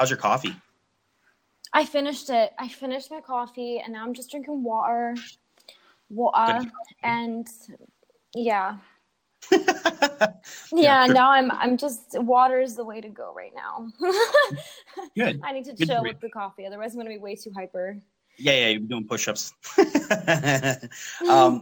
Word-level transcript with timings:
how's 0.00 0.08
your 0.08 0.16
coffee? 0.16 0.56
I 1.74 1.84
finished 1.84 2.30
it. 2.30 2.52
I 2.58 2.68
finished 2.68 3.10
my 3.10 3.20
coffee, 3.20 3.78
and 3.78 3.92
now 3.92 4.02
I'm 4.02 4.14
just 4.14 4.30
drinking 4.30 4.64
water, 4.64 5.14
water, 6.08 6.62
and 7.04 7.46
yeah, 8.34 8.78
yeah. 10.72 11.06
Now 11.06 11.30
I'm 11.30 11.50
I'm 11.50 11.76
just 11.76 12.18
water 12.18 12.60
is 12.60 12.74
the 12.74 12.84
way 12.84 13.00
to 13.00 13.08
go 13.08 13.32
right 13.36 13.52
now. 13.54 13.88
Good. 15.16 15.40
I 15.44 15.52
need 15.52 15.66
to 15.66 15.74
Good 15.74 15.86
chill 15.86 16.02
with 16.02 16.18
the 16.20 16.30
coffee, 16.30 16.66
otherwise 16.66 16.94
I'm 16.94 16.98
gonna 16.98 17.10
be 17.10 17.18
way 17.18 17.36
too 17.36 17.52
hyper. 17.54 17.98
Yeah, 18.38 18.52
yeah, 18.52 18.68
you're 18.68 18.80
doing 18.80 19.06
push-ups. 19.06 19.52
um, 21.28 21.60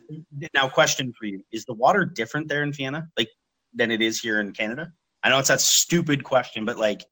now, 0.55 0.69
question 0.69 1.13
for 1.19 1.27
you: 1.27 1.45
Is 1.51 1.65
the 1.65 1.75
water 1.75 2.05
different 2.05 2.49
there 2.49 2.63
in 2.63 2.73
Vienna, 2.73 3.09
like 3.19 3.31
than 3.75 3.91
it 3.91 4.01
is 4.01 4.21
here 4.21 4.41
in 4.41 4.53
Canada? 4.53 4.93
I 5.25 5.31
know 5.31 5.41
it's 5.41 5.49
that 5.49 5.61
stupid 5.61 6.23
question, 6.23 6.65
but 6.65 6.79
like, 6.79 7.05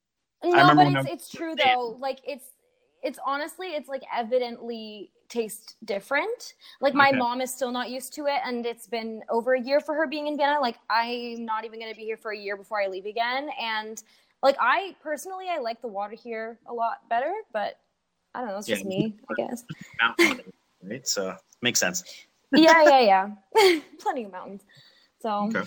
No, 0.45 0.51
remember 0.51 0.85
but 1.01 1.09
it's 1.09 1.25
it's 1.25 1.35
true 1.35 1.55
though. 1.57 1.97
Like 2.01 2.21
it's 2.27 2.47
it's 3.03 3.19
honestly 3.25 3.69
it's 3.69 3.89
like 3.89 4.03
evidently 4.15 5.11
tastes 5.29 5.75
different. 5.85 6.55
Like 6.81 6.95
my 6.95 7.09
Okay. 7.09 7.19
mom 7.19 7.41
is 7.41 7.53
still 7.53 7.73
not 7.73 7.91
used 7.91 8.13
to 8.15 8.27
it, 8.27 8.41
and 8.45 8.65
it's 8.65 8.87
been 8.87 9.23
over 9.29 9.55
a 9.55 9.61
year 9.61 9.81
for 9.81 9.95
her 9.95 10.07
being 10.07 10.27
in 10.27 10.37
Vienna. 10.37 10.61
Like 10.61 10.77
I'm 10.91 11.45
not 11.45 11.65
even 11.65 11.81
gonna 11.81 11.95
be 11.95 12.05
here 12.05 12.17
for 12.17 12.33
a 12.33 12.39
year 12.39 12.57
before 12.57 12.81
I 12.81 12.87
leave 12.87 13.07
again, 13.07 13.49
and 13.61 14.03
like 14.43 14.57
I 14.61 14.95
personally 15.03 15.47
I 15.51 15.59
like 15.59 15.81
the 15.81 15.89
water 15.89 16.15
here 16.15 16.59
a 16.67 16.75
lot 16.75 17.09
better, 17.09 17.33
but 17.53 17.79
I 18.35 18.41
don't 18.41 18.49
know. 18.49 18.59
It's 18.59 18.67
just 18.67 18.85
me, 18.85 19.17
I 19.31 19.35
guess. 19.35 19.65
mountain, 20.01 20.41
right? 20.83 21.07
So 21.07 21.35
makes 21.63 21.81
sense. 21.81 22.05
yeah, 22.53 22.83
yeah, 22.83 23.01
yeah. 23.57 23.81
Plenty 23.99 24.25
of 24.25 24.33
mountains. 24.33 24.63
So 25.21 25.31
Okay. 25.31 25.63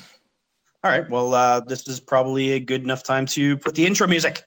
All 0.81 0.91
right. 0.91 1.09
Well, 1.09 1.33
uh, 1.33 1.59
this 1.59 1.88
is 1.89 1.99
probably 1.99 2.52
a 2.52 2.59
good 2.59 2.83
enough 2.83 3.03
time 3.03 3.25
to 3.27 3.58
put 3.58 3.75
the 3.75 3.86
intro 3.86 4.08
music. 4.08 4.44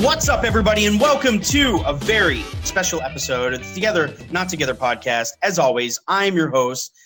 What's 0.00 0.30
up, 0.30 0.44
everybody, 0.44 0.86
and 0.86 0.98
welcome 0.98 1.38
to 1.40 1.82
a 1.84 1.92
very 1.92 2.40
special 2.64 3.02
episode 3.02 3.52
of 3.52 3.60
the 3.60 3.74
Together 3.74 4.14
Not 4.30 4.48
Together 4.48 4.72
podcast. 4.72 5.32
As 5.42 5.58
always, 5.58 6.00
I'm 6.08 6.34
your 6.36 6.48
host, 6.48 6.96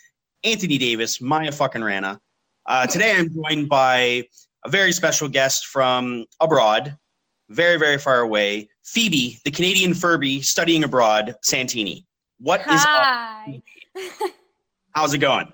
Anthony 0.44 0.78
Davis, 0.78 1.20
Maya 1.20 1.50
fucking 1.50 1.82
Rana. 1.82 2.20
Uh, 2.66 2.86
today, 2.86 3.12
I'm 3.16 3.34
joined 3.34 3.68
by 3.68 4.28
a 4.64 4.68
very 4.68 4.92
special 4.92 5.28
guest 5.28 5.66
from 5.66 6.26
abroad, 6.38 6.96
very, 7.48 7.80
very 7.80 7.98
far 7.98 8.20
away, 8.20 8.68
Phoebe, 8.84 9.40
the 9.44 9.50
Canadian 9.50 9.92
Furby 9.92 10.40
studying 10.40 10.84
abroad, 10.84 11.34
Santini. 11.42 12.06
What 12.38 12.60
is 12.60 12.80
up? 12.80 12.86
hi. 12.86 13.60
How's 14.92 15.12
it 15.14 15.18
going? 15.18 15.52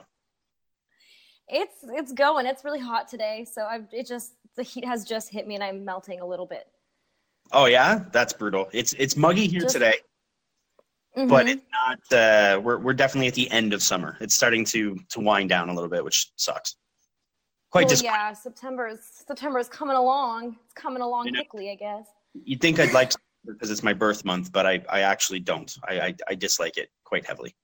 It's 1.48 1.76
it's 1.84 2.12
going. 2.12 2.44
It's 2.44 2.66
really 2.66 2.80
hot 2.80 3.08
today, 3.08 3.46
so 3.50 3.64
I've 3.64 3.86
it 3.92 4.06
just 4.06 4.34
the 4.56 4.62
heat 4.62 4.84
has 4.84 5.06
just 5.06 5.30
hit 5.30 5.48
me 5.48 5.54
and 5.54 5.64
I'm 5.64 5.86
melting 5.86 6.20
a 6.20 6.26
little 6.26 6.46
bit. 6.46 6.66
Oh 7.52 7.66
yeah, 7.66 8.04
that's 8.12 8.32
brutal. 8.32 8.68
It's 8.72 8.92
it's 8.94 9.16
muggy 9.16 9.46
here 9.46 9.60
Just- 9.62 9.74
today, 9.74 9.94
but 11.16 11.46
Mhm. 11.46 11.48
it's 11.50 11.64
not. 11.72 12.12
Uh, 12.18 12.60
we're 12.60 12.78
we're 12.78 12.92
definitely 12.94 13.28
at 13.28 13.34
the 13.34 13.50
end 13.50 13.72
of 13.72 13.82
summer. 13.82 14.16
It's 14.20 14.34
starting 14.34 14.64
to 14.66 14.96
to 15.10 15.20
wind 15.20 15.48
down 15.48 15.68
a 15.68 15.74
little 15.74 15.90
bit, 15.90 16.04
which 16.04 16.30
sucks. 16.36 16.76
Quite 17.70 17.86
well, 17.88 17.96
yeah, 18.02 18.32
September 18.32 18.88
is 18.88 19.00
September 19.26 19.58
is 19.58 19.68
coming 19.68 19.96
along. 19.96 20.58
It's 20.64 20.74
coming 20.74 21.02
along 21.02 21.26
You 21.26 21.32
know- 21.32 21.40
quickly, 21.40 21.70
I 21.70 21.74
guess. 21.76 22.06
You'd 22.34 22.60
think 22.60 22.78
I'd 22.78 22.92
like 22.92 23.12
because 23.44 23.70
it's 23.70 23.82
my 23.82 23.92
birth 23.92 24.24
month, 24.24 24.52
but 24.52 24.66
I 24.66 24.84
I 24.88 25.00
actually 25.00 25.40
don't. 25.40 25.74
I, 25.88 26.00
I 26.00 26.14
I 26.28 26.34
dislike 26.34 26.76
it 26.76 26.90
quite 27.04 27.26
heavily. 27.26 27.54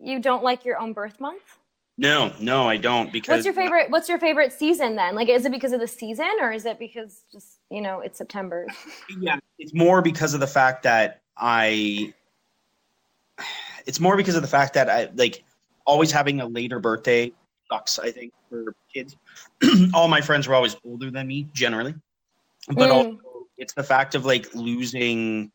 You 0.00 0.18
don't 0.18 0.42
like 0.42 0.64
your 0.64 0.78
own 0.78 0.92
birth 0.92 1.20
month? 1.20 1.58
No, 1.96 2.32
no, 2.40 2.68
I 2.68 2.76
don't 2.76 3.12
because 3.12 3.36
What's 3.36 3.44
your 3.44 3.54
favorite 3.54 3.90
what's 3.90 4.08
your 4.08 4.18
favorite 4.18 4.52
season 4.52 4.96
then? 4.96 5.14
Like 5.14 5.28
is 5.28 5.44
it 5.46 5.52
because 5.52 5.72
of 5.72 5.80
the 5.80 5.86
season 5.86 6.28
or 6.40 6.50
is 6.52 6.66
it 6.66 6.78
because 6.78 7.22
just, 7.30 7.58
you 7.70 7.80
know, 7.80 8.00
it's 8.00 8.18
September? 8.18 8.66
yeah 9.20 9.36
it's 9.58 9.74
more 9.74 10.00
because 10.00 10.32
of 10.32 10.40
the 10.40 10.46
fact 10.46 10.82
that 10.84 11.20
i 11.36 12.10
it's 13.84 14.00
more 14.00 14.16
because 14.16 14.34
of 14.34 14.40
the 14.40 14.48
fact 14.48 14.72
that 14.72 14.88
i 14.88 15.10
like 15.14 15.44
always 15.84 16.10
having 16.10 16.40
a 16.40 16.46
later 16.46 16.80
birthday 16.80 17.30
sucks 17.70 17.98
i 17.98 18.10
think 18.10 18.32
for 18.48 18.74
kids 18.92 19.14
all 19.94 20.08
my 20.08 20.22
friends 20.22 20.48
were 20.48 20.54
always 20.54 20.74
older 20.86 21.10
than 21.10 21.26
me 21.26 21.46
generally 21.52 21.94
but 22.68 22.88
Mm. 22.88 22.94
also 22.94 23.46
it's 23.58 23.74
the 23.74 23.82
fact 23.82 24.14
of 24.14 24.24
like 24.24 24.52
losing 24.54 25.52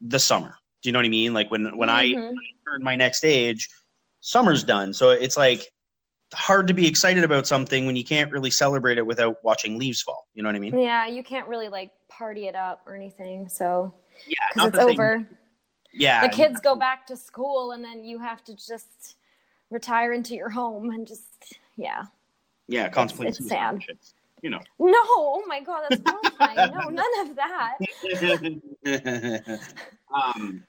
the 0.00 0.20
summer 0.20 0.54
do 0.82 0.88
you 0.88 0.92
know 0.92 1.00
what 1.00 1.06
i 1.06 1.08
mean 1.10 1.34
like 1.34 1.50
when 1.50 1.76
when 1.76 1.90
i 1.90 2.06
Mhm. 2.06 2.34
turn 2.64 2.82
my 2.84 2.94
next 2.94 3.24
age 3.24 3.68
summer's 4.22 4.62
done 4.64 4.92
so 4.94 5.10
it's 5.10 5.36
like 5.36 5.66
hard 6.32 6.66
to 6.68 6.72
be 6.72 6.86
excited 6.86 7.24
about 7.24 7.46
something 7.46 7.84
when 7.86 7.94
you 7.96 8.04
can't 8.04 8.30
really 8.32 8.50
celebrate 8.50 8.96
it 8.96 9.04
without 9.04 9.36
watching 9.44 9.78
leaves 9.78 10.00
fall 10.00 10.26
you 10.32 10.42
know 10.42 10.48
what 10.48 10.56
i 10.56 10.58
mean 10.58 10.78
Yeah, 10.78 11.06
you 11.06 11.22
can't 11.22 11.46
really 11.48 11.68
like 11.68 11.90
party 12.08 12.46
it 12.46 12.54
up 12.54 12.80
or 12.86 12.94
anything. 12.94 13.48
So 13.48 13.92
yeah 14.26 14.36
not 14.56 14.68
it's 14.68 14.78
the 14.78 14.84
thing- 14.84 14.90
over. 14.98 15.28
yeah 15.92 16.22
the 16.26 16.28
kids 16.32 16.60
go 16.60 16.74
back 16.76 17.06
to 17.08 17.16
school 17.16 17.72
and 17.72 17.84
then 17.84 18.02
you 18.04 18.18
have 18.18 18.42
to 18.44 18.54
just 18.56 19.16
retire 19.70 20.12
into 20.12 20.34
your 20.34 20.48
home 20.50 20.90
and 20.90 21.06
just 21.06 21.58
yeah 21.76 22.04
Yeah, 22.68 22.88
contemplate 22.88 23.30
it's 23.30 23.38
suicide 23.38 23.82
sad. 23.86 23.98
You 24.42 24.50
know. 24.50 24.60
no 24.78 24.94
oh 24.94 25.42
my 25.48 25.60
god 25.60 25.82
that's 25.88 26.02
horrifying 26.06 26.70
no 26.72 26.88
none 26.90 27.28
of 27.28 27.36
that 27.36 27.78
um, 30.14 30.64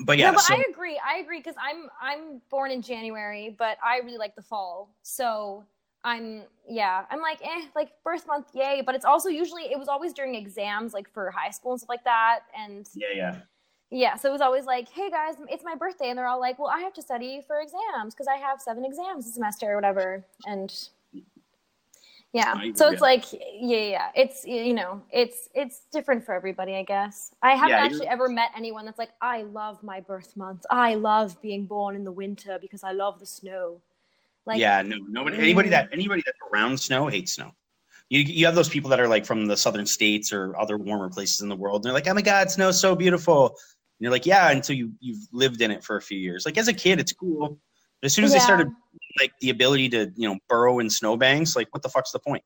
but 0.00 0.18
yeah, 0.18 0.30
no 0.30 0.34
but 0.34 0.42
so, 0.42 0.54
i 0.54 0.62
agree. 0.68 1.00
I 1.04 1.18
agree 1.18 1.38
because 1.38 1.54
i'm 1.60 1.88
i'm 2.00 2.40
born 2.50 2.70
in 2.70 2.82
january 2.82 3.54
but 3.58 3.78
i 3.84 3.98
really 3.98 4.18
like 4.18 4.34
the 4.34 4.42
fall. 4.42 4.94
So 5.02 5.64
i'm 6.02 6.42
yeah 6.68 7.04
i'm 7.10 7.20
like 7.20 7.40
eh 7.42 7.62
like 7.74 7.92
birth 8.02 8.26
month 8.26 8.48
yay. 8.54 8.82
But 8.84 8.94
it's 8.94 9.04
also 9.04 9.28
usually 9.28 9.64
it 9.64 9.78
was 9.78 9.88
always 9.88 10.12
during 10.12 10.34
exams 10.34 10.92
like 10.92 11.08
for 11.08 11.30
high 11.30 11.50
school 11.50 11.72
and 11.72 11.80
stuff 11.80 11.88
like 11.88 12.04
that. 12.04 12.40
And 12.58 12.88
yeah, 12.94 13.08
yeah, 13.14 13.36
yeah 13.90 14.16
so 14.16 14.28
it 14.28 14.32
was 14.32 14.40
always 14.40 14.64
like 14.64 14.88
hey 14.88 15.10
guys 15.10 15.36
it's 15.48 15.64
my 15.64 15.74
birthday. 15.74 16.08
And 16.08 16.18
they're 16.18 16.26
all 16.26 16.40
like 16.40 16.58
well 16.58 16.70
i 16.74 16.80
have 16.80 16.92
to 16.94 17.02
study 17.02 17.42
for 17.46 17.60
exams 17.60 18.14
because 18.14 18.26
i 18.26 18.36
have 18.36 18.60
seven 18.60 18.84
exams 18.84 19.24
this 19.26 19.34
semester 19.34 19.72
or 19.72 19.76
whatever. 19.76 20.24
And 20.44 20.74
yeah 22.34 22.52
I 22.56 22.72
so 22.74 22.90
it's 22.90 23.00
like 23.00 23.24
yeah 23.32 23.78
yeah 23.78 24.08
it's 24.14 24.44
you 24.44 24.74
know 24.74 25.00
it's 25.10 25.48
it's 25.54 25.82
different 25.92 26.24
for 26.26 26.34
everybody 26.34 26.74
i 26.74 26.82
guess 26.82 27.32
i 27.42 27.52
haven't 27.52 27.78
Yeah, 27.78 27.84
actually 27.84 28.08
ever 28.08 28.28
met 28.28 28.50
anyone 28.56 28.84
that's 28.84 28.98
like 28.98 29.12
i 29.22 29.42
love 29.42 29.82
my 29.82 30.00
birth 30.00 30.36
month 30.36 30.66
i 30.68 30.96
love 30.96 31.40
being 31.40 31.64
born 31.64 31.94
in 31.94 32.02
the 32.04 32.12
winter 32.12 32.58
because 32.60 32.82
i 32.82 32.90
love 32.92 33.20
the 33.20 33.26
snow 33.26 33.80
like 34.46 34.60
yeah. 34.60 34.82
No, 34.82 34.96
nobody, 35.08 35.38
anybody 35.38 35.68
that 35.70 35.88
anybody 35.92 36.22
that's 36.26 36.38
around 36.52 36.78
snow 36.78 37.06
hates 37.06 37.34
snow. 37.34 37.52
You 38.10 38.20
you 38.20 38.44
have 38.44 38.54
those 38.54 38.68
people 38.68 38.90
that 38.90 39.00
are 39.00 39.08
like 39.08 39.24
from 39.24 39.46
the 39.46 39.56
southern 39.56 39.86
states 39.86 40.32
or 40.32 40.54
other 40.58 40.76
warmer 40.76 41.08
places 41.08 41.40
in 41.40 41.48
the 41.48 41.56
world. 41.56 41.76
And 41.76 41.84
they're 41.84 41.94
like, 41.94 42.06
oh 42.08 42.14
my 42.14 42.20
god, 42.22 42.50
snow's 42.50 42.80
so 42.80 42.94
beautiful. 42.94 43.46
And 43.48 43.56
you're 44.00 44.10
like, 44.12 44.26
yeah, 44.26 44.50
until 44.50 44.76
you 44.76 44.92
you've 45.00 45.26
lived 45.32 45.62
in 45.62 45.70
it 45.70 45.82
for 45.82 45.96
a 45.96 46.02
few 46.02 46.18
years. 46.18 46.44
Like 46.44 46.58
as 46.58 46.68
a 46.68 46.74
kid, 46.74 47.00
it's 47.00 47.12
cool. 47.12 47.58
But 48.02 48.06
as 48.06 48.12
soon 48.12 48.26
as 48.26 48.32
they 48.32 48.38
Yeah. 48.38 48.44
started 48.44 48.68
like 49.18 49.32
the 49.40 49.50
ability 49.50 49.88
to 49.90 50.12
you 50.16 50.28
know 50.28 50.38
burrow 50.48 50.78
in 50.78 50.90
snowbanks, 50.90 51.56
like 51.56 51.68
what 51.72 51.82
the 51.82 51.88
fuck's 51.88 52.12
the 52.12 52.18
point? 52.18 52.42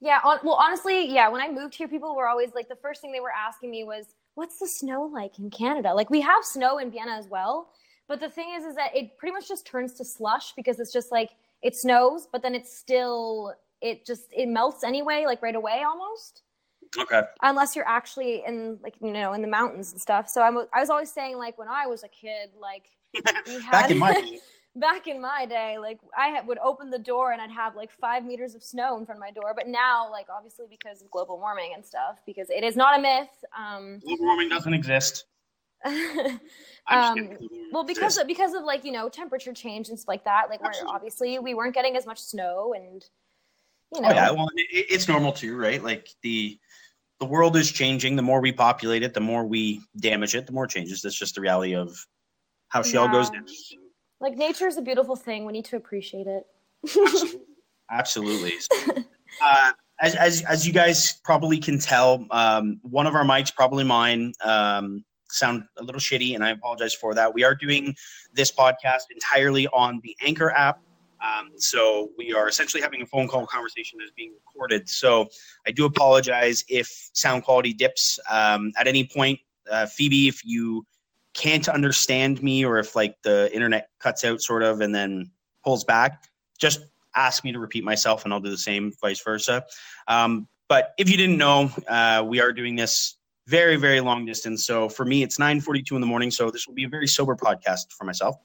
Yeah, 0.00 0.20
on, 0.24 0.38
well, 0.42 0.54
honestly, 0.54 1.12
yeah. 1.12 1.28
When 1.28 1.40
I 1.40 1.50
moved 1.50 1.74
here, 1.74 1.88
people 1.88 2.14
were 2.16 2.28
always 2.28 2.54
like, 2.54 2.68
the 2.68 2.76
first 2.76 3.00
thing 3.00 3.12
they 3.12 3.20
were 3.20 3.32
asking 3.32 3.70
me 3.70 3.84
was, 3.84 4.14
"What's 4.34 4.58
the 4.58 4.66
snow 4.66 5.04
like 5.04 5.38
in 5.38 5.50
Canada?" 5.50 5.94
Like, 5.94 6.10
we 6.10 6.20
have 6.20 6.44
snow 6.44 6.78
in 6.78 6.90
Vienna 6.90 7.12
as 7.12 7.28
well, 7.28 7.70
but 8.08 8.20
the 8.20 8.28
thing 8.28 8.54
is, 8.56 8.64
is 8.64 8.74
that 8.76 8.94
it 8.96 9.16
pretty 9.16 9.32
much 9.32 9.48
just 9.48 9.66
turns 9.66 9.94
to 9.94 10.04
slush 10.04 10.52
because 10.54 10.80
it's 10.80 10.92
just 10.92 11.12
like 11.12 11.30
it 11.62 11.76
snows, 11.76 12.26
but 12.30 12.42
then 12.42 12.54
it's 12.54 12.76
still 12.76 13.54
it 13.80 14.04
just 14.06 14.24
it 14.32 14.48
melts 14.48 14.84
anyway, 14.84 15.24
like 15.26 15.42
right 15.42 15.54
away 15.54 15.82
almost, 15.86 16.42
Okay. 16.98 17.22
unless 17.42 17.74
you're 17.76 17.88
actually 17.88 18.42
in 18.46 18.78
like 18.82 18.94
you 19.00 19.12
know 19.12 19.32
in 19.32 19.42
the 19.42 19.48
mountains 19.48 19.92
and 19.92 20.00
stuff. 20.00 20.28
So 20.28 20.42
I'm 20.42 20.58
I 20.72 20.80
was 20.80 20.90
always 20.90 21.12
saying 21.12 21.38
like 21.38 21.58
when 21.58 21.68
I 21.68 21.86
was 21.86 22.02
a 22.02 22.08
kid, 22.08 22.50
like 22.60 22.84
we 23.46 23.52
had 23.60 23.72
Back 23.72 23.90
in 23.90 23.98
my 23.98 24.12
back 24.76 25.06
in 25.06 25.20
my 25.20 25.46
day, 25.46 25.78
like 25.78 25.98
I 26.16 26.40
would 26.40 26.58
open 26.58 26.90
the 26.90 26.98
door 26.98 27.32
and 27.32 27.40
I'd 27.40 27.50
have 27.50 27.76
like 27.76 27.90
five 27.90 28.24
meters 28.24 28.54
of 28.54 28.62
snow 28.62 28.98
in 28.98 29.04
front 29.04 29.18
of 29.18 29.20
my 29.20 29.30
door. 29.30 29.52
But 29.54 29.68
now, 29.68 30.10
like 30.10 30.26
obviously 30.34 30.66
because 30.68 31.02
of 31.02 31.10
global 31.10 31.38
warming 31.38 31.72
and 31.74 31.84
stuff, 31.84 32.20
because 32.26 32.50
it 32.50 32.64
is 32.64 32.76
not 32.76 32.98
a 32.98 33.02
myth. 33.02 33.44
Um, 33.56 34.00
global 34.04 34.24
warming 34.24 34.48
doesn't 34.48 34.74
exist. 34.74 35.24
Um. 36.90 37.38
Well, 37.70 37.84
because 37.84 38.18
of, 38.18 38.26
because 38.26 38.54
of 38.54 38.64
like 38.64 38.84
you 38.84 38.90
know 38.90 39.08
temperature 39.08 39.52
change 39.52 39.88
and 39.88 39.96
stuff 39.96 40.08
like 40.08 40.24
that. 40.24 40.50
Like 40.50 40.60
we're 40.60 40.72
obviously 40.88 41.38
we 41.38 41.54
weren't 41.54 41.74
getting 41.74 41.96
as 41.96 42.06
much 42.06 42.20
snow, 42.20 42.74
and 42.74 43.04
you 43.94 44.00
know, 44.00 44.08
Oh 44.08 44.12
yeah, 44.12 44.30
well, 44.32 44.48
it, 44.56 44.86
it's 44.90 45.06
normal 45.06 45.32
too, 45.32 45.56
right? 45.56 45.82
Like 45.82 46.08
the 46.22 46.58
the 47.20 47.24
world 47.24 47.56
is 47.56 47.70
changing. 47.70 48.16
The 48.16 48.22
more 48.22 48.40
we 48.40 48.50
populate 48.50 49.04
it, 49.04 49.14
the 49.14 49.20
more 49.20 49.46
we 49.46 49.80
damage 49.96 50.34
it, 50.34 50.44
the 50.44 50.52
more 50.52 50.64
it 50.64 50.70
changes. 50.70 51.02
That's 51.02 51.14
just 51.14 51.36
the 51.36 51.40
reality 51.40 51.76
of 51.76 52.04
how 52.68 52.82
she 52.82 52.96
all 52.96 53.08
goes 53.08 53.30
Yeah. 53.32 53.78
Like 54.22 54.36
nature 54.36 54.68
is 54.68 54.78
a 54.78 54.82
beautiful 54.82 55.16
thing. 55.16 55.44
We 55.44 55.52
need 55.52 55.64
to 55.66 55.76
appreciate 55.76 56.26
it. 56.26 56.46
Absolutely, 56.84 57.40
absolutely. 57.90 58.52
So, 58.60 59.04
uh, 59.42 59.72
as, 60.00 60.14
as 60.14 60.42
as 60.42 60.66
you 60.66 60.72
guys 60.72 61.20
probably 61.24 61.58
can 61.58 61.78
tell, 61.78 62.24
um, 62.30 62.80
one 62.82 63.06
of 63.06 63.14
our 63.14 63.24
mics, 63.24 63.54
probably 63.54 63.84
mine, 63.84 64.32
um, 64.42 65.04
sound 65.28 65.64
a 65.76 65.82
little 65.82 66.00
shitty, 66.00 66.34
and 66.34 66.44
I 66.44 66.50
apologize 66.50 66.94
for 66.94 67.14
that. 67.14 67.34
We 67.34 67.42
are 67.42 67.54
doing 67.54 67.94
this 68.32 68.52
podcast 68.52 69.10
entirely 69.12 69.66
on 69.68 70.00
the 70.02 70.16
Anchor 70.22 70.52
app. 70.52 70.80
Um, 71.20 71.50
so 71.56 72.10
we 72.18 72.32
are 72.32 72.48
essentially 72.48 72.82
having 72.82 73.02
a 73.02 73.06
phone 73.06 73.28
call 73.28 73.46
conversation 73.46 73.98
that 73.98 74.04
is 74.04 74.10
being 74.16 74.32
recorded. 74.46 74.88
So 74.88 75.28
I 75.66 75.70
do 75.70 75.84
apologize 75.84 76.64
if 76.68 77.10
sound 77.12 77.44
quality 77.44 77.72
dips 77.72 78.18
um, 78.28 78.72
at 78.76 78.86
any 78.88 79.04
point. 79.04 79.38
Uh, 79.70 79.86
Phoebe, 79.86 80.26
if 80.26 80.44
you 80.44 80.84
can't 81.34 81.68
understand 81.68 82.42
me 82.42 82.64
or 82.64 82.78
if 82.78 82.94
like 82.94 83.16
the 83.22 83.52
internet 83.54 83.88
cuts 83.98 84.24
out 84.24 84.40
sort 84.40 84.62
of 84.62 84.80
and 84.80 84.94
then 84.94 85.30
pulls 85.64 85.84
back, 85.84 86.24
just 86.58 86.80
ask 87.14 87.44
me 87.44 87.52
to 87.52 87.58
repeat 87.58 87.84
myself 87.84 88.24
and 88.24 88.32
I'll 88.32 88.40
do 88.40 88.50
the 88.50 88.58
same, 88.58 88.92
vice 89.00 89.22
versa. 89.22 89.64
Um, 90.08 90.48
but 90.68 90.94
if 90.98 91.10
you 91.10 91.16
didn't 91.16 91.38
know, 91.38 91.70
uh, 91.88 92.24
we 92.26 92.40
are 92.40 92.52
doing 92.52 92.76
this 92.76 93.16
very, 93.46 93.76
very 93.76 94.00
long 94.00 94.24
distance. 94.24 94.64
So 94.64 94.88
for 94.88 95.04
me, 95.04 95.22
it's 95.22 95.38
9:42 95.38 95.94
in 95.94 96.00
the 96.00 96.06
morning. 96.06 96.30
So 96.30 96.50
this 96.50 96.66
will 96.66 96.74
be 96.74 96.84
a 96.84 96.88
very 96.88 97.06
sober 97.06 97.36
podcast 97.36 97.92
for 97.92 98.04
myself. 98.04 98.36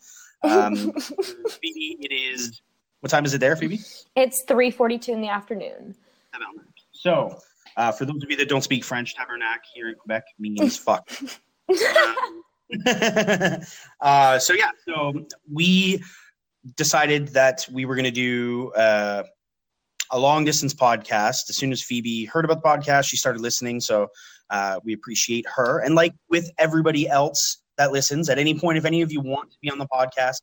Um, 0.43 0.75
Phoebe, 1.61 1.97
it 2.01 2.13
is. 2.13 2.61
What 3.01 3.11
time 3.11 3.25
is 3.25 3.33
it 3.33 3.39
there, 3.39 3.55
Phoebe? 3.55 3.79
It's 4.15 4.43
3:42 4.45 5.09
in 5.09 5.21
the 5.21 5.29
afternoon. 5.29 5.95
So, 6.91 7.39
uh, 7.77 7.91
for 7.91 8.05
those 8.05 8.23
of 8.23 8.29
you 8.29 8.37
that 8.37 8.49
don't 8.49 8.63
speak 8.63 8.83
French, 8.83 9.15
tabernacle 9.15 9.61
here 9.73 9.89
in 9.89 9.95
Quebec 9.95 10.23
means 10.39 10.77
fuck. 10.87 11.09
Um, 11.21 11.29
uh, 14.01 14.39
so 14.39 14.53
yeah, 14.53 14.71
so 14.85 15.13
we 15.51 16.03
decided 16.75 17.29
that 17.29 17.65
we 17.71 17.85
were 17.85 17.95
going 17.95 18.05
to 18.05 18.11
do 18.11 18.71
uh, 18.73 19.23
a 20.11 20.19
long 20.19 20.45
distance 20.45 20.73
podcast. 20.73 21.49
As 21.49 21.57
soon 21.57 21.71
as 21.71 21.81
Phoebe 21.81 22.25
heard 22.25 22.45
about 22.45 22.61
the 22.61 22.67
podcast, 22.67 23.05
she 23.05 23.17
started 23.17 23.41
listening. 23.41 23.79
So 23.79 24.07
uh, 24.49 24.79
we 24.83 24.93
appreciate 24.93 25.45
her. 25.55 25.79
And 25.79 25.95
like 25.95 26.13
with 26.29 26.51
everybody 26.57 27.07
else 27.07 27.59
that 27.77 27.91
listens, 27.91 28.29
at 28.29 28.37
any 28.37 28.57
point, 28.57 28.77
if 28.77 28.85
any 28.85 29.01
of 29.01 29.11
you 29.11 29.21
want 29.21 29.51
to 29.51 29.57
be 29.61 29.69
on 29.69 29.77
the 29.77 29.87
podcast, 29.87 30.41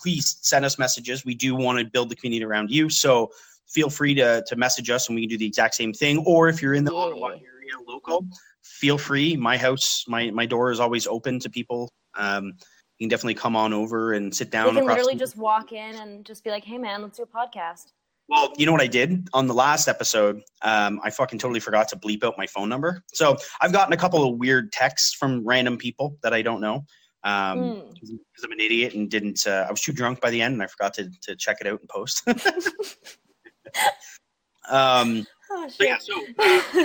please 0.00 0.38
send 0.42 0.64
us 0.64 0.78
messages. 0.78 1.24
We 1.24 1.34
do 1.34 1.54
want 1.54 1.78
to 1.78 1.84
build 1.84 2.08
the 2.08 2.16
community 2.16 2.44
around 2.44 2.70
you. 2.70 2.88
So 2.88 3.30
feel 3.68 3.90
free 3.90 4.14
to, 4.14 4.44
to 4.46 4.56
message 4.56 4.90
us 4.90 5.08
and 5.08 5.16
we 5.16 5.22
can 5.22 5.30
do 5.30 5.38
the 5.38 5.46
exact 5.46 5.74
same 5.74 5.92
thing. 5.92 6.18
Or 6.26 6.48
if 6.48 6.60
you're 6.60 6.74
in 6.74 6.84
the. 6.84 6.92
Ottawa 6.92 7.28
area 7.28 7.40
local, 7.86 8.26
feel 8.64 8.98
free. 8.98 9.36
My 9.36 9.56
house, 9.56 10.04
my, 10.08 10.30
my 10.30 10.46
door 10.46 10.72
is 10.72 10.80
always 10.80 11.06
open 11.06 11.38
to 11.40 11.50
people. 11.50 11.90
Um, 12.16 12.54
you 12.98 13.04
can 13.04 13.08
definitely 13.08 13.34
come 13.34 13.54
on 13.56 13.72
over 13.72 14.12
and 14.14 14.34
sit 14.34 14.50
down. 14.50 14.74
We 14.74 14.80
can 14.80 14.86
literally 14.88 15.14
the- 15.14 15.18
just 15.20 15.36
walk 15.36 15.72
in 15.72 15.94
and 15.96 16.24
just 16.24 16.44
be 16.44 16.50
like, 16.50 16.64
"Hey, 16.64 16.78
man, 16.78 17.02
let's 17.02 17.16
do 17.18 17.24
a 17.24 17.26
podcast." 17.26 17.92
Well, 18.28 18.52
you 18.56 18.64
know 18.64 18.72
what 18.72 18.80
I 18.80 18.86
did 18.86 19.28
on 19.34 19.48
the 19.48 19.54
last 19.54 19.86
episode? 19.88 20.40
Um, 20.62 20.98
I 21.04 21.10
fucking 21.10 21.38
totally 21.40 21.60
forgot 21.60 21.88
to 21.88 21.96
bleep 21.96 22.24
out 22.24 22.38
my 22.38 22.46
phone 22.46 22.68
number. 22.70 23.02
So 23.12 23.36
I've 23.60 23.72
gotten 23.72 23.92
a 23.92 23.96
couple 23.98 24.26
of 24.26 24.38
weird 24.38 24.72
texts 24.72 25.14
from 25.14 25.44
random 25.44 25.76
people 25.76 26.16
that 26.22 26.32
I 26.32 26.40
don't 26.40 26.60
know. 26.62 26.86
Um, 27.24 27.58
Mm. 27.58 27.94
because 27.94 28.44
I'm 28.44 28.52
an 28.52 28.60
idiot 28.60 28.94
and 28.94 29.10
didn't. 29.10 29.44
Uh, 29.46 29.66
I 29.68 29.70
was 29.70 29.80
too 29.80 29.92
drunk 29.92 30.20
by 30.20 30.30
the 30.30 30.40
end, 30.40 30.54
and 30.54 30.62
I 30.62 30.66
forgot 30.68 30.94
to 30.94 31.10
to 31.22 31.34
check 31.36 31.58
it 31.60 31.66
out 31.66 31.80
and 31.80 31.88
post. 31.88 32.22
um, 34.70 35.26
Oh, 35.50 35.68
so 35.68 35.84
yeah, 35.84 35.98
so 35.98 36.20
uh, 36.38 36.84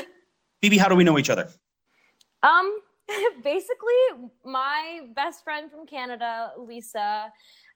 Phoebe, 0.62 0.78
how 0.78 0.90
do 0.90 0.96
we 0.96 1.04
know 1.04 1.18
each 1.18 1.30
other? 1.30 1.50
Um, 2.44 2.80
basically, 3.44 4.30
my 4.46 5.02
best 5.16 5.44
friend 5.44 5.72
from 5.72 5.86
Canada, 5.86 6.52
Lisa, 6.58 7.32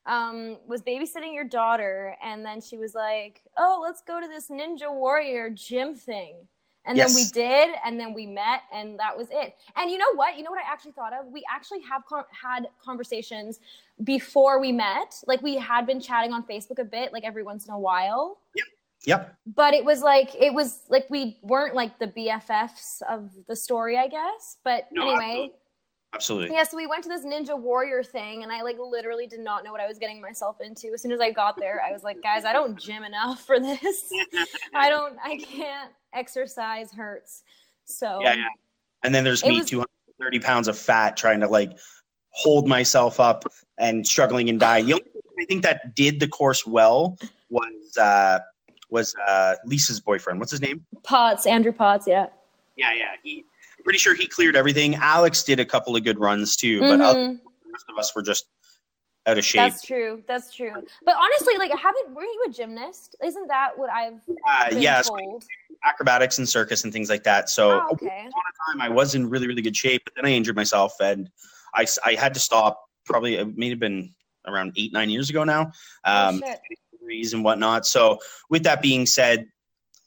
um, 0.05 0.57
was 0.67 0.81
babysitting 0.81 1.33
your 1.33 1.45
daughter, 1.45 2.15
and 2.21 2.45
then 2.45 2.61
she 2.61 2.77
was 2.77 2.93
like, 2.93 3.41
"Oh, 3.57 3.79
let's 3.81 4.01
go 4.01 4.19
to 4.19 4.27
this 4.27 4.49
Ninja 4.49 4.93
Warrior 4.93 5.49
gym 5.49 5.95
thing." 5.95 6.35
And 6.85 6.99
then 6.99 7.15
we 7.15 7.23
did, 7.31 7.75
and 7.85 7.97
then 7.97 8.13
we 8.13 8.25
met, 8.25 8.63
and 8.73 8.99
that 8.99 9.17
was 9.17 9.29
it. 9.31 9.55
And 9.77 9.89
you 9.89 9.97
know 9.97 10.13
what? 10.15 10.37
You 10.37 10.43
know 10.43 10.51
what 10.51 10.59
I 10.59 10.69
actually 10.69 10.91
thought 10.91 11.13
of? 11.13 11.27
We 11.27 11.41
actually 11.49 11.79
have 11.81 12.05
con- 12.05 12.25
had 12.31 12.67
conversations 12.83 13.61
before 14.03 14.59
we 14.59 14.73
met. 14.73 15.15
Like 15.25 15.41
we 15.41 15.55
had 15.55 15.87
been 15.87 16.01
chatting 16.01 16.33
on 16.33 16.43
Facebook 16.43 16.79
a 16.79 16.83
bit, 16.83 17.13
like 17.13 17.23
every 17.23 17.43
once 17.43 17.65
in 17.67 17.73
a 17.73 17.79
while 17.79 18.39
Yep. 18.55 18.65
But 19.45 19.73
it 19.73 19.83
was 19.83 20.01
like 20.01 20.29
it 20.39 20.53
was 20.53 20.81
like 20.89 21.05
we 21.09 21.37
weren't 21.41 21.75
like 21.75 21.99
the 21.99 22.07
BFFs 22.07 23.01
of 23.09 23.31
the 23.47 23.55
story, 23.55 23.97
I 23.97 24.07
guess. 24.07 24.57
But 24.63 24.87
No, 24.91 25.09
anyway, 25.09 25.19
absolutely. 25.19 25.51
Absolutely. 26.15 26.55
yeah. 26.55 26.63
So 26.63 26.77
we 26.77 26.87
went 26.87 27.03
to 27.03 27.09
this 27.09 27.25
Ninja 27.25 27.57
Warrior 27.59 28.03
thing, 28.03 28.43
and 28.43 28.51
I 28.51 28.61
like 28.61 28.77
literally 28.79 29.27
did 29.27 29.39
not 29.41 29.63
know 29.63 29.71
what 29.71 29.81
I 29.81 29.87
was 29.87 29.97
getting 29.97 30.21
myself 30.21 30.61
into. 30.61 30.91
As 30.93 31.01
soon 31.01 31.11
as 31.11 31.19
I 31.19 31.31
got 31.31 31.57
there, 31.57 31.81
I 31.87 31.91
was 31.91 32.03
like, 32.03 32.21
guys, 32.21 32.45
I 32.45 32.53
don't 32.53 32.79
gym 32.79 33.03
enough 33.03 33.45
for 33.45 33.59
this. 33.59 34.09
I 34.73 34.89
don't. 34.89 35.17
I 35.23 35.37
can't. 35.37 35.91
Exercise 36.13 36.91
hurts. 36.91 37.43
So 37.85 38.19
Yeah, 38.21 38.35
yeah. 38.35 38.47
And 39.03 39.13
then 39.13 39.23
there's 39.23 39.43
me, 39.43 39.57
was- 39.59 39.69
230 39.69 40.39
pounds 40.39 40.67
of 40.67 40.77
fat, 40.77 41.17
trying 41.17 41.39
to 41.41 41.47
like 41.47 41.71
hold 42.29 42.67
myself 42.67 43.19
up 43.19 43.43
and 43.77 44.05
struggling 44.07 44.49
and 44.49 44.59
dying. 44.59 44.85
The 44.85 44.93
only 44.93 45.03
thing 45.03 45.21
I 45.41 45.45
think 45.45 45.63
that 45.63 45.95
did 45.95 46.19
the 46.19 46.27
course 46.27 46.65
well 46.65 47.17
was 47.49 47.97
uh, 47.97 48.39
was 48.93 49.13
uh, 49.27 49.55
Lisa's 49.65 49.99
boyfriend. 49.99 50.39
What's 50.39 50.51
his 50.51 50.61
name? 50.61 50.85
Potts, 51.03 51.45
Andrew 51.45 51.73
Potts, 51.73 52.07
yeah. 52.07 52.27
Yeah, 52.77 52.93
yeah. 52.93 53.11
He, 53.23 53.43
pretty 53.83 53.99
sure 53.99 54.15
he 54.15 54.27
cleared 54.27 54.55
everything. 54.55 54.95
Alex 54.95 55.43
did 55.43 55.59
a 55.59 55.65
couple 55.65 55.95
of 55.95 56.03
good 56.05 56.19
runs 56.19 56.55
too, 56.55 56.79
but 56.81 57.01
other, 57.01 57.19
Mhm. 57.19 57.39
the 57.65 57.71
rest 57.73 57.85
of 57.89 57.97
us 57.97 58.15
were 58.15 58.21
just 58.21 58.45
out 59.25 59.37
of 59.37 59.43
shape. 59.43 59.71
That's 59.73 59.81
true. 59.81 60.23
That's 60.27 60.55
true. 60.55 60.71
But 61.03 61.15
honestly, 61.17 61.57
like, 61.57 61.71
I 61.73 61.77
haven't 61.77 62.13
were 62.13 62.23
you 62.23 62.45
a 62.47 62.51
gymnast? 62.51 63.15
Isn't 63.23 63.47
that 63.47 63.77
what 63.77 63.89
I've 63.89 64.21
Uh, 64.47 64.69
yeah, 64.77 65.01
told? 65.01 65.43
acrobatics 65.83 66.37
and 66.37 66.47
circus 66.47 66.83
and 66.85 66.93
things 66.93 67.09
like 67.09 67.23
that. 67.23 67.49
So 67.49 67.71
Oh, 67.71 67.89
okay. 67.93 68.29
time 68.69 68.81
I 68.81 68.89
was 68.89 69.15
in 69.15 69.29
really, 69.29 69.47
really 69.47 69.61
good 69.61 69.75
shape, 69.75 70.03
but 70.05 70.13
then 70.15 70.25
I 70.25 70.29
injured 70.29 70.55
myself 70.55 70.93
and 71.01 71.29
I, 71.73 71.85
I 72.05 72.13
had 72.13 72.33
to 72.35 72.39
stop 72.39 72.79
probably, 73.05 73.35
it 73.35 73.57
may 73.57 73.69
have 73.69 73.79
been 73.79 74.13
around 74.47 74.73
eight, 74.77 74.93
nine 74.93 75.09
years 75.09 75.29
ago 75.29 75.43
now. 75.43 75.71
Um, 76.05 76.41
oh, 76.45 76.53
injuries 77.03 77.33
and 77.33 77.43
whatnot. 77.43 77.85
So 77.85 78.19
with 78.49 78.63
that 78.63 78.81
being 78.81 79.05
said, 79.05 79.47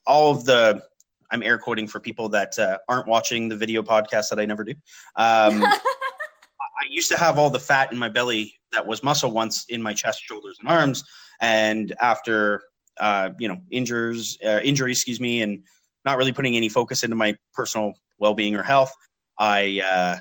all 0.07 0.33
of 0.33 0.45
the, 0.45 0.83
I'm 1.31 1.43
air 1.43 1.59
quoting 1.59 1.87
for 1.87 2.01
people 2.01 2.29
that 2.31 2.59
uh, 2.59 2.79
aren't 2.89 3.09
watching 3.09 3.49
the 3.49 3.57
video 3.57 3.83
podcast 3.83 4.29
that 4.31 4.39
I 4.39 4.45
never 4.45 4.65
do. 4.65 4.73
Um, 5.17 5.65
I 5.65 6.89
used 6.91 7.11
to 7.11 7.19
have 7.19 7.39
all 7.39 7.51
the 7.51 7.59
fat 7.59 7.91
in 7.91 7.99
my 7.99 8.09
belly 8.09 8.55
that 8.73 8.87
was 8.87 9.03
muscle 9.03 9.31
once 9.31 9.65
in 9.69 9.83
my 9.83 9.93
chest, 9.93 10.23
shoulders, 10.23 10.59
and 10.61 10.69
arms. 10.69 11.05
And 11.41 11.95
after, 12.01 12.63
uh, 13.01 13.31
you 13.39 13.49
know, 13.49 13.59
injures, 13.71 14.39
uh, 14.45 14.61
injury, 14.63 14.93
excuse 14.93 15.21
me, 15.21 15.43
and 15.43 15.63
not 16.05 16.17
really 16.19 16.33
putting 16.33 16.57
any 16.57 16.69
focus 16.69 17.03
into 17.03 17.17
my 17.17 17.37
personal 17.55 17.95
well-being 18.19 18.55
or 18.55 18.63
health, 18.63 18.95
I 19.39 20.21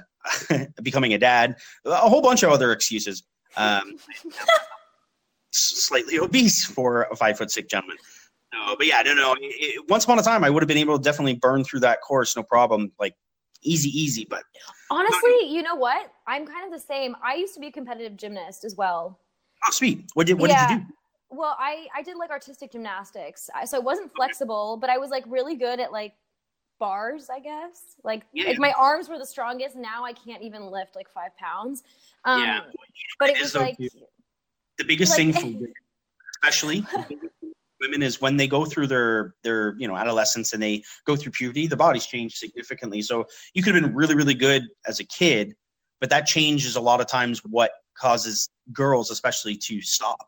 uh, 0.50 0.58
becoming 0.82 1.14
a 1.14 1.18
dad, 1.18 1.56
a 1.86 1.96
whole 2.10 2.22
bunch 2.22 2.44
of 2.44 2.52
other 2.52 2.72
excuses. 2.72 3.24
Um, 3.58 3.98
slightly 5.56 6.20
obese 6.20 6.66
for 6.66 7.04
a 7.12 7.16
five 7.16 7.38
foot 7.38 7.52
six 7.52 7.68
gentleman. 7.68 7.98
No, 8.54 8.76
but 8.78 8.88
yeah, 8.88 9.02
no, 9.02 9.14
no. 9.14 9.34
It, 9.34 9.42
it- 9.42 9.90
once 9.90 10.04
upon 10.06 10.20
a 10.20 10.24
time, 10.24 10.44
I 10.44 10.50
would 10.50 10.62
have 10.64 10.68
been 10.68 10.78
able 10.78 10.98
to 10.98 11.04
definitely 11.04 11.36
burn 11.36 11.64
through 11.64 11.82
that 11.82 12.02
course, 12.02 12.36
no 12.36 12.44
problem. 12.44 12.92
Like 13.00 13.16
easy, 13.64 13.90
easy. 13.90 14.26
But 14.30 14.44
Honestly, 14.92 15.48
you 15.50 15.62
know 15.64 15.76
what? 15.76 16.12
I'm 16.28 16.46
kind 16.46 16.66
of 16.66 16.72
the 16.72 16.86
same. 16.86 17.16
I 17.24 17.36
used 17.36 17.54
to 17.56 17.60
be 17.60 17.68
a 17.68 17.72
competitive 17.72 18.16
gymnast 18.16 18.64
as 18.64 18.76
well. 18.76 19.20
oh, 19.68 19.72
sweet. 19.72 20.06
What 20.14 20.28
did 20.28 20.40
what 20.40 20.50
Yeah. 20.50 20.68
did 20.68 20.74
you 20.76 20.80
do? 20.82 20.86
Well, 21.32 21.56
I 21.60 21.88
I 21.96 22.02
did 22.04 22.18
like 22.18 22.30
artistic 22.30 22.72
gymnastics, 22.72 23.50
I- 23.54 23.66
so 23.66 23.78
I 23.78 23.80
wasn't 23.82 24.12
flexible, 24.16 24.78
but 24.78 24.90
I 24.90 24.98
was 25.00 25.10
like 25.10 25.24
really 25.28 25.56
good 25.56 25.80
at 25.80 25.92
like 25.92 26.14
bars, 26.80 27.30
I 27.30 27.40
guess. 27.40 27.96
Like 28.04 28.24
Yeah. 28.32 28.50
like 28.50 28.60
my 28.60 28.74
arms 28.78 29.10
were 29.10 29.18
the 29.18 29.26
strongest. 29.26 29.76
Now 29.76 30.06
I 30.06 30.14
can't 30.14 30.44
even 30.44 30.68
lift 30.68 30.96
like 30.96 31.10
five 31.10 31.36
pounds. 31.38 31.84
Um, 32.26 32.42
yeah, 32.44 32.62
but 33.20 33.30
It 33.30 33.38
it 33.38 33.42
was 33.42 33.52
so 33.54 33.60
like 33.62 33.78
cute. 33.78 33.92
The 34.78 34.84
biggest 34.84 35.12
like- 35.12 35.18
thing 35.18 35.34
for 35.34 35.46
women, 35.48 35.74
especially 36.44 36.80
the 36.82 37.06
biggest 37.10 37.34
thing 37.42 37.52
for 37.52 37.88
women 37.88 38.04
is 38.04 38.22
when 38.22 38.38
they 38.38 38.48
go 38.48 38.66
through 38.66 38.88
their 38.88 39.36
their 39.44 39.76
you 39.78 39.88
know 39.88 39.96
adolescence 39.96 40.54
and 40.54 40.62
they 40.62 40.84
go 41.06 41.16
through 41.16 41.32
puberty, 41.32 41.68
the 41.68 41.78
bodies 41.78 42.06
change 42.06 42.36
significantly. 42.36 43.02
So 43.02 43.26
you 43.54 43.64
could 43.64 43.76
have 43.76 43.84
been 43.84 43.94
really 43.94 44.16
really 44.16 44.34
good 44.34 44.64
as 44.88 45.00
a 45.00 45.06
kid, 45.06 45.56
but 46.00 46.10
that 46.10 46.26
changes 46.26 46.76
a 46.76 46.82
lot 46.82 47.02
of 47.02 47.08
times 47.08 47.40
what 47.40 47.72
causes 47.98 48.50
girls 48.74 49.12
especially 49.12 49.56
to 49.56 49.82
stop. 49.82 50.28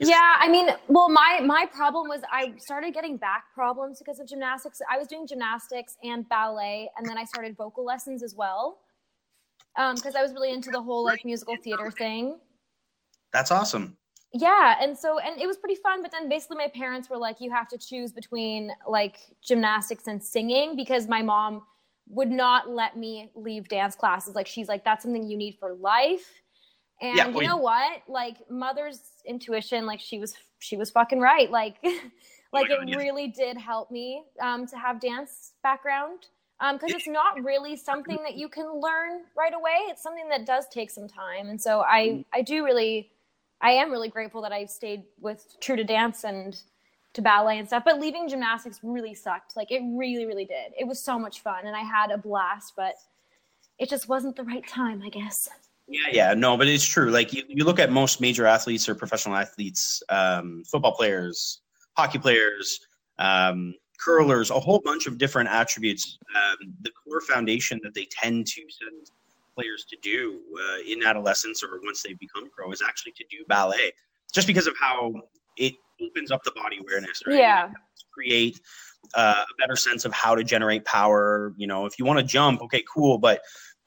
Yeah 0.00 0.36
i 0.38 0.48
mean 0.48 0.68
well 0.86 1.08
my 1.08 1.40
my 1.44 1.66
problem 1.66 2.06
was 2.08 2.20
i 2.30 2.52
started 2.58 2.94
getting 2.94 3.16
back 3.16 3.46
problems 3.52 3.98
because 3.98 4.20
of 4.20 4.28
gymnastics 4.28 4.80
i 4.88 4.96
was 4.96 5.08
doing 5.08 5.26
gymnastics 5.26 5.96
and 6.04 6.28
ballet 6.28 6.88
and 6.96 7.04
then 7.04 7.18
i 7.18 7.24
started 7.24 7.56
vocal 7.56 7.84
lessons 7.84 8.22
as 8.22 8.32
well 8.36 8.78
um 9.76 9.96
because 9.96 10.14
i 10.14 10.22
was 10.22 10.32
really 10.34 10.52
into 10.52 10.70
the 10.70 10.80
whole 10.80 11.04
like 11.04 11.24
musical 11.24 11.56
theater 11.64 11.90
thing 11.90 12.38
That's 13.32 13.50
awesome. 13.50 13.96
yeah 14.34 14.76
and 14.82 14.96
so 14.96 15.18
and 15.18 15.40
it 15.40 15.46
was 15.46 15.56
pretty 15.56 15.74
fun 15.74 16.02
but 16.02 16.12
then 16.12 16.28
basically 16.28 16.58
my 16.58 16.68
parents 16.68 17.08
were 17.08 17.16
like 17.16 17.36
you 17.40 17.50
have 17.50 17.66
to 17.66 17.78
choose 17.78 18.12
between 18.12 18.70
like 18.86 19.16
gymnastics 19.42 20.06
and 20.06 20.22
singing 20.22 20.76
because 20.76 21.08
my 21.08 21.22
mom 21.22 21.62
would 22.10 22.30
not 22.30 22.70
let 22.70 22.96
me 22.96 23.30
leave 23.34 23.68
dance 23.68 23.94
classes. 23.94 24.34
Like 24.34 24.46
she's 24.46 24.68
like 24.68 24.84
that's 24.84 25.02
something 25.02 25.28
you 25.28 25.36
need 25.36 25.56
for 25.60 25.74
life. 25.74 26.26
And 27.00 27.16
Yeah, 27.16 27.28
you 27.28 27.42
know 27.42 27.56
what? 27.56 28.02
Like 28.08 28.36
mother's 28.50 29.00
intuition 29.26 29.86
like 29.86 30.00
she 30.00 30.18
was 30.18 30.34
she 30.58 30.76
was 30.76 30.90
fucking 30.90 31.20
right. 31.20 31.50
Like 31.50 31.76
Like 32.52 32.70
it 32.70 32.96
really 32.96 33.28
did 33.28 33.58
help 33.58 33.90
me 33.90 34.22
um, 34.40 34.66
to 34.68 34.78
have 34.78 35.00
dance 35.00 35.52
background 35.62 36.20
because 36.72 36.90
it's 36.94 37.06
not 37.06 37.42
really 37.44 37.76
something 37.76 38.18
that 38.24 38.36
you 38.36 38.48
can 38.48 38.80
learn 38.80 39.20
right 39.36 39.52
away. 39.54 39.76
It's 39.88 40.02
something 40.02 40.28
that 40.30 40.46
does 40.46 40.64
take 40.72 40.90
some 40.90 41.06
time, 41.08 41.48
and 41.50 41.60
so 41.60 41.80
I 41.80 42.24
I 42.32 42.40
do 42.40 42.64
really 42.64 43.10
I 43.60 43.72
am 43.72 43.90
really 43.90 44.08
grateful 44.08 44.42
that 44.42 44.52
I 44.52 44.66
stayed 44.66 45.04
with 45.20 45.56
true 45.60 45.76
to 45.76 45.84
dance 45.84 46.24
and 46.24 46.60
to 47.14 47.22
ballet 47.22 47.58
and 47.58 47.66
stuff. 47.66 47.82
But 47.84 48.00
leaving 48.00 48.28
gymnastics 48.28 48.80
really 48.82 49.14
sucked. 49.14 49.56
Like 49.56 49.70
it 49.70 49.82
really 49.96 50.26
really 50.26 50.44
did. 50.44 50.72
It 50.78 50.86
was 50.86 51.02
so 51.02 51.18
much 51.18 51.40
fun 51.40 51.66
and 51.66 51.74
I 51.74 51.80
had 51.80 52.10
a 52.10 52.18
blast, 52.18 52.74
but 52.76 52.94
it 53.78 53.88
just 53.88 54.08
wasn't 54.08 54.36
the 54.36 54.44
right 54.44 54.66
time, 54.66 55.02
I 55.04 55.08
guess. 55.08 55.48
Yeah, 55.86 56.08
yeah, 56.12 56.34
no, 56.34 56.56
but 56.56 56.68
it's 56.68 56.84
true. 56.84 57.10
Like 57.10 57.32
you, 57.32 57.44
you 57.48 57.64
look 57.64 57.78
at 57.78 57.90
most 57.90 58.20
major 58.20 58.44
athletes 58.44 58.88
or 58.88 58.94
professional 58.94 59.36
athletes, 59.36 60.02
um, 60.10 60.62
football 60.70 60.92
players, 60.92 61.60
hockey 61.96 62.18
players, 62.18 62.80
um, 63.18 63.74
curlers, 63.98 64.50
a 64.50 64.60
whole 64.60 64.80
bunch 64.84 65.06
of 65.06 65.16
different 65.16 65.48
attributes. 65.48 66.18
Um, 66.36 66.74
the 66.82 66.90
core 66.90 67.22
foundation 67.22 67.80
that 67.82 67.94
they 67.94 68.06
tend 68.10 68.46
to 68.48 68.62
send 68.68 69.10
players 69.58 69.84
to 69.88 69.96
do 70.02 70.40
uh, 70.60 70.78
in 70.86 71.02
adolescence 71.02 71.62
or 71.62 71.80
once 71.82 72.02
they 72.02 72.14
become 72.14 72.48
pro 72.50 72.70
is 72.70 72.82
actually 72.86 73.12
to 73.12 73.24
do 73.30 73.44
ballet, 73.48 73.92
just 74.32 74.46
because 74.46 74.66
of 74.66 74.74
how 74.78 75.12
it 75.56 75.74
opens 76.00 76.30
up 76.30 76.42
the 76.44 76.52
body 76.52 76.78
awareness. 76.80 77.22
Right? 77.26 77.38
Yeah. 77.38 77.70
create 78.12 78.60
uh, 79.14 79.44
a 79.48 79.54
better 79.58 79.76
sense 79.76 80.04
of 80.04 80.12
how 80.12 80.34
to 80.34 80.44
generate 80.44 80.84
power. 80.84 81.54
You 81.56 81.66
know, 81.66 81.86
if 81.86 81.98
you 81.98 82.04
want 82.04 82.18
to 82.18 82.24
jump, 82.24 82.62
okay, 82.62 82.84
cool, 82.92 83.18
but 83.18 83.40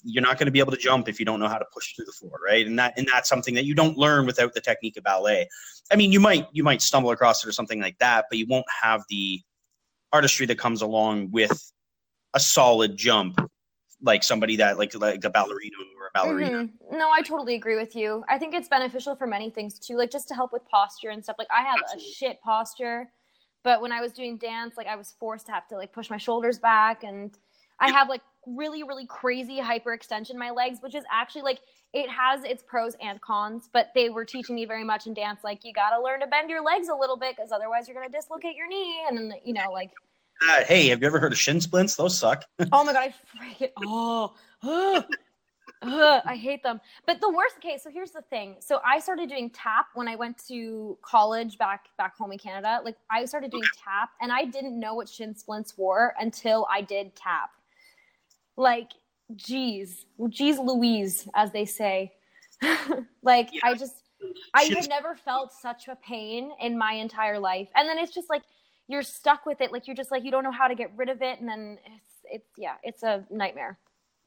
you're 0.03 0.23
not 0.23 0.37
going 0.37 0.47
to 0.47 0.51
be 0.51 0.59
able 0.59 0.71
to 0.71 0.77
jump 0.77 1.07
if 1.07 1.19
you 1.19 1.25
don't 1.25 1.39
know 1.39 1.47
how 1.47 1.59
to 1.59 1.65
push 1.73 1.95
through 1.95 2.05
the 2.05 2.11
floor, 2.11 2.39
right? 2.43 2.65
And 2.65 2.77
that 2.79 2.93
and 2.97 3.07
that's 3.07 3.29
something 3.29 3.53
that 3.55 3.65
you 3.65 3.75
don't 3.75 3.97
learn 3.97 4.25
without 4.25 4.53
the 4.53 4.61
technique 4.61 4.97
of 4.97 5.03
ballet. 5.03 5.47
I 5.91 5.95
mean, 5.95 6.11
you 6.11 6.19
might 6.19 6.47
you 6.51 6.63
might 6.63 6.81
stumble 6.81 7.11
across 7.11 7.45
it 7.45 7.47
or 7.49 7.51
something 7.51 7.79
like 7.79 7.97
that, 7.99 8.25
but 8.29 8.39
you 8.39 8.47
won't 8.49 8.65
have 8.81 9.03
the 9.09 9.41
artistry 10.11 10.45
that 10.47 10.57
comes 10.57 10.81
along 10.81 11.31
with 11.31 11.71
a 12.33 12.39
solid 12.39 12.97
jump, 12.97 13.39
like 14.01 14.24
somebody 14.24 14.58
that 14.58 14.77
like 14.77 14.93
like 14.96 15.24
a 15.24 15.29
ballerina 15.29 15.75
or 15.98 16.08
a 16.08 16.12
ballerina. 16.13 16.63
Mhm. 16.63 16.70
No, 16.91 17.10
I 17.10 17.22
totally 17.22 17.55
agree 17.55 17.75
with 17.75 17.96
you. 17.96 18.24
I 18.29 18.38
think 18.38 18.53
it's 18.53 18.67
beneficial 18.67 19.15
for 19.15 19.27
many 19.27 19.50
things 19.50 19.79
too, 19.79 19.98
like 19.98 20.12
just 20.12 20.27
to 20.29 20.36
help 20.36 20.51
with 20.53 20.65
posture 20.65 21.10
and 21.10 21.24
stuff. 21.24 21.36
Like 21.39 21.48
I 21.51 21.62
have 21.63 21.79
Absolutely. 21.81 22.10
a 22.10 22.13
shit 22.13 22.41
posture, 22.41 23.12
but 23.63 23.81
when 23.81 23.91
I 23.91 24.01
was 24.01 24.12
doing 24.12 24.38
dance, 24.38 24.75
like 24.77 24.88
I 24.88 24.96
was 24.96 25.13
forced 25.20 25.46
to 25.48 25.51
have 25.51 25.67
to 25.70 25.75
like 25.75 25.93
push 25.93 26.10
my 26.10 26.17
shoulders 26.17 26.60
back 26.60 27.03
and 27.03 27.38
I 27.79 27.89
have 27.91 28.10
like 28.10 28.22
really 28.48 28.84
really 28.84 29.05
crazy 29.05 29.60
hyperextension 29.60 30.31
in 30.31 30.39
my 30.39 30.50
legs, 30.51 30.79
which 30.81 30.96
is 30.96 31.03
actually 31.12 31.43
like 31.43 31.60
it 31.93 32.10
has 32.10 32.43
its 32.43 32.63
pros 32.63 32.96
and 33.01 33.20
cons, 33.22 33.70
but 33.72 33.91
they 33.93 34.10
were 34.10 34.25
teaching 34.25 34.55
me 34.55 34.65
very 34.65 34.84
much 34.84 35.08
in 35.08 35.13
dance 35.13 35.41
like 35.43 35.63
you 35.63 35.74
got 35.74 35.91
to 35.91 36.01
learn 36.01 36.22
to 36.22 36.27
bend 36.27 36.50
your 36.50 36.63
legs 36.63 36.88
a 36.88 36.96
little 36.96 37.17
bit 37.17 37.36
cuz 37.38 37.51
otherwise 37.51 37.88
you're 37.88 37.96
going 37.96 38.10
to 38.10 38.17
dislocate 38.17 38.55
your 38.55 38.67
knee 38.67 39.05
and 39.10 39.34
you 39.43 39.53
know 39.53 39.72
like 39.72 39.91
Uh, 40.41 40.63
hey, 40.65 40.88
have 40.88 41.01
you 41.01 41.07
ever 41.07 41.19
heard 41.19 41.31
of 41.31 41.38
shin 41.38 41.62
splints? 41.62 41.95
Those 41.95 42.17
suck. 42.17 42.43
Oh 42.71 42.83
my 42.83 42.93
god, 42.93 43.13
I 43.13 43.13
freaking 43.38 43.71
oh, 43.86 44.33
ugh, 44.63 45.05
ugh, 45.83 46.21
I 46.25 46.36
hate 46.36 46.63
them. 46.63 46.81
But 47.05 47.21
the 47.21 47.29
worst 47.29 47.60
case. 47.62 47.83
So 47.83 47.91
here's 47.91 48.12
the 48.12 48.24
thing. 48.24 48.55
So 48.60 48.79
I 48.86 49.00
started 49.00 49.29
doing 49.29 49.50
tap 49.51 49.88
when 49.93 50.07
I 50.07 50.15
went 50.15 50.43
to 50.48 50.98
college 51.01 51.57
back 51.57 51.86
back 51.98 52.17
home 52.17 52.31
in 52.31 52.39
Canada. 52.39 52.81
Like 52.83 52.98
I 53.10 53.25
started 53.25 53.51
doing 53.51 53.63
tap, 53.83 54.10
and 54.21 54.31
I 54.31 54.45
didn't 54.45 54.79
know 54.79 54.95
what 54.95 55.10
shin 55.10 55.36
splints 55.36 55.77
were 55.77 56.13
until 56.19 56.67
I 56.71 56.81
did 56.81 57.15
tap. 57.15 57.51
Like, 58.57 58.91
geez, 59.36 60.05
geez, 60.29 60.60
Louise, 60.60 61.27
as 61.36 61.51
they 61.51 61.65
say. 61.65 62.13
like 63.24 63.50
Yeah. 63.51 63.62
I 63.63 63.74
just 63.75 63.95
I 64.53 64.63
had 64.63 64.89
never 64.89 65.15
felt 65.15 65.51
such 65.51 65.88
a 65.88 65.95
pain 65.95 66.51
in 66.60 66.77
my 66.77 66.93
entire 66.93 67.39
life. 67.39 67.69
And 67.75 67.88
then 67.88 67.98
it's 67.98 68.13
just 68.13 68.29
like 68.29 68.43
you're 68.88 69.03
stuck 69.03 69.45
with 69.45 69.61
it. 69.61 69.71
Like 69.71 69.88
you're 69.88 69.95
just 69.95 70.11
like 70.11 70.23
you 70.23 70.31
don't 70.31 70.43
know 70.43 70.51
how 70.51 70.67
to 70.67 70.75
get 70.75 70.91
rid 70.95 71.09
of 71.09 71.21
it, 71.21 71.39
and 71.39 71.47
then 71.47 71.77
it's 71.85 72.13
it's 72.25 72.50
yeah, 72.57 72.75
it's 72.83 73.03
a 73.03 73.25
nightmare. 73.29 73.77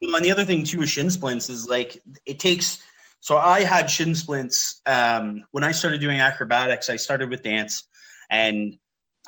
Well, 0.02 0.16
and 0.16 0.24
the 0.24 0.32
other 0.32 0.44
thing 0.44 0.64
too 0.64 0.78
with 0.78 0.88
shin 0.88 1.10
splints 1.10 1.48
is 1.48 1.68
like 1.68 2.00
it 2.26 2.38
takes. 2.38 2.82
So 3.20 3.38
I 3.38 3.60
had 3.60 3.88
shin 3.88 4.14
splints 4.14 4.82
um, 4.84 5.44
when 5.52 5.64
I 5.64 5.72
started 5.72 6.00
doing 6.00 6.20
acrobatics. 6.20 6.90
I 6.90 6.96
started 6.96 7.30
with 7.30 7.42
dance, 7.42 7.84
and 8.30 8.78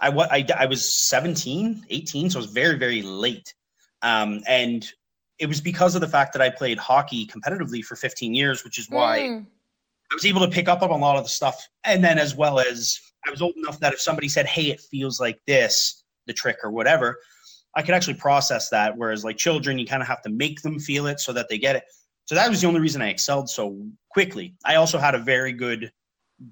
I, 0.01 0.09
I 0.11 0.47
I 0.59 0.67
was 0.67 1.07
17, 1.09 1.87
18, 1.89 2.31
so 2.31 2.39
I 2.39 2.43
was 2.43 2.51
very 2.51 2.79
very 2.79 3.03
late. 3.03 3.55
Um, 4.03 4.43
and 4.47 4.87
it 5.39 5.47
was 5.47 5.61
because 5.61 5.95
of 5.95 6.01
the 6.01 6.09
fact 6.09 6.33
that 6.33 6.43
I 6.43 6.51
played 6.51 6.79
hockey 6.79 7.27
competitively 7.27 7.83
for 7.85 7.97
15 7.97 8.35
years, 8.35 8.65
which 8.65 8.79
is 8.79 8.89
why 8.91 9.21
Mm. 9.21 9.47
I 10.11 10.15
was 10.15 10.25
able 10.25 10.41
to 10.41 10.49
pick 10.49 10.69
up 10.69 10.83
on 10.83 10.91
a 10.91 10.97
lot 10.97 11.17
of 11.17 11.25
the 11.25 11.31
stuff. 11.31 11.67
And 11.85 12.03
then 12.03 12.19
as 12.19 12.35
well 12.35 12.61
as 12.61 12.99
I 13.27 13.31
was 13.31 13.43
old 13.43 13.55
enough 13.57 13.81
that 13.81 13.93
if 13.93 14.01
somebody 14.01 14.29
said, 14.29 14.47
"Hey, 14.47 14.71
it 14.71 14.81
feels 14.81 15.21
like 15.21 15.41
this," 15.47 16.05
the 16.27 16.33
trick 16.33 16.59
or 16.63 16.71
whatever, 16.71 17.19
I 17.75 17.83
could 17.83 17.95
actually 17.95 18.15
process 18.15 18.69
that. 18.71 18.97
Whereas 18.97 19.25
like 19.25 19.37
children, 19.37 19.79
you 19.79 19.87
kind 19.87 20.03
of 20.03 20.09
have 20.09 20.23
to 20.23 20.31
make 20.31 20.63
them 20.63 20.79
feel 20.79 21.07
it 21.07 21.21
so 21.21 21.33
that 21.33 21.49
they 21.49 21.59
get 21.59 21.77
it. 21.77 21.85
So 22.25 22.35
that 22.35 22.49
was 22.49 22.61
the 22.61 22.67
only 22.67 22.81
reason 22.81 23.03
I 23.03 23.11
excelled 23.11 23.49
so 23.49 23.87
quickly. 24.11 24.55
I 24.65 24.77
also 24.77 24.99
had 24.99 25.15
a 25.15 25.19
very 25.19 25.53
good 25.53 25.93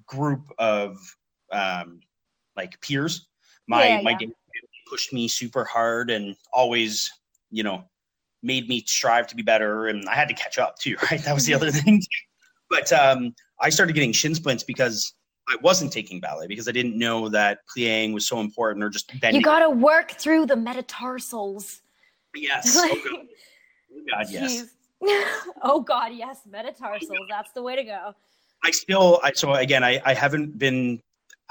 group 0.05 0.51
of 0.57 0.97
um, 1.51 1.99
like 2.55 2.79
peers. 2.81 3.27
My 3.67 3.87
Yeah, 3.87 4.01
my 4.01 4.11
yeah. 4.11 4.27
dad 4.27 4.29
pushed 4.89 5.13
me 5.13 5.27
super 5.27 5.65
hard 5.65 6.11
and 6.11 6.35
always, 6.53 7.11
you 7.51 7.63
know, 7.63 7.83
made 8.43 8.69
me 8.69 8.83
strive 8.85 9.27
to 9.27 9.35
be 9.35 9.41
better. 9.41 9.87
And 9.87 10.07
I 10.07 10.15
had 10.15 10.27
to 10.27 10.33
catch 10.33 10.57
up 10.57 10.77
too, 10.77 10.95
right? 11.11 11.21
That 11.23 11.33
was 11.33 11.45
the 11.45 11.53
other 11.53 11.71
thing. 11.71 12.01
But 12.69 12.91
um, 12.93 13.33
I 13.59 13.69
started 13.69 13.93
getting 13.93 14.11
shin 14.11 14.35
splints 14.35 14.63
because 14.63 15.13
I 15.47 15.55
wasn't 15.61 15.93
taking 15.93 16.19
ballet 16.19 16.47
because 16.47 16.67
I 16.67 16.71
didn't 16.71 16.97
know 16.97 17.29
that 17.29 17.59
plieing 17.73 18.13
was 18.13 18.27
so 18.27 18.39
important 18.39 18.83
or 18.83 18.89
just 18.89 19.07
bending. 19.21 19.41
You 19.41 19.45
got 19.45 19.59
to 19.59 19.69
work 19.69 20.11
through 20.11 20.47
the 20.47 20.55
metatarsals. 20.55 21.81
yes. 22.35 22.75
Oh 22.81 22.99
God. 23.03 23.25
Oh, 23.97 24.01
God, 24.11 24.25
yes. 24.29 24.65
Oh 25.61 25.79
God, 25.81 26.11
yes, 26.13 26.39
metatarsals. 26.49 27.27
That's 27.29 27.51
the 27.53 27.61
way 27.61 27.75
to 27.75 27.83
go. 27.83 28.13
I 28.63 28.71
still, 28.71 29.19
I, 29.23 29.31
so 29.33 29.53
again, 29.53 29.83
I, 29.83 30.01
I 30.05 30.13
haven't 30.13 30.57
been 30.57 31.01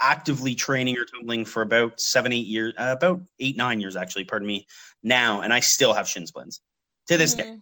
actively 0.01 0.55
training 0.55 0.99
or 0.99 1.05
tumbling 1.05 1.45
for 1.45 1.63
about 1.63 2.01
seven, 2.01 2.33
eight 2.33 2.47
years, 2.47 2.75
uh, 2.79 2.95
about 2.99 3.21
eight, 3.39 3.57
nine 3.57 3.81
years 3.81 3.97
actually, 3.97 4.25
pardon 4.25 4.47
me, 4.49 4.67
now, 5.03 5.43
and 5.43 5.53
I 5.53 5.61
still 5.61 5.93
have 5.93 6.09
shin 6.09 6.27
splints 6.27 6.61
to 7.09 7.17
this 7.17 7.35
day. 7.35 7.45
Mhm. 7.45 7.61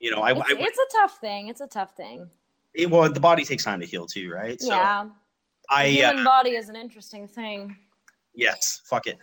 You 0.00 0.10
know, 0.10 0.22
I, 0.22 0.30
It's, 0.32 0.40
I 0.40 0.54
it's 0.58 0.78
a 0.78 0.96
tough 0.98 1.18
thing. 1.18 1.48
It's 1.48 1.60
a 1.60 1.66
tough 1.66 1.96
thing. 1.96 2.28
It, 2.76 2.90
well, 2.90 3.10
the 3.10 3.20
body 3.20 3.44
takes 3.44 3.64
time 3.64 3.80
to 3.80 3.86
heal 3.86 4.06
too, 4.06 4.30
right? 4.30 4.60
So 4.60 4.68
yeah, 4.68 5.04
the 5.04 5.74
I, 5.74 5.84
uh, 5.84 6.10
human 6.10 6.24
body 6.24 6.50
is 6.50 6.68
an 6.68 6.76
interesting 6.76 7.26
thing. 7.26 7.76
yes, 8.34 8.82
fuck 8.84 9.06
it. 9.06 9.18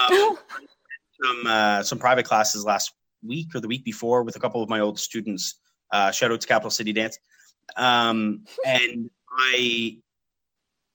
Um, 0.00 0.38
some 1.22 1.46
uh, 1.46 1.82
some 1.82 1.98
private 1.98 2.24
classes 2.24 2.64
last 2.64 2.92
week 3.24 3.54
or 3.54 3.60
the 3.60 3.68
week 3.68 3.84
before 3.84 4.22
with 4.22 4.36
a 4.36 4.40
couple 4.40 4.62
of 4.62 4.68
my 4.68 4.80
old 4.80 4.98
students. 4.98 5.60
Uh, 5.92 6.10
shout 6.10 6.30
out 6.30 6.40
to 6.40 6.48
Capital 6.48 6.70
City 6.70 6.92
Dance, 6.92 7.18
um, 7.76 8.44
and 8.66 9.10
I 9.30 9.98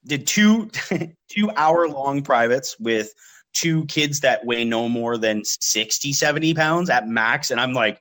did 0.06 0.26
two 0.26 0.70
two 1.30 1.52
hour 1.56 1.88
long 1.88 2.22
privates 2.22 2.80
with 2.80 3.14
two 3.54 3.86
kids 3.86 4.20
that 4.22 4.46
weigh 4.46 4.64
no 4.64 4.88
more 4.88 5.18
than 5.18 5.44
60 5.44 6.14
70 6.14 6.54
pounds 6.54 6.90
at 6.92 7.08
max 7.08 7.50
and 7.50 7.60
i'm 7.60 7.74
like 7.74 8.00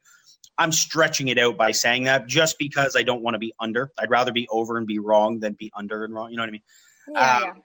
i'm 0.58 0.72
stretching 0.72 1.28
it 1.28 1.38
out 1.38 1.56
by 1.56 1.70
saying 1.70 2.04
that 2.04 2.26
just 2.26 2.58
because 2.58 2.96
i 2.96 3.02
don't 3.02 3.22
want 3.22 3.34
to 3.34 3.38
be 3.38 3.52
under 3.60 3.90
i'd 3.98 4.10
rather 4.10 4.32
be 4.32 4.46
over 4.48 4.76
and 4.78 4.86
be 4.86 4.98
wrong 4.98 5.38
than 5.40 5.52
be 5.54 5.70
under 5.76 6.04
and 6.04 6.14
wrong 6.14 6.30
you 6.30 6.36
know 6.36 6.42
what 6.42 6.48
i 6.48 6.52
mean 6.52 6.62
yeah, 7.08 7.36
um, 7.36 7.62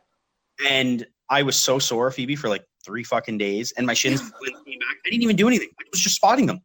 yeah. 0.60 0.70
and 0.70 1.06
I 1.32 1.44
was 1.44 1.60
so 1.60 1.80
sore, 1.80 2.12
Phoebe, 2.12 2.36
for 2.36 2.50
like 2.50 2.66
three 2.86 3.04
fucking 3.04 3.38
days, 3.38 3.74
and 3.78 3.88
my 3.88 3.94
shins 3.94 4.20
came 4.22 4.30
back. 4.80 4.98
I 5.06 5.10
didn't 5.10 5.24
even 5.24 5.38
do 5.38 5.48
anything. 5.48 5.70
I 5.80 5.84
was 5.92 6.02
just 6.02 6.18
spotting 6.18 6.46
them. 6.46 6.62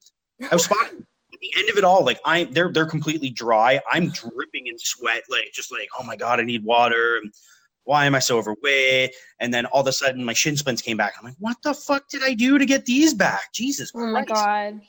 I 0.50 0.54
was 0.54 0.64
spotting. 0.64 0.98
them. 0.98 1.06
At 1.32 1.40
the 1.40 1.52
end 1.56 1.70
of 1.70 1.76
it 1.76 1.84
all, 1.84 2.04
like 2.04 2.18
I, 2.24 2.44
they're 2.44 2.72
they're 2.72 2.86
completely 2.86 3.30
dry. 3.30 3.80
I'm 3.90 4.08
dripping 4.34 4.66
in 4.66 4.78
sweat, 4.78 5.22
like 5.30 5.52
just 5.54 5.70
like 5.70 5.88
oh 5.98 6.02
my 6.02 6.16
god, 6.16 6.40
I 6.40 6.42
need 6.42 6.64
water. 6.64 7.18
And 7.22 7.32
why 7.84 8.06
am 8.06 8.16
I 8.16 8.18
so 8.18 8.38
overweight? 8.38 9.14
And 9.38 9.54
then 9.54 9.66
all 9.66 9.82
of 9.82 9.86
a 9.86 9.92
sudden, 9.92 10.24
my 10.24 10.32
shin 10.32 10.56
splints 10.56 10.82
came 10.82 10.96
back. 10.96 11.14
I'm 11.16 11.24
like, 11.24 11.36
what 11.38 11.58
the 11.62 11.72
fuck 11.72 12.08
did 12.08 12.24
I 12.24 12.34
do 12.34 12.58
to 12.58 12.66
get 12.66 12.84
these 12.86 13.14
back? 13.14 13.52
Jesus 13.54 13.92
Oh 13.94 14.06
my 14.06 14.24
god. 14.24 14.80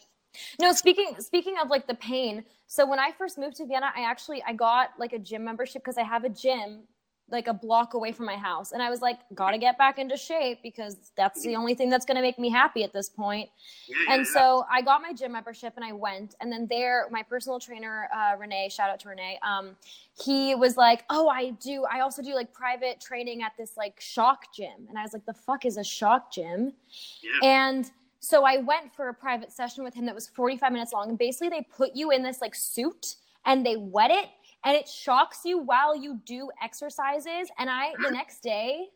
No, 0.60 0.72
speaking 0.74 1.16
speaking 1.20 1.56
of 1.62 1.70
like 1.70 1.88
the 1.88 1.96
pain. 1.96 2.44
So 2.68 2.86
when 2.86 3.00
I 3.00 3.12
first 3.18 3.38
moved 3.38 3.58
to 3.58 3.66
Vienna, 3.66 3.92
I 3.96 4.02
actually 4.02 4.44
I 4.44 4.54
got 4.54 4.90
like 4.98 5.14
a 5.14 5.20
gym 5.20 5.44
membership 5.44 5.84
because 5.84 5.98
I 5.98 6.04
have 6.04 6.24
a 6.24 6.30
gym 6.30 6.84
like 7.30 7.48
a 7.48 7.54
block 7.54 7.94
away 7.94 8.12
from 8.14 8.26
my 8.26 8.38
house, 8.38 8.72
and 8.72 8.82
I 8.82 8.90
was 8.90 9.02
like, 9.02 9.20
gotta 9.36 9.58
get 9.58 9.78
back 9.78 10.00
into 10.00 10.16
shape 10.16 10.60
because 10.64 11.12
that's 11.18 11.42
the 11.44 11.56
only 11.58 11.76
thing 11.76 11.90
that's 11.90 12.06
gonna 12.06 12.22
make 12.22 12.40
me 12.40 12.50
happy 12.50 12.84
at 12.84 12.94
this 12.94 13.10
point. 13.10 13.50
Yeah, 13.88 13.96
yeah, 14.08 14.14
And 14.16 14.28
so 14.28 14.66
I 14.72 14.82
got 14.82 15.02
my 15.02 15.12
gym 15.12 15.34
membership 15.34 15.74
and 15.76 15.84
I 15.84 15.92
went. 15.92 16.36
And 16.40 16.52
then 16.52 16.68
there, 16.70 17.08
my 17.12 17.24
personal 17.24 17.60
trainer, 17.60 18.08
uh, 18.16 18.38
Renee, 18.38 18.70
shout 18.70 18.90
out 18.90 19.02
to 19.02 19.10
Renee, 19.10 19.40
um, 19.44 19.76
he 20.14 20.56
was 20.56 20.78
like, 20.78 21.04
Oh, 21.10 21.28
I 21.28 21.52
do. 21.52 21.84
I 21.92 22.00
also 22.00 22.22
do 22.22 22.34
like 22.34 22.54
private 22.54 23.02
training 23.02 23.42
at 23.42 23.52
this 23.58 23.76
like 23.76 24.00
shock 24.00 24.54
gym. 24.56 24.88
And 24.88 24.98
I 24.98 25.02
was 25.02 25.12
like, 25.12 25.26
The 25.26 25.34
fuck 25.34 25.66
is 25.66 25.76
a 25.78 25.84
shock 25.84 26.32
gym? 26.32 26.74
yeah. 27.22 27.50
And 27.50 27.92
so 28.28 28.44
I 28.44 28.58
went 28.58 28.94
for 28.94 29.08
a 29.08 29.14
private 29.14 29.54
session 29.54 29.86
with 29.86 29.94
him 29.94 30.06
that 30.06 30.14
was 30.14 30.28
45 30.28 30.74
minutes 30.74 30.92
long. 30.92 31.08
And 31.08 31.18
basically, 31.18 31.48
they 31.48 31.66
put 31.76 31.92
you 31.96 32.12
in 32.12 32.24
this 32.24 32.42
like 32.42 32.56
suit 32.56 33.16
and 33.46 33.66
they 33.66 33.78
wet 33.78 34.12
it 34.12 34.28
and 34.66 34.76
it 34.76 34.86
shocks 34.86 35.40
you 35.46 35.60
while 35.60 35.96
you 35.96 36.20
do 36.26 36.50
exercises. 36.62 37.50
And 37.58 37.70
I, 37.70 37.94
the 38.04 38.12
next 38.12 38.44
day, 38.44 38.88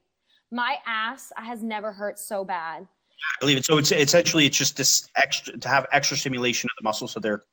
my 0.52 0.76
ass 0.86 1.32
has 1.38 1.64
never 1.64 1.94
hurt 1.94 2.20
so 2.20 2.44
bad. 2.44 2.84
I 2.84 3.40
believe 3.40 3.58
it. 3.58 3.66
So 3.66 3.78
it's 3.78 3.94
essentially 3.94 4.48
it's 4.48 4.58
just 4.58 4.76
this 4.76 5.08
extra 5.16 5.58
to 5.58 5.70
have 5.70 5.88
extra 5.94 6.18
stimulation 6.18 6.68
of 6.68 6.84
the 6.84 6.84
muscles, 6.84 7.14
so 7.14 7.22
they're 7.22 7.44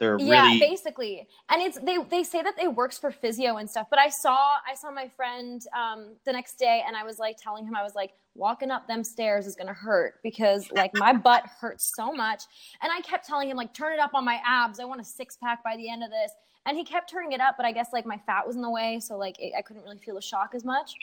they're 0.00 0.16
really 0.16 0.30
yeah, 0.30 0.46
really 0.46 0.58
basically. 0.58 1.28
And 1.50 1.62
it's 1.62 1.78
they 1.78 1.98
they 2.10 2.24
say 2.24 2.42
that 2.42 2.54
it 2.60 2.74
works 2.74 2.98
for 2.98 3.12
physio 3.12 3.58
and 3.58 3.70
stuff. 3.70 3.86
But 3.90 4.00
I 4.00 4.08
saw 4.08 4.36
I 4.68 4.74
saw 4.74 4.90
my 4.90 5.06
friend 5.06 5.62
um, 5.76 6.16
the 6.24 6.32
next 6.32 6.58
day, 6.58 6.82
and 6.84 6.96
I 6.96 7.04
was 7.04 7.20
like 7.20 7.36
telling 7.40 7.64
him 7.64 7.76
I 7.76 7.84
was 7.84 7.94
like 7.94 8.12
walking 8.34 8.70
up 8.70 8.88
them 8.88 9.04
stairs 9.04 9.46
is 9.46 9.54
gonna 9.54 9.74
hurt 9.74 10.14
because 10.22 10.70
like 10.72 10.90
my 10.94 11.12
butt 11.12 11.44
hurts 11.60 11.92
so 11.94 12.12
much. 12.12 12.44
And 12.82 12.90
I 12.92 13.00
kept 13.00 13.26
telling 13.26 13.50
him 13.50 13.56
like 13.56 13.74
turn 13.74 13.92
it 13.92 13.98
up 13.98 14.14
on 14.14 14.24
my 14.24 14.40
abs. 14.46 14.80
I 14.80 14.84
want 14.84 15.00
a 15.00 15.04
six 15.04 15.36
pack 15.36 15.62
by 15.62 15.76
the 15.76 15.90
end 15.90 16.02
of 16.02 16.10
this. 16.10 16.32
And 16.64 16.76
he 16.76 16.84
kept 16.84 17.10
turning 17.10 17.32
it 17.32 17.40
up, 17.40 17.56
but 17.56 17.66
I 17.66 17.72
guess 17.72 17.88
like 17.92 18.06
my 18.06 18.18
fat 18.24 18.46
was 18.46 18.54
in 18.54 18.62
the 18.62 18.70
way, 18.70 19.00
so 19.00 19.16
like 19.16 19.36
it, 19.40 19.52
I 19.58 19.62
couldn't 19.62 19.82
really 19.82 19.98
feel 19.98 20.14
the 20.14 20.22
shock 20.22 20.52
as 20.54 20.64
much. 20.64 20.94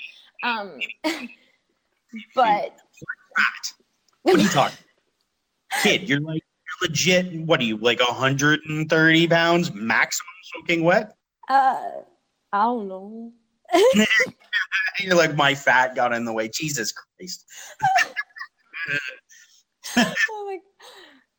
Um, 0.42 0.80
but 2.34 2.78
what 4.22 4.36
are 4.36 4.40
you 4.40 4.48
talking? 4.48 4.78
Kid, 5.84 6.08
you're 6.08 6.22
like 6.22 6.42
you're 6.42 6.90
legit. 6.90 7.42
What 7.42 7.60
are 7.60 7.64
you 7.64 7.76
like 7.78 8.00
130 8.00 9.28
pounds 9.28 9.74
maximum 9.74 10.28
soaking 10.56 10.84
wet? 10.84 11.16
uh, 11.50 11.82
I 12.52 12.64
don't 12.64 12.88
know. 12.88 13.34
You're 15.00 15.16
like 15.16 15.36
my 15.36 15.56
fat 15.56 15.96
got 15.96 16.14
in 16.14 16.26
the 16.26 16.34
way. 16.34 16.50
Jesus 16.50 16.92
Christ. 16.92 17.46
oh 19.98 20.46
my 20.46 20.60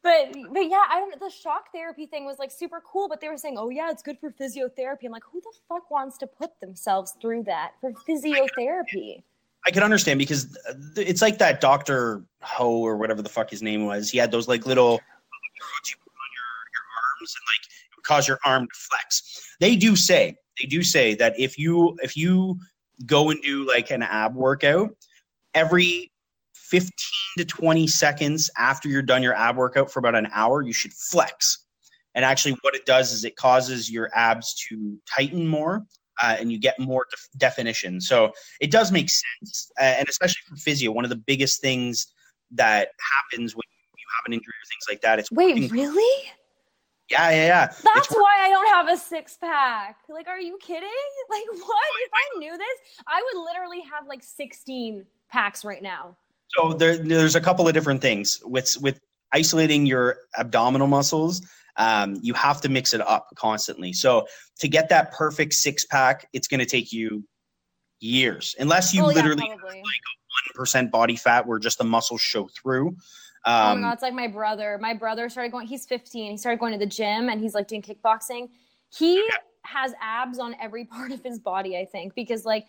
but 0.02 0.34
but 0.52 0.68
yeah 0.68 0.82
i 0.88 0.98
don't 0.98 1.20
the 1.20 1.30
shock 1.30 1.66
therapy 1.72 2.06
thing 2.06 2.24
was 2.24 2.38
like 2.38 2.50
super 2.50 2.82
cool 2.90 3.08
but 3.08 3.20
they 3.20 3.28
were 3.28 3.36
saying 3.36 3.56
oh 3.58 3.68
yeah 3.68 3.90
it's 3.90 4.02
good 4.02 4.18
for 4.18 4.30
physiotherapy 4.32 5.04
i'm 5.04 5.12
like 5.12 5.22
who 5.30 5.40
the 5.40 5.52
fuck 5.68 5.90
wants 5.90 6.16
to 6.18 6.26
put 6.26 6.58
themselves 6.60 7.16
through 7.20 7.42
that 7.42 7.72
for 7.80 7.92
physiotherapy 8.08 9.22
I 9.66 9.70
can 9.70 9.82
understand 9.82 10.18
because 10.18 10.56
uh, 10.68 10.74
it's 10.96 11.20
like 11.20 11.38
that 11.38 11.60
Doctor 11.60 12.24
Ho 12.42 12.80
or 12.80 12.96
whatever 12.96 13.20
the 13.20 13.28
fuck 13.28 13.50
his 13.50 13.62
name 13.62 13.84
was. 13.84 14.10
He 14.10 14.16
had 14.16 14.30
those 14.30 14.48
like 14.48 14.64
little 14.64 14.92
electrodes 14.92 15.90
you 15.90 15.96
put 16.02 16.12
on 16.12 16.30
your, 16.32 16.48
your 16.72 16.86
arms 16.96 17.34
and 17.36 17.44
like 17.44 17.66
it 17.66 17.96
would 17.96 18.04
cause 18.04 18.26
your 18.26 18.38
arm 18.44 18.66
to 18.66 18.80
flex. 18.88 19.54
They 19.60 19.76
do 19.76 19.96
say 19.96 20.36
they 20.60 20.66
do 20.66 20.82
say 20.82 21.14
that 21.14 21.38
if 21.38 21.58
you 21.58 21.96
if 22.02 22.16
you 22.16 22.58
go 23.06 23.30
and 23.30 23.40
do 23.42 23.66
like 23.66 23.90
an 23.90 24.02
ab 24.02 24.34
workout 24.34 24.90
every 25.54 26.10
15 26.54 26.90
to 27.38 27.44
20 27.44 27.86
seconds 27.86 28.50
after 28.56 28.88
you're 28.88 29.02
done 29.02 29.22
your 29.22 29.34
ab 29.34 29.56
workout 29.56 29.90
for 29.90 29.98
about 29.98 30.14
an 30.14 30.28
hour, 30.32 30.62
you 30.62 30.72
should 30.72 30.92
flex. 30.92 31.66
And 32.14 32.24
actually, 32.24 32.56
what 32.62 32.74
it 32.74 32.86
does 32.86 33.12
is 33.12 33.24
it 33.24 33.36
causes 33.36 33.90
your 33.90 34.10
abs 34.14 34.54
to 34.68 34.98
tighten 35.08 35.46
more 35.46 35.84
uh, 36.22 36.36
and 36.38 36.50
you 36.50 36.58
get 36.58 36.78
more 36.78 37.06
def- 37.10 37.28
definition. 37.38 38.00
So 38.00 38.32
it 38.60 38.70
does 38.70 38.92
make 38.92 39.08
sense. 39.10 39.70
Uh, 39.78 39.94
and 39.98 40.08
especially 40.08 40.42
for 40.48 40.56
physio, 40.56 40.92
one 40.92 41.04
of 41.04 41.10
the 41.10 41.16
biggest 41.16 41.60
things 41.60 42.06
that 42.52 42.88
happens 43.14 43.54
when 43.54 43.62
you 43.96 44.04
have 44.18 44.26
an 44.26 44.32
injury 44.32 44.52
or 44.52 44.66
things 44.68 44.84
like 44.88 45.00
that, 45.02 45.18
it's 45.18 45.30
wait 45.30 45.70
really 45.70 46.30
yeah, 47.10 47.30
yeah, 47.30 47.46
yeah. 47.46 47.66
that's 47.66 48.06
It's 48.08 48.14
why 48.14 48.38
i 48.42 48.48
don't 48.50 48.66
have 48.68 48.88
a 48.88 48.96
six 48.96 49.36
pack 49.36 49.98
like 50.08 50.28
are 50.28 50.40
you 50.40 50.58
kidding 50.60 50.88
like 51.30 51.44
what 51.50 51.86
if 52.04 52.10
i 52.14 52.38
knew 52.38 52.56
this 52.56 52.78
i 53.06 53.22
would 53.34 53.42
literally 53.44 53.80
have 53.80 54.06
like 54.08 54.22
16 54.22 55.04
packs 55.28 55.64
right 55.64 55.82
now 55.82 56.16
So 56.56 56.72
there, 56.72 56.96
there's 56.98 57.36
a 57.36 57.40
couple 57.40 57.66
of 57.68 57.74
different 57.74 58.00
things 58.02 58.40
with 58.44 58.76
with 58.80 58.98
isolating 59.32 59.86
your 59.86 60.16
abdominal 60.38 60.88
muscles. 60.88 61.40
Um, 61.76 62.18
you 62.20 62.34
have 62.34 62.60
to 62.62 62.68
mix 62.68 62.92
it 62.94 63.00
up 63.00 63.28
constantly. 63.36 63.92
So 63.92 64.26
to 64.58 64.66
get 64.66 64.88
that 64.88 65.12
perfect 65.12 65.54
six 65.54 65.84
pack, 65.86 66.26
it's 66.32 66.48
going 66.48 66.58
to 66.58 66.66
take 66.66 66.92
you 66.92 67.22
years, 68.00 68.56
unless 68.58 68.92
you 68.92 69.04
Oh, 69.04 69.10
yeah, 69.10 69.16
literally 69.16 69.46
probably. 69.46 69.78
one 69.78 70.54
percent 70.56 70.90
body 70.90 71.14
fat 71.14 71.46
where 71.46 71.60
just 71.60 71.78
the 71.78 71.84
muscles 71.84 72.20
show 72.20 72.48
through. 72.60 72.96
Oh 73.44 73.70
Um, 73.72 73.80
my 73.80 73.88
god, 73.88 73.94
it's 73.94 74.02
like 74.02 74.14
my 74.14 74.26
brother. 74.28 74.78
My 74.80 74.94
brother 74.94 75.28
started 75.28 75.52
going. 75.52 75.66
He's 75.66 75.86
15. 75.86 76.32
He 76.32 76.36
started 76.36 76.58
going 76.58 76.72
to 76.72 76.78
the 76.78 76.86
gym 76.86 77.28
and 77.28 77.40
he's 77.40 77.54
like 77.54 77.68
doing 77.68 77.82
kickboxing. 77.82 78.50
He 78.90 79.26
has 79.62 79.92
abs 80.00 80.38
on 80.38 80.56
every 80.60 80.84
part 80.96 81.12
of 81.12 81.22
his 81.22 81.38
body. 81.38 81.76
I 81.78 81.84
think 81.84 82.14
because 82.14 82.44
like 82.44 82.66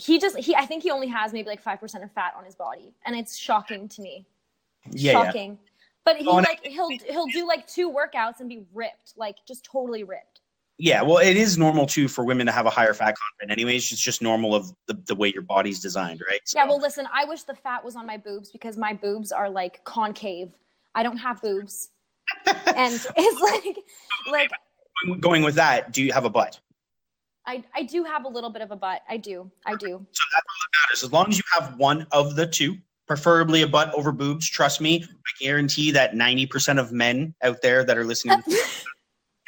he 0.00 0.18
just 0.18 0.38
he. 0.38 0.54
I 0.54 0.66
think 0.66 0.82
he 0.82 0.90
only 0.90 1.08
has 1.08 1.32
maybe 1.32 1.48
like 1.48 1.62
five 1.62 1.80
percent 1.80 2.04
of 2.04 2.12
fat 2.12 2.34
on 2.36 2.44
his 2.44 2.54
body, 2.54 2.92
and 3.04 3.16
it's 3.16 3.36
shocking 3.36 3.88
to 3.90 4.02
me. 4.02 4.26
yeah, 4.90 5.12
yeah. 5.12 5.24
shocking. 5.24 5.58
But 6.04 6.16
he 6.16 6.26
Oh, 6.26 6.36
like 6.36 6.64
he'll 6.64 6.88
he'll 6.90 7.26
do 7.26 7.46
like 7.46 7.66
two 7.66 7.90
workouts 7.90 8.40
and 8.40 8.48
be 8.48 8.64
ripped, 8.72 9.12
like 9.16 9.36
just 9.46 9.64
totally 9.64 10.04
ripped. 10.04 10.40
Yeah, 10.78 11.02
well, 11.02 11.18
it 11.18 11.36
is 11.36 11.58
normal 11.58 11.86
too 11.86 12.06
for 12.06 12.24
women 12.24 12.46
to 12.46 12.52
have 12.52 12.66
a 12.66 12.70
higher 12.70 12.94
fat 12.94 13.16
content. 13.16 13.50
Anyways, 13.50 13.90
it's 13.90 14.00
just 14.00 14.22
normal 14.22 14.54
of 14.54 14.72
the, 14.86 14.94
the 15.06 15.14
way 15.14 15.32
your 15.32 15.42
body's 15.42 15.80
designed, 15.80 16.22
right? 16.28 16.40
Yeah. 16.54 16.66
Well, 16.66 16.78
listen. 16.78 17.06
I 17.12 17.24
wish 17.24 17.42
the 17.42 17.54
fat 17.54 17.84
was 17.84 17.96
on 17.96 18.06
my 18.06 18.16
boobs 18.16 18.50
because 18.50 18.76
my 18.76 18.92
boobs 18.92 19.32
are 19.32 19.50
like 19.50 19.82
concave. 19.84 20.52
I 20.94 21.02
don't 21.02 21.16
have 21.16 21.42
boobs, 21.42 21.90
and 22.46 22.94
it's 23.16 23.40
like 23.40 23.78
like 24.30 24.50
going 25.20 25.42
with 25.42 25.56
that, 25.56 25.92
do 25.92 26.02
you 26.02 26.12
have 26.12 26.24
a 26.24 26.30
butt? 26.30 26.60
I, 27.46 27.64
I 27.74 27.82
do 27.82 28.04
have 28.04 28.24
a 28.24 28.28
little 28.28 28.50
bit 28.50 28.62
of 28.62 28.70
a 28.70 28.76
butt. 28.76 29.00
I 29.08 29.16
do. 29.16 29.50
I 29.64 29.74
do. 29.74 29.86
So 29.86 30.22
that's 30.32 30.44
all 30.46 30.60
that 30.60 30.86
matters. 30.86 31.02
As 31.02 31.12
long 31.12 31.28
as 31.30 31.38
you 31.38 31.44
have 31.54 31.76
one 31.78 32.06
of 32.12 32.36
the 32.36 32.46
two, 32.46 32.76
preferably 33.06 33.62
a 33.62 33.66
butt 33.66 33.92
over 33.94 34.12
boobs. 34.12 34.48
Trust 34.48 34.82
me, 34.82 35.02
I 35.02 35.44
guarantee 35.44 35.90
that 35.92 36.12
90% 36.12 36.78
of 36.78 36.92
men 36.92 37.34
out 37.42 37.62
there 37.62 37.84
that 37.84 37.96
are 37.96 38.04
listening 38.04 38.42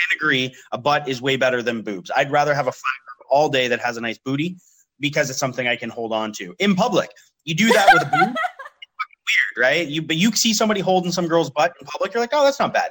can 0.08 0.16
agree 0.16 0.54
a 0.72 0.78
butt 0.78 1.08
is 1.08 1.20
way 1.20 1.36
better 1.36 1.62
than 1.62 1.82
boobs. 1.82 2.10
I'd 2.14 2.30
rather 2.30 2.54
have 2.54 2.66
a 2.66 2.72
flat 2.72 3.00
all 3.30 3.48
day 3.48 3.68
that 3.68 3.80
has 3.80 3.96
a 3.96 4.00
nice 4.00 4.18
booty 4.18 4.56
because 4.98 5.30
it's 5.30 5.38
something 5.38 5.66
I 5.66 5.76
can 5.76 5.88
hold 5.88 6.12
on 6.12 6.32
to 6.34 6.54
in 6.58 6.74
public. 6.74 7.10
You 7.44 7.54
do 7.54 7.72
that 7.72 7.88
with 7.92 8.02
a 8.02 8.06
boob, 8.06 8.12
weird, 8.34 9.56
right? 9.56 9.86
You 9.86 10.02
but 10.02 10.16
you 10.16 10.32
see 10.32 10.52
somebody 10.52 10.80
holding 10.80 11.12
some 11.12 11.26
girl's 11.26 11.50
butt 11.50 11.72
in 11.80 11.86
public, 11.86 12.12
you're 12.12 12.22
like, 12.22 12.30
oh, 12.32 12.44
that's 12.44 12.60
not 12.60 12.74
bad. 12.74 12.90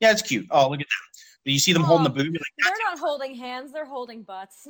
Yeah, 0.00 0.12
it's 0.12 0.22
cute. 0.22 0.46
Oh, 0.50 0.68
look 0.68 0.80
at 0.80 0.86
that. 0.86 1.20
But 1.44 1.52
you 1.52 1.58
see 1.58 1.72
them 1.72 1.82
holding 1.82 2.04
the 2.04 2.10
boob, 2.10 2.26
you're 2.26 2.32
like, 2.34 2.42
They're 2.62 2.90
not 2.90 2.98
holding 2.98 3.34
hands. 3.34 3.72
They're 3.72 3.86
holding 3.86 4.22
butts. 4.22 4.66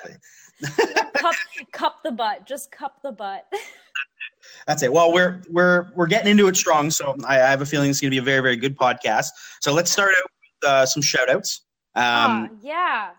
exactly. 0.00 1.02
cup, 1.14 1.34
cup 1.72 1.96
the 2.02 2.12
butt. 2.12 2.46
Just 2.46 2.70
cup 2.70 3.02
the 3.02 3.12
butt. 3.12 3.46
That's 4.66 4.82
it. 4.82 4.92
Well, 4.92 5.12
we're 5.12 5.42
we're 5.50 5.92
we're 5.94 6.06
getting 6.06 6.30
into 6.30 6.48
it 6.48 6.56
strong, 6.56 6.90
so 6.90 7.16
I, 7.26 7.36
I 7.40 7.50
have 7.50 7.62
a 7.62 7.66
feeling 7.66 7.90
it's 7.90 8.00
going 8.00 8.10
to 8.10 8.14
be 8.14 8.18
a 8.18 8.22
very 8.22 8.40
very 8.40 8.56
good 8.56 8.76
podcast. 8.76 9.28
So 9.60 9.72
let's 9.72 9.90
start 9.90 10.14
out 10.18 10.30
uh, 10.64 10.86
some 10.86 11.02
shout 11.02 11.28
outs. 11.30 11.62
Um, 11.94 12.02
Ah, 12.04 12.48
yeah. 12.62 13.10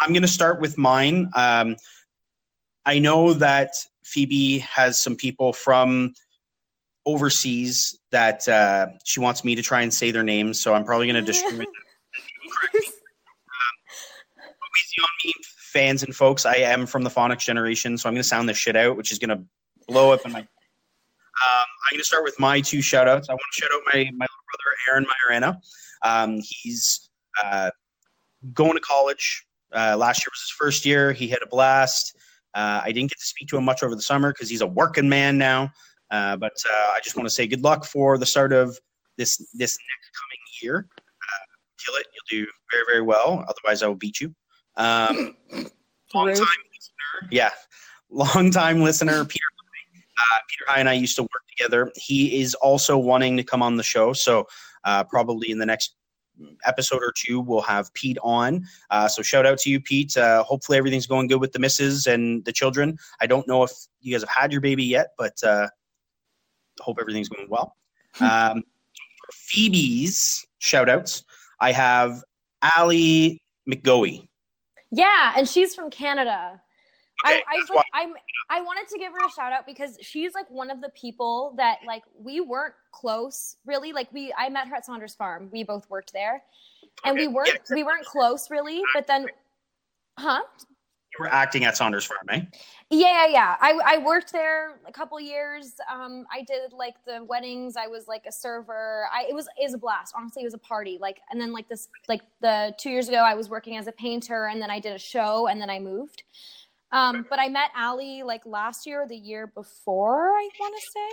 I'm 0.00 0.12
going 0.12 0.22
to 0.22 0.28
start 0.28 0.60
with 0.60 0.76
mine. 0.78 1.30
Um, 1.34 1.76
I 2.84 2.98
know 2.98 3.32
that 3.34 3.70
Phoebe 4.04 4.58
has 4.58 5.00
some 5.00 5.14
people 5.16 5.52
from 5.52 6.14
overseas 7.06 7.98
that 8.10 8.46
uh, 8.48 8.86
she 9.04 9.20
wants 9.20 9.44
me 9.44 9.54
to 9.54 9.62
try 9.62 9.82
and 9.82 9.92
say 9.92 10.10
their 10.10 10.22
names, 10.22 10.60
so 10.60 10.74
I'm 10.74 10.84
probably 10.84 11.06
going 11.06 11.22
to 11.24 11.32
destroy 11.32 11.50
them. 11.58 11.66
Me, 15.24 15.32
fans 15.58 16.02
and 16.02 16.14
folks. 16.14 16.46
I 16.46 16.56
am 16.56 16.86
from 16.86 17.02
the 17.02 17.10
phonics 17.10 17.40
generation, 17.40 17.96
so 17.98 18.08
I'm 18.08 18.14
going 18.14 18.22
to 18.22 18.28
sound 18.28 18.48
this 18.48 18.56
shit 18.56 18.76
out, 18.76 18.96
which 18.96 19.12
is 19.12 19.18
going 19.18 19.30
to 19.30 19.42
blow 19.86 20.12
up 20.12 20.24
in 20.24 20.32
my. 20.32 20.40
Um, 20.40 20.46
I'm 21.40 21.92
going 21.92 22.00
to 22.00 22.04
start 22.04 22.24
with 22.24 22.38
my 22.40 22.60
two 22.60 22.82
shout 22.82 23.06
outs. 23.08 23.28
I 23.28 23.32
want 23.32 23.42
to 23.52 23.60
shout 23.60 23.70
out 23.72 23.80
my, 23.92 23.98
my 24.16 24.26
little 24.26 24.44
brother, 24.50 24.76
Aaron 24.90 25.06
Majorana. 25.06 25.60
Um, 26.02 26.40
he's 26.42 27.10
uh, 27.42 27.70
going 28.54 28.74
to 28.74 28.80
college. 28.80 29.44
Uh, 29.74 29.96
last 29.98 30.20
year 30.20 30.30
was 30.32 30.40
his 30.40 30.54
first 30.58 30.86
year. 30.86 31.12
He 31.12 31.28
had 31.28 31.40
a 31.42 31.46
blast. 31.46 32.16
Uh, 32.54 32.80
I 32.82 32.92
didn't 32.92 33.10
get 33.10 33.18
to 33.18 33.26
speak 33.26 33.48
to 33.48 33.56
him 33.56 33.64
much 33.64 33.82
over 33.82 33.94
the 33.94 34.02
summer 34.02 34.32
because 34.32 34.48
he's 34.48 34.62
a 34.62 34.66
working 34.66 35.08
man 35.08 35.38
now. 35.38 35.70
Uh, 36.10 36.36
but 36.36 36.54
uh, 36.66 36.92
I 36.96 37.00
just 37.02 37.16
want 37.16 37.28
to 37.28 37.34
say 37.34 37.46
good 37.46 37.62
luck 37.62 37.84
for 37.84 38.16
the 38.16 38.26
start 38.26 38.52
of 38.52 38.78
this 39.18 39.36
this 39.54 39.76
next 39.76 40.10
coming 40.16 40.38
year. 40.62 40.88
Uh, 40.96 41.44
kill 41.84 41.94
it. 41.96 42.06
You'll 42.14 42.44
do 42.44 42.50
very 42.72 42.84
very 42.90 43.02
well. 43.02 43.44
Otherwise, 43.48 43.82
I 43.82 43.88
will 43.88 43.94
beat 43.94 44.20
you. 44.20 44.34
Um, 44.76 45.36
long 46.14 46.28
time 46.28 46.38
listener, 46.38 47.28
yeah, 47.30 47.50
long 48.10 48.50
time 48.50 48.80
listener. 48.80 49.24
Peter, 49.24 49.44
uh, 50.18 50.38
Peter 50.48 50.64
High 50.68 50.80
and 50.80 50.88
I 50.88 50.94
used 50.94 51.16
to 51.16 51.22
work 51.22 51.42
together. 51.56 51.92
He 51.96 52.40
is 52.40 52.54
also 52.54 52.96
wanting 52.96 53.36
to 53.36 53.44
come 53.44 53.62
on 53.62 53.76
the 53.76 53.82
show, 53.82 54.14
so 54.14 54.46
uh, 54.84 55.04
probably 55.04 55.50
in 55.50 55.58
the 55.58 55.66
next 55.66 55.94
episode 56.64 57.02
or 57.02 57.12
two 57.16 57.40
we'll 57.40 57.60
have 57.60 57.92
Pete 57.94 58.18
on. 58.22 58.64
Uh, 58.90 59.08
so 59.08 59.22
shout 59.22 59.46
out 59.46 59.58
to 59.58 59.70
you, 59.70 59.80
Pete. 59.80 60.16
Uh, 60.16 60.42
hopefully 60.44 60.78
everything's 60.78 61.06
going 61.06 61.26
good 61.26 61.40
with 61.40 61.52
the 61.52 61.58
misses 61.58 62.06
and 62.06 62.44
the 62.44 62.52
children. 62.52 62.96
I 63.20 63.26
don't 63.26 63.46
know 63.48 63.64
if 63.64 63.72
you 64.00 64.12
guys 64.12 64.22
have 64.22 64.28
had 64.28 64.52
your 64.52 64.60
baby 64.60 64.84
yet, 64.84 65.08
but 65.18 65.42
uh, 65.42 65.68
hope 66.80 66.98
everything's 67.00 67.28
going 67.28 67.48
well. 67.48 67.76
Um, 68.20 68.62
Phoebe's 69.32 70.46
shout 70.58 70.88
outs, 70.88 71.24
I 71.60 71.72
have 71.72 72.22
Ali 72.76 73.42
McGoey. 73.68 74.28
Yeah, 74.90 75.34
and 75.36 75.48
she's 75.48 75.74
from 75.74 75.90
Canada. 75.90 76.60
Okay, 77.26 77.42
I, 77.48 77.62
I, 77.70 77.82
I'm, 77.94 78.12
I 78.48 78.60
wanted 78.60 78.88
to 78.88 78.98
give 78.98 79.12
her 79.12 79.26
a 79.26 79.30
shout 79.30 79.52
out 79.52 79.66
because 79.66 79.98
she's 80.00 80.34
like 80.34 80.48
one 80.50 80.70
of 80.70 80.80
the 80.80 80.90
people 80.90 81.52
that 81.56 81.78
like 81.86 82.04
we 82.18 82.40
weren't 82.40 82.74
close 82.92 83.56
really. 83.66 83.92
Like 83.92 84.12
we, 84.12 84.32
I 84.38 84.48
met 84.48 84.68
her 84.68 84.76
at 84.76 84.86
Saunders 84.86 85.14
Farm. 85.14 85.48
We 85.52 85.64
both 85.64 85.88
worked 85.90 86.12
there, 86.12 86.42
and 87.04 87.16
Okay, 87.16 87.26
we 87.26 87.32
weren't 87.32 87.48
yeah, 87.48 87.74
we 87.74 87.82
weren't 87.82 88.06
close 88.06 88.50
really. 88.50 88.82
But 88.94 89.06
then, 89.06 89.26
huh? 90.16 90.40
you 91.18 91.24
were 91.24 91.32
acting 91.32 91.64
at 91.64 91.76
Saunders 91.76 92.04
Farm, 92.04 92.26
eh? 92.30 92.42
Yeah, 92.90 93.26
yeah, 93.26 93.26
yeah. 93.26 93.56
I, 93.60 93.80
I 93.84 93.98
worked 93.98 94.32
there 94.32 94.80
a 94.86 94.92
couple 94.92 95.20
years. 95.20 95.72
Um, 95.92 96.26
I 96.32 96.42
did 96.42 96.72
like 96.72 96.94
the 97.04 97.24
weddings. 97.24 97.76
I 97.76 97.86
was 97.86 98.06
like 98.08 98.24
a 98.26 98.32
server. 98.32 99.08
I 99.12 99.26
it 99.28 99.34
was 99.34 99.48
is 99.62 99.74
a 99.74 99.78
blast. 99.78 100.14
Honestly, 100.16 100.42
it 100.42 100.46
was 100.46 100.54
a 100.54 100.58
party. 100.58 100.98
Like, 101.00 101.20
and 101.30 101.40
then 101.40 101.52
like 101.52 101.68
this, 101.68 101.88
like 102.08 102.22
the 102.40 102.74
two 102.78 102.90
years 102.90 103.08
ago, 103.08 103.18
I 103.18 103.34
was 103.34 103.48
working 103.48 103.76
as 103.76 103.86
a 103.86 103.92
painter, 103.92 104.46
and 104.46 104.60
then 104.60 104.70
I 104.70 104.78
did 104.80 104.92
a 104.92 104.98
show, 104.98 105.48
and 105.48 105.60
then 105.60 105.70
I 105.70 105.80
moved. 105.80 106.22
Um, 106.90 107.26
but 107.28 107.38
I 107.38 107.48
met 107.48 107.70
Ali 107.76 108.22
like 108.22 108.46
last 108.46 108.86
year 108.86 109.02
or 109.02 109.08
the 109.08 109.16
year 109.16 109.46
before. 109.46 110.30
I 110.30 110.48
want 110.58 110.74
to 110.80 110.90
say. 110.90 111.10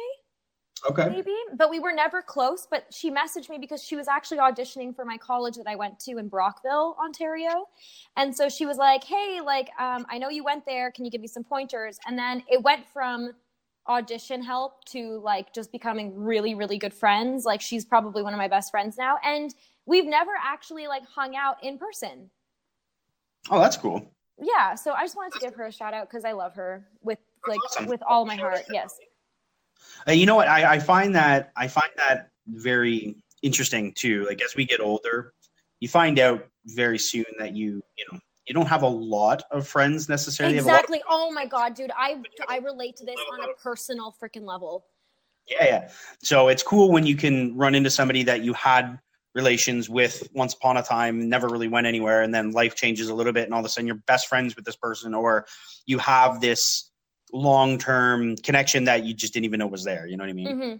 Okay. 0.87 1.09
maybe 1.09 1.33
but 1.57 1.69
we 1.69 1.79
were 1.79 1.93
never 1.93 2.21
close 2.21 2.67
but 2.69 2.85
she 2.91 3.09
messaged 3.09 3.49
me 3.49 3.57
because 3.57 3.81
she 3.81 3.95
was 3.95 4.07
actually 4.07 4.37
auditioning 4.37 4.93
for 4.93 5.05
my 5.05 5.17
college 5.17 5.55
that 5.55 5.67
i 5.67 5.75
went 5.75 5.97
to 5.99 6.17
in 6.17 6.27
brockville 6.27 6.95
ontario. 7.03 7.65
And 8.17 8.35
so 8.35 8.49
she 8.49 8.65
was 8.65 8.77
like 8.77 9.03
hey 9.03 9.39
like 9.43 9.69
um, 9.79 10.05
i 10.09 10.17
know 10.17 10.29
you 10.29 10.43
went 10.43 10.65
there. 10.65 10.91
Can 10.91 11.05
you 11.05 11.11
give 11.11 11.21
me 11.21 11.27
some 11.27 11.43
pointers? 11.43 11.97
And 12.05 12.19
then 12.19 12.43
it 12.49 12.61
went 12.61 12.85
from 12.87 13.31
audition 13.87 14.43
help 14.43 14.83
to 14.85 15.19
like 15.23 15.53
just 15.53 15.71
becoming 15.71 16.13
really 16.13 16.55
really 16.55 16.77
good 16.77 16.93
friends. 16.93 17.45
Like 17.45 17.61
she's 17.61 17.85
probably 17.85 18.21
one 18.21 18.33
of 18.33 18.37
my 18.37 18.49
best 18.49 18.69
friends 18.69 18.97
now. 18.97 19.17
And 19.23 19.55
we've 19.85 20.05
never 20.05 20.31
actually 20.43 20.87
like 20.87 21.03
hung 21.07 21.35
out 21.35 21.63
in 21.63 21.77
person. 21.77 22.29
Oh, 23.49 23.59
that's 23.59 23.77
cool. 23.77 24.11
Yeah 24.41 24.75
so 24.75 24.91
i 24.93 25.03
just 25.03 25.15
wanted 25.15 25.33
to 25.33 25.39
give 25.39 25.55
her 25.55 25.65
a 25.65 25.71
shout 25.71 25.93
out 25.93 26.09
because 26.09 26.25
i 26.25 26.31
love 26.31 26.53
her 26.55 26.87
with 27.01 27.19
like 27.47 27.59
awesome. 27.65 27.85
with 27.87 28.01
all 28.07 28.25
my 28.25 28.35
heart 28.35 28.63
yes 28.69 28.97
Uh, 30.07 30.11
you 30.11 30.25
know 30.25 30.35
what? 30.35 30.47
I, 30.47 30.75
I 30.75 30.79
find 30.79 31.13
that 31.15 31.51
I 31.55 31.67
find 31.67 31.91
that 31.97 32.29
very 32.47 33.15
interesting 33.41 33.93
too. 33.93 34.25
Like 34.27 34.41
as 34.41 34.55
we 34.55 34.65
get 34.65 34.79
older, 34.79 35.33
you 35.79 35.87
find 35.89 36.17
out 36.17 36.47
very 36.67 36.97
soon 36.97 37.25
that 37.39 37.53
you 37.55 37.81
you 37.97 38.05
know 38.11 38.19
you 38.47 38.53
don't 38.53 38.67
have 38.67 38.83
a 38.83 38.87
lot 38.87 39.43
of 39.51 39.67
friends 39.67 40.07
necessarily. 40.09 40.55
You 40.55 40.61
have 40.61 40.65
a 40.65 40.69
lot 40.69 40.73
of- 40.75 40.79
Exactly. 40.85 41.03
Oh 41.09 41.31
my 41.31 41.45
god, 41.45 41.75
dude, 41.75 41.91
I 41.95 42.21
I 42.47 42.57
relate 42.59 42.95
to 42.97 43.05
this 43.05 43.19
on 43.33 43.41
a 43.49 43.53
personal 43.61 44.15
freaking 44.21 44.45
level. 44.45 44.85
yeah, 45.47 45.65
yeah. 45.65 45.89
So 46.23 46.47
it's 46.47 46.63
cool 46.63 46.91
when 46.91 47.05
you 47.05 47.15
can 47.15 47.55
run 47.55 47.75
into 47.75 47.89
somebody 47.89 48.23
that 48.23 48.41
you 48.43 48.53
had 48.53 48.99
relations 49.35 49.89
with 49.89 50.27
once 50.33 50.53
upon 50.53 50.77
a 50.77 50.81
time, 50.81 51.29
never 51.29 51.47
really 51.49 51.67
went 51.67 51.85
anywhere, 51.85 52.23
and 52.23 52.33
then 52.33 52.51
life 52.51 52.73
changes 52.73 53.09
a 53.09 53.13
little 53.13 53.33
bit, 53.33 53.43
and 53.43 53.53
all 53.53 53.59
of 53.59 53.65
a 53.65 53.69
sudden 53.69 53.85
you're 53.85 53.97
best 54.07 54.27
friends 54.27 54.55
with 54.55 54.65
this 54.65 54.77
person, 54.77 55.13
or 55.13 55.45
you 55.85 55.99
have 55.99 56.41
this 56.41 56.89
long 57.33 57.77
term 57.77 58.37
connection 58.37 58.85
that 58.85 59.03
you 59.03 59.13
just 59.13 59.33
didn't 59.33 59.45
even 59.45 59.59
know 59.59 59.67
was 59.67 59.83
there. 59.83 60.07
You 60.07 60.17
know 60.17 60.23
what 60.23 60.29
I 60.29 60.33
mean? 60.33 60.59
hmm 60.59 60.75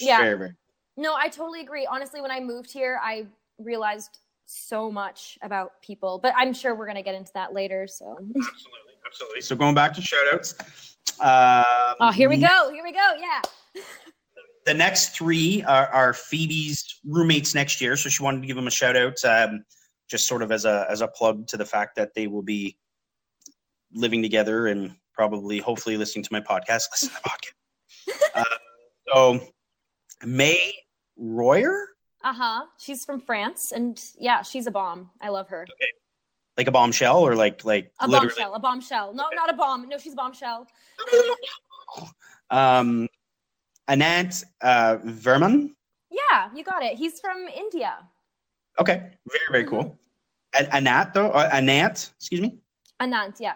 Yeah. 0.00 0.18
very, 0.18 0.36
very 0.36 0.54
No, 0.96 1.14
I 1.14 1.28
totally 1.28 1.60
agree. 1.60 1.86
Honestly, 1.86 2.20
when 2.20 2.32
I 2.32 2.40
moved 2.40 2.70
here, 2.72 3.00
I 3.02 3.26
realized 3.58 4.18
so 4.46 4.90
much 4.90 5.38
about 5.42 5.80
people, 5.80 6.18
but 6.18 6.34
I'm 6.36 6.52
sure 6.52 6.74
we're 6.74 6.86
gonna 6.86 7.02
get 7.02 7.14
into 7.14 7.30
that 7.34 7.54
later. 7.54 7.86
So, 7.86 8.12
Absolutely, 8.18 8.94
absolutely. 9.06 9.40
So 9.42 9.54
going 9.54 9.74
back 9.74 9.94
to 9.94 10.00
shoutouts. 10.00 10.60
Um, 11.20 11.96
oh, 12.00 12.10
here 12.10 12.28
we 12.28 12.38
go. 12.38 12.70
Here 12.72 12.82
we 12.82 12.92
go. 12.92 13.12
Yeah. 13.18 13.40
The 14.68 14.74
next 14.74 15.16
three 15.16 15.62
are, 15.64 15.86
are 15.86 16.12
Phoebe's 16.12 17.00
roommates 17.06 17.54
next 17.54 17.80
year, 17.80 17.96
so 17.96 18.10
she 18.10 18.22
wanted 18.22 18.42
to 18.42 18.46
give 18.46 18.54
them 18.56 18.66
a 18.66 18.70
shout 18.70 18.96
out, 18.96 19.16
um, 19.24 19.64
just 20.10 20.28
sort 20.28 20.42
of 20.42 20.52
as 20.52 20.66
a 20.66 20.86
as 20.90 21.00
a 21.00 21.08
plug 21.08 21.46
to 21.48 21.56
the 21.56 21.64
fact 21.64 21.96
that 21.96 22.12
they 22.14 22.26
will 22.26 22.42
be 22.42 22.76
living 23.94 24.20
together 24.20 24.66
and 24.66 24.94
probably, 25.14 25.58
hopefully, 25.58 25.96
listening 25.96 26.22
to 26.24 26.28
my 26.32 26.40
podcast. 26.40 26.82
Listen 26.92 27.08
to 27.08 27.14
the 27.14 27.30
podcast. 27.30 28.18
uh, 28.34 28.44
so 29.14 29.40
May 30.26 30.70
Royer, 31.16 31.88
Uh 32.22 32.34
huh. 32.34 32.66
She's 32.78 33.06
from 33.06 33.20
France, 33.20 33.72
and 33.72 33.98
yeah, 34.18 34.42
she's 34.42 34.66
a 34.66 34.70
bomb. 34.70 35.08
I 35.22 35.30
love 35.30 35.48
her. 35.48 35.62
Okay. 35.62 35.90
like 36.58 36.66
a 36.68 36.72
bombshell, 36.72 37.20
or 37.26 37.34
like 37.36 37.64
like 37.64 37.90
A 38.00 38.06
literally. 38.06 38.28
bombshell. 38.34 38.54
A 38.54 38.58
bombshell. 38.60 39.14
No, 39.14 39.24
not 39.34 39.48
a 39.48 39.54
bomb. 39.54 39.88
No, 39.88 39.96
she's 39.96 40.12
a 40.12 40.16
bombshell. 40.16 40.66
Um, 42.50 43.08
Anant 43.88 44.44
uh, 44.60 44.98
Verman. 45.04 45.74
Yeah, 46.10 46.50
you 46.54 46.64
got 46.64 46.82
it. 46.82 46.96
He's 46.96 47.20
from 47.20 47.46
India. 47.48 47.96
Okay, 48.80 49.10
very 49.30 49.46
very 49.50 49.64
cool. 49.64 49.98
An- 50.58 50.68
Anat 50.72 51.14
though, 51.14 51.30
uh, 51.30 51.50
Anant, 51.50 52.10
excuse 52.16 52.40
me. 52.40 52.58
Anant. 53.00 53.36
Yeah. 53.40 53.54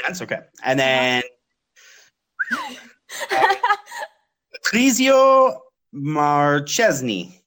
Anant's 0.00 0.22
okay. 0.22 0.40
And 0.64 0.78
then 0.78 1.22
Patrizio 4.54 5.58
Marchesni. 5.94 7.40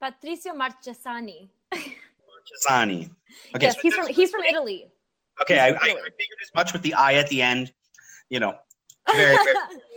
Patricio 0.00 0.52
Marchesani. 0.54 1.48
Marchesani. 1.72 3.10
Okay, 3.54 3.66
yes, 3.66 3.74
so 3.74 3.80
he's 3.82 3.94
from 3.94 4.06
he's 4.08 4.30
from 4.30 4.42
Italy. 4.42 4.86
okay. 5.42 5.58
I, 5.58 5.68
I, 5.68 5.70
Italy. 5.70 5.94
figured 6.18 6.38
as 6.42 6.50
much 6.54 6.72
with 6.72 6.82
the 6.82 6.94
I 6.94 7.14
at 7.14 7.28
the 7.28 7.42
end. 7.42 7.72
You 8.30 8.40
know, 8.40 8.54
very, 9.12 9.36
very. 9.36 9.56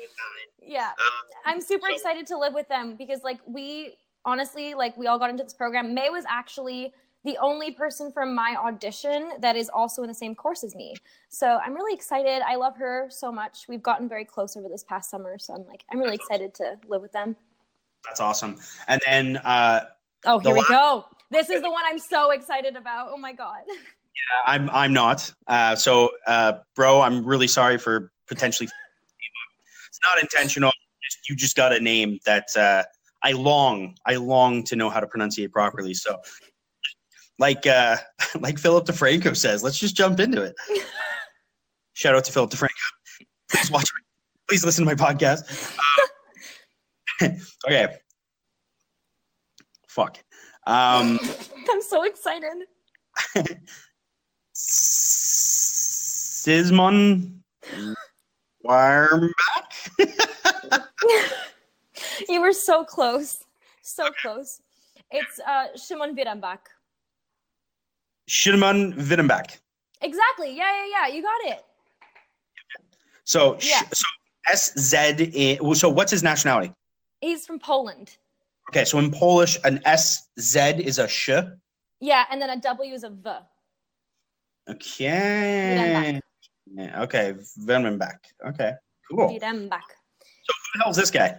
yeah, 0.68 0.90
Um, 1.00 1.08
I'm 1.46 1.62
super 1.62 1.88
So- 1.88 1.94
excited 1.96 2.28
to 2.28 2.38
live 2.38 2.54
with 2.54 2.68
them 2.68 2.96
because 2.96 3.24
like 3.24 3.40
we 3.46 3.96
honestly 4.26 4.74
like 4.74 4.96
we 4.98 5.08
all 5.08 5.18
got 5.20 5.30
into 5.30 5.44
this 5.44 5.54
program. 5.54 5.94
May 5.94 6.10
was 6.10 6.26
actually 6.28 6.94
the 7.24 7.38
only 7.40 7.72
person 7.72 8.12
from 8.12 8.34
my 8.36 8.56
audition 8.58 9.32
that 9.40 9.56
is 9.56 9.70
also 9.70 10.02
in 10.04 10.08
the 10.08 10.14
same 10.14 10.34
course 10.36 10.64
as 10.64 10.76
me. 10.76 10.96
So 11.30 11.60
I'm 11.64 11.74
really 11.74 11.94
excited. 11.94 12.42
I 12.46 12.56
love 12.56 12.78
her 12.78 13.08
so 13.10 13.32
much. 13.32 13.66
We've 13.68 13.82
gotten 13.84 14.08
very 14.08 14.24
close 14.26 14.56
over 14.56 14.70
this 14.70 14.84
past 14.84 15.10
summer, 15.10 15.38
so 15.38 15.54
I'm 15.54 15.66
like 15.68 15.84
I'm 15.92 16.00
really 16.00 16.16
excited 16.16 16.54
to 16.56 16.78
live 16.88 17.02
with 17.02 17.12
them. 17.12 17.36
that's 18.06 18.20
awesome. 18.20 18.58
And 18.88 19.02
then 19.06 19.38
uh, 19.38 19.86
Oh, 20.26 20.40
here 20.40 20.54
we 20.54 20.62
la- 20.62 20.68
go. 20.68 21.06
This 21.30 21.50
is 21.50 21.62
the 21.62 21.70
one 21.70 21.84
I'm 21.86 22.00
so 22.00 22.32
excited 22.32 22.76
about. 22.76 23.10
Oh 23.12 23.18
my 23.18 23.34
god. 23.34 23.64
Yeah, 23.68 24.54
I'm 24.54 24.70
I'm 24.72 24.94
not. 24.94 25.32
Uh, 25.48 25.76
so, 25.76 26.10
uh, 26.26 26.54
bro, 26.76 27.02
I'm 27.02 27.24
really 27.26 27.48
sorry 27.48 27.78
for 27.78 28.12
potentially. 28.28 28.70
It's 29.98 30.08
not 30.08 30.22
intentional. 30.22 30.72
Just, 31.04 31.30
you 31.30 31.36
just 31.36 31.56
got 31.56 31.74
a 31.74 31.80
name 31.80 32.20
that 32.26 32.46
uh, 32.56 32.84
I 33.24 33.32
long. 33.32 33.96
I 34.06 34.16
long 34.16 34.64
to 34.66 34.76
know 34.76 34.90
how 34.90 35.00
to 35.00 35.08
pronunciate 35.08 35.52
properly. 35.52 35.94
So, 35.96 36.18
like 37.40 37.66
uh, 37.66 37.98
like 38.40 38.60
Philip 38.60 38.86
DeFranco 38.86 39.36
says, 39.36 39.64
let's 39.64 39.80
just 39.80 39.96
jump 39.96 40.20
into 40.20 40.44
it. 40.44 40.56
Shout 41.94 42.14
out 42.16 42.26
to 42.26 42.32
Philip 42.32 42.52
DeFranco. 42.52 42.70
Please 43.50 43.72
watch. 43.72 43.90
Please 44.48 44.64
listen 44.64 44.86
to 44.86 44.96
my 44.96 44.96
podcast. 44.96 45.76
Uh, 47.22 47.30
okay. 47.68 47.96
Fuck. 49.88 50.20
Um, 50.68 51.20
I'm 51.70 51.82
so 51.82 52.04
excited. 52.04 52.54
Sismon 56.46 57.40
Warmbach. 58.66 59.67
you 62.30 62.42
were 62.42 62.54
so 62.54 62.84
close. 62.84 63.44
So 63.82 64.10
close. 64.22 64.62
It's 65.12 65.40
uh 65.40 65.68
Shimon 65.78 66.16
Virenbach. 66.16 66.60
Shimon 68.28 68.94
Wittenbach. 68.94 69.58
Exactly. 70.02 70.56
Yeah, 70.56 70.72
yeah, 70.80 71.08
yeah. 71.08 71.16
You 71.16 71.24
got 71.24 71.42
it. 71.46 71.64
So, 73.24 73.58
Yeah. 73.62 73.82
so 73.94 74.06
SZ. 74.54 75.80
So, 75.80 75.90
what's 75.90 76.12
his 76.12 76.24
nationality? 76.24 76.74
He's 77.22 77.46
from 77.46 77.60
Poland. 77.60 78.18
Okay, 78.70 78.86
so 78.86 79.00
in 79.00 79.12
Polish, 79.12 79.58
an 79.64 79.82
SZ 79.86 80.56
is 80.80 81.00
a 81.00 81.08
sh. 81.08 81.30
Yeah, 82.00 82.26
and 82.30 82.42
then 82.42 82.50
a 82.50 82.58
W 82.58 82.94
is 82.94 83.04
a 83.04 83.10
V. 83.10 83.30
Okay. 84.70 86.20
Okay, 86.98 87.34
Wittenbach. 87.66 88.20
Okay, 88.46 88.74
cool. 89.10 89.40
The 90.76 90.84
hell's 90.84 90.96
this 90.98 91.12
guy? 91.12 91.38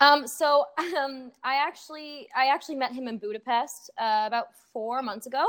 Um, 0.00 0.26
so 0.26 0.64
um, 0.78 1.30
I 1.44 1.56
actually 1.56 2.28
I 2.34 2.46
actually 2.46 2.76
met 2.76 2.92
him 2.92 3.06
in 3.08 3.18
Budapest 3.18 3.90
uh, 3.98 4.24
about 4.26 4.48
four 4.72 5.02
months 5.02 5.26
ago. 5.26 5.44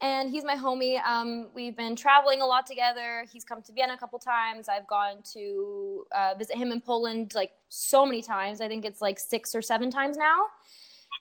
And 0.00 0.28
he's 0.30 0.44
my 0.44 0.54
homie. 0.54 1.02
Um, 1.02 1.48
we've 1.54 1.76
been 1.76 1.96
traveling 1.96 2.42
a 2.42 2.46
lot 2.46 2.66
together. 2.66 3.24
He's 3.32 3.42
come 3.42 3.62
to 3.62 3.72
Vienna 3.72 3.94
a 3.94 3.96
couple 3.96 4.18
times. 4.18 4.68
I've 4.68 4.86
gone 4.86 5.22
to 5.32 6.04
uh, 6.14 6.34
visit 6.36 6.56
him 6.56 6.72
in 6.72 6.80
Poland 6.80 7.32
like 7.34 7.52
so 7.70 8.04
many 8.04 8.20
times. 8.20 8.60
I 8.60 8.68
think 8.68 8.84
it's 8.84 9.00
like 9.00 9.18
six 9.18 9.54
or 9.54 9.62
seven 9.62 9.90
times 9.90 10.16
now. 10.18 10.46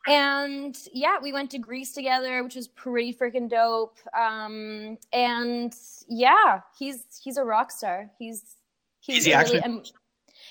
And 0.08 0.78
yeah, 0.92 1.18
we 1.22 1.32
went 1.32 1.50
to 1.52 1.60
Greece 1.60 1.94
together, 1.94 2.44
which 2.44 2.56
was 2.56 2.68
pretty 2.68 3.14
freaking 3.14 3.50
dope. 3.50 4.00
Um, 4.20 4.98
and 5.14 5.74
yeah, 6.10 6.62
he's 6.78 7.06
he's 7.24 7.38
a 7.38 7.44
rock 7.44 7.72
star. 7.72 8.10
He's 8.20 8.58
he's 9.00 9.20
Is 9.20 9.26
he 9.26 9.32
a 9.32 9.38
actually- 9.38 9.62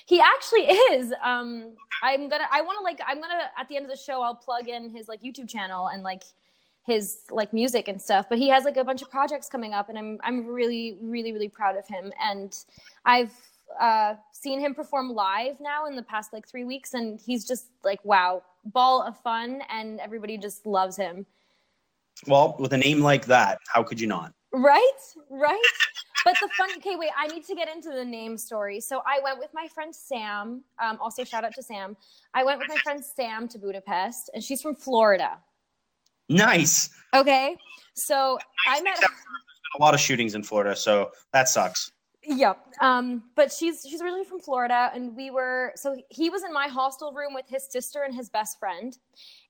he 0.05 0.19
actually 0.19 0.63
is. 0.63 1.13
Um, 1.23 1.75
I'm 2.01 2.29
gonna. 2.29 2.47
I 2.51 2.61
want 2.61 2.77
to 2.79 2.83
like. 2.83 2.99
I'm 3.07 3.21
gonna 3.21 3.49
at 3.57 3.67
the 3.69 3.77
end 3.77 3.85
of 3.85 3.91
the 3.91 3.97
show. 3.97 4.21
I'll 4.21 4.35
plug 4.35 4.67
in 4.67 4.89
his 4.89 5.07
like 5.07 5.21
YouTube 5.21 5.49
channel 5.49 5.87
and 5.87 6.03
like 6.03 6.23
his 6.85 7.19
like 7.31 7.53
music 7.53 7.87
and 7.87 8.01
stuff. 8.01 8.27
But 8.29 8.37
he 8.37 8.49
has 8.49 8.65
like 8.65 8.77
a 8.77 8.83
bunch 8.83 9.01
of 9.01 9.09
projects 9.09 9.47
coming 9.47 9.73
up, 9.73 9.89
and 9.89 9.97
I'm 9.97 10.19
I'm 10.23 10.45
really 10.47 10.97
really 11.01 11.31
really 11.31 11.49
proud 11.49 11.77
of 11.77 11.87
him. 11.87 12.11
And 12.21 12.55
I've 13.05 13.33
uh, 13.79 14.15
seen 14.31 14.59
him 14.59 14.75
perform 14.75 15.13
live 15.13 15.59
now 15.59 15.85
in 15.85 15.95
the 15.95 16.03
past 16.03 16.33
like 16.33 16.47
three 16.47 16.65
weeks, 16.65 16.93
and 16.93 17.19
he's 17.19 17.45
just 17.45 17.67
like 17.83 18.03
wow, 18.03 18.43
ball 18.65 19.01
of 19.01 19.17
fun, 19.19 19.61
and 19.69 19.99
everybody 19.99 20.37
just 20.37 20.65
loves 20.65 20.97
him. 20.97 21.25
Well, 22.27 22.55
with 22.59 22.73
a 22.73 22.77
name 22.77 23.01
like 23.01 23.25
that, 23.27 23.59
how 23.67 23.83
could 23.83 23.99
you 23.99 24.07
not? 24.07 24.33
Right, 24.51 24.91
right. 25.29 25.61
but 26.23 26.35
the 26.41 26.49
fun. 26.57 26.69
Okay, 26.77 26.95
wait. 26.95 27.11
I 27.17 27.27
need 27.27 27.45
to 27.45 27.55
get 27.55 27.67
into 27.67 27.89
the 27.89 28.05
name 28.05 28.37
story. 28.37 28.79
So 28.79 29.01
I 29.05 29.19
went 29.23 29.39
with 29.39 29.49
my 29.53 29.67
friend 29.67 29.93
Sam. 29.95 30.63
Um, 30.81 30.97
also, 31.01 31.23
shout 31.23 31.43
out 31.43 31.53
to 31.55 31.63
Sam. 31.63 31.95
I 32.33 32.43
went 32.43 32.59
with 32.59 32.69
my 32.69 32.77
friend 32.77 33.03
Sam 33.03 33.47
to 33.49 33.59
Budapest, 33.59 34.29
and 34.33 34.43
she's 34.43 34.61
from 34.61 34.75
Florida. 34.75 35.37
Nice. 36.29 36.89
Okay, 37.13 37.57
so 37.93 38.39
I 38.67 38.81
met. 38.81 38.93
Except 38.93 39.13
for 39.13 39.17
there's 39.17 39.59
been 39.73 39.81
a 39.81 39.83
lot 39.83 39.93
of 39.93 39.99
shootings 39.99 40.35
in 40.35 40.43
Florida, 40.43 40.75
so 40.75 41.11
that 41.31 41.49
sucks. 41.49 41.91
Yep. 42.25 42.57
Um, 42.79 43.23
but 43.35 43.51
she's 43.51 43.85
she's 43.87 44.01
originally 44.01 44.23
from 44.23 44.39
Florida, 44.39 44.91
and 44.93 45.15
we 45.15 45.29
were 45.29 45.73
so 45.75 45.95
he 46.09 46.29
was 46.29 46.43
in 46.43 46.53
my 46.53 46.67
hostel 46.67 47.11
room 47.11 47.33
with 47.33 47.45
his 47.47 47.67
sister 47.69 48.03
and 48.03 48.15
his 48.15 48.29
best 48.29 48.59
friend, 48.59 48.97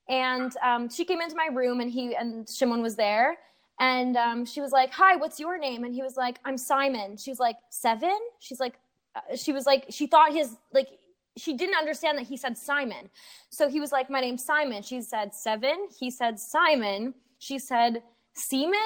and 0.10 0.52
um, 0.64 0.90
she 0.90 1.06
came 1.06 1.22
into 1.22 1.36
my 1.36 1.50
room, 1.54 1.82
and 1.82 1.92
he 1.92 2.16
and 2.16 2.50
Shimon 2.50 2.82
was 2.82 2.96
there, 2.96 3.38
and 3.80 4.16
um, 4.18 4.46
she 4.46 4.62
was 4.62 4.72
like, 4.72 4.92
"Hi, 4.92 5.16
what's 5.16 5.40
your 5.40 5.58
name?" 5.58 5.84
And 5.84 5.94
he 5.94 6.02
was 6.02 6.16
like, 6.16 6.40
"I'm 6.46 6.58
Simon." 6.58 7.18
She 7.18 7.32
was 7.32 7.40
like, 7.40 7.58
seven? 7.70 8.18
She's 8.40 8.60
like, 8.60 8.76
uh, 9.16 9.36
she 9.36 9.52
was 9.52 9.66
like, 9.66 9.86
she 9.90 10.08
thought 10.08 10.34
his 10.34 10.56
like 10.72 10.88
she 11.36 11.54
didn't 11.54 11.76
understand 11.76 12.18
that 12.18 12.28
he 12.28 12.38
said 12.38 12.58
Simon, 12.58 13.10
so 13.50 13.68
he 13.68 13.80
was 13.80 13.92
like, 13.92 14.10
"My 14.10 14.22
name's 14.22 14.46
Simon." 14.46 14.84
She 14.84 15.02
said 15.02 15.34
seven. 15.34 15.88
He 16.00 16.12
said 16.12 16.40
Simon. 16.40 17.14
She 17.40 17.60
said 17.60 18.04
semen. 18.34 18.80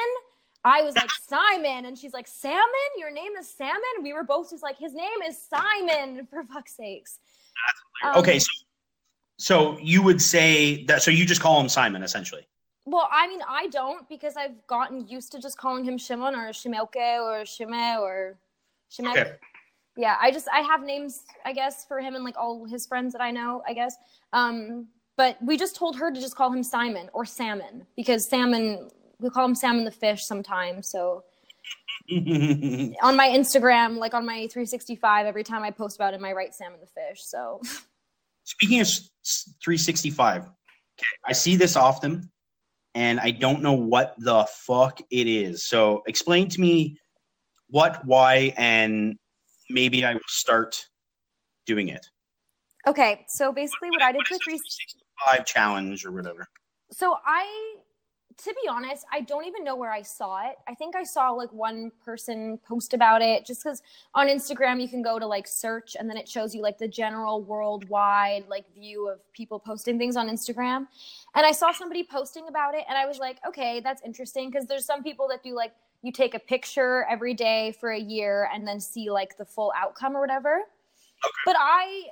I 0.64 0.82
was 0.82 0.96
like 0.96 1.10
Simon, 1.28 1.86
and 1.86 1.98
she's 1.98 2.14
like 2.14 2.28
Salmon. 2.28 2.92
Your 2.98 3.12
name 3.12 3.34
is 3.40 3.50
Salmon. 3.50 4.04
We 4.04 4.14
were 4.14 4.24
both 4.24 4.50
just 4.50 4.64
like 4.64 4.78
his 4.78 4.94
name 4.94 5.22
is 5.28 5.38
Simon. 5.38 6.28
For 6.30 6.44
fuck's 6.44 6.76
sakes. 6.76 7.20
Um, 8.04 8.18
okay, 8.18 8.40
so 8.40 8.52
so 9.38 9.78
you 9.80 10.02
would 10.02 10.22
say 10.22 10.86
that 10.86 11.04
so 11.04 11.12
you 11.12 11.26
just 11.26 11.42
call 11.42 11.60
him 11.60 11.70
Simon 11.70 12.04
essentially. 12.04 12.48
Well, 12.90 13.10
I 13.12 13.28
mean, 13.28 13.42
I 13.46 13.68
don't 13.68 14.08
because 14.08 14.38
I've 14.38 14.66
gotten 14.66 15.06
used 15.10 15.34
to 15.34 15.42
just 15.42 15.58
calling 15.58 15.84
him 15.84 15.98
Shimon 15.98 16.34
or 16.36 16.52
Shimelke 16.54 17.20
or 17.20 17.44
Shime 17.44 18.00
or 18.00 18.38
Shimek. 18.90 19.12
Okay. 19.12 19.32
Yeah, 19.98 20.16
I 20.22 20.32
just 20.32 20.48
I 20.54 20.62
have 20.62 20.84
names, 20.84 21.24
I 21.44 21.52
guess, 21.52 21.84
for 21.84 22.00
him 22.00 22.16
and 22.16 22.24
like 22.24 22.38
all 22.38 22.64
his 22.66 22.86
friends 22.88 23.12
that 23.12 23.22
I 23.22 23.32
know, 23.32 23.62
I 23.68 23.74
guess. 23.74 23.94
Um, 24.32 24.88
but 25.18 25.38
we 25.42 25.58
just 25.58 25.76
told 25.76 25.98
her 25.98 26.12
to 26.12 26.22
just 26.22 26.38
call 26.38 26.50
him 26.50 26.64
Simon 26.64 27.10
or 27.12 27.26
Salmon 27.26 27.86
because 27.98 28.30
salmon 28.30 28.90
we 29.20 29.30
call 29.32 29.44
him 29.44 29.56
Salmon 29.56 29.84
the 29.84 29.92
fish 29.92 30.24
sometimes. 30.24 30.88
So 30.88 31.26
on 32.10 33.18
my 33.18 33.28
Instagram, 33.28 33.98
like 33.98 34.14
on 34.14 34.26
my 34.26 34.48
365, 34.48 35.26
every 35.26 35.44
time 35.44 35.62
I 35.64 35.72
post 35.72 35.98
about 35.98 36.14
him, 36.14 36.24
I 36.24 36.32
write 36.32 36.56
Salmon 36.56 36.80
the 36.80 36.88
fish. 36.88 37.22
So 37.26 37.60
Speaking 38.46 38.80
of 38.80 38.88
s- 38.88 39.10
s- 39.26 39.54
365, 39.62 40.44
okay, 40.44 40.52
I 41.26 41.34
see 41.34 41.58
this 41.58 41.76
often, 41.76 42.32
and 42.96 43.20
I 43.20 43.32
don't 43.32 43.62
know 43.62 43.74
what 43.74 44.16
the 44.18 44.46
fuck 44.50 45.00
it 45.12 45.28
is. 45.28 45.66
So 45.66 46.04
explain 46.08 46.50
to 46.50 46.62
me 46.62 46.98
what, 47.70 48.04
why, 48.06 48.54
and 48.58 49.18
maybe 49.70 50.06
I 50.06 50.14
will 50.14 50.22
start 50.28 50.86
doing 51.66 51.90
it. 51.90 52.06
okay, 52.88 53.26
so 53.28 53.52
basically 53.52 53.90
what 53.90 54.02
I 54.02 54.12
did 54.12 54.20
What 54.20 54.28
for 54.28 54.36
three 54.36 54.58
365 54.58 55.46
challenge 55.46 56.06
or 56.06 56.12
whatever. 56.12 56.48
So 56.92 57.18
I, 57.26 57.76
to 58.44 58.54
be 58.62 58.70
honest, 58.70 59.04
I 59.12 59.22
don't 59.22 59.46
even 59.46 59.64
know 59.64 59.76
where 59.76 59.92
I 59.92 60.04
saw 60.04 60.48
it. 60.48 60.58
I 60.68 60.76
think 60.76 60.96
I 60.96 61.04
saw 61.04 61.32
like 61.32 61.52
one 61.52 61.92
person 62.06 62.60
post 62.68 62.94
about 62.94 63.24
it 63.24 63.46
just 63.46 63.64
because 63.64 63.82
on 64.14 64.28
Instagram 64.28 64.80
you 64.80 64.88
can 64.88 65.02
go 65.02 65.18
to 65.18 65.26
like 65.26 65.48
search 65.48 65.96
and 66.00 66.08
then 66.08 66.18
it 66.18 66.30
shows 66.30 66.54
you 66.54 66.62
like 66.62 66.78
the 66.78 66.88
general 66.88 67.42
worldwide 67.42 68.46
like 68.48 68.72
view 68.76 69.10
of 69.10 69.20
people 69.34 69.58
posting 69.60 69.98
things 69.98 70.16
on 70.16 70.30
Instagram. 70.30 70.86
And 71.36 71.46
I 71.46 71.52
saw 71.52 71.72
somebody 71.72 72.04
posting 72.04 72.48
about 72.48 72.76
it 72.76 72.86
and 72.88 72.96
I 72.96 73.08
was 73.08 73.18
like, 73.18 73.38
okay, 73.48 73.82
that's 73.84 74.04
interesting 74.04 74.52
because 74.52 74.68
there's 74.68 74.86
some 74.86 75.02
people 75.02 75.28
that 75.30 75.42
do 75.42 75.56
like 75.56 75.74
you 76.04 76.12
take 76.12 76.36
a 76.36 76.40
picture 76.40 77.08
every 77.10 77.34
day 77.34 77.76
for 77.80 77.90
a 77.90 78.00
year 78.00 78.50
and 78.54 78.68
then 78.68 78.80
see 78.80 79.10
like 79.10 79.36
the 79.38 79.46
full 79.46 79.74
outcome 79.76 80.16
or 80.16 80.22
whatever. 80.22 80.60
But 81.44 81.56
I, 81.60 82.04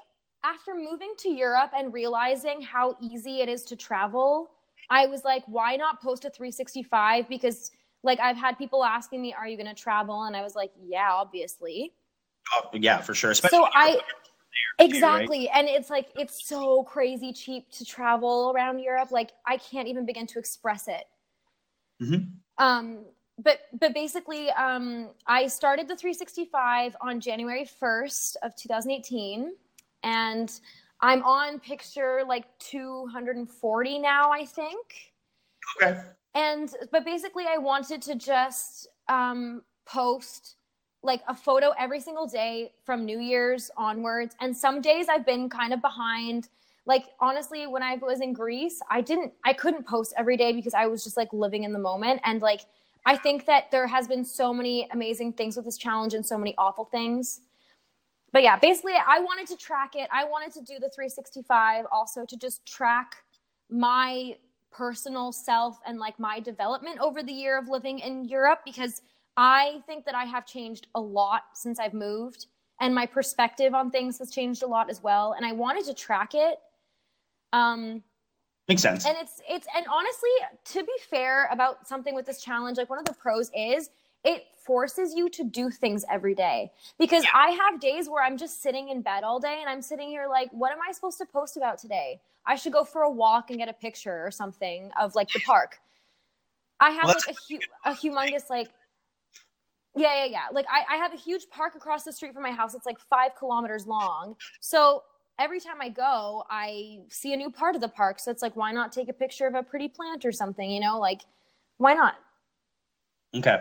after 0.44 0.74
moving 0.74 1.14
to 1.20 1.30
Europe 1.30 1.72
and 1.76 1.94
realizing 1.94 2.62
how 2.62 2.98
easy 3.00 3.42
it 3.42 3.50
is 3.50 3.64
to 3.66 3.76
travel, 3.76 4.50
I 4.90 5.08
was 5.08 5.24
like, 5.24 5.44
why 5.48 5.76
not 5.76 6.02
post 6.02 6.26
a 6.26 6.30
365? 6.30 7.28
Because 7.30 7.72
like 8.04 8.20
I've 8.20 8.38
had 8.38 8.58
people 8.58 8.84
asking 8.84 9.22
me, 9.22 9.34
are 9.34 9.48
you 9.48 9.58
going 9.58 9.74
to 9.74 9.82
travel? 9.82 10.24
And 10.24 10.36
I 10.36 10.44
was 10.44 10.56
like, 10.56 10.72
yeah, 10.80 11.10
obviously. 11.12 11.94
Oh, 12.54 12.70
yeah, 12.74 13.02
for 13.02 13.14
sure. 13.14 13.32
Especially 13.32 13.58
So 13.58 13.64
when 13.64 13.72
you're 13.74 13.82
I 13.82 14.00
right? 14.80 14.88
exactly, 14.88 15.50
and 15.50 15.68
it's 15.68 15.90
like 15.90 16.10
it's 16.16 16.48
so 16.48 16.84
crazy 16.84 17.34
cheap 17.34 17.72
to 17.72 17.86
travel 17.86 18.54
around 18.56 18.80
Europe. 18.80 19.12
Like 19.12 19.32
I 19.46 19.58
can't 19.58 19.88
even 19.88 20.06
begin 20.06 20.28
to 20.28 20.40
express 20.40 20.88
it. 20.88 21.06
Mhm. 22.02 22.32
Um, 22.58 23.06
but 23.38 23.60
but 23.80 23.94
basically, 23.94 24.50
um, 24.52 25.10
I 25.28 25.48
started 25.48 25.88
the 25.88 25.96
365 25.96 26.96
on 27.02 27.20
January 27.20 27.66
1st 27.66 28.38
of 28.44 28.56
2018, 28.56 29.54
and 30.04 30.60
I'm 31.06 31.24
on 31.24 31.60
picture 31.60 32.24
like 32.28 32.46
240 32.60 34.00
now, 34.00 34.32
I 34.32 34.46
think. 34.46 35.14
Okay. 35.82 36.00
and 36.36 36.70
but 36.92 37.04
basically 37.04 37.46
i 37.48 37.58
wanted 37.58 38.02
to 38.02 38.16
just 38.16 38.88
um 39.10 39.62
post 39.86 40.56
like 41.04 41.22
a 41.28 41.36
photo 41.36 41.72
every 41.78 42.00
single 42.00 42.28
day 42.28 42.72
from 42.84 43.06
new 43.06 43.20
year's 43.20 43.70
onwards. 43.78 44.36
And 44.42 44.56
some 44.56 44.82
days 44.82 45.08
i've 45.10 45.26
been 45.26 45.50
kind 45.50 45.74
of 45.74 45.82
behind. 45.82 46.50
Like 46.88 47.06
honestly 47.20 47.68
when 47.68 47.84
i 47.84 47.96
was 47.96 48.22
in 48.22 48.34
greece 48.34 48.80
i 48.90 49.02
didn't 49.02 49.34
i 49.44 49.54
couldn't 49.54 49.86
post 49.88 50.14
every 50.18 50.38
day 50.38 50.52
because 50.54 50.74
i 50.74 50.86
was 50.86 51.04
just 51.04 51.18
like 51.18 51.32
living 51.34 51.64
in 51.64 51.74
the 51.74 51.80
moment. 51.80 52.22
And 52.24 52.42
like 52.42 52.62
i 53.06 53.16
think 53.16 53.46
that 53.46 53.70
there 53.72 53.88
has 53.88 54.08
been 54.08 54.26
so 54.26 54.54
many 54.54 54.88
amazing 54.92 55.34
things 55.34 55.56
with 55.56 55.66
this 55.66 55.78
challenge 55.78 56.14
and 56.14 56.26
so 56.26 56.38
many 56.38 56.56
awful 56.58 56.86
things 56.86 57.42
but 58.32 58.44
yeah 58.44 58.58
basically 58.58 58.94
i 59.08 59.20
wanted 59.20 59.48
to 59.48 59.56
track 59.56 59.96
it 59.96 60.10
i 60.12 60.24
wanted 60.24 60.52
to 60.52 60.62
do 60.62 60.76
the 60.76 60.90
365 60.90 61.86
also 61.92 62.26
to 62.26 62.38
just 62.38 62.66
track 62.66 63.18
my 63.70 64.36
personal 64.72 65.32
self 65.32 65.80
and 65.86 66.00
like 66.00 66.20
my 66.20 66.40
development 66.40 67.00
over 67.00 67.24
the 67.24 67.32
year 67.32 67.58
of 67.58 67.70
living 67.70 68.00
in 68.00 68.26
Europe 68.26 68.60
because 68.66 69.02
I 69.38 69.82
think 69.88 70.06
that 70.06 70.16
I 70.16 70.26
have 70.26 70.46
changed 70.46 70.88
a 70.96 71.00
lot 71.00 71.44
since 71.54 71.80
I've 71.80 71.94
moved 71.94 72.48
and 72.82 72.94
my 72.94 73.06
perspective 73.06 73.74
on 73.74 73.90
things 73.90 74.18
has 74.20 74.32
changed 74.32 74.64
a 74.64 74.68
lot 74.68 74.90
as 74.90 75.02
well 75.02 75.34
and 75.34 75.46
I 75.46 75.54
wanted 75.54 75.86
to 75.86 75.94
track 75.94 76.36
it 76.36 76.58
um 77.54 78.04
Makes 78.68 78.82
sense. 78.82 79.06
and 79.06 79.16
it's 79.20 79.42
it's 79.50 79.68
and 79.76 79.86
honestly 79.90 80.30
to 80.74 80.84
be 80.84 80.94
fair 81.10 81.48
about 81.52 81.88
something 81.88 82.14
with 82.14 82.26
this 82.26 82.42
challenge 82.42 82.78
like 82.78 82.90
one 82.90 83.00
of 83.00 83.06
the 83.06 83.14
pros 83.14 83.52
is 83.56 83.90
it 84.26 84.44
forces 84.66 85.14
you 85.14 85.30
to 85.30 85.44
do 85.44 85.70
things 85.70 86.04
every 86.10 86.34
day 86.34 86.72
because 86.98 87.24
i 87.34 87.52
have 87.52 87.80
days 87.80 88.10
where 88.10 88.24
i'm 88.24 88.38
just 88.38 88.62
sitting 88.62 88.90
in 88.90 89.02
bed 89.02 89.24
all 89.24 89.40
day 89.40 89.58
and 89.60 89.70
i'm 89.70 89.82
sitting 89.82 90.10
here 90.10 90.28
like 90.28 90.50
what 90.52 90.72
am 90.72 90.80
i 90.88 90.92
supposed 90.92 91.18
to 91.18 91.26
post 91.26 91.56
about 91.56 91.78
today 91.78 92.20
i 92.46 92.56
should 92.56 92.74
go 92.74 92.84
for 92.84 93.04
a 93.04 93.10
walk 93.10 93.50
and 93.50 93.60
get 93.60 93.70
a 93.70 93.74
picture 93.74 94.26
or 94.26 94.32
something 94.32 94.90
of 95.00 95.14
like 95.16 95.32
the 95.34 95.40
park 95.42 95.78
i 96.80 96.90
have 96.90 97.08
like 97.08 97.18
a, 97.30 97.36
hu- 97.48 97.60
a 97.86 97.92
humongous 97.94 98.50
like 98.50 98.70
yeah 99.96 100.26
yeah 100.26 100.26
yeah 100.26 100.46
like 100.52 100.66
I, 100.70 100.96
I 100.96 100.98
have 100.98 101.14
a 101.14 101.18
huge 101.18 101.48
park 101.52 101.76
across 101.76 102.04
the 102.04 102.12
street 102.12 102.34
from 102.34 102.44
my 102.44 102.52
house 102.52 102.74
it's 102.74 102.88
like 102.88 103.00
five 103.00 103.36
kilometers 103.38 103.86
long 103.86 104.36
so 104.60 105.04
every 105.38 105.60
time 105.60 105.82
I 105.82 105.90
go, 105.90 106.44
I 106.50 107.00
see 107.10 107.34
a 107.34 107.38
new 107.38 107.52
part 107.52 107.76
of 107.76 107.82
the 107.82 107.88
park. 107.88 108.20
So 108.20 108.32
it's 108.32 108.42
like, 108.42 108.56
why 108.56 108.72
not 108.72 108.92
take 108.92 109.10
a 109.10 109.14
picture 109.14 109.48
of 109.48 109.56
a 109.56 109.64
pretty 109.64 109.88
plant 109.88 110.26
or 110.26 110.32
something? 110.32 110.70
You 110.70 110.80
know, 110.80 111.00
like, 111.00 111.22
why 111.78 111.94
not? 111.94 112.16
Okay. 113.36 113.58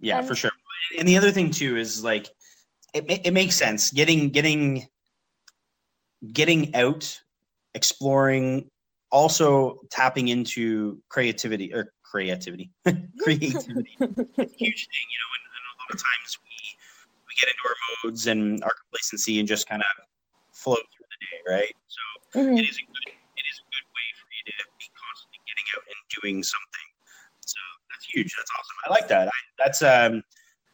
Yeah, 0.00 0.18
And- 0.18 0.28
for 0.28 0.34
sure. 0.34 0.50
And 0.98 1.06
the 1.06 1.16
other 1.16 1.30
thing 1.30 1.50
too 1.50 1.76
is 1.76 2.02
like 2.02 2.28
it 2.94 3.04
it 3.26 3.32
makes 3.32 3.54
sense 3.54 3.90
getting 3.92 4.30
getting 4.30 4.88
getting 6.32 6.74
out, 6.74 7.20
exploring, 7.74 8.68
also 9.10 9.78
tapping 9.90 10.28
into 10.28 11.00
creativity 11.08 11.72
or 11.72 11.92
creativity, 12.02 12.70
creativity. 13.22 13.96
Huge 13.98 14.82
thing, 14.88 15.06
you 15.06 15.18
know. 15.20 15.30
And, 15.36 15.44
and 15.46 15.64
a 15.70 15.74
lot 15.78 15.90
of 15.92 15.98
times 15.98 16.38
we 16.42 16.56
we 17.28 17.34
get 17.40 17.48
into 17.50 17.62
our 17.68 17.76
modes 18.04 18.26
and 18.26 18.62
our 18.64 18.74
complacency 18.82 19.38
and 19.38 19.46
just 19.48 19.68
kind 19.68 19.82
of 19.82 20.04
float 20.52 20.80
through 20.96 21.06
the 21.10 21.18
day, 21.26 21.38
right? 21.60 21.74
So 21.88 22.40
Mhm. 22.40 22.58
it 22.58 22.68
is 22.68 22.76
a 22.78 22.82
good 22.82 23.06
it 23.36 23.44
is 23.50 23.58
a 23.62 23.66
good 23.70 23.86
way 23.94 24.06
for 24.18 24.26
you 24.34 24.42
to 24.50 24.64
be 24.78 24.86
constantly 24.98 25.38
getting 25.46 25.66
out 25.78 25.84
and 25.86 25.98
doing 26.20 26.42
something. 26.42 26.69
Huge. 28.12 28.34
That's 28.36 28.50
awesome. 28.58 28.76
I 28.86 28.90
like 28.90 29.08
that. 29.08 29.28
I, 29.28 29.30
that's 29.58 29.82
um 29.82 30.22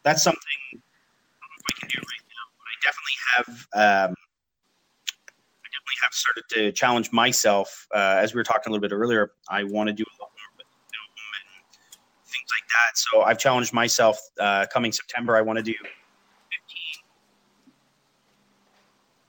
that's 0.02 0.22
something 0.22 0.40
I 0.72 1.80
can 1.80 1.88
do 1.88 1.98
right 1.98 2.24
now, 2.30 2.46
I 2.62 2.74
definitely 2.82 3.18
have 3.34 4.08
um 4.08 4.14
I 5.64 5.68
definitely 5.74 5.98
have 6.02 6.12
started 6.12 6.44
to 6.50 6.72
challenge 6.72 7.12
myself. 7.12 7.86
Uh, 7.94 8.16
as 8.18 8.32
we 8.34 8.38
were 8.38 8.44
talking 8.44 8.70
a 8.70 8.72
little 8.72 8.86
bit 8.88 8.94
earlier, 8.94 9.32
I 9.48 9.64
want 9.64 9.88
to 9.88 9.92
do 9.92 10.04
a 10.04 10.14
lot 10.22 10.30
more 10.30 10.50
with 10.56 10.66
film 10.92 11.10
and 11.42 11.48
things 12.26 12.48
like 12.52 12.66
that. 12.68 12.96
So 12.96 13.22
I've 13.22 13.38
challenged 13.38 13.72
myself. 13.72 14.18
Uh, 14.38 14.66
coming 14.72 14.92
September, 14.92 15.36
I 15.36 15.42
want 15.42 15.58
to 15.58 15.62
do 15.62 15.72
fifteen. 15.72 17.02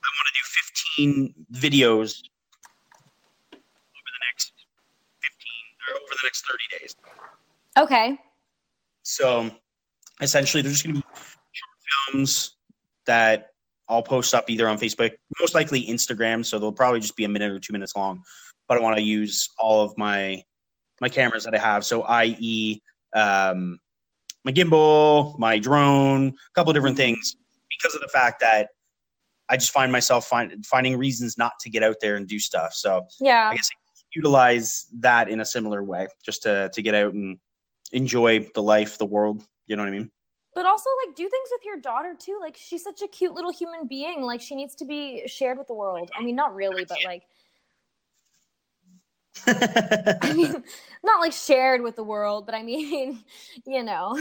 I 0.03 0.09
want 0.15 0.27
to 0.27 0.33
do 0.33 0.43
15 0.47 1.45
videos 1.53 2.23
over 3.53 4.09
the 4.09 4.23
next 4.31 4.53
15 5.21 5.51
or 5.89 5.95
over 6.01 6.11
the 6.11 6.23
next 6.23 6.45
30 6.47 6.63
days. 6.79 6.95
Okay. 7.77 8.17
So 9.03 9.49
essentially, 10.21 10.61
there's 10.61 10.81
just 10.81 10.85
going 10.85 10.95
to 10.95 11.01
be 11.01 11.07
short 11.51 12.11
films 12.11 12.57
that 13.05 13.51
I'll 13.87 14.03
post 14.03 14.33
up 14.33 14.49
either 14.49 14.67
on 14.67 14.77
Facebook, 14.77 15.11
most 15.39 15.55
likely 15.55 15.85
Instagram. 15.85 16.45
So 16.45 16.59
they'll 16.59 16.71
probably 16.71 16.99
just 16.99 17.15
be 17.15 17.23
a 17.23 17.29
minute 17.29 17.51
or 17.51 17.59
two 17.59 17.73
minutes 17.73 17.95
long. 17.95 18.23
But 18.67 18.77
I 18.77 18.81
want 18.81 18.97
to 18.97 19.03
use 19.03 19.49
all 19.57 19.81
of 19.81 19.97
my 19.97 20.43
my 20.99 21.09
cameras 21.09 21.43
that 21.43 21.53
I 21.53 21.59
have. 21.59 21.85
So, 21.85 22.01
i.e., 22.03 22.81
um, 23.13 23.79
my 24.43 24.51
gimbal, 24.51 25.37
my 25.37 25.59
drone, 25.59 26.29
a 26.29 26.33
couple 26.55 26.71
of 26.71 26.75
different 26.75 26.97
things, 26.97 27.35
because 27.69 27.93
of 27.93 28.01
the 28.01 28.07
fact 28.07 28.39
that 28.39 28.69
I 29.49 29.57
just 29.57 29.71
find 29.71 29.91
myself 29.91 30.25
find, 30.25 30.65
finding 30.65 30.97
reasons 30.97 31.37
not 31.37 31.53
to 31.61 31.69
get 31.69 31.83
out 31.83 31.97
there 32.01 32.15
and 32.15 32.27
do 32.27 32.39
stuff. 32.39 32.73
So 32.73 33.05
Yeah. 33.19 33.49
I 33.51 33.55
guess 33.55 33.69
utilize 34.15 34.87
that 34.99 35.29
in 35.29 35.39
a 35.41 35.45
similar 35.45 35.83
way, 35.83 36.07
just 36.25 36.43
to 36.43 36.69
to 36.73 36.81
get 36.81 36.95
out 36.95 37.13
and 37.13 37.37
enjoy 37.91 38.39
the 38.53 38.63
life, 38.63 38.97
the 38.97 39.05
world. 39.05 39.43
You 39.65 39.75
know 39.75 39.83
what 39.83 39.89
I 39.89 39.91
mean? 39.91 40.11
But 40.53 40.65
also, 40.65 40.89
like, 41.05 41.15
do 41.15 41.23
things 41.23 41.49
with 41.51 41.65
your 41.65 41.77
daughter 41.77 42.15
too. 42.17 42.39
Like, 42.41 42.57
she's 42.57 42.83
such 42.83 43.01
a 43.01 43.07
cute 43.07 43.33
little 43.33 43.51
human 43.51 43.87
being. 43.87 44.21
Like, 44.21 44.41
she 44.41 44.55
needs 44.55 44.75
to 44.75 44.85
be 44.85 45.23
shared 45.27 45.57
with 45.57 45.67
the 45.67 45.75
world. 45.75 46.09
I 46.17 46.23
mean, 46.23 46.35
not 46.35 46.55
really, 46.55 46.85
but 46.85 46.97
like, 47.05 47.23
I 49.47 50.33
mean, 50.33 50.63
not 51.03 51.19
like 51.21 51.33
shared 51.33 51.81
with 51.81 51.95
the 51.95 52.03
world, 52.03 52.45
but 52.45 52.55
I 52.55 52.63
mean, 52.63 53.23
you 53.67 53.83
know. 53.83 54.17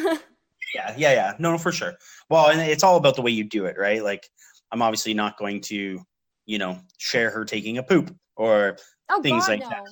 Yeah, 0.74 0.94
yeah, 0.96 1.12
yeah. 1.12 1.32
No, 1.38 1.52
no, 1.52 1.58
for 1.58 1.72
sure. 1.72 1.94
Well, 2.28 2.50
and 2.50 2.60
it's 2.60 2.82
all 2.82 2.96
about 2.96 3.16
the 3.16 3.22
way 3.22 3.30
you 3.30 3.44
do 3.44 3.64
it, 3.66 3.78
right? 3.78 4.02
Like, 4.02 4.28
I'm 4.72 4.82
obviously 4.82 5.14
not 5.14 5.38
going 5.38 5.60
to, 5.62 6.00
you 6.44 6.58
know, 6.58 6.80
share 6.98 7.30
her 7.30 7.44
taking 7.44 7.78
a 7.78 7.82
poop 7.82 8.14
or 8.36 8.76
Oh 9.08 9.22
Things 9.22 9.46
God, 9.46 9.52
like 9.52 9.60
no. 9.60 9.68
that. 9.68 9.84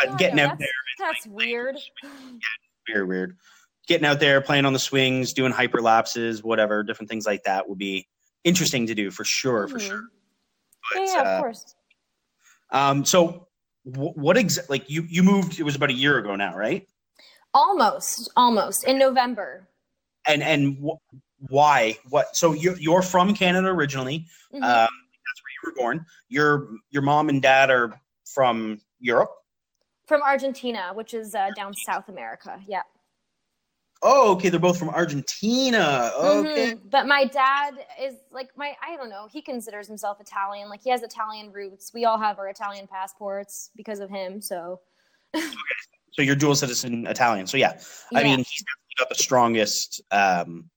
but 0.00 0.08
God, 0.08 0.18
getting 0.18 0.36
no, 0.36 0.44
out 0.44 0.58
that's, 0.58 0.60
there, 0.60 1.08
That's 1.08 1.26
weird. 1.26 1.76
Very 2.92 3.04
weird. 3.04 3.36
Getting 3.86 4.06
out 4.06 4.20
there, 4.20 4.40
playing 4.40 4.66
on 4.66 4.72
the 4.72 4.78
swings, 4.78 5.32
doing 5.32 5.52
hyperlapses, 5.52 6.42
whatever, 6.44 6.82
different 6.82 7.08
things 7.08 7.26
like 7.26 7.42
that 7.44 7.68
would 7.68 7.78
be 7.78 8.06
interesting 8.44 8.86
to 8.86 8.94
do 8.94 9.10
for 9.10 9.24
sure, 9.24 9.66
for 9.68 9.78
Mhm. 9.78 9.88
sure. 9.88 10.02
Yeah, 10.94 11.00
But, 11.00 11.06
yeah, 11.08 11.18
uh, 11.20 11.36
of 11.36 11.42
course. 11.42 11.74
um, 12.70 13.04
so 13.04 13.48
wh- 13.84 14.16
what 14.16 14.36
exactly? 14.36 14.78
Like 14.78 14.90
you, 14.90 15.04
you 15.08 15.22
moved. 15.22 15.58
It 15.58 15.62
was 15.64 15.76
about 15.76 15.90
a 15.90 15.94
year 15.94 16.18
ago 16.18 16.36
now, 16.36 16.56
right? 16.56 16.86
Almost, 17.52 18.30
almost 18.36 18.86
in 18.86 18.98
November. 18.98 19.68
And 20.26 20.42
and 20.42 20.76
wh- 20.84 21.50
why? 21.50 21.98
What? 22.10 22.36
So 22.36 22.52
you're 22.52 22.78
you're 22.78 23.02
from 23.02 23.34
Canada 23.34 23.68
originally. 23.68 24.26
Mhm. 24.52 24.62
Um, 24.62 24.62
that's 24.62 25.42
where 25.42 25.52
you 25.56 25.60
were 25.64 25.74
born. 25.74 26.06
Your 26.28 26.68
your 26.90 27.02
mom 27.02 27.28
and 27.28 27.40
dad 27.42 27.70
are 27.70 27.98
from 28.26 28.80
Europe. 29.00 29.32
From 30.10 30.22
Argentina, 30.22 30.90
which 30.92 31.14
is 31.14 31.36
uh, 31.36 31.50
down 31.54 31.72
South 31.72 32.08
America. 32.08 32.58
Yeah. 32.66 32.82
Oh, 34.02 34.32
okay. 34.32 34.48
They're 34.48 34.58
both 34.58 34.76
from 34.76 34.88
Argentina. 34.88 36.10
Okay. 36.18 36.72
Mhm. 36.72 36.80
But 36.90 37.06
my 37.06 37.26
dad 37.26 37.74
is 38.02 38.16
like 38.32 38.48
my 38.56 38.74
I 38.82 38.96
don't 38.96 39.08
know, 39.08 39.28
he 39.30 39.40
considers 39.40 39.86
himself 39.86 40.20
Italian. 40.20 40.68
Like 40.68 40.82
he 40.82 40.90
has 40.90 41.04
Italian 41.04 41.52
roots. 41.52 41.92
We 41.94 42.06
all 42.06 42.18
have 42.18 42.40
our 42.40 42.48
Italian 42.48 42.88
passports 42.88 43.70
because 43.76 44.00
of 44.00 44.10
him. 44.10 44.42
So 44.42 44.80
So 46.12 46.22
you're 46.22 46.34
dual 46.34 46.56
citizen 46.56 47.06
Italian. 47.06 47.46
So 47.46 47.56
yeah, 47.56 47.80
yeah. 48.10 48.18
I 48.18 48.24
mean, 48.24 48.38
he's 48.38 48.64
definitely 48.64 48.96
got 48.98 49.08
the 49.10 49.14
strongest 49.14 50.02
um, 50.10 50.68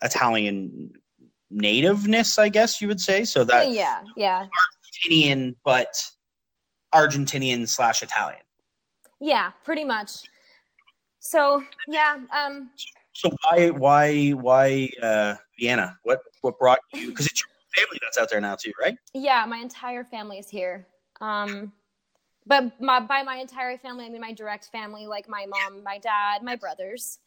Italian 0.00 0.92
nativeness, 1.50 2.38
I 2.38 2.50
guess 2.50 2.80
you 2.80 2.86
would 2.86 3.00
say. 3.00 3.24
So 3.24 3.42
that 3.42 3.70
yeah, 3.72 4.02
yeah. 4.16 4.46
Argentinian, 5.10 5.56
but 5.64 5.92
Argentinian 6.94 7.68
slash 7.68 8.02
Italian. 8.02 8.40
Yeah, 9.20 9.52
pretty 9.64 9.84
much. 9.84 10.28
So 11.20 11.62
yeah, 11.88 12.18
um 12.34 12.70
So 13.12 13.30
why, 13.42 13.70
why, 13.70 14.30
why 14.30 14.90
uh, 15.02 15.36
Vienna? 15.58 15.98
What, 16.02 16.20
what 16.40 16.58
brought 16.58 16.80
you? 16.94 17.08
Because 17.08 17.26
it's 17.26 17.40
your 17.42 17.84
family 17.84 17.98
that's 18.02 18.18
out 18.18 18.30
there 18.30 18.40
now 18.40 18.56
too, 18.56 18.72
right? 18.80 18.96
yeah, 19.14 19.44
my 19.46 19.58
entire 19.58 20.04
family 20.04 20.38
is 20.38 20.48
here. 20.48 20.86
Um 21.20 21.72
but 22.44 22.80
my 22.80 22.98
by 22.98 23.22
my 23.22 23.36
entire 23.36 23.78
family 23.78 24.04
I 24.06 24.08
mean 24.08 24.20
my 24.20 24.32
direct 24.32 24.66
family, 24.72 25.06
like 25.06 25.28
my 25.28 25.46
mom, 25.46 25.82
my 25.84 25.98
dad, 25.98 26.42
my 26.42 26.56
brothers. 26.56 27.18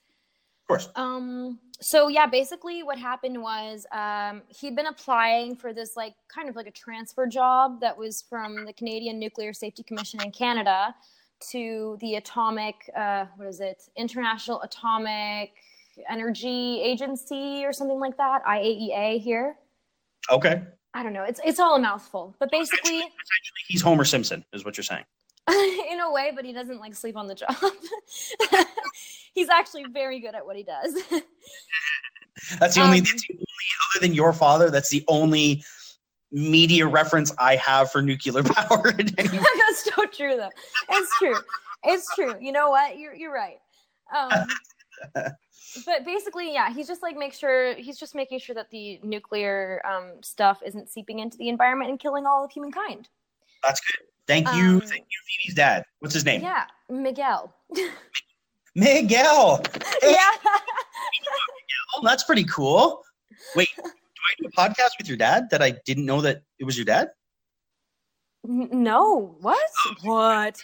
Of 0.66 0.68
course. 0.68 0.90
Um, 0.96 1.60
so 1.80 2.08
yeah, 2.08 2.26
basically 2.26 2.82
what 2.82 2.98
happened 2.98 3.40
was 3.40 3.86
um, 3.92 4.42
he'd 4.48 4.76
been 4.76 4.88
applying 4.88 5.56
for 5.56 5.74
this 5.74 5.96
like 5.96 6.16
kind 6.28 6.50
of 6.50 6.56
like 6.56 6.66
a 6.66 6.72
transfer 6.72 7.28
job 7.28 7.80
that 7.82 7.96
was 7.96 8.24
from 8.28 8.66
the 8.66 8.74
Canadian 8.74 9.20
Nuclear 9.20 9.54
Safety 9.54 9.84
Commission 9.84 10.20
in 10.24 10.32
Canada 10.32 10.96
to 11.52 11.98
the 12.02 12.16
atomic 12.16 12.90
uh, 12.98 13.26
what 13.36 13.48
is 13.48 13.60
it 13.60 13.84
International 13.96 14.60
Atomic 14.64 15.54
Energy 16.10 16.82
Agency 16.82 17.64
or 17.64 17.72
something 17.72 18.00
like 18.00 18.18
that 18.18 18.44
IAEA 18.46 19.22
here. 19.22 19.56
Okay. 20.32 20.64
I 20.94 21.04
don't 21.04 21.14
know. 21.14 21.24
It's 21.24 21.40
it's 21.46 21.60
all 21.60 21.76
a 21.76 21.80
mouthful, 21.80 22.36
but 22.40 22.50
basically 22.52 22.98
Essentially, 22.98 23.62
he's 23.68 23.82
Homer 23.82 24.06
Simpson, 24.06 24.44
is 24.54 24.66
what 24.66 24.78
you're 24.78 24.84
saying. 24.84 25.04
in 25.92 26.00
a 26.00 26.12
way, 26.12 26.32
but 26.36 26.44
he 26.46 26.54
doesn't 26.54 26.80
like 26.80 26.96
sleep 26.96 27.16
on 27.16 27.28
the 27.28 27.36
job. 27.36 27.56
He's 29.34 29.50
actually 29.50 29.86
very 29.92 30.20
good 30.20 30.34
at 30.34 30.46
what 30.46 30.56
he 30.56 30.64
does. 30.64 30.94
That's 32.60 32.76
the 32.76 32.82
only, 32.82 33.00
Um, 33.00 33.06
that's 33.06 33.28
the 33.28 33.34
only 33.34 33.46
other 33.96 34.08
than 34.08 34.14
your 34.14 34.34
father. 34.34 34.70
That's 34.70 34.90
the 34.90 35.04
only 35.08 35.64
media 36.32 36.86
reference 36.86 37.34
I 37.40 37.56
have 37.56 37.92
for 37.92 38.02
nuclear 38.02 38.44
power. 38.44 38.92
That's 38.92 39.84
so 39.84 40.06
true, 40.06 40.36
though. 40.36 40.50
It's 40.90 41.18
true. 41.18 41.36
It's 41.86 42.14
true. 42.14 42.36
You 42.40 42.52
know 42.52 42.70
what? 42.70 43.00
You're 43.00 43.16
you're 43.16 43.34
right. 43.34 43.58
Um, 44.16 44.48
but 45.86 46.06
basically, 46.06 46.54
yeah, 46.54 46.72
he's 46.72 46.88
just 46.88 47.02
like 47.02 47.18
make 47.18 47.34
sure 47.34 47.74
he's 47.76 47.98
just 47.98 48.16
making 48.16 48.40
sure 48.40 48.54
that 48.56 48.70
the 48.70 49.00
nuclear 49.02 49.82
um, 49.86 50.22
stuff 50.22 50.62
isn't 50.66 50.90
seeping 50.90 51.20
into 51.20 51.38
the 51.38 51.50
environment 51.50 51.90
and 51.90 52.00
killing 52.00 52.26
all 52.26 52.44
of 52.44 52.52
humankind. 52.52 53.08
That's 53.64 53.82
good. 53.82 54.06
Thank 54.28 54.48
you. 54.48 54.76
Um, 54.76 54.82
Thank 54.82 55.06
you, 55.06 55.20
Phoebe's 55.44 55.56
dad. 55.56 55.84
What's 56.00 56.14
his 56.14 56.26
name? 56.26 56.42
Yeah, 56.42 56.66
Miguel. 56.90 57.54
Miguel. 58.76 59.62
Hey, 60.02 60.12
yeah. 60.12 60.52
Oh, 61.96 62.02
that's 62.04 62.24
pretty 62.24 62.44
cool. 62.46 63.04
Wait, 63.56 63.70
do 63.78 63.84
I 63.84 64.42
do 64.42 64.48
a 64.48 64.52
podcast 64.52 64.98
with 64.98 65.08
your 65.08 65.18
dad 65.18 65.50
that 65.52 65.62
I 65.62 65.76
didn't 65.86 66.06
know 66.06 66.22
that 66.22 66.42
it 66.60 66.66
was 66.66 66.78
your 66.78 66.86
dad? 66.86 67.10
No. 68.44 69.36
What? 69.42 69.70
What? 70.04 70.64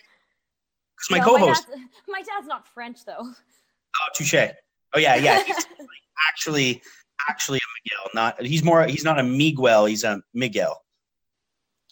Because 0.96 1.12
my 1.12 1.18
No, 1.20 1.26
co-host. 1.26 1.68
My 1.70 1.76
dad's, 1.76 1.92
my 2.08 2.22
dad's 2.22 2.48
not 2.48 2.68
French 2.68 3.06
though. 3.06 3.20
oh, 3.20 4.08
touche. 4.16 4.34
Oh 4.94 5.00
yeah, 5.00 5.16
yeah. 5.16 5.44
He's 5.46 5.66
actually, 6.30 6.82
actually 7.30 7.60
a 7.60 7.70
Miguel. 7.84 8.10
Not 8.14 8.42
he's 8.42 8.64
more. 8.64 8.86
He's 8.86 9.04
not 9.04 9.20
a 9.20 9.24
Miguel. 9.24 9.86
He's 9.86 10.04
a 10.04 10.22
Miguel. 10.34 10.84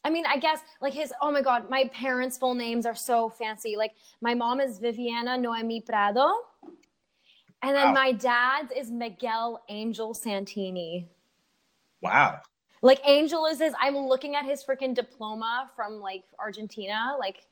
I 0.04 0.10
mean, 0.10 0.26
I 0.26 0.38
guess 0.38 0.60
like 0.82 0.94
his. 0.94 1.14
Oh 1.22 1.32
my 1.32 1.42
God, 1.42 1.70
my 1.70 1.90
parents' 1.94 2.38
full 2.38 2.54
names 2.56 2.86
are 2.86 2.96
so 2.96 3.30
fancy. 3.30 3.76
Like 3.76 3.92
my 4.22 4.34
mom 4.34 4.62
is 4.62 4.80
Viviana 4.80 5.38
Noemi 5.38 5.82
Prado, 5.82 6.30
and 7.62 7.76
then 7.76 7.88
Wow. 7.88 7.94
my 7.94 8.12
dad's 8.14 8.72
is 8.76 8.90
Miguel 8.92 9.62
Angel 9.70 10.14
Santini. 10.14 11.08
Wow. 12.02 12.40
Like 12.82 13.02
Angel 13.06 13.46
is 13.46 13.60
his. 13.60 13.74
I'm 13.80 13.98
looking 13.98 14.36
at 14.36 14.46
his 14.46 14.64
freaking 14.64 14.96
diploma 14.96 15.70
from 15.76 16.00
like 16.00 16.24
Argentina. 16.40 17.16
Like 17.20 17.46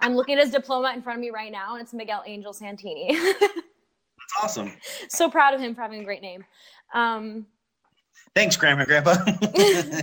I'm 0.00 0.16
looking 0.16 0.36
at 0.36 0.42
his 0.42 0.50
diploma 0.52 0.92
in 0.94 1.02
front 1.02 1.18
of 1.18 1.20
me 1.20 1.30
right 1.30 1.52
now, 1.52 1.74
and 1.74 1.82
it's 1.82 1.92
Miguel 1.92 2.24
Angel 2.26 2.52
Santini. 2.52 3.16
That's 3.40 3.52
awesome. 4.42 4.72
so 5.08 5.30
proud 5.30 5.54
of 5.54 5.60
him 5.60 5.74
for 5.74 5.82
having 5.82 6.00
a 6.00 6.04
great 6.04 6.22
name. 6.22 6.44
Um, 6.94 7.46
Thanks, 8.34 8.56
Grandma 8.56 8.84
Grandpa. 8.86 9.14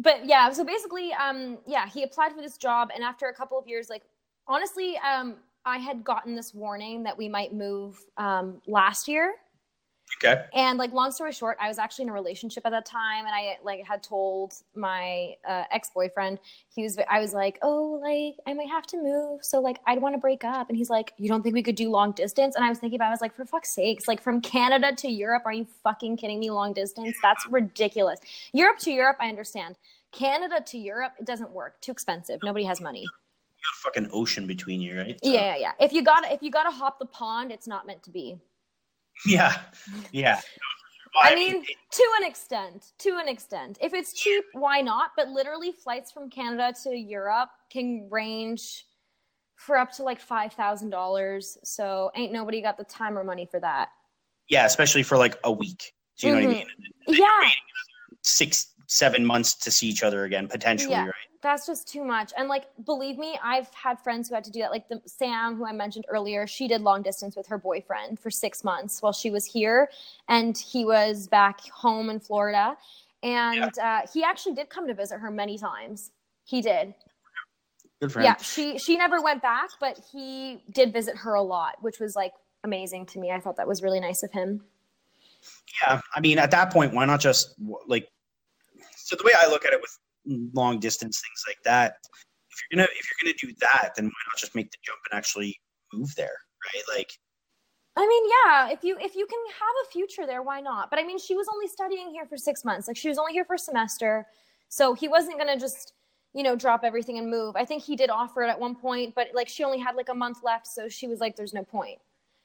but 0.00 0.24
yeah, 0.24 0.50
so 0.50 0.64
basically, 0.64 1.12
um, 1.12 1.58
yeah, 1.66 1.86
he 1.86 2.02
applied 2.02 2.32
for 2.32 2.40
this 2.40 2.56
job, 2.56 2.88
and 2.94 3.04
after 3.04 3.26
a 3.26 3.34
couple 3.34 3.58
of 3.58 3.66
years, 3.68 3.90
like 3.90 4.02
honestly, 4.48 4.98
um, 4.98 5.36
I 5.64 5.76
had 5.78 6.02
gotten 6.02 6.34
this 6.34 6.54
warning 6.54 7.02
that 7.02 7.16
we 7.16 7.28
might 7.28 7.52
move 7.52 7.98
um, 8.16 8.62
last 8.66 9.08
year, 9.08 9.34
okay. 10.24 10.44
and 10.54 10.78
like 10.78 10.92
long 10.92 11.12
story 11.12 11.32
short, 11.32 11.58
I 11.60 11.68
was 11.68 11.78
actually 11.78 12.04
in 12.04 12.08
a 12.08 12.14
relationship 12.14 12.64
at 12.64 12.70
that 12.70 12.86
time, 12.86 13.26
and 13.26 13.34
I 13.34 13.58
like 13.62 13.84
had 13.86 14.02
told 14.02 14.54
my 14.74 15.34
uh, 15.46 15.64
ex 15.70 15.90
boyfriend, 15.94 16.38
he 16.74 16.82
was, 16.82 16.98
I 17.10 17.20
was 17.20 17.34
like, 17.34 17.58
oh, 17.60 18.00
like 18.02 18.36
I 18.46 18.54
might 18.54 18.70
have 18.70 18.86
to 18.86 18.96
move, 18.96 19.44
so 19.44 19.60
like 19.60 19.80
I'd 19.86 20.00
want 20.00 20.14
to 20.14 20.18
break 20.18 20.44
up, 20.44 20.70
and 20.70 20.78
he's 20.78 20.88
like, 20.88 21.12
you 21.18 21.28
don't 21.28 21.42
think 21.42 21.54
we 21.54 21.62
could 21.62 21.76
do 21.76 21.90
long 21.90 22.12
distance? 22.12 22.56
And 22.56 22.64
I 22.64 22.70
was 22.70 22.78
thinking 22.78 22.96
about, 22.96 23.06
it, 23.06 23.08
I 23.08 23.12
was 23.12 23.20
like, 23.20 23.36
for 23.36 23.44
fuck's 23.44 23.74
sakes, 23.74 24.08
like 24.08 24.22
from 24.22 24.40
Canada 24.40 24.94
to 24.96 25.08
Europe, 25.08 25.42
are 25.44 25.52
you 25.52 25.66
fucking 25.84 26.16
kidding 26.16 26.40
me? 26.40 26.50
Long 26.50 26.72
distance? 26.72 27.16
That's 27.22 27.46
ridiculous. 27.50 28.18
Europe 28.54 28.78
to 28.78 28.90
Europe, 28.90 29.18
I 29.20 29.28
understand. 29.28 29.76
Canada 30.12 30.60
to 30.66 30.78
Europe, 30.78 31.12
it 31.18 31.26
doesn't 31.26 31.50
work. 31.50 31.80
Too 31.80 31.92
expensive. 31.92 32.40
Nobody 32.42 32.64
has 32.64 32.80
money. 32.80 33.02
You 33.02 33.08
got 33.08 33.76
a 33.76 33.80
fucking 34.02 34.10
ocean 34.12 34.46
between 34.46 34.80
you, 34.80 34.96
right? 34.98 35.18
So- 35.22 35.30
Yeah, 35.30 35.54
yeah, 35.54 35.56
yeah. 35.56 35.72
If 35.84 35.92
you 35.92 36.02
got 36.02 36.30
if 36.30 36.42
you 36.42 36.50
got 36.50 36.64
to 36.64 36.70
hop 36.70 36.98
the 36.98 37.06
pond, 37.06 37.52
it's 37.52 37.66
not 37.66 37.86
meant 37.86 38.02
to 38.04 38.10
be. 38.10 38.38
Yeah. 39.26 39.60
Yeah. 40.12 40.40
I 41.22 41.34
mean, 41.34 41.62
to 41.64 42.04
an 42.20 42.24
extent, 42.26 42.92
to 43.00 43.18
an 43.18 43.28
extent. 43.28 43.76
If 43.82 43.92
it's 43.92 44.12
cheap, 44.14 44.44
why 44.52 44.80
not? 44.80 45.10
But 45.16 45.28
literally, 45.28 45.72
flights 45.72 46.10
from 46.12 46.30
Canada 46.30 46.72
to 46.84 46.96
Europe 46.96 47.50
can 47.68 48.08
range 48.10 48.86
for 49.56 49.76
up 49.76 49.90
to 49.94 50.04
like 50.04 50.20
five 50.20 50.52
thousand 50.54 50.90
dollars. 50.90 51.58
So 51.64 52.10
ain't 52.14 52.32
nobody 52.32 52.62
got 52.62 52.78
the 52.78 52.84
time 52.84 53.18
or 53.18 53.24
money 53.24 53.44
for 53.50 53.58
that. 53.60 53.88
Yeah, 54.48 54.64
especially 54.64 55.02
for 55.02 55.18
like 55.18 55.36
a 55.44 55.50
week. 55.52 55.92
Do 56.18 56.28
you 56.28 56.32
know 56.34 56.40
what 56.46 56.56
I 56.56 56.60
Mhm. 56.62 56.66
mean? 57.08 57.18
Yeah, 57.18 57.50
Six, 58.22 58.68
seven 58.90 59.24
months 59.24 59.54
to 59.54 59.70
see 59.70 59.86
each 59.86 60.02
other 60.02 60.24
again, 60.24 60.48
potentially, 60.48 60.90
Yeah. 60.92 61.06
right? 61.06 61.14
that's 61.42 61.66
just 61.66 61.88
too 61.88 62.04
much. 62.04 62.34
And 62.36 62.48
like, 62.48 62.64
believe 62.84 63.16
me, 63.16 63.38
I've 63.42 63.72
had 63.72 63.98
friends 63.98 64.28
who 64.28 64.34
had 64.34 64.44
to 64.44 64.50
do 64.50 64.60
that. 64.60 64.70
Like 64.70 64.88
the 64.88 65.00
Sam, 65.06 65.56
who 65.56 65.64
I 65.64 65.72
mentioned 65.72 66.04
earlier, 66.08 66.46
she 66.46 66.68
did 66.68 66.82
long 66.82 67.00
distance 67.00 67.34
with 67.34 67.46
her 67.46 67.56
boyfriend 67.56 68.20
for 68.20 68.30
six 68.30 68.62
months 68.62 69.00
while 69.00 69.14
she 69.14 69.30
was 69.30 69.46
here, 69.46 69.88
and 70.28 70.58
he 70.58 70.84
was 70.84 71.28
back 71.28 71.60
home 71.70 72.10
in 72.10 72.20
Florida. 72.20 72.76
And 73.22 73.78
uh, 73.78 74.02
he 74.12 74.22
actually 74.22 74.54
did 74.54 74.68
come 74.68 74.86
to 74.86 74.92
visit 74.92 75.18
her 75.18 75.30
many 75.30 75.56
times. 75.56 76.10
He 76.44 76.60
did. 76.60 76.92
Good 78.02 78.12
for 78.12 78.20
him. 78.20 78.24
Yeah, 78.26 78.36
she 78.36 78.78
she 78.78 78.98
never 78.98 79.22
went 79.22 79.40
back, 79.40 79.70
but 79.80 79.98
he 80.12 80.62
did 80.70 80.92
visit 80.92 81.16
her 81.16 81.34
a 81.34 81.42
lot, 81.42 81.76
which 81.80 82.00
was 82.00 82.14
like 82.16 82.32
amazing 82.64 83.06
to 83.06 83.18
me. 83.18 83.30
I 83.30 83.40
thought 83.40 83.56
that 83.56 83.66
was 83.68 83.82
really 83.82 84.00
nice 84.00 84.22
of 84.22 84.30
him. 84.32 84.62
Yeah, 85.82 86.02
I 86.14 86.20
mean, 86.20 86.38
at 86.38 86.50
that 86.50 86.70
point, 86.70 86.92
why 86.92 87.06
not 87.06 87.20
just 87.20 87.54
like? 87.86 88.08
So 89.10 89.16
the 89.16 89.24
way 89.24 89.32
I 89.36 89.48
look 89.48 89.64
at 89.66 89.72
it 89.72 89.80
with 89.80 89.90
long 90.54 90.78
distance 90.78 91.20
things 91.20 91.42
like 91.48 91.58
that, 91.64 91.96
if 92.52 92.58
you're 92.70 92.76
gonna 92.78 92.88
if 92.96 93.10
you're 93.10 93.32
gonna 93.32 93.36
do 93.40 93.52
that, 93.60 93.90
then 93.96 94.04
why 94.04 94.10
not 94.28 94.38
just 94.38 94.54
make 94.54 94.70
the 94.70 94.76
jump 94.86 95.00
and 95.10 95.18
actually 95.18 95.58
move 95.92 96.14
there, 96.14 96.36
right? 96.72 96.82
Like, 96.96 97.10
I 97.96 98.06
mean, 98.06 98.24
yeah, 98.30 98.70
if 98.72 98.84
you 98.84 98.96
if 99.00 99.16
you 99.16 99.26
can 99.26 99.40
have 99.52 99.74
a 99.84 99.90
future 99.90 100.26
there, 100.28 100.42
why 100.42 100.60
not? 100.60 100.90
But 100.90 101.00
I 101.00 101.02
mean, 101.02 101.18
she 101.18 101.34
was 101.34 101.48
only 101.52 101.66
studying 101.66 102.10
here 102.10 102.24
for 102.24 102.36
6 102.36 102.64
months. 102.64 102.86
Like 102.86 102.96
she 102.96 103.08
was 103.08 103.18
only 103.18 103.32
here 103.32 103.44
for 103.44 103.54
a 103.54 103.58
semester. 103.58 104.28
So 104.68 104.94
he 104.94 105.08
wasn't 105.08 105.36
going 105.36 105.52
to 105.52 105.58
just, 105.58 105.94
you 106.32 106.44
know, 106.44 106.54
drop 106.54 106.84
everything 106.84 107.18
and 107.18 107.28
move. 107.28 107.56
I 107.56 107.64
think 107.64 107.82
he 107.82 107.96
did 107.96 108.10
offer 108.10 108.44
it 108.44 108.48
at 108.48 108.60
one 108.60 108.76
point, 108.76 109.16
but 109.16 109.26
like 109.34 109.48
she 109.48 109.64
only 109.64 109.80
had 109.80 109.96
like 109.96 110.08
a 110.08 110.14
month 110.14 110.38
left, 110.44 110.68
so 110.68 110.88
she 110.88 111.08
was 111.08 111.18
like 111.18 111.34
there's 111.34 111.52
no 111.52 111.64
point. 111.64 111.98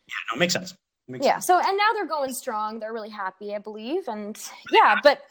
yeah, 0.07 0.16
no, 0.34 0.39
makes 0.39 0.53
sense. 0.53 0.76
Makes 1.07 1.24
Yeah. 1.28 1.34
sense. 1.34 1.45
So 1.45 1.59
and 1.59 1.78
now 1.78 1.93
they're 1.93 2.07
going 2.07 2.34
strong. 2.34 2.80
They're 2.80 2.93
really 2.93 3.11
happy, 3.11 3.53
I 3.53 3.59
believe. 3.59 4.07
And 4.07 4.36
yeah, 4.72 4.95
but 5.03 5.22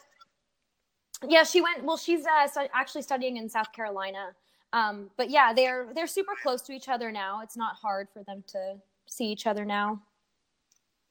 yeah, 1.29 1.43
she 1.43 1.61
went. 1.61 1.83
Well, 1.83 1.97
she's 1.97 2.25
uh, 2.25 2.47
stu- 2.47 2.67
actually 2.73 3.01
studying 3.01 3.37
in 3.37 3.49
South 3.49 3.71
Carolina. 3.71 4.33
Um, 4.73 5.09
but 5.17 5.29
yeah, 5.29 5.53
they're 5.53 5.87
they're 5.93 6.07
super 6.07 6.33
close 6.41 6.61
to 6.63 6.73
each 6.73 6.89
other 6.89 7.11
now. 7.11 7.41
It's 7.41 7.55
not 7.55 7.75
hard 7.75 8.07
for 8.13 8.23
them 8.23 8.43
to 8.47 8.75
see 9.05 9.25
each 9.25 9.47
other 9.47 9.63
now. 9.65 10.01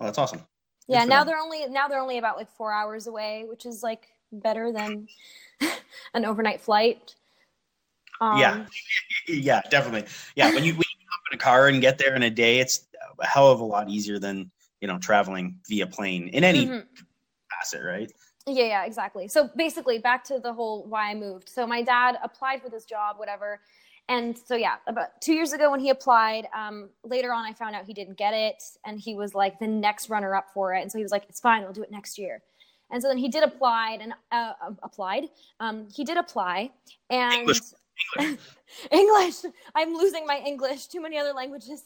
Oh, 0.01 0.07
that's 0.07 0.19
awesome. 0.19 0.41
Good 0.89 0.95
Yeah, 0.95 1.05
now 1.05 1.21
them. 1.21 1.29
they're 1.29 1.39
only 1.39 1.67
now 1.67 1.89
they're 1.89 2.01
only 2.01 2.19
about 2.19 2.37
like 2.37 2.51
four 2.51 2.73
hours 2.73 3.07
away, 3.07 3.45
which 3.49 3.65
is 3.65 3.83
like 3.83 4.09
better 4.33 4.73
than 4.73 5.09
an 6.15 6.25
overnight 6.25 6.61
flight. 6.61 7.15
Um, 8.21 8.39
Yeah. 8.39 8.67
Yeah, 9.27 9.63
definitely. 9.71 10.07
Yeah, 10.37 10.53
when 10.53 10.65
you 10.65 10.73
when 10.73 10.81
you 10.81 11.07
hop 11.09 11.21
in 11.33 11.37
a 11.37 11.39
car 11.39 11.69
and 11.69 11.81
get 11.81 11.97
there 11.97 12.15
in 12.15 12.25
a 12.25 12.31
day, 12.31 12.59
it's 12.59 12.87
a 13.19 13.27
hell 13.27 13.51
of 13.51 13.61
a 13.61 13.65
lot 13.65 13.89
easier 13.89 14.19
than 14.19 14.51
you 14.83 14.89
know 14.89 14.99
traveling 14.99 15.59
via 15.67 15.87
plane 15.87 16.29
in 16.29 16.45
any 16.45 16.67
mhm. 16.67 16.85
facet, 17.51 17.83
right? 17.83 18.13
Yeah, 18.47 18.65
yeah, 18.65 18.85
exactly. 18.85 19.27
So 19.29 19.49
basically, 19.57 19.99
back 19.99 20.23
to 20.25 20.39
the 20.39 20.53
whole 20.53 20.85
why 20.85 21.11
I 21.11 21.15
moved. 21.15 21.49
So 21.49 21.67
my 21.67 21.83
dad 21.83 22.19
applied 22.23 22.63
for 22.63 22.69
this 22.69 22.85
job, 22.85 23.19
whatever. 23.19 23.61
And 24.09 24.37
so 24.37 24.55
yeah, 24.55 24.77
about 24.87 25.19
two 25.23 25.33
years 25.33 25.55
ago 25.55 25.71
when 25.71 25.81
he 25.81 25.89
applied, 25.89 26.47
um, 26.55 26.91
later 27.05 27.33
on 27.33 27.47
I 27.47 27.55
found 27.55 27.75
out 27.75 27.87
he 27.87 27.95
didn't 27.95 28.19
get 28.19 28.35
it, 28.35 28.63
and 28.85 29.01
he 29.01 29.15
was 29.15 29.35
like 29.35 29.59
the 29.59 29.67
next 29.67 30.11
runner 30.11 30.35
up 30.35 30.51
for 30.53 30.75
it. 30.75 30.83
And 30.83 30.93
so 30.93 30.99
he 30.99 31.03
was 31.03 31.13
like, 31.13 31.25
"It's 31.29 31.41
fine, 31.41 31.63
I'll 31.63 31.73
do 31.73 31.83
it 31.83 31.91
next 31.91 32.19
year." 32.19 32.43
And 32.91 33.03
so 33.03 33.09
then 33.09 33.17
he 33.17 33.29
did 33.29 33.43
apply 33.43 33.99
and 34.01 34.13
uh, 34.31 34.53
uh, 34.63 34.73
applied. 34.83 35.25
Um, 35.59 35.89
he 35.95 36.05
did 36.05 36.19
apply, 36.19 36.71
and 37.09 37.33
English. 37.33 37.61
English. 38.91 39.37
I'm 39.75 39.95
losing 39.95 40.27
my 40.27 40.43
English. 40.45 40.89
Too 40.89 41.01
many 41.01 41.17
other 41.19 41.33
languages. 41.33 41.85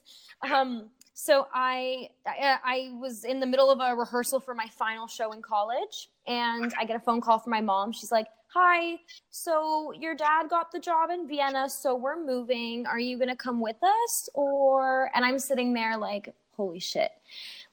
Um, 0.50 0.90
so 1.14 1.46
I, 1.52 2.10
I 2.26 2.58
I 2.64 2.90
was 2.98 3.24
in 3.24 3.40
the 3.40 3.46
middle 3.46 3.70
of 3.70 3.80
a 3.80 3.94
rehearsal 3.94 4.40
for 4.40 4.54
my 4.54 4.66
final 4.66 5.06
show 5.06 5.32
in 5.32 5.42
college, 5.42 6.10
and 6.28 6.72
I 6.78 6.84
get 6.84 6.96
a 6.96 7.00
phone 7.00 7.20
call 7.20 7.38
from 7.38 7.50
my 7.50 7.60
mom. 7.60 7.90
She's 7.90 8.12
like, 8.12 8.28
"Hi, 8.48 8.98
so 9.30 9.92
your 9.92 10.14
dad 10.14 10.48
got 10.48 10.70
the 10.70 10.78
job 10.78 11.10
in 11.10 11.26
Vienna, 11.26 11.68
so 11.68 11.96
we're 11.96 12.22
moving. 12.22 12.86
Are 12.86 12.98
you 12.98 13.18
gonna 13.18 13.36
come 13.36 13.60
with 13.60 13.82
us?" 13.82 14.28
Or 14.34 15.10
and 15.14 15.24
I'm 15.24 15.38
sitting 15.38 15.72
there 15.72 15.96
like, 15.96 16.34
"Holy 16.56 16.78
shit!" 16.78 17.10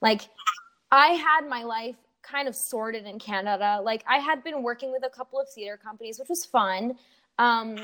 Like 0.01 0.21
I 0.91 1.09
had 1.09 1.47
my 1.47 1.63
life 1.63 1.97
kind 2.23 2.47
of 2.47 2.55
sorted 2.55 3.05
in 3.05 3.19
Canada. 3.19 3.79
Like 3.83 4.03
I 4.07 4.17
had 4.17 4.43
been 4.43 4.63
working 4.63 4.91
with 4.91 5.03
a 5.05 5.09
couple 5.09 5.39
of 5.39 5.47
theater 5.49 5.77
companies, 5.77 6.19
which 6.19 6.29
was 6.29 6.45
fun. 6.45 6.97
Um, 7.37 7.77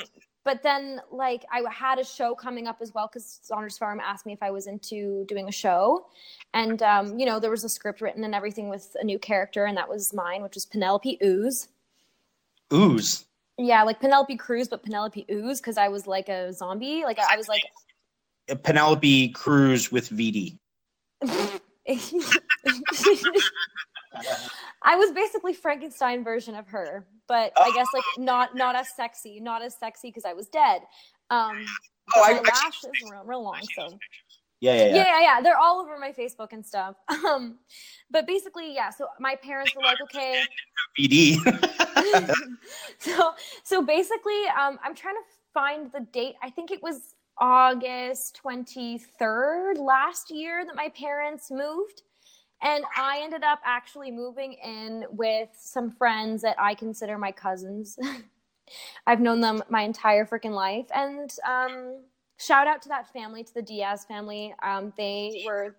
but 0.44 0.64
then 0.64 1.02
like 1.12 1.46
I 1.52 1.64
had 1.72 2.00
a 2.00 2.04
show 2.04 2.34
coming 2.34 2.68
up 2.68 2.78
as 2.82 2.94
well 2.94 3.08
because 3.08 3.40
Saunders 3.44 3.78
Farm 3.78 4.00
asked 4.00 4.26
me 4.26 4.34
if 4.34 4.42
I 4.42 4.52
was 4.52 4.68
into 4.68 5.26
doing 5.28 5.48
a 5.48 5.52
show, 5.52 6.08
and 6.54 6.82
um, 6.82 7.20
you 7.20 7.26
know 7.26 7.40
there 7.40 7.52
was 7.52 7.64
a 7.64 7.70
script 7.70 8.02
written 8.02 8.24
and 8.24 8.34
everything 8.34 8.70
with 8.70 8.96
a 9.00 9.04
new 9.04 9.20
character, 9.20 9.66
and 9.66 9.78
that 9.78 9.88
was 9.88 10.14
mine, 10.14 10.42
which 10.42 10.56
was 10.56 10.66
Penelope 10.66 11.18
Ooze. 11.24 11.68
Ooze. 12.74 13.26
Yeah, 13.58 13.84
like 13.84 14.00
Penelope 14.00 14.38
Cruz, 14.38 14.68
but 14.68 14.82
Penelope 14.84 15.26
Ooze 15.32 15.60
because 15.60 15.78
I 15.78 15.88
was 15.90 16.08
like 16.08 16.30
a 16.30 16.52
zombie. 16.54 17.04
Like 17.04 17.20
I 17.20 17.38
was 17.38 17.48
like 17.48 17.62
Penelope 18.64 19.30
Cruz 19.30 19.92
with 19.92 20.10
VD. 20.10 20.58
I 24.82 24.96
was 24.96 25.12
basically 25.12 25.54
Frankenstein 25.54 26.24
version 26.24 26.56
of 26.56 26.68
her, 26.68 27.08
but 27.28 27.54
I 27.58 27.72
guess 27.74 27.88
like 27.94 28.04
not 28.18 28.56
not 28.56 28.76
as 28.76 28.90
sexy, 28.96 29.40
not 29.40 29.62
as 29.62 29.78
sexy 29.78 30.10
because 30.10 30.26
I 30.26 30.34
was 30.34 30.48
dead. 30.48 30.82
Um, 31.30 31.66
Oh, 32.16 32.24
I- 32.24 32.34
my 32.34 32.40
I 32.40 32.42
lashes 32.42 32.92
were 33.06 33.22
real 33.24 33.44
long, 33.44 33.62
so 33.76 33.98
Yeah, 34.60 34.74
yeah, 34.74 34.78
yeah. 34.84 34.86
yeah. 34.88 34.96
yeah, 34.96 35.22
yeah, 35.22 35.42
they're 35.42 35.58
all 35.58 35.80
over 35.80 35.98
my 35.98 36.12
Facebook 36.12 36.52
and 36.52 36.66
stuff. 36.66 36.96
Um, 37.26 37.60
but 38.10 38.28
basically, 38.28 38.74
yeah. 38.74 38.90
So 38.90 39.08
my 39.20 39.36
parents 39.36 39.74
were 39.76 39.84
like, 39.84 40.02
okay, 40.02 40.44
VD. 41.00 41.38
so 43.00 43.34
so 43.64 43.82
basically, 43.82 44.44
um, 44.60 44.78
I'm 44.84 44.96
trying 44.96 45.16
to 45.16 45.22
find 45.54 45.92
the 45.94 46.02
date. 46.12 46.36
I 46.44 46.50
think 46.50 46.72
it 46.72 46.82
was 46.84 47.16
August 47.38 48.40
23rd 48.44 49.78
last 49.78 50.32
year 50.32 50.66
that 50.66 50.76
my 50.76 50.90
parents 50.90 51.50
moved. 51.52 52.02
And 52.62 52.84
I 52.96 53.22
ended 53.24 53.44
up 53.44 53.60
actually 53.66 54.12
moving 54.12 54.54
in 54.54 55.06
with 55.10 55.50
some 55.58 55.90
friends 55.90 56.42
that 56.44 56.56
I 56.60 56.76
consider 56.76 57.18
my 57.18 57.32
cousins. 57.32 57.98
I've 59.08 59.20
known 59.20 59.42
them 59.42 59.64
my 59.70 59.82
entire 59.82 60.26
freaking 60.26 60.54
life. 60.54 60.86
And 60.94 61.34
um, 61.46 62.04
shout 62.38 62.68
out 62.68 62.82
to 62.84 62.90
that 62.90 63.12
family, 63.12 63.44
to 63.44 63.54
the 63.54 63.62
Diaz 63.62 64.06
family. 64.06 64.54
Um, 64.62 64.94
they 64.96 65.44
were 65.46 65.76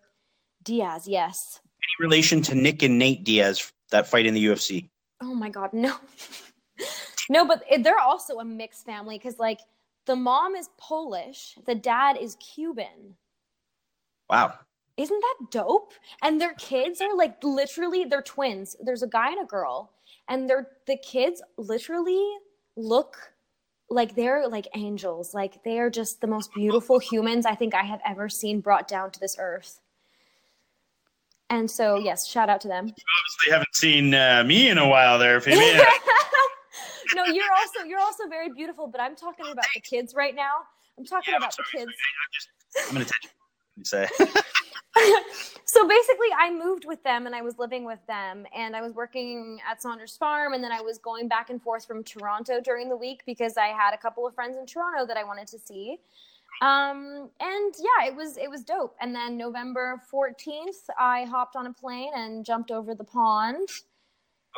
Diaz, 0.65 1.07
yes. 1.07 1.61
Any 1.65 2.07
relation 2.07 2.43
to 2.43 2.55
Nick 2.55 2.83
and 2.83 2.99
Nate 2.99 3.25
Diaz 3.25 3.73
that 3.91 4.09
fight 4.09 4.27
in 4.27 4.35
the 4.35 4.45
UFC? 4.45 4.89
Oh 5.21 5.35
my 5.35 5.49
god, 5.51 5.73
no. 5.73 5.97
no, 7.31 7.47
but 7.47 7.63
they're 7.81 7.99
also 7.99 8.39
a 8.39 8.45
mixed 8.45 8.85
family 8.85 9.19
because 9.19 9.39
like 9.39 9.61
the 10.07 10.17
mom 10.17 10.57
is 10.57 10.69
Polish, 10.79 11.57
the 11.67 11.75
dad 11.75 12.17
is 12.21 12.37
Cuban. 12.37 13.17
Wow. 14.29 14.55
Isn't 14.97 15.21
that 15.21 15.51
dope? 15.51 15.93
And 16.23 16.41
their 16.41 16.55
kids 16.55 17.01
are 17.01 17.15
like 17.17 17.43
literally 17.43 18.05
they're 18.05 18.23
twins. 18.23 18.77
There's 18.81 19.03
a 19.03 19.07
guy 19.09 19.31
and 19.33 19.43
a 19.43 19.47
girl, 19.47 19.93
and 20.29 20.49
they're 20.49 20.69
the 20.87 20.97
kids 20.97 21.43
literally 21.57 22.25
look 22.77 23.33
like 23.89 24.15
they're 24.15 24.49
like 24.49 24.69
angels. 24.75 25.33
Like 25.35 25.63
they 25.65 25.79
are 25.79 25.91
just 25.91 26.21
the 26.21 26.27
most 26.27 26.53
beautiful 26.55 26.99
humans 26.99 27.47
I 27.47 27.55
think 27.55 27.75
I 27.75 27.83
have 27.83 28.01
ever 28.07 28.29
seen 28.29 28.61
brought 28.61 28.87
down 28.87 29.11
to 29.13 29.21
this 29.21 29.37
earth. 29.39 29.81
And 31.51 31.71
so, 31.71 31.99
yes, 31.99 32.27
shout 32.27 32.49
out 32.49 32.63
to 32.63 32.69
them. 32.69 32.85
Obviously, 32.87 33.53
haven't 33.53 33.75
seen 33.75 34.15
uh, 34.15 34.43
me 34.45 34.71
in 34.71 34.79
a 34.79 34.89
while 34.89 35.19
there, 35.19 35.39
Phoebe. 35.41 35.57
no, 37.15 37.25
you're 37.27 37.45
also 37.53 37.87
you're 37.87 37.99
also 38.01 38.27
very 38.29 38.51
beautiful, 38.53 38.87
but 38.87 39.01
I'm 39.01 39.15
talking 39.17 39.47
about 39.53 39.67
the 39.75 39.81
kids 39.81 40.15
right 40.15 40.35
now. 40.35 40.61
I'm 40.99 41.05
talking 41.05 41.33
Yeah, 41.33 41.39
about 41.39 41.55
the 41.57 41.65
sorry. 41.71 41.85
kids. 41.85 41.93
I'm 42.89 42.93
gonna 42.95 43.05
take 43.05 43.31
you 43.77 43.85
say. 43.85 44.09
so 45.65 45.89
basically, 45.89 46.29
I 46.39 46.51
moved 46.51 46.85
with 46.87 47.03
them 47.03 47.27
and 47.27 47.35
I 47.35 47.43
was 47.43 47.59
living 47.59 47.85
with 47.85 48.01
them, 48.07 48.47
and 48.55 48.77
I 48.77 48.83
was 48.83 48.93
working 48.93 49.59
at 49.69 49.83
Saunders 49.83 50.17
Farm, 50.17 50.53
and 50.53 50.63
then 50.63 50.73
I 50.73 50.81
was 50.81 50.99
going 50.99 51.29
back 51.29 51.51
and 51.51 51.63
forth 51.63 51.87
from 51.87 52.05
Toronto 52.05 52.61
during 52.61 52.89
the 52.89 52.97
week 52.97 53.23
because 53.27 53.57
I 53.57 53.69
had 53.69 53.95
a 53.95 53.99
couple 53.99 54.27
of 54.27 54.35
friends 54.35 54.57
in 54.59 54.67
Toronto 54.67 55.07
that 55.07 55.17
I 55.17 55.25
wanted 55.25 55.49
to 55.49 55.59
see. 55.59 55.99
Um, 56.61 57.31
and 57.41 57.75
yeah, 57.79 58.07
it 58.07 58.15
was 58.15 58.37
it 58.37 58.51
was 58.51 58.63
dope. 58.63 58.95
And 59.01 59.15
then 59.15 59.37
November 59.37 60.03
14th, 60.13 60.89
I 60.99 61.25
hopped 61.25 61.57
on 61.57 61.67
a 61.67 61.73
plane 61.73 62.13
and 62.15 62.45
jumped 62.45 62.71
over 62.71 62.95
the 62.95 63.05
pond. 63.05 63.69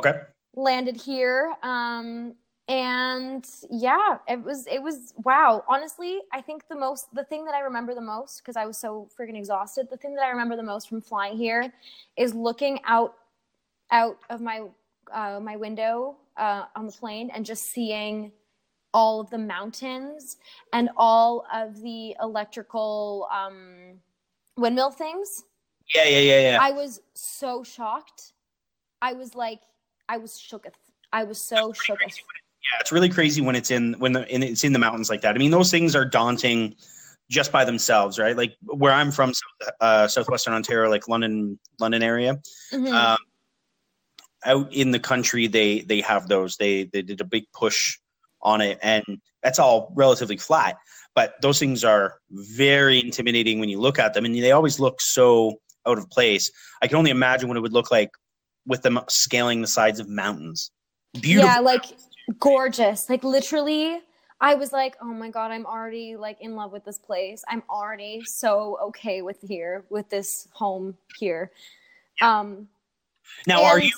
Okay. 0.01 0.18
landed 0.57 0.97
here 0.97 1.55
um 1.62 2.35
and 2.69 3.47
yeah 3.71 4.17
it 4.27 4.43
was 4.43 4.67
it 4.67 4.83
was 4.83 5.12
wow 5.23 5.62
honestly 5.69 6.21
i 6.33 6.41
think 6.41 6.67
the 6.69 6.77
most 6.77 7.15
the 7.15 7.25
thing 7.25 7.45
that 7.45 7.55
i 7.55 7.61
remember 7.61 7.95
the 7.95 8.01
most 8.01 8.39
because 8.39 8.57
i 8.57 8.65
was 8.65 8.79
so 8.79 9.07
freaking 9.19 9.37
exhausted 9.37 9.87
the 9.91 9.99
thing 9.99 10.15
that 10.15 10.25
i 10.25 10.31
remember 10.31 10.57
the 10.57 10.62
most 10.62 10.89
from 10.89 10.99
flying 10.99 11.37
here 11.37 11.71
is 12.17 12.35
looking 12.35 12.81
out 12.87 13.17
out 13.91 14.19
of 14.31 14.41
my 14.41 14.62
uh 15.12 15.39
my 15.43 15.57
window 15.57 16.17
uh 16.39 16.65
on 16.75 16.87
the 16.87 16.93
plane 16.93 17.31
and 17.35 17.45
just 17.45 17.65
seeing 17.65 18.33
all 18.95 19.21
of 19.21 19.29
the 19.29 19.39
mountains 19.39 20.39
and 20.73 20.89
all 20.97 21.45
of 21.53 21.83
the 21.83 22.17
electrical 22.23 23.29
um, 23.31 23.99
windmill 24.57 24.93
things. 24.93 25.43
Yeah, 25.95 26.05
yeah, 26.05 26.21
yeah, 26.21 26.41
yeah. 26.41 26.59
I 26.61 26.71
was 26.71 27.01
so 27.12 27.65
shocked. 27.65 28.33
I 29.03 29.12
was 29.12 29.35
like, 29.35 29.61
I 30.09 30.17
was 30.17 30.33
shooketh. 30.33 30.73
I 31.12 31.25
was 31.25 31.43
so 31.43 31.73
shooketh. 31.73 32.21
Yeah, 32.65 32.81
it's 32.81 32.93
really 32.93 33.09
crazy 33.09 33.41
when 33.43 33.57
it's 33.57 33.71
in 33.71 33.95
when 33.99 34.12
the 34.12 34.27
in, 34.35 34.43
it's 34.43 34.65
in 34.65 34.73
the 34.73 34.79
mountains 34.79 35.11
like 35.11 35.21
that. 35.21 35.35
I 35.35 35.39
mean, 35.39 35.51
those 35.51 35.71
things 35.71 35.95
are 35.95 36.05
daunting 36.05 36.77
just 37.31 37.53
by 37.53 37.65
themselves, 37.65 38.19
right? 38.19 38.37
Like 38.37 38.57
where 38.62 38.93
I'm 38.93 39.11
from, 39.11 39.33
uh, 39.81 40.09
southwestern 40.09 40.55
Ontario, 40.55 40.91
like 40.91 41.09
London, 41.09 41.59
London 41.79 42.03
area. 42.03 42.41
Mhm. 42.73 42.93
Um, 42.93 43.19
out 44.45 44.73
in 44.73 44.91
the 44.91 44.99
country, 44.99 45.47
they 45.47 45.81
they 45.81 46.01
have 46.01 46.29
those. 46.29 46.57
They 46.57 46.85
they 46.85 47.03
did 47.03 47.21
a 47.21 47.25
big 47.25 47.45
push 47.53 47.99
on 48.43 48.61
it, 48.61 48.79
and 48.83 49.05
that's 49.43 49.59
all 49.59 49.93
relatively 49.95 50.37
flat. 50.37 50.77
But 51.15 51.35
those 51.41 51.59
things 51.59 51.85
are 51.85 52.19
very 52.31 53.01
intimidating 53.03 53.61
when 53.61 53.69
you 53.69 53.81
look 53.81 53.99
at 53.99 54.15
them, 54.15 54.25
and 54.25 54.35
they 54.35 54.53
always 54.53 54.81
look 54.81 55.01
so 55.01 55.61
out 55.87 55.99
of 55.99 56.11
place. 56.11 56.51
I 56.83 56.89
can 56.89 56.97
only 56.97 57.11
imagine 57.11 57.49
what 57.49 57.57
it 57.57 57.61
would 57.61 57.73
look 57.73 57.91
like 57.91 58.11
with 58.67 58.83
them 58.83 58.99
scaling 59.09 59.61
the 59.61 59.67
sides 59.67 60.01
of 60.01 60.09
mountains. 60.09 60.71
Beautiful. 61.21 61.51
Yeah, 61.51 61.61
like 61.61 61.85
gorgeous. 62.39 63.09
Like 63.09 63.25
literally, 63.25 64.01
I 64.41 64.55
was 64.55 64.72
like, 64.72 64.97
oh 65.01 65.12
my 65.12 65.31
god, 65.31 65.51
I'm 65.51 65.66
already 65.66 66.16
like 66.16 66.39
in 66.41 66.55
love 66.55 66.72
with 66.72 66.85
this 66.85 66.99
place. 66.99 67.43
I'm 67.49 67.62
already 67.68 68.22
so 68.25 68.79
okay 68.83 69.22
with 69.22 69.39
here, 69.41 69.85
with 69.91 70.09
this 70.11 70.49
home 70.53 70.97
here. 71.18 71.51
Um, 72.20 72.68
now, 73.47 73.64
are 73.64 73.81
you 73.81 73.93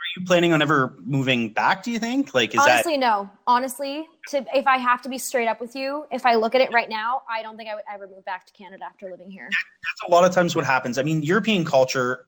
are 0.00 0.20
you 0.20 0.26
planning 0.26 0.52
on 0.52 0.62
ever 0.62 0.94
moving 1.00 1.50
back? 1.50 1.82
Do 1.82 1.90
you 1.90 1.98
think? 1.98 2.34
Like, 2.34 2.50
is 2.54 2.64
that 2.64 2.70
honestly, 2.70 2.96
no. 2.96 3.30
Honestly, 3.46 4.06
to 4.28 4.44
if 4.54 4.66
I 4.66 4.78
have 4.78 5.02
to 5.02 5.08
be 5.08 5.18
straight 5.18 5.48
up 5.48 5.60
with 5.60 5.74
you, 5.74 6.06
if 6.10 6.24
I 6.26 6.34
look 6.34 6.54
at 6.54 6.60
it 6.60 6.72
right 6.72 6.88
now, 6.88 7.22
I 7.28 7.42
don't 7.42 7.56
think 7.56 7.68
I 7.68 7.74
would 7.74 7.84
ever 7.92 8.06
move 8.08 8.24
back 8.24 8.46
to 8.46 8.52
Canada 8.52 8.84
after 8.84 9.10
living 9.10 9.30
here. 9.30 9.48
that's 9.50 10.08
a 10.08 10.10
lot 10.10 10.24
of 10.24 10.32
times 10.32 10.56
what 10.56 10.64
happens. 10.64 10.98
I 10.98 11.02
mean, 11.02 11.22
European 11.22 11.64
culture, 11.64 12.26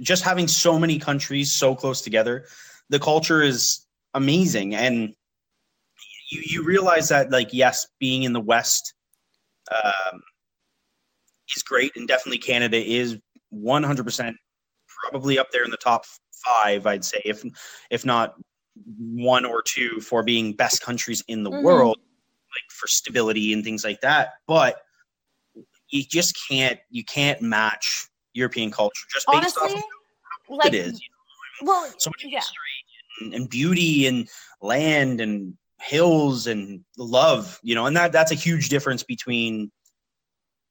just 0.00 0.22
having 0.24 0.48
so 0.48 0.78
many 0.78 0.98
countries 0.98 1.54
so 1.54 1.74
close 1.74 2.00
together, 2.00 2.46
the 2.90 2.98
culture 2.98 3.42
is 3.42 3.85
amazing, 4.16 4.74
and 4.74 5.14
you 6.30 6.42
you 6.44 6.64
realize 6.64 7.08
that 7.10 7.30
like 7.30 7.52
yes, 7.52 7.86
being 8.00 8.24
in 8.24 8.32
the 8.32 8.40
West 8.40 8.94
um, 9.72 10.20
is 11.54 11.62
great, 11.62 11.92
and 11.96 12.08
definitely 12.08 12.38
Canada 12.38 12.76
is 12.76 13.18
one 13.50 13.82
hundred 13.84 14.04
percent 14.04 14.36
probably 15.02 15.38
up 15.38 15.50
there 15.52 15.64
in 15.64 15.70
the 15.70 15.76
top 15.76 16.04
five. 16.44 16.86
I'd 16.86 17.04
say 17.04 17.20
if 17.24 17.44
if 17.90 18.04
not 18.04 18.34
one 18.98 19.44
or 19.44 19.62
two 19.62 20.00
for 20.00 20.22
being 20.22 20.52
best 20.52 20.82
countries 20.82 21.22
in 21.28 21.44
the 21.44 21.50
Mhm. 21.50 21.62
world, 21.62 21.98
like 21.98 22.70
for 22.70 22.86
stability 22.88 23.52
and 23.52 23.62
things 23.62 23.84
like 23.84 24.00
that, 24.00 24.34
but 24.46 24.82
you 25.90 26.02
just 26.02 26.36
can't 26.48 26.80
you 26.90 27.04
can't 27.04 27.40
match 27.40 28.08
European 28.34 28.70
culture 28.70 29.06
just 29.12 29.26
based 29.30 29.56
Honestly, 29.56 29.62
off 29.62 29.74
of 30.50 30.58
like 30.58 30.74
it 30.74 30.74
is 30.74 31.00
well, 31.62 31.90
so 31.98 32.10
much 32.10 32.24
yeah. 32.24 32.38
history 32.38 32.65
and, 33.20 33.48
beauty 33.48 34.06
and 34.06 34.28
land 34.60 35.20
and 35.20 35.54
hills 35.80 36.46
and 36.46 36.84
love, 36.96 37.58
you 37.62 37.74
know, 37.74 37.86
and 37.86 37.96
that 37.96 38.12
that's 38.12 38.32
a 38.32 38.36
huge 38.36 38.68
difference 38.68 39.02
between 39.02 39.70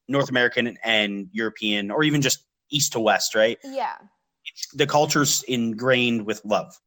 North 0.08 0.30
American 0.30 0.76
and 0.82 1.28
European 1.32 1.90
or 1.90 2.02
even 2.02 2.22
just 2.22 2.44
east 2.70 2.92
to 2.92 3.00
west, 3.00 3.34
right? 3.34 3.58
yeah. 3.64 3.94
It's, 4.48 4.68
the 4.74 4.86
culture's 4.86 5.42
ingrained 5.44 6.24
with 6.24 6.40
love. 6.44 6.78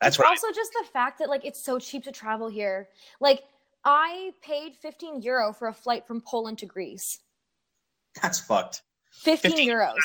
That's 0.00 0.18
right. 0.18 0.26
what 0.26 0.28
I- 0.28 0.30
also 0.30 0.54
just 0.54 0.72
the 0.72 0.86
fact 0.92 1.18
that 1.18 1.28
like 1.28 1.44
it's 1.44 1.62
so 1.62 1.78
cheap 1.78 2.04
to 2.04 2.12
travel 2.12 2.48
here. 2.48 2.88
Like 3.20 3.42
I 3.84 4.32
paid 4.42 4.76
15 4.76 5.22
euro 5.22 5.52
for 5.52 5.68
a 5.68 5.74
flight 5.74 6.06
from 6.06 6.20
Poland 6.20 6.58
to 6.58 6.66
Greece. 6.66 7.18
that's 8.20 8.38
fucked. 8.38 8.82
15, 9.22 9.50
15 9.50 9.68
euros. 9.68 9.96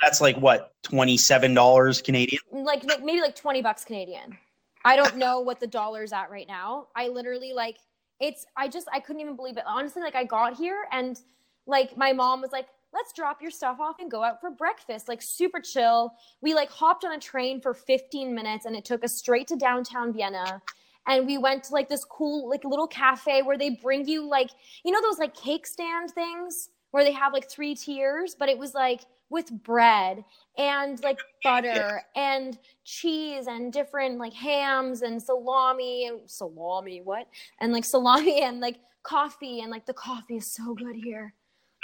That's 0.00 0.20
like 0.20 0.36
what 0.36 0.74
twenty 0.82 1.16
seven 1.16 1.54
dollars 1.54 2.00
Canadian. 2.02 2.40
Like, 2.50 2.84
like 2.84 3.04
maybe 3.04 3.20
like 3.20 3.36
20 3.36 3.62
bucks 3.62 3.84
Canadian. 3.84 4.36
I 4.84 4.96
don't 4.96 5.16
know 5.16 5.40
what 5.40 5.60
the 5.60 5.66
dollar's 5.66 6.12
at 6.12 6.30
right 6.30 6.48
now. 6.48 6.88
I 6.96 7.08
literally 7.08 7.52
like 7.52 7.78
it's 8.20 8.46
I 8.56 8.68
just 8.68 8.88
I 8.92 9.00
couldn't 9.00 9.20
even 9.20 9.36
believe 9.36 9.56
it. 9.56 9.64
Honestly, 9.66 10.02
like 10.02 10.14
I 10.14 10.24
got 10.24 10.56
here 10.56 10.86
and 10.92 11.20
like 11.66 11.96
my 11.96 12.12
mom 12.12 12.40
was 12.40 12.52
like, 12.52 12.66
"Let's 12.92 13.12
drop 13.12 13.40
your 13.40 13.50
stuff 13.50 13.78
off 13.80 13.96
and 14.00 14.10
go 14.10 14.22
out 14.22 14.40
for 14.40 14.50
breakfast." 14.50 15.08
Like 15.08 15.22
super 15.22 15.60
chill. 15.60 16.12
We 16.40 16.54
like 16.54 16.70
hopped 16.70 17.04
on 17.04 17.12
a 17.12 17.18
train 17.18 17.60
for 17.60 17.74
15 17.74 18.34
minutes 18.34 18.64
and 18.64 18.74
it 18.76 18.84
took 18.84 19.04
us 19.04 19.16
straight 19.16 19.48
to 19.48 19.56
downtown 19.56 20.12
Vienna. 20.12 20.62
And 21.06 21.26
we 21.26 21.36
went 21.36 21.64
to 21.64 21.72
like 21.72 21.88
this 21.88 22.04
cool 22.04 22.48
like 22.48 22.64
little 22.64 22.86
cafe 22.86 23.42
where 23.42 23.58
they 23.58 23.70
bring 23.70 24.06
you 24.06 24.28
like 24.28 24.50
you 24.84 24.92
know 24.92 25.02
those 25.02 25.18
like 25.18 25.34
cake 25.34 25.66
stand 25.66 26.10
things 26.10 26.70
where 26.92 27.04
they 27.04 27.12
have 27.12 27.32
like 27.32 27.50
three 27.50 27.74
tiers, 27.74 28.36
but 28.38 28.48
it 28.48 28.58
was 28.58 28.74
like 28.74 29.02
with 29.32 29.50
bread 29.50 30.24
and 30.58 31.02
like 31.02 31.18
butter 31.42 32.02
and 32.14 32.58
cheese 32.84 33.46
and 33.48 33.72
different 33.72 34.18
like 34.18 34.32
hams 34.32 35.02
and 35.02 35.20
salami 35.20 36.06
and 36.06 36.30
salami 36.30 37.00
what? 37.02 37.26
And 37.60 37.72
like 37.72 37.84
salami 37.84 38.42
and 38.42 38.60
like 38.60 38.78
coffee 39.02 39.60
and 39.60 39.70
like 39.70 39.86
the 39.86 39.94
coffee 39.94 40.36
is 40.36 40.52
so 40.52 40.74
good 40.74 40.94
here. 40.94 41.34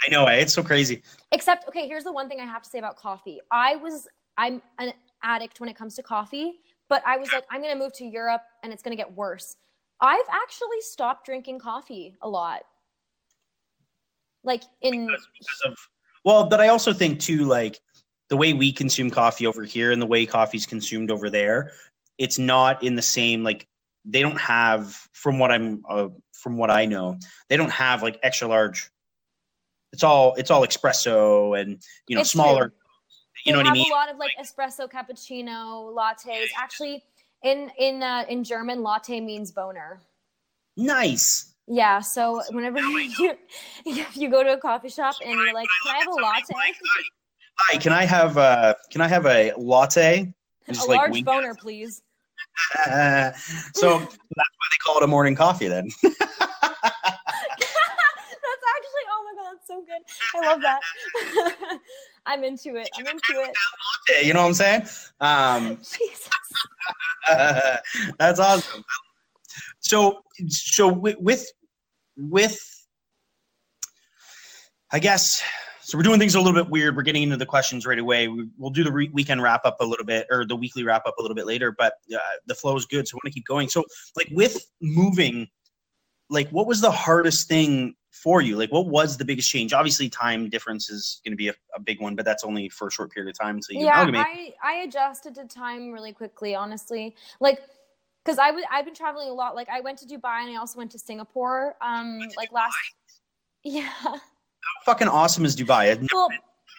I 0.07 0.11
know, 0.11 0.27
it's 0.27 0.53
so 0.53 0.63
crazy. 0.63 1.03
except 1.33 1.67
okay 1.67 1.89
here's 1.89 2.05
the 2.05 2.13
one 2.13 2.29
thing 2.29 2.39
i 2.41 2.45
have 2.45 2.63
to 2.63 2.71
say 2.71 2.79
about 2.79 2.97
coffee. 2.97 3.41
I 3.51 3.75
was 3.77 4.07
i'm 4.37 4.63
an 4.79 4.93
addict 5.25 5.59
when 5.59 5.69
it 5.69 5.77
comes 5.77 5.97
to 5.97 6.03
coffee 6.03 6.61
but 6.89 7.03
i 7.05 7.17
was 7.17 7.33
like 7.33 7.45
i'm 7.51 7.61
to 7.63 7.75
move 7.75 7.93
to 7.95 8.05
europe 8.05 8.43
and 8.63 8.73
it's 8.73 8.83
to 8.97 8.97
get 8.97 9.13
worse. 9.13 9.57
I've 10.01 10.29
actually 10.31 10.81
stopped 10.81 11.27
drinking 11.27 11.59
coffee 11.59 12.15
a 12.23 12.29
lot. 12.29 12.63
Like 14.45 14.63
in 14.81 15.07
because 15.07 15.63
of 15.67 15.77
well 16.29 16.45
but 16.45 16.61
i 16.61 16.69
also 16.69 16.93
think 16.93 17.19
too 17.19 17.45
like 17.45 17.81
the 18.29 18.37
way 18.37 18.53
we 18.53 18.71
consume 18.71 19.09
coffee 19.11 19.47
over 19.47 19.63
here 19.65 19.91
and 19.91 20.03
the 20.03 20.07
way 20.07 20.27
coffee's 20.27 20.67
consumed 20.67 21.11
over 21.11 21.31
there 21.31 21.73
it's 22.19 22.39
not 22.39 22.83
in 22.83 22.95
the 22.95 23.03
same 23.03 23.43
like 23.43 23.67
they 24.05 24.21
don't 24.21 24.39
have 24.39 24.95
from 25.13 25.39
what 25.39 25.51
i'm 25.51 25.83
uh, 25.89 26.09
from 26.33 26.59
what 26.59 26.71
i 26.71 26.85
know 26.85 27.19
they 27.49 27.57
don't 27.57 27.73
have 27.73 28.03
like 28.03 28.21
extra 28.23 28.47
large 28.47 28.91
it's 29.95 30.05
all 30.05 30.35
it's 30.35 30.51
all 30.51 30.67
espresso 30.67 31.59
and 31.59 31.83
you 32.09 32.15
know 32.15 32.21
It's 32.21 32.31
smaller 32.31 32.69
true. 32.69 32.77
you 33.47 33.53
know 33.53 33.59
they 33.61 33.65
what 33.65 33.71
i 33.71 33.73
mean 33.73 33.91
a 33.91 33.95
lot 33.95 34.11
of 34.11 34.19
like 34.19 34.33
espresso 34.39 34.87
cappuccino 34.87 35.95
lattes. 35.95 36.49
Actually 36.59 37.03
in 37.43 37.71
in 37.79 38.03
uh, 38.03 38.27
in 38.29 38.45
german 38.45 38.83
latte 38.83 39.19
means 39.21 39.51
boner. 39.51 40.03
Nice 40.77 41.55
Yeah, 41.71 42.01
so 42.01 42.43
whenever 42.51 42.81
you 43.19 43.37
if 43.85 44.17
you 44.17 44.31
go 44.31 44.43
to 44.43 44.55
a 44.55 44.59
coffee 44.59 44.89
shop 44.89 45.17
and 45.25 45.39
you're 45.43 45.53
like, 45.55 45.69
"Can 45.83 45.95
I 45.95 45.99
have 45.99 46.09
a 46.09 46.15
latte?" 46.15 46.55
hi 47.61 47.77
can 47.79 47.93
i 47.93 48.05
have 48.05 48.39
uh 48.39 48.73
can 48.91 49.01
i 49.01 49.09
have 49.09 49.27
a 49.27 49.53
latte 49.59 50.33
A 50.69 50.73
like, 50.73 50.89
large 50.89 51.25
boner, 51.25 51.55
please. 51.55 52.03
Uh, 52.87 53.33
so 53.75 53.99
that's 53.99 54.17
why 54.17 54.67
they 54.71 54.79
call 54.85 54.97
it 54.99 55.03
a 55.03 55.07
morning 55.07 55.35
coffee 55.35 55.69
then 55.69 55.89
that's 56.03 56.23
actually 56.23 56.35
oh 59.11 59.25
my 59.25 59.35
god, 59.37 59.53
that's 59.53 59.67
so 59.67 59.83
good. 59.83 60.03
I 60.35 60.41
love 60.45 60.61
that. 60.63 60.83
I'm 62.27 62.45
into 62.45 62.77
it. 62.77 62.91
I'm 62.97 63.07
into 63.07 63.43
it. 63.43 64.25
you 64.25 64.33
know 64.33 64.43
what 64.43 64.49
i'm 64.49 64.55
saying 64.55 64.83
um 65.21 65.77
Jesus. 65.77 66.31
That's 68.19 68.41
awesome. 68.41 68.85
So, 69.81 70.23
so 70.49 70.89
wi- 70.89 71.17
with 71.21 71.51
with, 72.19 72.59
I 74.91 74.99
guess. 74.99 75.43
So 75.83 75.97
we're 75.97 76.05
doing 76.05 76.19
things 76.19 76.35
a 76.35 76.41
little 76.41 76.53
bit 76.53 76.71
weird. 76.71 76.97
We're 76.97 77.03
getting 77.03 77.23
into 77.23 77.39
the 77.39 77.47
questions 77.47 77.87
right 77.87 77.99
away. 77.99 78.29
We, 78.29 78.49
we'll 78.59 78.71
do 78.71 78.85
the 78.85 78.93
re- 78.93 79.11
weekend 79.11 79.43
wrap 79.43 79.65
up 79.65 79.79
a 79.81 79.85
little 79.87 80.05
bit, 80.05 80.27
or 80.31 80.45
the 80.45 80.57
weekly 80.57 80.85
wrap 80.85 81.07
up 81.07 81.15
a 81.19 81.23
little 81.23 81.35
bit 81.35 81.47
later. 81.47 81.73
But 81.73 81.95
uh, 82.15 82.19
the 82.47 82.55
flow 82.55 82.77
is 82.77 82.85
good, 82.85 83.09
so 83.09 83.15
I 83.15 83.17
want 83.17 83.27
to 83.27 83.31
keep 83.31 83.47
going. 83.47 83.71
So, 83.71 83.85
like 84.15 84.29
with 84.33 84.59
moving, 84.83 85.47
like 86.29 86.51
what 86.51 86.67
was 86.67 86.83
the 86.83 86.91
hardest 86.91 87.49
thing 87.49 87.95
for 88.11 88.43
you? 88.43 88.57
Like, 88.57 88.71
what 88.71 88.87
was 88.87 89.17
the 89.17 89.25
biggest 89.25 89.49
change? 89.49 89.73
Obviously, 89.73 90.09
time 90.09 90.49
difference 90.49 90.91
is 90.91 91.21
going 91.25 91.33
to 91.33 91.37
be 91.37 91.49
a, 91.49 91.55
a 91.75 91.81
big 91.81 92.01
one, 92.01 92.15
but 92.17 92.25
that's 92.25 92.45
only 92.45 92.69
for 92.69 92.89
a 92.89 92.91
short 92.91 93.11
period 93.13 93.31
of 93.31 93.39
time 93.39 93.63
So, 93.63 93.73
you 93.73 93.87
yeah. 93.87 94.11
I 94.15 94.53
I 94.63 94.73
adjusted 94.83 95.35
to 95.37 95.47
time 95.47 95.91
really 95.91 96.13
quickly, 96.13 96.55
honestly. 96.55 97.15
Like 97.41 97.61
because 98.25 98.39
I 98.39 98.51
would 98.51 98.65
I've 98.71 98.85
been 98.85 98.95
traveling 98.95 99.29
a 99.29 99.33
lot. 99.33 99.55
Like 99.55 99.69
I 99.69 99.81
went 99.81 99.99
to 100.01 100.07
Dubai 100.07 100.43
and 100.43 100.51
I 100.51 100.57
also 100.57 100.79
went 100.79 100.91
to 100.93 100.99
Singapore. 100.99 101.77
Um, 101.81 102.21
like 102.37 102.53
last. 102.53 102.77
Yeah. 103.65 103.83
How 104.03 104.21
fucking 104.85 105.09
awesome 105.09 105.45
is 105.45 105.57
Dubai? 105.57 105.91
I've 105.91 106.07
Well, 106.13 106.29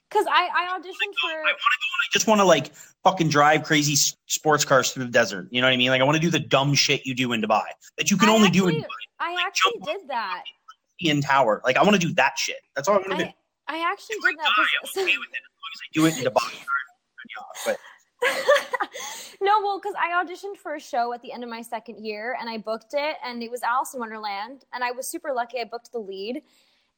because 0.10 0.26
I 0.30 0.50
I 0.56 0.78
auditioned 0.78 1.14
for. 1.22 1.30
I 1.30 1.42
want 1.42 1.56
to 1.56 1.56
go. 1.56 1.96
I 2.04 2.08
just 2.12 2.28
want 2.28 2.40
to 2.42 2.46
like 2.46 2.72
fucking 3.04 3.30
drive 3.30 3.64
crazy 3.64 3.96
sports 4.28 4.66
cars 4.66 4.92
through 4.92 5.06
the 5.06 5.12
desert. 5.12 5.48
You 5.52 5.62
know 5.62 5.68
what 5.68 5.74
I 5.74 5.78
mean? 5.78 5.90
Like 5.90 6.02
I 6.02 6.04
want 6.04 6.16
to 6.16 6.22
do 6.22 6.30
the 6.30 6.40
dumb 6.40 6.74
shit 6.74 7.06
you 7.06 7.16
do 7.16 7.32
in 7.34 7.42
Dubai 7.42 7.64
that 7.98 8.10
you 8.12 8.18
can 8.18 8.30
I 8.30 8.34
only 8.34 8.50
do 8.50 8.68
in 8.68 8.76
actually- 8.76 8.88
I 9.20 9.44
actually 9.46 9.80
did 9.86 10.08
that. 10.08 10.44
in 11.00 11.22
Tower. 11.22 11.62
Like 11.66 11.78
I 11.78 11.84
want 11.84 11.94
to 12.00 12.08
do 12.08 12.14
that 12.16 12.38
shit. 12.38 12.58
That's 12.76 12.88
all 12.88 12.96
I 12.96 12.98
want 13.00 13.12
to 13.12 13.18
do. 13.18 13.24
I 13.68 13.78
I 13.78 13.92
actually 13.92 14.16
did 14.24 14.38
that. 14.38 14.46
Dubai, 14.46 14.66
'cause- 14.82 14.98
I'm 14.98 15.04
okay 15.04 15.18
with 15.18 15.30
it 15.30 15.42
as 15.46 15.54
long 15.62 15.72
as 15.74 15.82
I 15.82 15.88
do 15.94 16.06
it 16.06 16.18
in 16.18 16.24
Dubai. 16.32 16.66
But 17.66 17.78
no, 19.42 19.62
well, 19.62 19.80
because 19.80 19.96
I 19.98 20.24
auditioned 20.24 20.58
for 20.58 20.76
a 20.76 20.80
show 20.80 21.14
at 21.14 21.22
the 21.22 21.32
end 21.32 21.44
of 21.44 21.50
my 21.50 21.62
second 21.62 22.06
year 22.06 22.36
and 22.40 22.50
I 22.50 22.58
booked 22.58 22.94
it, 22.94 23.16
and 23.24 23.42
it 23.42 23.50
was 23.50 23.64
Alice 23.64 23.94
in 23.94 24.00
Wonderland, 24.00 24.66
and 24.74 24.84
I 24.84 24.92
was 24.92 25.08
super 25.08 25.32
lucky. 25.34 25.60
I 25.60 25.64
booked 25.64 25.92
the 25.92 26.00
lead, 26.00 26.44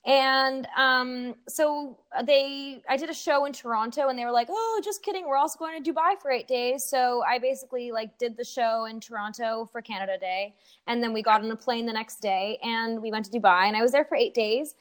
and 0.06 0.68
um, 0.76 1.36
so 1.48 2.00
they, 2.26 2.82
I 2.90 2.98
did 2.98 3.12
a 3.12 3.14
show 3.14 3.46
in 3.46 3.54
Toronto, 3.54 4.08
and 4.08 4.18
they 4.18 4.26
were 4.26 4.32
like, 4.32 4.48
"Oh, 4.50 4.82
just 4.84 5.04
kidding. 5.04 5.28
We're 5.28 5.38
also 5.38 5.60
going 5.60 5.82
to 5.82 5.94
Dubai 5.94 6.20
for 6.20 6.32
eight 6.32 6.48
days." 6.48 6.84
So 6.84 7.24
I 7.28 7.38
basically 7.38 7.92
like 7.92 8.18
did 8.18 8.36
the 8.36 8.44
show 8.44 8.86
in 8.86 9.00
Toronto 9.00 9.70
for 9.72 9.82
Canada 9.82 10.18
Day, 10.20 10.56
and 10.88 11.04
then 11.04 11.14
we 11.14 11.22
got 11.22 11.44
on 11.44 11.52
a 11.52 11.56
plane 11.56 11.86
the 11.86 11.94
next 11.94 12.20
day, 12.20 12.58
and 12.64 13.00
we 13.00 13.12
went 13.12 13.26
to 13.26 13.32
Dubai, 13.32 13.66
and 13.68 13.78
I 13.78 13.84
was 13.84 13.92
there 13.92 14.06
for 14.06 14.16
eight 14.16 14.34
days, 14.34 14.74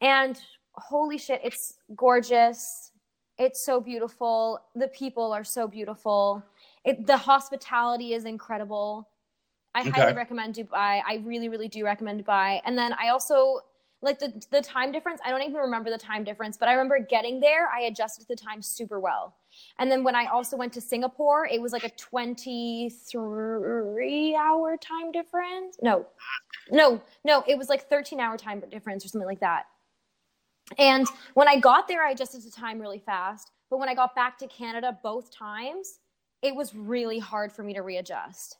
and 0.00 0.40
holy 0.72 1.18
shit, 1.18 1.40
it's 1.44 1.74
gorgeous. 1.94 2.90
It's 3.38 3.64
so 3.64 3.80
beautiful. 3.80 4.60
The 4.74 4.88
people 4.88 5.32
are 5.32 5.44
so 5.44 5.66
beautiful. 5.66 6.42
It, 6.84 7.06
the 7.06 7.16
hospitality 7.16 8.12
is 8.14 8.24
incredible. 8.24 9.08
I 9.74 9.80
Okay. 9.80 9.90
highly 9.90 10.14
recommend 10.14 10.54
Dubai. 10.54 11.02
I 11.06 11.20
really, 11.24 11.48
really 11.48 11.68
do 11.68 11.84
recommend 11.84 12.24
Dubai. 12.24 12.60
And 12.64 12.78
then 12.78 12.92
I 12.92 13.08
also 13.08 13.60
like 14.02 14.20
the 14.20 14.32
the 14.50 14.62
time 14.62 14.92
difference. 14.92 15.20
I 15.24 15.30
don't 15.30 15.42
even 15.42 15.54
remember 15.54 15.90
the 15.90 15.98
time 15.98 16.22
difference, 16.22 16.56
but 16.56 16.68
I 16.68 16.74
remember 16.74 17.00
getting 17.00 17.40
there. 17.40 17.68
I 17.70 17.80
adjusted 17.82 18.28
the 18.28 18.36
time 18.36 18.62
super 18.62 19.00
well. 19.00 19.34
And 19.78 19.90
then 19.90 20.04
when 20.04 20.14
I 20.14 20.26
also 20.26 20.56
went 20.56 20.72
to 20.74 20.80
Singapore, 20.80 21.48
it 21.50 21.60
was 21.60 21.72
like 21.72 21.82
a 21.84 21.90
23 21.90 24.36
hour 24.36 24.76
time 24.76 25.10
difference. 25.10 25.76
No, 25.82 26.06
no, 26.70 27.00
no, 27.24 27.42
it 27.48 27.58
was 27.58 27.68
like 27.68 27.88
13 27.88 28.20
hour 28.20 28.36
time 28.36 28.62
difference 28.70 29.04
or 29.04 29.08
something 29.08 29.26
like 29.26 29.40
that. 29.40 29.66
And 30.78 31.06
when 31.34 31.48
I 31.48 31.58
got 31.58 31.88
there, 31.88 32.02
I 32.04 32.10
adjusted 32.10 32.42
the 32.42 32.50
time 32.50 32.80
really 32.80 32.98
fast. 32.98 33.50
But 33.70 33.78
when 33.78 33.88
I 33.88 33.94
got 33.94 34.14
back 34.14 34.38
to 34.38 34.46
Canada 34.46 34.98
both 35.02 35.34
times, 35.34 35.98
it 36.42 36.54
was 36.54 36.74
really 36.74 37.18
hard 37.18 37.52
for 37.52 37.62
me 37.62 37.74
to 37.74 37.80
readjust. 37.82 38.58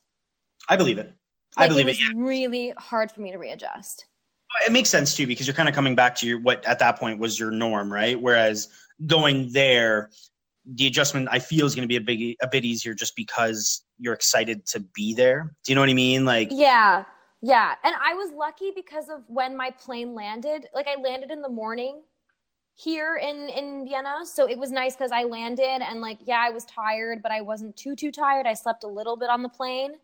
I 0.69 0.75
believe 0.75 0.97
it. 0.97 1.13
I 1.57 1.61
Like, 1.61 1.69
believe 1.69 1.87
it 1.87 1.89
it. 1.89 1.91
was 1.93 2.01
Yeah. 2.01 2.07
really 2.15 2.73
hard 2.77 3.11
for 3.11 3.21
me 3.21 3.31
to 3.31 3.37
readjust. 3.37 4.05
It 4.65 4.71
makes 4.71 4.89
sense 4.89 5.15
too 5.15 5.27
because 5.27 5.47
you're 5.47 5.55
kind 5.55 5.69
of 5.69 5.75
coming 5.75 5.95
back 5.95 6.15
to 6.15 6.27
your 6.27 6.39
what 6.39 6.65
at 6.65 6.79
that 6.79 6.97
point 6.99 7.19
was 7.19 7.39
your 7.39 7.51
norm, 7.51 7.91
right? 7.91 8.19
Whereas 8.19 8.69
going 9.05 9.51
there, 9.51 10.09
the 10.65 10.87
adjustment 10.87 11.27
I 11.31 11.39
feel 11.39 11.65
is 11.65 11.75
going 11.75 11.83
to 11.83 11.87
be 11.87 11.97
a 11.97 12.01
big 12.01 12.35
a 12.41 12.47
bit 12.47 12.65
easier 12.65 12.93
just 12.93 13.15
because 13.15 13.83
you're 13.99 14.13
excited 14.13 14.65
to 14.67 14.79
be 14.79 15.13
there. 15.13 15.53
Do 15.63 15.71
you 15.71 15.75
know 15.75 15.81
what 15.81 15.89
I 15.89 15.93
mean? 15.93 16.25
Like, 16.25 16.49
Yeah. 16.51 17.03
Yeah. 17.45 17.75
And 17.83 17.95
I 18.03 18.15
was 18.15 18.31
lucky 18.33 18.71
because 18.75 19.09
of 19.09 19.21
when 19.29 19.55
my 19.55 19.69
plane 19.71 20.15
landed. 20.15 20.67
Like 20.73 20.87
I 20.87 20.99
landed 20.99 21.29
in 21.31 21.43
the 21.43 21.49
morning 21.49 22.01
here 22.75 23.17
in 23.17 23.49
in 23.49 23.85
Vienna. 23.85 24.25
So 24.25 24.49
it 24.49 24.57
was 24.57 24.71
nice 24.71 24.95
cuz 24.95 25.11
I 25.11 25.23
landed 25.25 25.83
and 25.83 26.01
like 26.01 26.19
yeah, 26.25 26.39
I 26.41 26.49
was 26.51 26.65
tired, 26.65 27.21
but 27.21 27.31
I 27.31 27.41
wasn't 27.41 27.77
too 27.77 27.95
too 27.95 28.11
tired. 28.11 28.47
I 28.47 28.55
slept 28.55 28.83
a 28.83 28.87
little 28.87 29.17
bit 29.17 29.29
on 29.29 29.43
the 29.43 29.49
plane. 29.49 29.99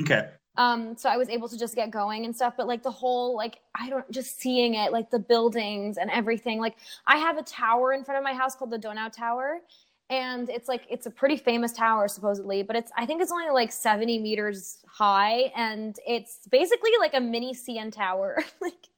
okay, 0.00 0.30
Um 0.56 0.96
so 0.96 1.08
I 1.08 1.16
was 1.16 1.28
able 1.28 1.48
to 1.48 1.58
just 1.58 1.74
get 1.76 1.90
going 1.90 2.24
and 2.24 2.34
stuff, 2.34 2.54
but 2.56 2.66
like 2.66 2.82
the 2.82 2.90
whole 2.90 3.36
like 3.36 3.60
I 3.74 3.88
don't 3.88 4.10
just 4.10 4.40
seeing 4.40 4.74
it 4.74 4.92
like 4.92 5.10
the 5.10 5.18
buildings 5.18 5.96
and 5.96 6.10
everything. 6.10 6.58
Like 6.58 6.76
I 7.06 7.18
have 7.18 7.38
a 7.38 7.42
tower 7.42 7.92
in 7.92 8.04
front 8.04 8.18
of 8.18 8.24
my 8.24 8.34
house 8.34 8.56
called 8.56 8.70
the 8.70 8.78
Donau 8.78 9.08
Tower 9.10 9.60
and 10.10 10.50
it's 10.50 10.68
like 10.68 10.82
it's 10.90 11.06
a 11.06 11.10
pretty 11.10 11.36
famous 11.36 11.72
tower 11.72 12.08
supposedly 12.08 12.62
but 12.62 12.76
it's 12.76 12.90
i 12.96 13.06
think 13.06 13.22
it's 13.22 13.32
only 13.32 13.48
like 13.50 13.72
70 13.72 14.18
meters 14.18 14.78
high 14.86 15.52
and 15.56 15.98
it's 16.06 16.40
basically 16.50 16.90
like 16.98 17.14
a 17.14 17.20
mini 17.20 17.54
cn 17.54 17.92
tower 17.92 18.42
like 18.60 18.88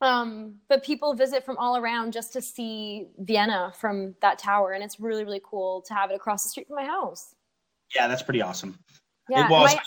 um 0.00 0.54
but 0.68 0.84
people 0.84 1.12
visit 1.12 1.44
from 1.44 1.56
all 1.58 1.76
around 1.76 2.12
just 2.12 2.32
to 2.32 2.40
see 2.40 3.08
vienna 3.18 3.72
from 3.78 4.14
that 4.22 4.38
tower 4.38 4.72
and 4.72 4.82
it's 4.82 5.00
really 5.00 5.24
really 5.24 5.42
cool 5.44 5.82
to 5.82 5.92
have 5.92 6.10
it 6.10 6.14
across 6.14 6.44
the 6.44 6.48
street 6.48 6.66
from 6.68 6.76
my 6.76 6.84
house 6.84 7.34
yeah, 7.94 8.06
that's 8.06 8.22
pretty 8.22 8.42
awesome. 8.42 8.78
yeah 9.30 9.46
it 9.46 9.50
was 9.50 9.74
my- 9.74 9.82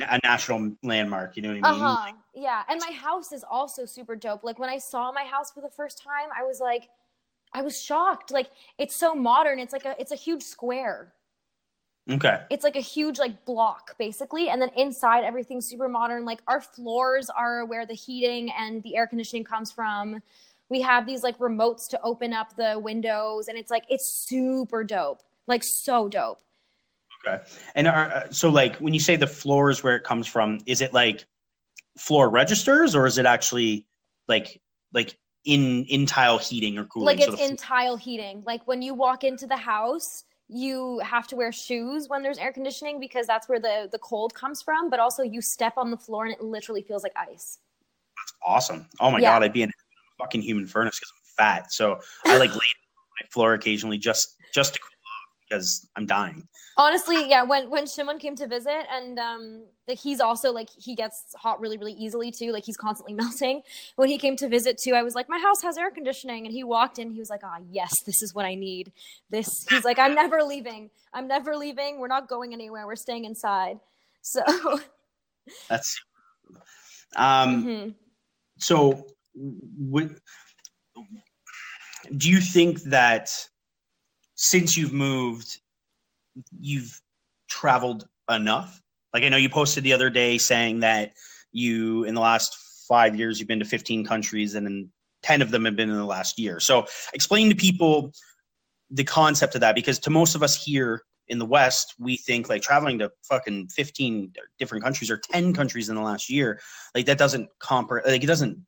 a 0.00 0.18
national 0.24 0.72
landmark. 0.82 1.36
You 1.36 1.42
know 1.42 1.48
what 1.50 1.66
I 1.66 1.72
mean? 1.72 1.82
Uh-huh. 1.82 2.12
Yeah. 2.34 2.62
And 2.68 2.80
my 2.80 2.92
house 2.94 3.32
is 3.32 3.44
also 3.48 3.84
super 3.84 4.16
dope. 4.16 4.42
Like 4.42 4.58
when 4.58 4.70
I 4.70 4.78
saw 4.78 5.12
my 5.12 5.24
house 5.24 5.52
for 5.52 5.60
the 5.60 5.68
first 5.68 6.02
time, 6.02 6.28
I 6.36 6.44
was 6.44 6.60
like, 6.60 6.88
I 7.54 7.62
was 7.62 7.80
shocked. 7.80 8.30
Like 8.30 8.50
it's 8.78 8.94
so 8.96 9.14
modern. 9.14 9.58
It's 9.58 9.72
like 9.72 9.84
a 9.84 9.94
it's 9.98 10.12
a 10.12 10.16
huge 10.16 10.42
square. 10.42 11.12
Okay, 12.10 12.42
It's 12.50 12.64
like 12.64 12.74
a 12.74 12.80
huge 12.80 13.20
like 13.20 13.44
block 13.44 13.96
basically. 13.96 14.48
And 14.48 14.60
then 14.60 14.70
inside 14.76 15.22
everything's 15.22 15.68
super 15.68 15.88
modern. 15.88 16.24
Like 16.24 16.40
our 16.48 16.60
floors 16.60 17.30
are 17.30 17.64
where 17.64 17.86
the 17.86 17.94
heating 17.94 18.50
and 18.58 18.82
the 18.82 18.96
air 18.96 19.06
conditioning 19.06 19.44
comes 19.44 19.70
from. 19.70 20.20
We 20.68 20.80
have 20.80 21.06
these 21.06 21.22
like 21.22 21.38
remotes 21.38 21.88
to 21.90 22.00
open 22.02 22.32
up 22.32 22.56
the 22.56 22.76
windows 22.78 23.46
and 23.46 23.56
it's 23.56 23.70
like 23.70 23.84
it's 23.88 24.08
super 24.28 24.82
dope. 24.82 25.22
Like 25.46 25.62
so 25.62 26.08
dope. 26.08 26.40
okay. 27.26 27.44
And 27.74 27.86
are, 27.86 28.12
uh, 28.12 28.30
so, 28.30 28.48
like, 28.48 28.76
when 28.76 28.94
you 28.94 29.00
say 29.00 29.16
the 29.16 29.26
floors 29.26 29.82
where 29.82 29.96
it 29.96 30.04
comes 30.04 30.26
from, 30.26 30.58
is 30.66 30.80
it 30.80 30.92
like 30.92 31.26
floor 31.98 32.28
registers 32.30 32.94
or 32.94 33.06
is 33.06 33.18
it 33.18 33.26
actually 33.26 33.86
like 34.28 34.60
like 34.92 35.18
in 35.44 35.84
in 35.86 36.06
tile 36.06 36.38
heating 36.38 36.78
or 36.78 36.84
cooling? 36.84 37.16
like 37.16 37.26
it's 37.26 37.36
the 37.36 37.44
in 37.44 37.56
tile 37.56 37.96
heating 37.96 38.42
like 38.46 38.66
when 38.66 38.80
you 38.82 38.94
walk 38.94 39.24
into 39.24 39.46
the 39.46 39.56
house 39.56 40.24
you 40.48 40.98
have 41.00 41.26
to 41.26 41.34
wear 41.36 41.50
shoes 41.50 42.08
when 42.08 42.22
there's 42.22 42.38
air 42.38 42.52
conditioning 42.52 43.00
because 43.00 43.26
that's 43.26 43.48
where 43.48 43.58
the 43.58 43.88
the 43.90 43.98
cold 43.98 44.34
comes 44.34 44.60
from 44.60 44.90
but 44.90 45.00
also 45.00 45.22
you 45.22 45.40
step 45.40 45.74
on 45.76 45.90
the 45.90 45.96
floor 45.96 46.26
and 46.26 46.34
it 46.34 46.42
literally 46.42 46.82
feels 46.82 47.02
like 47.02 47.12
ice 47.16 47.58
That's 48.18 48.34
awesome. 48.46 48.86
Oh 49.00 49.10
my 49.10 49.20
Yeah. 49.20 49.30
god, 49.30 49.42
I'd 49.42 49.52
be 49.52 49.62
in 49.62 49.70
a 49.70 49.72
fucking 50.18 50.42
human 50.42 50.66
furnace 50.66 50.98
because 50.98 51.12
I'm 51.16 51.44
fat. 51.44 51.72
So 51.72 51.98
I 52.26 52.36
like 52.38 52.50
lay 52.54 52.56
on 52.56 53.06
my 53.20 53.26
floor 53.30 53.54
occasionally 53.54 53.98
just 53.98 54.36
just 54.54 54.74
to 54.74 54.80
cool 54.80 54.90
because 55.52 55.86
I'm 55.96 56.06
dying. 56.06 56.48
honestly 56.78 57.28
yeah 57.28 57.42
when 57.42 57.68
when 57.68 57.86
shimon 57.86 58.18
came 58.18 58.34
to 58.34 58.46
visit 58.46 58.86
and 58.90 59.18
um 59.18 59.62
like 59.86 59.98
he's 59.98 60.20
also 60.20 60.50
like 60.50 60.70
he 60.70 60.94
gets 60.94 61.34
hot 61.36 61.60
really 61.60 61.76
really 61.76 61.92
easily 61.92 62.30
too 62.30 62.50
like 62.50 62.64
he's 62.64 62.78
constantly 62.78 63.12
melting 63.22 63.60
when 63.96 64.08
he 64.08 64.16
came 64.16 64.36
to 64.36 64.48
visit 64.48 64.78
too 64.78 64.94
i 64.94 65.02
was 65.02 65.14
like 65.14 65.28
my 65.28 65.38
house 65.38 65.60
has 65.62 65.76
air 65.76 65.90
conditioning 65.90 66.46
and 66.46 66.52
he 66.54 66.64
walked 66.64 66.98
in 66.98 67.10
he 67.10 67.18
was 67.18 67.28
like 67.28 67.42
ah 67.44 67.58
yes 67.70 68.00
this 68.02 68.22
is 68.22 68.34
what 68.34 68.46
i 68.46 68.54
need 68.54 68.90
this 69.28 69.66
he's 69.70 69.84
like 69.84 69.98
i'm 69.98 70.14
never 70.14 70.42
leaving 70.42 70.88
i'm 71.12 71.28
never 71.28 71.54
leaving 71.56 71.98
we're 71.98 72.08
not 72.08 72.26
going 72.26 72.54
anywhere 72.54 72.86
we're 72.86 72.96
staying 72.96 73.26
inside 73.26 73.78
so 74.22 74.42
That's 75.68 76.00
um. 77.16 77.64
mhm. 77.64 77.94
So, 78.58 79.06
would 79.34 80.16
do 82.16 82.30
you 82.30 82.40
think 82.40 82.82
that 82.82 83.30
since 84.42 84.76
you've 84.76 84.92
moved, 84.92 85.60
you've 86.58 87.00
traveled 87.48 88.08
enough? 88.28 88.82
Like 89.14 89.22
I 89.22 89.28
know 89.28 89.36
you 89.36 89.48
posted 89.48 89.84
the 89.84 89.92
other 89.92 90.10
day 90.10 90.36
saying 90.36 90.80
that 90.80 91.12
you, 91.52 92.02
in 92.04 92.14
the 92.14 92.20
last 92.20 92.56
five 92.88 93.14
years, 93.14 93.38
you've 93.38 93.48
been 93.48 93.60
to 93.60 93.64
15 93.64 94.04
countries, 94.04 94.56
and 94.56 94.66
then 94.66 94.90
10 95.22 95.42
of 95.42 95.52
them 95.52 95.64
have 95.64 95.76
been 95.76 95.90
in 95.90 95.96
the 95.96 96.04
last 96.04 96.40
year. 96.40 96.58
So, 96.58 96.86
explain 97.14 97.48
to 97.50 97.54
people 97.54 98.12
the 98.90 99.04
concept 99.04 99.54
of 99.54 99.60
that, 99.60 99.76
because 99.76 100.00
to 100.00 100.10
most 100.10 100.34
of 100.34 100.42
us 100.42 100.60
here 100.60 101.02
in 101.28 101.38
the 101.38 101.46
West, 101.46 101.94
we 102.00 102.16
think 102.16 102.48
like 102.48 102.62
traveling 102.62 102.98
to 102.98 103.12
fucking 103.22 103.68
15 103.68 104.32
different 104.58 104.82
countries 104.82 105.08
or 105.08 105.18
10 105.18 105.54
countries 105.54 105.88
in 105.88 105.94
the 105.94 106.02
last 106.02 106.28
year 106.28 106.60
like 106.96 107.06
that 107.06 107.16
doesn't 107.16 107.48
compare 107.60 108.02
like 108.04 108.24
it 108.24 108.26
doesn't 108.26 108.58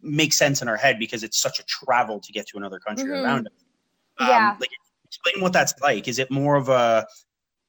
make 0.00 0.32
sense 0.32 0.62
in 0.62 0.68
our 0.68 0.76
head 0.76 0.98
because 0.98 1.24
it's 1.24 1.40
such 1.40 1.58
a 1.58 1.64
travel 1.64 2.20
to 2.20 2.32
get 2.32 2.46
to 2.46 2.56
another 2.56 2.78
country 2.78 3.10
Mhm. 3.10 3.22
around 3.22 3.46
it. 3.46 3.52
Um, 4.20 4.28
Yeah. 4.28 4.56
like 4.60 4.70
explain 5.12 5.42
what 5.42 5.52
that's 5.52 5.74
like 5.80 6.08
is 6.08 6.18
it 6.18 6.30
more 6.30 6.56
of 6.56 6.68
a 6.68 7.06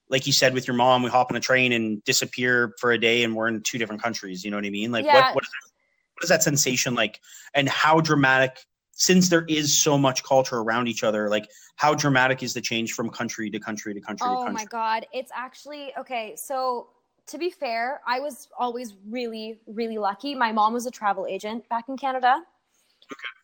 like 0.10 0.26
you 0.26 0.34
said 0.34 0.54
with 0.54 0.68
your 0.68 0.76
mom 0.76 1.04
we 1.04 1.10
hop 1.10 1.30
on 1.30 1.36
a 1.38 1.40
train 1.40 1.74
and 1.74 2.04
disappear 2.06 2.74
for 2.80 2.92
a 2.92 2.98
day 2.98 3.24
and 3.24 3.36
we're 3.36 3.48
in 3.48 3.62
two 3.62 3.78
different 3.78 4.02
countries 4.02 4.44
you 4.44 4.52
know 4.52 4.58
what 4.58 4.66
i 4.66 4.70
mean 4.70 4.92
like 4.92 5.06
Yeah. 5.06 5.16
what 5.16 5.36
what 5.36 5.44
is, 5.44 5.50
that, 5.50 5.70
what 6.16 6.24
is 6.24 6.30
that 6.30 6.44
sensation 6.44 6.96
like 6.96 7.20
and 7.54 7.68
how 7.68 8.00
dramatic 8.00 8.60
since 8.92 9.30
there 9.30 9.46
is 9.48 9.78
so 9.78 9.98
much 9.98 10.24
culture 10.24 10.60
around 10.60 10.88
each 10.88 11.04
other 11.04 11.30
like 11.30 11.48
how 11.76 11.94
dramatic 11.94 12.44
is 12.44 12.54
the 12.54 12.62
change 12.62 12.94
from 12.94 13.10
country 13.10 13.50
to 13.50 13.60
country 13.60 13.94
to 13.94 14.00
country 14.00 14.30
to 14.30 14.36
Oh 14.36 14.46
country 14.46 14.54
my 14.54 14.66
god, 14.66 15.08
it's 15.12 15.32
actually 15.34 15.92
okay. 15.98 16.36
So 16.38 16.90
to 17.28 17.38
be 17.38 17.50
fair, 17.50 18.02
I 18.06 18.20
was 18.20 18.48
always 18.58 18.96
really, 19.10 19.60
really 19.66 19.98
lucky. 19.98 20.36
My 20.36 20.52
mom 20.52 20.74
was 20.74 20.86
a 20.86 20.92
travel 20.92 21.26
agent 21.28 21.68
back 21.70 21.90
in 21.90 21.98
Canada, 21.98 22.44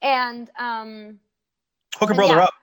and 0.01 0.49
um, 0.59 1.19
hook 1.95 2.11
a 2.11 2.13
brother 2.13 2.35
yeah. 2.35 2.43
up 2.43 2.53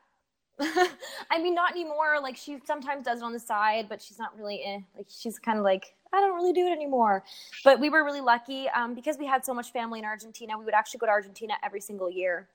I 1.31 1.39
mean, 1.41 1.55
not 1.55 1.73
anymore. 1.73 2.19
Like 2.23 2.37
she 2.37 2.59
sometimes 2.65 3.05
does 3.05 3.21
it 3.21 3.25
on 3.25 3.33
the 3.33 3.41
side, 3.41 3.89
but 3.89 4.01
she's 4.01 4.19
not 4.19 4.37
really 4.37 4.63
eh. 4.65 4.81
like 4.97 5.07
she's 5.09 5.39
kind 5.39 5.59
of 5.59 5.65
like 5.65 5.95
I 6.13 6.21
don't 6.21 6.35
really 6.35 6.53
do 6.53 6.67
it 6.67 6.73
anymore. 6.73 7.25
But 7.65 7.79
we 7.79 7.91
were 7.91 8.05
really 8.05 8.21
lucky 8.21 8.69
um, 8.71 8.95
because 8.95 9.19
we 9.19 9.27
had 9.27 9.45
so 9.45 9.53
much 9.53 9.73
family 9.73 9.99
in 9.99 10.05
Argentina. 10.05 10.59
We 10.59 10.65
would 10.65 10.75
actually 10.75 10.99
go 10.99 11.07
to 11.07 11.13
Argentina 11.13 11.55
every 11.63 11.81
single 11.81 12.11
year. 12.11 12.49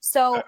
So 0.00 0.42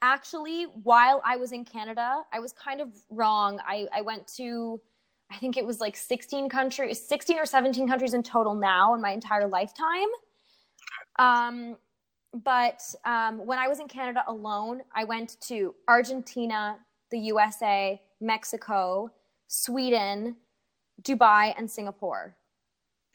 actually, 0.00 0.64
while 0.82 1.20
I 1.24 1.36
was 1.36 1.52
in 1.52 1.64
Canada, 1.64 2.22
I 2.32 2.38
was 2.38 2.52
kind 2.52 2.80
of 2.80 2.88
wrong. 3.10 3.58
I, 3.66 3.86
I 3.94 4.02
went 4.02 4.26
to 4.36 4.80
I 5.30 5.36
think 5.36 5.56
it 5.56 5.66
was 5.66 5.80
like 5.80 5.96
16 5.96 6.48
countries, 6.48 7.04
16 7.06 7.38
or 7.38 7.46
17 7.46 7.88
countries 7.88 8.14
in 8.14 8.22
total 8.22 8.54
now 8.54 8.94
in 8.94 9.00
my 9.00 9.10
entire 9.10 9.48
lifetime. 9.48 10.08
Um, 11.18 11.76
but 12.42 12.82
um, 13.04 13.46
when 13.46 13.58
I 13.58 13.68
was 13.68 13.78
in 13.78 13.86
Canada 13.86 14.24
alone, 14.26 14.82
I 14.94 15.04
went 15.04 15.40
to 15.42 15.74
Argentina, 15.86 16.78
the 17.10 17.18
USA, 17.18 18.00
Mexico, 18.20 19.10
Sweden, 19.46 20.36
Dubai, 21.02 21.54
and 21.56 21.70
Singapore. 21.70 22.36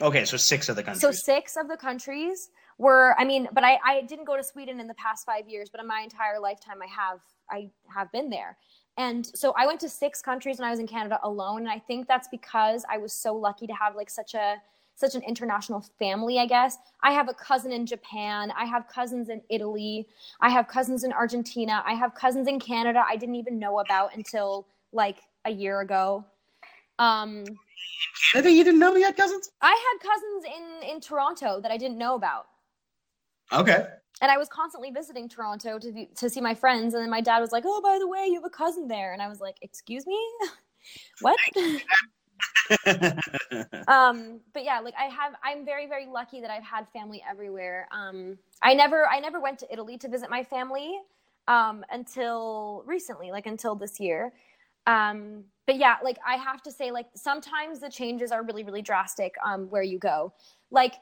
Okay, 0.02 0.24
so 0.24 0.38
six 0.38 0.70
of 0.70 0.78
the 0.78 0.84
countries. 0.84 1.02
So 1.02 1.12
six 1.12 1.58
of 1.58 1.68
the 1.68 1.76
countries 1.76 2.50
were. 2.78 3.14
I 3.20 3.26
mean, 3.26 3.50
but 3.52 3.66
I, 3.66 3.78
I 3.84 4.02
didn't 4.04 4.26
go 4.26 4.38
to 4.38 4.44
Sweden 4.44 4.80
in 4.80 4.88
the 4.88 4.94
past 4.94 5.26
five 5.26 5.50
years, 5.50 5.70
but 5.70 5.82
in 5.82 5.88
my 5.88 6.00
entire 6.02 6.40
lifetime, 6.40 6.78
I 6.82 6.88
have 6.88 7.20
I 7.52 7.70
have 7.94 8.10
been 8.14 8.30
there. 8.30 8.58
And 8.98 9.26
so 9.26 9.54
I 9.58 9.66
went 9.66 9.82
to 9.82 9.90
six 9.90 10.22
countries 10.22 10.60
when 10.60 10.68
I 10.68 10.72
was 10.72 10.80
in 10.80 10.88
Canada 10.88 11.20
alone, 11.24 11.62
and 11.62 11.70
I 11.70 11.80
think 11.80 12.08
that's 12.08 12.30
because 12.30 12.86
I 12.90 12.98
was 12.98 13.12
so 13.12 13.36
lucky 13.36 13.68
to 13.68 13.74
have 13.74 13.96
like 13.96 14.10
such 14.10 14.34
a 14.34 14.62
such 15.00 15.16
an 15.16 15.22
international 15.24 15.86
family, 15.98 16.40
I 16.40 16.46
guess. 16.46 16.78
I 17.02 17.12
have 17.12 17.30
a 17.30 17.34
cousin 17.34 17.72
in 17.72 17.86
Japan. 17.86 18.52
I 18.58 18.66
have 18.66 18.88
cousins 18.90 19.30
in 19.30 19.42
Italy. 19.50 20.08
I 20.42 20.50
have 20.50 20.68
cousins 20.68 21.04
in 21.06 21.14
Argentina. 21.14 21.82
I 21.86 21.94
have 21.94 22.14
cousins 22.14 22.48
in 22.48 22.60
Canada 22.60 23.04
I 23.08 23.16
didn't 23.16 23.36
even 23.36 23.58
know 23.58 23.80
about 23.80 24.16
until 24.16 24.68
like 24.92 25.20
a 25.46 25.52
year 25.52 25.80
ago. 25.80 26.26
Um, 26.98 27.46
Canada, 28.32 28.52
you 28.52 28.64
didn't 28.64 28.80
know 28.80 28.94
you 28.96 29.06
had 29.06 29.16
cousins? 29.16 29.52
I 29.62 29.72
had 29.72 30.10
cousins 30.10 30.44
in 30.44 30.96
in 30.96 31.00
Toronto 31.00 31.62
that 31.62 31.72
I 31.72 31.78
didn't 31.78 31.98
know 31.98 32.16
about. 32.16 32.48
Okay. 33.54 33.88
And 34.22 34.30
I 34.30 34.38
was 34.38 34.50
constantly 34.50 34.92
visiting 34.92 35.30
Toronto 35.30 35.80
to 35.80 36.06
to 36.06 36.30
see 36.30 36.42
my 36.42 36.54
friends, 36.54 36.94
and 36.94 37.02
then 37.02 37.10
my 37.10 37.22
dad 37.22 37.40
was 37.40 37.54
like, 37.54 37.64
"Oh, 37.66 37.82
by 37.82 37.98
the 38.00 38.08
way, 38.08 38.26
you 38.28 38.36
have 38.36 38.44
a 38.44 38.50
cousin 38.50 38.90
there," 38.90 39.14
and 39.14 39.22
I 39.22 39.30
was 39.30 39.40
like, 39.40 39.58
"Excuse 39.62 40.06
me, 40.06 40.20
what?" 41.22 41.38
um, 43.88 44.40
but 44.54 44.64
yeah, 44.64 44.80
like 44.80 44.94
I 44.98 45.06
have, 45.06 45.34
I'm 45.44 45.66
very 45.66 45.88
very 45.88 46.06
lucky 46.06 46.42
that 46.42 46.50
I've 46.50 46.64
had 46.64 46.88
family 46.90 47.22
everywhere. 47.30 47.88
Um, 47.92 48.38
I 48.62 48.74
never 48.74 49.08
I 49.08 49.20
never 49.20 49.40
went 49.40 49.60
to 49.60 49.72
Italy 49.72 49.98
to 49.98 50.08
visit 50.08 50.30
my 50.30 50.44
family 50.44 51.00
um, 51.48 51.84
until 51.92 52.84
recently, 52.86 53.32
like 53.32 53.48
until 53.48 53.76
this 53.76 54.00
year. 54.00 54.34
Um, 54.88 55.44
but 55.66 55.78
yeah, 55.78 55.98
like 56.04 56.18
I 56.26 56.36
have 56.36 56.62
to 56.64 56.72
say, 56.72 56.92
like 56.92 57.08
sometimes 57.16 57.80
the 57.80 57.90
changes 57.90 58.32
are 58.32 58.44
really, 58.44 58.64
really 58.64 58.82
drastic 58.82 59.36
um, 59.46 59.70
where 59.70 59.84
you 59.84 60.00
go. 60.00 60.34
Like 60.72 60.96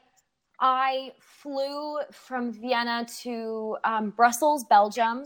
I 0.60 1.12
flew 1.20 1.98
from 2.10 2.52
Vienna 2.52 3.06
to 3.22 3.76
um, 3.84 4.10
Brussels, 4.10 4.64
Belgium, 4.64 5.24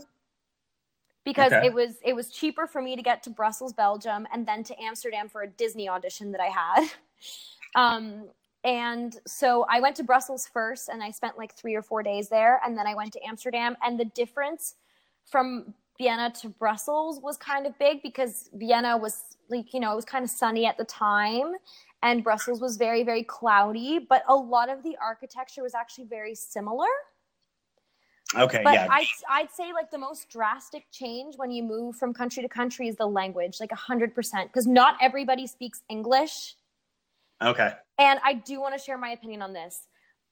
because 1.25 1.51
Okay. 1.51 1.65
it 1.67 1.73
was 1.73 1.95
it 2.03 2.15
was 2.15 2.29
cheaper 2.29 2.67
for 2.67 2.81
me 2.81 2.95
to 2.95 3.01
get 3.01 3.23
to 3.23 3.29
Brussels, 3.29 3.73
Belgium, 3.73 4.27
and 4.33 4.45
then 4.47 4.63
to 4.65 4.81
Amsterdam 4.81 5.29
for 5.29 5.43
a 5.43 5.47
Disney 5.47 5.89
audition 5.89 6.31
that 6.31 6.41
I 6.41 6.47
had. 6.47 6.89
Um, 7.75 8.29
and 8.63 9.17
so 9.25 9.65
I 9.69 9.79
went 9.79 9.95
to 9.97 10.03
Brussels 10.03 10.47
first, 10.47 10.89
and 10.89 11.03
I 11.03 11.11
spent 11.11 11.37
like 11.39 11.55
three 11.55 11.75
or 11.75 11.81
four 11.81 12.03
days 12.03 12.29
there, 12.29 12.61
and 12.65 12.77
then 12.77 12.87
I 12.87 12.95
went 12.95 13.13
to 13.13 13.23
Amsterdam. 13.27 13.75
And 13.83 13.99
the 13.99 14.05
difference 14.05 14.75
from 15.25 15.73
Vienna 15.97 16.31
to 16.41 16.49
Brussels 16.49 17.19
was 17.21 17.37
kind 17.37 17.65
of 17.65 17.77
big 17.79 18.03
because 18.03 18.49
Vienna 18.53 18.97
was 18.97 19.23
like 19.49 19.73
you 19.73 19.79
know 19.79 19.91
it 19.93 19.95
was 19.95 20.05
kind 20.05 20.23
of 20.23 20.29
sunny 20.29 20.65
at 20.65 20.77
the 20.77 20.85
time, 20.85 21.53
and 22.03 22.23
Brussels 22.23 22.61
was 22.61 22.77
very 22.77 23.03
very 23.03 23.23
cloudy. 23.23 23.99
But 23.99 24.23
a 24.27 24.35
lot 24.35 24.69
of 24.69 24.83
the 24.83 24.97
architecture 25.01 25.63
was 25.63 25.73
actually 25.75 26.05
very 26.05 26.35
similar. 26.35 26.87
Okay, 28.35 28.61
But 28.63 28.73
yeah. 28.73 28.87
I'd, 28.89 29.05
I'd 29.29 29.51
say 29.51 29.73
like 29.73 29.91
the 29.91 29.97
most 29.97 30.29
drastic 30.29 30.85
change 30.91 31.35
when 31.37 31.51
you 31.51 31.63
move 31.63 31.95
from 31.95 32.13
country 32.13 32.43
to 32.43 32.49
country 32.49 32.87
is 32.87 32.95
the 32.95 33.07
language, 33.07 33.57
like 33.59 33.69
100%, 33.69 34.13
because 34.43 34.67
not 34.67 34.97
everybody 35.01 35.47
speaks 35.47 35.81
English. 35.89 36.55
Okay. 37.41 37.71
And 37.97 38.19
I 38.23 38.33
do 38.33 38.59
want 38.59 38.77
to 38.77 38.83
share 38.83 38.97
my 38.97 39.09
opinion 39.09 39.41
on 39.41 39.53
this. 39.53 39.87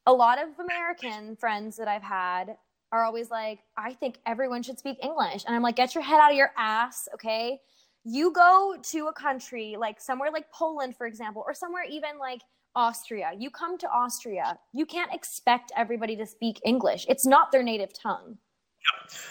A 0.05 0.13
lot 0.13 0.41
of 0.41 0.49
American 0.59 1.35
friends 1.35 1.77
that 1.77 1.87
I've 1.87 2.03
had 2.03 2.55
are 2.91 3.03
always 3.03 3.29
like, 3.29 3.59
I 3.77 3.93
think 3.93 4.19
everyone 4.25 4.63
should 4.63 4.79
speak 4.79 4.97
English. 5.01 5.43
And 5.45 5.55
I'm 5.55 5.61
like, 5.61 5.75
get 5.75 5.95
your 5.95 6.03
head 6.03 6.19
out 6.19 6.31
of 6.31 6.37
your 6.37 6.51
ass, 6.57 7.07
okay? 7.13 7.59
You 8.03 8.31
go 8.33 8.75
to 8.81 9.07
a 9.07 9.13
country 9.13 9.75
like 9.79 10.01
somewhere 10.01 10.31
like 10.31 10.51
Poland, 10.51 10.95
for 10.95 11.05
example, 11.05 11.43
or 11.45 11.53
somewhere 11.53 11.83
even 11.89 12.17
like 12.19 12.41
Austria. 12.75 13.31
You 13.37 13.49
come 13.49 13.77
to 13.79 13.89
Austria, 13.89 14.57
you 14.73 14.85
can't 14.85 15.13
expect 15.13 15.71
everybody 15.75 16.15
to 16.17 16.25
speak 16.25 16.59
English. 16.65 17.05
It's 17.09 17.25
not 17.25 17.51
their 17.51 17.63
native 17.63 17.93
tongue. 17.93 18.37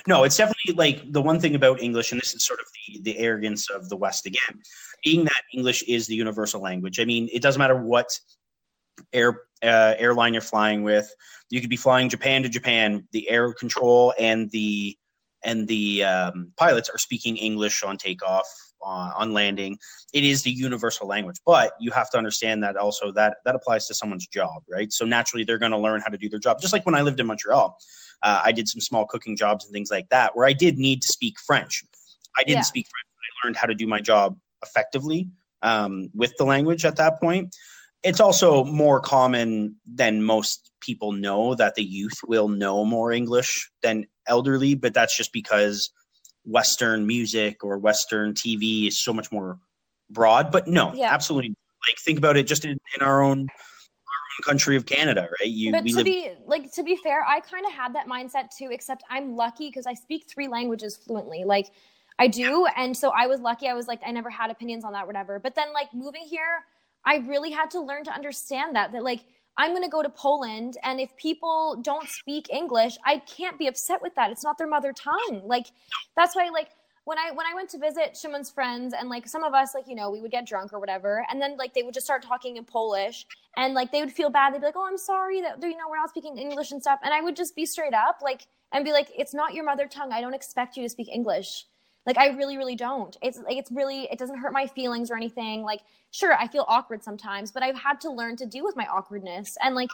No, 0.06 0.16
no, 0.16 0.24
it's 0.24 0.36
definitely 0.36 0.74
like 0.74 1.12
the 1.12 1.22
one 1.22 1.40
thing 1.40 1.54
about 1.54 1.82
English, 1.82 2.12
and 2.12 2.20
this 2.20 2.34
is 2.34 2.44
sort 2.44 2.60
of 2.60 2.66
the, 2.86 3.00
the 3.02 3.18
arrogance 3.18 3.68
of 3.68 3.88
the 3.88 3.96
West 3.96 4.26
again, 4.26 4.60
being 5.04 5.24
that 5.24 5.42
English 5.52 5.82
is 5.84 6.06
the 6.06 6.14
universal 6.14 6.60
language. 6.60 7.00
I 7.00 7.04
mean, 7.04 7.28
it 7.32 7.42
doesn't 7.42 7.58
matter 7.58 7.82
what 7.82 8.08
air 9.12 9.42
uh, 9.62 9.94
airline 9.98 10.32
you're 10.32 10.42
flying 10.42 10.82
with. 10.82 11.12
You 11.50 11.60
could 11.60 11.70
be 11.70 11.76
flying 11.76 12.08
Japan 12.08 12.42
to 12.42 12.48
Japan. 12.48 13.06
The 13.12 13.28
air 13.28 13.52
control 13.52 14.14
and 14.18 14.50
the 14.50 14.96
and 15.42 15.66
the 15.66 16.04
um, 16.04 16.52
pilots 16.56 16.88
are 16.88 16.98
speaking 16.98 17.36
English 17.36 17.82
on 17.82 17.96
takeoff, 17.96 18.46
on, 18.82 19.12
on 19.16 19.32
landing. 19.32 19.78
It 20.12 20.24
is 20.24 20.42
the 20.42 20.50
universal 20.50 21.06
language, 21.06 21.36
but 21.44 21.72
you 21.80 21.90
have 21.92 22.10
to 22.10 22.18
understand 22.18 22.62
that 22.62 22.76
also 22.76 23.12
that 23.12 23.38
that 23.44 23.54
applies 23.54 23.86
to 23.88 23.94
someone's 23.94 24.26
job, 24.26 24.62
right? 24.68 24.92
So 24.92 25.04
naturally, 25.04 25.44
they're 25.44 25.58
going 25.58 25.72
to 25.72 25.78
learn 25.78 26.00
how 26.00 26.08
to 26.08 26.18
do 26.18 26.28
their 26.28 26.38
job. 26.38 26.60
Just 26.60 26.72
like 26.72 26.86
when 26.86 26.94
I 26.94 27.02
lived 27.02 27.20
in 27.20 27.26
Montreal, 27.26 27.76
uh, 28.22 28.42
I 28.44 28.52
did 28.52 28.68
some 28.68 28.80
small 28.80 29.06
cooking 29.06 29.36
jobs 29.36 29.64
and 29.64 29.72
things 29.72 29.90
like 29.90 30.08
that, 30.10 30.36
where 30.36 30.46
I 30.46 30.52
did 30.52 30.78
need 30.78 31.02
to 31.02 31.08
speak 31.08 31.38
French. 31.40 31.84
I 32.36 32.42
didn't 32.44 32.58
Yeah. 32.58 32.62
speak 32.62 32.86
French. 32.86 33.06
But 33.14 33.22
I 33.24 33.46
learned 33.46 33.56
how 33.56 33.66
to 33.66 33.74
do 33.74 33.86
my 33.86 34.00
job 34.00 34.36
effectively 34.62 35.28
um, 35.62 36.10
with 36.14 36.36
the 36.38 36.44
language 36.44 36.84
at 36.84 36.96
that 36.96 37.20
point. 37.20 37.54
It's 38.02 38.20
also 38.20 38.64
more 38.64 38.98
common 39.00 39.76
than 39.86 40.22
most 40.22 40.70
people 40.80 41.12
know 41.12 41.54
that 41.56 41.74
the 41.74 41.84
youth 41.84 42.18
will 42.26 42.48
know 42.48 42.84
more 42.84 43.12
English 43.12 43.70
than 43.82 44.06
elderly, 44.26 44.74
but 44.74 44.94
that's 44.94 45.14
just 45.14 45.34
because 45.34 45.90
Western 46.50 47.06
music 47.06 47.64
or 47.64 47.78
Western 47.78 48.34
TV 48.34 48.88
is 48.88 48.98
so 49.00 49.12
much 49.12 49.30
more 49.30 49.58
broad. 50.10 50.50
But 50.50 50.66
no, 50.66 50.92
Yeah. 50.94 51.12
absolutely. 51.12 51.54
Like 51.88 51.98
think 51.98 52.18
about 52.18 52.36
it 52.36 52.46
just 52.46 52.64
in, 52.64 52.76
in 52.94 53.02
our 53.02 53.22
own 53.22 53.48
country 54.44 54.76
of 54.76 54.86
Canada, 54.86 55.28
right? 55.40 55.48
You 55.48 55.72
but 55.72 55.84
we 55.84 55.90
to 55.90 55.96
live 55.98 56.04
be 56.04 56.30
like 56.46 56.72
to 56.72 56.82
be 56.82 56.96
fair 56.96 57.24
i 57.26 57.40
kind 57.40 57.64
of 57.66 57.72
had 57.72 57.94
that 57.94 58.06
mindset 58.06 58.48
too 58.56 58.68
except 58.70 59.02
i'm 59.10 59.36
lucky 59.36 59.68
because 59.68 59.86
i 59.86 59.94
speak 59.94 60.24
three 60.28 60.48
languages 60.48 60.96
fluently 60.96 61.44
like 61.44 61.66
i 62.18 62.26
do 62.26 62.66
and 62.76 62.96
so 62.96 63.10
i 63.10 63.26
was 63.26 63.40
lucky 63.40 63.68
i 63.68 63.74
was 63.74 63.86
like 63.86 64.00
i 64.04 64.10
never 64.10 64.30
had 64.30 64.50
opinions 64.50 64.84
on 64.84 64.92
that 64.92 65.06
whatever 65.06 65.38
but 65.38 65.54
then 65.54 65.72
like 65.72 65.92
moving 65.94 66.22
here 66.22 66.64
i 67.04 67.16
really 67.16 67.50
had 67.50 67.70
to 67.70 67.80
learn 67.80 68.04
to 68.04 68.10
understand 68.10 68.74
that 68.74 68.92
that 68.92 69.02
like 69.02 69.20
i'm 69.60 69.70
going 69.70 69.88
to 69.90 69.94
go 69.96 70.02
to 70.02 70.10
poland 70.10 70.72
and 70.82 71.00
if 71.00 71.10
people 71.16 71.80
don't 71.90 72.08
speak 72.08 72.44
english 72.50 72.94
i 73.04 73.14
can't 73.18 73.58
be 73.58 73.66
upset 73.68 74.02
with 74.02 74.14
that. 74.16 74.30
It's 74.30 74.44
not 74.44 74.58
their 74.58 74.66
mother 74.66 74.92
tongue. 74.92 75.42
Like 75.44 75.66
that's 76.16 76.34
why 76.34 76.48
like 76.52 76.70
when 77.04 77.18
I 77.18 77.30
when 77.32 77.46
I 77.46 77.54
went 77.54 77.70
to 77.70 77.78
visit 77.78 78.16
Shimon's 78.16 78.50
friends 78.50 78.94
and 78.98 79.08
like 79.08 79.26
some 79.26 79.42
of 79.42 79.54
us 79.54 79.74
like 79.74 79.84
you 79.88 79.94
know 79.94 80.10
we 80.10 80.20
would 80.20 80.30
get 80.30 80.46
drunk 80.46 80.72
or 80.72 80.80
whatever 80.80 81.24
and 81.30 81.40
then 81.40 81.56
like 81.56 81.74
they 81.74 81.82
would 81.82 81.94
just 81.94 82.06
start 82.06 82.22
talking 82.22 82.56
in 82.56 82.64
Polish 82.64 83.26
and 83.56 83.74
like 83.74 83.90
they 83.92 84.00
would 84.00 84.12
feel 84.12 84.30
bad. 84.30 84.52
They'd 84.52 84.60
be 84.60 84.66
like 84.66 84.76
oh 84.76 84.86
I'm 84.86 84.98
sorry 84.98 85.40
that 85.42 85.62
you 85.62 85.76
know 85.76 85.88
we're 85.88 85.96
not 85.96 86.10
speaking 86.10 86.38
English 86.38 86.72
and 86.72 86.80
stuff. 86.80 87.00
And 87.02 87.14
I 87.14 87.20
would 87.20 87.36
just 87.36 87.56
be 87.56 87.66
straight 87.66 87.94
up 87.94 88.18
like 88.22 88.46
and 88.72 88.84
be 88.84 88.92
like 88.92 89.08
it's 89.16 89.34
not 89.34 89.54
your 89.54 89.64
mother 89.64 89.86
tongue. 89.86 90.12
I 90.12 90.20
don't 90.20 90.34
expect 90.34 90.76
you 90.76 90.82
to 90.82 90.88
speak 90.88 91.08
English 91.08 91.66
like 92.10 92.18
I 92.18 92.36
really 92.36 92.56
really 92.56 92.74
don't 92.74 93.16
it's 93.22 93.38
like 93.38 93.56
it's 93.56 93.70
really 93.70 94.08
it 94.10 94.18
doesn't 94.18 94.38
hurt 94.38 94.52
my 94.52 94.66
feelings 94.66 95.10
or 95.10 95.16
anything 95.16 95.62
like 95.62 95.80
sure 96.10 96.34
I 96.34 96.48
feel 96.48 96.64
awkward 96.66 97.04
sometimes 97.04 97.52
but 97.52 97.62
I've 97.62 97.76
had 97.76 98.00
to 98.00 98.10
learn 98.10 98.34
to 98.36 98.46
deal 98.46 98.64
with 98.64 98.74
my 98.74 98.86
awkwardness 98.86 99.56
and 99.62 99.76
like 99.76 99.90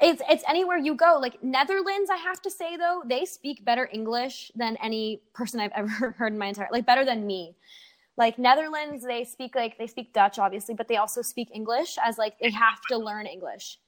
it's 0.00 0.22
it's 0.28 0.44
anywhere 0.48 0.76
you 0.76 0.94
go. 0.94 1.18
Like 1.20 1.42
Netherlands, 1.42 2.10
I 2.10 2.16
have 2.16 2.42
to 2.42 2.50
say 2.50 2.76
though, 2.76 3.02
they 3.06 3.24
speak 3.24 3.64
better 3.64 3.88
English 3.92 4.50
than 4.54 4.76
any 4.82 5.22
person 5.32 5.60
I've 5.60 5.72
ever 5.74 6.10
heard 6.18 6.32
in 6.32 6.38
my 6.38 6.46
entire 6.46 6.68
like 6.70 6.86
better 6.86 7.04
than 7.04 7.26
me. 7.26 7.54
Like 8.16 8.38
Netherlands, 8.38 9.04
they 9.04 9.24
speak 9.24 9.54
like 9.54 9.78
they 9.78 9.86
speak 9.86 10.12
Dutch 10.12 10.38
obviously, 10.38 10.74
but 10.74 10.88
they 10.88 10.96
also 10.96 11.22
speak 11.22 11.48
English 11.52 11.96
as 12.04 12.18
like 12.18 12.38
they 12.38 12.50
have 12.50 12.80
to 12.90 12.96
learn 12.98 13.26
English. 13.26 13.78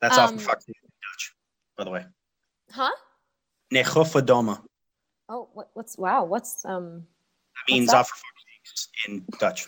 that's 0.00 0.18
off 0.18 0.30
um, 0.30 0.36
the 0.36 0.42
fuck 0.42 0.58
Dutch, 0.58 1.34
by 1.76 1.84
the 1.84 1.90
way. 1.90 2.04
Huh? 2.70 2.90
Negofadomme. 3.72 4.60
Oh, 5.32 5.48
what, 5.54 5.70
what's 5.72 5.96
wow? 5.96 6.24
What's 6.24 6.62
um? 6.66 7.06
That 7.66 7.72
means 7.72 7.88
offer 7.88 7.98
off 7.98 8.08
for 8.08 8.14
fuck's 8.14 8.88
sakes 8.92 9.06
in 9.08 9.24
Dutch. 9.38 9.66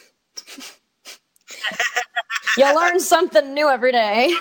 You 2.56 2.72
learn 2.72 3.00
something 3.00 3.52
new 3.52 3.68
every 3.68 3.90
day. 3.90 4.32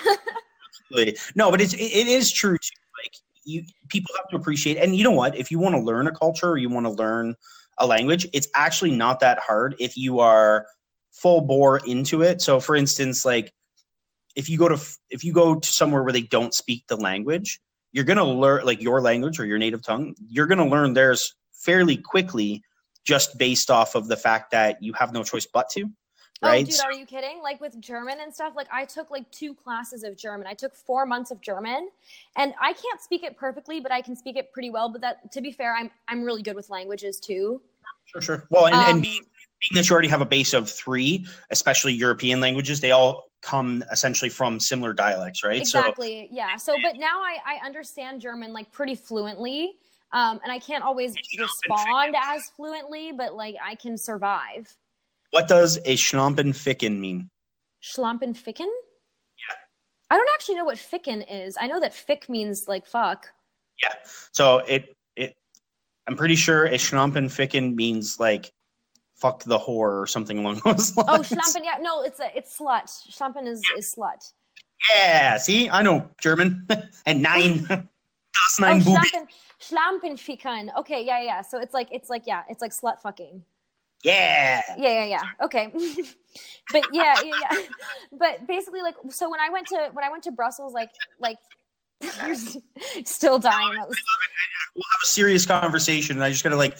Absolutely. 0.90 1.18
No, 1.34 1.50
but 1.50 1.60
it's 1.60 1.74
it, 1.74 1.80
it 1.80 2.06
is 2.06 2.30
true 2.30 2.56
too. 2.56 2.80
Like 3.02 3.14
you 3.44 3.64
people 3.88 4.14
have 4.16 4.28
to 4.28 4.36
appreciate 4.36 4.76
and 4.76 4.94
you 4.94 5.02
know 5.02 5.10
what? 5.10 5.36
If 5.36 5.50
you 5.50 5.58
want 5.58 5.74
to 5.74 5.80
learn 5.80 6.06
a 6.06 6.12
culture 6.12 6.50
or 6.50 6.56
you 6.56 6.68
want 6.68 6.86
to 6.86 6.92
learn 6.92 7.34
a 7.78 7.86
language, 7.86 8.26
it's 8.32 8.46
actually 8.54 8.92
not 8.92 9.18
that 9.20 9.40
hard 9.40 9.74
if 9.80 9.96
you 9.96 10.20
are 10.20 10.66
full 11.10 11.40
bore 11.40 11.78
into 11.78 12.22
it. 12.22 12.40
So 12.40 12.60
for 12.60 12.76
instance, 12.76 13.24
like 13.24 13.52
if 14.36 14.48
you 14.48 14.58
go 14.58 14.68
to 14.68 14.80
if 15.10 15.24
you 15.24 15.32
go 15.32 15.58
to 15.58 15.68
somewhere 15.68 16.02
where 16.02 16.12
they 16.12 16.22
don't 16.22 16.54
speak 16.54 16.84
the 16.86 16.96
language, 16.96 17.60
you're 17.94 18.04
going 18.04 18.18
to 18.18 18.24
learn 18.24 18.66
like 18.66 18.82
your 18.82 19.00
language 19.00 19.38
or 19.38 19.46
your 19.46 19.56
native 19.56 19.80
tongue, 19.80 20.16
you're 20.28 20.48
going 20.48 20.58
to 20.58 20.66
learn 20.66 20.92
theirs 20.94 21.34
fairly 21.52 21.96
quickly 21.96 22.60
just 23.04 23.38
based 23.38 23.70
off 23.70 23.94
of 23.94 24.08
the 24.08 24.16
fact 24.16 24.50
that 24.50 24.82
you 24.82 24.92
have 24.94 25.12
no 25.12 25.22
choice 25.22 25.46
but 25.46 25.70
to. 25.70 25.88
right? 26.42 26.66
Oh, 26.66 26.70
dude, 26.70 26.80
are 26.80 26.92
you 26.92 27.06
kidding? 27.06 27.40
Like 27.40 27.60
with 27.60 27.80
German 27.80 28.18
and 28.20 28.34
stuff, 28.34 28.54
like 28.56 28.66
I 28.72 28.84
took 28.84 29.12
like 29.12 29.30
two 29.30 29.54
classes 29.54 30.02
of 30.02 30.16
German. 30.16 30.48
I 30.48 30.54
took 30.54 30.74
four 30.74 31.06
months 31.06 31.30
of 31.30 31.40
German, 31.40 31.88
and 32.36 32.52
I 32.60 32.72
can't 32.72 33.00
speak 33.00 33.22
it 33.22 33.36
perfectly, 33.36 33.78
but 33.78 33.92
I 33.92 34.02
can 34.02 34.16
speak 34.16 34.36
it 34.36 34.52
pretty 34.52 34.70
well. 34.70 34.88
But 34.88 35.00
that, 35.02 35.30
to 35.30 35.40
be 35.40 35.52
fair, 35.52 35.74
I'm 35.76 35.88
I'm 36.08 36.24
really 36.24 36.42
good 36.42 36.56
with 36.56 36.70
languages 36.70 37.20
too. 37.20 37.62
Sure, 38.06 38.20
sure. 38.20 38.46
Well, 38.50 38.66
and, 38.66 38.74
Um, 38.74 38.84
and 38.86 39.02
being, 39.02 39.22
being 39.70 39.80
that 39.80 39.88
you 39.88 39.92
already 39.92 40.08
have 40.08 40.20
a 40.20 40.26
base 40.26 40.52
of 40.52 40.70
three, 40.70 41.26
especially 41.50 41.92
European 41.92 42.40
languages, 42.40 42.80
they 42.80 42.90
all 42.90 43.24
come 43.42 43.84
essentially 43.92 44.28
from 44.28 44.58
similar 44.58 44.92
dialects, 44.92 45.44
right? 45.44 45.60
Exactly. 45.60 46.28
yeah. 46.30 46.56
So, 46.56 46.74
but 46.82 46.96
now 46.96 47.20
I 47.20 47.36
I 47.46 47.66
understand 47.66 48.20
German 48.20 48.52
like 48.52 48.70
pretty 48.72 48.94
fluently. 48.94 49.76
Um, 50.12 50.38
and 50.44 50.52
I 50.52 50.60
can't 50.60 50.84
always 50.84 51.12
respond 51.38 52.14
as 52.16 52.42
fluently, 52.56 53.10
but 53.10 53.34
like 53.34 53.56
I 53.62 53.74
can 53.74 53.98
survive. 53.98 54.72
What 55.30 55.48
does 55.48 55.76
a 55.78 55.96
Schlampenficken 55.96 57.00
mean? 57.00 57.28
Schlampenficken? 57.82 58.60
Yeah. 58.60 59.56
I 60.10 60.16
don't 60.16 60.28
actually 60.34 60.54
know 60.54 60.64
what 60.64 60.76
ficken 60.76 61.24
is. 61.28 61.56
I 61.60 61.66
know 61.66 61.80
that 61.80 61.92
fick 61.92 62.28
means 62.28 62.68
like 62.68 62.86
fuck. 62.86 63.26
Yeah. 63.82 63.94
So 64.32 64.58
it 64.58 64.94
it 65.16 65.34
I'm 66.06 66.16
pretty 66.16 66.36
sure 66.36 66.66
a 66.66 66.74
Schlampenficken 66.74 67.74
means 67.74 68.20
like 68.20 68.52
fuck 69.14 69.44
the 69.44 69.58
whore 69.58 70.02
or 70.02 70.06
something 70.06 70.38
along 70.38 70.60
those 70.64 70.92
oh, 70.96 71.02
lines. 71.02 71.32
Oh, 71.32 71.36
schlampen. 71.36 71.64
Yeah, 71.64 71.78
no, 71.80 72.02
it's 72.02 72.20
a 72.20 72.36
it's 72.36 72.58
slut. 72.58 72.90
Schlampen 73.10 73.46
is 73.46 73.62
is 73.76 73.94
slut. 73.96 74.32
Yeah, 74.94 75.38
see, 75.38 75.70
I 75.70 75.82
know 75.82 76.08
German. 76.20 76.66
and 77.06 77.22
nine 77.22 77.64
das 77.68 77.88
Oh, 78.58 78.62
nine 78.62 78.82
booby. 78.82 79.00
schlampen, 79.60 80.18
schlampenficken. 80.18 80.76
Okay, 80.78 81.04
yeah, 81.04 81.22
yeah. 81.22 81.42
So 81.42 81.58
it's 81.58 81.74
like 81.74 81.88
it's 81.90 82.10
like 82.10 82.24
yeah, 82.26 82.42
it's 82.48 82.60
like 82.60 82.72
slut 82.72 83.00
fucking. 83.00 83.42
Yeah. 84.04 84.60
Yeah, 84.76 85.04
yeah, 85.04 85.04
yeah. 85.06 85.44
Okay. 85.44 85.72
but 86.72 86.84
yeah, 86.92 87.14
yeah, 87.24 87.34
yeah. 87.50 87.58
But 88.12 88.46
basically, 88.46 88.82
like, 88.82 88.96
so 89.08 89.30
when 89.30 89.40
I 89.40 89.48
went 89.48 89.66
to 89.68 89.88
when 89.94 90.04
I 90.04 90.10
went 90.10 90.22
to 90.24 90.30
Brussels, 90.30 90.74
like, 90.74 90.90
like, 91.18 91.38
you're 92.26 93.04
still 93.04 93.38
dying. 93.38 93.70
We'll 93.78 94.84
have 94.92 95.02
a 95.02 95.06
serious 95.06 95.46
conversation 95.46 96.16
and 96.16 96.24
I 96.24 96.30
just 96.30 96.42
gotta 96.42 96.56
like 96.56 96.76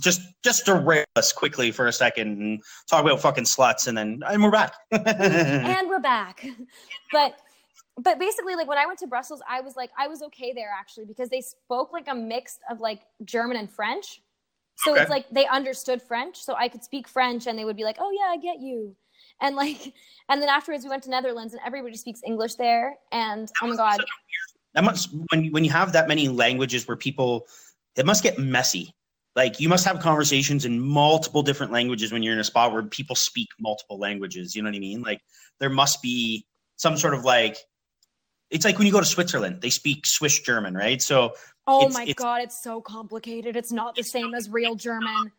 just 0.00 0.20
just 0.42 0.66
derail 0.66 1.04
us 1.16 1.32
quickly 1.32 1.70
for 1.70 1.86
a 1.86 1.92
second 1.92 2.40
and 2.40 2.62
talk 2.88 3.02
about 3.04 3.20
fucking 3.20 3.44
sluts 3.44 3.86
and 3.86 3.96
then 3.96 4.22
and 4.26 4.42
we're 4.42 4.50
back. 4.50 4.74
and 4.90 5.88
we're 5.88 6.00
back. 6.00 6.46
But 7.12 7.38
but 7.96 8.18
basically 8.18 8.56
like 8.56 8.68
when 8.68 8.78
I 8.78 8.86
went 8.86 8.98
to 9.00 9.06
Brussels, 9.06 9.42
I 9.48 9.60
was 9.60 9.76
like 9.76 9.90
I 9.98 10.08
was 10.08 10.22
okay 10.22 10.52
there 10.52 10.70
actually 10.78 11.06
because 11.06 11.28
they 11.28 11.40
spoke 11.40 11.92
like 11.92 12.08
a 12.08 12.14
mix 12.14 12.58
of 12.70 12.80
like 12.80 13.02
German 13.24 13.56
and 13.56 13.70
French. 13.70 14.22
So 14.76 14.92
Okay. 14.92 15.02
it's 15.02 15.10
like 15.10 15.30
they 15.30 15.46
understood 15.46 16.02
French, 16.02 16.42
so 16.42 16.54
I 16.54 16.68
could 16.68 16.82
speak 16.82 17.06
French 17.06 17.46
and 17.46 17.56
they 17.58 17.64
would 17.64 17.76
be 17.76 17.84
like, 17.84 17.96
"Oh 18.00 18.10
yeah, 18.10 18.32
I 18.32 18.36
get 18.36 18.60
you." 18.60 18.96
And 19.40 19.56
like 19.56 19.92
and 20.28 20.40
then 20.40 20.48
afterwards 20.48 20.84
we 20.84 20.90
went 20.90 21.02
to 21.04 21.10
Netherlands 21.10 21.52
and 21.54 21.62
everybody 21.66 21.96
speaks 21.96 22.20
English 22.26 22.54
there 22.54 22.94
and 23.12 23.50
oh 23.62 23.66
my 23.66 23.76
god. 23.76 24.00
that 24.74 24.84
must 24.84 25.10
when 25.30 25.46
when 25.52 25.64
you 25.64 25.70
have 25.70 25.92
that 25.92 26.08
many 26.08 26.28
languages 26.28 26.86
where 26.88 26.96
people 26.96 27.46
it 27.96 28.06
must 28.06 28.22
get 28.22 28.38
messy 28.38 28.94
like 29.36 29.60
you 29.60 29.68
must 29.68 29.84
have 29.84 30.00
conversations 30.00 30.64
in 30.64 30.80
multiple 30.80 31.42
different 31.42 31.72
languages 31.72 32.12
when 32.12 32.22
you're 32.22 32.32
in 32.32 32.38
a 32.40 32.44
spot 32.44 32.72
where 32.72 32.82
people 32.82 33.14
speak 33.16 33.48
multiple 33.60 33.98
languages 33.98 34.54
you 34.56 34.62
know 34.62 34.68
what 34.68 34.76
i 34.76 34.78
mean 34.80 35.02
like 35.02 35.20
there 35.60 35.70
must 35.70 36.00
be 36.02 36.44
some 36.76 36.96
sort 36.96 37.14
of 37.14 37.24
like 37.24 37.56
it's 38.50 38.64
like 38.64 38.78
when 38.78 38.86
you 38.86 38.92
go 38.92 39.00
to 39.00 39.06
switzerland 39.06 39.60
they 39.60 39.70
speak 39.70 40.06
swiss 40.06 40.40
german 40.40 40.74
right 40.74 41.02
so 41.02 41.32
Oh 41.66 41.78
It's- 41.86 41.94
my 41.94 42.02
it's- 42.02 42.14
god, 42.16 42.42
it's 42.42 42.62
so 42.62 42.82
complicated. 42.82 43.56
It's 43.56 43.72
not 43.72 43.94
the 43.94 44.02
same 44.02 44.34
as 44.34 44.50
real 44.50 44.74
German. 44.74 45.32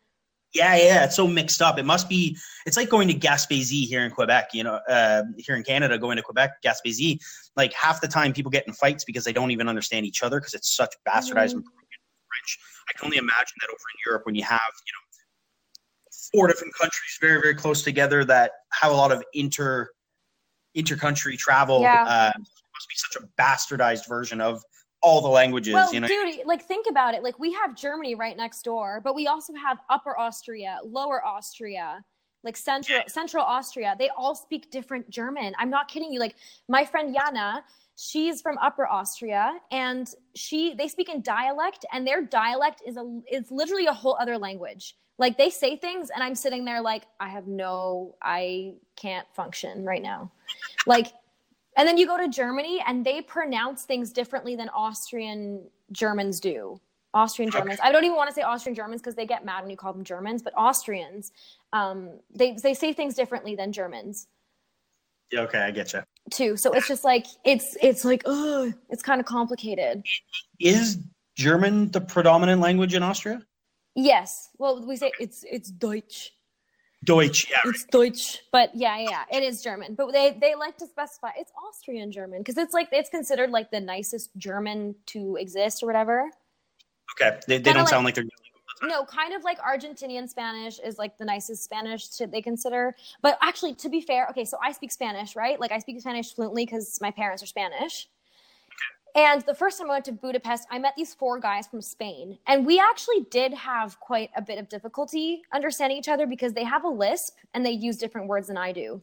Yeah 0.56 0.74
yeah 0.76 1.04
it's 1.04 1.16
so 1.16 1.26
mixed 1.26 1.60
up. 1.62 1.78
It 1.78 1.84
must 1.84 2.08
be 2.08 2.36
it's 2.66 2.76
like 2.76 2.88
going 2.88 3.08
to 3.08 3.14
gaspésie 3.14 3.84
here 3.86 4.04
in 4.04 4.10
quebec 4.10 4.50
you 4.54 4.64
know 4.64 4.80
uh, 4.88 5.22
here 5.38 5.56
in 5.56 5.62
canada 5.62 5.98
going 5.98 6.16
to 6.16 6.22
quebec 6.22 6.50
gaspésie 6.64 7.18
like 7.56 7.72
half 7.72 8.00
the 8.00 8.08
time 8.08 8.32
people 8.32 8.50
get 8.50 8.66
in 8.66 8.72
fights 8.72 9.04
because 9.04 9.24
they 9.24 9.32
don't 9.32 9.50
even 9.50 9.68
understand 9.68 10.06
each 10.06 10.22
other 10.22 10.40
because 10.40 10.54
it's 10.54 10.74
such 10.74 10.92
bastardized 11.08 11.52
and 11.52 11.62
broken 11.64 12.00
french. 12.30 12.58
I 12.88 12.92
can 12.96 13.06
only 13.06 13.18
imagine 13.18 13.56
that 13.60 13.68
over 13.68 13.86
in 13.94 13.98
europe 14.10 14.22
when 14.26 14.34
you 14.34 14.44
have 14.44 14.72
you 14.86 14.92
know 14.94 15.04
four 16.32 16.48
different 16.48 16.74
countries 16.74 17.18
very 17.20 17.40
very 17.40 17.54
close 17.54 17.82
together 17.82 18.24
that 18.24 18.50
have 18.72 18.90
a 18.90 18.94
lot 18.94 19.12
of 19.12 19.22
inter 19.34 19.88
intercountry 20.76 21.36
travel 21.38 21.80
Yeah. 21.80 22.04
uh, 22.06 22.32
it 22.34 22.40
must 22.74 22.88
be 22.88 22.96
such 22.96 23.22
a 23.22 23.26
bastardized 23.40 24.08
version 24.08 24.40
of 24.40 24.62
all 25.06 25.20
the 25.20 25.28
languages 25.28 25.72
Well, 25.72 25.94
you 25.94 26.00
know 26.00 26.08
dude, 26.08 26.44
like 26.46 26.62
think 26.62 26.86
about 26.90 27.14
it. 27.14 27.22
Like 27.22 27.38
we 27.38 27.52
have 27.52 27.76
Germany 27.76 28.16
right 28.16 28.36
next 28.36 28.62
door, 28.62 29.00
but 29.02 29.14
we 29.14 29.28
also 29.28 29.54
have 29.54 29.78
Upper 29.88 30.18
Austria, 30.18 30.78
Lower 30.84 31.24
Austria, 31.24 32.04
like 32.42 32.56
Central 32.56 33.02
Central 33.06 33.44
Austria. 33.44 33.94
They 33.96 34.08
all 34.10 34.34
speak 34.34 34.70
different 34.70 35.08
German. 35.08 35.54
I'm 35.58 35.70
not 35.70 35.86
kidding 35.86 36.12
you. 36.12 36.18
Like 36.18 36.34
my 36.68 36.84
friend 36.84 37.14
Jana, 37.14 37.64
she's 37.96 38.42
from 38.42 38.58
Upper 38.58 38.86
Austria, 38.86 39.58
and 39.70 40.12
she 40.34 40.74
they 40.74 40.88
speak 40.88 41.08
in 41.08 41.22
dialect, 41.22 41.84
and 41.92 42.04
their 42.04 42.22
dialect 42.22 42.82
is 42.84 42.96
a 42.96 43.20
is 43.30 43.50
literally 43.52 43.86
a 43.86 43.92
whole 43.92 44.16
other 44.20 44.36
language. 44.36 44.96
Like 45.18 45.38
they 45.38 45.50
say 45.50 45.76
things, 45.76 46.10
and 46.10 46.22
I'm 46.22 46.34
sitting 46.34 46.64
there 46.64 46.82
like 46.82 47.04
I 47.20 47.28
have 47.28 47.46
no, 47.46 48.16
I 48.20 48.74
can't 48.96 49.26
function 49.34 49.84
right 49.84 50.02
now. 50.02 50.32
Like 50.84 51.12
and 51.76 51.86
then 51.86 51.96
you 51.96 52.06
go 52.06 52.16
to 52.16 52.28
Germany 52.28 52.82
and 52.86 53.04
they 53.04 53.20
pronounce 53.22 53.84
things 53.84 54.12
differently 54.12 54.56
than 54.56 54.68
Austrian 54.70 55.62
Germans 55.92 56.40
do. 56.40 56.80
Austrian. 57.14 57.50
Germans. 57.50 57.78
I 57.82 57.92
don't 57.92 58.04
even 58.04 58.16
want 58.16 58.28
to 58.28 58.34
say 58.34 58.42
Austrian 58.42 58.74
Germans 58.74 59.00
because 59.00 59.14
they 59.14 59.24
get 59.24 59.44
mad 59.44 59.62
when 59.62 59.70
you 59.70 59.76
call 59.76 59.92
them 59.92 60.04
Germans, 60.04 60.42
but 60.42 60.52
Austrians, 60.54 61.32
um, 61.72 62.10
they, 62.34 62.56
they 62.62 62.74
say 62.74 62.92
things 62.92 63.14
differently 63.14 63.54
than 63.54 63.72
Germans 63.72 64.26
Yeah, 65.32 65.40
okay 65.40 65.60
i 65.60 65.70
get 65.70 65.92
you 65.92 66.02
too. 66.30 66.56
So 66.56 66.72
it's 66.72 66.88
just 66.88 67.04
like, 67.04 67.26
it's, 67.44 67.76
it's 67.80 68.04
like, 68.04 68.22
oh, 68.26 68.72
it's 68.90 69.02
kind 69.02 69.20
of 69.20 69.26
complicated. 69.26 70.04
is 70.60 70.98
german 71.36 71.90
the 71.90 72.00
predominant 72.00 72.60
language 72.62 72.94
in 72.94 73.02
austria 73.02 73.40
Yes. 73.96 74.50
Well, 74.58 74.86
we 74.86 74.96
say 74.96 75.10
it's, 75.18 75.42
it's 75.50 75.70
Deutsch. 75.70 76.32
Deutsch 77.06 77.48
yeah 77.50 77.58
It's 77.64 77.84
Deutsch, 77.84 78.42
but 78.52 78.70
yeah, 78.74 78.98
yeah, 78.98 79.24
it 79.32 79.42
is 79.42 79.62
German. 79.62 79.94
But 79.94 80.12
they 80.12 80.36
they 80.40 80.54
like 80.54 80.76
to 80.78 80.86
specify 80.86 81.30
it's 81.38 81.52
Austrian 81.66 82.12
German 82.12 82.40
because 82.40 82.58
it's 82.58 82.74
like 82.74 82.88
it's 82.92 83.08
considered 83.08 83.50
like 83.50 83.70
the 83.70 83.80
nicest 83.80 84.30
German 84.36 84.94
to 85.06 85.36
exist 85.36 85.82
or 85.82 85.86
whatever. 85.86 86.30
Okay, 87.12 87.38
they, 87.48 87.58
they 87.58 87.62
Kinda 87.62 87.72
don't 87.72 87.76
like- 87.84 87.88
sound 87.88 88.04
like 88.04 88.14
they're. 88.16 88.24
No, 88.82 89.06
kind 89.06 89.32
of 89.32 89.42
like 89.42 89.58
Argentinian 89.60 90.28
Spanish 90.28 90.78
is 90.80 90.98
like 90.98 91.16
the 91.16 91.24
nicest 91.24 91.64
Spanish 91.64 92.08
to, 92.16 92.26
they 92.26 92.42
consider. 92.42 92.94
But 93.22 93.38
actually, 93.40 93.74
to 93.76 93.88
be 93.88 94.02
fair, 94.02 94.26
okay, 94.28 94.44
so 94.44 94.58
I 94.62 94.72
speak 94.72 94.92
Spanish, 94.92 95.34
right? 95.34 95.58
Like 95.58 95.72
I 95.72 95.78
speak 95.78 95.98
Spanish 95.98 96.34
fluently 96.34 96.66
because 96.66 96.98
my 97.00 97.10
parents 97.10 97.42
are 97.42 97.46
Spanish. 97.46 98.06
And 99.16 99.40
the 99.42 99.54
first 99.54 99.78
time 99.78 99.88
I 99.88 99.94
went 99.94 100.04
to 100.04 100.12
Budapest, 100.12 100.68
I 100.70 100.78
met 100.78 100.92
these 100.94 101.14
four 101.14 101.40
guys 101.40 101.66
from 101.66 101.80
Spain. 101.80 102.38
And 102.46 102.66
we 102.66 102.78
actually 102.78 103.26
did 103.30 103.54
have 103.54 103.98
quite 103.98 104.28
a 104.36 104.42
bit 104.42 104.58
of 104.58 104.68
difficulty 104.68 105.42
understanding 105.54 105.96
each 105.96 106.08
other 106.08 106.26
because 106.26 106.52
they 106.52 106.64
have 106.64 106.84
a 106.84 106.88
lisp 106.88 107.38
and 107.54 107.64
they 107.64 107.70
use 107.70 107.96
different 107.96 108.28
words 108.28 108.48
than 108.48 108.58
I 108.58 108.72
do. 108.72 109.00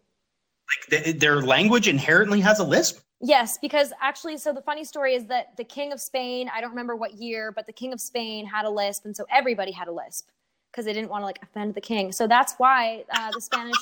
Like, 0.91 1.03
th- 1.03 1.20
their 1.20 1.41
language 1.41 1.88
inherently 1.88 2.41
has 2.41 2.59
a 2.59 2.64
lisp. 2.64 2.99
Yes, 3.22 3.57
because 3.57 3.91
actually, 4.01 4.38
so 4.38 4.53
the 4.53 4.61
funny 4.61 4.84
story 4.84 5.16
is 5.16 5.26
that 5.26 5.57
the 5.57 5.64
King 5.64 5.91
of 5.91 5.99
Spain, 5.99 6.49
I 6.53 6.61
don't 6.61 6.70
remember 6.70 6.95
what 6.95 7.16
year, 7.16 7.51
but 7.51 7.66
the 7.66 7.74
King 7.74 7.91
of 7.91 7.99
Spain 7.99 8.45
had 8.45 8.66
a 8.66 8.70
lisp, 8.70 9.05
and 9.05 9.16
so 9.16 9.26
everybody 9.32 9.72
had 9.72 9.88
a 9.88 9.91
lisp 9.91 10.30
because 10.74 10.86
they 10.86 10.93
didn't 10.93 11.09
want 11.09 11.22
to 11.22 11.26
like 11.26 11.39
offend 11.43 11.76
the 11.76 11.82
king. 11.82 12.11
So 12.11 12.28
that's 12.28 12.55
why 12.57 13.05
uh, 13.11 13.30
the 13.32 13.39
Spanish, 13.39 13.78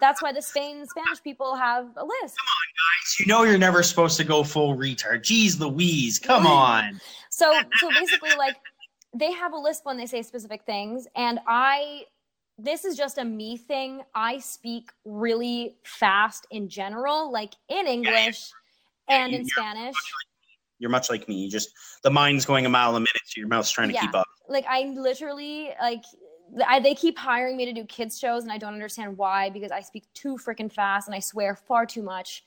that's 0.00 0.22
why 0.22 0.32
the 0.32 0.42
Spain 0.42 0.86
Spanish 0.86 1.22
people 1.22 1.54
have 1.54 1.84
a 1.96 2.04
list. 2.04 2.36
Come 2.36 2.48
on, 2.48 2.68
guys. 2.78 3.20
You 3.20 3.26
know 3.26 3.42
you're 3.44 3.58
never 3.58 3.82
supposed 3.82 4.16
to 4.18 4.24
go 4.24 4.42
full 4.44 4.76
retard. 4.76 5.20
Jeez 5.22 5.58
Louise, 5.60 6.18
come 6.18 6.46
on. 6.46 7.00
So 7.30 7.52
so 7.78 7.88
basically, 7.90 8.34
like 8.36 8.56
they 9.14 9.32
have 9.32 9.52
a 9.52 9.58
list 9.58 9.84
when 9.84 9.96
they 9.96 10.06
say 10.06 10.22
specific 10.22 10.62
things, 10.64 11.06
and 11.16 11.38
I. 11.46 12.04
This 12.58 12.84
is 12.84 12.96
just 12.98 13.16
a 13.16 13.24
me 13.24 13.56
thing. 13.56 14.02
I 14.14 14.38
speak 14.38 14.90
really 15.06 15.74
fast 15.84 16.46
in 16.50 16.68
general, 16.68 17.32
like 17.32 17.54
in 17.70 17.86
English 17.86 18.50
and 19.08 19.32
in 19.32 19.40
Yeah. 19.40 19.46
Spanish. 19.56 19.96
You're 20.78 20.90
much 20.90 21.08
like 21.08 21.26
me. 21.28 21.36
You 21.36 21.50
just 21.50 21.70
the 22.04 22.10
mind's 22.10 22.44
going 22.44 22.66
a 22.66 22.68
mile 22.68 22.90
a 22.90 23.00
minute, 23.00 23.22
so 23.24 23.38
your 23.40 23.48
mouth's 23.48 23.70
trying 23.70 23.88
to 23.88 23.94
Yeah. 23.94 24.02
keep 24.02 24.14
up. 24.14 24.26
like 24.48 24.66
I 24.68 24.82
literally 24.94 25.70
like 25.80 26.04
I, 26.66 26.80
they 26.80 26.94
keep 26.94 27.18
hiring 27.18 27.56
me 27.56 27.64
to 27.66 27.72
do 27.72 27.84
kids 27.84 28.18
shows 28.18 28.42
and 28.42 28.52
I 28.52 28.58
don't 28.58 28.74
understand 28.74 29.16
why 29.16 29.50
because 29.50 29.70
I 29.70 29.80
speak 29.80 30.04
too 30.14 30.36
freaking 30.36 30.70
fast 30.70 31.08
and 31.08 31.14
I 31.14 31.20
swear 31.20 31.56
far 31.56 31.86
too 31.86 32.02
much. 32.02 32.44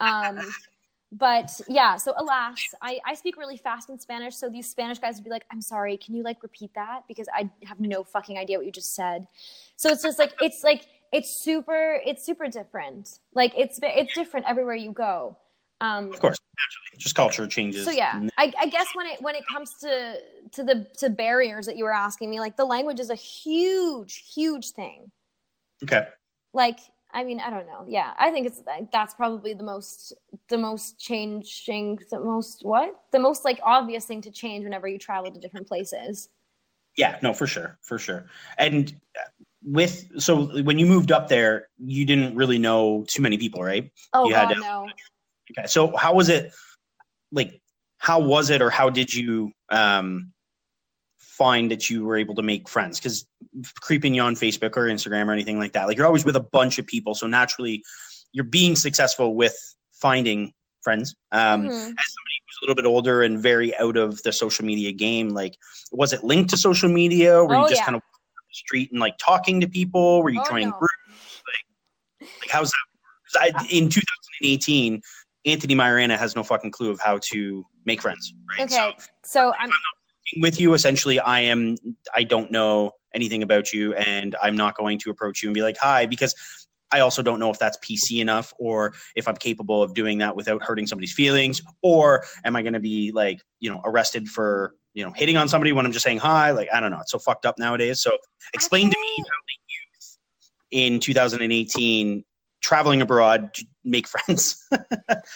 Um, 0.00 0.38
but 1.12 1.50
yeah, 1.68 1.96
so 1.96 2.12
alas, 2.16 2.58
I, 2.82 3.00
I 3.06 3.14
speak 3.14 3.36
really 3.36 3.56
fast 3.56 3.88
in 3.88 3.98
Spanish. 3.98 4.36
So 4.36 4.48
these 4.48 4.68
Spanish 4.68 4.98
guys 4.98 5.16
would 5.16 5.24
be 5.24 5.30
like, 5.30 5.44
I'm 5.50 5.62
sorry, 5.62 5.96
can 5.96 6.14
you 6.14 6.22
like 6.22 6.42
repeat 6.42 6.74
that? 6.74 7.02
Because 7.08 7.28
I 7.34 7.48
have 7.64 7.80
no 7.80 8.04
fucking 8.04 8.36
idea 8.36 8.58
what 8.58 8.66
you 8.66 8.72
just 8.72 8.94
said. 8.94 9.26
So 9.76 9.90
it's 9.90 10.02
just 10.02 10.18
like, 10.18 10.34
it's 10.40 10.62
like, 10.62 10.86
it's 11.12 11.42
super, 11.42 12.00
it's 12.04 12.26
super 12.26 12.48
different. 12.48 13.20
Like 13.34 13.52
it's, 13.56 13.78
it's 13.82 14.14
different 14.14 14.46
everywhere 14.48 14.74
you 14.74 14.92
go. 14.92 15.36
Um, 15.80 16.12
Of 16.12 16.20
course, 16.20 16.38
naturally, 16.38 16.98
just 16.98 17.14
culture 17.14 17.46
changes. 17.46 17.84
so 17.84 17.90
yeah, 17.90 18.20
I, 18.38 18.52
I 18.58 18.66
guess 18.66 18.86
when 18.94 19.06
it 19.06 19.20
when 19.20 19.34
it 19.34 19.44
comes 19.50 19.74
to 19.80 20.16
to 20.52 20.64
the 20.64 20.86
to 20.98 21.10
barriers 21.10 21.66
that 21.66 21.76
you 21.76 21.84
were 21.84 21.92
asking 21.92 22.30
me, 22.30 22.40
like 22.40 22.56
the 22.56 22.64
language 22.64 22.98
is 23.00 23.10
a 23.10 23.14
huge, 23.14 24.32
huge 24.34 24.70
thing. 24.70 25.10
Okay. 25.82 26.06
Like 26.54 26.78
I 27.12 27.24
mean, 27.24 27.40
I 27.40 27.50
don't 27.50 27.66
know. 27.66 27.84
Yeah, 27.86 28.12
I 28.18 28.30
think 28.30 28.46
it's 28.46 28.62
that's 28.92 29.14
probably 29.14 29.52
the 29.54 29.64
most 29.64 30.14
the 30.48 30.56
most 30.58 30.98
changing 30.98 31.98
the 32.10 32.20
most 32.20 32.60
what 32.64 32.94
the 33.12 33.18
most 33.18 33.44
like 33.44 33.60
obvious 33.62 34.06
thing 34.06 34.22
to 34.22 34.30
change 34.30 34.64
whenever 34.64 34.88
you 34.88 34.98
travel 34.98 35.30
to 35.30 35.38
different 35.40 35.68
places. 35.68 36.30
Yeah, 36.96 37.18
no, 37.22 37.34
for 37.34 37.46
sure, 37.46 37.78
for 37.82 37.98
sure. 37.98 38.24
And 38.56 38.98
with 39.62 40.10
so 40.18 40.62
when 40.62 40.78
you 40.78 40.86
moved 40.86 41.12
up 41.12 41.28
there, 41.28 41.68
you 41.78 42.06
didn't 42.06 42.34
really 42.34 42.58
know 42.58 43.04
too 43.06 43.20
many 43.20 43.36
people, 43.36 43.62
right? 43.62 43.90
Oh 44.14 44.26
You 44.28 44.34
had 44.34 44.48
god, 44.48 44.54
to- 44.54 44.60
no. 44.60 44.88
Okay, 45.50 45.66
so 45.66 45.94
how 45.96 46.14
was 46.14 46.28
it? 46.28 46.52
Like, 47.32 47.60
how 47.98 48.20
was 48.20 48.50
it, 48.50 48.62
or 48.62 48.70
how 48.70 48.90
did 48.90 49.12
you 49.12 49.52
um 49.70 50.32
find 51.18 51.70
that 51.70 51.90
you 51.90 52.04
were 52.04 52.16
able 52.16 52.34
to 52.34 52.42
make 52.42 52.68
friends? 52.68 52.98
Because 52.98 53.26
creeping 53.80 54.14
you 54.14 54.22
on 54.22 54.34
Facebook 54.34 54.76
or 54.76 54.84
Instagram 54.86 55.26
or 55.28 55.32
anything 55.32 55.58
like 55.58 55.72
that, 55.72 55.86
like 55.86 55.96
you're 55.96 56.06
always 56.06 56.24
with 56.24 56.36
a 56.36 56.40
bunch 56.40 56.78
of 56.78 56.86
people, 56.86 57.14
so 57.14 57.26
naturally 57.26 57.82
you're 58.32 58.44
being 58.44 58.74
successful 58.76 59.34
with 59.34 59.54
finding 59.92 60.52
friends. 60.82 61.14
Um, 61.32 61.62
Mhm. 61.62 61.68
as 61.68 61.70
somebody 61.70 61.96
who's 61.96 62.58
a 62.60 62.62
little 62.62 62.74
bit 62.74 62.84
older 62.86 63.22
and 63.22 63.40
very 63.40 63.76
out 63.76 63.96
of 63.96 64.22
the 64.22 64.32
social 64.32 64.64
media 64.64 64.92
game, 64.92 65.30
like 65.30 65.56
was 65.92 66.12
it 66.12 66.22
linked 66.24 66.50
to 66.50 66.56
social 66.56 66.88
media? 66.88 67.44
Were 67.44 67.56
Oh, 67.56 67.62
you 67.62 67.68
just 67.68 67.80
yeah. 67.80 67.84
kind 67.86 67.96
of 67.96 68.02
on 68.02 68.44
the 68.50 68.54
street 68.54 68.90
and 68.92 69.00
like 69.00 69.16
talking 69.18 69.60
to 69.60 69.68
people? 69.68 70.22
Were 70.22 70.30
you 70.30 70.40
Oh, 70.40 70.48
joining 70.48 70.68
no. 70.70 70.78
groups? 70.78 71.42
Like, 72.20 72.28
like 72.40 72.50
how's 72.50 72.70
that? 72.70 73.52
I, 73.56 73.66
in 73.70 73.88
2018, 73.90 75.02
Anthony 75.46 75.74
Myrana 75.74 76.18
has 76.18 76.34
no 76.34 76.42
fucking 76.42 76.72
clue 76.72 76.90
of 76.90 77.00
how 77.00 77.18
to 77.30 77.64
make 77.84 78.02
friends. 78.02 78.34
Right? 78.50 78.64
Okay, 78.70 78.74
So 78.74 78.92
so 79.24 79.52
I'm 79.58 79.70
with 80.38 80.60
you, 80.60 80.74
essentially, 80.74 81.20
I 81.20 81.40
am. 81.40 81.76
I 82.14 82.24
don't 82.24 82.50
know 82.50 82.92
anything 83.14 83.42
about 83.42 83.72
you, 83.72 83.94
and 83.94 84.34
I'm 84.42 84.56
not 84.56 84.76
going 84.76 84.98
to 84.98 85.10
approach 85.10 85.42
you 85.42 85.48
and 85.48 85.54
be 85.54 85.62
like, 85.62 85.76
"Hi," 85.78 86.06
because 86.06 86.34
I 86.90 87.00
also 87.00 87.22
don't 87.22 87.38
know 87.38 87.50
if 87.50 87.58
that's 87.58 87.78
PC 87.78 88.20
enough 88.20 88.52
or 88.58 88.94
if 89.14 89.28
I'm 89.28 89.36
capable 89.36 89.82
of 89.82 89.94
doing 89.94 90.18
that 90.18 90.36
without 90.36 90.62
hurting 90.62 90.86
somebody's 90.86 91.12
feelings, 91.12 91.62
or 91.82 92.24
am 92.44 92.56
I 92.56 92.62
going 92.62 92.74
to 92.74 92.80
be 92.80 93.12
like, 93.12 93.40
you 93.60 93.70
know, 93.70 93.80
arrested 93.84 94.28
for 94.28 94.74
you 94.94 95.04
know 95.04 95.12
hitting 95.12 95.36
on 95.36 95.48
somebody 95.48 95.72
when 95.72 95.86
I'm 95.86 95.92
just 95.92 96.04
saying 96.04 96.18
hi? 96.18 96.50
Like, 96.50 96.68
I 96.72 96.80
don't 96.80 96.90
know. 96.90 97.00
It's 97.00 97.12
so 97.12 97.18
fucked 97.18 97.46
up 97.46 97.56
nowadays. 97.58 98.00
So, 98.00 98.16
explain 98.52 98.90
to 98.90 98.98
me 98.98 99.16
how 99.18 99.24
the 99.46 100.80
youth 100.80 100.92
in 100.94 101.00
2018 101.00 102.24
traveling 102.62 103.02
abroad 103.02 103.54
to 103.54 103.66
make 103.84 104.06
friends. 104.14 104.68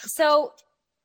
So 0.01 0.53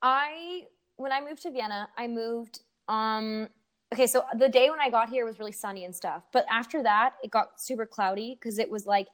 I 0.03 0.63
when 0.97 1.13
I 1.13 1.21
moved 1.21 1.43
to 1.43 1.51
Vienna, 1.51 1.89
I 1.97 2.07
moved 2.09 2.61
um 2.89 3.49
okay, 3.93 4.07
so 4.07 4.25
the 4.39 4.49
day 4.49 4.71
when 4.71 4.81
I 4.81 4.91
got 4.91 5.09
here 5.09 5.25
was 5.25 5.39
really 5.39 5.53
sunny 5.53 5.85
and 5.85 5.95
stuff. 5.95 6.25
But 6.33 6.47
after 6.51 6.83
that, 6.83 7.15
it 7.23 7.31
got 7.31 7.61
super 7.61 7.87
cloudy 7.87 8.37
because 8.39 8.59
it 8.59 8.71
was 8.71 8.87
like 8.87 9.07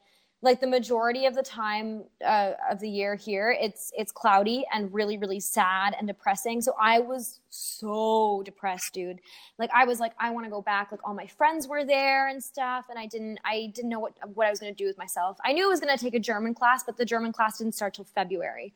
like 0.43 0.59
the 0.59 0.67
majority 0.67 1.25
of 1.25 1.33
the 1.33 1.41
time 1.41 2.03
uh, 2.23 2.51
of 2.69 2.79
the 2.79 2.89
year 2.89 3.15
here 3.15 3.55
it's 3.59 3.91
it's 3.97 4.11
cloudy 4.11 4.65
and 4.73 4.93
really 4.93 5.17
really 5.17 5.39
sad 5.39 5.95
and 5.97 6.07
depressing. 6.07 6.61
So 6.61 6.75
i 6.79 6.99
was 6.99 7.39
so 7.49 8.43
depressed 8.45 8.93
dude. 8.93 9.19
Like 9.57 9.71
i 9.73 9.85
was 9.85 9.99
like 9.99 10.13
i 10.19 10.29
want 10.29 10.45
to 10.45 10.51
go 10.51 10.61
back. 10.61 10.91
Like 10.91 11.01
all 11.03 11.13
my 11.13 11.27
friends 11.27 11.67
were 11.67 11.85
there 11.85 12.27
and 12.27 12.43
stuff 12.43 12.85
and 12.89 12.99
i 12.99 13.07
didn't 13.07 13.39
i 13.45 13.71
didn't 13.73 13.89
know 13.89 13.99
what 13.99 14.13
what 14.35 14.45
i 14.45 14.49
was 14.49 14.59
going 14.59 14.73
to 14.73 14.77
do 14.77 14.85
with 14.85 14.97
myself. 14.97 15.37
I 15.43 15.53
knew 15.53 15.65
i 15.65 15.69
was 15.69 15.79
going 15.79 15.97
to 15.97 16.03
take 16.03 16.13
a 16.13 16.19
german 16.19 16.53
class 16.53 16.83
but 16.83 16.97
the 16.97 17.05
german 17.05 17.31
class 17.31 17.57
didn't 17.57 17.73
start 17.73 17.93
till 17.93 18.05
february. 18.05 18.73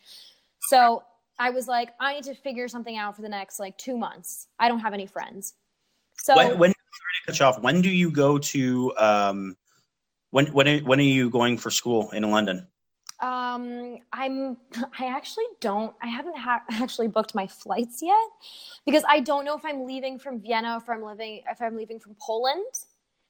So 0.70 1.03
I 1.39 1.51
was 1.51 1.68
like, 1.68 1.89
I 1.99 2.15
need 2.15 2.24
to 2.24 2.34
figure 2.34 2.68
something 2.68 2.97
out 2.97 3.15
for 3.15 3.22
the 3.22 3.30
next 3.30 3.59
like 3.59 3.78
two 3.78 3.97
months. 3.97 4.47
I 4.57 4.68
don't 4.68 4.80
have 4.80 4.93
any 4.93 5.05
friends. 5.05 5.53
So 6.15 6.36
when, 6.36 6.57
when 6.57 6.72
sorry 6.72 7.13
to 7.22 7.32
cut 7.32 7.39
you 7.39 7.45
off, 7.45 7.61
when 7.61 7.82
do 7.82 7.89
you 7.89 8.09
go 8.09 8.39
to 8.39 8.93
um, 8.97 9.55
when 10.32 10.47
when 10.47 10.67
are, 10.67 10.80
when 10.80 10.99
are 10.99 11.03
you 11.03 11.30
going 11.30 11.57
for 11.57 11.69
school 11.71 12.09
in 12.11 12.30
London? 12.30 12.67
um, 13.19 13.97
I'm 14.13 14.57
I 14.99 15.05
actually 15.07 15.45
don't 15.59 15.95
I 16.01 16.07
haven't 16.07 16.38
ha- 16.38 16.63
actually 16.69 17.07
booked 17.07 17.34
my 17.34 17.47
flights 17.47 17.99
yet 18.03 18.15
because 18.86 19.03
I 19.07 19.19
don't 19.21 19.43
know 19.45 19.55
if 19.57 19.65
I'm 19.65 19.86
leaving 19.88 20.19
from 20.19 20.39
Vienna 20.39 20.73
or 20.75 20.78
if 20.78 20.89
I'm 20.89 21.01
living 21.03 21.41
if 21.49 21.61
I'm 21.61 21.75
leaving 21.75 21.99
from 21.99 22.15
Poland 22.21 22.63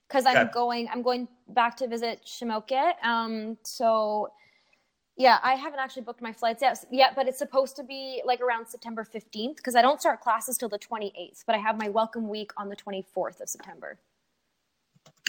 because 0.06 0.26
I'm 0.26 0.36
Okay. 0.36 0.50
going 0.52 0.88
I'm 0.92 1.00
going 1.02 1.26
back 1.48 1.76
to 1.78 1.86
visit 1.88 2.20
Shimoke. 2.26 2.92
Um, 3.02 3.56
so 3.64 4.30
yeah, 5.16 5.38
I 5.42 5.54
haven't 5.54 5.80
actually 5.80 6.02
booked 6.02 6.22
my 6.22 6.32
flights 6.32 6.62
yet, 6.62 6.84
yet, 6.92 7.16
but 7.16 7.26
it's 7.26 7.38
supposed 7.38 7.74
to 7.74 7.82
be 7.82 8.22
like 8.24 8.40
around 8.40 8.68
September 8.68 9.04
15th 9.04 9.56
because 9.56 9.74
I 9.74 9.82
don't 9.82 10.00
start 10.00 10.20
classes 10.20 10.56
till 10.56 10.68
the 10.68 10.78
28th, 10.78 11.42
but 11.44 11.56
I 11.56 11.58
have 11.58 11.76
my 11.76 11.88
welcome 11.88 12.28
week 12.28 12.52
on 12.56 12.68
the 12.68 12.76
24th 12.76 13.40
of 13.40 13.48
September. 13.48 13.98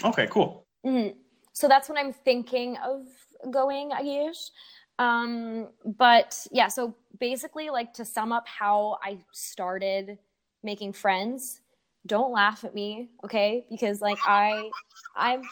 Okay, 0.04 0.28
cool. 0.30 0.64
Mhm. 0.86 1.16
So 1.60 1.68
that's 1.68 1.90
when 1.90 1.98
I'm 1.98 2.14
thinking 2.14 2.78
of 2.78 3.06
going, 3.50 3.92
I 3.92 4.02
guess. 4.02 4.50
Um, 4.98 5.68
but 5.84 6.46
yeah, 6.50 6.68
so 6.68 6.96
basically, 7.18 7.68
like 7.68 7.92
to 7.94 8.04
sum 8.06 8.32
up 8.32 8.48
how 8.48 8.96
I 9.04 9.18
started 9.30 10.16
making 10.62 10.94
friends, 10.94 11.60
don't 12.06 12.32
laugh 12.32 12.64
at 12.64 12.74
me, 12.74 13.10
okay? 13.26 13.66
Because 13.70 14.00
like 14.00 14.16
I, 14.26 14.70
I'm, 15.14 15.42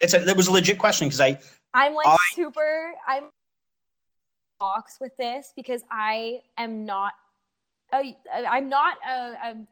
It's 0.00 0.12
a, 0.12 0.18
that 0.18 0.36
was 0.36 0.48
a 0.48 0.52
legit 0.52 0.78
question 0.78 1.06
because 1.06 1.20
I 1.20 1.38
I'm 1.72 1.94
like 1.94 2.08
I- 2.08 2.18
super, 2.34 2.92
I'm 3.06 3.30
box 4.58 4.98
with 5.00 5.16
this 5.16 5.52
because 5.54 5.82
I 5.88 6.40
am 6.58 6.84
not, 6.84 7.12
a, 7.94 8.16
I'm 8.34 8.68
not 8.68 8.96
a, 9.08 9.12
a 9.50 9.66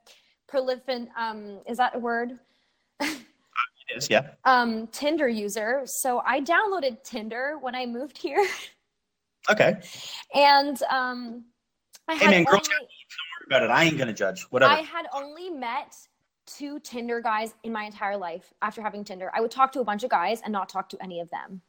prolific. 0.46 1.08
Um, 1.18 1.58
is 1.68 1.78
that 1.78 1.96
a 1.96 1.98
word? 1.98 2.38
is 3.96 4.08
yeah. 4.10 4.30
um 4.44 4.86
Tinder 4.88 5.28
user. 5.28 5.82
So 5.84 6.22
I 6.26 6.40
downloaded 6.40 7.02
Tinder 7.02 7.58
when 7.60 7.74
I 7.74 7.86
moved 7.86 8.18
here 8.18 8.46
Okay, 9.48 9.80
and 10.34 10.82
um 10.90 11.44
I 12.08 12.14
Hey, 12.14 12.24
had 12.24 12.30
man, 12.30 12.44
girls 12.44 12.68
only, 12.68 12.68
Don't 12.68 12.88
worry 12.88 13.46
about 13.46 13.62
it. 13.62 13.70
I 13.70 13.84
ain't 13.84 13.98
gonna 13.98 14.12
judge. 14.12 14.42
Whatever. 14.50 14.72
I 14.72 14.80
had 14.80 15.06
only 15.14 15.48
met 15.50 15.96
two 16.46 16.78
Tinder 16.80 17.20
guys 17.20 17.54
in 17.62 17.72
my 17.72 17.84
entire 17.84 18.16
life 18.16 18.52
after 18.60 18.82
having 18.82 19.04
Tinder. 19.04 19.30
I 19.34 19.40
would 19.40 19.50
talk 19.50 19.72
to 19.72 19.80
a 19.80 19.84
bunch 19.84 20.04
of 20.04 20.10
guys 20.10 20.40
and 20.42 20.52
not 20.52 20.68
talk 20.68 20.88
to 20.90 21.02
any 21.02 21.20
of 21.20 21.30
them. 21.30 21.62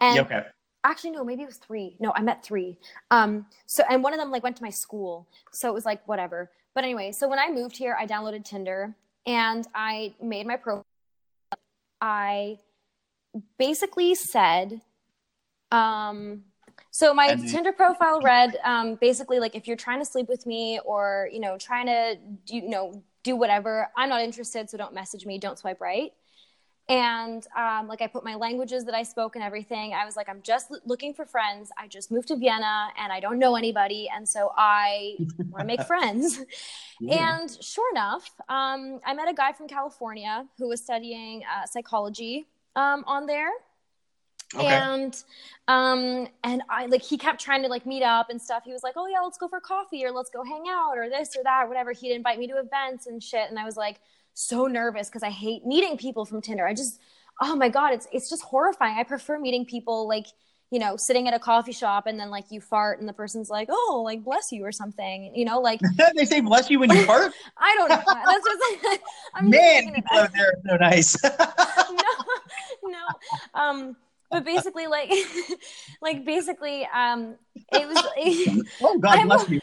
And 0.00 0.16
yeah, 0.16 0.22
okay. 0.22 0.42
actually 0.84 1.10
no, 1.10 1.24
maybe 1.24 1.42
it 1.42 1.46
was 1.46 1.58
3. 1.58 1.96
No, 2.00 2.12
I 2.14 2.22
met 2.22 2.42
3. 2.42 2.78
Um 3.10 3.46
so 3.66 3.84
and 3.90 4.02
one 4.02 4.14
of 4.14 4.18
them 4.18 4.30
like 4.30 4.42
went 4.42 4.56
to 4.56 4.62
my 4.62 4.70
school. 4.70 5.28
So 5.52 5.68
it 5.68 5.74
was 5.74 5.84
like 5.84 6.06
whatever. 6.08 6.50
But 6.74 6.84
anyway, 6.84 7.12
so 7.12 7.28
when 7.28 7.38
I 7.38 7.50
moved 7.50 7.76
here, 7.76 7.96
I 7.98 8.06
downloaded 8.06 8.44
Tinder 8.44 8.94
and 9.26 9.66
I 9.74 10.14
made 10.22 10.46
my 10.46 10.56
profile 10.56 10.86
I 12.00 12.58
basically 13.58 14.14
said, 14.14 14.80
um, 15.70 16.44
so 16.90 17.12
my 17.12 17.34
Tinder 17.34 17.72
profile 17.72 18.20
read 18.22 18.56
um, 18.64 18.96
basically 18.96 19.38
like 19.38 19.54
if 19.54 19.66
you're 19.68 19.76
trying 19.76 20.00
to 20.00 20.04
sleep 20.04 20.28
with 20.28 20.46
me 20.46 20.80
or 20.84 21.28
you 21.32 21.40
know 21.40 21.56
trying 21.58 21.86
to 21.86 22.16
you 22.46 22.68
know 22.68 23.02
do 23.22 23.36
whatever, 23.36 23.88
I'm 23.96 24.08
not 24.08 24.22
interested, 24.22 24.70
so 24.70 24.78
don't 24.78 24.94
message 24.94 25.26
me, 25.26 25.38
don't 25.38 25.58
swipe 25.58 25.80
right. 25.80 26.12
And 26.88 27.46
um, 27.54 27.86
like 27.86 28.00
I 28.00 28.06
put 28.06 28.24
my 28.24 28.34
languages 28.34 28.86
that 28.86 28.94
I 28.94 29.02
spoke 29.02 29.36
and 29.36 29.44
everything. 29.44 29.92
I 29.92 30.06
was 30.06 30.16
like, 30.16 30.26
I'm 30.26 30.40
just 30.40 30.70
l- 30.70 30.80
looking 30.86 31.12
for 31.12 31.26
friends. 31.26 31.70
I 31.76 31.86
just 31.86 32.10
moved 32.10 32.28
to 32.28 32.36
Vienna 32.36 32.88
and 32.98 33.12
I 33.12 33.20
don't 33.20 33.38
know 33.38 33.56
anybody, 33.56 34.08
and 34.14 34.26
so 34.26 34.52
I 34.56 35.16
want 35.50 35.60
to 35.60 35.64
make 35.64 35.82
friends. 35.82 36.40
And 37.10 37.50
sure 37.62 37.90
enough, 37.92 38.30
um, 38.48 39.00
I 39.04 39.12
met 39.14 39.28
a 39.28 39.34
guy 39.34 39.52
from 39.52 39.68
California 39.68 40.46
who 40.56 40.68
was 40.68 40.82
studying 40.82 41.42
uh, 41.44 41.66
psychology 41.66 42.48
um, 42.74 43.04
on 43.06 43.26
there. 43.26 43.50
okay. 44.54 44.66
And 44.66 45.14
um, 45.68 46.26
and 46.42 46.62
I 46.70 46.86
like 46.86 47.02
he 47.02 47.18
kept 47.18 47.38
trying 47.38 47.62
to 47.62 47.68
like 47.68 47.84
meet 47.84 48.02
up 48.02 48.30
and 48.30 48.40
stuff. 48.40 48.62
He 48.64 48.72
was 48.72 48.82
like, 48.82 48.94
"Oh 48.96 49.06
yeah, 49.06 49.20
let's 49.20 49.36
go 49.36 49.46
for 49.46 49.60
coffee 49.60 50.06
or 50.06 50.10
let's 50.10 50.30
go 50.30 50.42
hang 50.42 50.64
out 50.70 50.94
or 50.96 51.10
this 51.10 51.36
or 51.36 51.42
that 51.44 51.64
or 51.64 51.68
whatever." 51.68 51.92
He'd 51.92 52.12
invite 52.12 52.38
me 52.38 52.46
to 52.46 52.58
events 52.58 53.06
and 53.06 53.22
shit, 53.22 53.50
and 53.50 53.58
I 53.58 53.66
was 53.66 53.76
like 53.76 54.00
so 54.38 54.66
nervous 54.66 55.08
because 55.08 55.22
I 55.22 55.30
hate 55.30 55.66
meeting 55.66 55.96
people 55.96 56.24
from 56.24 56.40
Tinder. 56.40 56.66
I 56.66 56.72
just, 56.74 57.00
oh 57.42 57.56
my 57.56 57.68
god, 57.68 57.92
it's 57.92 58.06
it's 58.12 58.30
just 58.30 58.42
horrifying. 58.42 58.96
I 58.96 59.02
prefer 59.02 59.38
meeting 59.38 59.64
people 59.66 60.06
like 60.08 60.26
you 60.70 60.78
know 60.78 60.96
sitting 60.96 61.26
at 61.26 61.34
a 61.34 61.38
coffee 61.38 61.72
shop 61.72 62.06
and 62.06 62.20
then 62.20 62.30
like 62.30 62.44
you 62.50 62.60
fart 62.60 63.00
and 63.00 63.08
the 63.08 63.12
person's 63.12 63.50
like, 63.50 63.68
"Oh, 63.70 64.02
like 64.04 64.22
bless 64.22 64.52
you" 64.52 64.64
or 64.64 64.70
something. 64.72 65.34
You 65.34 65.44
know, 65.44 65.60
like 65.60 65.80
they 66.16 66.24
say 66.24 66.40
bless 66.40 66.70
you 66.70 66.78
when 66.78 66.90
you 66.90 67.02
fart. 67.04 67.32
I 67.58 67.74
don't 67.76 67.88
know. 67.88 68.02
That's 68.06 68.44
just 68.44 69.02
I'm 69.34 69.50
Man, 69.50 69.88
it 69.88 69.94
people 69.96 70.18
out 70.18 70.32
there 70.32 70.46
are 70.46 70.70
so 70.70 70.76
nice. 70.76 71.16
no, 71.24 72.14
no. 72.84 73.60
Um, 73.60 73.96
but 74.30 74.44
basically, 74.44 74.86
like, 74.86 75.10
like 76.02 76.24
basically, 76.24 76.86
um, 76.94 77.34
it 77.72 77.88
was. 77.88 78.62
oh 78.82 78.98
God 78.98 79.16
I'm- 79.18 79.26
bless 79.26 79.48
you. 79.48 79.60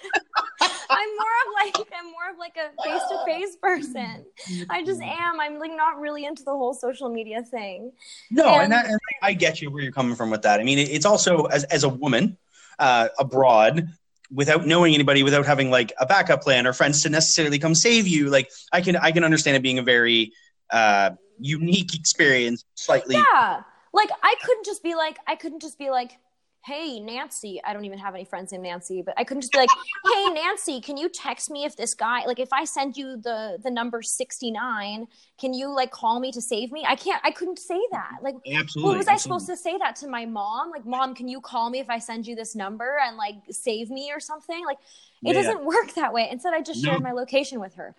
I'm 0.89 1.09
more 1.15 1.25
of 1.45 1.75
like 1.77 1.87
I'm 1.97 2.05
more 2.11 2.29
of 2.31 2.37
like 2.37 2.55
a 2.57 2.83
face 2.83 3.01
to 3.09 3.25
face 3.25 3.55
person. 3.61 4.25
I 4.69 4.83
just 4.83 5.01
am. 5.01 5.39
I'm 5.39 5.59
like 5.59 5.71
not 5.75 5.99
really 5.99 6.25
into 6.25 6.43
the 6.43 6.51
whole 6.51 6.73
social 6.73 7.09
media 7.09 7.43
thing. 7.43 7.91
No, 8.31 8.49
And- 8.53 8.63
and, 8.63 8.71
that, 8.71 8.85
and 8.87 8.99
I 9.21 9.33
get 9.33 9.61
you 9.61 9.69
where 9.71 9.83
you're 9.83 9.91
coming 9.91 10.15
from 10.15 10.29
with 10.29 10.41
that. 10.43 10.59
I 10.59 10.63
mean, 10.63 10.79
it's 10.79 11.05
also 11.05 11.45
as 11.45 11.63
as 11.65 11.83
a 11.83 11.89
woman 11.89 12.37
uh, 12.79 13.09
abroad 13.19 13.89
without 14.33 14.65
knowing 14.65 14.93
anybody, 14.95 15.23
without 15.23 15.45
having 15.45 15.69
like 15.71 15.93
a 15.99 16.05
backup 16.05 16.41
plan 16.41 16.65
or 16.67 16.73
friends 16.73 17.03
to 17.03 17.09
necessarily 17.09 17.59
come 17.59 17.75
save 17.75 18.07
you. 18.07 18.29
Like 18.29 18.49
I 18.71 18.81
can 18.81 18.95
I 18.95 19.11
can 19.11 19.23
understand 19.23 19.55
it 19.57 19.61
being 19.63 19.79
a 19.79 19.83
very 19.83 20.33
uh, 20.71 21.11
unique 21.39 21.93
experience. 21.95 22.65
Slightly, 22.75 23.15
Yeah. 23.15 23.61
like 23.93 24.09
I 24.23 24.35
couldn't 24.43 24.65
just 24.65 24.81
be 24.83 24.95
like 24.95 25.17
I 25.27 25.35
couldn't 25.35 25.61
just 25.61 25.77
be 25.77 25.89
like 25.89 26.17
hey 26.65 26.99
nancy 26.99 27.61
i 27.63 27.73
don't 27.73 27.85
even 27.85 27.99
have 27.99 28.15
any 28.15 28.25
friends 28.25 28.51
named 28.51 28.63
nancy 28.63 29.01
but 29.01 29.13
i 29.17 29.23
couldn't 29.23 29.41
just 29.41 29.53
be 29.53 29.59
like 29.59 29.69
hey 30.11 30.29
nancy 30.33 30.81
can 30.81 30.97
you 30.97 31.07
text 31.07 31.51
me 31.51 31.63
if 31.63 31.75
this 31.75 31.93
guy 31.93 32.25
like 32.25 32.39
if 32.39 32.51
i 32.51 32.63
send 32.63 32.97
you 32.97 33.17
the 33.17 33.59
the 33.63 33.69
number 33.69 34.01
69 34.01 35.07
can 35.37 35.53
you 35.53 35.67
like 35.75 35.91
call 35.91 36.19
me 36.21 36.31
to 36.31 36.41
save 36.41 36.71
me? 36.71 36.85
I 36.87 36.95
can't 36.95 37.21
i 37.25 37.29
couldn't 37.31 37.59
say 37.59 37.79
that. 37.91 38.19
Like 38.21 38.35
absolutely 38.53 38.97
was 38.99 39.07
i 39.09 39.17
supposed 39.17 39.47
to 39.47 39.57
say 39.57 39.77
that 39.77 39.97
to? 39.97 40.07
My 40.07 40.25
mom? 40.25 40.71
Like 40.71 40.85
mom 40.85 41.13
can 41.13 41.27
you 41.27 41.41
call 41.41 41.69
me 41.69 41.79
if 41.79 41.89
i 41.89 41.99
send 41.99 42.25
you 42.25 42.35
this 42.35 42.55
number 42.55 42.97
and 43.05 43.17
like 43.17 43.35
save 43.51 43.89
me 43.89 44.11
or 44.13 44.19
something? 44.21 44.65
Like 44.65 44.77
it 45.23 45.33
Yeah. 45.35 45.41
doesn't 45.41 45.65
work 45.65 45.93
that 45.95 46.13
way. 46.13 46.29
Instead 46.31 46.53
i 46.53 46.61
just 46.61 46.81
No. 46.83 46.91
shared 46.91 47.03
my 47.03 47.11
location 47.11 47.59
with 47.59 47.75
her. 47.75 47.95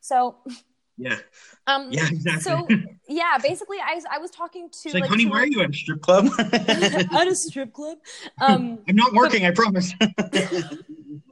So 0.00 0.36
yeah. 1.00 1.18
Um 1.66 1.88
yeah 1.90 2.08
exactly. 2.08 2.42
so 2.42 2.68
yeah 3.08 3.38
basically 3.42 3.78
i, 3.78 4.00
I 4.10 4.18
was 4.18 4.30
talking 4.30 4.68
to 4.68 4.88
it's 4.88 4.94
like, 4.94 5.06
honey 5.06 5.26
where 5.26 5.42
are 5.42 5.46
you 5.46 5.62
at 5.62 5.70
a 5.70 5.72
strip 5.72 6.02
club? 6.02 6.28
At 6.38 7.26
a 7.26 7.34
strip 7.34 7.72
club? 7.72 7.98
Um 8.40 8.78
i'm 8.88 8.96
not 8.96 9.12
working 9.12 9.44
i 9.46 9.50
promise 9.50 9.92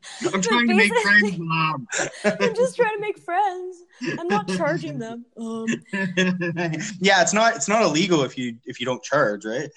i'm 0.35 0.43
trying 0.43 0.69
to 0.69 0.75
make 0.75 0.95
friends 0.95 1.39
mom 1.39 1.87
I'm 2.25 2.55
just 2.55 2.77
trying 2.77 2.95
to 2.95 3.01
make 3.01 3.19
friends. 3.19 3.85
I'm 4.19 4.29
not 4.29 4.49
charging 4.49 4.99
them. 4.99 5.25
Um, 5.37 5.67
yeah 7.01 7.23
it's 7.23 7.33
not 7.33 7.57
it's 7.57 7.69
not 7.69 7.83
illegal 7.83 8.23
if 8.23 8.39
you 8.39 8.57
if 8.65 8.81
you 8.81 8.87
don't 8.87 9.03
charge 9.03 9.45
right 9.45 9.71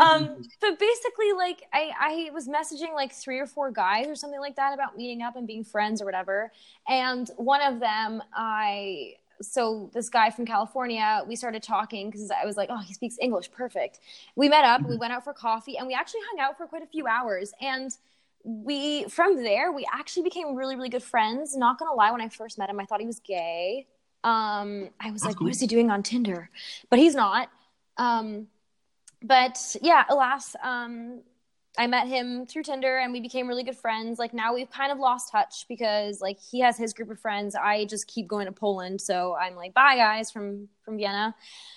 Um, 0.00 0.42
but 0.60 0.78
basically, 0.78 1.32
like 1.36 1.64
I, 1.72 1.90
I 1.98 2.30
was 2.32 2.48
messaging 2.48 2.94
like 2.94 3.12
three 3.12 3.38
or 3.38 3.46
four 3.46 3.70
guys 3.70 4.06
or 4.06 4.14
something 4.14 4.40
like 4.40 4.56
that 4.56 4.74
about 4.74 4.96
meeting 4.96 5.22
up 5.22 5.36
and 5.36 5.46
being 5.46 5.64
friends 5.64 6.00
or 6.00 6.04
whatever. 6.04 6.52
And 6.88 7.28
one 7.36 7.62
of 7.62 7.80
them, 7.80 8.22
I 8.34 9.14
so 9.40 9.90
this 9.92 10.08
guy 10.08 10.30
from 10.30 10.46
California, 10.46 11.22
we 11.26 11.36
started 11.36 11.62
talking 11.62 12.10
because 12.10 12.30
I 12.30 12.44
was 12.44 12.56
like, 12.56 12.68
oh, 12.70 12.78
he 12.78 12.92
speaks 12.94 13.16
English, 13.20 13.50
perfect. 13.50 14.00
We 14.36 14.48
met 14.48 14.64
up, 14.64 14.82
we 14.82 14.96
went 14.96 15.12
out 15.12 15.24
for 15.24 15.32
coffee, 15.32 15.76
and 15.78 15.86
we 15.86 15.94
actually 15.94 16.20
hung 16.30 16.40
out 16.40 16.56
for 16.56 16.66
quite 16.66 16.82
a 16.82 16.86
few 16.86 17.06
hours. 17.06 17.52
And 17.60 17.90
we 18.44 19.04
from 19.04 19.42
there 19.42 19.72
we 19.72 19.86
actually 19.92 20.22
became 20.22 20.54
really 20.54 20.76
really 20.76 20.88
good 20.88 21.02
friends 21.02 21.56
not 21.56 21.78
gonna 21.78 21.92
lie 21.92 22.10
when 22.10 22.20
i 22.20 22.28
first 22.28 22.56
met 22.56 22.70
him 22.70 22.78
i 22.78 22.84
thought 22.84 23.00
he 23.00 23.06
was 23.06 23.20
gay 23.20 23.86
um 24.24 24.88
i 25.00 25.10
was 25.10 25.22
That's 25.22 25.24
like 25.24 25.36
cool. 25.36 25.46
what 25.46 25.54
is 25.54 25.60
he 25.60 25.66
doing 25.66 25.90
on 25.90 26.02
tinder 26.02 26.48
but 26.88 26.98
he's 26.98 27.14
not 27.14 27.50
um 27.96 28.46
but 29.22 29.76
yeah 29.82 30.04
alas 30.08 30.54
um 30.62 31.20
i 31.78 31.86
met 31.86 32.06
him 32.06 32.44
through 32.44 32.62
tinder 32.64 32.98
and 32.98 33.12
we 33.12 33.20
became 33.20 33.48
really 33.48 33.62
good 33.62 33.76
friends. 33.76 34.18
Like 34.18 34.34
now 34.34 34.54
we've 34.54 34.70
kind 34.70 34.92
of 34.92 34.98
lost 34.98 35.30
touch 35.32 35.64
because 35.68 36.20
like 36.20 36.38
he 36.38 36.60
has 36.60 36.76
his 36.76 36.92
group 36.92 37.10
of 37.10 37.18
friends. 37.18 37.54
I 37.54 37.86
just 37.86 38.06
keep 38.06 38.26
going 38.26 38.46
to 38.46 38.52
poland. 38.52 39.00
So 39.00 39.36
i'm 39.40 39.54
like 39.54 39.72
bye 39.72 39.96
guys 39.96 40.30
from 40.30 40.68
from 40.84 40.96
vienna. 40.98 41.34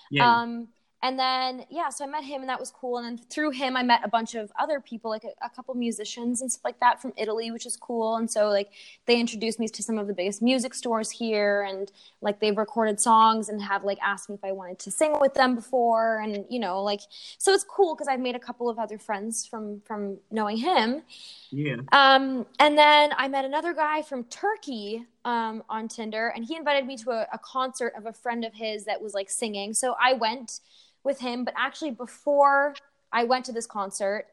Yeah. 0.10 0.42
Um, 0.42 0.68
and 1.04 1.18
then 1.18 1.66
yeah, 1.70 1.90
so 1.90 2.06
I 2.06 2.08
met 2.08 2.24
him 2.24 2.42
and 2.42 2.50
that 2.50 2.60
was 2.60 2.70
cool. 2.70 2.98
And 2.98 3.06
then 3.06 3.26
through 3.30 3.52
him, 3.52 3.76
I 3.76 3.82
met 3.82 4.02
a 4.04 4.08
bunch 4.08 4.36
of 4.36 4.52
other 4.60 4.80
people, 4.80 5.10
like 5.10 5.24
a, 5.24 5.46
a 5.46 5.50
couple 5.50 5.74
musicians 5.74 6.42
and 6.42 6.52
stuff 6.52 6.64
like 6.64 6.80
that 6.80 7.02
from 7.02 7.12
Italy, 7.18 7.50
which 7.50 7.66
is 7.66 7.76
cool. 7.76 8.18
And 8.18 8.30
so 8.30 8.50
like 8.50 8.70
they 9.08 9.20
introduced 9.20 9.60
me 9.60 9.68
to 9.68 9.82
some 9.82 9.98
of 9.98 10.08
the 10.08 10.14
biggest 10.14 10.42
music 10.42 10.74
stores 10.74 11.10
here, 11.10 11.64
and 11.64 11.92
like 12.22 12.40
they've 12.40 12.58
recorded 12.58 13.00
songs 13.00 13.50
and 13.50 13.62
have 13.62 13.84
like 13.84 13.98
asked 14.02 14.30
me 14.30 14.36
if 14.36 14.44
I 14.44 14.52
wanted 14.52 14.78
to 14.80 14.92
sing 14.92 15.20
with 15.20 15.34
them 15.34 15.56
before, 15.56 16.20
and 16.20 16.46
you 16.50 16.60
know 16.60 16.84
like 16.84 17.02
so 17.38 17.52
it's 17.54 17.64
cool 17.64 17.96
because 17.96 18.08
I've 18.08 18.20
made 18.20 18.36
a 18.36 18.40
couple 18.40 18.70
of 18.70 18.78
other 18.78 18.98
friends 18.98 19.48
from 19.48 19.82
from 19.86 20.18
knowing 20.30 20.58
him. 20.58 21.02
yeah 21.50 21.78
Um, 21.92 22.46
and 22.60 22.78
then 22.78 23.12
I 23.18 23.28
met 23.28 23.46
another 23.46 23.74
guy 23.74 24.04
from 24.04 24.26
Turkey 24.26 25.06
um, 25.26 25.64
on 25.70 25.88
Tinder, 25.88 26.32
and 26.36 26.46
he 26.46 26.56
invited 26.56 26.86
me 26.86 26.98
to 26.98 27.12
a, 27.12 27.28
a 27.34 27.40
concert 27.40 27.94
of 27.98 28.06
a 28.06 28.14
friend 28.14 28.46
of 28.46 28.54
his 28.54 28.86
that 28.86 29.02
was 29.02 29.14
like 29.14 29.30
singing. 29.30 29.74
So 29.74 29.96
I 30.00 30.14
went 30.14 30.60
with 31.04 31.20
him, 31.20 31.44
but 31.44 31.54
actually, 31.58 31.92
before 31.92 32.76
I 33.12 33.24
went 33.24 33.46
to 33.46 33.52
this 33.52 33.66
concert, 33.66 34.28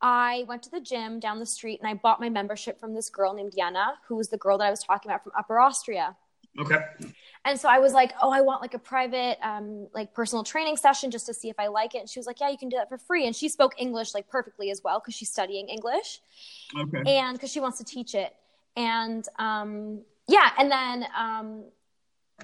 I 0.00 0.44
went 0.48 0.62
to 0.64 0.70
the 0.70 0.80
gym 0.80 1.20
down 1.20 1.38
the 1.38 1.46
street 1.46 1.80
and 1.80 1.88
I 1.88 1.94
bought 1.94 2.20
my 2.20 2.28
membership 2.28 2.80
from 2.80 2.92
this 2.92 3.08
girl 3.08 3.34
named 3.34 3.54
Yana, 3.56 3.94
who 4.08 4.16
was 4.16 4.28
the 4.28 4.36
girl 4.36 4.58
that 4.58 4.66
I 4.66 4.70
was 4.70 4.82
talking 4.82 5.10
about 5.10 5.22
from 5.22 5.32
Upper 5.38 5.60
Austria. 5.60 6.16
okay 6.58 6.78
And 7.44 7.58
so 7.58 7.68
I 7.68 7.78
was 7.78 7.92
like, 7.92 8.12
"Oh, 8.20 8.30
I 8.30 8.40
want 8.40 8.60
like 8.62 8.74
a 8.74 8.78
private, 8.78 9.38
um, 9.42 9.88
like 9.94 10.12
personal 10.12 10.44
training 10.44 10.76
session 10.76 11.10
just 11.10 11.26
to 11.26 11.34
see 11.34 11.48
if 11.48 11.58
I 11.58 11.68
like 11.68 11.94
it." 11.94 11.98
And 11.98 12.10
she 12.10 12.18
was 12.18 12.26
like, 12.26 12.40
"Yeah, 12.40 12.50
you 12.50 12.58
can 12.58 12.68
do 12.68 12.76
that 12.76 12.88
for 12.88 12.98
free." 12.98 13.26
And 13.26 13.34
she 13.34 13.48
spoke 13.48 13.74
English 13.78 14.12
like 14.14 14.28
perfectly 14.28 14.70
as 14.70 14.82
well 14.84 15.00
because 15.00 15.14
she's 15.14 15.30
studying 15.30 15.68
English 15.68 16.20
okay 16.78 17.02
and 17.06 17.36
because 17.36 17.50
she 17.50 17.60
wants 17.60 17.78
to 17.78 17.84
teach 17.84 18.14
it 18.14 18.34
and 18.76 19.28
um 19.38 20.00
yeah 20.28 20.50
and 20.58 20.70
then 20.70 21.06
um 21.16 21.64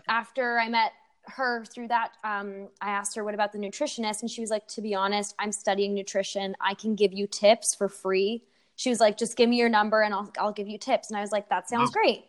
after 0.08 0.58
i 0.58 0.68
met 0.68 0.92
her 1.30 1.64
through 1.64 1.88
that 1.88 2.12
um 2.24 2.68
i 2.80 2.90
asked 2.90 3.14
her 3.16 3.24
what 3.24 3.34
about 3.34 3.52
the 3.52 3.58
nutritionist? 3.58 4.22
And 4.22 4.30
she 4.30 4.40
was 4.40 4.50
like 4.50 4.66
to 4.68 4.80
be 4.82 4.94
honest 4.94 5.34
i'm 5.38 5.52
studying 5.52 5.94
nutrition. 5.94 6.56
I 6.60 6.74
can 6.74 6.94
give 6.94 7.12
you 7.12 7.26
tips 7.26 7.74
for 7.74 7.88
free. 7.88 8.44
She 8.76 8.90
was 8.90 9.00
like 9.00 9.16
just 9.18 9.36
give 9.36 9.48
me 9.48 9.56
your 9.56 9.68
number 9.68 10.02
and 10.02 10.14
i'll, 10.14 10.30
I'll 10.38 10.52
give 10.52 10.68
you 10.68 10.78
tips. 10.78 11.10
And 11.10 11.16
i 11.16 11.20
was 11.20 11.32
like 11.32 11.48
that 11.50 11.68
sounds 11.68 11.90
Wow. 11.90 12.00
great. 12.00 12.24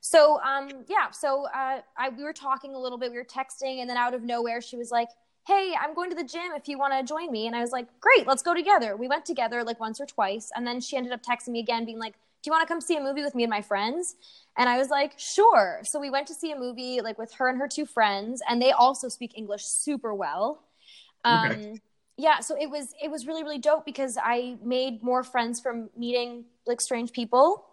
So 0.00 0.40
um 0.40 0.68
yeah 0.88 1.10
so 1.10 1.46
uh 1.46 1.80
I, 1.96 2.08
we 2.16 2.22
were 2.24 2.32
talking 2.34 2.74
a 2.74 2.78
little 2.78 2.98
bit 2.98 3.10
we 3.10 3.16
were 3.16 3.24
texting 3.24 3.80
and 3.80 3.88
then 3.88 3.96
out 3.96 4.14
of 4.14 4.22
nowhere 4.22 4.60
she 4.60 4.76
was 4.76 4.90
like 4.90 5.08
hey 5.46 5.74
i'm 5.80 5.94
going 5.94 6.10
to 6.10 6.16
the 6.16 6.24
gym 6.24 6.52
if 6.56 6.68
you 6.68 6.78
want 6.78 6.92
to 6.92 7.02
join 7.02 7.30
me. 7.32 7.46
And 7.46 7.56
i 7.56 7.60
was 7.60 7.72
like 7.72 7.86
great 8.00 8.26
let's 8.26 8.42
go 8.42 8.54
together. 8.54 8.96
We 8.96 9.08
went 9.08 9.24
together 9.24 9.62
like 9.64 9.80
once 9.80 10.00
or 10.00 10.06
twice 10.06 10.50
and 10.54 10.66
then 10.66 10.80
she 10.80 10.96
ended 10.96 11.12
up 11.12 11.22
texting 11.22 11.48
me 11.48 11.60
again 11.60 11.84
being 11.84 11.98
like 11.98 12.14
do 12.42 12.48
you 12.48 12.52
want 12.52 12.62
to 12.66 12.72
come 12.72 12.80
see 12.82 12.96
a 12.96 13.00
movie 13.00 13.22
with 13.22 13.34
me 13.34 13.42
and 13.44 13.50
my 13.50 13.62
friends 13.62 14.16
and 14.56 14.68
i 14.68 14.78
was 14.78 14.88
like 14.90 15.12
sure 15.16 15.80
so 15.82 16.00
we 16.00 16.10
went 16.10 16.26
to 16.26 16.34
see 16.34 16.52
a 16.52 16.58
movie 16.58 17.00
like 17.00 17.18
with 17.18 17.32
her 17.32 17.48
and 17.48 17.58
her 17.58 17.68
two 17.68 17.86
friends 17.86 18.42
and 18.48 18.60
they 18.60 18.72
also 18.72 19.08
speak 19.08 19.32
english 19.36 19.64
super 19.64 20.14
well 20.14 20.62
um 21.24 21.50
Okay. 21.50 21.80
yeah 22.16 22.40
so 22.40 22.56
it 22.60 22.68
was 22.68 22.94
it 23.02 23.10
was 23.10 23.26
really 23.26 23.42
really 23.42 23.58
dope 23.58 23.84
because 23.84 24.16
i 24.22 24.56
made 24.62 25.02
more 25.02 25.22
friends 25.22 25.60
from 25.60 25.90
meeting 25.96 26.44
like 26.66 26.80
strange 26.80 27.12
people 27.12 27.66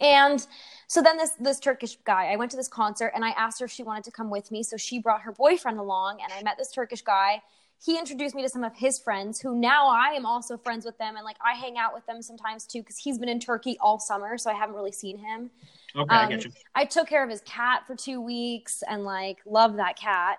and 0.00 0.44
so 0.88 1.02
then 1.02 1.16
this 1.16 1.30
this 1.38 1.60
Turkish 1.60 1.96
guy, 2.04 2.32
I 2.32 2.36
went 2.36 2.50
to 2.50 2.56
this 2.56 2.68
concert 2.68 3.12
and 3.14 3.24
I 3.24 3.30
asked 3.30 3.60
her 3.60 3.66
if 3.66 3.70
she 3.70 3.82
wanted 3.82 4.04
to 4.04 4.10
come 4.10 4.28
with 4.30 4.50
me. 4.50 4.62
So 4.62 4.76
she 4.76 4.98
brought 4.98 5.22
her 5.22 5.32
boyfriend 5.32 5.78
along 5.78 6.18
and 6.22 6.32
I 6.32 6.42
met 6.42 6.56
this 6.58 6.70
Turkish 6.72 7.02
guy. 7.02 7.42
He 7.82 7.98
introduced 7.98 8.34
me 8.34 8.42
to 8.42 8.48
some 8.48 8.64
of 8.64 8.74
his 8.76 8.98
friends 8.98 9.40
who 9.40 9.54
now 9.54 9.88
I 9.88 10.08
am 10.14 10.24
also 10.24 10.56
friends 10.56 10.84
with 10.86 10.96
them 10.98 11.16
and 11.16 11.24
like 11.24 11.36
I 11.44 11.54
hang 11.54 11.76
out 11.78 11.94
with 11.94 12.06
them 12.06 12.22
sometimes 12.22 12.66
too 12.66 12.80
because 12.80 12.96
he's 12.98 13.18
been 13.18 13.28
in 13.28 13.40
Turkey 13.40 13.76
all 13.80 13.98
summer, 13.98 14.38
so 14.38 14.50
I 14.50 14.54
haven't 14.54 14.74
really 14.74 14.92
seen 14.92 15.18
him. 15.18 15.50
okay 15.96 16.16
i 16.16 16.24
Um, 16.24 16.28
get 16.28 16.44
you 16.44 16.52
I 16.74 16.84
took 16.86 17.08
care 17.08 17.22
of 17.22 17.30
his 17.30 17.42
cat 17.42 17.86
for 17.86 17.94
two 17.94 18.20
weeks 18.20 18.82
and 18.88 19.04
like 19.04 19.38
love 19.46 19.76
that 19.76 19.96
cat. 19.98 20.38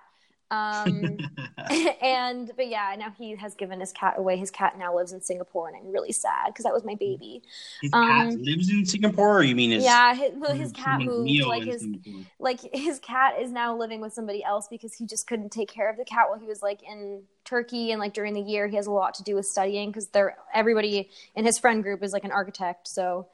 Um, 0.51 1.17
and 2.01 2.51
but 2.55 2.67
yeah, 2.67 2.95
now 2.97 3.13
he 3.17 3.35
has 3.35 3.55
given 3.55 3.79
his 3.79 3.91
cat 3.91 4.15
away. 4.17 4.37
His 4.37 4.51
cat 4.51 4.77
now 4.77 4.95
lives 4.95 5.11
in 5.11 5.21
Singapore, 5.21 5.67
and 5.67 5.77
I'm 5.77 5.91
really 5.91 6.11
sad 6.11 6.47
because 6.47 6.63
that 6.63 6.73
was 6.73 6.83
my 6.83 6.95
baby. 6.95 7.41
his 7.81 7.91
cat 7.91 8.27
um, 8.27 8.41
lives 8.41 8.69
in 8.69 8.85
singapore 8.85 9.39
or 9.39 9.43
you 9.43 9.55
mean 9.55 9.71
his 9.71 9.83
yeah, 9.83 10.13
his, 10.13 10.31
well, 10.35 10.53
his 10.53 10.71
cat 10.71 11.01
moved. 11.01 11.25
Neo 11.25 11.47
Like 11.47 11.63
his 11.63 11.81
Singapore? 11.81 12.21
like 12.39 12.59
his 12.73 12.99
cat 12.99 13.35
is 13.41 13.51
now 13.51 13.75
living 13.75 14.01
with 14.01 14.13
somebody 14.13 14.43
else 14.43 14.67
because 14.69 14.93
he 14.93 15.05
just 15.05 15.27
couldn't 15.27 15.51
take 15.51 15.69
care 15.71 15.89
of 15.89 15.97
the 15.97 16.05
cat 16.05 16.29
while 16.29 16.39
he 16.39 16.47
was 16.47 16.61
like 16.61 16.81
in 16.83 17.23
Turkey 17.43 17.91
and 17.91 17.99
like 17.99 18.13
during 18.13 18.33
the 18.33 18.41
year 18.41 18.67
he 18.67 18.75
has 18.75 18.87
a 18.87 18.91
lot 18.91 19.15
to 19.15 19.23
do 19.23 19.35
with 19.35 19.45
studying 19.45 19.89
because 19.89 20.07
they're 20.09 20.37
everybody 20.53 21.09
in 21.35 21.45
his 21.45 21.57
friend 21.57 21.83
group 21.83 22.03
is 22.03 22.13
like 22.13 22.23
an 22.23 22.31
architect 22.31 22.87
so 22.87 23.27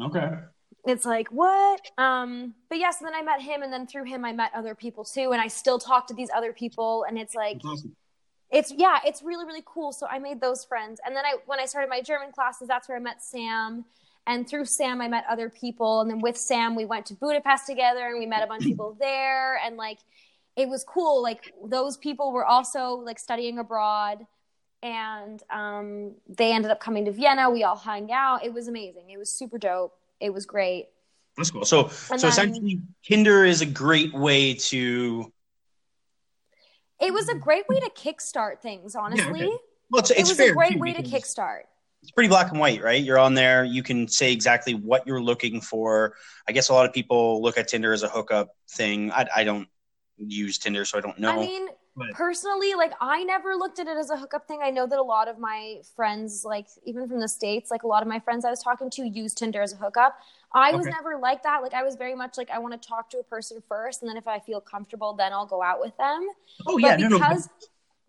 okay 0.00 0.34
it's 0.86 1.04
like 1.04 1.28
what? 1.28 1.80
Um 1.98 2.54
but 2.68 2.78
yeah 2.78 2.90
so 2.90 3.04
then 3.04 3.14
i 3.14 3.22
met 3.22 3.40
him 3.40 3.62
and 3.62 3.72
then 3.72 3.86
through 3.86 4.04
him 4.04 4.24
i 4.24 4.32
met 4.32 4.50
other 4.54 4.74
people 4.74 5.04
too 5.04 5.32
and 5.32 5.40
i 5.40 5.48
still 5.48 5.78
talk 5.78 6.06
to 6.06 6.14
these 6.14 6.30
other 6.34 6.52
people 6.52 7.04
and 7.08 7.18
it's 7.18 7.34
like 7.34 7.60
awesome. 7.64 7.94
it's 8.50 8.72
yeah 8.76 8.98
it's 9.04 9.22
really 9.22 9.44
really 9.44 9.62
cool. 9.64 9.92
So 9.92 10.06
i 10.06 10.18
made 10.18 10.40
those 10.40 10.64
friends 10.64 11.00
and 11.04 11.14
then 11.14 11.24
i 11.24 11.34
when 11.46 11.60
i 11.60 11.66
started 11.66 11.90
my 11.90 12.00
german 12.00 12.32
classes 12.32 12.68
that's 12.68 12.88
where 12.88 12.96
i 12.96 13.00
met 13.00 13.22
sam 13.22 13.84
and 14.26 14.48
through 14.48 14.66
sam 14.66 15.00
i 15.00 15.08
met 15.08 15.24
other 15.28 15.48
people 15.50 16.00
and 16.00 16.10
then 16.10 16.20
with 16.20 16.36
sam 16.36 16.76
we 16.76 16.84
went 16.84 17.06
to 17.06 17.14
budapest 17.14 17.66
together 17.66 18.06
and 18.06 18.18
we 18.18 18.26
met 18.26 18.42
a 18.42 18.46
bunch 18.46 18.62
of 18.62 18.68
people 18.68 18.96
there 19.00 19.58
and 19.64 19.76
like 19.76 19.98
it 20.56 20.68
was 20.68 20.84
cool. 20.84 21.22
Like 21.22 21.52
those 21.64 21.96
people 21.96 22.32
were 22.32 22.44
also 22.44 22.94
like 22.94 23.18
studying 23.18 23.58
abroad 23.58 24.26
and 24.82 25.42
um, 25.50 26.12
they 26.28 26.52
ended 26.52 26.70
up 26.70 26.80
coming 26.80 27.04
to 27.04 27.12
vienna. 27.12 27.50
We 27.50 27.64
all 27.64 27.76
hung 27.76 28.10
out. 28.12 28.44
It 28.44 28.52
was 28.52 28.68
amazing. 28.68 29.10
It 29.10 29.18
was 29.18 29.32
super 29.32 29.58
dope 29.58 29.94
it 30.20 30.30
was 30.30 30.46
great 30.46 30.86
That's 31.36 31.50
cool. 31.50 31.64
So, 31.64 31.90
And 32.10 32.20
so 32.20 32.28
essentially, 32.28 32.80
Tinder 33.04 33.44
is 33.44 33.60
a 33.60 33.66
great 33.66 34.12
way 34.12 34.54
to. 34.54 35.32
it 37.00 37.12
was 37.12 37.28
a 37.28 37.34
great 37.34 37.66
way 37.68 37.80
to 37.80 37.90
kickstart 37.90 38.60
things 38.60 38.94
honestly 38.94 39.42
okay. 39.44 39.56
Well, 39.90 40.00
it's, 40.00 40.10
it 40.10 40.18
it's 40.18 40.28
was 40.28 40.38
fair 40.38 40.52
a 40.52 40.54
great 40.54 40.74
too, 40.74 40.78
way 40.78 40.92
to 40.92 41.02
kickstart 41.02 41.62
It's 42.02 42.12
pretty 42.12 42.28
black 42.28 42.50
and 42.50 42.60
white, 42.60 42.82
right? 42.82 43.02
You're 43.02 43.18
on 43.18 43.34
there. 43.34 43.64
You 43.64 43.82
can 43.82 44.06
say 44.06 44.32
exactly 44.32 44.74
what 44.74 45.06
you're 45.06 45.22
looking 45.22 45.60
for. 45.60 46.14
I 46.48 46.52
guess 46.52 46.68
a 46.68 46.74
lot 46.74 46.86
of 46.86 46.92
people 46.92 47.42
look 47.42 47.58
at 47.58 47.68
Tinder 47.68 47.92
as 47.92 48.02
a 48.02 48.08
hookup 48.08 48.50
thing. 48.70 49.10
I, 49.10 49.26
I 49.34 49.44
don't 49.44 49.68
use 50.16 50.58
Tinder, 50.58 50.84
so 50.84 50.98
I 50.98 51.00
don't 51.00 51.18
know. 51.18 51.32
I 51.32 51.46
mean, 51.46 51.68
But 51.96 52.12
personally 52.12 52.74
like 52.74 52.92
i 53.00 53.24
never 53.24 53.54
looked 53.54 53.78
at 53.78 53.86
it 53.86 53.96
as 53.96 54.10
a 54.10 54.16
hookup 54.16 54.46
thing. 54.46 54.60
I 54.62 54.70
know 54.70 54.86
that 54.86 54.98
a 54.98 55.02
lot 55.02 55.28
of 55.28 55.38
my 55.38 55.80
friends 55.96 56.44
like 56.44 56.66
even 56.84 57.08
from 57.08 57.20
the 57.20 57.28
states 57.28 57.70
like 57.70 57.82
a 57.82 57.86
lot 57.86 58.02
of 58.02 58.08
my 58.08 58.20
friends 58.20 58.44
i 58.44 58.50
was 58.50 58.62
talking 58.62 58.90
to 58.90 59.06
use 59.06 59.34
tinder 59.34 59.60
as 59.60 59.72
a 59.72 59.76
hookup. 59.76 60.18
I 60.52 60.72
was 60.72 60.86
never 60.86 61.16
like 61.16 61.42
that. 61.42 61.62
Like 61.62 61.74
i 61.74 61.82
was 61.82 61.96
very 61.96 62.14
much 62.14 62.38
like 62.38 62.50
i 62.50 62.58
want 62.58 62.80
to 62.80 62.88
talk 62.88 63.10
to 63.10 63.18
a 63.18 63.24
person 63.24 63.62
first 63.68 64.02
and 64.02 64.08
then 64.08 64.16
if 64.16 64.28
i 64.28 64.38
feel 64.38 64.60
comfortable 64.60 65.12
then 65.14 65.32
i'll 65.32 65.46
go 65.46 65.62
out 65.62 65.80
with 65.80 65.96
them. 65.96 66.26
Oh 66.66 66.78
yeah, 66.78 66.96
but 66.96 67.00
no, 67.00 67.08
no. 67.08 67.18
because 67.18 67.48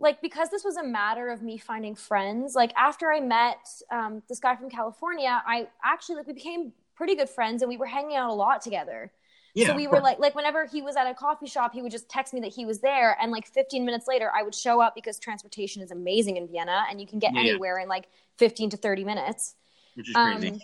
like 0.01 0.21
because 0.21 0.49
this 0.49 0.63
was 0.63 0.75
a 0.77 0.83
matter 0.83 1.29
of 1.29 1.41
me 1.41 1.57
finding 1.57 1.95
friends 1.95 2.55
like 2.55 2.73
after 2.75 3.11
i 3.11 3.19
met 3.19 3.67
um, 3.91 4.21
this 4.27 4.39
guy 4.39 4.55
from 4.55 4.69
california 4.69 5.41
i 5.45 5.67
actually 5.83 6.15
like 6.15 6.27
we 6.27 6.33
became 6.33 6.73
pretty 6.95 7.15
good 7.15 7.29
friends 7.29 7.61
and 7.61 7.69
we 7.69 7.77
were 7.77 7.85
hanging 7.85 8.17
out 8.17 8.29
a 8.29 8.33
lot 8.33 8.61
together 8.61 9.11
yeah, 9.53 9.67
so 9.67 9.75
we 9.75 9.87
were 9.87 9.99
like, 9.99 10.19
like 10.19 10.35
whenever 10.35 10.65
he 10.65 10.81
was 10.81 10.95
at 10.95 11.07
a 11.07 11.13
coffee 11.13 11.47
shop, 11.47 11.73
he 11.73 11.81
would 11.81 11.91
just 11.91 12.07
text 12.09 12.33
me 12.33 12.39
that 12.41 12.53
he 12.53 12.65
was 12.65 12.79
there, 12.79 13.17
and 13.21 13.31
like 13.31 13.47
15 13.47 13.85
minutes 13.85 14.07
later, 14.07 14.31
I 14.33 14.43
would 14.43 14.55
show 14.55 14.81
up 14.81 14.95
because 14.95 15.19
transportation 15.19 15.81
is 15.81 15.91
amazing 15.91 16.37
in 16.37 16.47
Vienna, 16.47 16.85
and 16.89 16.99
you 17.01 17.07
can 17.07 17.19
get 17.19 17.33
Yeah, 17.33 17.41
yeah. 17.41 17.49
anywhere 17.51 17.79
in 17.79 17.87
like 17.89 18.07
15 18.37 18.69
to 18.71 18.77
30 18.77 19.03
minutes. 19.03 19.55
which 19.95 20.09
is 20.09 20.15
crazy. 20.15 20.47
Um, 20.49 20.59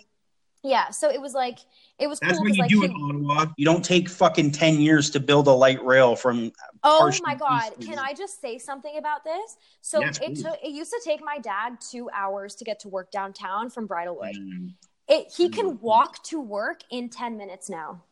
yeah, 0.64 0.90
so 0.90 1.08
it 1.08 1.20
was 1.20 1.34
like 1.34 1.58
it 2.00 2.08
was 2.08 2.18
That's 2.18 2.32
cool 2.38 2.42
what 2.46 2.54
you 2.56 2.62
like 2.62 2.68
do 2.70 2.80
he- 2.80 2.86
in 2.86 2.92
Ottawa. 2.92 3.46
You 3.56 3.64
don't 3.64 3.84
take 3.84 4.08
fucking 4.08 4.50
ten 4.50 4.80
years 4.80 5.08
to 5.10 5.20
build 5.20 5.46
a 5.46 5.52
light 5.52 5.82
rail 5.84 6.16
from. 6.16 6.50
Oh 6.82 7.12
my 7.22 7.36
god! 7.36 7.72
east 7.78 7.88
Can 7.88 7.98
of- 7.98 8.04
I 8.04 8.12
just 8.12 8.40
say 8.40 8.58
something 8.58 8.96
about 8.98 9.22
this? 9.22 9.56
So 9.82 10.00
Yes, 10.00 10.18
it 10.20 10.34
took 10.42 10.56
it 10.60 10.70
used 10.70 10.90
to 10.90 11.00
take 11.04 11.22
my 11.22 11.38
dad 11.38 11.78
two 11.80 12.10
hours 12.12 12.56
to 12.56 12.64
get 12.64 12.80
to 12.80 12.88
work 12.88 13.12
downtown 13.12 13.70
from 13.70 13.86
Bridlewood. 13.86 14.34
Mm, 14.34 14.72
It 15.06 15.32
he 15.36 15.48
can 15.48 15.78
walk 15.78 16.24
to 16.24 16.40
work 16.40 16.80
in 16.90 17.08
ten 17.08 17.36
minutes 17.36 17.70
now. 17.70 18.02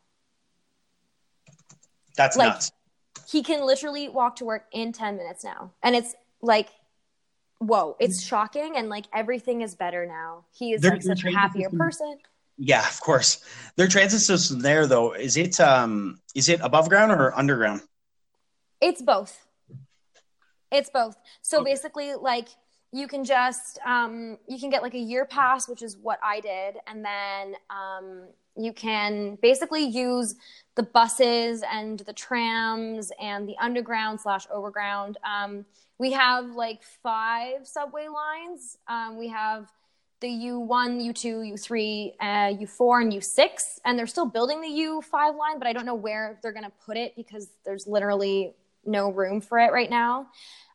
That's 2.17 2.37
Like- 2.37 2.55
nuts. 2.55 2.73
He 3.29 3.43
can 3.43 3.65
literally 3.67 4.09
walk 4.09 4.37
to 4.37 4.45
work 4.45 4.67
in 4.73 4.93
ten 4.93 5.17
minutes 5.17 5.43
now, 5.43 5.73
and 5.83 5.97
it's 5.97 6.15
like, 6.43 6.69
whoa! 7.59 7.97
It's 7.99 8.23
shocking, 8.23 8.77
and 8.77 8.89
like 8.89 9.07
everything 9.13 9.63
is 9.63 9.75
better 9.75 10.07
now. 10.07 10.45
He 10.53 10.73
is 10.75 10.83
They're- 10.83 10.93
like 10.93 11.03
such 11.03 11.25
a 11.25 11.33
happier 11.33 11.71
person. 11.71 12.19
Yeah, 12.59 12.87
of 12.87 13.01
course. 13.01 13.45
Their 13.77 13.89
transit 13.89 14.21
system 14.21 14.61
there, 14.61 14.87
though, 14.87 15.13
is 15.13 15.37
it 15.37 15.59
um 15.61 16.21
is 16.35 16.49
it 16.49 16.61
above 16.61 16.89
ground 16.89 17.11
or 17.13 17.37
underground? 17.37 17.83
It's 18.81 19.03
both. 19.03 19.45
It's 20.71 20.91
both. 20.91 21.17
So 21.43 21.61
Okay. 21.61 21.73
basically, 21.73 22.15
like 22.15 22.49
you 22.93 23.09
can 23.09 23.25
just 23.25 23.79
um, 23.85 24.39
you 24.47 24.59
can 24.59 24.71
get 24.71 24.83
like 24.83 24.95
a 24.95 24.99
year 24.99 25.25
pass, 25.25 25.69
which 25.69 25.83
is 25.83 25.97
what 25.97 26.19
I 26.23 26.41
did, 26.41 26.77
and 26.87 27.05
then 27.05 27.55
um, 27.71 28.29
you 28.57 28.73
can 28.73 29.37
basically 29.43 29.85
use 29.85 30.35
the 30.75 30.83
buses 30.83 31.63
and 31.71 32.01
the 32.01 32.13
trams 32.13 33.13
and 33.21 33.49
the 33.49 33.57
underground 33.61 34.21
slash 34.21 34.47
overground. 34.51 35.19
Um, 35.25 35.65
we 35.99 36.13
have 36.13 36.51
like 36.51 36.83
five 37.03 37.67
subway 37.67 38.09
lines. 38.09 38.79
Um, 38.89 39.19
we 39.19 39.29
have 39.29 39.71
the 40.21 40.29
U1, 40.29 41.03
U2, 41.13 41.53
U3, 41.53 42.15
uh, 42.21 42.25
U4, 42.65 43.03
and 43.03 43.13
U6, 43.13 43.81
and 43.85 43.99
they're 43.99 44.07
still 44.07 44.27
building 44.27 44.63
the 44.63 44.69
U5 44.69 45.37
line, 45.37 45.59
but 45.59 45.67
I 45.67 45.75
don't 45.75 45.85
know 45.85 45.95
where 45.95 46.39
they're 46.43 46.53
going 46.53 46.65
to 46.65 46.73
put 46.87 46.97
it 46.97 47.15
because 47.17 47.49
there's 47.65 47.87
literally 47.87 48.55
no 48.87 49.11
room 49.11 49.41
for 49.41 49.59
it 49.59 49.73
right 49.73 49.91
now. 49.91 50.29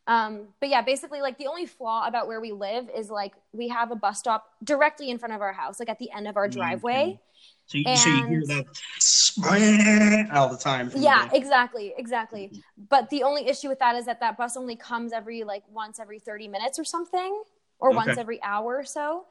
Um, 0.06 0.48
but 0.60 0.68
yeah, 0.68 0.82
basically, 0.82 1.20
like 1.20 1.38
the 1.38 1.46
only 1.46 1.66
flaw 1.66 2.06
about 2.06 2.26
where 2.26 2.40
we 2.40 2.52
live 2.52 2.90
is 2.94 3.08
like 3.10 3.34
we 3.52 3.68
have 3.68 3.90
a 3.90 3.96
bus 3.96 4.18
stop 4.18 4.50
directly 4.64 5.10
in 5.10 5.18
front 5.18 5.32
of 5.34 5.40
our 5.40 5.52
house, 5.52 5.78
like 5.78 5.88
at 5.88 5.98
the 5.98 6.10
end 6.10 6.26
of 6.26 6.36
our 6.36 6.48
Mhm. 6.48 6.52
driveway. 6.52 7.18
So 7.66 7.78
you, 7.78 7.96
so 7.96 8.08
you 8.10 8.26
hear 8.26 8.42
that 8.46 10.28
all 10.32 10.48
the 10.48 10.58
time. 10.58 10.90
Yeah, 10.94 11.28
the- 11.28 11.36
exactly, 11.36 11.94
exactly. 11.96 12.52
But 12.88 13.08
the 13.10 13.22
only 13.22 13.46
issue 13.48 13.68
with 13.68 13.78
that 13.78 13.94
is 13.96 14.04
that 14.06 14.20
that 14.20 14.36
bus 14.36 14.56
only 14.56 14.76
comes 14.76 15.12
every 15.12 15.44
like 15.44 15.62
once 15.70 16.00
every 16.00 16.18
30 16.18 16.48
minutes 16.48 16.78
or 16.78 16.84
something, 16.84 17.42
or 17.78 17.90
Okay. 17.90 17.96
once 17.96 18.18
every 18.18 18.42
hour 18.42 18.76
or 18.76 18.84
so. 18.84 19.26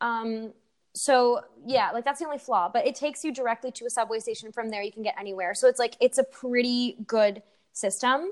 Um, 0.00 0.52
so 0.94 1.42
yeah, 1.66 1.90
like 1.92 2.04
that's 2.04 2.18
the 2.20 2.24
only 2.24 2.38
flaw. 2.38 2.68
But 2.68 2.86
it 2.86 2.94
takes 2.94 3.24
you 3.24 3.32
directly 3.32 3.70
to 3.72 3.84
a 3.86 3.90
subway 3.90 4.20
station. 4.20 4.52
From 4.52 4.70
there, 4.70 4.82
you 4.82 4.90
can 4.92 5.02
get 5.02 5.16
anywhere. 5.18 5.54
So 5.54 5.68
it's 5.68 5.78
like 5.78 5.96
it's 6.00 6.18
a 6.18 6.24
pretty 6.24 6.96
good 7.06 7.42
system. 7.72 8.30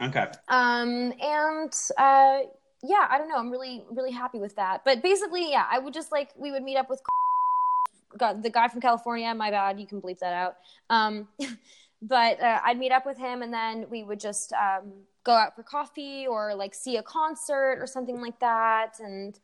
Okay. 0.00 0.26
Um, 0.48 1.12
and 1.20 1.74
uh, 1.98 2.38
yeah, 2.82 3.06
I 3.08 3.18
don't 3.18 3.28
know. 3.28 3.36
I'm 3.36 3.50
really, 3.50 3.84
really 3.90 4.10
happy 4.10 4.38
with 4.38 4.56
that. 4.56 4.84
But 4.84 5.02
basically, 5.02 5.50
yeah, 5.50 5.66
I 5.70 5.78
would 5.78 5.94
just 5.94 6.10
like 6.10 6.30
we 6.36 6.50
would 6.50 6.62
meet 6.62 6.76
up 6.76 6.90
with 6.90 7.00
God, 8.18 8.42
the 8.42 8.50
guy 8.50 8.68
from 8.68 8.80
California. 8.80 9.34
My 9.34 9.50
bad, 9.50 9.78
you 9.78 9.86
can 9.86 10.00
bleep 10.00 10.18
that 10.18 10.34
out. 10.34 10.56
Um, 10.90 11.28
but 12.02 12.40
uh, 12.40 12.60
I'd 12.64 12.78
meet 12.78 12.92
up 12.92 13.06
with 13.06 13.18
him, 13.18 13.42
and 13.42 13.52
then 13.52 13.86
we 13.90 14.02
would 14.02 14.20
just 14.20 14.52
um, 14.54 14.92
go 15.24 15.32
out 15.32 15.54
for 15.54 15.62
coffee 15.62 16.26
or 16.26 16.54
like 16.54 16.74
see 16.74 16.96
a 16.96 17.02
concert 17.02 17.78
or 17.80 17.86
something 17.86 18.20
like 18.20 18.40
that. 18.40 18.94
And 18.98 19.38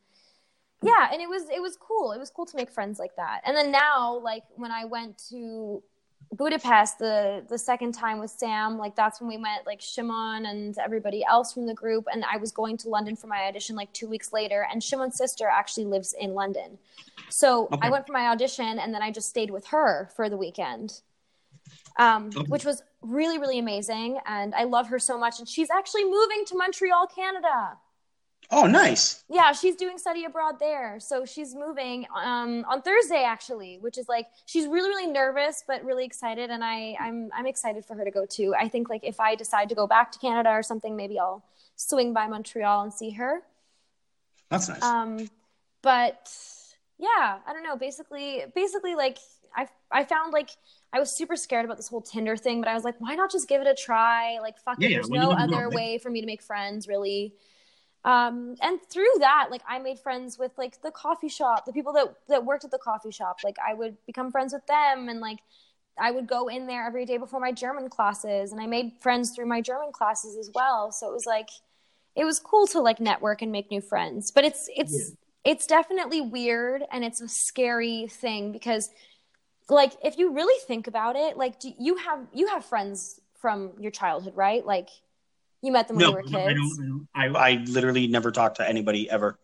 yeah, 0.81 1.09
and 1.11 1.21
it 1.21 1.29
was 1.29 1.43
it 1.49 1.61
was 1.61 1.77
cool. 1.77 2.11
It 2.11 2.19
was 2.19 2.29
cool 2.29 2.45
to 2.45 2.57
make 2.57 2.71
friends 2.71 2.99
like 2.99 3.15
that. 3.15 3.41
And 3.45 3.55
then 3.55 3.71
now, 3.71 4.19
like 4.19 4.43
when 4.55 4.71
I 4.71 4.85
went 4.85 5.21
to 5.29 5.83
Budapest 6.31 6.99
the 6.99 7.43
the 7.49 7.57
second 7.57 7.93
time 7.93 8.19
with 8.19 8.29
Sam, 8.29 8.77
like 8.77 8.95
that's 8.95 9.19
when 9.19 9.27
we 9.27 9.37
met 9.37 9.65
like 9.65 9.81
Shimon 9.81 10.45
and 10.45 10.77
everybody 10.77 11.25
else 11.25 11.53
from 11.53 11.65
the 11.65 11.73
group. 11.73 12.05
And 12.11 12.23
I 12.23 12.37
was 12.37 12.51
going 12.51 12.77
to 12.77 12.89
London 12.89 13.15
for 13.15 13.25
my 13.25 13.47
audition 13.47 13.75
like 13.75 13.91
two 13.93 14.07
weeks 14.07 14.31
later, 14.31 14.67
and 14.71 14.83
Shimon's 14.83 15.17
sister 15.17 15.47
actually 15.47 15.85
lives 15.85 16.13
in 16.13 16.35
London. 16.35 16.77
So 17.29 17.65
Okay. 17.65 17.79
I 17.81 17.89
went 17.89 18.05
for 18.05 18.13
my 18.13 18.27
audition, 18.27 18.77
and 18.77 18.93
then 18.93 19.01
I 19.01 19.09
just 19.11 19.27
stayed 19.29 19.49
with 19.49 19.67
her 19.67 20.11
for 20.15 20.29
the 20.29 20.37
weekend, 20.37 21.01
um, 21.97 22.29
Okay. 22.35 22.45
which 22.47 22.63
was 22.63 22.83
really 23.01 23.39
really 23.39 23.57
amazing. 23.57 24.19
And 24.27 24.53
I 24.53 24.65
love 24.65 24.87
her 24.89 24.99
so 24.99 25.17
much. 25.17 25.39
And 25.39 25.49
she's 25.49 25.71
actually 25.71 26.05
moving 26.05 26.45
to 26.45 26.55
Montreal, 26.55 27.07
Canada. 27.07 27.77
Oh, 28.51 28.65
nice. 28.65 29.23
Yeah, 29.29 29.51
she's 29.51 29.75
doing 29.75 29.99
study 29.99 30.25
abroad 30.25 30.59
there. 30.59 30.99
So 30.99 31.23
she's 31.23 31.53
moving 31.53 32.07
um, 32.15 32.65
on 32.67 32.81
Thursday 32.81 33.23
actually, 33.23 33.77
which 33.79 33.97
is 33.97 34.09
like 34.09 34.27
she's 34.45 34.65
really 34.67 34.89
really 34.89 35.07
nervous 35.07 35.63
but 35.67 35.83
really 35.83 36.03
excited 36.05 36.49
and 36.49 36.63
I 36.63 36.95
I'm 36.99 37.29
I'm 37.33 37.45
excited 37.45 37.85
for 37.85 37.95
her 37.95 38.03
to 38.03 38.11
go 38.11 38.25
too. 38.25 38.55
I 38.59 38.67
think 38.67 38.89
like 38.89 39.03
if 39.03 39.19
I 39.19 39.35
decide 39.35 39.69
to 39.69 39.75
go 39.75 39.85
back 39.85 40.11
to 40.13 40.19
Canada 40.19 40.49
or 40.49 40.63
something 40.63 40.95
maybe 40.95 41.19
I'll 41.19 41.43
swing 41.75 42.11
by 42.13 42.27
Montreal 42.27 42.81
and 42.81 42.93
see 42.93 43.11
her. 43.11 43.41
That's 44.49 44.67
nice. 44.69 44.81
Um 44.81 45.29
but 45.81 46.29
yeah, 46.97 47.39
I 47.45 47.53
don't 47.53 47.63
know, 47.63 47.77
basically 47.77 48.43
basically 48.55 48.95
like 48.95 49.19
I 49.55 49.67
I 49.91 50.03
found 50.05 50.33
like 50.33 50.49
I 50.91 50.99
was 50.99 51.15
super 51.15 51.35
scared 51.35 51.65
about 51.65 51.77
this 51.77 51.87
whole 51.87 52.01
Tinder 52.01 52.35
thing, 52.35 52.61
but 52.61 52.67
I 52.67 52.73
was 52.73 52.83
like, 52.83 52.95
why 52.99 53.13
not 53.15 53.31
just 53.31 53.47
give 53.47 53.61
it 53.61 53.67
a 53.67 53.75
try? 53.75 54.39
Like, 54.41 54.57
fuck 54.57 54.77
Yeah, 54.79 54.89
it. 54.89 54.93
There's 54.93 55.09
no 55.09 55.29
know, 55.29 55.31
other 55.31 55.69
way 55.69 55.99
for 55.99 56.09
me 56.09 56.19
to 56.21 56.25
make 56.25 56.41
friends, 56.41 56.87
really. 56.87 57.35
Um, 58.05 58.55
and 58.61 58.79
through 58.89 59.11
that, 59.19 59.47
like, 59.51 59.61
I 59.67 59.79
made 59.79 59.99
friends 59.99 60.39
with 60.39 60.51
like 60.57 60.81
the 60.81 60.91
coffee 60.91 61.29
shop, 61.29 61.65
the 61.65 61.73
people 61.73 61.93
that 61.93 62.15
that 62.27 62.45
worked 62.45 62.63
at 62.63 62.71
the 62.71 62.77
coffee 62.77 63.11
shop. 63.11 63.39
Like, 63.43 63.57
I 63.65 63.73
would 63.73 63.97
become 64.05 64.31
friends 64.31 64.53
with 64.53 64.65
them, 64.67 65.09
and 65.09 65.19
like, 65.19 65.39
I 65.99 66.11
would 66.11 66.27
go 66.27 66.47
in 66.47 66.67
there 66.67 66.85
every 66.85 67.05
day 67.05 67.17
before 67.17 67.39
my 67.39 67.51
German 67.51 67.89
classes, 67.89 68.51
and 68.51 68.61
I 68.61 68.67
made 68.67 68.93
friends 69.01 69.31
through 69.31 69.47
my 69.47 69.61
German 69.61 69.91
classes 69.91 70.37
as 70.37 70.49
well. 70.53 70.91
So 70.91 71.09
it 71.09 71.13
was 71.13 71.25
like, 71.25 71.49
it 72.15 72.25
was 72.25 72.39
cool 72.39 72.67
to 72.67 72.79
like 72.79 72.99
network 72.99 73.41
and 73.41 73.51
make 73.51 73.69
new 73.69 73.81
friends. 73.81 74.31
But 74.31 74.45
it's 74.45 74.69
it's 74.75 75.11
it's 75.43 75.67
definitely 75.67 76.21
weird, 76.21 76.83
and 76.91 77.03
it's 77.03 77.21
a 77.21 77.27
scary 77.27 78.07
thing 78.07 78.51
because 78.51 78.89
like 79.69 79.93
if 80.03 80.17
you 80.17 80.33
really 80.33 80.59
think 80.67 80.87
about 80.87 81.15
it 81.15 81.37
like 81.37 81.59
do 81.59 81.71
you 81.79 81.95
have 81.95 82.19
you 82.33 82.47
have 82.47 82.65
friends 82.65 83.19
from 83.39 83.71
your 83.79 83.91
childhood 83.91 84.35
right 84.35 84.65
like 84.65 84.89
you 85.61 85.71
met 85.71 85.87
them 85.87 85.97
when 85.97 86.03
no, 86.03 86.09
you 86.09 86.15
were 86.15 86.23
kids 86.23 86.35
I 86.35 86.53
don't. 86.53 87.07
I, 87.13 87.27
I 87.27 87.63
literally 87.67 88.07
never 88.07 88.31
talked 88.31 88.57
to 88.57 88.67
anybody 88.67 89.09
ever. 89.09 89.37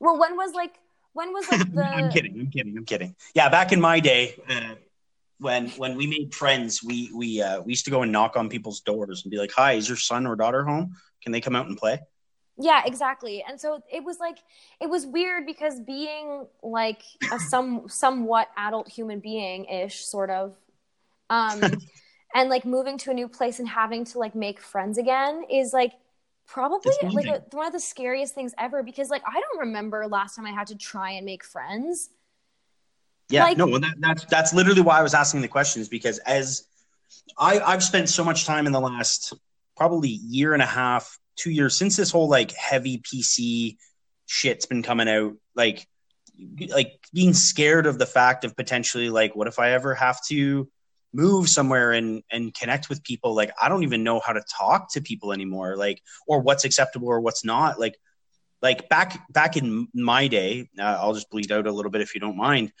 well 0.00 0.18
when 0.18 0.36
was 0.36 0.52
like 0.52 0.74
when 1.12 1.32
was 1.32 1.48
like 1.50 1.72
the 1.74 1.84
I'm 1.84 2.10
kidding. 2.10 2.38
I'm 2.38 2.50
kidding. 2.50 2.76
I'm 2.76 2.84
kidding. 2.84 3.16
Yeah, 3.34 3.48
back 3.48 3.72
in 3.72 3.80
my 3.80 4.00
day, 4.00 4.40
uh, 4.48 4.74
when 5.38 5.68
when 5.70 5.96
we 5.96 6.06
made 6.06 6.34
friends, 6.34 6.82
we 6.82 7.10
we 7.14 7.42
uh, 7.42 7.60
we 7.62 7.72
used 7.72 7.84
to 7.86 7.90
go 7.90 8.02
and 8.02 8.12
knock 8.12 8.36
on 8.36 8.48
people's 8.48 8.80
doors 8.80 9.24
and 9.24 9.30
be 9.30 9.38
like, 9.38 9.52
"Hi, 9.52 9.72
is 9.72 9.88
your 9.88 9.96
son 9.96 10.26
or 10.26 10.36
daughter 10.36 10.64
home? 10.64 10.94
Can 11.22 11.32
they 11.32 11.40
come 11.40 11.56
out 11.56 11.66
and 11.66 11.76
play?" 11.76 12.00
yeah 12.60 12.82
exactly 12.84 13.44
and 13.48 13.60
so 13.60 13.82
it 13.90 14.02
was 14.02 14.18
like 14.18 14.38
it 14.80 14.88
was 14.88 15.06
weird 15.06 15.46
because 15.46 15.80
being 15.80 16.46
like 16.62 17.02
a 17.32 17.38
some 17.38 17.88
somewhat 17.88 18.48
adult 18.56 18.88
human 18.88 19.20
being 19.20 19.64
ish 19.66 20.04
sort 20.04 20.28
of 20.28 20.56
um 21.30 21.60
and 22.34 22.50
like 22.50 22.64
moving 22.64 22.98
to 22.98 23.10
a 23.10 23.14
new 23.14 23.28
place 23.28 23.58
and 23.58 23.68
having 23.68 24.04
to 24.06 24.18
like 24.18 24.34
make 24.34 24.60
friends 24.60 24.98
again 24.98 25.44
is 25.50 25.72
like 25.72 25.92
probably 26.46 26.92
like 27.12 27.26
a, 27.26 27.42
one 27.50 27.66
of 27.66 27.72
the 27.72 27.80
scariest 27.80 28.34
things 28.34 28.54
ever 28.58 28.82
because 28.82 29.10
like 29.10 29.22
i 29.26 29.34
don't 29.40 29.60
remember 29.60 30.06
last 30.06 30.36
time 30.36 30.46
i 30.46 30.50
had 30.50 30.66
to 30.68 30.76
try 30.76 31.10
and 31.12 31.26
make 31.26 31.44
friends. 31.44 32.10
Yeah, 33.30 33.44
Like- 33.44 33.58
no, 33.58 33.66
well, 33.66 33.80
that, 33.80 33.94
that's 33.98 34.24
that's 34.24 34.54
literally 34.54 34.80
why 34.80 34.98
I 34.98 35.02
was 35.02 35.12
asking 35.12 35.42
the 35.42 35.48
questions 35.48 35.88
because 35.88 36.18
as 36.20 36.64
I 37.38 37.60
I've 37.60 37.82
spent 37.82 38.08
so 38.08 38.24
much 38.24 38.46
time 38.46 38.66
in 38.66 38.72
the 38.72 38.80
last 38.80 39.34
probably 39.76 40.08
year 40.08 40.54
and 40.54 40.62
a 40.62 40.66
half, 40.66 41.18
two 41.36 41.50
years 41.50 41.76
since 41.76 41.96
this 41.96 42.10
whole 42.10 42.28
like 42.28 42.52
heavy 42.52 42.98
PC 42.98 43.76
shit's 44.26 44.64
been 44.64 44.82
coming 44.82 45.08
out, 45.08 45.34
like 45.54 45.86
like 46.70 47.06
being 47.12 47.34
scared 47.34 47.86
of 47.86 47.98
the 47.98 48.06
fact 48.06 48.44
of 48.44 48.56
potentially 48.56 49.10
like 49.10 49.36
what 49.36 49.46
if 49.46 49.58
I 49.58 49.72
ever 49.72 49.94
have 49.94 50.24
to 50.28 50.68
move 51.12 51.48
somewhere 51.48 51.92
and 51.92 52.22
and 52.30 52.54
connect 52.54 52.88
with 52.88 53.02
people. 53.02 53.34
Like 53.34 53.50
i 53.60 53.68
don't 53.68 53.82
even 53.82 54.04
know 54.04 54.20
how 54.20 54.32
to 54.32 54.42
talk 54.50 54.92
to 54.92 55.00
people 55.00 55.32
anymore 55.32 55.76
like 55.76 56.02
or 56.26 56.40
what's 56.40 56.64
acceptable 56.64 57.08
or 57.08 57.20
what's 57.20 57.44
not. 57.44 57.80
Like 57.80 57.96
like 58.60 58.88
back 58.88 59.20
back 59.30 59.56
in 59.56 59.88
my 59.94 60.26
day 60.26 60.68
uh, 60.78 60.98
i'll 61.00 61.14
just 61.14 61.30
bleed 61.30 61.52
out 61.52 61.66
a 61.66 61.72
little 61.72 61.90
bit 61.90 62.00
if 62.00 62.14
you 62.14 62.20
don't 62.20 62.36
mind. 62.36 62.72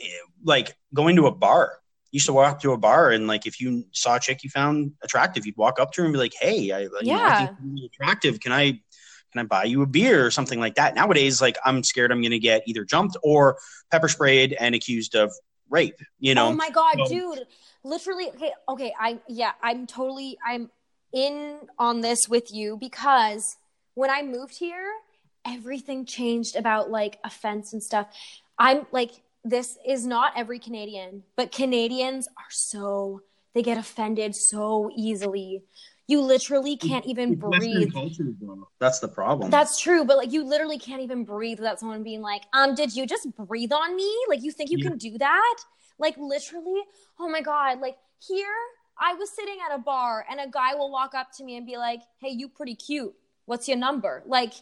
Eh, 0.00 0.06
like 0.44 0.74
going 0.92 1.16
to 1.16 1.26
a 1.26 1.32
bar. 1.32 1.78
You 2.10 2.18
used 2.18 2.26
to 2.26 2.32
walk 2.34 2.60
to 2.62 2.72
a 2.72 2.76
bar 2.78 3.10
and 3.10 3.26
like 3.26 3.46
if 3.46 3.58
you 3.60 3.84
saw 3.92 4.16
a 4.16 4.20
chick 4.20 4.44
you 4.44 4.50
found 4.50 4.92
attractive 5.02 5.46
you'd 5.46 5.56
walk 5.56 5.80
up 5.80 5.92
to 5.92 6.02
her 6.02 6.06
and 6.06 6.12
be 6.12 6.18
like 6.18 6.34
hey 6.38 6.70
i, 6.72 6.80
you 6.80 6.90
know, 6.90 7.22
I 7.24 7.48
Yeah. 7.48 7.48
attractive. 7.86 8.40
Can 8.40 8.52
i 8.52 8.72
can 9.32 9.40
i 9.40 9.42
buy 9.44 9.64
you 9.64 9.80
a 9.80 9.86
beer 9.86 10.26
or 10.26 10.30
something 10.30 10.60
like 10.60 10.74
that? 10.74 10.94
Nowadays 10.94 11.40
like 11.40 11.56
i'm 11.64 11.82
scared 11.82 12.12
i'm 12.12 12.20
going 12.20 12.32
to 12.32 12.38
get 12.38 12.64
either 12.66 12.84
jumped 12.84 13.16
or 13.22 13.56
pepper 13.90 14.08
sprayed 14.08 14.54
and 14.60 14.74
accused 14.74 15.14
of 15.14 15.32
rape 15.72 16.00
you 16.20 16.34
know 16.34 16.48
oh 16.48 16.52
my 16.52 16.70
god, 16.70 16.94
so- 16.98 17.08
dude! 17.08 17.46
Literally, 17.84 18.28
okay, 18.28 18.52
okay. 18.68 18.94
I 18.98 19.18
yeah, 19.26 19.52
I'm 19.60 19.86
totally 19.86 20.38
I'm 20.46 20.70
in 21.12 21.58
on 21.78 22.00
this 22.00 22.28
with 22.28 22.52
you 22.52 22.76
because 22.76 23.56
when 23.94 24.10
I 24.10 24.22
moved 24.22 24.56
here, 24.56 24.86
everything 25.44 26.06
changed 26.06 26.54
about 26.54 26.90
like 26.90 27.18
offense 27.24 27.72
and 27.72 27.82
stuff. 27.82 28.06
I'm 28.58 28.86
like, 28.92 29.10
this 29.44 29.76
is 29.84 30.06
not 30.06 30.32
every 30.36 30.58
Canadian, 30.60 31.24
but 31.36 31.50
Canadians 31.50 32.28
are 32.28 32.50
so 32.50 33.22
they 33.54 33.62
get 33.62 33.76
offended 33.76 34.34
so 34.34 34.90
easily. 34.96 35.64
You 36.12 36.20
literally 36.20 36.76
can't 36.76 37.06
even 37.06 37.32
It's 37.32 37.40
breathe. 37.40 37.90
culture. 37.90 38.24
That's 38.78 38.98
the 38.98 39.08
problem. 39.08 39.50
That's 39.50 39.80
true, 39.80 40.04
but 40.04 40.18
like 40.18 40.30
you 40.30 40.44
literally 40.44 40.78
can't 40.78 41.00
even 41.00 41.24
breathe 41.24 41.58
without 41.58 41.80
someone 41.80 42.02
being 42.02 42.20
like, 42.20 42.42
um, 42.52 42.74
did 42.74 42.94
you 42.94 43.06
just 43.06 43.34
breathe 43.34 43.72
on 43.72 43.96
me? 43.96 44.14
Like 44.28 44.42
you 44.42 44.52
think 44.52 44.68
you 44.70 44.76
Yeah. 44.76 44.90
can 44.90 44.98
do 44.98 45.16
that? 45.16 45.56
Like 45.98 46.18
literally, 46.18 46.82
oh 47.18 47.30
my 47.30 47.40
god, 47.40 47.80
like 47.80 47.96
here 48.28 48.52
I 48.98 49.14
was 49.14 49.30
sitting 49.34 49.56
at 49.66 49.74
a 49.74 49.78
bar 49.78 50.26
and 50.30 50.38
a 50.38 50.48
guy 50.50 50.74
will 50.74 50.90
walk 50.90 51.14
up 51.14 51.28
to 51.38 51.44
me 51.44 51.56
and 51.56 51.64
be 51.64 51.78
like, 51.78 52.02
Hey, 52.20 52.28
you 52.28 52.50
pretty 52.50 52.74
cute. 52.74 53.14
What's 53.46 53.66
your 53.66 53.78
number? 53.78 54.22
Like 54.26 54.52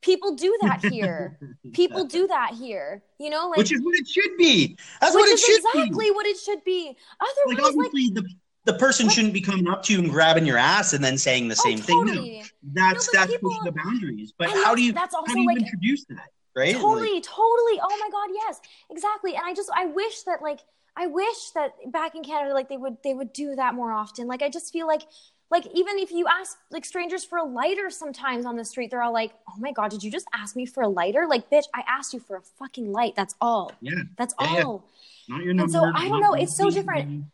people 0.00 0.34
do 0.34 0.56
that 0.62 0.80
here. 0.90 1.38
people 1.74 2.06
do 2.06 2.26
that 2.28 2.54
here. 2.54 3.02
You 3.18 3.28
know, 3.28 3.48
like 3.50 3.58
which 3.58 3.72
is 3.74 3.82
what 3.82 3.94
it 3.94 4.08
should 4.08 4.38
be. 4.38 4.78
That's 5.02 5.14
what 5.14 5.28
it 5.28 5.34
is 5.34 5.40
should 5.42 5.62
be. 5.74 5.80
exactly 5.82 6.06
be. 6.06 6.10
what 6.12 6.24
it 6.24 6.38
should 6.38 6.64
be. 6.64 6.96
Otherwise, 7.20 7.74
like, 7.76 7.88
obviously, 7.92 8.08
the 8.08 8.24
the 8.64 8.74
person 8.74 9.08
shouldn't 9.08 9.34
be 9.34 9.40
coming 9.40 9.68
up 9.68 9.82
to 9.84 9.92
you 9.92 9.98
and 10.00 10.10
grabbing 10.10 10.46
your 10.46 10.56
ass 10.58 10.92
and 10.94 11.04
then 11.04 11.18
saying 11.18 11.48
the 11.48 11.56
oh, 11.58 11.62
same 11.68 11.78
thing. 11.78 12.04
No, 12.04 12.12
totally. 12.14 12.44
that's 12.72 13.12
No, 13.12 13.20
that's 13.20 13.32
people- 13.32 13.50
pushing 13.50 13.64
the 13.64 13.72
boundaries. 13.72 14.32
But 14.36 14.50
how 14.50 14.74
do 14.74 14.82
you 14.82 14.92
that's 14.92 15.14
how 15.14 15.22
do 15.22 15.38
you 15.40 15.46
like 15.46 15.58
introduce 15.58 16.04
that? 16.06 16.28
Right? 16.56 16.72
totally 16.74 17.20
totally 17.20 17.80
oh 17.82 17.98
my 18.00 18.08
god 18.12 18.28
yes 18.32 18.60
exactly 18.88 19.34
and 19.34 19.42
i 19.44 19.52
just 19.52 19.68
i 19.74 19.86
wish 19.86 20.22
that 20.22 20.40
like 20.40 20.60
i 20.96 21.04
wish 21.08 21.50
that 21.56 21.72
back 21.90 22.14
in 22.14 22.22
canada 22.22 22.54
like 22.54 22.68
they 22.68 22.76
would 22.76 22.96
they 23.02 23.12
would 23.12 23.32
do 23.32 23.56
that 23.56 23.74
more 23.74 23.90
often 23.90 24.28
like 24.28 24.40
i 24.40 24.48
just 24.48 24.72
feel 24.72 24.86
like 24.86 25.02
like 25.50 25.66
even 25.74 25.98
if 25.98 26.12
you 26.12 26.28
ask 26.28 26.56
like 26.70 26.84
strangers 26.84 27.24
for 27.24 27.38
a 27.38 27.44
lighter 27.44 27.90
sometimes 27.90 28.46
on 28.46 28.54
the 28.54 28.64
street 28.64 28.92
they're 28.92 29.02
all 29.02 29.12
like 29.12 29.32
oh 29.48 29.54
my 29.58 29.72
god 29.72 29.90
did 29.90 30.04
you 30.04 30.12
just 30.12 30.28
ask 30.32 30.54
me 30.54 30.64
for 30.64 30.84
a 30.84 30.88
lighter 30.88 31.26
like 31.28 31.50
bitch 31.50 31.64
i 31.74 31.82
asked 31.88 32.14
you 32.14 32.20
for 32.20 32.36
a 32.36 32.42
fucking 32.56 32.92
light 32.92 33.16
that's 33.16 33.34
all 33.40 33.72
Yeah, 33.80 33.94
that's 34.16 34.32
Yeah, 34.40 34.54
yeah. 34.54 34.62
all 34.62 34.84
not 35.28 35.42
your 35.42 35.50
And 35.52 35.70
so, 35.70 35.82
I 35.84 36.08
don't 36.08 36.20
know, 36.20 36.34
it's 36.34 36.54
so 36.56 36.70
different. 36.70 37.24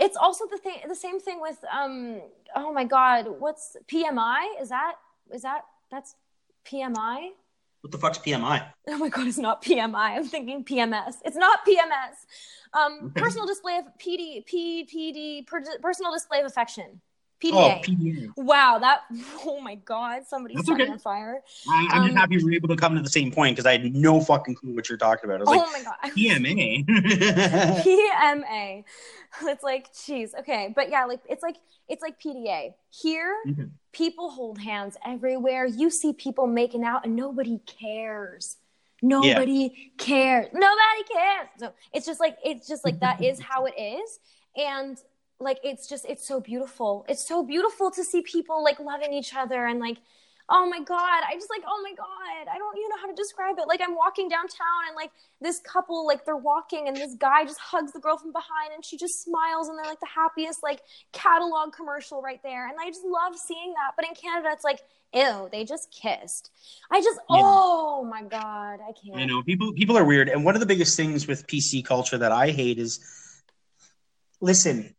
It's 0.00 0.16
also 0.16 0.46
the 0.50 0.58
thing 0.58 0.76
the 0.88 0.94
same 0.94 1.20
thing 1.20 1.40
with 1.40 1.58
um 1.72 2.20
oh 2.56 2.72
my 2.72 2.84
god 2.84 3.26
what's 3.38 3.76
pmi 3.86 4.42
is 4.60 4.70
that 4.70 4.94
is 5.32 5.42
that 5.42 5.62
that's 5.90 6.14
pmi 6.66 7.30
What 7.82 7.92
the 7.92 7.98
fuck's 7.98 8.18
PMI? 8.18 8.72
Oh 8.88 8.98
my 8.98 9.08
god, 9.08 9.26
it's 9.26 9.38
not 9.38 9.64
PMI. 9.64 10.08
I'm 10.16 10.26
thinking 10.26 10.64
PMS. 10.64 11.14
It's 11.24 11.36
not 11.36 11.60
PMS. 11.64 12.16
Um, 12.78 13.12
personal 13.16 13.46
display 13.46 13.78
of 13.78 13.86
PD, 13.98 14.44
P, 14.44 14.86
PD, 14.92 15.46
per, 15.46 15.62
personal 15.80 16.12
display 16.12 16.40
of 16.40 16.46
affection. 16.46 17.00
PDA. 17.42 17.52
Oh, 17.52 17.80
PDA. 17.82 18.28
wow, 18.36 18.78
that. 18.80 19.00
Oh 19.44 19.60
my 19.60 19.74
god, 19.76 20.26
somebody's 20.26 20.68
okay. 20.68 20.86
on 20.86 20.98
fire. 20.98 21.42
I, 21.68 21.88
I'm 21.92 22.02
just 22.02 22.10
Um, 22.12 22.16
happy 22.16 22.36
we 22.36 22.44
were 22.44 22.52
able 22.52 22.68
to 22.68 22.76
come 22.76 22.94
to 22.96 23.02
the 23.02 23.08
same 23.10 23.30
point 23.32 23.56
because 23.56 23.66
I 23.66 23.72
had 23.78 23.94
no 23.94 24.20
fucking 24.20 24.54
clue 24.56 24.74
what 24.74 24.88
you're 24.88 24.98
talking 24.98 25.28
about. 25.30 25.40
I 25.40 25.44
was 25.44 25.48
oh 25.48 25.72
like, 25.72 25.72
my 25.72 25.82
god. 25.82 26.12
PMA. 26.16 26.84
PMA. 27.84 28.84
It's 29.42 29.62
like, 29.62 29.92
jeez, 29.92 30.38
okay, 30.40 30.72
but 30.74 30.90
yeah, 30.90 31.04
like 31.06 31.20
it's 31.28 31.42
like 31.42 31.56
it's 31.88 32.02
like 32.02 32.20
PDA. 32.20 32.74
Here, 32.90 33.34
Mhm. 33.46 33.70
people 33.92 34.30
hold 34.30 34.58
hands 34.58 34.96
everywhere. 35.04 35.66
You 35.66 35.90
see 35.90 36.12
people 36.12 36.46
making 36.46 36.84
out, 36.84 37.04
and 37.04 37.16
nobody 37.16 37.58
cares. 37.66 38.56
Nobody 39.02 39.92
cares. 39.96 40.48
Nobody 40.52 41.02
cares. 41.10 41.48
So 41.58 41.72
it's 41.94 42.04
just 42.06 42.20
like 42.20 42.36
it's 42.44 42.68
just 42.68 42.84
like 42.84 43.00
that 43.00 43.22
is 43.22 43.40
how 43.40 43.64
it 43.66 43.74
is, 43.80 44.18
and 44.56 44.98
like 45.40 45.58
it's 45.64 45.88
just 45.88 46.04
it's 46.08 46.26
so 46.26 46.40
beautiful. 46.40 47.04
It's 47.08 47.26
so 47.26 47.42
beautiful 47.44 47.90
to 47.90 48.04
see 48.04 48.22
people 48.22 48.62
like 48.62 48.78
loving 48.78 49.12
each 49.12 49.34
other 49.34 49.66
and 49.66 49.80
like. 49.80 49.98
Oh 50.52 50.68
my 50.68 50.80
god! 50.80 51.22
I 51.28 51.34
just 51.34 51.48
like 51.48 51.62
oh 51.64 51.80
my 51.84 51.92
god! 51.96 52.50
I 52.52 52.58
don't 52.58 52.76
even 52.76 52.88
know 52.88 52.96
how 53.00 53.06
to 53.06 53.14
describe 53.14 53.56
it. 53.60 53.68
Like 53.68 53.80
I'm 53.80 53.94
walking 53.94 54.28
downtown 54.28 54.82
and 54.88 54.96
like 54.96 55.12
this 55.40 55.60
couple 55.60 56.04
like 56.04 56.24
they're 56.24 56.36
walking 56.36 56.88
and 56.88 56.96
this 56.96 57.14
guy 57.14 57.44
just 57.44 57.60
hugs 57.60 57.92
the 57.92 58.00
girl 58.00 58.18
from 58.18 58.32
behind 58.32 58.72
and 58.74 58.84
she 58.84 58.96
just 58.96 59.22
smiles 59.22 59.68
and 59.68 59.78
they're 59.78 59.86
like 59.86 60.00
the 60.00 60.08
happiest 60.12 60.60
like 60.64 60.80
catalog 61.12 61.72
commercial 61.72 62.20
right 62.20 62.40
there 62.42 62.68
and 62.68 62.76
i 62.80 62.88
just 62.88 63.04
love 63.04 63.36
seeing 63.36 63.72
that 63.74 63.92
but 63.96 64.04
in 64.06 64.14
canada 64.14 64.48
it's 64.52 64.64
like 64.64 64.80
ew 65.14 65.48
they 65.52 65.64
just 65.64 65.90
kissed 65.90 66.50
i 66.90 67.00
just 67.00 67.18
Yeah. 67.30 67.40
oh 67.42 68.04
my 68.04 68.22
god 68.22 68.80
i 68.86 68.92
can't 68.92 69.20
you 69.20 69.26
know 69.26 69.42
people 69.42 69.72
people 69.72 69.96
are 69.96 70.04
weird, 70.04 70.28
and 70.28 70.44
one 70.44 70.54
of 70.54 70.60
the 70.60 70.66
biggest 70.66 70.96
things 70.96 71.26
with 71.26 71.46
PC 71.46 71.84
culture 71.84 72.18
that 72.18 72.32
I 72.32 72.50
hate 72.50 72.78
is, 72.78 73.00
listen, 74.40 74.94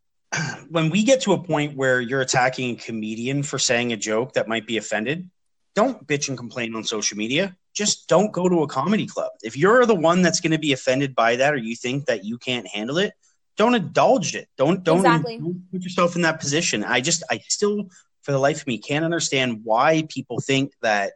when 0.69 0.89
we 0.89 1.03
get 1.03 1.21
to 1.21 1.33
a 1.33 1.43
point 1.43 1.75
where 1.75 1.99
you're 1.99 2.21
attacking 2.21 2.75
a 2.75 2.75
comedian 2.75 3.43
for 3.43 3.59
saying 3.59 3.91
a 3.91 3.97
joke 3.97 4.33
that 4.33 4.47
might 4.47 4.65
be 4.65 4.77
offended, 4.77 5.29
don't 5.75 6.05
bitch 6.07 6.29
and 6.29 6.37
complain 6.37 6.75
on 6.75 6.83
social 6.83 7.17
media. 7.17 7.55
Just 7.73 8.07
don't 8.07 8.31
go 8.31 8.49
to 8.49 8.63
a 8.63 8.67
comedy 8.67 9.05
club. 9.05 9.31
If 9.41 9.55
you're 9.55 9.85
the 9.85 9.95
one 9.95 10.21
that's 10.21 10.41
going 10.41 10.51
to 10.51 10.59
be 10.59 10.73
offended 10.73 11.15
by 11.15 11.37
that, 11.37 11.53
or 11.53 11.57
you 11.57 11.75
think 11.75 12.05
that 12.05 12.25
you 12.25 12.37
can't 12.37 12.67
handle 12.67 12.97
it, 12.97 13.13
don't 13.57 13.75
indulge 13.75 14.35
it. 14.35 14.47
Don't 14.57 14.83
don't, 14.83 14.97
Exactly. 14.97 15.37
don't 15.37 15.71
put 15.71 15.83
yourself 15.83 16.15
in 16.15 16.23
that 16.23 16.39
position. 16.39 16.83
I 16.83 17.01
just 17.01 17.23
I 17.29 17.39
still, 17.47 17.89
for 18.23 18.31
the 18.31 18.39
life 18.39 18.61
of 18.61 18.67
me, 18.67 18.77
can't 18.77 19.05
understand 19.05 19.61
why 19.63 20.05
people 20.09 20.39
think 20.39 20.73
that, 20.81 21.13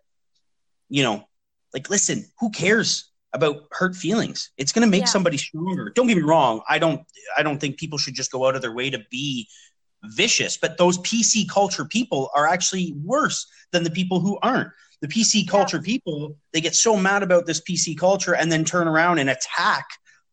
you 0.90 1.04
know, 1.04 1.28
like 1.74 1.90
listen, 1.90 2.26
who 2.40 2.50
cares 2.50 3.12
about 3.36 3.68
hurt 3.72 3.96
feelings? 3.96 4.50
It's 4.58 4.72
going 4.72 4.86
to 4.88 4.90
make 4.90 5.02
Yeah. 5.02 5.06
somebody 5.08 5.38
stronger. 5.38 5.92
Don't 5.94 6.08
get 6.08 6.18
me 6.18 6.24
wrong. 6.24 6.62
I 6.68 6.80
don't 6.80 7.02
I 7.38 7.44
don't 7.44 7.60
think 7.60 7.78
people 7.78 8.00
should 8.00 8.16
just 8.16 8.32
go 8.32 8.48
out 8.48 8.56
of 8.56 8.62
their 8.64 8.74
way 8.74 8.90
to 8.90 9.00
be 9.12 9.48
vicious, 10.04 10.58
but 10.58 10.78
those 10.78 10.98
PC 11.00 11.48
culture 11.48 11.86
people 11.86 12.30
are 12.36 12.48
actually 12.48 12.94
worse 13.04 13.46
than 13.72 13.84
the 13.84 13.92
people 13.92 14.20
who 14.20 14.40
aren't. 14.42 14.70
The 15.02 15.08
PC 15.08 15.48
culture 15.48 15.82
people, 15.82 16.38
they 16.54 16.62
get 16.62 16.74
so 16.76 16.96
mad 16.98 17.22
about 17.22 17.46
this 17.46 17.62
PC 17.62 17.96
culture 17.98 18.34
and 18.34 18.52
then 18.52 18.64
turn 18.66 18.88
around 18.88 19.20
and 19.20 19.30
attack 19.30 19.86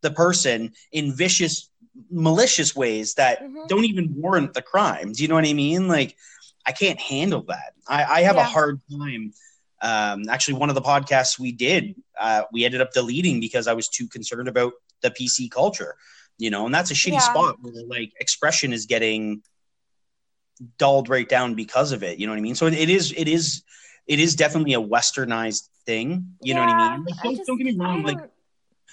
the 0.02 0.10
person 0.10 0.72
in 0.92 1.14
vicious 1.14 1.68
malicious 2.10 2.74
ways 2.74 3.14
that 3.14 3.42
Mhm. 3.42 3.68
don't 3.68 3.84
even 3.84 4.14
warrant 4.14 4.54
the 4.54 4.62
crimes. 4.62 5.20
You 5.20 5.28
know 5.28 5.34
what 5.34 5.44
I 5.46 5.52
mean? 5.52 5.88
Like 5.88 6.16
I 6.64 6.72
can't 6.72 7.00
handle 7.00 7.42
that. 7.48 7.72
I, 7.88 8.04
I 8.04 8.20
have 8.22 8.36
a 8.36 8.44
hard 8.44 8.80
time. 8.90 9.32
Um, 9.82 10.28
actually, 10.28 10.54
one 10.54 10.68
of 10.68 10.74
the 10.74 10.80
podcasts 10.82 11.38
we 11.38 11.52
did, 11.52 11.94
uh, 12.18 12.42
we 12.52 12.64
ended 12.64 12.80
up 12.80 12.92
deleting 12.92 13.40
because 13.40 13.66
I 13.66 13.72
was 13.72 13.88
too 13.88 14.06
concerned 14.08 14.48
about 14.48 14.72
the 15.02 15.10
PC 15.10 15.50
culture. 15.50 15.96
You 16.38 16.50
know, 16.50 16.64
and 16.66 16.74
that's 16.74 16.90
a 16.90 16.94
shitty 16.94 17.12
Yeah. 17.12 17.18
spot 17.18 17.56
where 17.60 17.84
like 17.86 18.12
expression 18.18 18.72
is 18.72 18.86
getting 18.86 19.42
dulled 20.78 21.08
right 21.08 21.28
down 21.28 21.54
because 21.54 21.92
of 21.92 22.02
it. 22.02 22.18
You 22.18 22.26
know 22.26 22.32
what 22.32 22.38
I 22.38 22.42
mean? 22.42 22.54
So 22.54 22.66
it, 22.66 22.74
it 22.74 22.88
is, 22.90 23.12
it 23.16 23.28
is, 23.28 23.62
it 24.06 24.18
is 24.18 24.34
definitely 24.36 24.74
a 24.74 24.80
westernized 24.80 25.68
thing. 25.86 26.36
You 26.40 26.54
know 26.54 26.60
what 26.60 26.70
I 26.70 26.74
mean? 26.74 27.04
Like, 27.04 27.14
I 27.20 27.22
don't, 27.24 27.36
just- 27.36 27.46
don't 27.46 27.58
get 27.58 27.64
me 27.66 27.76
wrong. 27.78 28.00
I 28.00 28.02
Like 28.02 28.18
don't, 28.18 28.30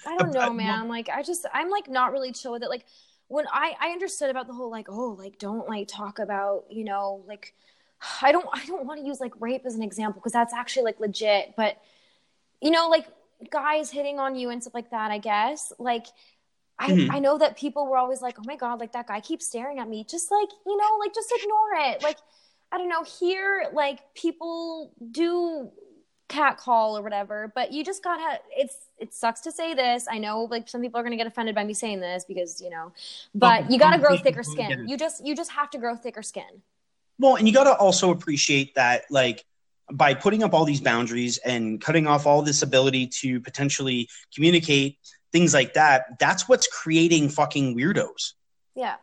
I 0.06 0.16
don't 0.16 0.32
know, 0.32 0.52
man. 0.52 0.88
Like, 0.88 1.08
I 1.08 1.22
just, 1.22 1.46
I'm 1.52 1.70
like 1.70 1.88
not 1.88 2.12
really 2.12 2.32
chill 2.32 2.52
with 2.52 2.62
it. 2.62 2.68
Like, 2.68 2.84
when 3.28 3.46
I, 3.52 3.74
I 3.80 3.90
understood 3.90 4.30
about 4.30 4.46
the 4.46 4.54
whole 4.54 4.70
like, 4.70 4.88
oh, 4.88 5.16
like 5.18 5.38
don't 5.38 5.68
like 5.68 5.88
talk 5.88 6.18
about, 6.18 6.64
you 6.70 6.84
know, 6.84 7.22
like, 7.26 7.54
I 8.22 8.32
don't, 8.32 8.46
I 8.52 8.64
don't 8.66 8.86
want 8.86 9.00
to 9.00 9.06
use 9.06 9.20
like 9.20 9.32
rape 9.40 9.62
as 9.66 9.74
an 9.74 9.82
example 9.82 10.20
because 10.20 10.32
that's 10.32 10.54
actually 10.54 10.84
like 10.84 11.00
legit. 11.00 11.54
But, 11.56 11.76
you 12.60 12.70
know, 12.70 12.88
like 12.88 13.06
guys 13.50 13.90
hitting 13.90 14.18
on 14.18 14.36
you 14.36 14.50
and 14.50 14.62
stuff 14.62 14.74
like 14.74 14.90
that. 14.90 15.10
I 15.10 15.18
guess 15.18 15.72
like. 15.78 16.06
I, 16.82 16.92
Mhm. 16.92 17.08
I 17.12 17.18
know 17.18 17.36
that 17.36 17.58
people 17.58 17.86
were 17.86 17.98
always 17.98 18.22
like, 18.22 18.38
oh 18.38 18.42
my 18.46 18.56
God, 18.56 18.80
like 18.80 18.92
that 18.92 19.06
guy 19.06 19.20
keeps 19.20 19.46
staring 19.46 19.78
at 19.80 19.86
me. 19.86 20.02
Just 20.02 20.30
like, 20.30 20.48
you 20.64 20.74
know, 20.78 20.96
like 20.98 21.14
just 21.14 21.30
ignore 21.30 21.92
it. 21.92 22.02
Like, 22.02 22.16
I 22.72 22.78
don't 22.78 22.88
know, 22.88 23.02
here, 23.02 23.66
like 23.74 23.98
people 24.14 24.90
do 25.10 25.70
cat 26.28 26.56
call 26.56 26.96
or 26.96 27.02
whatever, 27.02 27.52
but 27.54 27.70
you 27.70 27.84
just 27.84 28.02
gotta, 28.02 28.38
it's, 28.56 28.78
it 28.96 29.12
sucks 29.12 29.42
to 29.42 29.52
say 29.52 29.74
this. 29.74 30.06
I 30.10 30.16
know 30.16 30.44
like 30.44 30.70
some 30.70 30.80
people 30.80 30.98
are 30.98 31.02
gonna 31.02 31.18
get 31.18 31.26
offended 31.26 31.54
by 31.54 31.64
me 31.64 31.74
saying 31.74 32.00
this 32.00 32.24
because, 32.24 32.62
you 32.62 32.70
know, 32.70 32.92
but 33.34 33.64
Well, 33.64 33.72
you 33.72 33.78
gotta 33.78 33.98
grow 33.98 34.16
conversation 34.16 34.24
thicker 34.24 34.42
skin. 34.42 34.88
You 34.88 34.96
just, 34.96 35.26
you 35.26 35.36
just 35.36 35.50
have 35.50 35.68
to 35.72 35.78
grow 35.78 35.96
thicker 35.96 36.22
skin. 36.22 36.62
Well, 37.20 37.36
and 37.36 37.46
you 37.46 37.52
got 37.52 37.64
to 37.64 37.74
also 37.74 38.10
appreciate 38.10 38.74
that, 38.76 39.02
like, 39.10 39.44
by 39.92 40.14
putting 40.14 40.42
up 40.42 40.54
all 40.54 40.64
these 40.64 40.80
boundaries 40.80 41.36
and 41.36 41.78
cutting 41.78 42.06
off 42.06 42.26
all 42.26 42.40
this 42.40 42.62
ability 42.62 43.08
to 43.20 43.40
potentially 43.40 44.08
communicate 44.34 44.96
things 45.30 45.52
like 45.52 45.74
that, 45.74 46.18
that's 46.18 46.48
what's 46.48 46.66
creating 46.66 47.28
fucking 47.28 47.76
weirdos. 47.76 48.32
Yeah. 48.74 48.96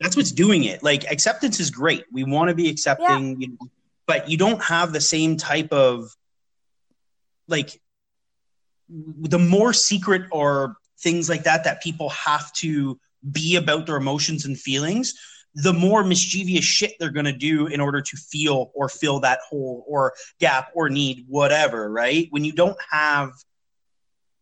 That's 0.00 0.16
what's 0.16 0.30
doing 0.30 0.64
it. 0.64 0.84
Like 0.84 1.10
acceptance 1.10 1.58
is 1.58 1.70
great. 1.70 2.04
We 2.12 2.22
want 2.22 2.48
to 2.48 2.54
be 2.54 2.68
accepting, 2.68 3.40
you 3.40 3.48
know, 3.48 3.68
but 4.06 4.28
you 4.28 4.36
don't 4.36 4.62
have 4.62 4.92
the 4.92 5.00
same 5.00 5.36
type 5.36 5.72
of 5.72 6.14
like 7.48 7.80
the 8.88 9.38
more 9.38 9.72
secret 9.72 10.22
or 10.30 10.76
things 11.00 11.28
like 11.28 11.44
that 11.44 11.64
that 11.64 11.82
people 11.82 12.10
have 12.10 12.52
to 12.52 13.00
be 13.32 13.56
about 13.56 13.86
their 13.86 13.96
emotions 13.96 14.44
and 14.44 14.58
feelings 14.58 15.14
the 15.54 15.72
more 15.72 16.02
mischievous 16.02 16.64
shit 16.64 16.92
they're 16.98 17.10
going 17.10 17.26
to 17.26 17.32
do 17.32 17.66
in 17.66 17.80
order 17.80 18.00
to 18.00 18.16
feel 18.16 18.70
or 18.74 18.88
fill 18.88 19.20
that 19.20 19.38
hole 19.48 19.84
or 19.86 20.12
gap 20.40 20.70
or 20.74 20.88
need 20.88 21.24
whatever 21.28 21.90
right? 21.90 22.26
When 22.30 22.44
you 22.44 22.52
don't 22.52 22.78
have 22.90 23.30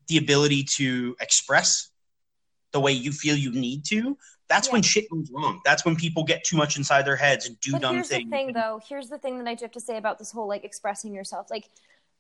the 0.09 0.17
ability 0.17 0.65
to 0.77 1.17
express 1.21 1.91
the 2.73 2.81
way 2.81 2.93
you 2.93 3.13
feel 3.13 3.37
you 3.37 3.53
need 3.53 3.85
to 3.85 4.17
that's 4.53 4.69
yeah. 4.69 4.73
when 4.75 4.83
shit 4.83 5.09
goes 5.11 5.31
wrong. 5.33 5.61
That's 5.65 5.87
when 5.87 5.97
people 5.97 6.25
get 6.25 6.45
too 6.45 6.59
much 6.59 6.77
inside 6.77 7.07
their 7.07 7.17
heads 7.17 7.47
and 7.47 7.59
do 7.61 7.73
but 7.73 7.81
dumb 7.81 7.95
here's 7.95 8.09
things 8.09 8.31
the 8.31 8.37
thing 8.37 8.53
though. 8.53 8.81
Here's 8.87 9.09
the 9.09 9.17
thing 9.17 9.39
that 9.39 9.49
i 9.49 9.55
do 9.55 9.65
have 9.65 9.73
to 9.73 9.81
say 9.81 9.97
about 9.97 10.19
this 10.19 10.31
whole 10.31 10.47
like 10.47 10.63
expressing 10.63 11.15
yourself. 11.15 11.51
Like 11.51 11.71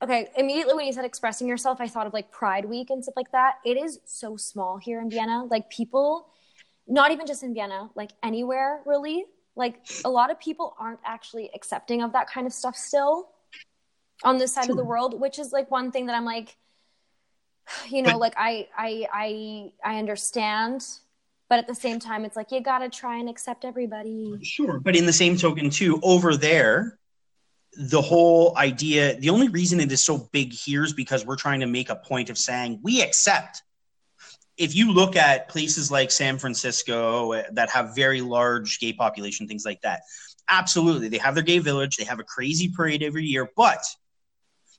okay 0.03 0.31
immediately 0.37 0.75
when 0.75 0.87
you 0.87 0.93
said 0.93 1.05
expressing 1.05 1.47
yourself 1.47 1.81
i 1.81 1.87
thought 1.87 2.09
of 2.09 2.13
like 2.13 2.33
pride 2.33 2.65
week 2.65 2.89
and 2.89 3.03
stuff 3.03 3.17
like 3.17 3.31
that. 3.33 3.57
It 3.67 3.77
is 3.77 4.01
so 4.07 4.37
small 4.39 4.79
here 4.79 5.01
in 5.01 5.11
vienna. 5.11 5.45
Like 5.45 5.69
people 5.69 6.29
not 6.87 7.11
even 7.13 7.27
just 7.27 7.43
in 7.43 7.55
vienna 7.55 7.91
like 7.95 8.11
anywhere 8.23 8.81
really. 8.87 9.25
Like 9.55 9.87
a 10.05 10.09
lot 10.09 10.31
of 10.31 10.41
people 10.41 10.75
aren't 10.79 11.01
actually 11.05 11.51
accepting 11.55 12.03
of 12.03 12.13
that 12.13 12.27
kind 12.31 12.47
of 12.47 12.55
stuff 12.55 12.75
still 12.75 13.29
on 14.25 14.39
this 14.39 14.55
side 14.55 14.65
sure. 14.65 14.73
of 14.73 14.77
the 14.79 14.85
world 14.85 15.21
which 15.21 15.39
is 15.39 15.53
like 15.53 15.69
one 15.71 15.91
thing 15.91 16.07
that 16.07 16.15
i'm 16.15 16.25
like 16.25 16.57
you 17.89 18.03
know 18.03 18.13
but, 18.13 18.21
like 18.21 18.35
I, 18.37 18.69
I 18.77 19.07
i 19.13 19.73
i 19.85 19.99
understand. 19.99 20.85
But 21.49 21.59
at 21.59 21.67
the 21.67 21.75
same 21.75 21.99
time 21.99 22.25
it's 22.25 22.35
like 22.37 22.51
you 22.51 22.63
gotta 22.63 22.89
try 22.89 23.19
and 23.19 23.29
accept 23.29 23.67
everybody. 23.67 24.39
Sure. 24.43 24.81
But 24.81 24.97
in 24.97 25.05
the 25.05 25.13
same 25.13 25.37
token 25.37 25.69
too 25.69 26.01
over 26.03 26.35
there 26.35 26.99
the 27.75 28.01
whole 28.01 28.57
idea 28.59 29.19
the 29.19 29.31
only 29.31 29.49
reason 29.49 29.81
it 29.81 29.91
is 29.91 30.05
so 30.05 30.29
big 30.33 30.53
here 30.53 30.85
is 30.85 30.93
because 30.93 31.25
we're 31.25 31.37
trying 31.37 31.61
to 31.61 31.67
make 31.67 31.89
a 31.89 31.97
point 31.97 32.29
of 32.29 32.37
saying 32.37 32.79
we 32.83 33.01
accept 33.03 33.63
if 34.57 34.75
you 34.75 34.93
look 34.93 35.17
at 35.17 35.49
places 35.49 35.91
like 35.91 36.11
san 36.11 36.39
francisco 36.39 37.33
uh, 37.33 37.43
that 37.53 37.71
have 37.71 37.95
very 37.95 38.21
large 38.21 38.79
gay 38.79 38.93
population 38.93 39.49
things 39.49 39.65
like 39.65 39.81
that 39.83 40.03
absolutely 40.49 41.09
they 41.09 41.19
have 41.19 41.35
their 41.35 41.45
gay 41.45 41.59
village 41.59 41.97
they 41.97 42.05
have 42.05 42.21
a 42.21 42.25
crazy 42.25 42.71
parade 42.75 43.03
every 43.03 43.25
year 43.25 43.49
but 43.57 43.85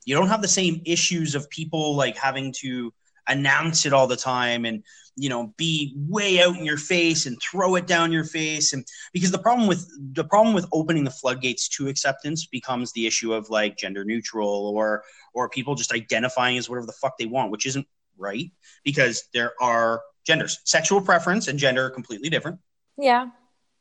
you 0.05 0.15
don't 0.15 0.27
have 0.27 0.41
the 0.41 0.47
same 0.47 0.81
issues 0.85 1.35
of 1.35 1.49
people 1.49 1.95
like 1.95 2.17
having 2.17 2.53
to 2.59 2.93
announce 3.27 3.85
it 3.85 3.93
all 3.93 4.07
the 4.07 4.17
time 4.17 4.65
and 4.65 4.83
you 5.15 5.29
know 5.29 5.53
be 5.57 5.93
way 5.95 6.41
out 6.41 6.57
in 6.57 6.65
your 6.65 6.77
face 6.77 7.25
and 7.25 7.37
throw 7.41 7.75
it 7.75 7.87
down 7.87 8.11
your 8.11 8.23
face. 8.23 8.73
And 8.73 8.85
because 9.13 9.31
the 9.31 9.39
problem 9.39 9.67
with 9.67 9.87
the 10.13 10.23
problem 10.23 10.53
with 10.55 10.67
opening 10.71 11.03
the 11.03 11.11
floodgates 11.11 11.67
to 11.69 11.87
acceptance 11.87 12.45
becomes 12.45 12.91
the 12.91 13.07
issue 13.07 13.33
of 13.33 13.49
like 13.49 13.77
gender 13.77 14.03
neutral 14.03 14.73
or 14.75 15.03
or 15.33 15.49
people 15.49 15.75
just 15.75 15.93
identifying 15.93 16.57
as 16.57 16.69
whatever 16.69 16.85
the 16.85 16.93
fuck 16.93 17.17
they 17.17 17.25
want 17.25 17.51
which 17.51 17.65
isn't 17.65 17.87
right? 18.17 18.51
Because 18.83 19.23
there 19.33 19.53
are 19.61 20.01
genders. 20.25 20.59
Sexual 20.65 21.01
preference 21.01 21.47
and 21.47 21.59
gender 21.59 21.85
are 21.85 21.89
completely 21.89 22.29
different. 22.29 22.59
Yeah. 22.97 23.27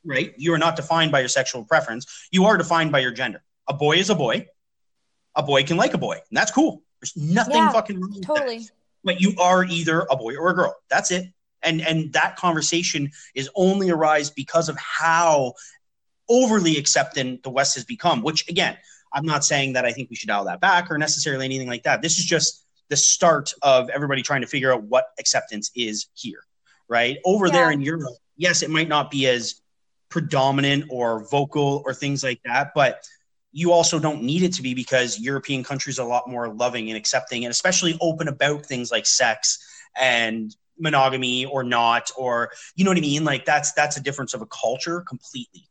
Right? 0.05 0.35
You 0.37 0.55
are 0.55 0.59
not 0.59 0.77
defined 0.77 1.13
by 1.13 1.21
your 1.21 1.29
sexual 1.29 1.65
preference. 1.65 2.29
You 2.31 2.47
are 2.47 2.57
defined 2.57 2.93
by 2.93 3.01
your 3.01 3.13
gender. 3.13 3.43
A 3.69 3.75
boy 3.75 3.97
is 3.97 4.11
a 4.11 4.15
boy. 4.15 4.49
A 5.35 5.43
boy 5.43 5.63
can 5.63 5.77
like 5.77 5.95
a 5.95 5.99
boy. 5.99 6.15
And 6.15 6.37
that's 6.37 6.51
cool. 6.51 6.83
There's 7.01 7.17
nothing 7.17 7.57
yeah, 7.57 7.73
fucking 7.73 8.01
wrong 8.01 8.13
with 8.15 8.27
totally. 8.27 8.63
But 9.05 9.21
you 9.21 9.35
are 9.39 9.65
either 9.65 10.07
a 10.11 10.17
boy 10.17 10.37
or 10.37 10.51
a 10.51 10.55
girl. 10.55 10.77
That's 10.89 11.11
it. 11.11 11.27
And 11.63 11.81
and 11.81 12.13
that 12.13 12.37
conversation 12.37 13.11
is 13.35 13.49
only 13.55 13.91
arise 13.91 14.31
because 14.31 14.69
of 14.69 14.77
how 14.77 15.55
overly 16.29 16.77
acceptant 16.77 17.43
the 17.43 17.51
West 17.51 17.75
has 17.75 17.85
become. 17.85 18.23
Which 18.23 18.49
again, 18.49 18.77
I'm 19.13 19.27
not 19.27 19.45
saying 19.45 19.75
that 19.75 19.85
I 19.85 19.93
think 19.93 20.11
we 20.11 20.17
should 20.17 20.29
dial 20.29 20.45
that 20.45 20.61
back 20.61 20.91
or 20.91 20.99
necessarily 20.99 21.45
anything 21.45 21.69
like 21.69 21.85
that. 21.85 22.03
This 22.03 22.19
is 22.19 22.25
just 22.25 22.62
the 22.93 22.97
start 22.99 23.55
of 23.63 23.89
everybody 23.89 24.21
trying 24.21 24.43
to 24.43 24.47
figure 24.47 24.71
out 24.71 24.83
what 24.83 25.07
acceptance 25.19 25.71
is 25.75 26.09
here. 26.13 26.45
Right 26.89 27.17
over 27.25 27.47
yeah. 27.47 27.53
there 27.53 27.71
in 27.71 27.81
Europe, 27.81 28.13
yes, 28.37 28.63
it 28.63 28.69
might 28.69 28.87
not 28.87 29.11
be 29.11 29.27
as 29.29 29.63
predominant 30.11 30.85
or 30.91 31.27
vocal 31.31 31.83
or 31.87 31.95
things 31.95 32.23
like 32.23 32.43
that, 32.45 32.73
but 32.75 33.03
you 33.51 33.73
also 33.73 33.99
don't 33.99 34.23
need 34.23 34.43
it 34.43 34.53
to 34.55 34.63
be 34.63 34.75
because 34.75 35.19
European 35.19 35.65
countries 35.65 35.99
are 35.99 36.07
a 36.07 36.09
lot 36.09 36.29
more 36.29 36.53
loving 36.53 36.89
and 36.91 36.99
accepting 36.99 37.47
and 37.47 37.51
especially 37.51 37.97
open 38.03 38.29
about 38.29 38.67
things 38.67 38.91
like 38.91 39.07
sex 39.07 39.59
and 39.99 40.55
monogamy 40.79 41.47
or 41.47 41.63
not 41.63 42.11
or 42.19 42.51
you 42.77 42.85
know 42.85 42.91
what 42.91 42.99
I 42.99 43.01
mean 43.01 43.25
like 43.25 43.47
that's 43.47 43.73
that's 43.73 43.97
a 43.97 44.03
difference 44.03 44.35
of 44.35 44.43
a 44.43 44.47
culture 44.47 45.01
completely 45.03 45.69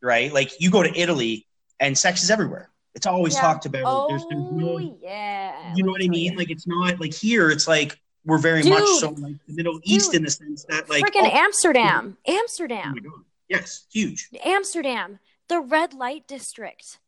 right 0.00 0.32
like 0.32 0.60
you 0.60 0.70
go 0.70 0.82
to 0.82 0.96
Italy 0.96 1.46
and 1.80 1.98
sex 1.98 2.22
is 2.22 2.30
everywhere 2.30 2.70
it's 2.94 3.06
always 3.06 3.34
yeah. 3.34 3.40
talked 3.40 3.66
about. 3.66 3.82
Oh, 3.84 4.08
there's, 4.08 4.24
there's 4.30 4.52
no, 4.52 4.78
oh, 4.78 4.98
yeah. 5.02 5.74
You 5.74 5.84
know 5.84 5.92
what 5.92 6.02
I 6.02 6.08
mean? 6.08 6.36
like 6.36 6.50
it's 6.50 6.66
not 6.66 7.00
like 7.00 7.12
here 7.12 7.50
it's 7.50 7.66
like 7.66 7.98
we're 8.24 8.38
very 8.38 8.62
dude, 8.62 8.72
much 8.72 8.88
so 9.00 9.10
like 9.10 9.34
the 9.46 9.54
Middle 9.54 9.74
dude, 9.74 9.86
East 9.86 10.14
in 10.14 10.22
the 10.22 10.30
sense 10.30 10.64
that 10.68 10.88
like 10.88 11.04
freaking 11.04 11.24
oh, 11.24 11.30
Amsterdam. 11.32 12.16
Oh 12.26 12.32
Amsterdam. 12.32 12.94
Oh 13.06 13.22
yes. 13.48 13.86
Huge. 13.92 14.28
Amsterdam. 14.44 15.18
The 15.48 15.60
red 15.60 15.92
light 15.92 16.26
district. 16.26 16.98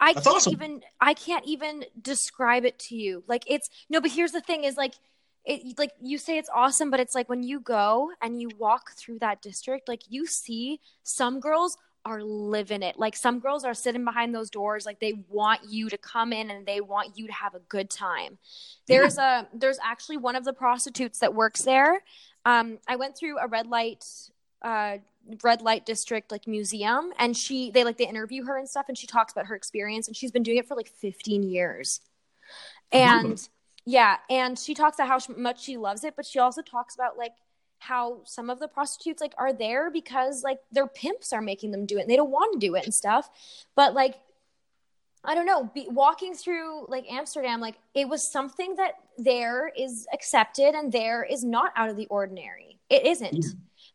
I 0.00 0.12
That's 0.12 0.26
can't 0.26 0.36
awesome. 0.36 0.52
even 0.52 0.82
I 1.00 1.14
can't 1.14 1.44
even 1.46 1.84
describe 2.00 2.64
it 2.64 2.78
to 2.80 2.96
you. 2.96 3.24
Like 3.26 3.44
it's 3.46 3.68
no, 3.90 4.00
but 4.00 4.10
here's 4.10 4.32
the 4.32 4.40
thing 4.40 4.64
is 4.64 4.76
like 4.76 4.94
it 5.44 5.78
like 5.78 5.92
you 6.00 6.18
say 6.18 6.38
it's 6.38 6.50
awesome, 6.54 6.90
but 6.90 7.00
it's 7.00 7.14
like 7.14 7.28
when 7.28 7.42
you 7.42 7.60
go 7.60 8.10
and 8.22 8.40
you 8.40 8.48
walk 8.58 8.92
through 8.96 9.18
that 9.20 9.42
district, 9.42 9.88
like 9.88 10.02
you 10.08 10.26
see 10.26 10.80
some 11.02 11.40
girls 11.40 11.76
are 12.04 12.22
living 12.22 12.82
it. 12.82 12.98
Like 12.98 13.16
some 13.16 13.40
girls 13.40 13.64
are 13.64 13.74
sitting 13.74 14.04
behind 14.04 14.34
those 14.34 14.50
doors, 14.50 14.84
like 14.86 15.00
they 15.00 15.14
want 15.28 15.60
you 15.68 15.88
to 15.88 15.98
come 15.98 16.32
in 16.32 16.50
and 16.50 16.66
they 16.66 16.80
want 16.80 17.16
you 17.18 17.26
to 17.26 17.32
have 17.32 17.54
a 17.54 17.60
good 17.60 17.90
time. 17.90 18.38
There's 18.86 19.16
yeah. 19.16 19.42
a 19.42 19.46
there's 19.56 19.78
actually 19.82 20.18
one 20.18 20.36
of 20.36 20.44
the 20.44 20.52
prostitutes 20.52 21.20
that 21.20 21.34
works 21.34 21.62
there. 21.62 22.02
Um, 22.44 22.78
I 22.86 22.96
went 22.96 23.16
through 23.16 23.38
a 23.38 23.48
red 23.48 23.66
light 23.66 24.04
uh, 24.62 24.98
red 25.42 25.62
light 25.62 25.86
district 25.86 26.30
like 26.30 26.46
museum 26.46 27.12
and 27.18 27.36
she 27.36 27.70
they 27.70 27.84
like 27.84 27.96
they 27.96 28.06
interview 28.06 28.44
her 28.44 28.58
and 28.58 28.68
stuff 28.68 28.86
and 28.88 28.98
she 28.98 29.06
talks 29.06 29.32
about 29.32 29.46
her 29.46 29.54
experience 29.54 30.06
and 30.06 30.16
she's 30.16 30.30
been 30.30 30.42
doing 30.42 30.58
it 30.58 30.68
for 30.68 30.74
like 30.74 30.88
15 30.88 31.42
years 31.42 32.00
and 32.92 33.32
mm-hmm. 33.32 33.90
yeah 33.90 34.16
and 34.28 34.58
she 34.58 34.74
talks 34.74 34.98
about 34.98 35.08
how 35.08 35.34
much 35.34 35.62
she 35.62 35.76
loves 35.76 36.04
it 36.04 36.14
but 36.14 36.26
she 36.26 36.38
also 36.38 36.60
talks 36.60 36.94
about 36.94 37.16
like 37.16 37.32
how 37.86 38.20
some 38.24 38.50
of 38.50 38.58
the 38.58 38.68
prostitutes 38.68 39.20
like 39.20 39.34
are 39.38 39.52
there 39.52 39.90
because 39.90 40.42
like 40.42 40.60
their 40.72 40.86
pimps 40.86 41.32
are 41.32 41.40
making 41.40 41.70
them 41.70 41.86
do 41.86 41.98
it 41.98 42.02
and 42.02 42.10
they 42.10 42.16
don't 42.16 42.30
want 42.30 42.52
to 42.52 42.66
do 42.66 42.74
it 42.74 42.84
and 42.84 42.94
stuff 42.94 43.30
but 43.76 43.94
like 43.94 44.16
I 45.24 45.34
don't 45.34 45.46
know, 45.46 45.70
be, 45.74 45.86
walking 45.90 46.34
through 46.34 46.86
like 46.88 47.10
Amsterdam, 47.10 47.60
like 47.60 47.76
it 47.94 48.08
was 48.08 48.22
something 48.22 48.76
that 48.76 48.96
there 49.16 49.72
is 49.76 50.06
accepted 50.12 50.74
and 50.74 50.92
there 50.92 51.24
is 51.24 51.42
not 51.42 51.72
out 51.76 51.88
of 51.88 51.96
the 51.96 52.06
ordinary. 52.06 52.78
It 52.90 53.06
isn't. 53.06 53.46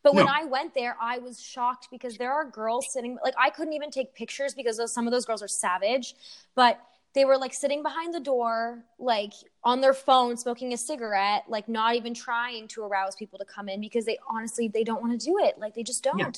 But 0.02 0.14
no. 0.14 0.24
when 0.24 0.28
I 0.28 0.46
went 0.46 0.74
there, 0.74 0.96
I 1.00 1.20
was 1.20 1.42
shocked 1.42 1.90
because 1.92 2.18
there 2.18 2.32
are 2.32 2.46
girls 2.46 2.92
sitting 2.92 3.18
like 3.24 3.36
I 3.38 3.50
couldn't 3.50 3.74
even 3.74 3.92
take 3.92 4.16
pictures 4.16 4.56
because 4.56 4.78
those, 4.78 4.94
some 4.94 5.08
of 5.08 5.12
those 5.12 5.26
girls 5.26 5.44
are 5.44 5.48
savage, 5.48 6.16
but 6.56 6.80
they 7.16 7.26
were 7.26 7.38
like 7.38 7.54
sitting 7.54 7.82
behind 7.82 8.14
the 8.14 8.20
door, 8.20 8.84
like 9.00 9.34
on 9.64 9.82
their 9.82 9.94
phone, 9.94 10.38
smoking 10.38 10.74
a 10.74 10.78
cigarette, 10.78 11.44
like 11.48 11.68
not 11.68 11.96
even 11.96 12.14
trying 12.14 12.68
to 12.70 12.84
arouse 12.84 13.16
people 13.16 13.40
to 13.40 13.46
come 13.46 13.68
in 13.68 13.82
because 13.82 14.06
they 14.06 14.18
honestly 14.30 14.68
they 14.68 14.84
don't 14.84 15.02
want 15.02 15.20
to 15.20 15.26
do 15.26 15.38
it. 15.40 15.58
Like 15.58 15.74
they 15.74 15.84
just 15.84 16.04
don't. 16.04 16.20
Yeah. 16.20 16.32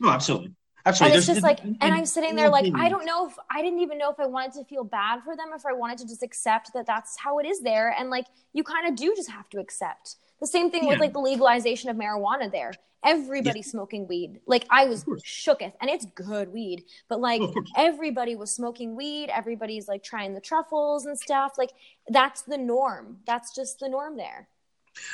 No, 0.00 0.10
absolutely. 0.10 0.52
Absolutely. 0.86 1.14
And 1.14 1.18
it's 1.18 1.26
just 1.26 1.42
like, 1.42 1.64
and, 1.64 1.76
and 1.80 1.94
I'm 1.94 2.06
sitting 2.06 2.36
there 2.36 2.48
like, 2.48 2.72
I 2.76 2.88
don't 2.88 3.04
know 3.04 3.26
if 3.26 3.34
I 3.50 3.60
didn't 3.60 3.80
even 3.80 3.98
know 3.98 4.10
if 4.10 4.20
I 4.20 4.26
wanted 4.26 4.52
to 4.52 4.64
feel 4.64 4.84
bad 4.84 5.22
for 5.24 5.34
them, 5.34 5.48
if 5.52 5.66
I 5.66 5.72
wanted 5.72 5.98
to 5.98 6.06
just 6.06 6.22
accept 6.22 6.72
that 6.74 6.86
that's 6.86 7.18
how 7.18 7.40
it 7.40 7.46
is 7.46 7.60
there. 7.60 7.90
And 7.98 8.08
like, 8.08 8.26
you 8.52 8.62
kind 8.62 8.88
of 8.88 8.94
do 8.94 9.12
just 9.16 9.28
have 9.28 9.48
to 9.50 9.58
accept. 9.58 10.14
The 10.40 10.46
same 10.46 10.70
thing 10.70 10.84
yeah. 10.84 10.90
with 10.90 11.00
like 11.00 11.12
the 11.12 11.20
legalization 11.20 11.90
of 11.90 11.96
marijuana 11.96 12.50
there. 12.50 12.72
Everybody 13.04 13.60
yeah. 13.60 13.70
smoking 13.70 14.08
weed. 14.08 14.40
Like 14.46 14.66
I 14.68 14.86
was 14.86 15.04
shooketh, 15.24 15.72
and 15.80 15.88
it's 15.88 16.06
good 16.06 16.52
weed. 16.52 16.84
But 17.08 17.20
like 17.20 17.42
everybody 17.76 18.34
was 18.34 18.50
smoking 18.50 18.96
weed. 18.96 19.30
Everybody's 19.30 19.86
like 19.86 20.02
trying 20.02 20.34
the 20.34 20.40
truffles 20.40 21.06
and 21.06 21.18
stuff. 21.18 21.52
Like 21.56 21.70
that's 22.08 22.42
the 22.42 22.58
norm. 22.58 23.18
That's 23.26 23.54
just 23.54 23.78
the 23.78 23.88
norm 23.88 24.16
there. 24.16 24.48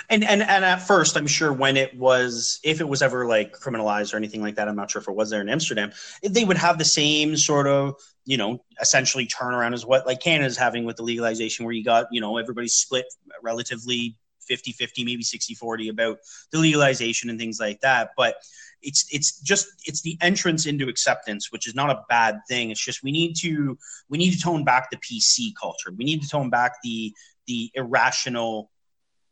And 0.09 0.24
and 0.24 0.43
and 0.43 0.65
at 0.65 0.77
first, 0.77 1.16
I'm 1.16 1.27
sure 1.27 1.53
when 1.53 1.77
it 1.77 1.97
was, 1.99 2.61
if 2.65 2.81
it 2.81 2.89
was 2.89 3.03
ever 3.03 3.27
like 3.27 3.53
criminalized 3.53 4.15
or 4.15 4.16
anything 4.16 4.40
like 4.40 4.55
that, 4.55 4.69
I'm 4.69 4.77
not 4.77 4.90
sure 4.90 5.03
if 5.03 5.09
it 5.09 5.15
was 5.15 5.31
there 5.31 5.40
in 5.40 5.49
Amsterdam. 5.49 5.93
They 6.23 6.44
would 6.44 6.57
have 6.57 6.78
the 6.78 6.85
same 6.85 7.36
sort 7.36 7.66
of, 7.66 7.97
you 8.24 8.36
know, 8.36 8.65
essentially 8.81 9.27
turnaround 9.27 9.74
as 9.74 9.85
what 9.85 10.07
like 10.07 10.20
Canada's 10.20 10.57
having 10.57 10.85
with 10.85 10.97
the 10.97 11.03
legalization, 11.03 11.65
where 11.65 11.74
you 11.74 11.85
got, 11.85 12.07
you 12.11 12.20
know, 12.20 12.39
everybody 12.39 12.69
split 12.69 13.07
relatively 13.43 14.16
50 14.43 14.73
50 14.73 15.05
maybe 15.05 15.23
60 15.23 15.55
40 15.55 15.89
about 15.89 16.19
the 16.51 16.59
legalization 16.59 17.31
and 17.31 17.39
things 17.39 17.60
like 17.60 17.81
that 17.81 18.10
but 18.16 18.36
it's 18.82 19.06
it's 19.12 19.40
just 19.40 19.69
it's 19.86 20.02
the 20.02 20.19
entrance 20.20 20.66
into 20.66 20.89
acceptance 20.89 21.52
which 21.52 21.69
is 21.69 21.74
not 21.74 21.90
a 21.90 22.02
bad 22.09 22.40
thing 22.48 22.70
it's 22.70 22.85
just 22.85 23.02
we 23.02 23.12
need 23.12 23.35
to 23.36 23.78
we 24.09 24.19
need 24.19 24.32
to 24.32 24.40
tone 24.40 24.64
back 24.64 24.90
the 24.90 24.97
pc 24.98 25.52
culture 25.60 25.93
we 25.97 26.05
need 26.05 26.23
to 26.23 26.28
tone 26.28 26.51
back 26.51 26.74
the 26.82 27.12
the 27.47 27.70
irrational 27.74 28.70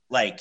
like 0.08 0.40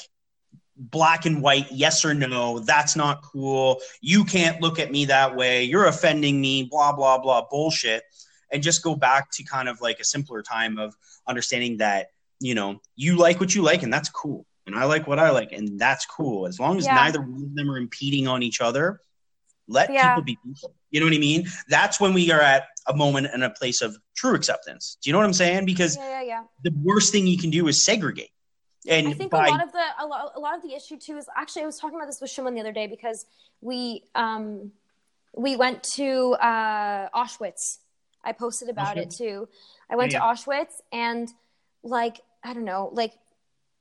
black 0.80 1.26
and 1.26 1.41
white, 1.41 1.68
yes 1.72 2.06
or 2.06 2.14
no, 2.14 2.60
that's 2.60 2.96
not 2.96 3.22
cool. 3.22 3.80
You 4.02 4.24
can't 4.24 4.62
look 4.62 4.80
at 4.80 4.91
me 4.91 5.06
that 5.06 5.36
way. 5.36 5.64
You're 5.64 5.88
offending 5.88 6.40
me, 6.40 6.64
blah, 6.64 6.94
blah, 6.94 7.20
blah, 7.20 7.46
bullshit. 7.50 8.04
And 8.52 8.64
just 8.64 8.82
go 8.82 8.96
back 8.96 9.30
to 9.32 9.44
kind 9.44 9.68
of 9.68 9.82
like 9.82 10.00
a 10.00 10.04
simpler 10.04 10.41
time 10.41 10.80
of 10.80 10.96
understanding 11.28 11.78
that, 11.78 12.08
you 12.40 12.56
know, 12.56 12.80
you 12.96 13.18
like 13.18 13.40
what 13.40 13.54
you 13.54 13.62
like, 13.62 13.84
and 13.84 13.94
that's 13.94 14.10
cool. 14.10 14.46
And 14.70 14.80
I 14.80 14.86
like 14.86 15.08
what 15.08 15.20
I 15.20 15.32
like, 15.32 15.52
and 15.52 15.80
that's 15.80 16.06
cool. 16.06 16.48
As 16.48 16.60
long 16.60 16.78
as 16.78 16.86
Yeah. 16.86 16.94
neither 16.96 17.22
one 17.22 17.44
of 17.44 17.56
them 17.56 17.70
are 17.72 17.78
impeding 17.78 18.28
on 18.28 18.44
each 18.44 18.62
other, 18.62 19.02
let 19.68 19.91
Yeah. 19.91 20.10
people 20.10 20.24
be 20.24 20.38
people. 20.44 20.76
You 20.91 21.00
know 21.00 21.06
what 21.08 21.16
I 21.16 21.20
mean? 21.20 21.48
That's 21.68 22.00
when 22.00 22.14
we 22.14 22.32
are 22.32 22.41
at 22.41 22.68
a 22.88 22.96
moment 22.96 23.28
and 23.34 23.44
a 23.44 23.50
place 23.50 23.82
of 23.82 23.98
true 24.16 24.36
acceptance. 24.36 24.98
Do 25.02 25.10
you 25.10 25.14
know 25.14 25.20
what 25.20 25.26
I'm 25.26 25.34
saying? 25.34 25.66
Because 25.66 25.98
yeah, 25.98 26.10
yeah, 26.10 26.22
yeah. 26.22 26.44
the 26.64 26.72
worst 26.84 27.12
thing 27.12 27.28
you 27.28 27.38
can 27.38 27.50
do 27.50 27.68
is 27.68 27.84
segregate. 27.84 28.32
And 28.88 29.08
I 29.08 29.14
think 29.14 29.32
by, 29.32 29.48
a 29.48 29.52
lot 29.52 29.64
of 29.64 29.72
the 29.72 29.86
a 30.00 30.06
lot, 30.08 30.32
a 30.36 30.40
lot 30.40 30.56
of 30.56 30.62
the 30.62 30.74
issue 30.74 30.98
too 30.98 31.18
is 31.18 31.28
actually 31.36 31.64
I 31.64 31.66
was 31.66 31.78
talking 31.78 31.98
about 31.98 32.08
this 32.08 32.22
with 32.22 32.32
Shimon 32.32 32.54
the 32.54 32.62
other 32.62 32.72
day 32.72 32.88
because 32.88 33.26
we 33.62 34.04
um 34.16 34.72
we 35.36 35.56
went 35.56 35.84
to 35.96 36.34
uh 36.34 37.10
Auschwitz. 37.10 37.80
I 38.24 38.32
posted 38.34 38.70
about 38.70 38.98
it 38.98 39.10
too. 39.12 39.48
I 39.90 39.96
went 39.96 40.12
to 40.12 40.20
Auschwitz 40.20 40.74
and 40.91 41.30
like 41.84 42.22
I 42.44 42.54
don't 42.54 42.66
know, 42.66 42.90
like 42.94 43.14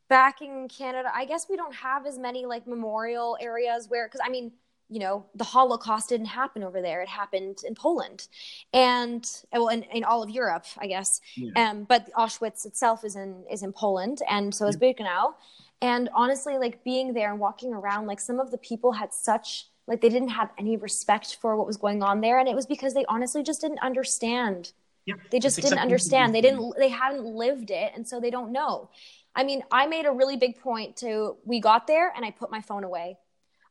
back 0.08 0.42
in 0.42 0.68
Canada, 0.68 1.10
I 1.14 1.24
guess 1.24 1.46
we 1.48 1.56
don't 1.56 1.74
have 1.74 2.06
as 2.06 2.18
many 2.18 2.46
like 2.46 2.66
memorial 2.66 3.36
areas 3.40 3.88
where 3.88 4.08
cuz 4.08 4.20
I 4.24 4.28
mean, 4.28 4.52
you 4.88 5.00
know, 5.00 5.26
the 5.34 5.44
Holocaust 5.44 6.08
didn't 6.08 6.26
happen 6.26 6.62
over 6.62 6.80
there. 6.80 7.02
It 7.02 7.08
happened 7.08 7.58
in 7.66 7.74
Poland. 7.74 8.28
And 8.72 9.24
well 9.52 9.68
in, 9.68 9.82
in 9.84 10.04
all 10.04 10.22
of 10.22 10.30
Europe, 10.30 10.66
I 10.78 10.86
guess. 10.86 11.20
Yeah. 11.36 11.70
Um, 11.70 11.84
but 11.84 12.10
Auschwitz 12.12 12.64
itself 12.66 13.04
is 13.04 13.16
in 13.16 13.44
is 13.50 13.62
in 13.62 13.72
Poland, 13.72 14.22
and 14.28 14.54
so 14.54 14.66
is 14.66 14.76
Birkenau. 14.76 15.34
And 15.80 16.08
honestly, 16.14 16.58
like 16.58 16.82
being 16.84 17.12
there 17.12 17.30
and 17.30 17.38
walking 17.38 17.72
around, 17.72 18.06
like 18.06 18.20
some 18.20 18.40
of 18.40 18.50
the 18.50 18.58
people 18.58 18.92
had 18.92 19.12
such 19.14 19.66
like 19.86 20.00
they 20.00 20.08
didn't 20.08 20.28
have 20.28 20.50
any 20.58 20.76
respect 20.76 21.36
for 21.40 21.56
what 21.56 21.66
was 21.66 21.76
going 21.76 22.02
on 22.02 22.20
there, 22.20 22.38
and 22.38 22.48
it 22.48 22.54
was 22.54 22.66
because 22.66 22.94
they 22.94 23.04
honestly 23.08 23.42
just 23.42 23.60
didn't 23.60 23.80
understand. 23.80 24.72
Yeah, 25.06 25.14
They 25.30 25.38
just 25.38 25.56
didn't 25.56 25.68
acceptable 25.68 25.82
understand. 25.82 26.34
They 26.34 26.40
didn't. 26.42 26.74
They 26.78 26.90
hadn't 26.90 27.24
lived 27.24 27.70
it, 27.70 27.92
and 27.94 28.06
so 28.06 28.20
they 28.20 28.30
don't 28.30 28.52
know. 28.52 28.90
I 29.38 29.44
mean, 29.44 29.62
I 29.70 29.86
made 29.86 30.04
a 30.04 30.10
really 30.10 30.36
big 30.36 30.58
point 30.58 30.96
to 30.96 31.36
we 31.44 31.60
got 31.60 31.86
there, 31.86 32.12
and 32.14 32.24
I 32.24 32.32
put 32.32 32.50
my 32.50 32.60
phone 32.60 32.82
away. 32.82 33.16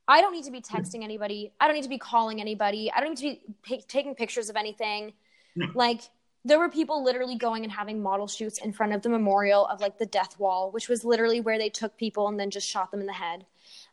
I 0.07 0.21
don't 0.21 0.31
need 0.31 0.45
to 0.45 0.51
be 0.51 0.63
hmm. 0.65 0.75
texting 0.75 1.03
anybody. 1.03 1.51
I 1.59 1.67
don't 1.67 1.75
need 1.75 1.83
to 1.83 1.89
be 1.89 1.97
calling 1.97 2.39
anybody. 2.39 2.89
I 2.89 3.01
don't 3.01 3.09
need 3.09 3.17
to 3.17 3.23
be 3.67 3.75
pa- 3.75 3.83
taking 3.89 4.15
pictures 4.15 4.49
of 4.49 4.55
anything. 4.55 5.11
No. 5.57 5.67
Like 5.75 6.01
there 6.45 6.57
were 6.57 6.69
people 6.69 7.03
literally 7.03 7.35
going 7.35 7.63
and 7.63 7.71
having 7.71 8.01
model 8.01 8.27
shoots 8.27 8.59
in 8.59 8.71
front 8.71 8.93
of 8.93 9.01
the 9.01 9.09
memorial 9.09 9.67
of 9.67 9.81
like 9.81 9.97
the 9.97 10.05
death 10.05 10.39
wall, 10.39 10.71
which 10.71 10.87
was 10.87 11.03
literally 11.03 11.41
where 11.41 11.57
they 11.57 11.69
took 11.69 11.97
people 11.97 12.29
and 12.29 12.39
then 12.39 12.49
just 12.49 12.69
shot 12.69 12.89
them 12.89 13.01
in 13.01 13.05
the 13.05 13.13
head. 13.13 13.45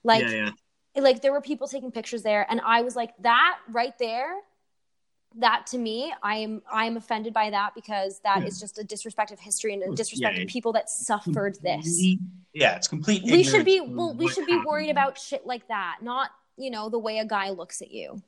Like 0.05 0.23
yeah, 0.23 0.51
yeah. 0.95 1.03
like 1.03 1.23
there 1.23 1.33
were 1.33 1.41
people 1.41 1.67
taking 1.67 1.91
pictures 1.91 2.23
there 2.23 2.47
and 2.49 2.61
I 2.65 2.83
was 2.83 2.95
like 2.95 3.11
that 3.23 3.59
right 3.69 3.99
there 3.99 4.37
that 5.39 5.67
to 5.67 5.79
me 5.79 6.15
I 6.23 6.37
am 6.37 6.63
I 6.73 6.87
am 6.87 6.97
offended 6.97 7.33
by 7.33 7.51
that 7.51 7.75
because 7.75 8.21
that 8.21 8.45
is 8.45 8.59
hmm. 8.59 8.65
just 8.65 8.79
a 8.79 8.85
disrespect 8.85 9.33
of 9.33 9.41
history 9.41 9.75
and 9.75 9.83
a 9.83 9.95
disrespect 9.95 10.37
Yeah, 10.37 10.43
of 10.43 10.49
people 10.49 10.73
that 10.75 10.89
suffered 10.89 11.59
this 11.63 12.01
Yeah, 12.53 12.77
it's 12.77 12.89
complete. 12.89 13.25
we 13.25 13.43
should 13.43 13.65
be 13.65 13.81
well 13.81 14.15
we 14.15 14.29
should 14.29 14.47
be 14.47 14.61
worried 14.65 14.91
about 14.91 15.19
shit 15.19 15.47
like 15.47 15.67
that 15.69 15.97
not 16.03 16.31
you 16.57 16.71
know 16.71 16.89
the 16.89 16.99
way 16.99 17.19
a 17.19 17.25
guy 17.25 17.51
looks 17.51 17.83
at 17.83 17.91
you 17.91 18.23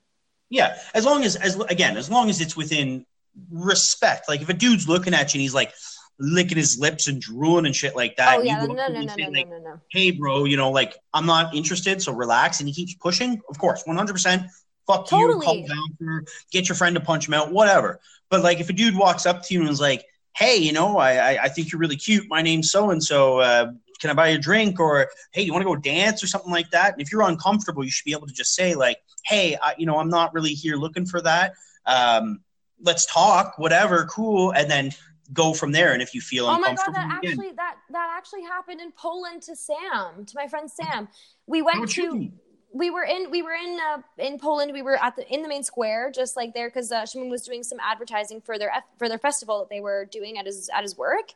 Yeah, 0.48 0.78
as 0.94 1.04
long 1.04 1.24
as 1.24 1.36
as 1.36 1.56
again, 1.56 1.96
as 1.96 2.10
long 2.10 2.28
as 2.28 2.40
it's 2.40 2.56
within 2.56 3.06
respect. 3.50 4.28
Like 4.28 4.42
if 4.42 4.48
a 4.48 4.54
dude's 4.54 4.88
looking 4.88 5.14
at 5.14 5.32
you 5.32 5.38
and 5.38 5.42
he's 5.42 5.54
like 5.54 5.72
licking 6.18 6.56
his 6.56 6.78
lips 6.78 7.08
and 7.08 7.20
drooling 7.20 7.66
and 7.66 7.76
shit 7.76 7.94
like 7.94 8.16
that. 8.16 8.38
oh 8.38 8.42
yeah 8.42 8.64
no 8.64 8.66
no 8.66 8.88
no 8.88 9.02
no 9.02 9.14
no 9.16 9.28
like, 9.30 9.48
no 9.48 9.58
no 9.58 9.80
Hey, 9.90 10.10
bro, 10.10 10.44
you 10.44 10.56
know, 10.56 10.70
like 10.70 10.96
I'm 11.12 11.26
not 11.26 11.54
interested, 11.54 12.00
so 12.02 12.12
relax. 12.12 12.60
And 12.60 12.68
he 12.68 12.74
keeps 12.74 12.94
pushing. 12.94 13.40
Of 13.48 13.58
course, 13.58 13.82
100. 13.84 14.12
percent 14.12 14.42
Fuck 14.86 15.10
you. 15.10 15.18
Totally. 15.18 15.44
Call 15.44 15.66
down 15.66 15.96
for 15.98 16.24
get 16.50 16.68
your 16.68 16.76
friend 16.76 16.94
to 16.96 17.00
punch 17.00 17.28
him 17.28 17.34
out. 17.34 17.52
Whatever. 17.52 18.00
But 18.30 18.42
like 18.42 18.60
if 18.60 18.70
a 18.70 18.72
dude 18.72 18.96
walks 18.96 19.26
up 19.26 19.42
to 19.44 19.54
you 19.54 19.60
and 19.60 19.70
is 19.70 19.80
like, 19.80 20.04
Hey, 20.34 20.56
you 20.56 20.72
know, 20.72 20.98
I 20.98 21.12
I, 21.16 21.42
I 21.44 21.48
think 21.48 21.72
you're 21.72 21.80
really 21.80 21.96
cute. 21.96 22.24
My 22.28 22.42
name's 22.42 22.70
so 22.70 22.90
and 22.90 23.02
so. 23.02 23.72
Can 23.98 24.10
I 24.10 24.12
buy 24.12 24.28
you 24.28 24.36
a 24.36 24.38
drink? 24.38 24.78
Or 24.78 25.08
hey, 25.32 25.42
you 25.42 25.52
want 25.52 25.62
to 25.62 25.68
go 25.68 25.76
dance 25.76 26.22
or 26.22 26.26
something 26.26 26.50
like 26.50 26.70
that? 26.70 26.92
And 26.92 27.00
if 27.00 27.10
you're 27.10 27.22
uncomfortable, 27.22 27.82
you 27.82 27.90
should 27.90 28.04
be 28.04 28.12
able 28.12 28.26
to 28.26 28.34
just 28.34 28.54
say 28.54 28.74
like, 28.74 28.98
Hey, 29.24 29.56
I, 29.60 29.74
you 29.78 29.86
know, 29.86 29.98
I'm 29.98 30.10
not 30.10 30.34
really 30.34 30.52
here 30.52 30.76
looking 30.76 31.06
for 31.06 31.22
that. 31.22 31.54
Um, 31.86 32.40
let's 32.80 33.06
talk. 33.06 33.54
Whatever. 33.58 34.04
Cool. 34.04 34.52
And 34.52 34.70
then 34.70 34.92
go 35.32 35.54
from 35.54 35.72
there. 35.72 35.92
And 35.92 36.02
if 36.02 36.14
you 36.14 36.20
feel 36.20 36.46
Oh 36.46 36.58
my 36.58 36.68
god, 36.68 36.70
uncomfortable, 36.70 37.08
that 37.08 37.18
again, 37.18 37.30
actually 37.32 37.52
that 37.52 37.76
that 37.90 38.14
actually 38.16 38.42
happened 38.42 38.80
in 38.80 38.92
Poland 38.92 39.42
to 39.42 39.56
Sam, 39.56 40.24
to 40.26 40.32
my 40.34 40.46
friend 40.46 40.70
Sam. 40.70 41.08
We 41.46 41.62
went 41.62 41.88
to. 41.92 42.30
We 42.76 42.90
were 42.90 43.04
in 43.04 43.30
we 43.30 43.42
were 43.42 43.52
in 43.52 43.78
uh, 43.80 44.02
in 44.18 44.38
Poland. 44.38 44.72
We 44.72 44.82
were 44.82 45.02
at 45.02 45.16
the 45.16 45.26
in 45.32 45.42
the 45.42 45.48
main 45.48 45.62
square, 45.62 46.10
just 46.10 46.36
like 46.36 46.54
there, 46.54 46.68
because 46.68 46.92
uh, 46.92 47.06
Shimon 47.06 47.30
was 47.30 47.42
doing 47.42 47.62
some 47.62 47.78
advertising 47.80 48.40
for 48.40 48.58
their 48.58 48.70
for 48.98 49.08
their 49.08 49.18
festival 49.18 49.60
that 49.60 49.68
they 49.68 49.80
were 49.80 50.04
doing 50.06 50.38
at 50.38 50.46
his 50.46 50.68
at 50.74 50.82
his 50.82 50.96
work, 50.96 51.32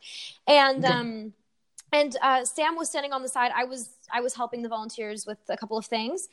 and 0.47 0.85
um 0.85 1.33
and 1.93 2.17
uh, 2.23 2.45
Sam 2.45 2.77
was 2.77 2.89
standing 2.89 3.13
on 3.13 3.23
the 3.23 3.29
side. 3.29 3.53
I 3.55 3.65
was 3.65 3.91
I 4.13 4.21
was 4.21 4.35
helping 4.35 4.63
the 4.63 4.69
volunteers 4.69 5.27
with 5.27 5.39
a 5.49 5.57
couple 5.57 5.79
of 5.79 5.87
things, 5.87 6.29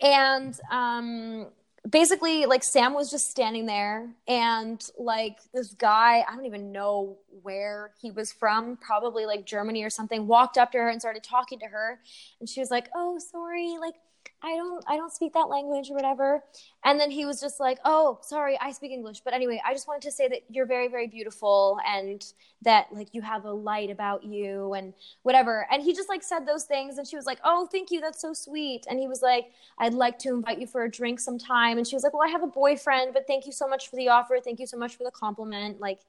and 0.00 0.58
um 0.70 1.46
basically 1.90 2.46
like 2.46 2.62
Sam 2.62 2.94
was 2.94 3.10
just 3.10 3.28
standing 3.28 3.66
there 3.66 4.08
and 4.28 4.80
like 4.96 5.38
this 5.52 5.74
guy, 5.74 6.24
I 6.28 6.32
don't 6.36 6.46
even 6.46 6.70
know 6.70 7.16
where 7.42 7.90
he 8.00 8.12
was 8.12 8.32
from, 8.32 8.76
probably 8.76 9.26
like 9.26 9.44
Germany 9.44 9.82
or 9.82 9.90
something, 9.90 10.28
walked 10.28 10.58
up 10.58 10.70
to 10.72 10.78
her 10.78 10.88
and 10.88 11.00
started 11.00 11.24
talking 11.24 11.58
to 11.58 11.66
her 11.66 11.98
and 12.38 12.48
she 12.48 12.60
was 12.60 12.70
like, 12.70 12.88
"Oh, 12.94 13.18
sorry, 13.18 13.78
like 13.80 13.96
I 14.42 14.56
don't 14.56 14.84
I 14.88 14.96
don't 14.96 15.12
speak 15.12 15.32
that 15.34 15.48
language 15.48 15.90
or 15.90 15.94
whatever." 15.94 16.42
And 16.84 16.98
then 16.98 17.10
he 17.10 17.24
was 17.24 17.40
just 17.40 17.60
like, 17.60 17.78
"Oh, 17.84 18.18
sorry, 18.22 18.58
I 18.60 18.72
speak 18.72 18.92
English, 18.92 19.20
but 19.20 19.34
anyway, 19.34 19.60
I 19.64 19.72
just 19.72 19.86
wanted 19.86 20.02
to 20.02 20.12
say 20.12 20.28
that 20.28 20.42
you're 20.48 20.66
very 20.66 20.88
very 20.88 21.06
beautiful 21.06 21.78
and 21.86 22.24
that 22.62 22.86
like 22.92 23.08
you 23.12 23.22
have 23.22 23.44
a 23.44 23.52
light 23.52 23.90
about 23.90 24.24
you 24.24 24.74
and 24.74 24.94
whatever." 25.22 25.66
And 25.70 25.82
he 25.82 25.94
just 25.94 26.08
like 26.08 26.22
said 26.22 26.46
those 26.46 26.64
things 26.64 26.98
and 26.98 27.06
she 27.06 27.16
was 27.16 27.26
like, 27.26 27.40
"Oh, 27.44 27.66
thank 27.70 27.90
you. 27.90 28.00
That's 28.00 28.20
so 28.20 28.32
sweet." 28.32 28.86
And 28.88 28.98
he 28.98 29.08
was 29.08 29.22
like, 29.22 29.52
I'd 29.78 29.94
like 29.94 30.18
to 30.20 30.30
invite 30.30 30.60
you 30.60 30.66
for 30.66 30.84
a 30.84 30.90
drink 30.90 31.20
sometime. 31.20 31.78
And 31.78 31.86
she 31.86 31.96
was 31.96 32.02
like, 32.02 32.12
Well, 32.12 32.22
I 32.26 32.30
have 32.30 32.42
a 32.42 32.48
boyfriend, 32.48 33.14
but 33.14 33.26
thank 33.26 33.46
you 33.46 33.52
so 33.52 33.66
much 33.68 33.88
for 33.88 33.96
the 33.96 34.08
offer. 34.08 34.38
Thank 34.42 34.60
you 34.60 34.66
so 34.66 34.76
much 34.76 34.96
for 34.96 35.04
the 35.04 35.10
compliment. 35.10 35.80
Like, 35.80 36.00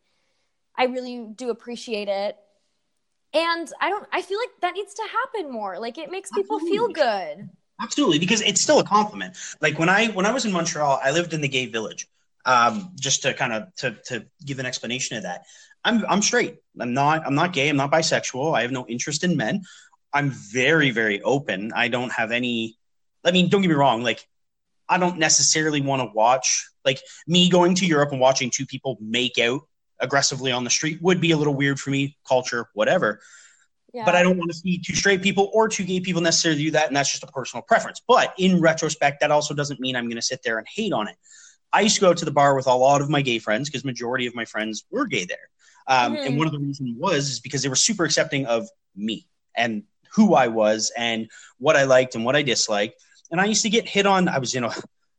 I 0.76 0.85
really 0.85 1.26
do 1.35 1.49
appreciate 1.49 2.07
it. 2.07 2.38
And 3.34 3.72
I 3.81 3.89
don't, 3.89 4.07
I 4.11 4.22
feel 4.22 4.38
like 4.38 4.51
that 4.61 4.73
needs 4.76 4.93
to 4.93 5.03
happen 5.11 5.51
more. 5.51 5.80
Like, 5.80 5.97
it 5.97 6.11
makes 6.11 6.30
people 6.31 6.60
feel 6.60 6.88
good. 6.89 7.49
Absolutely, 7.82 8.20
because 8.20 8.41
it's 8.41 8.62
still 8.62 8.80
a 8.80 8.84
compliment. 8.84 9.36
Like 9.62 9.80
when 9.80 9.90
I 9.90 10.08
when 10.08 10.26
I 10.26 10.32
was 10.32 10.45
in 10.45 10.52
Montreal, 10.52 11.00
I 11.04 11.12
lived 11.12 11.34
in 11.34 11.41
the 11.41 11.48
gay 11.48 11.66
village. 11.66 12.08
Um, 12.45 12.91
just 13.00 13.24
to 13.24 13.34
kind 13.34 13.54
of 13.54 13.76
to 13.78 13.98
to 14.08 14.26
give 14.45 14.60
an 14.60 14.66
explanation 14.66 15.18
of 15.18 15.24
that, 15.24 15.45
I'm 15.84 16.06
I'm 16.08 16.22
straight. 16.22 16.58
I'm 16.80 16.94
not 16.94 17.26
I'm 17.26 17.36
not 17.36 17.54
gay. 17.54 17.70
I'm 17.70 17.78
not 17.78 17.91
bisexual. 17.91 18.56
I 18.56 18.62
have 18.62 18.72
no 18.72 18.86
interest 18.88 19.24
in 19.24 19.38
men. 19.38 19.64
I'm 20.14 20.30
very 20.30 20.91
very 20.91 21.22
open. 21.22 21.72
I 21.74 21.88
don't 21.88 22.12
have 22.12 22.32
any. 22.32 22.78
I 23.26 23.32
mean, 23.32 23.50
don't 23.50 23.62
get 23.62 23.70
me 23.70 23.76
wrong. 23.76 24.04
Like 24.04 24.26
I 24.88 24.98
don't 24.98 25.18
necessarily 25.18 25.82
want 25.82 26.02
to 26.02 26.14
watch 26.14 26.70
like 26.86 27.02
me 27.28 27.50
going 27.50 27.76
to 27.76 27.86
Europe 27.86 28.12
and 28.12 28.20
watching 28.20 28.50
two 28.50 28.66
people 28.66 28.98
make 29.02 29.40
out 29.40 29.62
aggressively 30.00 30.52
on 30.52 30.64
the 30.64 30.70
street 30.70 31.02
would 31.02 31.22
be 31.22 31.32
a 31.32 31.38
little 31.38 31.56
weird 31.56 31.80
for 31.80 31.90
me. 31.90 32.18
Culture, 32.28 32.70
whatever 32.74 33.22
Yeah. 33.94 34.06
but 34.06 34.15
I 34.15 34.24
don't 34.24 34.38
want 34.38 34.52
to 34.52 34.57
see 34.57 34.80
two 34.80 34.95
straight 34.95 35.22
people 35.22 35.52
or 35.53 35.70
two 35.70 35.84
gay 35.84 35.99
people 35.99 36.22
necessarily 36.22 36.64
do 36.64 36.72
that, 36.72 36.88
and 36.88 36.95
that's 36.95 37.11
just 37.11 37.24
a 37.24 37.28
personal 37.28 37.61
preference. 37.61 38.02
But 38.07 38.34
in 38.40 38.60
retrospect, 38.60 39.20
that 39.22 39.30
also 39.30 39.53
doesn't 39.53 39.80
mean 39.80 39.95
I'm 39.95 40.06
going 40.06 40.15
to 40.15 40.22
sit 40.22 40.41
there 40.44 40.57
and 40.57 40.68
hate 40.68 40.94
on 40.94 41.07
it. 41.07 41.15
I 41.72 41.82
used 41.82 41.95
to 41.95 42.02
go 42.02 42.10
out 42.10 42.18
to 42.18 42.26
the 42.26 42.32
bar 42.32 42.56
with 42.56 42.65
a 42.68 42.74
lot 42.74 43.02
of 43.02 43.10
my 43.10 43.22
gay 43.22 43.38
friends 43.40 43.70
because 43.70 43.86
majority 43.86 44.26
of 44.26 44.34
my 44.36 44.45
friends 44.45 44.84
were 44.91 45.06
gay 45.06 45.26
there, 45.26 45.49
um, 45.88 46.15
Mhm. 46.15 46.26
and 46.26 46.38
one 46.38 46.48
of 46.48 46.53
the 46.53 46.60
reasons 46.60 46.90
was 46.98 47.30
is 47.30 47.40
because 47.40 47.61
they 47.61 47.70
were 47.70 47.76
super 47.76 48.03
accepting 48.03 48.45
of 48.48 48.68
me 48.95 49.28
and 49.56 49.84
who 50.15 50.34
I 50.34 50.48
was 50.48 50.91
and 50.98 51.30
what 51.60 51.76
I 51.76 51.84
liked 51.84 52.15
and 52.15 52.26
what 52.26 52.36
I 52.36 52.41
disliked. 52.41 52.95
And 53.32 53.40
I 53.41 53.45
used 53.45 53.61
to 53.64 53.70
get 53.70 53.88
hit 53.88 54.06
on. 54.06 54.28
I 54.28 54.38
was 54.38 54.53
in 54.56 54.64
a, 54.64 54.72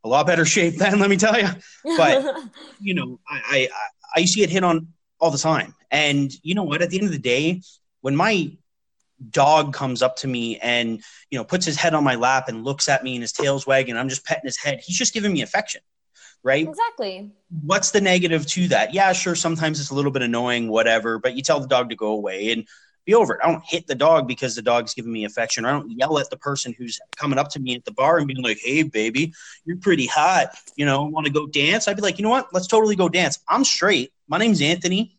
a 0.05 0.09
lot 0.09 0.27
better 0.27 0.45
shape 0.45 0.77
then, 0.79 0.99
let 1.01 1.11
me 1.11 1.17
tell 1.17 1.39
you 1.39 1.49
but- 1.97 2.37
you 2.81 2.95
know, 2.95 3.21
I, 3.29 3.41
I 3.51 3.69
I 4.17 4.21
used 4.21 4.35
to 4.35 4.41
get 4.41 4.51
hit 4.51 4.63
on 4.65 4.89
all 5.21 5.31
the 5.31 5.39
time. 5.39 5.75
And 5.93 6.33
you 6.43 6.55
know 6.57 6.63
what? 6.65 6.83
At 6.83 6.91
the 6.91 6.99
end 6.99 7.07
of 7.07 7.13
the 7.13 7.19
day, 7.19 7.63
when 8.01 8.15
my 8.17 8.51
dog 9.31 9.73
comes 9.73 10.03
up 10.03 10.17
to 10.17 10.29
me 10.29 10.59
and 10.59 11.03
you 11.31 11.39
know 11.39 11.45
puts 11.45 11.65
his 11.65 11.77
head 11.77 11.95
on 11.95 12.05
my 12.05 12.15
lap 12.15 12.49
and 12.49 12.65
looks 12.65 12.89
at 12.89 13.05
me 13.05 13.15
and 13.15 13.23
his 13.23 13.33
tail's 13.33 13.67
wagging, 13.67 13.97
I'm 13.97 14.09
just 14.09 14.25
petting 14.25 14.45
his 14.45 14.57
head. 14.57 14.81
He's 14.85 14.99
just 14.99 15.15
giving 15.15 15.33
me 15.33 15.43
affection, 15.43 15.81
right? 16.43 16.69
exactly. 16.69 17.33
What's 17.63 17.91
the 17.91 18.01
negative 18.01 18.47
to 18.49 18.69
that? 18.69 18.95
Yeah, 18.95 19.13
sure. 19.13 19.35
Sometimes 19.35 19.81
it's 19.81 19.91
a 19.91 19.95
little 19.95 20.11
bit 20.11 20.23
annoying, 20.23 20.69
whatever. 20.69 21.19
But 21.19 21.35
you 21.35 21.43
tell 21.43 21.61
the 21.61 21.69
dog 21.69 21.91
to 21.91 21.97
go 21.97 22.09
away 22.09 22.53
and 22.53 22.67
be 23.05 23.15
over 23.15 23.35
it. 23.35 23.41
I 23.43 23.51
don't 23.51 23.65
hit 23.65 23.87
the 23.87 23.95
dog 23.95 24.27
because 24.27 24.55
the 24.55 24.63
dog's 24.63 24.95
giving 24.95 25.13
me 25.13 25.25
affection. 25.25 25.65
I 25.65 25.73
don't 25.73 25.91
yell 25.91 26.19
at 26.19 26.31
the 26.31 26.37
person 26.37 26.75
who's 26.77 27.01
coming 27.17 27.39
up 27.39 27.51
to 27.51 27.61
me 27.61 27.75
at 27.75 27.85
the 27.85 27.93
bar 27.93 28.19
and 28.19 28.27
being 28.27 28.43
like, 28.43 28.59
"Hey, 28.63 28.83
baby, 28.83 29.33
you're 29.65 29.77
pretty 29.77 30.07
hot. 30.07 30.57
You 30.77 30.87
know, 30.87 31.05
want 31.05 31.27
to 31.27 31.33
go 31.33 31.47
dance?" 31.47 31.87
I'd 31.87 31.97
be 31.97 32.03
like, 32.03 32.19
"You 32.19 32.25
know 32.25 32.31
what? 32.31 32.53
Let's 32.53 32.67
totally 32.67 32.97
go 32.97 33.09
dance. 33.09 33.39
I'm 33.49 33.65
straight. 33.65 34.13
My 34.27 34.39
name's 34.39 34.63
Anthony. 34.63 35.19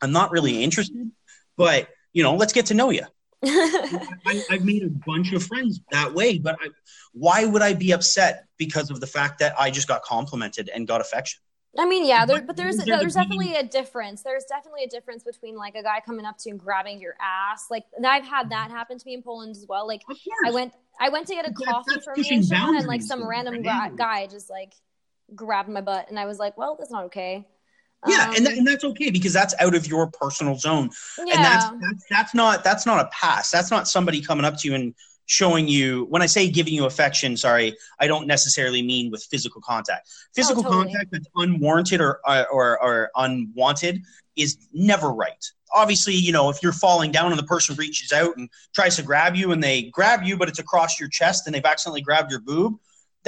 I'm 0.00 0.12
not 0.12 0.30
really 0.30 0.62
interested, 0.62 1.10
but 1.56 1.88
you 2.12 2.22
know, 2.22 2.34
let's 2.34 2.52
get 2.52 2.66
to 2.66 2.74
know 2.74 2.90
you." 2.90 3.04
I, 3.44 4.42
I've 4.50 4.64
made 4.64 4.82
a 4.82 4.88
bunch 4.88 5.32
of 5.32 5.44
friends 5.44 5.80
that 5.92 6.12
way, 6.12 6.38
but 6.38 6.56
I, 6.60 6.68
why 7.12 7.44
would 7.44 7.62
I 7.62 7.74
be 7.74 7.92
upset 7.92 8.46
because 8.56 8.90
of 8.90 9.00
the 9.00 9.06
fact 9.06 9.38
that 9.38 9.54
I 9.58 9.70
just 9.70 9.86
got 9.86 10.02
complimented 10.02 10.68
and 10.74 10.86
got 10.86 11.00
affection? 11.00 11.40
I 11.78 11.86
mean, 11.86 12.04
yeah, 12.04 12.26
there, 12.26 12.42
but 12.42 12.56
there's 12.56 12.78
there 12.78 12.98
there's 12.98 13.14
definitely 13.14 13.54
a 13.54 13.62
difference. 13.62 14.22
There's 14.22 14.44
definitely 14.44 14.84
a 14.84 14.88
difference 14.88 15.22
between 15.22 15.54
like 15.56 15.76
a 15.76 15.82
guy 15.82 16.00
coming 16.04 16.24
up 16.24 16.38
to 16.38 16.48
you 16.48 16.54
and 16.54 16.60
grabbing 16.60 17.00
your 17.00 17.14
ass. 17.20 17.66
Like 17.70 17.84
I've 18.04 18.24
had 18.24 18.44
mm-hmm. 18.44 18.50
that 18.50 18.70
happen 18.70 18.98
to 18.98 19.06
me 19.06 19.14
in 19.14 19.22
Poland 19.22 19.52
as 19.52 19.66
well. 19.68 19.86
Like 19.86 20.02
I 20.44 20.50
went 20.50 20.72
I 20.98 21.10
went 21.10 21.28
to 21.28 21.34
get 21.34 21.46
a 21.46 21.52
That- 21.52 21.66
coffee 21.66 22.00
for 22.00 22.14
me 22.16 22.42
and 22.50 22.86
like 22.86 23.02
some 23.02 23.26
random 23.26 23.62
right? 23.62 23.90
gu- 23.90 23.96
guy 23.96 24.26
just 24.26 24.50
like 24.50 24.72
grabbed 25.34 25.68
my 25.68 25.82
butt, 25.82 26.08
and 26.08 26.18
I 26.18 26.24
was 26.24 26.38
like, 26.38 26.56
well, 26.56 26.74
that's 26.76 26.90
not 26.90 27.04
okay. 27.04 27.46
Yeah, 28.06 28.28
and, 28.28 28.38
Um, 28.38 28.44
that, 28.44 28.56
and 28.58 28.66
that's 28.66 28.84
okay 28.84 29.10
because 29.10 29.32
that's 29.32 29.54
out 29.58 29.74
of 29.74 29.86
your 29.86 30.08
personal 30.08 30.56
zone. 30.56 30.90
yeah, 31.18 31.34
and 31.34 31.44
that's, 31.44 31.64
that's 31.80 32.04
that's 32.08 32.34
not 32.34 32.62
that's 32.62 32.86
not 32.86 33.04
a 33.04 33.08
pass 33.08 33.50
that's 33.50 33.70
not 33.70 33.88
somebody 33.88 34.20
coming 34.20 34.44
up 34.44 34.56
to 34.58 34.68
you 34.68 34.74
and 34.74 34.94
showing 35.26 35.68
you 35.68 36.06
when 36.08 36.22
i 36.22 36.26
say 36.26 36.48
giving 36.48 36.72
you 36.72 36.86
affection 36.86 37.36
sorry 37.36 37.76
i 37.98 38.06
don't 38.06 38.26
necessarily 38.26 38.80
mean 38.82 39.10
with 39.10 39.22
physical 39.24 39.60
contact 39.60 40.08
physical 40.34 40.62
totally. 40.62 40.84
contact 40.84 41.10
that's 41.12 41.26
unwarranted 41.36 42.00
or, 42.00 42.20
uh, 42.24 42.44
or 42.50 42.82
or 42.82 43.10
unwanted 43.16 44.00
is 44.36 44.56
never 44.72 45.12
right 45.12 45.44
obviously 45.74 46.14
you 46.14 46.32
know 46.32 46.48
if 46.48 46.62
you're 46.62 46.72
falling 46.72 47.10
down 47.10 47.30
and 47.30 47.38
the 47.38 47.44
person 47.44 47.76
reaches 47.76 48.10
out 48.10 48.34
and 48.38 48.48
tries 48.74 48.96
to 48.96 49.02
grab 49.02 49.36
you 49.36 49.52
and 49.52 49.62
they 49.62 49.82
grab 49.90 50.22
you 50.22 50.36
but 50.38 50.48
it's 50.48 50.60
across 50.60 50.98
your 50.98 51.10
chest 51.10 51.46
and 51.46 51.54
they've 51.54 51.64
accidentally 51.64 52.00
grabbed 52.00 52.30
your 52.30 52.40
boob 52.40 52.78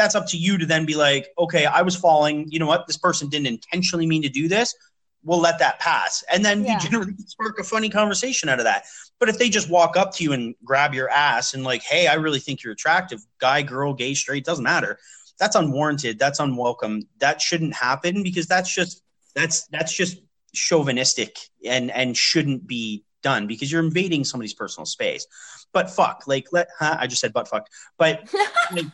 that's 0.01 0.15
up 0.15 0.27
to 0.27 0.37
you 0.39 0.57
to 0.57 0.65
then 0.65 0.87
be 0.87 0.95
like 0.95 1.29
okay 1.39 1.67
i 1.67 1.83
was 1.83 1.95
falling 1.95 2.47
you 2.49 2.59
know 2.59 2.67
what 2.67 2.87
this 2.87 2.97
person 2.97 3.29
didn't 3.29 3.47
intentionally 3.47 4.07
mean 4.07 4.23
to 4.23 4.29
do 4.29 4.49
this 4.49 4.75
we'll 5.23 5.39
let 5.39 5.59
that 5.59 5.79
pass. 5.81 6.25
And 6.33 6.43
then 6.43 6.65
Yeah. 6.65 6.83
you 6.83 6.89
generally 6.89 7.13
spark 7.27 7.59
a 7.59 7.63
funny 7.63 7.91
conversation 7.91 8.49
out 8.49 8.59
of 8.59 8.65
that. 8.65 8.85
But 9.19 9.29
if 9.29 9.37
they 9.39 9.51
just 9.51 9.69
walk 9.69 9.95
up 9.95 10.15
to 10.15 10.25
you 10.25 10.33
and 10.33 10.55
grab 10.65 10.95
your 10.95 11.11
ass 11.11 11.53
and 11.53 11.63
like, 11.63 11.83
hey, 11.83 12.07
I 12.07 12.15
really 12.15 12.39
think 12.41 12.63
you're 12.63 12.73
attractive, 12.73 13.21
guy, 13.39 13.61
girl, 13.61 13.93
gay, 13.93 14.15
straight, 14.15 14.47
doesn't 14.47 14.65
matter. 14.65 14.99
That's 15.39 15.57
unwarranted. 15.57 16.19
That's 16.19 16.41
unwelcome. 16.41 17.03
That 17.19 17.43
shouldn't 17.43 17.75
happen 17.75 18.23
because 18.23 18.47
that's 18.47 18.75
just 18.75 19.03
that's 19.35 19.67
that's 19.67 19.95
just 19.95 20.17
chauvinistic 20.55 21.37
and 21.67 21.91
and 21.91 22.17
shouldn't 22.17 22.67
be 22.67 23.05
done 23.23 23.47
because 23.47 23.71
you're 23.71 23.85
invading 23.85 24.25
somebody's 24.25 24.55
personal 24.55 24.87
space. 24.87 25.27
But 25.75 25.91
fuck, 25.91 26.25
like 26.27 26.47
let 26.51 26.69
huh, 26.79 26.97
I 26.99 27.07
just 27.07 27.21
said 27.21 27.35
butt 27.35 27.47
fuck. 27.47 27.67
But 27.99 28.33
like, 28.73 28.87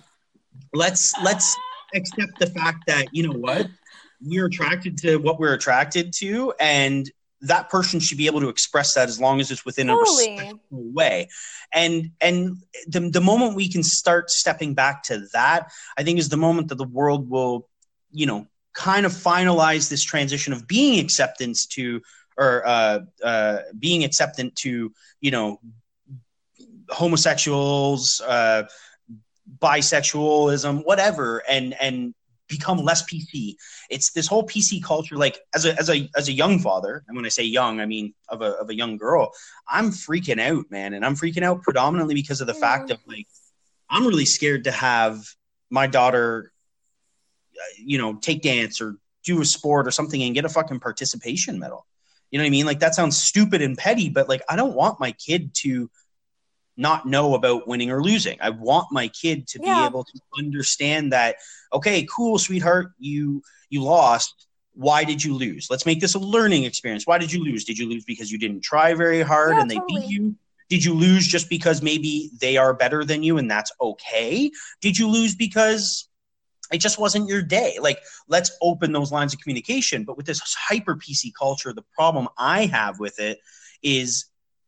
let's 0.72 1.12
let's 1.22 1.56
accept 1.94 2.38
the 2.38 2.46
fact 2.46 2.84
that 2.86 3.06
you 3.12 3.26
know 3.26 3.38
what? 3.38 3.68
We're 4.20 4.46
attracted 4.46 4.98
to 4.98 5.16
what 5.18 5.38
we're 5.38 5.54
attracted 5.54 6.12
to 6.18 6.52
and 6.58 7.10
that 7.42 7.68
person 7.68 8.00
should 8.00 8.18
be 8.18 8.26
able 8.26 8.40
to 8.40 8.48
express 8.48 8.94
that 8.94 9.08
as 9.08 9.20
long 9.20 9.40
as 9.40 9.50
it's 9.50 9.64
within 9.64 9.90
a 9.90 9.96
respectful 9.96 10.58
way. 10.70 11.28
And 11.72 12.12
and 12.20 12.56
the, 12.86 13.10
the 13.10 13.20
moment 13.20 13.56
we 13.56 13.70
can 13.70 13.82
start 13.82 14.30
stepping 14.30 14.74
back 14.74 15.02
to 15.04 15.26
that 15.32 15.70
i 15.96 16.02
think 16.02 16.18
is 16.18 16.28
the 16.28 16.36
moment 16.36 16.68
that 16.68 16.76
the 16.76 16.84
world 16.84 17.28
will 17.28 17.68
you 18.10 18.26
know 18.26 18.46
kind 18.72 19.06
of 19.06 19.12
finalize 19.12 19.88
this 19.88 20.04
transition 20.04 20.52
of 20.52 20.66
being 20.66 21.00
acceptance 21.00 21.66
to 21.66 22.00
or 22.38 22.66
uh, 22.66 23.00
uh, 23.24 23.58
being 23.78 24.04
acceptant 24.04 24.54
to 24.56 24.92
you 25.20 25.30
know 25.30 25.58
homosexuals 26.90 28.20
uh, 28.20 28.64
bisexualism 29.58 30.84
whatever 30.84 31.42
and 31.48 31.74
and 31.80 32.14
become 32.48 32.78
less 32.78 33.02
pc 33.02 33.54
it's 33.90 34.12
this 34.12 34.26
whole 34.26 34.46
pc 34.46 34.82
culture 34.82 35.16
like 35.16 35.38
as 35.54 35.64
a 35.64 35.76
as 35.78 35.90
a 35.90 36.08
as 36.16 36.28
a 36.28 36.32
young 36.32 36.58
father 36.58 37.04
and 37.08 37.16
when 37.16 37.26
i 37.26 37.28
say 37.28 37.42
young 37.42 37.80
i 37.80 37.86
mean 37.86 38.14
of 38.28 38.40
a, 38.40 38.52
of 38.52 38.70
a 38.70 38.74
young 38.74 38.96
girl 38.96 39.32
i'm 39.68 39.90
freaking 39.90 40.40
out 40.40 40.64
man 40.70 40.94
and 40.94 41.04
i'm 41.04 41.16
freaking 41.16 41.42
out 41.42 41.62
predominantly 41.62 42.14
because 42.14 42.40
of 42.40 42.46
the 42.46 42.54
fact 42.54 42.90
of 42.90 42.98
like 43.06 43.26
i'm 43.90 44.06
really 44.06 44.24
scared 44.24 44.64
to 44.64 44.70
have 44.70 45.24
my 45.70 45.86
daughter 45.86 46.52
uh, 47.56 47.74
you 47.78 47.98
know 47.98 48.14
take 48.14 48.42
dance 48.42 48.80
or 48.80 48.96
do 49.24 49.40
a 49.40 49.44
sport 49.44 49.86
or 49.86 49.90
something 49.90 50.22
and 50.22 50.34
get 50.34 50.44
a 50.44 50.48
fucking 50.48 50.80
participation 50.80 51.58
medal. 51.58 51.84
You 52.30 52.38
know 52.38 52.44
what 52.44 52.48
i 52.48 52.50
mean? 52.50 52.66
Like 52.66 52.80
that 52.80 52.94
sounds 52.94 53.22
stupid 53.22 53.60
and 53.60 53.76
petty 53.76 54.08
but 54.08 54.28
like 54.28 54.42
i 54.48 54.56
don't 54.56 54.74
want 54.74 55.00
my 55.00 55.12
kid 55.12 55.54
to 55.62 55.90
not 56.76 57.06
know 57.06 57.34
about 57.34 57.66
winning 57.66 57.90
or 57.90 58.02
losing. 58.02 58.38
I 58.40 58.50
want 58.50 58.88
my 58.92 59.08
kid 59.08 59.46
to 59.48 59.58
be 59.58 59.84
able 59.84 60.04
to 60.04 60.20
understand 60.38 61.12
that 61.12 61.36
okay, 61.72 62.06
cool, 62.10 62.38
sweetheart, 62.38 62.92
you 62.98 63.42
you 63.70 63.82
lost. 63.82 64.46
Why 64.74 65.04
did 65.04 65.24
you 65.24 65.34
lose? 65.34 65.68
Let's 65.70 65.86
make 65.86 66.00
this 66.00 66.14
a 66.14 66.18
learning 66.18 66.64
experience. 66.64 67.06
Why 67.06 67.16
did 67.18 67.32
you 67.32 67.42
lose? 67.42 67.64
Did 67.64 67.78
you 67.78 67.88
lose 67.88 68.04
because 68.04 68.30
you 68.30 68.38
didn't 68.38 68.60
try 68.62 68.92
very 68.92 69.22
hard 69.22 69.54
Yeah, 69.54 69.62
and 69.62 69.70
they 69.70 69.80
beat 69.88 70.04
you? 70.06 70.36
Did 70.68 70.84
you 70.84 70.94
lose 70.94 71.26
just 71.26 71.48
because 71.48 71.80
maybe 71.80 72.30
they 72.40 72.56
are 72.56 72.74
better 72.74 73.04
than 73.04 73.22
you 73.22 73.38
and 73.38 73.50
that's 73.50 73.72
okay? 73.80 74.50
Did 74.80 74.98
you 74.98 75.08
lose 75.08 75.34
because 75.34 76.08
it 76.72 76.78
just 76.78 76.98
wasn't 76.98 77.28
your 77.28 77.42
day? 77.42 77.78
Like, 77.80 78.00
let's 78.28 78.50
open 78.60 78.92
those 78.92 79.12
lines 79.12 79.32
of 79.32 79.40
communication. 79.40 80.04
But 80.04 80.16
with 80.16 80.26
this 80.26 80.42
hyper 80.54 80.96
PC 80.96 81.32
culture, 81.38 81.72
the 81.72 81.84
problem 81.94 82.28
I 82.36 82.66
have 82.66 82.98
with 82.98 83.18
it 83.20 83.38
is 83.82 84.26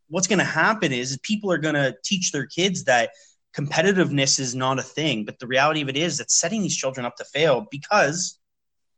what's 0.09 0.26
going 0.26 0.39
to 0.39 0.44
happen 0.44 0.93
is 0.93 1.18
people 1.22 1.51
are 1.52 1.59
going 1.59 1.74
to 1.74 1.94
teach 2.05 2.32
their 2.32 2.47
kids 2.47 2.85
that 2.85 3.10
competitiveness 3.56 4.39
is 4.39 4.55
not 4.55 4.78
a 4.78 4.82
thing. 4.82 5.24
But 5.24 5.39
the 5.39 5.47
reality 5.47 5.80
of 5.82 5.89
it 5.89 5.97
is 5.97 6.20
it's 6.20 6.39
setting 6.39 6.62
these 6.62 6.76
children 6.76 7.05
up 7.06 7.16
to 7.16 7.24
fail 7.24 7.66
because 7.70 8.39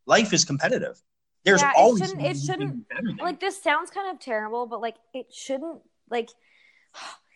life 0.05 0.33
is 0.33 0.45
competitive. 0.45 1.01
There's 1.43 1.61
Yeah, 1.61 1.71
it 1.71 1.77
always 1.77 2.03
shouldn't- 2.09 2.25
it 2.25 2.37
shouldn't- 2.37 2.87
than 2.89 3.09
you. 3.09 3.23
like 3.23 3.39
this 3.39 3.61
sounds 3.61 3.89
kind 3.89 4.09
of 4.13 4.19
terrible, 4.19 4.67
but 4.67 4.79
like 4.81 4.95
it 5.13 5.33
shouldn't 5.33 5.81
like 6.09 6.29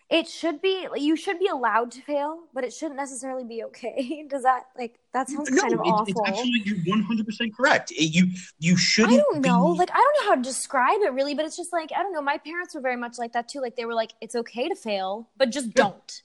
it 0.08 0.28
should 0.28 0.62
be 0.62 0.86
you 0.94 1.16
should 1.16 1.38
be 1.40 1.48
allowed 1.48 1.90
to 1.92 2.00
fail, 2.02 2.38
but 2.54 2.62
it 2.62 2.72
shouldn't 2.72 2.96
necessarily 2.96 3.42
be 3.44 3.64
okay. 3.64 4.24
Does 4.30 4.44
that 4.44 4.64
like 4.78 4.98
that 5.12 5.28
sounds 5.28 5.50
kind 5.50 5.72
of 5.72 5.80
it- 5.80 5.82
awful? 5.82 6.06
It's 6.08 6.20
actually 6.28 6.62
you're 6.64 6.78
100 6.96 7.26
percent 7.26 7.56
correct. 7.56 7.90
It- 7.90 8.14
you 8.14 8.28
you 8.58 8.76
shouldn't. 8.76 9.14
I 9.14 9.16
don't 9.16 9.40
know. 9.44 9.72
be- 9.72 9.78
Like 9.80 9.90
I 9.92 9.96
don't 9.96 10.16
know 10.24 10.28
how 10.30 10.34
to 10.36 10.42
describe 10.42 11.00
it 11.02 11.12
really, 11.12 11.34
but 11.34 11.44
it's 11.44 11.56
just 11.56 11.72
like 11.72 11.90
I 11.96 12.02
don't 12.02 12.12
know. 12.12 12.22
My 12.22 12.38
parents 12.38 12.74
were 12.74 12.80
very 12.80 12.96
much 12.96 13.18
like 13.18 13.32
that 13.32 13.48
too. 13.48 13.60
Like 13.60 13.74
they 13.76 13.84
were 13.84 13.94
like, 13.94 14.12
it's 14.20 14.36
okay 14.36 14.68
to 14.68 14.76
fail, 14.76 15.28
but 15.36 15.50
just 15.50 15.66
Yeah. 15.68 15.72
don't. 15.74 16.22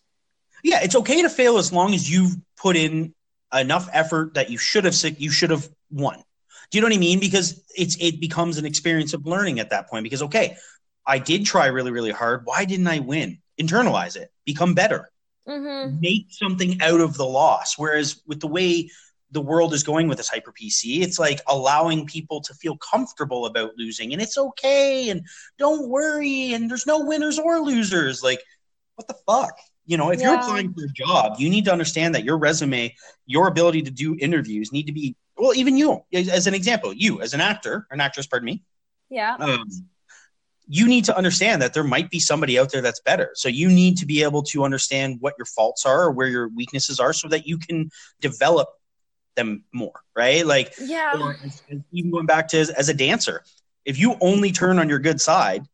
yeah, 0.64 0.80
it's 0.84 0.96
okay 0.96 1.24
to 1.24 1.30
fail 1.30 1.58
as 1.58 1.74
long 1.74 1.94
as 1.96 2.10
you've 2.12 2.36
put 2.58 2.76
in 2.76 3.16
enough 3.54 3.90
effort 3.92 4.36
that 4.36 4.50
you 4.52 4.58
should 4.60 4.86
have 4.86 4.96
you 5.18 5.32
should 5.32 5.50
have 5.50 5.68
won. 5.90 6.24
Do 6.70 6.78
you 6.78 6.82
know 6.82 6.86
what 6.88 6.96
I 6.96 7.00
mean? 7.00 7.20
Because 7.20 7.62
it's 7.76 7.98
it 8.00 8.20
becomes 8.22 8.58
an 8.60 8.66
experience 8.66 9.14
of 9.16 9.26
learning 9.26 9.60
at 9.60 9.72
that 9.72 9.90
point. 9.90 10.04
Because 10.04 10.22
okay, 10.22 10.56
I 11.06 11.18
did 11.18 11.48
try 11.48 11.66
really 11.66 11.92
really 11.92 12.12
hard. 12.12 12.46
Why 12.46 12.64
didn't 12.66 12.88
I 12.88 13.00
win? 13.00 13.40
Internalize 13.62 14.16
it. 14.16 14.32
Become 14.46 14.74
better. 14.74 15.10
Mm-hmm. 15.48 16.00
make 16.00 16.28
something 16.30 16.80
out 16.84 17.02
of 17.02 17.18
the 17.18 17.26
loss. 17.26 17.76
Whereas 17.76 18.22
with 18.28 18.40
the 18.40 18.48
way 18.48 18.92
the 19.32 19.42
world 19.42 19.74
is 19.74 19.82
going 19.82 20.08
with 20.08 20.20
this 20.20 20.30
hyper 20.30 20.52
PC, 20.54 21.02
it's 21.02 21.18
like 21.18 21.42
allowing 21.48 22.06
people 22.06 22.42
to 22.42 22.54
feel 22.54 22.78
comfortable 22.78 23.48
about 23.48 23.72
losing 23.76 24.14
and 24.14 24.22
it's 24.22 24.38
okay 24.38 25.10
and 25.10 25.26
don't 25.58 25.90
worry 25.90 26.54
and 26.54 26.70
there's 26.70 26.86
no 26.86 27.04
winners 27.06 27.40
or 27.40 27.60
losers. 27.60 28.22
Like, 28.22 28.40
what 28.96 29.08
the 29.08 29.16
fuck? 29.26 29.58
You 29.88 29.98
know, 29.98 30.12
if 30.12 30.22
you're 30.22 30.36
applying 30.36 30.74
for 30.74 30.84
a 30.86 30.90
job, 30.90 31.40
you 31.40 31.50
need 31.50 31.66
to 31.66 31.72
understand 31.72 32.14
that 32.14 32.24
your 32.24 32.38
resume, 32.38 32.96
your 33.26 33.48
ability 33.48 33.82
to 33.82 33.92
do 33.92 34.16
interviews 34.20 34.72
need 34.72 34.86
to 34.86 34.94
be 34.94 35.16
well, 35.38 35.56
even 35.56 35.76
you, 35.76 36.04
as 36.14 36.30
as 36.30 36.46
an 36.46 36.54
example, 36.54 36.94
you 36.94 37.20
as 37.20 37.34
an 37.34 37.42
actor, 37.42 37.88
an 37.90 38.00
actress, 38.00 38.28
pardon 38.28 38.46
me, 38.46 38.64
Yeah. 39.10 39.36
um, 39.40 39.66
you 40.74 40.88
need 40.88 41.04
to 41.04 41.18
understand 41.18 41.62
that 41.62 41.74
there 41.74 41.84
might 41.84 42.10
be 42.10 42.18
somebody 42.18 42.58
out 42.58 42.72
there 42.72 42.82
that's 42.82 43.02
better. 43.02 43.32
So 43.34 43.50
you 43.50 43.68
need 43.68 43.98
to 43.98 44.06
be 44.06 44.24
able 44.24 44.42
to 44.44 44.64
understand 44.64 45.18
what 45.20 45.34
your 45.38 45.46
faults 45.46 45.86
are 45.86 46.04
or 46.04 46.12
where 46.12 46.30
your 46.30 46.48
weaknesses 46.48 46.98
are 46.98 47.12
so 47.12 47.28
that 47.28 47.46
you 47.46 47.58
can 47.58 47.92
develop 48.22 48.70
them 49.36 49.66
more, 49.74 50.00
right? 50.16 50.46
Like, 50.46 50.74
Yeah. 50.80 51.34
as, 51.44 51.62
as 51.70 51.80
even 51.92 52.12
going 52.12 52.26
back 52.26 52.48
to 52.50 52.58
as, 52.58 52.70
as 52.70 52.88
a 52.88 52.94
dancer, 52.94 53.44
if 53.84 54.00
you 54.00 54.16
only 54.22 54.54
turn 54.54 54.80
on 54.80 54.88
your 54.88 55.00
good 55.00 55.20
side, 55.20 55.66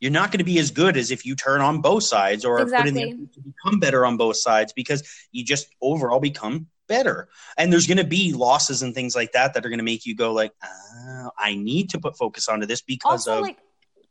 you're 0.00 0.12
not 0.12 0.30
going 0.30 0.40
to 0.40 0.44
be 0.44 0.58
as 0.58 0.70
good 0.70 0.98
as 0.98 1.10
if 1.10 1.24
you 1.24 1.34
turn 1.34 1.62
on 1.62 1.80
both 1.80 2.02
sides 2.02 2.44
or 2.44 2.58
put 2.58 2.86
in 2.86 2.92
the 2.92 3.10
to 3.32 3.40
become 3.40 3.80
better 3.80 4.04
on 4.04 4.18
both 4.18 4.36
sides 4.36 4.74
because 4.74 5.02
you 5.32 5.42
just 5.42 5.66
overall 5.80 6.20
become 6.20 6.66
better. 6.88 7.28
And 7.56 7.72
there's 7.72 7.86
going 7.86 7.96
to 7.96 8.04
be 8.04 8.34
losses 8.34 8.82
and 8.82 8.94
things 8.94 9.16
like 9.16 9.32
that 9.32 9.54
that 9.54 9.64
are 9.64 9.70
going 9.70 9.78
to 9.78 9.84
make 9.84 10.04
you 10.04 10.14
go 10.14 10.34
like, 10.34 10.52
oh, 10.62 11.30
I 11.38 11.54
need 11.54 11.88
to 11.90 11.98
put 11.98 12.18
focus 12.18 12.48
onto 12.48 12.66
this 12.66 12.82
because 12.82 13.26
Also, 13.26 13.36
of 13.36 13.42
like 13.42 13.56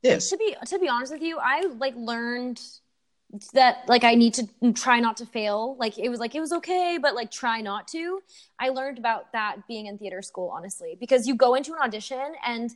to 0.03 0.37
be 0.37 0.55
to 0.67 0.79
be 0.79 0.89
honest 0.89 1.11
with 1.11 1.21
you, 1.21 1.39
I 1.39 1.67
like 1.77 1.95
learned 1.95 2.61
that 3.53 3.83
like 3.87 4.03
I 4.03 4.15
need 4.15 4.35
to 4.35 4.73
try 4.73 4.99
not 4.99 5.17
to 5.17 5.25
fail. 5.25 5.75
Like 5.79 5.97
it 5.97 6.09
was 6.09 6.19
like 6.19 6.35
it 6.35 6.39
was 6.39 6.51
okay, 6.53 6.99
but 7.01 7.15
like 7.15 7.31
try 7.31 7.61
not 7.61 7.87
to. 7.89 8.21
I 8.59 8.69
learned 8.69 8.99
about 8.99 9.31
that 9.33 9.67
being 9.67 9.87
in 9.87 9.97
theater 9.97 10.21
school, 10.21 10.51
honestly, 10.55 10.95
because 10.99 11.27
you 11.27 11.35
go 11.35 11.55
into 11.55 11.73
an 11.73 11.79
audition 11.79 12.33
and 12.45 12.75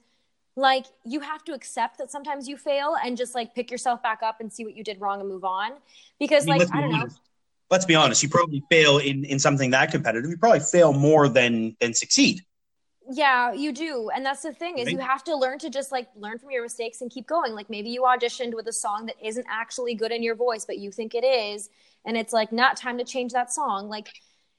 like 0.56 0.86
you 1.06 1.20
have 1.20 1.44
to 1.46 1.54
accept 1.54 2.00
that 2.00 2.10
sometimes 2.10 2.48
you 2.48 2.58
fail 2.58 2.96
and 3.04 3.16
just 3.16 3.36
like 3.36 3.54
pick 3.54 3.70
yourself 3.70 4.02
back 4.02 4.24
up 4.24 4.42
and 4.42 4.52
see 4.52 4.66
what 4.66 4.76
you 4.76 4.84
did 4.84 5.00
wrong 5.00 5.20
and 5.20 5.30
move 5.30 5.44
on. 5.44 5.74
Because 6.20 6.48
I 6.48 6.52
mean, 6.52 6.60
like 6.60 6.74
I 6.74 6.82
don't 6.82 6.92
know. 6.92 7.08
Let's 7.70 7.86
be 7.86 7.96
honest. 7.96 8.24
You 8.24 8.30
probably 8.30 8.64
fail 8.72 8.98
in, 8.98 9.26
in 9.26 9.40
something 9.40 9.72
that 9.72 9.92
competitive. 9.92 10.30
You 10.30 10.38
probably 10.38 10.62
fail 10.62 10.94
more 10.94 11.30
than 11.30 11.76
than 11.80 11.94
succeed. 11.94 12.42
Yeah, 13.10 13.54
you 13.54 13.72
do. 13.72 14.10
And 14.14 14.26
that's 14.26 14.42
the 14.42 14.54
thing 14.54 14.78
is 14.80 14.88
Right. 14.88 14.94
you 14.94 15.00
have 15.00 15.24
to 15.26 15.36
learn 15.36 15.60
to 15.60 15.70
just 15.70 15.92
like 15.92 16.10
learn 16.16 16.40
from 16.40 16.52
your 16.52 16.64
mistakes 16.64 17.02
and 17.02 17.10
keep 17.10 17.26
going. 17.28 17.54
Like 17.54 17.70
maybe 17.70 17.90
you 17.90 18.02
auditioned 18.02 18.54
with 18.54 18.68
a 18.68 18.74
song 18.74 19.06
that 19.06 19.16
isn't 19.24 19.46
actually 19.50 19.96
good 19.96 20.12
in 20.12 20.24
your 20.24 20.36
voice, 20.36 20.66
but 20.66 20.78
you 20.78 20.92
think 20.92 21.16
it 21.16 21.24
is, 21.24 21.70
and 22.06 22.18
it's 22.18 22.34
like 22.34 22.52
not 22.52 22.76
time 22.78 22.98
to 22.98 23.04
change 23.04 23.34
that 23.34 23.52
song. 23.52 23.88
Like, 23.90 24.10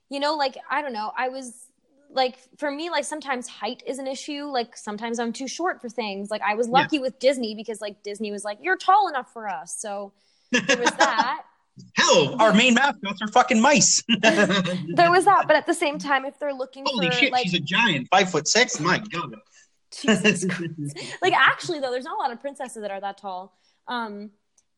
you 0.09 0.21
know, 0.21 0.35
like 0.35 0.57
I 0.71 0.83
don't 0.83 0.93
know. 0.93 1.13
I 1.17 1.29
was 1.29 1.67
like 2.11 2.37
for 2.57 2.71
me 2.71 2.89
like 2.89 3.05
sometimes 3.05 3.49
height 3.49 3.83
is 3.87 3.99
an 3.99 4.07
issue. 4.07 4.45
Like 4.45 4.77
sometimes 4.77 5.19
I'm 5.19 5.33
too 5.33 5.49
short 5.49 5.81
for 5.83 5.91
things. 5.91 6.31
Like 6.31 6.41
I 6.43 6.55
was 6.55 6.67
lucky 6.69 6.99
with 6.99 7.19
Disney 7.19 7.55
because 7.55 7.83
like 7.83 8.03
Disney 8.03 8.33
was 8.33 8.45
like 8.45 8.59
you're 8.63 8.79
tall 8.79 9.09
enough 9.09 9.31
for 9.33 9.47
us. 9.49 9.77
So 9.79 10.13
there 10.51 10.79
was 10.79 10.91
that. 10.99 11.43
Hell, 11.95 12.37
our 12.41 12.53
main 12.53 12.75
mascots 12.75 13.21
are 13.23 13.29
fucking 13.29 13.61
mice. 13.61 14.03
there 14.21 15.11
was 15.11 15.25
that, 15.25 15.45
but 15.47 15.57
at 15.57 15.67
the 15.67 15.75
same 15.75 15.99
time 15.99 16.25
if 16.25 16.39
they're 16.39 16.55
looking 16.55 16.85
Holy 16.87 17.09
for 17.09 17.13
shit, 17.17 17.33
like 17.33 17.45
she's 17.45 17.55
a 17.55 17.61
giant, 17.61 18.09
five 18.11 18.31
foot 18.31 18.47
six. 18.49 18.81
My 18.81 18.99
god. 18.99 19.35
Jesus 19.91 20.45
Christ. 20.45 20.99
like 21.23 21.33
actually 21.33 21.81
though 21.81 21.91
there's 21.91 22.05
not 22.05 22.19
a 22.19 22.21
lot 22.21 22.31
of 22.31 22.41
princesses 22.43 22.83
that 22.83 22.91
are 22.91 23.01
that 23.01 23.17
tall 23.17 23.57
um 23.87 24.31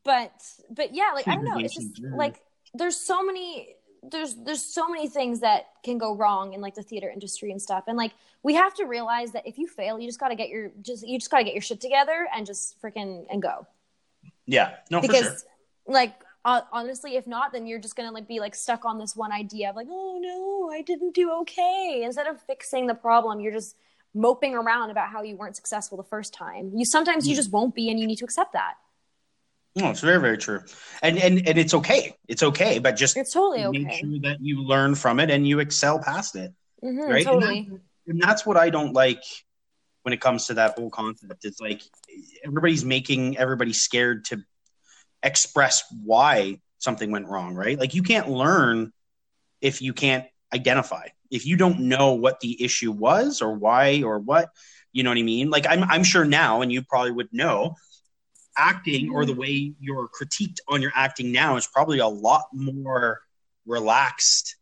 but 0.05 0.33
but 0.71 0.95
yeah 0.95 1.11
like 1.17 1.27
i 1.27 1.35
don't 1.35 1.45
know 1.45 1.59
it's 1.59 1.75
just 1.75 2.01
like 2.15 2.41
there's 2.75 2.97
so 2.97 3.21
many 3.25 3.75
there's 4.09 4.37
there's 4.37 4.63
so 4.63 4.89
many 4.89 5.09
things 5.09 5.41
that 5.41 5.67
can 5.85 5.99
go 5.99 6.15
wrong 6.15 6.53
in 6.53 6.61
like 6.61 6.77
the 6.77 6.83
theater 6.83 7.11
industry 7.11 7.51
and 7.51 7.61
stuff 7.61 7.85
and 7.89 7.97
like 7.99 8.13
we 8.45 8.55
have 8.55 8.73
to 8.75 8.85
realize 8.85 9.33
that 9.33 9.45
if 9.49 9.59
you 9.59 9.67
fail 9.67 9.99
you 9.99 10.07
just 10.07 10.21
got 10.21 10.29
to 10.29 10.37
get 10.37 10.49
your 10.49 10.71
just 10.81 11.05
you 11.07 11.19
just 11.19 11.31
got 11.31 11.39
to 11.39 11.45
get 11.45 11.55
your 11.55 11.61
shit 11.61 11.81
together 11.81 12.29
and 12.35 12.47
just 12.47 12.81
freaking 12.81 13.27
and 13.33 13.43
go 13.43 13.67
Yeah, 14.47 14.77
no, 14.91 15.01
for 15.01 15.09
because 15.09 15.25
sure. 15.25 15.93
like 15.95 16.15
uh, 16.45 16.63
honestly 16.73 17.17
if 17.17 17.27
not 17.27 17.53
then 17.53 17.67
you're 17.67 17.79
just 17.79 17.97
gonna 17.97 18.13
like 18.13 18.27
be 18.27 18.41
like 18.41 18.55
stuck 18.55 18.85
on 18.85 18.99
this 18.99 19.15
one 19.15 19.33
idea 19.33 19.71
of 19.71 19.77
like 19.77 19.89
oh 19.91 20.19
no 20.21 20.71
i 20.75 20.83
didn't 20.83 21.15
do 21.15 21.31
okay 21.33 22.03
instead 22.05 22.27
of 22.27 22.41
fixing 22.43 22.87
the 22.87 22.95
problem 22.95 23.41
you're 23.41 23.53
just 23.53 23.77
moping 24.15 24.55
around 24.55 24.91
about 24.91 25.09
how 25.09 25.23
you 25.23 25.37
weren't 25.37 25.55
successful 25.57 25.97
the 25.97 26.05
first 26.05 26.33
time 26.35 26.73
you 26.75 26.85
sometimes 26.85 27.29
you 27.29 27.35
just 27.35 27.53
won't 27.53 27.75
be 27.75 27.91
and 27.91 28.01
you 28.01 28.07
need 28.07 28.17
to 28.19 28.25
accept 28.25 28.53
that 28.53 28.75
No, 29.77 29.91
it's 29.91 30.01
very, 30.01 30.21
very 30.21 30.37
true. 30.37 30.61
And 31.01 31.17
and 31.17 31.47
and 31.47 31.57
it's 31.57 31.75
okay. 31.75 32.17
It's 32.27 32.43
okay, 32.43 32.81
but 32.81 32.97
just 32.97 33.17
it's 33.17 33.33
totally 33.33 33.65
okay. 33.67 33.79
make 33.79 33.93
sure 33.93 34.19
that 34.23 34.39
you 34.41 34.63
learn 34.63 34.97
from 34.97 35.21
it 35.21 35.31
and 35.31 35.47
you 35.47 35.61
excel 35.61 36.01
past 36.01 36.35
it. 36.35 36.53
Mhm, 36.83 37.07
right? 37.07 37.17
And 37.19 37.25
totally 37.25 37.71
And 38.09 38.21
that's 38.21 38.45
what 38.45 38.57
I 38.57 38.71
don't 38.71 38.93
like 38.93 39.23
when 40.03 40.13
it 40.13 40.21
comes 40.21 40.47
to 40.47 40.55
that 40.55 40.77
whole 40.77 40.91
concept. 40.91 41.45
It's 41.45 41.61
like 41.61 41.83
everybody's 42.45 42.85
making 42.85 43.39
everybody 43.39 43.73
scared 43.73 44.25
to 44.27 44.43
express 45.23 45.85
why 46.05 46.61
something 46.79 47.11
went 47.11 47.29
wrong, 47.29 47.55
right? 47.55 47.79
Like 47.79 47.95
you 47.95 48.03
can't 48.03 48.29
learn 48.29 48.93
if 49.61 49.83
you 49.83 49.93
can't 49.93 50.27
identify. 50.53 51.09
If 51.31 51.47
you 51.47 51.57
don't 51.57 51.81
know 51.81 52.15
what 52.15 52.41
the 52.41 52.63
issue 52.63 52.91
was 52.91 53.41
or 53.43 53.55
why 53.55 54.03
or 54.03 54.19
what, 54.19 54.51
you 54.93 55.03
know 55.03 55.11
what 55.11 55.19
I 55.19 55.23
mean? 55.23 55.51
Like 55.51 55.67
I'm 55.69 55.85
I'm 55.85 56.03
sure 56.03 56.25
now 56.25 56.63
and 56.63 56.73
you 56.73 56.83
probably 56.83 57.13
would 57.13 57.33
know 57.33 57.77
acting 58.57 59.11
or 59.11 59.25
the 59.25 59.35
way 59.35 59.73
you're 59.79 60.09
critiqued 60.09 60.59
on 60.69 60.83
your 60.83 60.93
acting 60.95 61.33
now 61.33 61.57
is 61.57 61.67
probably 61.67 62.01
a 62.01 62.09
lot 62.09 62.47
more 62.53 63.21
relaxed 63.67 64.57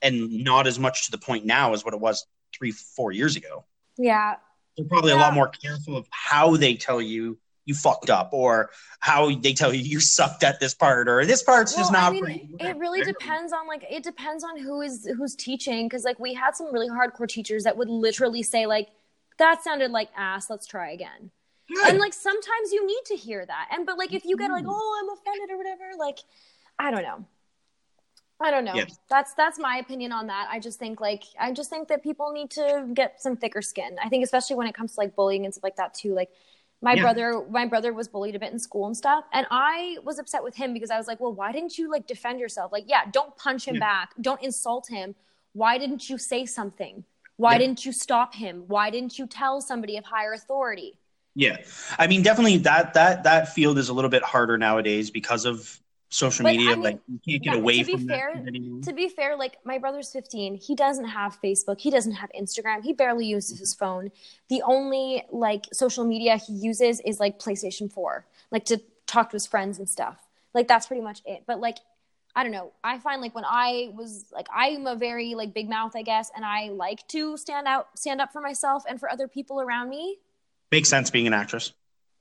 and 0.00 0.44
not 0.44 0.66
as 0.66 0.78
much 0.78 1.06
to 1.06 1.10
the 1.10 1.18
point 1.18 1.44
now 1.44 1.72
as 1.72 1.84
what 1.84 1.94
it 1.94 2.00
was 2.00 2.26
three, 2.56 2.70
four 2.70 3.10
years 3.10 3.36
ago. 3.36 3.64
yeah 3.98 4.36
They're 4.76 4.86
probably 4.86 5.12
a 5.12 5.16
lot 5.16 5.34
more 5.34 5.48
careful 5.48 5.96
of 5.96 6.06
how 6.10 6.56
they 6.56 6.74
tell 6.74 7.02
you 7.02 7.38
you 7.66 7.74
fucked 7.74 8.10
up 8.10 8.30
or 8.32 8.70
how 9.00 9.34
they 9.36 9.52
tell 9.54 9.72
you 9.72 9.80
you 9.82 10.00
sucked 10.00 10.44
at 10.44 10.60
this 10.60 10.74
part 10.74 11.08
or 11.08 11.24
this 11.24 11.42
part's 11.42 11.74
just 11.74 11.92
not 11.92 12.04
I 12.04 12.10
mean, 12.10 12.24
for 12.24 12.30
you. 12.30 12.56
it 12.60 12.76
really 12.76 13.02
depends 13.02 13.52
on 13.52 13.66
like 13.66 13.84
it 13.90 14.02
depends 14.02 14.44
on 14.44 14.58
who 14.58 14.80
is 14.82 15.08
who's 15.16 15.34
teaching 15.34 15.86
because 15.88 16.04
like 16.04 16.18
we 16.18 16.34
had 16.34 16.54
some 16.54 16.72
really 16.72 16.88
hardcore 16.88 17.28
teachers 17.28 17.64
that 17.64 17.76
would 17.76 17.88
literally 17.88 18.42
say 18.42 18.66
like 18.66 18.88
that 19.38 19.64
sounded 19.64 19.90
like 19.90 20.10
ass 20.16 20.50
let's 20.50 20.66
try 20.66 20.90
again 20.90 21.30
Good. 21.74 21.88
and 21.88 21.98
like 21.98 22.12
sometimes 22.12 22.72
you 22.72 22.86
need 22.86 23.00
to 23.06 23.16
hear 23.16 23.44
that 23.46 23.68
and 23.72 23.86
but 23.86 23.96
like 23.96 24.12
if 24.12 24.24
you 24.26 24.36
get 24.36 24.50
like 24.50 24.64
Mm. 24.64 24.70
oh 24.70 25.00
i'm 25.02 25.08
offended 25.18 25.50
or 25.50 25.56
whatever 25.56 25.84
like 25.98 26.18
i 26.78 26.90
don't 26.90 27.02
know 27.02 27.24
i 28.40 28.50
don't 28.50 28.64
know 28.66 28.74
Yeah. 28.74 28.84
that's 29.08 29.32
that's 29.34 29.58
my 29.58 29.78
opinion 29.78 30.12
on 30.12 30.26
that 30.26 30.48
i 30.50 30.60
just 30.60 30.78
think 30.78 31.00
like 31.00 31.24
i 31.40 31.50
just 31.52 31.70
think 31.70 31.88
that 31.88 32.02
people 32.02 32.32
need 32.32 32.50
to 32.50 32.86
get 32.92 33.22
some 33.22 33.36
thicker 33.36 33.62
skin 33.62 33.96
i 34.04 34.08
think 34.10 34.22
especially 34.24 34.56
when 34.56 34.66
it 34.66 34.74
comes 34.74 34.92
to 34.94 35.00
like 35.00 35.16
bullying 35.16 35.44
and 35.46 35.54
stuff 35.54 35.64
like 35.64 35.76
that 35.76 35.94
too 35.94 36.14
like 36.14 36.28
my 36.82 36.94
Yeah. 36.94 37.02
brother 37.02 37.44
my 37.50 37.66
brother 37.66 37.92
was 37.92 38.08
bullied 38.08 38.34
a 38.34 38.38
bit 38.38 38.52
in 38.52 38.58
school 38.58 38.86
and 38.86 38.96
stuff 38.96 39.24
and 39.32 39.46
i 39.50 39.96
was 40.04 40.18
upset 40.18 40.42
with 40.42 40.54
him 40.56 40.72
because 40.74 40.90
i 40.90 40.98
was 40.98 41.06
like 41.06 41.20
well 41.20 41.32
why 41.32 41.52
didn't 41.52 41.78
you 41.78 41.90
like 41.90 42.06
defend 42.06 42.40
yourself? 42.40 42.72
Like 42.72 42.84
yeah 42.86 43.04
don't 43.10 43.36
punch 43.36 43.66
him 43.66 43.76
Yeah. 43.76 43.80
back. 43.80 44.10
Don't 44.20 44.42
insult 44.42 44.88
him. 44.88 45.14
Why 45.52 45.78
didn't 45.78 46.10
you 46.10 46.18
say 46.18 46.46
something? 46.46 47.04
Why 47.36 47.52
Yeah. 47.52 47.58
didn't 47.58 47.84
you 47.86 47.92
stop 47.92 48.34
him? 48.34 48.64
Why 48.66 48.90
didn't 48.90 49.18
you 49.18 49.26
tell 49.26 49.60
somebody 49.60 49.96
of 49.96 50.04
higher 50.04 50.32
authority? 50.32 50.98
Yeah, 51.36 51.56
I 51.98 52.06
mean, 52.06 52.22
definitely 52.22 52.58
that 52.58 52.94
that 52.94 53.24
that 53.24 53.52
field 53.54 53.78
is 53.78 53.88
a 53.88 53.92
little 53.92 54.10
bit 54.10 54.22
harder 54.22 54.56
nowadays 54.58 55.10
because 55.10 55.44
of 55.44 55.80
social 56.14 56.44
But, 56.44 56.56
media. 56.56 56.70
I 56.70 56.74
mean, 56.74 56.82
like 56.82 57.00
you 57.08 57.18
can't 57.26 57.42
get 57.42 57.54
yeah, 57.54 57.60
away 57.60 57.78
to 57.78 57.84
be 57.84 57.92
from 57.92 58.08
fair- 58.08 58.42
that 58.44 58.82
to 58.84 58.92
be 58.92 59.08
fair, 59.08 59.36
like 59.36 59.58
my 59.64 59.78
brother's 59.78 60.10
15, 60.12 60.54
he 60.56 60.74
doesn't 60.74 61.06
have 61.06 61.40
Facebook, 61.42 61.80
he 61.80 61.90
doesn't 61.90 62.12
have 62.12 62.30
Instagram, 62.38 62.82
he 62.82 62.92
barely 62.92 63.26
uses 63.26 63.58
his 63.58 63.74
phone. 63.74 64.10
The 64.48 64.62
only 64.62 65.24
like 65.30 65.64
social 65.72 66.04
media 66.04 66.36
he 66.36 66.52
uses 66.52 67.00
is 67.00 67.18
like 67.18 67.38
PlayStation 67.38 67.90
4, 67.90 68.24
like 68.50 68.64
to 68.66 68.80
talk 69.06 69.30
to 69.30 69.34
his 69.34 69.46
friends 69.46 69.78
and 69.78 69.88
stuff. 69.88 70.18
Like 70.54 70.68
that's 70.68 70.86
pretty 70.86 71.02
much 71.02 71.20
it. 71.26 71.42
But 71.46 71.60
like 71.60 71.78
I 72.36 72.42
don't 72.42 72.52
know. 72.52 72.72
I 72.82 72.98
find 72.98 73.22
like 73.22 73.34
when 73.34 73.44
I 73.46 73.90
was 73.94 74.26
like 74.32 74.46
I'm 74.54 74.86
a 74.86 74.96
very 74.96 75.34
like 75.34 75.52
big 75.52 75.68
mouth, 75.68 75.92
I 75.96 76.02
guess, 76.02 76.30
and 76.34 76.44
I 76.44 76.68
like 76.68 77.06
to 77.08 77.36
stand 77.36 77.66
out 77.66 77.98
stand 77.98 78.20
up 78.20 78.32
for 78.32 78.40
myself 78.40 78.84
and 78.88 79.00
for 79.00 79.10
other 79.10 79.28
people 79.28 79.60
around 79.60 79.88
me. 79.88 80.18
Makes 80.70 80.88
sense 80.88 81.10
being 81.10 81.26
an 81.26 81.34
actress. 81.34 81.72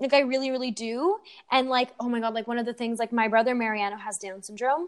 Like 0.04 0.14
I 0.14 0.20
really, 0.20 0.52
really 0.52 0.72
do. 0.72 1.18
And 1.52 1.70
like, 1.70 1.90
oh 2.00 2.10
my 2.10 2.20
god, 2.20 2.34
like 2.34 2.48
one 2.48 2.60
of 2.60 2.66
the 2.66 2.74
things 2.74 3.00
like 3.00 3.12
my 3.12 3.28
brother 3.28 3.56
Mariano 3.56 3.98
has 3.98 4.18
Down 4.18 4.44
syndrome. 4.44 4.88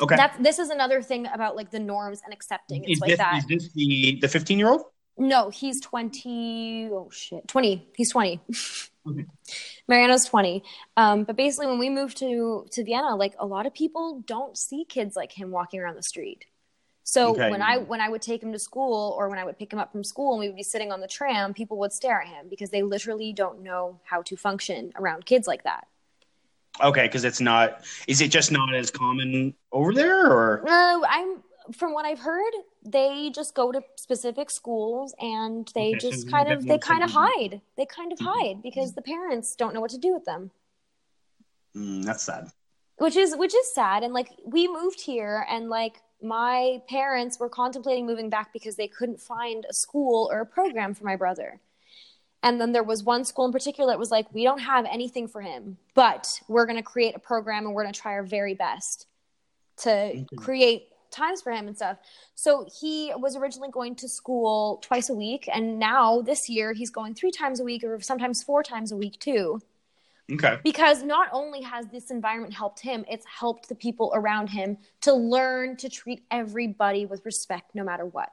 Okay, 0.00 0.16
That's 0.16 0.38
this 0.38 0.58
is 0.58 0.70
another 0.70 1.02
thing 1.02 1.26
about 1.26 1.56
like 1.56 1.70
the 1.70 1.80
norms 1.80 2.22
and 2.24 2.32
accepting. 2.32 2.84
It's 2.84 2.94
is, 2.94 3.00
like 3.00 3.10
this, 3.10 3.18
that. 3.18 3.38
is 3.38 3.46
this 3.46 3.72
the 3.72 4.18
the 4.20 4.28
fifteen 4.28 4.58
year 4.58 4.68
old? 4.68 4.82
No, 5.18 5.50
he's 5.50 5.80
20. 5.80 6.90
Oh, 6.92 7.10
shit. 7.10 7.48
20. 7.48 7.88
He's 7.96 8.12
20. 8.12 8.40
Okay. 9.08 9.24
Mariano's 9.88 10.26
20. 10.26 10.62
Um, 10.96 11.24
but 11.24 11.34
basically, 11.34 11.66
when 11.66 11.78
we 11.78 11.90
moved 11.90 12.18
to, 12.18 12.66
to 12.70 12.84
Vienna, 12.84 13.16
like 13.16 13.34
a 13.38 13.46
lot 13.46 13.66
of 13.66 13.74
people 13.74 14.22
don't 14.26 14.56
see 14.56 14.84
kids 14.84 15.16
like 15.16 15.32
him 15.32 15.50
walking 15.50 15.80
around 15.80 15.96
the 15.96 16.02
street. 16.02 16.44
So 17.10 17.30
Okay. 17.30 17.48
when 17.48 17.62
I 17.62 17.78
when 17.78 18.02
I 18.02 18.10
would 18.10 18.20
take 18.20 18.42
him 18.42 18.52
to 18.52 18.58
school 18.58 19.14
or 19.16 19.30
when 19.30 19.38
I 19.38 19.44
would 19.44 19.58
pick 19.58 19.72
him 19.72 19.78
up 19.78 19.92
from 19.92 20.04
school 20.04 20.32
and 20.34 20.40
we 20.40 20.48
would 20.48 20.56
be 20.56 20.62
sitting 20.62 20.92
on 20.92 21.00
the 21.00 21.08
tram, 21.08 21.54
people 21.54 21.78
would 21.78 21.90
stare 21.94 22.20
at 22.20 22.28
him 22.28 22.48
because 22.50 22.68
they 22.68 22.82
literally 22.82 23.32
don't 23.32 23.62
know 23.62 23.98
how 24.04 24.20
to 24.22 24.36
function 24.36 24.92
around 24.94 25.24
kids 25.24 25.46
like 25.46 25.64
that. 25.64 25.86
Okay, 26.82 27.02
because 27.06 27.24
it's 27.24 27.40
not. 27.40 27.82
Is 28.06 28.20
it 28.20 28.30
just 28.30 28.52
not 28.52 28.74
as 28.74 28.90
common 28.90 29.54
over 29.72 29.94
there, 29.94 30.26
or 30.30 30.62
No, 30.66 31.02
I'm 31.08 31.42
from 31.72 31.94
what 31.94 32.04
I've 32.04 32.18
heard, 32.20 32.52
they 32.84 33.30
just 33.34 33.54
go 33.54 33.72
to 33.72 33.82
specific 33.96 34.50
schools 34.50 35.14
and 35.18 35.70
they 35.74 35.92
Okay, 35.92 35.98
just 35.98 36.28
a 36.28 36.30
kind 36.30 36.48
of 36.52 36.66
they 36.66 36.78
kind 36.78 37.02
of 37.02 37.10
hide. 37.12 37.62
They 37.76 37.86
kind 37.86 38.12
of 38.12 38.18
Mhm. 38.18 38.24
hide 38.26 38.62
because 38.62 38.92
the 38.92 39.02
parents 39.02 39.56
don't 39.56 39.72
know 39.72 39.80
what 39.80 39.90
to 39.92 39.98
do 39.98 40.12
with 40.12 40.26
them. 40.26 40.50
Mm, 41.74 42.04
that's 42.04 42.22
sad. 42.24 42.50
Which 42.98 43.16
is 43.16 43.36
which 43.36 43.54
is 43.54 43.72
sad 43.72 44.02
and 44.02 44.12
like 44.12 44.30
we 44.44 44.68
moved 44.68 45.00
here 45.00 45.46
and 45.48 45.68
like 45.70 46.02
my 46.22 46.82
parents 46.88 47.38
were 47.38 47.48
contemplating 47.48 48.06
moving 48.06 48.30
back 48.30 48.52
because 48.52 48.76
they 48.76 48.88
couldn't 48.88 49.20
find 49.20 49.66
a 49.68 49.72
school 49.72 50.28
or 50.32 50.40
a 50.40 50.46
program 50.46 50.94
for 50.94 51.04
my 51.04 51.16
brother. 51.16 51.60
And 52.42 52.60
then 52.60 52.72
there 52.72 52.84
was 52.84 53.02
one 53.02 53.24
school 53.24 53.46
in 53.46 53.52
particular 53.52 53.92
that 53.92 53.98
was 53.98 54.10
like, 54.10 54.32
we 54.32 54.44
don't 54.44 54.60
have 54.60 54.84
anything 54.86 55.26
for 55.26 55.40
him, 55.40 55.76
but 55.94 56.40
we're 56.48 56.66
going 56.66 56.76
to 56.76 56.84
create 56.84 57.16
a 57.16 57.18
program 57.18 57.66
and 57.66 57.74
we're 57.74 57.82
going 57.82 57.92
to 57.92 58.00
try 58.00 58.12
our 58.12 58.22
very 58.22 58.54
best 58.54 59.06
to 59.78 60.24
create 60.36 60.88
times 61.10 61.42
for 61.42 61.52
him 61.52 61.66
and 61.66 61.76
stuff. 61.76 61.98
So 62.34 62.66
he 62.80 63.12
was 63.16 63.36
originally 63.36 63.70
going 63.70 63.96
to 63.96 64.08
school 64.08 64.78
twice 64.82 65.08
a 65.08 65.14
week. 65.14 65.48
And 65.52 65.78
now 65.78 66.20
this 66.20 66.48
year 66.48 66.72
he's 66.72 66.90
going 66.90 67.14
three 67.14 67.30
times 67.30 67.60
a 67.60 67.64
week 67.64 67.82
or 67.82 68.00
sometimes 68.00 68.42
four 68.42 68.62
times 68.62 68.92
a 68.92 68.96
week 68.96 69.18
too. 69.18 69.60
Okay, 70.30 70.58
Because 70.62 71.02
not 71.02 71.28
only 71.32 71.62
has 71.62 71.86
this 71.86 72.10
environment 72.10 72.52
helped 72.52 72.80
him, 72.80 73.04
it's 73.08 73.24
helped 73.24 73.68
the 73.68 73.74
people 73.74 74.12
around 74.14 74.48
him 74.48 74.76
to 75.00 75.14
learn 75.14 75.76
to 75.78 75.88
treat 75.88 76.22
everybody 76.30 77.06
with 77.06 77.24
respect 77.24 77.74
no 77.74 77.82
matter 77.82 78.04
what, 78.04 78.28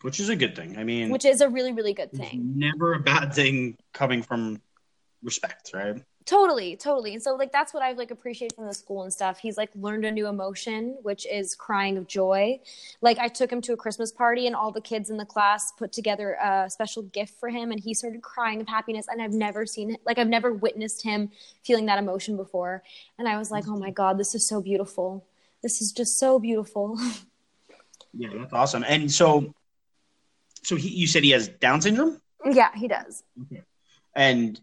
which 0.00 0.20
is 0.20 0.30
a 0.30 0.36
good 0.36 0.56
thing. 0.56 0.78
I 0.78 0.84
mean, 0.84 1.10
which 1.10 1.26
is 1.26 1.42
a 1.42 1.48
really, 1.48 1.72
really 1.72 1.92
good 1.92 2.12
thing. 2.12 2.54
never 2.56 2.94
a 2.94 3.00
bad 3.00 3.34
thing 3.34 3.76
coming 3.92 4.22
from 4.22 4.62
respect, 5.22 5.72
right? 5.74 6.02
Totally, 6.28 6.76
totally. 6.76 7.14
And 7.14 7.22
so 7.22 7.34
like 7.36 7.52
that's 7.52 7.72
what 7.72 7.82
I've 7.82 7.96
like 7.96 8.10
appreciated 8.10 8.54
from 8.54 8.66
the 8.66 8.74
school 8.74 9.02
and 9.02 9.10
stuff. 9.10 9.38
He's 9.38 9.56
like 9.56 9.70
learned 9.74 10.04
a 10.04 10.10
new 10.10 10.26
emotion, 10.26 10.98
which 11.00 11.26
is 11.26 11.54
crying 11.54 11.96
of 11.96 12.06
joy. 12.06 12.60
Like 13.00 13.18
I 13.18 13.28
took 13.28 13.50
him 13.50 13.62
to 13.62 13.72
a 13.72 13.78
Christmas 13.78 14.12
party 14.12 14.46
and 14.46 14.54
all 14.54 14.70
the 14.70 14.82
kids 14.82 15.08
in 15.08 15.16
the 15.16 15.24
class 15.24 15.72
put 15.72 15.90
together 15.90 16.34
a 16.34 16.68
special 16.68 17.04
gift 17.04 17.40
for 17.40 17.48
him 17.48 17.70
and 17.70 17.80
he 17.80 17.94
started 17.94 18.20
crying 18.20 18.60
of 18.60 18.68
happiness 18.68 19.06
and 19.08 19.22
I've 19.22 19.32
never 19.32 19.64
seen 19.64 19.92
it 19.92 20.02
like 20.04 20.18
I've 20.18 20.28
never 20.28 20.52
witnessed 20.52 21.02
him 21.02 21.30
feeling 21.64 21.86
that 21.86 21.98
emotion 21.98 22.36
before. 22.36 22.82
And 23.18 23.26
I 23.26 23.38
was 23.38 23.50
like, 23.50 23.64
"Oh 23.66 23.78
my 23.78 23.90
god, 23.90 24.18
this 24.18 24.34
is 24.34 24.46
so 24.46 24.60
beautiful. 24.60 25.24
This 25.62 25.80
is 25.80 25.92
just 25.92 26.18
so 26.18 26.38
beautiful." 26.38 27.00
Yeah, 28.14 28.30
that's 28.34 28.54
awesome. 28.54 28.84
And 28.88 29.12
so, 29.12 29.54
so 30.62 30.76
he, 30.76 30.88
you 30.88 31.06
said 31.06 31.22
he 31.22 31.30
has 31.30 31.48
Down 31.48 31.82
syndrome, 31.82 32.20
Yeah, 32.50 32.70
he 32.74 32.88
does. 32.88 33.22
Okay. 33.42 33.62
and 34.16 34.58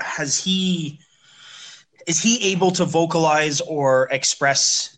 has 0.00 0.42
he? 0.42 1.00
Is 2.06 2.20
he 2.22 2.52
able 2.52 2.70
to 2.72 2.84
vocalize 2.84 3.60
or 3.60 4.08
express? 4.10 4.96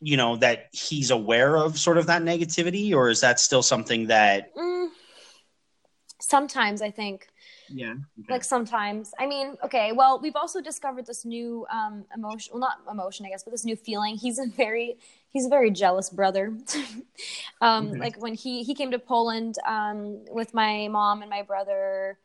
You 0.00 0.16
know 0.16 0.36
that 0.36 0.68
he's 0.72 1.10
aware 1.10 1.56
of 1.56 1.78
sort 1.78 1.98
of 1.98 2.06
that 2.06 2.22
negativity, 2.22 2.94
or 2.94 3.10
is 3.10 3.20
that 3.20 3.38
still 3.38 3.62
something 3.62 4.06
that? 4.06 4.54
Mm, 4.56 4.88
sometimes 6.20 6.82
I 6.82 6.90
think. 6.90 7.28
Yeah. 7.72 7.94
like 8.28 8.42
sometimes 8.44 9.12
i 9.18 9.26
mean 9.26 9.56
okay 9.64 9.92
well 9.92 10.18
we've 10.20 10.36
also 10.36 10.60
discovered 10.60 11.06
this 11.06 11.24
new 11.24 11.64
um 11.72 12.04
emotion 12.14 12.52
well 12.52 12.60
not 12.60 12.78
emotion 12.90 13.24
i 13.24 13.28
guess 13.28 13.44
but 13.44 13.52
this 13.52 13.64
new 13.64 13.76
feeling 13.76 14.16
he's 14.16 14.38
a 14.38 14.46
very 14.46 14.98
he's 15.30 15.46
a 15.46 15.48
very 15.48 15.70
jealous 15.70 16.10
brother 16.10 16.52
um 17.60 17.90
Okay. 17.90 17.98
like 17.98 18.20
when 18.20 18.34
he 18.34 18.62
he 18.64 18.74
came 18.74 18.90
to 18.90 18.98
poland 18.98 19.54
um 19.66 20.24
with 20.28 20.52
my 20.52 20.88
mom 20.88 21.22
and 21.22 21.30
my 21.30 21.42
brother 21.42 22.18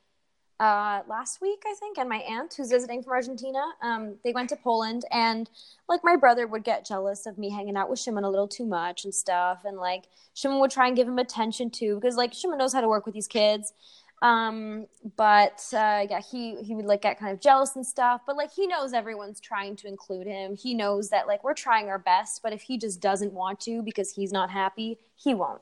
uh 0.59 1.01
last 1.07 1.41
week 1.41 1.61
i 1.67 1.73
think 1.79 1.97
and 1.97 2.07
my 2.07 2.19
aunt 2.19 2.53
who's 2.53 2.69
visiting 2.69 3.03
from 3.03 3.11
argentina 3.11 3.61
um 3.81 4.15
they 4.23 4.31
went 4.31 4.47
to 4.47 4.55
poland 4.55 5.03
and 5.11 5.49
like 5.89 5.99
my 6.03 6.15
brother 6.15 6.47
would 6.47 6.63
get 6.63 6.85
jealous 6.85 7.25
of 7.25 7.37
me 7.37 7.49
hanging 7.49 7.75
out 7.75 7.89
with 7.89 7.99
Szymon 7.99 8.23
a 8.23 8.29
little 8.29 8.47
too 8.47 8.65
much 8.65 9.03
and 9.03 9.13
stuff 9.13 9.59
and 9.65 9.77
like 9.77 10.05
Szymon 10.35 10.59
would 10.59 10.71
try 10.71 10.87
and 10.87 10.95
give 10.95 11.07
him 11.07 11.19
attention 11.19 11.69
too 11.69 11.95
because 11.95 12.15
like 12.15 12.33
Szymon 12.33 12.57
knows 12.57 12.73
how 12.73 12.81
to 12.81 12.87
work 12.87 13.05
with 13.05 13.15
these 13.15 13.27
kids. 13.27 13.73
Um 14.21 14.87
but 15.17 15.61
uh 15.73 16.07
yeah 16.09 16.21
he 16.21 16.55
he 16.63 16.73
would 16.73 16.85
like 16.85 17.01
get 17.01 17.19
kind 17.19 17.33
of 17.33 17.41
jealous 17.41 17.75
and 17.75 17.85
stuff 17.85 18.21
but 18.25 18.37
like 18.37 18.51
he 18.51 18.65
knows 18.65 18.93
everyone's 18.93 19.39
trying 19.39 19.75
to 19.77 19.87
include 19.87 20.25
him. 20.25 20.55
He 20.55 20.73
knows 20.73 21.09
that 21.09 21.27
like 21.27 21.43
we're 21.43 21.53
trying 21.53 21.89
our 21.89 21.99
best 21.99 22.41
but 22.41 22.53
if 22.53 22.61
he 22.61 22.77
just 22.77 23.01
doesn't 23.01 23.33
want 23.33 23.59
to 23.61 23.81
because 23.83 24.11
he's 24.11 24.31
not 24.31 24.49
happy 24.49 24.99
he 25.15 25.33
won't. 25.33 25.61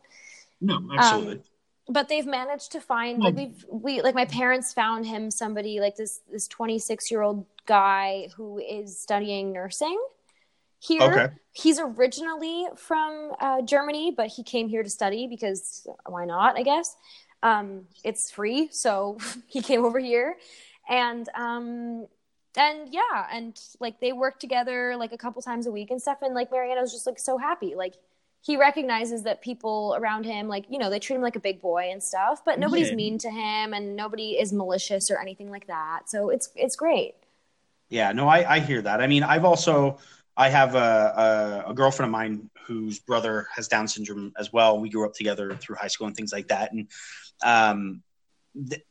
No, 0.61 0.79
absolutely. 0.97 1.41
But 1.89 2.07
they've 2.07 2.25
managed 2.25 2.71
to 2.71 2.81
find 2.81 3.21
like 3.21 3.35
we've 3.35 3.65
we 3.69 4.01
like 4.01 4.15
my 4.15 4.25
parents 4.25 4.71
found 4.71 5.05
him 5.05 5.29
somebody 5.29 5.81
like 5.81 5.97
this 5.97 6.21
this 6.31 6.47
26 6.47 7.11
year 7.11 7.21
old 7.21 7.45
guy 7.65 8.29
who 8.37 8.57
is 8.57 8.97
studying 8.97 9.51
nursing 9.51 9.99
here. 10.79 11.01
Okay. 11.01 11.27
he's 11.51 11.79
originally 11.79 12.67
from 12.75 13.31
uh, 13.39 13.61
germany 13.61 14.11
but 14.15 14.27
he 14.27 14.43
came 14.43 14.67
here 14.67 14.83
to 14.83 14.89
study 14.89 15.27
because 15.27 15.87
why 16.05 16.25
not 16.25 16.57
i 16.57 16.63
guess? 16.63 16.95
Um, 17.41 17.87
it's 18.05 18.31
free 18.31 18.69
so 18.71 19.17
he 19.47 19.61
came 19.61 19.83
over 19.83 19.99
here. 19.99 20.37
And 20.89 21.27
um 21.35 22.07
and 22.55 22.89
yeah 22.91 23.27
and 23.31 23.59
like 23.79 23.99
they 23.99 24.13
work 24.13 24.39
together 24.39 24.95
like 24.97 25.11
a 25.11 25.17
couple 25.17 25.41
times 25.41 25.67
a 25.67 25.71
week 25.71 25.91
and 25.91 26.01
stuff. 26.01 26.19
And 26.21 26.33
like 26.33 26.51
Mariano 26.51 26.81
was 26.81 26.91
just 26.91 27.05
like 27.05 27.19
so 27.19 27.37
happy. 27.37 27.75
Like 27.75 27.95
he 28.45 28.57
recognizes 28.57 29.23
that 29.23 29.41
people 29.41 29.95
around 29.99 30.25
him 30.25 30.47
like 30.47 30.65
you 30.69 30.77
know 30.79 30.89
they 30.89 30.99
treat 30.99 31.15
him 31.15 31.21
like 31.21 31.35
a 31.37 31.39
big 31.49 31.61
boy 31.61 31.89
and 31.91 32.03
stuff 32.03 32.43
but 32.45 32.59
nobody's 32.59 32.91
Yeah. 32.91 32.95
mean 32.97 33.17
to 33.19 33.29
him 33.31 33.73
and 33.73 33.95
nobody 33.95 34.31
is 34.39 34.51
malicious 34.53 35.09
or 35.11 35.17
anything 35.19 35.49
like 35.49 35.67
that 35.67 36.09
so 36.09 36.29
it's 36.29 36.49
it's 36.55 36.75
great 36.75 37.15
Yeah, 37.89 38.11
no, 38.11 38.27
I, 38.27 38.55
I 38.55 38.59
hear 38.59 38.81
that. 38.81 39.01
I 39.01 39.07
mean, 39.07 39.23
I've 39.23 39.45
also 39.45 39.97
I 40.35 40.49
have 40.49 40.73
a, 40.75 41.63
a 41.67 41.71
a 41.71 41.73
girlfriend 41.73 42.07
of 42.09 42.11
mine 42.11 42.49
whose 42.65 42.99
brother 42.99 43.47
has 43.55 43.67
Down 43.67 43.87
syndrome 43.87 44.33
as 44.37 44.51
well. 44.51 44.79
We 44.79 44.89
grew 44.89 45.05
up 45.05 45.13
together 45.13 45.55
through 45.61 45.75
high 45.75 45.89
school 45.89 46.07
and 46.07 46.15
things 46.15 46.33
like 46.33 46.47
that. 46.47 46.71
And 46.73 46.87
um, 47.43 48.01
the, 48.55 48.81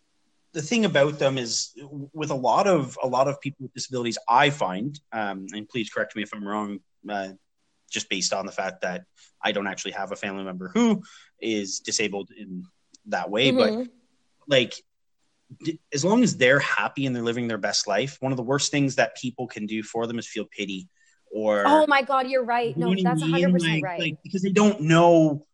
the 0.52 0.62
thing 0.62 0.84
about 0.84 1.18
them 1.18 1.38
is, 1.38 1.72
with 2.12 2.30
a 2.30 2.34
lot 2.36 2.66
of 2.66 2.96
a 3.02 3.08
lot 3.08 3.26
of 3.28 3.40
people 3.40 3.64
with 3.64 3.74
disabilities, 3.74 4.18
I 4.28 4.50
find, 4.50 4.98
um, 5.12 5.46
and 5.52 5.68
please 5.68 5.90
correct 5.90 6.14
me 6.14 6.22
if 6.22 6.30
I'm 6.34 6.46
wrong, 6.46 6.78
uh, 7.08 7.30
just 7.92 8.08
based 8.08 8.32
on 8.32 8.46
the 8.46 8.52
fact 8.52 8.82
that 8.82 9.04
I 9.42 9.52
don't 9.52 9.66
actually 9.66 9.92
have 9.92 10.10
a 10.12 10.16
family 10.16 10.44
member 10.44 10.70
who 10.74 11.02
is 11.40 11.80
disabled 11.80 12.30
in 12.36 12.64
that 13.06 13.30
way, 13.30 13.50
but 13.50 13.72
Mhm. 13.72 13.88
like 14.48 14.74
d- 15.62 15.78
as 15.92 16.04
long 16.04 16.22
as 16.24 16.36
they're 16.36 16.58
happy 16.60 17.06
and 17.06 17.14
they're 17.14 17.22
living 17.22 17.46
their 17.46 17.58
best 17.58 17.86
life 17.86 18.16
one 18.20 18.32
of 18.32 18.36
the 18.36 18.42
worst 18.42 18.70
things 18.70 18.96
that 18.96 19.14
people 19.16 19.46
can 19.46 19.66
do 19.66 19.82
for 19.82 20.06
them 20.06 20.18
is 20.18 20.26
feel 20.26 20.46
pity 20.46 20.88
or 21.30 21.64
oh 21.66 21.86
my 21.86 22.00
god 22.02 22.26
you're 22.28 22.44
right. 22.44 22.74
You 22.76 22.80
know 22.80 22.92
no 22.92 23.02
that's 23.02 23.22
100% 23.22 23.60
Like- 23.60 23.82
right. 23.84 24.00
like, 24.00 24.14
because 24.22 24.42
they 24.42 24.50
don't 24.52 24.80
know 24.80 25.46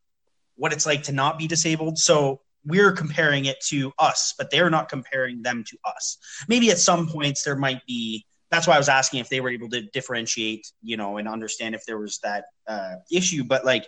what 0.57 0.73
it's 0.73 0.87
like 0.87 1.05
to 1.05 1.13
not 1.13 1.37
be 1.39 1.47
disabled. 1.49 1.99
So 1.99 2.41
we're 2.65 2.93
comparing 2.93 3.47
it 3.47 3.59
to 3.69 3.93
us 3.99 4.35
but 4.39 4.51
they're 4.51 4.71
not 4.71 4.89
comparing 4.89 5.43
them 5.43 5.65
to 5.69 5.77
us. 5.85 6.19
Maybe 6.49 6.71
at 6.71 6.79
some 6.79 7.09
points 7.09 7.43
there 7.43 7.57
might 7.57 7.85
be 7.87 8.25
that's 8.51 8.67
why 8.67 8.75
i 8.75 8.79
was 8.79 8.89
asking 8.89 9.21
if 9.21 9.29
they 9.29 9.41
were 9.41 9.51
able 9.51 9.69
to 9.69 9.83
differentiate 9.93 10.71
you 10.83 10.97
know 10.97 11.17
and 11.17 11.29
understand 11.29 11.75
if 11.75 11.85
there 11.87 11.99
was 11.99 12.19
that 12.23 12.47
uh, 12.67 12.97
issue 13.11 13.45
but 13.45 13.65
like 13.65 13.87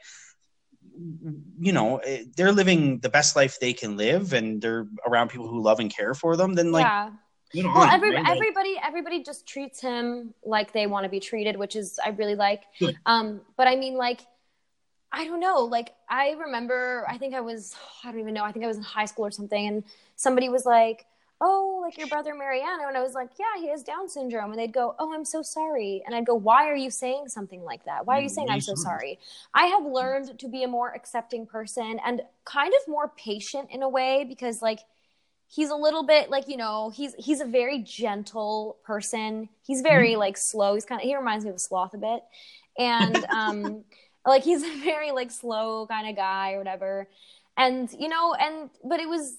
you 1.59 1.73
know 1.73 1.99
eh, 1.99 2.25
they're 2.37 2.53
living 2.53 2.99
the 3.01 3.09
best 3.09 3.37
life 3.37 3.59
they 3.61 3.73
can 3.73 3.97
live 3.97 4.33
and 4.33 4.61
they're 4.61 4.87
around 5.07 5.29
people 5.29 5.49
who 5.49 5.63
love 5.63 5.81
and 5.81 5.95
care 5.95 6.15
for 6.15 6.37
them 6.37 6.55
then 6.55 6.73
like 6.73 6.85
yeah 6.85 7.11
good 7.53 7.65
well 7.65 7.79
on 7.79 7.93
every, 7.93 8.15
right? 8.15 8.25
Like, 8.25 8.37
everybody 8.37 8.77
everybody 8.83 9.23
just 9.23 9.47
treats 9.47 9.81
him 9.81 10.35
like 10.45 10.73
they 10.73 10.87
want 10.87 11.05
to 11.05 11.09
be 11.09 11.21
treated 11.21 11.57
which 11.57 11.77
is 11.77 11.99
i 12.05 12.11
really 12.11 12.35
like 12.35 12.65
Good. 12.79 12.97
um 13.07 13.41
but 13.57 13.67
i 13.67 13.77
mean 13.77 13.95
like 13.95 14.21
i 15.13 15.25
don't 15.25 15.41
know 15.41 15.65
like 15.65 15.93
i 16.09 16.31
remember 16.33 17.05
i 17.09 17.19
think 17.19 17.35
i 17.35 17.41
was 17.41 17.75
i 18.05 18.11
don't 18.11 18.21
even 18.21 18.35
know 18.35 18.45
i 18.45 18.53
think 18.53 18.65
i 18.65 18.69
was 18.69 18.77
in 18.77 18.83
high 18.83 19.07
school 19.07 19.27
or 19.27 19.31
something 19.31 19.67
and 19.67 19.85
somebody 20.17 20.49
was 20.49 20.65
like 20.65 21.07
oh 21.41 21.81
like 21.83 21.97
your 21.97 22.07
brother 22.07 22.35
mariano. 22.35 22.89
And 22.89 22.97
i 22.97 23.03
was 23.03 23.15
like 23.15 23.31
yeah 23.39 23.61
he 23.61 23.69
has 23.71 23.83
down 23.83 24.09
syndrome. 24.09 24.51
And 24.51 24.59
they'd 24.61 24.73
go 24.73 24.95
oh 24.99 25.13
i'm 25.15 25.25
so 25.25 25.43
sorry. 25.43 26.03
And 26.07 26.15
i'd 26.15 26.27
go 26.27 26.35
why 26.35 26.69
are 26.69 26.77
you 26.77 26.91
saying 26.91 27.29
something 27.29 27.63
like 27.63 27.85
that? 27.85 28.07
Why 28.07 28.19
are 28.19 28.23
you 28.23 28.29
Mm, 28.29 28.31
saying 28.31 28.49
i'm 28.51 28.61
so 28.61 28.75
sorry? 28.75 29.19
I 29.55 29.67
have 29.67 29.85
learned 29.85 30.39
to 30.39 30.49
be 30.49 30.63
a 30.63 30.69
more 30.69 30.95
accepting 30.95 31.47
person 31.47 32.01
and 32.05 32.23
kind 32.45 32.73
of 32.75 32.89
more 32.89 33.09
patient 33.17 33.69
in 33.71 33.83
a 33.83 33.89
way 33.89 34.25
because 34.29 34.63
like 34.63 34.81
he's 35.49 35.71
a 35.71 35.75
little 35.77 36.03
bit 36.05 36.31
like 36.31 36.49
you 36.49 36.57
know 36.57 36.91
he's 36.91 37.15
he's 37.19 37.41
a 37.41 37.45
very 37.45 37.79
gentle 37.83 38.79
person. 38.85 39.49
He's 39.67 39.81
very 39.83 40.17
like 40.17 40.37
slow. 40.37 40.75
He's 40.75 40.85
kind 40.85 41.01
of 41.01 41.07
he 41.07 41.17
reminds 41.17 41.45
me 41.45 41.51
of 41.51 41.57
a 41.57 41.61
sloth 41.61 41.95
a 41.95 41.99
bit. 41.99 42.23
And 42.79 43.25
um 43.33 43.85
like 44.27 44.45
he's 44.45 44.63
a 44.63 44.77
very 44.85 45.13
like 45.13 45.31
slow 45.31 45.87
kind 45.87 46.09
of 46.09 46.17
guy 46.17 46.53
or 46.55 46.59
whatever. 46.59 47.09
And 47.57 47.91
you 47.99 48.09
know 48.09 48.35
and 48.35 48.71
but 48.85 49.01
it 49.01 49.09
was 49.09 49.35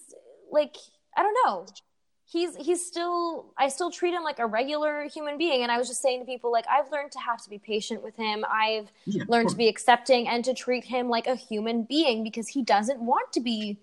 like 0.50 0.76
i 1.16 1.22
don't 1.22 1.36
know 1.46 1.66
he's 2.32 2.56
he's 2.56 2.84
still 2.84 3.46
i 3.58 3.68
still 3.68 3.90
treat 3.90 4.14
him 4.14 4.22
like 4.22 4.38
a 4.38 4.46
regular 4.46 5.04
human 5.08 5.36
being 5.36 5.62
and 5.62 5.70
i 5.70 5.76
was 5.76 5.88
just 5.88 6.00
saying 6.00 6.20
to 6.20 6.26
people 6.26 6.50
like 6.50 6.64
i've 6.70 6.90
learned 6.90 7.12
to 7.12 7.18
have 7.18 7.42
to 7.42 7.50
be 7.50 7.58
patient 7.58 8.02
with 8.02 8.16
him 8.16 8.44
i've 8.50 8.90
yeah, 9.04 9.24
learned 9.28 9.48
to 9.48 9.56
be 9.56 9.68
accepting 9.68 10.26
and 10.28 10.44
to 10.44 10.54
treat 10.54 10.84
him 10.84 11.08
like 11.08 11.26
a 11.26 11.34
human 11.34 11.82
being 11.82 12.24
because 12.24 12.48
he 12.48 12.62
doesn't 12.62 13.00
want 13.00 13.32
to 13.32 13.40
be 13.40 13.78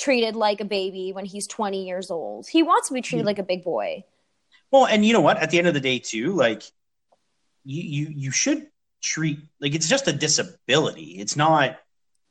treated 0.00 0.34
like 0.34 0.60
a 0.60 0.64
baby 0.64 1.12
when 1.12 1.26
he's 1.26 1.46
20 1.46 1.86
years 1.86 2.10
old. 2.10 2.48
He 2.48 2.62
wants 2.62 2.88
to 2.88 2.94
be 2.94 3.02
treated 3.02 3.24
Yeah. 3.24 3.26
like 3.26 3.38
a 3.38 3.44
big 3.44 3.62
boy. 3.62 4.04
Well, 4.70 4.86
and 4.86 5.04
you 5.04 5.12
know 5.12 5.20
what? 5.20 5.36
At 5.36 5.50
the 5.50 5.58
end 5.58 5.68
of 5.68 5.74
the 5.74 5.80
day, 5.80 5.98
too, 5.98 6.32
like 6.34 6.62
you 7.64 7.82
you 7.82 8.12
you 8.16 8.30
should 8.30 8.68
treat 9.02 9.38
like 9.60 9.74
it's 9.74 9.88
just 9.88 10.08
a 10.08 10.12
disability. 10.12 11.18
It's 11.18 11.36
not 11.36 11.78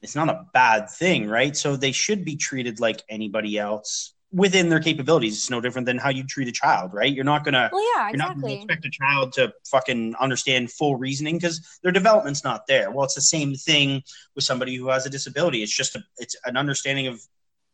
it's 0.01 0.15
not 0.15 0.29
a 0.29 0.47
bad 0.53 0.89
thing, 0.89 1.29
right? 1.29 1.55
So 1.55 1.75
they 1.75 1.91
should 1.91 2.25
be 2.25 2.37
treated 2.37 2.79
like 2.79 3.03
anybody 3.07 3.59
else 3.59 4.13
within 4.31 4.69
their 4.69 4.79
capabilities. 4.79 5.33
It's 5.35 5.49
no 5.49 5.59
different 5.59 5.85
than 5.87 5.97
how 5.97 6.09
you 6.09 6.23
treat 6.23 6.47
a 6.47 6.51
child, 6.51 6.93
right? 6.93 7.11
You're 7.11 7.25
not 7.25 7.43
gonna 7.43 7.69
Well, 7.71 7.83
yeah, 7.95 8.09
you're 8.09 8.17
not 8.17 8.39
going 8.39 8.41
to 8.41 8.61
exactly. 8.61 8.73
expect 8.73 8.85
a 8.85 8.89
child 8.91 9.33
to 9.33 9.53
fucking 9.65 10.15
understand 10.19 10.71
full 10.71 10.95
reasoning 10.95 11.37
because 11.37 11.79
their 11.81 11.91
development's 11.91 12.43
not 12.43 12.67
there. 12.67 12.91
Well, 12.91 13.05
it's 13.05 13.15
the 13.15 13.21
same 13.21 13.55
thing 13.55 14.03
with 14.35 14.43
somebody 14.43 14.75
who 14.75 14.89
has 14.89 15.05
a 15.05 15.09
disability. 15.09 15.63
It's 15.63 15.75
just 15.75 15.95
a, 15.95 16.03
it's 16.17 16.35
an 16.45 16.57
understanding 16.57 17.07
of 17.07 17.21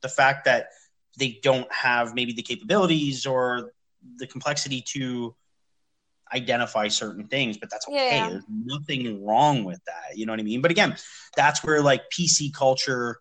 the 0.02 0.08
fact 0.08 0.46
that 0.46 0.70
they 1.18 1.40
don't 1.44 1.72
have 1.74 2.16
maybe 2.16 2.34
the 2.34 2.42
capabilities 2.42 3.26
or 3.26 3.74
the 4.18 4.28
complexity 4.28 4.82
to 4.94 5.36
identify 6.34 6.88
certain 6.88 7.28
things, 7.28 7.58
but 7.58 7.70
that's 7.70 7.88
okay. 7.88 8.18
Yeah. 8.18 8.30
There's 8.30 8.44
nothing 8.50 9.26
wrong 9.26 9.64
with 9.64 9.80
that. 9.86 10.18
You 10.18 10.26
know 10.26 10.34
what 10.34 10.40
I 10.40 10.44
mean? 10.44 10.62
But 10.62 10.72
again, 10.72 10.96
that's 11.36 11.64
where 11.64 11.82
like 11.82 12.04
PC 12.10 12.54
culture, 12.54 13.20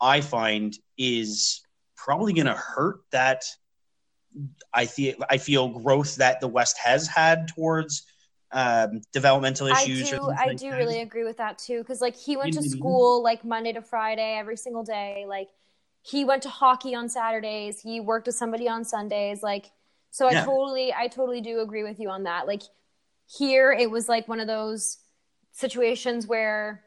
I 0.00 0.20
find, 0.20 0.76
is 0.96 1.62
probably 2.04 2.32
going 2.32 2.46
to 2.46 2.54
hurt 2.54 3.00
that. 3.12 3.44
I 4.72 4.86
feel 4.86 5.14
I 5.28 5.38
feel 5.38 5.68
growth 5.68 6.16
that 6.16 6.40
the 6.40 6.48
West 6.48 6.78
has 6.78 7.08
had 7.08 7.48
towards 7.48 8.04
um, 8.52 9.00
developmental 9.12 9.66
issues. 9.66 10.12
or 10.12 10.16
do, 10.18 10.30
I 10.30 10.46
like 10.48 10.58
do 10.58 10.70
that. 10.70 10.76
really 10.76 11.00
agree 11.00 11.24
with 11.24 11.36
that 11.38 11.58
too. 11.58 11.78
Because 11.78 12.00
like 12.00 12.16
he 12.16 12.36
went 12.36 12.52
to 12.54 12.60
I 12.60 12.62
mean? 12.62 12.70
school 12.70 13.22
like 13.22 13.44
Monday 13.44 13.72
to 13.72 13.82
Friday 13.82 14.36
every 14.38 14.56
single 14.56 14.84
day. 14.84 15.24
Like 15.28 15.48
he 16.02 16.24
went 16.24 16.42
to 16.44 16.48
hockey 16.48 16.94
on 16.94 17.08
Saturdays. 17.08 17.80
He 17.80 18.00
worked 18.00 18.26
with 18.26 18.36
somebody 18.36 18.68
on 18.68 18.84
Sundays. 18.84 19.42
Like 19.42 19.70
so, 20.12 20.28
I 20.28 20.32
Yeah. 20.32 20.44
totally, 20.44 20.92
I 20.92 21.08
totally 21.08 21.40
do 21.40 21.60
agree 21.60 21.82
with 21.82 22.00
you 22.00 22.10
on 22.10 22.24
that. 22.24 22.46
Like 22.46 22.62
here, 23.26 23.72
it 23.72 23.90
was 23.90 24.08
like 24.08 24.26
one 24.28 24.40
of 24.40 24.46
those 24.46 24.98
situations 25.52 26.26
where 26.26 26.84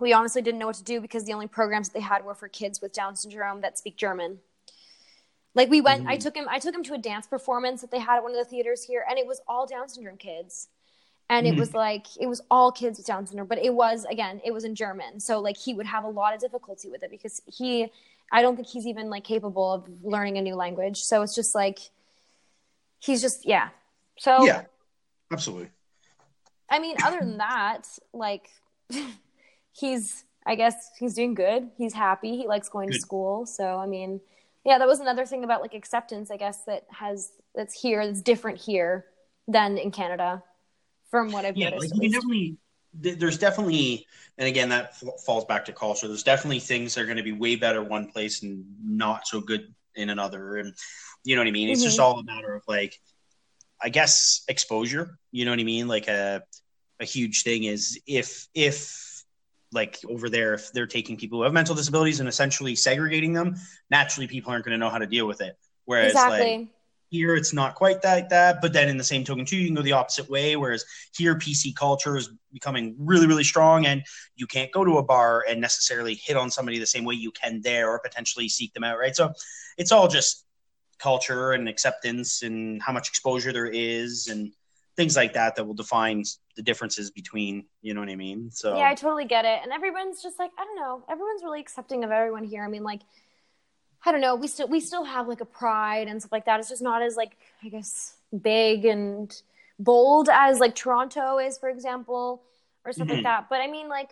we 0.00 0.12
honestly 0.12 0.42
didn't 0.42 0.58
know 0.58 0.66
what 0.66 0.76
to 0.76 0.84
do 0.84 1.00
because 1.00 1.24
the 1.24 1.32
only 1.32 1.46
programs 1.46 1.88
that 1.88 1.94
they 1.94 2.04
had 2.04 2.24
were 2.24 2.34
for 2.34 2.48
kids 2.48 2.80
with 2.80 2.92
Down 2.92 3.14
syndrome 3.16 3.60
that 3.60 3.78
speak 3.78 3.96
German. 3.96 4.40
Like 5.54 5.68
we 5.68 5.80
went, 5.82 6.06
I 6.06 6.16
Mhm. 6.16 6.22
took 6.22 6.36
him, 6.36 6.46
I 6.48 6.58
took 6.58 6.74
him 6.74 6.82
to 6.84 6.94
a 6.94 6.98
dance 6.98 7.26
performance 7.26 7.82
that 7.82 7.90
they 7.90 7.98
had 7.98 8.16
at 8.16 8.22
one 8.22 8.32
of 8.32 8.38
the 8.38 8.44
theaters 8.44 8.84
here, 8.84 9.04
and 9.08 9.18
it 9.18 9.26
was 9.26 9.40
all 9.46 9.66
Down 9.66 9.88
syndrome 9.88 10.16
kids. 10.18 10.68
and 11.28 11.46
Mhm. 11.46 11.50
it 11.50 11.56
was 11.56 11.72
like 11.72 12.06
it 12.18 12.26
was 12.26 12.42
all 12.50 12.70
kids 12.72 12.98
with 12.98 13.06
Down 13.06 13.26
syndrome, 13.26 13.46
but 13.46 13.56
it 13.58 13.72
was 13.72 14.04
again 14.06 14.40
it 14.44 14.50
was 14.50 14.64
in 14.64 14.74
German, 14.74 15.18
so 15.20 15.40
like 15.40 15.56
he 15.56 15.72
would 15.72 15.86
have 15.86 16.04
a 16.04 16.08
lot 16.08 16.34
of 16.34 16.40
difficulty 16.40 16.90
with 16.90 17.02
it 17.02 17.10
because 17.10 17.40
he 17.46 17.90
I 18.30 18.42
don't 18.42 18.56
think 18.56 18.68
he's 18.68 18.86
even 18.86 19.08
like 19.08 19.24
capable 19.24 19.72
of 19.72 19.88
learning 20.02 20.36
a 20.36 20.42
new 20.42 20.54
language. 20.56 21.02
So 21.02 21.22
it's 21.22 21.34
just 21.34 21.54
like 21.54 21.78
he's 22.98 23.22
just 23.22 23.46
yeah. 23.46 23.70
So 24.18 24.44
Yeah, 24.44 24.64
absolutely. 25.30 25.70
I 26.68 26.78
mean, 26.80 26.96
other 27.02 27.20
than 27.20 27.38
that, 27.38 27.86
like 28.12 28.50
he's 29.72 30.24
I 30.44 30.56
guess 30.56 30.90
he's 30.98 31.14
doing 31.14 31.34
good. 31.34 31.70
He's 31.76 31.94
happy. 31.94 32.36
He 32.36 32.48
likes 32.48 32.68
going 32.68 32.90
to 32.90 32.98
school. 32.98 33.46
So 33.46 33.78
I 33.78 33.86
mean, 33.86 34.20
yeah, 34.64 34.78
that 34.78 34.88
was 34.88 35.00
another 35.00 35.26
thing 35.26 35.44
about 35.44 35.60
like 35.62 35.74
acceptance, 35.74 36.30
I 36.30 36.36
guess, 36.36 36.64
that 36.64 36.86
has 36.90 37.32
that's 37.54 37.74
here, 37.80 38.04
that's 38.06 38.22
different 38.22 38.58
here 38.58 39.06
than 39.48 39.78
in 39.78 39.90
Canada, 39.90 40.42
from 41.10 41.32
what 41.32 41.44
I've 41.44 41.56
Yeah, 41.56 41.70
noticed. 41.70 41.92
like 41.92 42.02
you 42.02 42.10
definitely. 42.10 42.56
There's 42.94 43.38
definitely, 43.38 44.06
and 44.36 44.46
again, 44.46 44.68
that 44.68 44.96
falls 45.24 45.46
back 45.46 45.64
to 45.64 45.72
culture. 45.72 46.06
There's 46.06 46.22
definitely 46.22 46.60
things 46.60 46.94
that 46.94 47.00
are 47.00 47.06
going 47.06 47.16
to 47.16 47.22
be 47.22 47.32
way 47.32 47.56
better 47.56 47.82
one 47.82 48.10
place 48.10 48.42
and 48.42 48.66
not 48.84 49.26
so 49.26 49.40
good 49.40 49.72
in 49.94 50.10
another, 50.10 50.58
and 50.58 50.74
you 51.24 51.34
know 51.34 51.40
what 51.40 51.48
I 51.48 51.52
mean. 51.52 51.70
It's 51.70 51.82
just 51.82 51.98
Mm-hmm. 51.98 52.00
all 52.00 52.18
a 52.18 52.24
matter 52.24 52.54
of 52.54 52.62
like, 52.68 53.00
I 53.82 53.88
guess 53.88 54.44
exposure. 54.48 55.18
You 55.30 55.46
know 55.46 55.52
what 55.52 55.60
I 55.60 55.64
mean? 55.64 55.88
Like 55.88 56.08
a 56.08 56.42
a 57.00 57.04
huge 57.06 57.44
thing 57.44 57.64
is 57.64 57.98
if 58.06 58.46
if 58.54 59.11
like 59.72 59.98
over 60.08 60.28
there 60.28 60.54
if 60.54 60.72
they're 60.72 60.86
taking 60.86 61.16
people 61.16 61.38
who 61.38 61.44
have 61.44 61.52
mental 61.52 61.74
disabilities 61.74 62.20
and 62.20 62.28
essentially 62.28 62.76
segregating 62.76 63.32
them, 63.32 63.56
naturally 63.90 64.26
people 64.26 64.52
aren't 64.52 64.64
going 64.64 64.72
to 64.72 64.78
know 64.78 64.90
how 64.90 64.98
to 64.98 65.06
deal 65.06 65.26
with 65.26 65.40
it. 65.40 65.56
Whereas 65.84 66.14
like 66.14 66.68
here 67.12 67.36
it's 67.36 67.52
not 67.52 67.74
quite 67.74 68.02
like 68.02 68.30
that 68.30 68.62
but 68.62 68.72
then 68.72 68.88
in 68.88 68.96
the 68.96 69.04
same 69.04 69.22
token 69.22 69.44
too 69.44 69.56
you 69.56 69.66
can 69.66 69.74
go 69.74 69.82
the 69.82 69.92
opposite 69.92 70.28
way 70.30 70.56
whereas 70.56 70.82
here 71.14 71.34
pc 71.34 71.76
culture 71.76 72.16
is 72.16 72.30
becoming 72.54 72.96
really 72.98 73.26
really 73.26 73.44
strong 73.44 73.84
and 73.84 74.02
you 74.34 74.46
can't 74.46 74.72
go 74.72 74.82
to 74.82 74.96
a 74.96 75.02
bar 75.02 75.44
and 75.46 75.60
necessarily 75.60 76.14
hit 76.14 76.38
on 76.38 76.50
somebody 76.50 76.78
the 76.78 76.86
same 76.86 77.04
way 77.04 77.14
you 77.14 77.30
can 77.30 77.60
there 77.60 77.90
or 77.90 77.98
potentially 77.98 78.48
seek 78.48 78.72
them 78.72 78.82
out 78.82 78.98
right 78.98 79.14
so 79.14 79.30
it's 79.76 79.92
all 79.92 80.08
just 80.08 80.46
culture 80.98 81.52
and 81.52 81.68
acceptance 81.68 82.42
and 82.42 82.80
how 82.82 82.94
much 82.94 83.08
exposure 83.08 83.52
there 83.52 83.66
is 83.66 84.28
and 84.28 84.50
things 84.96 85.14
like 85.14 85.34
that 85.34 85.54
that 85.54 85.64
will 85.64 85.74
define 85.74 86.24
the 86.56 86.62
differences 86.62 87.10
between 87.10 87.64
you 87.80 87.94
know 87.94 88.00
what 88.00 88.10
i 88.10 88.16
mean 88.16 88.50
so 88.50 88.76
Yeah, 88.76 88.88
I 88.90 88.94
totally 88.94 89.24
get 89.24 89.44
it. 89.44 89.60
And 89.62 89.72
everyone's 89.72 90.22
just 90.22 90.38
like, 90.38 90.50
I 90.58 90.64
don't 90.64 90.76
know, 90.76 91.02
everyone's 91.08 91.42
really 91.42 91.60
accepting 91.60 92.04
of 92.04 92.10
everyone 92.10 92.44
here. 92.44 92.62
I 92.62 92.68
mean, 92.68 92.82
like, 92.82 93.00
I 94.04 94.12
don't 94.12 94.20
know, 94.20 94.34
we 94.34 94.48
still 94.48 94.68
we 94.68 94.80
still 94.80 95.04
have 95.04 95.28
like 95.28 95.40
a 95.40 95.46
pride 95.46 96.08
and 96.08 96.20
stuff 96.20 96.32
like 96.32 96.44
that. 96.46 96.60
It's 96.60 96.68
just 96.68 96.82
not 96.82 97.00
as 97.02 97.16
like 97.16 97.36
I 97.64 97.68
guess 97.68 98.14
big 98.42 98.84
and 98.84 99.32
bold 99.78 100.28
as 100.30 100.58
like 100.60 100.74
Toronto 100.74 101.38
is, 101.38 101.56
for 101.58 101.68
example, 101.70 102.42
or 102.84 102.92
stuff 102.92 103.08
Mhm. 103.08 103.14
like 103.14 103.22
that. 103.24 103.48
But 103.48 103.60
I 103.62 103.66
mean, 103.68 103.88
like, 103.88 104.10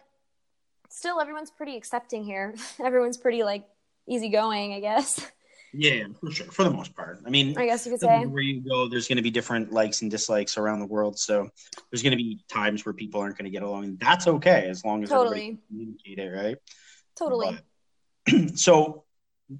still 0.89 1.21
everyone's 1.21 1.51
pretty 1.51 1.77
accepting 1.77 2.25
here. 2.25 2.55
everyone's 2.83 3.19
pretty 3.19 3.43
like 3.43 3.65
easygoing, 4.09 4.73
I 4.75 4.81
guess. 4.81 5.31
yeah 5.73 6.05
for 6.21 6.31
sure 6.31 6.47
for 6.47 6.65
the 6.65 6.71
most 6.71 6.95
part 6.97 7.21
i 7.27 7.31
mean 7.31 7.57
I 7.57 7.67
guess 7.67 7.87
you 7.87 7.93
could 7.93 8.01
say. 8.01 8.25
where 8.27 8.43
you 8.43 8.61
go, 8.61 8.89
there's 8.89 9.07
going 9.09 9.17
to 9.17 9.23
be 9.23 9.31
different 9.31 9.73
likes 9.73 10.03
and 10.03 10.11
dislikes 10.11 10.57
around 10.57 10.81
the 10.81 10.87
world. 10.87 11.19
So 11.19 11.49
there's 11.91 12.03
going 12.03 12.13
to 12.13 12.17
be 12.17 12.41
times 12.49 12.85
where 12.85 12.93
people 12.93 13.21
aren't 13.21 13.37
going 13.37 13.45
to 13.45 13.51
get 13.51 13.63
along, 13.63 13.85
and 13.85 14.01
that's 14.01 14.27
okay 14.27 14.69
as 14.69 14.85
long 14.85 15.03
as 15.03 15.11
Totally. 15.11 15.59
communicate 15.69 16.19
it, 16.19 16.29
right? 16.29 16.57
Totally. 17.17 17.59
But- 18.27 18.59
so 18.59 19.05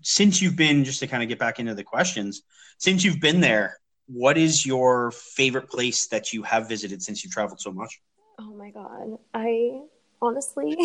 since 0.03 0.41
you've 0.41 0.57
been, 0.57 0.85
just 0.85 1.01
to 1.01 1.07
kind 1.07 1.23
of 1.23 1.29
get 1.29 1.39
back 1.39 1.59
into 1.59 1.75
the 1.75 1.85
questions, 1.85 2.43
since 2.79 3.05
you've 3.05 3.21
been 3.21 3.41
there, 3.41 3.79
what 4.07 4.39
is 4.39 4.65
your 4.65 5.11
favorite 5.11 5.69
place 5.69 6.07
that 6.09 6.33
you 6.33 6.43
have 6.43 6.69
visited 6.69 7.03
since 7.03 7.23
you've 7.23 7.33
traveled 7.33 7.61
so 7.61 7.73
much? 7.73 8.01
Oh 8.39 8.55
my 8.55 8.71
god. 8.71 9.19
I 9.35 9.83
honestly 10.23 10.77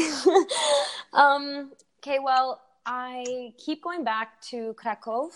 um 1.14 1.72
okay, 2.00 2.20
well, 2.20 2.62
I 2.86 3.54
keep 3.58 3.84
going 3.84 4.04
back 4.04 4.42
to 4.50 4.74
Krakow, 4.76 5.30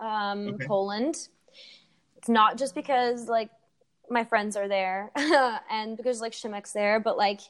um 0.00 0.48
Okay. 0.54 0.66
Poland. 0.66 1.28
It's 2.16 2.28
not 2.28 2.58
just 2.58 2.74
because 2.74 3.28
like 3.28 3.50
my 4.08 4.24
friends 4.24 4.56
are 4.56 4.68
there 4.68 5.10
and 5.70 5.96
because 5.96 6.20
like 6.20 6.32
Shimek's 6.32 6.72
there, 6.72 7.00
but 7.00 7.16
like 7.16 7.40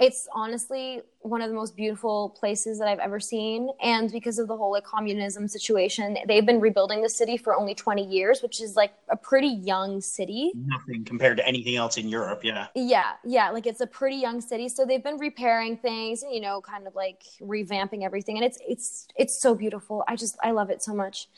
it's 0.00 0.26
honestly 0.32 1.02
one 1.20 1.42
of 1.42 1.50
the 1.50 1.54
most 1.54 1.76
beautiful 1.76 2.30
places 2.30 2.78
that 2.78 2.88
I've 2.88 2.98
ever 2.98 3.20
seen. 3.20 3.68
And 3.82 4.10
because 4.10 4.38
of 4.38 4.48
the 4.48 4.56
whole 4.56 4.72
like 4.72 4.84
communism 4.84 5.46
situation, 5.46 6.16
they've 6.26 6.46
been 6.46 6.58
rebuilding 6.58 7.02
the 7.02 7.08
city 7.10 7.36
for 7.36 7.54
only 7.54 7.74
20 7.74 8.06
years, 8.06 8.40
which 8.40 8.62
is 8.62 8.76
like 8.76 8.94
a 9.10 9.16
pretty 9.16 9.48
young 9.48 10.00
city. 10.00 10.52
Nothing 10.54 11.04
compared 11.04 11.36
to 11.36 11.46
anything 11.46 11.76
else 11.76 11.98
in 11.98 12.08
Europe. 12.08 12.40
Yeah. 12.42 12.68
Yeah, 12.74 13.12
yeah, 13.24 13.50
like 13.50 13.66
it's 13.66 13.82
a 13.82 13.86
pretty 13.86 14.16
young 14.16 14.40
city, 14.40 14.70
so 14.70 14.86
they've 14.86 15.04
been 15.04 15.18
repairing 15.18 15.76
things 15.76 16.22
and 16.22 16.32
you 16.34 16.40
know, 16.40 16.62
kind 16.62 16.86
of 16.86 16.94
like 16.94 17.22
revamping 17.42 18.02
everything, 18.02 18.36
and 18.36 18.44
it's 18.44 18.58
it's 18.66 19.06
it's 19.16 19.40
so 19.40 19.54
beautiful. 19.54 20.02
I 20.08 20.16
just 20.16 20.38
I 20.42 20.52
love 20.52 20.70
it 20.70 20.82
so 20.82 20.94
much. 20.94 21.28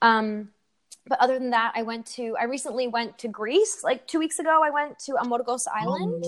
Um, 0.00 0.50
but 1.08 1.18
other 1.18 1.38
than 1.38 1.50
that, 1.50 1.72
I 1.74 1.82
went 1.82 2.06
to 2.18 2.36
I 2.38 2.44
recently 2.44 2.86
went 2.86 3.18
to 3.18 3.28
Greece 3.28 3.82
like 3.82 4.06
two 4.06 4.20
weeks 4.20 4.38
ago. 4.38 4.60
I 4.62 4.70
went 4.70 5.00
to 5.00 5.16
Amorgos 5.16 5.66
Island, 5.66 6.24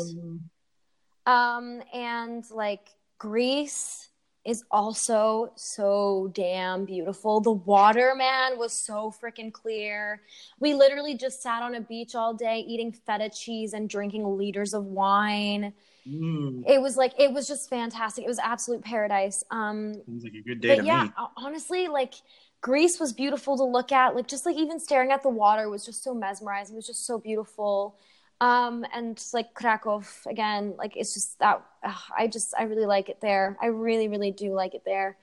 um, 1.27 1.83
and 1.93 2.45
like 2.51 2.89
Greece 3.19 4.09
is 4.45 4.63
also 4.71 5.53
so 5.57 6.31
damn 6.35 6.85
beautiful. 6.85 7.41
The 7.41 7.51
water, 7.53 8.15
man, 8.15 8.59
was 8.59 8.73
so 8.75 9.11
freaking 9.23 9.53
clear. 9.53 10.21
We 10.61 10.75
literally 10.75 11.17
just 11.17 11.43
sat 11.43 11.63
on 11.63 11.75
a 11.75 11.81
beach 11.81 12.15
all 12.15 12.35
day 12.35 12.59
eating 12.61 12.93
feta 12.93 13.31
cheese 13.31 13.73
and 13.73 13.89
drinking 13.89 14.27
liters 14.37 14.75
of 14.75 14.85
wine. 14.85 15.73
Mm, 16.07 16.65
It 16.67 16.81
was 16.81 16.97
like 16.97 17.13
it 17.19 17.33
was 17.33 17.47
just 17.49 17.69
fantastic. 17.71 18.25
It 18.25 18.29
was 18.29 18.39
absolute 18.39 18.83
paradise. 18.83 19.45
Um 19.51 19.95
sounds 20.07 20.25
like 20.25 20.35
a 20.35 20.43
good 20.43 20.61
day 20.61 20.75
but 20.75 20.77
to 20.77 20.83
yeah, 20.83 21.05
me. 21.05 21.13
honestly, 21.37 21.89
like 21.89 22.15
Greece 22.63 22.99
was 22.99 23.13
beautiful 23.13 23.57
to 23.59 23.65
look 23.65 23.93
at. 23.93 24.15
Like 24.15 24.29
just 24.29 24.47
like 24.47 24.57
even 24.57 24.81
staring 24.81 25.13
at 25.13 25.23
the 25.23 25.29
water 25.29 25.69
was 25.69 25.85
just 25.85 26.03
so 26.03 26.15
mesmerizing. 26.15 26.75
It 26.75 26.79
was 26.79 26.87
just 26.87 27.07
so 27.07 27.19
beautiful. 27.19 27.97
Um, 28.41 28.85
and 28.93 29.23
like 29.33 29.55
Krakow 29.55 30.03
again, 30.27 30.75
like 30.77 30.97
it's 30.97 31.15
just 31.15 31.39
that 31.39 31.63
ugh, 31.83 32.03
I 32.17 32.27
just 32.27 32.55
I 32.59 32.65
really 32.65 32.87
like 32.87 33.09
it 33.09 33.21
there. 33.21 33.57
I 33.63 33.67
really 33.67 34.09
really 34.09 34.33
do 34.33 34.53
like 34.53 34.75
it 34.75 34.83
there. 34.85 35.17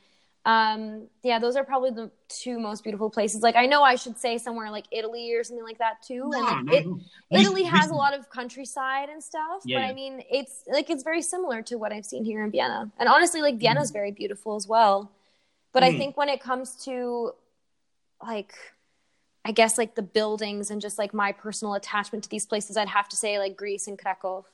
Um, 0.44 1.08
yeah, 1.22 1.38
those 1.38 1.56
are 1.56 1.64
probably 1.64 1.92
the 1.92 2.10
two 2.28 2.58
most 2.58 2.84
beautiful 2.84 3.12
places. 3.12 3.42
Like 3.44 3.56
I 3.56 3.68
know 3.68 3.84
I 3.84 3.96
should 3.96 4.18
say 4.18 4.38
somewhere 4.40 4.72
like 4.72 4.86
Italy 4.92 5.34
or 5.34 5.44
something 5.44 5.64
like 5.64 5.78
that 5.78 6.02
too. 6.02 6.24
and 6.24 6.32
like, 6.32 6.66
no, 6.66 6.74
it, 6.74 6.86
no. 7.30 7.40
Italy 7.40 7.64
has 7.64 7.92
a 7.92 7.94
lot 7.94 8.18
of 8.18 8.28
countryside 8.30 9.10
and 9.10 9.22
stuff, 9.24 9.62
Yeah, 9.66 9.78
but 9.78 9.84
yeah. 9.84 9.92
I 9.92 9.94
mean, 9.94 10.24
it's 10.32 10.64
like 10.68 10.90
it's 10.90 11.04
very 11.04 11.22
similar 11.22 11.62
to 11.64 11.76
what 11.78 11.92
I've 11.92 12.06
seen 12.06 12.26
here 12.26 12.44
in 12.44 12.50
Vienna. 12.52 12.90
And 12.98 13.08
honestly, 13.08 13.42
like. 13.42 13.60
Vienna's 13.60 13.92
very 13.92 14.12
beautiful 14.12 14.56
as 14.56 14.68
well. 14.68 15.12
But 15.74 15.84
I 15.84 15.92
Mm. 15.92 15.98
think 15.98 16.18
when 16.18 16.30
it 16.30 16.42
comes 16.42 16.76
to 16.86 17.34
like 18.26 18.54
I 19.44 19.52
guess 19.52 19.78
like 19.78 19.96
the 19.96 20.02
buildings 20.04 20.70
and 20.72 20.82
just 20.82 20.98
like 21.00 21.14
my 21.14 21.32
personal 21.32 21.74
attachment 21.74 22.24
to 22.26 22.30
these 22.30 22.46
places, 22.46 22.78
I'd 22.78 22.88
have 22.90 23.10
to 23.10 23.16
say 23.16 23.40
like 23.40 23.58
Greece 23.58 23.88
and 23.88 23.98
Krakow. 23.98 24.46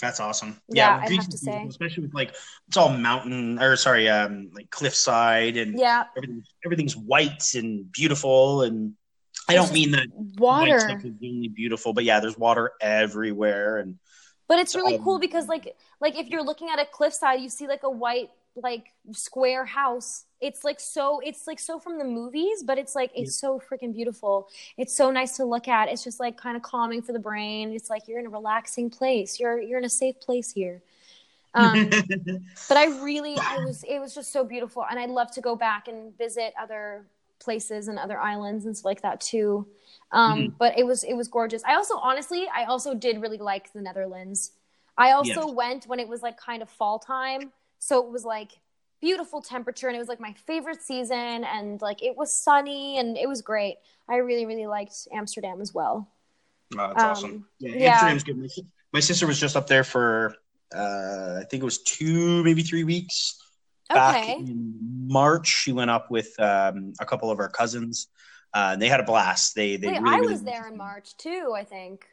That's 0.00 0.20
awesome. 0.20 0.60
Yeah, 0.68 0.90
well, 0.90 1.00
I'd 1.00 1.06
Greece 1.06 1.16
have 1.20 1.28
to 1.30 1.38
beautiful, 1.38 1.62
say. 1.62 1.68
especially 1.70 2.02
with 2.04 2.14
like 2.14 2.34
it's 2.68 2.76
all 2.76 2.90
mountain 2.90 3.58
or 3.58 3.76
sorry, 3.76 4.08
um, 4.10 4.50
like 4.52 4.68
cliffside 4.70 5.56
and 5.56 5.78
Yeah, 5.78 6.04
everything. 6.16 6.42
Everything's 6.66 6.96
white 6.96 7.54
and 7.54 7.90
beautiful, 7.92 8.62
and 8.62 8.94
I 9.48 9.54
don't 9.54 9.72
mean 9.72 9.92
that 9.92 10.08
white 10.12 10.38
water. 10.38 10.78
stuff 10.80 11.04
is 11.04 11.14
only 11.24 11.48
beautiful, 11.48 11.94
but 11.94 12.04
yeah, 12.04 12.20
there's 12.20 12.36
water 12.36 12.72
everywhere, 12.80 13.78
and 13.78 13.98
But 14.48 14.58
it's 14.58 14.74
really 14.76 14.96
um, 14.96 15.04
cool 15.04 15.18
because 15.18 15.48
like 15.48 15.76
like 15.98 16.14
if 16.16 16.28
you're 16.28 16.42
looking 16.44 16.68
at 16.68 16.78
a 16.78 16.84
cliffside, 16.84 17.40
you 17.40 17.48
see 17.48 17.66
like 17.66 17.82
a 17.82 17.90
white 17.90 18.30
like 18.54 18.92
square 19.12 19.64
house. 19.64 20.25
It's 20.40 20.64
like 20.64 20.80
so 20.80 21.20
it's 21.20 21.46
like 21.46 21.58
so 21.58 21.78
from 21.78 21.98
the 21.98 22.04
movies, 22.04 22.62
but 22.62 22.78
it's 22.78 22.94
like 22.94 23.10
it's 23.14 23.34
so 23.34 23.58
freaking 23.60 23.94
beautiful. 23.94 24.48
It's 24.76 24.94
so 24.94 25.10
nice 25.10 25.36
to 25.38 25.44
look 25.44 25.68
at. 25.68 25.88
It's 25.88 26.04
just 26.04 26.20
like 26.20 26.36
kind 26.36 26.56
of 26.56 26.62
calming 26.62 27.02
for 27.02 27.12
the 27.12 27.18
brain. 27.18 27.72
It's 27.72 27.88
like 27.90 28.06
you're 28.06 28.18
in 28.20 28.26
a 28.26 28.30
relaxing 28.30 28.90
place. 28.90 29.40
You're 29.40 29.60
you're 29.60 29.78
in 29.78 29.84
a 29.84 29.90
safe 29.90 30.20
place 30.20 30.52
here. 30.52 30.82
Um, 31.54 31.98
but 32.68 32.76
I 32.76 32.86
really 33.02 33.40
I 33.40 33.58
was 33.60 33.84
it 33.88 33.98
was 33.98 34.14
just 34.14 34.32
so 34.32 34.44
beautiful 34.44 34.84
and 34.88 34.98
I'd 34.98 35.10
love 35.10 35.30
to 35.32 35.40
go 35.40 35.56
back 35.56 35.88
and 35.88 36.16
visit 36.18 36.52
other 36.60 37.06
places 37.38 37.88
and 37.88 37.98
other 37.98 38.18
islands 38.18 38.66
and 38.66 38.76
stuff 38.76 38.86
like 38.86 39.02
that 39.02 39.20
too. 39.20 39.66
Um, 40.12 40.48
Mhm. 40.48 40.52
but 40.58 40.78
it 40.78 40.84
was 40.86 41.04
it 41.04 41.14
was 41.14 41.28
gorgeous. 41.28 41.62
I 41.64 41.74
also 41.74 41.96
honestly 41.98 42.46
I 42.54 42.64
also 42.64 42.94
did 42.94 43.20
really 43.22 43.38
like 43.38 43.72
the 43.72 43.80
Netherlands. 43.80 44.52
I 44.98 45.12
also 45.12 45.46
Yes. 45.46 45.52
went 45.52 45.84
when 45.86 46.00
it 46.00 46.08
was 46.08 46.22
like 46.22 46.36
kind 46.38 46.62
of 46.62 46.70
fall 46.70 46.98
time, 46.98 47.52
so 47.78 48.04
it 48.04 48.10
was 48.10 48.24
like 48.24 48.52
beautiful 49.06 49.40
temperature 49.40 49.86
and 49.88 49.96
it 49.96 50.02
was 50.04 50.08
like 50.08 50.20
my 50.28 50.34
favorite 50.50 50.82
season 50.82 51.44
and 51.54 51.80
like 51.88 52.02
it 52.02 52.14
was 52.16 52.30
sunny 52.46 52.98
and 52.98 53.16
it 53.16 53.28
was 53.28 53.40
great. 53.52 53.76
I 54.08 54.16
really 54.28 54.46
really 54.46 54.66
liked 54.66 54.96
Amsterdam 55.12 55.60
as 55.60 55.72
well. 55.78 55.96
Oh, 56.74 56.88
that's 56.88 57.04
Um, 57.04 57.10
awesome. 57.10 57.36
Yeah, 57.60 57.74
yeah. 57.76 57.90
Amsterdam's 57.92 58.24
good. 58.24 58.38
My, 58.38 58.48
my 58.96 59.00
sister 59.00 59.26
was 59.26 59.38
just 59.38 59.56
up 59.56 59.66
there 59.68 59.84
for 59.84 60.34
uh, 60.74 61.40
I 61.40 61.44
think 61.48 61.62
it 61.62 61.68
was 61.72 61.82
two, 61.82 62.42
maybe 62.42 62.62
three 62.62 62.84
weeks. 62.84 63.40
Back 63.88 64.16
Okay. 64.24 64.32
in 64.38 64.74
March, 65.06 65.46
she 65.46 65.70
went 65.72 65.90
up 65.96 66.10
with 66.10 66.30
um, 66.40 66.92
a 66.98 67.06
couple 67.06 67.30
of 67.30 67.38
our 67.38 67.48
cousins. 67.48 68.08
Uh, 68.52 68.70
and 68.72 68.82
they 68.82 68.88
had 68.88 69.00
a 69.00 69.04
blast. 69.04 69.54
They 69.54 69.76
they 69.76 69.88
Wait, 69.88 70.00
really, 70.00 70.14
I 70.14 70.18
really 70.18 70.32
was 70.32 70.42
there 70.42 70.66
in 70.66 70.76
March 70.76 71.16
too, 71.16 71.54
I 71.54 71.62
think. 71.62 72.06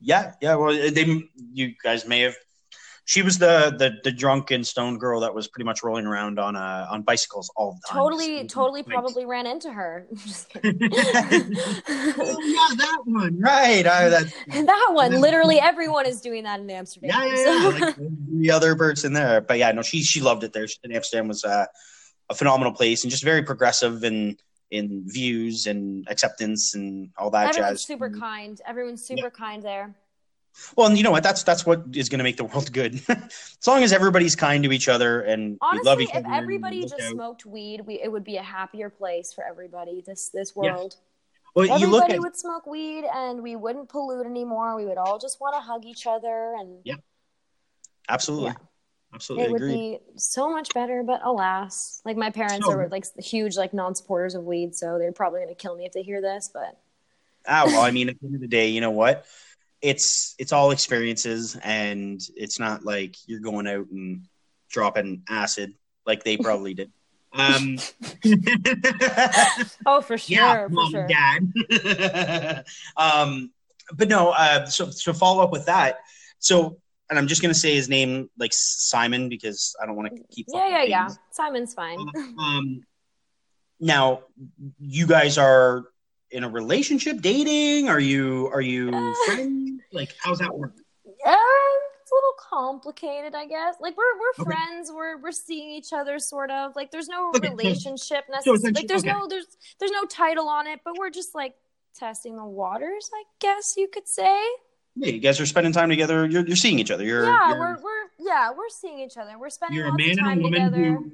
Yeah, 0.00 0.34
yeah. 0.40 0.54
Well, 0.54 0.72
they 0.96 1.06
you 1.52 1.74
guys 1.82 2.06
may 2.06 2.20
have. 2.20 2.36
She 3.06 3.20
was 3.22 3.36
the 3.38 3.74
the 3.78 3.96
the 4.02 4.10
drunken 4.10 4.64
stone 4.64 4.96
girl 4.96 5.20
that 5.20 5.34
was 5.34 5.46
pretty 5.46 5.66
much 5.66 5.82
rolling 5.82 6.06
around 6.06 6.38
on 6.38 6.56
uh 6.56 6.86
on 6.90 7.02
bicycles 7.02 7.50
all 7.54 7.72
the 7.74 7.86
time. 7.86 7.98
Totally, 7.98 8.46
totally, 8.46 8.82
probably 8.82 9.26
ran 9.26 9.46
into 9.46 9.70
her. 9.72 10.06
Oh 10.56 12.40
yeah, 12.40 12.74
that 12.76 12.98
one. 13.04 13.38
Right. 13.40 13.86
I, 13.86 14.08
that, 14.08 14.32
that 14.48 14.88
one, 14.92 15.20
literally, 15.20 15.58
everyone 15.58 16.06
is 16.06 16.20
doing 16.20 16.44
that 16.44 16.60
in 16.60 16.70
Amsterdam. 16.70 17.10
yeah, 17.10 17.24
yeah, 17.26 17.36
so- 17.36 17.70
yeah. 17.76 17.84
Like 17.86 17.96
the 18.32 18.50
other 18.50 18.74
birds 18.74 19.04
in 19.04 19.12
there, 19.12 19.40
but 19.40 19.58
yeah, 19.58 19.72
no, 19.72 19.82
she 19.82 20.02
she 20.02 20.20
loved 20.20 20.44
it 20.44 20.52
there. 20.52 20.66
And 20.82 20.94
Amsterdam 20.94 21.28
was 21.28 21.44
uh, 21.44 21.66
a 22.30 22.34
phenomenal 22.34 22.72
place 22.72 23.04
and 23.04 23.10
just 23.10 23.24
very 23.24 23.42
progressive 23.42 24.04
in 24.04 24.36
in 24.70 25.04
views 25.06 25.66
and 25.66 26.06
acceptance 26.08 26.74
and 26.74 27.10
all 27.18 27.30
that 27.30 27.48
Everyone's 27.50 27.80
jazz. 27.80 27.86
super 27.86 28.10
kind. 28.10 28.60
Everyone's 28.66 29.04
super 29.06 29.30
kind 29.30 29.62
there. 29.62 29.94
Well, 30.76 30.86
and 30.86 30.96
you 30.96 31.02
know 31.04 31.10
what? 31.10 31.22
That's 31.22 31.42
that's 31.42 31.66
what 31.66 31.84
is 31.94 32.08
going 32.08 32.18
to 32.18 32.24
make 32.24 32.36
the 32.36 32.44
world 32.44 32.72
good. 32.72 33.00
as 33.08 33.58
long 33.66 33.82
as 33.82 33.92
everybody's 33.92 34.36
kind 34.36 34.62
to 34.64 34.72
each 34.72 34.88
other 34.88 35.20
and 35.22 35.58
we 35.72 35.80
love 35.80 36.00
each 36.00 36.10
if 36.10 36.16
other. 36.16 36.28
If 36.28 36.32
everybody 36.34 36.82
just 36.82 36.94
out. 36.94 37.10
smoked 37.10 37.46
weed, 37.46 37.80
we, 37.86 38.00
it 38.00 38.10
would 38.10 38.24
be 38.24 38.36
a 38.36 38.42
happier 38.42 38.88
place 38.90 39.32
for 39.32 39.44
everybody. 39.44 40.02
This 40.06 40.28
this 40.28 40.52
Yeah. 40.56 40.74
world. 40.76 40.96
well, 41.56 41.66
you 41.66 41.72
Everybody 41.72 41.92
look 41.92 42.10
at 42.10 42.20
would 42.20 42.36
smoke 42.36 42.66
weed, 42.66 43.04
and 43.12 43.42
we 43.42 43.56
wouldn't 43.56 43.88
pollute 43.88 44.26
anymore. 44.26 44.76
We 44.76 44.86
would 44.86 44.98
all 44.98 45.18
just 45.18 45.40
want 45.40 45.54
to 45.56 45.60
hug 45.60 45.84
each 45.84 46.06
other, 46.06 46.54
and 46.58 46.78
Yeah, 46.84 46.96
absolutely, 48.08 48.48
Yeah. 48.50 48.54
absolutely 49.14 49.46
it 49.46 49.50
would 49.52 49.60
be 49.60 49.98
so 50.16 50.50
much 50.50 50.72
better. 50.72 51.02
But 51.02 51.20
alas, 51.24 52.00
like 52.04 52.16
my 52.16 52.30
parents 52.30 52.66
So- 52.66 52.72
are 52.72 52.88
like 52.88 53.04
huge 53.18 53.56
like 53.56 53.74
non-supporters 53.74 54.34
of 54.36 54.44
weed, 54.44 54.74
so 54.76 54.98
they're 54.98 55.12
probably 55.12 55.40
gonna 55.40 55.54
kill 55.54 55.76
me 55.76 55.84
if 55.84 55.92
they 55.92 56.02
hear 56.02 56.20
this. 56.20 56.48
But 56.52 56.78
Ah, 57.46 57.64
well, 57.66 57.82
I 57.82 57.90
mean, 57.90 58.08
at 58.08 58.18
the 58.20 58.26
end 58.26 58.36
of 58.36 58.40
the 58.40 58.48
day, 58.48 58.68
you 58.68 58.80
know 58.80 58.90
what? 58.92 59.26
It's 59.84 60.34
it's 60.38 60.52
all 60.52 60.70
experiences, 60.70 61.58
and 61.62 62.18
it's 62.36 62.58
not 62.58 62.84
like 62.86 63.16
you're 63.26 63.40
going 63.40 63.66
out 63.66 63.86
and 63.90 64.22
dropping 64.70 65.22
acid 65.28 65.74
like 66.06 66.24
they 66.24 66.36
probably 66.48 66.72
did. 66.72 66.90
Um, 67.34 67.78
oh, 69.86 70.00
for 70.00 70.16
sure, 70.16 70.36
yeah, 70.36 70.66
for 70.66 70.68
mom 70.70 70.90
sure. 70.90 71.06
dad. 71.06 72.64
um, 72.96 73.50
but 73.92 74.08
no, 74.08 74.30
uh, 74.30 74.64
so 74.66 74.88
so 74.90 75.12
follow 75.12 75.42
up 75.42 75.52
with 75.52 75.66
that. 75.66 75.98
So, 76.38 76.78
and 77.10 77.18
I'm 77.18 77.26
just 77.26 77.42
gonna 77.42 77.52
say 77.52 77.74
his 77.74 77.88
name 77.88 78.30
like 78.38 78.52
Simon 78.54 79.28
because 79.28 79.74
I 79.82 79.86
don't 79.86 79.96
want 79.96 80.16
to 80.16 80.22
keep. 80.34 80.46
Yeah, 80.48 80.68
yeah, 80.68 80.82
yeah. 80.84 81.08
Simon's 81.30 81.74
fine. 81.74 81.98
Um, 82.38 82.82
now, 83.80 84.22
you 84.78 85.06
guys 85.06 85.36
are 85.36 85.84
in 86.30 86.44
a 86.44 86.48
relationship, 86.48 87.20
dating? 87.20 87.88
Are 87.88 88.00
you 88.00 88.48
are 88.52 88.60
you 88.60 88.90
Uh. 88.94 89.14
friends? 89.26 89.73
Like, 89.94 90.14
how's 90.22 90.38
that 90.40 90.56
work? 90.56 90.72
Yeah, 91.06 91.36
it's 92.02 92.10
a 92.10 92.14
little 92.14 92.34
complicated, 92.50 93.34
I 93.34 93.46
guess. 93.46 93.76
Like 93.80 93.96
we're 93.96 94.04
we're 94.18 94.44
Okay. 94.44 94.54
friends. 94.56 94.90
We're 94.92 95.18
we're 95.22 95.32
seeing 95.32 95.70
each 95.70 95.92
other, 95.92 96.18
sort 96.18 96.50
of. 96.50 96.74
Like 96.76 96.90
there's 96.90 97.08
no 97.08 97.30
Okay, 97.36 97.48
relationship 97.50 98.24
so 98.26 98.32
necessarily. 98.32 98.58
essentially- 98.58 98.72
like 98.72 98.88
there's 98.88 99.02
okay. 99.04 99.12
no 99.12 99.26
there's 99.28 99.46
there's 99.78 99.92
no 99.92 100.04
title 100.04 100.48
on 100.48 100.66
it, 100.66 100.80
but 100.84 100.94
we're 100.98 101.10
just 101.10 101.34
like 101.34 101.54
testing 101.98 102.36
the 102.36 102.44
waters, 102.44 103.10
I 103.14 103.22
guess 103.40 103.74
you 103.76 103.88
could 103.88 104.08
say. 104.08 104.42
Yeah, 104.96 105.10
you 105.12 105.20
guys 105.20 105.40
are 105.40 105.46
spending 105.46 105.72
time 105.72 105.88
together. 105.88 106.24
You're, 106.26 106.46
you're 106.46 106.56
seeing 106.56 106.78
each 106.78 106.90
other. 106.90 107.04
You're 107.04 107.24
yeah, 107.24 107.50
you're, 107.50 107.58
we're 107.58 107.82
we're 107.82 108.04
yeah 108.30 108.50
we're 108.50 108.68
seeing 108.68 109.00
each 109.00 109.16
other. 109.16 109.38
We're 109.38 109.50
spending 109.50 109.76
you're 109.76 109.86
a 109.86 109.90
lots 109.90 109.98
man 109.98 110.10
of 110.12 110.18
and 110.18 110.26
time 110.26 110.38
a 110.38 110.42
woman 110.42 110.64
together. 110.72 110.84
who 110.94 111.12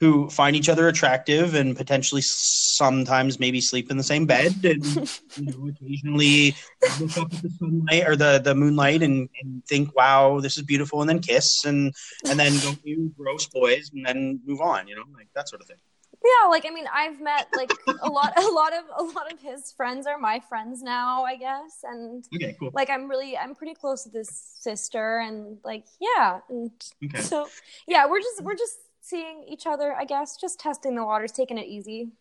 who 0.00 0.30
find 0.30 0.56
each 0.56 0.68
other 0.68 0.88
attractive 0.88 1.54
and 1.54 1.76
potentially 1.76 2.22
sometimes 2.22 3.38
maybe 3.38 3.60
sleep 3.60 3.90
in 3.90 3.96
the 3.96 4.02
same 4.02 4.26
bed 4.26 4.54
and 4.64 4.84
you 5.36 5.44
know 5.46 5.68
occasionally 5.68 6.56
look 6.98 7.18
up 7.18 7.32
at 7.32 7.42
the 7.42 7.50
sunlight 7.58 8.08
or 8.08 8.16
the 8.16 8.40
the 8.42 8.54
moonlight 8.54 9.02
and, 9.02 9.28
and 9.42 9.64
think 9.66 9.94
wow 9.94 10.40
this 10.40 10.56
is 10.56 10.62
beautiful 10.62 11.00
and 11.02 11.08
then 11.08 11.20
kiss 11.20 11.64
and 11.66 11.94
and 12.28 12.40
then 12.40 12.52
go 12.60 12.72
you 12.82 13.12
gross 13.16 13.46
boys 13.46 13.90
and 13.94 14.04
then 14.04 14.40
move 14.46 14.60
on 14.60 14.88
you 14.88 14.96
know 14.96 15.04
like 15.14 15.28
that 15.34 15.48
sort 15.48 15.60
of 15.60 15.68
thing. 15.68 15.76
Yeah, 16.22 16.48
like 16.48 16.66
I 16.66 16.70
mean, 16.70 16.84
I've 16.92 17.18
met 17.18 17.48
like 17.56 17.72
a 18.02 18.10
lot, 18.10 18.36
a 18.36 18.46
lot 18.48 18.72
of 18.74 18.84
a 18.98 19.02
lot 19.02 19.32
of 19.32 19.40
his 19.40 19.72
friends 19.72 20.06
are 20.06 20.18
my 20.18 20.40
friends 20.40 20.82
now, 20.82 21.24
I 21.24 21.36
guess, 21.36 21.78
and 21.82 22.22
okay 22.34 22.54
cool. 22.58 22.70
like 22.74 22.90
I'm 22.90 23.08
really 23.08 23.38
I'm 23.38 23.54
pretty 23.54 23.74
close 23.74 24.04
with 24.04 24.14
his 24.14 24.28
sister, 24.28 25.20
and 25.20 25.56
like 25.64 25.84
yeah, 25.98 26.40
and 26.50 26.70
okay. 27.02 27.22
so 27.22 27.48
yeah, 27.88 28.06
we're 28.06 28.20
just 28.20 28.42
we're 28.42 28.54
just 28.54 28.76
seeing 29.10 29.44
each 29.48 29.66
other, 29.66 29.94
I 29.94 30.04
guess, 30.04 30.36
just 30.36 30.60
testing 30.60 30.94
the 30.94 31.04
waters, 31.04 31.32
taking 31.32 31.58
it 31.58 31.66
easy. 31.66 32.12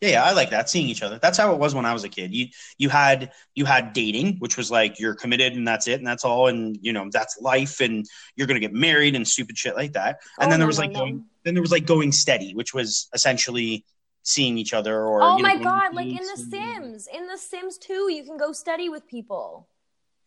Yeah, 0.00 0.08
yeah, 0.10 0.24
I 0.24 0.32
like 0.32 0.50
that. 0.50 0.68
Seeing 0.68 0.88
each 0.88 1.02
other. 1.04 1.20
That's 1.22 1.38
how 1.38 1.52
it 1.54 1.60
was 1.60 1.76
when 1.76 1.86
I 1.86 1.92
was 1.92 2.02
a 2.02 2.08
kid. 2.08 2.34
You 2.34 2.48
you 2.76 2.88
had 2.88 3.30
you 3.54 3.64
had 3.64 3.92
dating, 3.92 4.38
which 4.40 4.56
was 4.56 4.68
like 4.68 4.98
you're 4.98 5.14
committed 5.14 5.52
and 5.54 5.66
that's 5.66 5.86
it 5.86 6.00
and 6.00 6.06
that's 6.06 6.24
all 6.24 6.48
and 6.48 6.76
you 6.82 6.92
know 6.92 7.08
that's 7.12 7.40
life 7.40 7.80
and 7.80 8.04
you're 8.34 8.48
gonna 8.48 8.58
get 8.58 8.72
married 8.72 9.14
and 9.14 9.26
stupid 9.26 9.56
shit 9.56 9.76
like 9.76 9.92
that. 9.92 10.20
And 10.40 10.48
Oh, 10.48 10.50
then 10.50 10.58
there 10.58 10.66
was 10.66 10.78
no, 10.78 10.82
like 10.86 10.92
no. 10.92 10.98
going 11.00 11.24
then 11.44 11.54
there 11.54 11.62
was 11.62 11.70
like 11.70 11.86
going 11.86 12.10
steady, 12.10 12.52
which 12.52 12.74
was 12.74 13.08
essentially 13.14 13.84
seeing 14.24 14.58
each 14.58 14.74
other 14.74 15.04
or 15.06 15.22
oh 15.22 15.36
you 15.36 15.44
know, 15.44 15.48
my 15.54 15.62
god, 15.62 15.94
like 15.94 16.08
in 16.08 16.16
The 16.16 16.36
Sims, 16.50 17.08
in 17.12 17.28
The 17.28 17.38
Sims 17.38 17.78
2, 17.78 18.10
you 18.12 18.24
can 18.24 18.36
go 18.36 18.52
steady 18.52 18.88
with 18.88 19.06
people. 19.06 19.68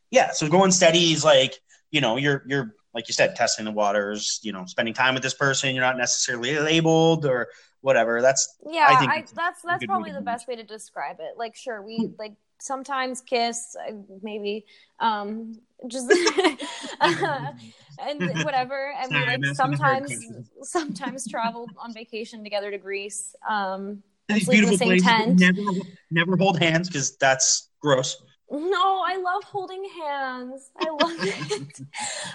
Yeah, 0.10 0.32
so 0.32 0.48
going 0.48 0.72
steady 0.72 1.12
is 1.12 1.26
like 1.26 1.60
you 1.92 2.00
know 2.00 2.16
you're 2.16 2.44
you're 2.48 2.76
like 2.96 3.08
you 3.08 3.14
said 3.14 3.36
testing 3.36 3.66
the 3.66 3.72
waters. 3.72 4.40
You 4.42 4.54
know, 4.54 4.66
spending 4.66 4.94
time 4.94 5.14
with 5.14 5.22
this 5.22 5.34
person. 5.34 5.76
You're 5.76 5.84
not 5.84 5.98
necessarily 5.98 6.58
labeled 6.58 7.26
or 7.26 7.50
whatever. 7.82 8.22
That's 8.22 8.56
Yeah, 8.68 8.88
I 8.90 8.94
I 8.94 9.00
think 9.00 9.30
that's 9.36 9.62
that's, 9.62 9.82
way 9.82 9.88
probably 9.88 10.12
the 10.12 10.22
best 10.22 10.48
way 10.48 10.56
to 10.56 10.64
describe 10.64 11.18
it. 11.20 11.38
Like, 11.38 11.56
sure, 11.56 11.82
we 11.82 12.10
like 12.18 12.34
sometimes 12.60 13.22
kiss, 13.22 13.76
maybe, 14.24 14.66
um, 15.00 15.60
just 15.88 16.10
and 17.02 18.44
whatever, 18.44 18.94
and 18.98 19.12
Sorry, 19.12 19.38
we 19.38 19.48
like 19.48 19.50
asking 19.50 19.72
the 19.72 19.78
hard 19.78 20.10
sometimes 20.10 20.50
sometimes 20.64 21.28
travel 21.28 21.70
on 21.78 21.94
vacation 21.94 22.44
together 22.44 22.72
to 22.72 22.78
Greece. 22.78 23.36
Um, 23.48 24.02
these 24.28 24.50
beautiful 24.50 24.78
same 24.78 25.00
places. 25.02 25.40
Never 25.40 25.62
never 26.10 26.38
hold 26.38 26.60
hands 26.60 26.88
because 26.90 27.16
that's 27.18 27.70
gross. 27.80 28.22
No, 28.52 29.02
I 29.06 29.18
love 29.18 29.44
holding 29.44 29.84
hands. 30.04 30.70
I 30.78 30.90
love 30.90 31.12
it. 31.20 31.80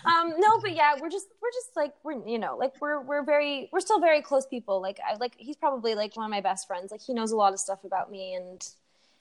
um, 0.04 0.34
no, 0.38 0.60
but 0.60 0.74
yeah, 0.74 0.94
we're 1.00 1.08
just 1.10 1.28
we're 1.40 1.52
just 1.52 1.70
like 1.76 1.94
we're 2.02 2.26
you 2.26 2.38
know 2.38 2.56
like 2.56 2.72
we're 2.80 3.00
we're 3.00 3.22
very 3.24 3.68
we're 3.72 3.80
still 3.80 4.00
very 4.00 4.20
close 4.20 4.46
people. 4.46 4.82
Like 4.82 4.98
I 5.08 5.14
like 5.16 5.34
he's 5.38 5.56
probably 5.56 5.94
like 5.94 6.16
one 6.16 6.26
of 6.26 6.30
my 6.30 6.40
best 6.40 6.66
friends. 6.66 6.90
Like 6.90 7.00
he 7.00 7.14
knows 7.14 7.30
a 7.30 7.36
lot 7.36 7.52
of 7.52 7.60
stuff 7.60 7.84
about 7.84 8.10
me 8.10 8.34
and 8.34 8.68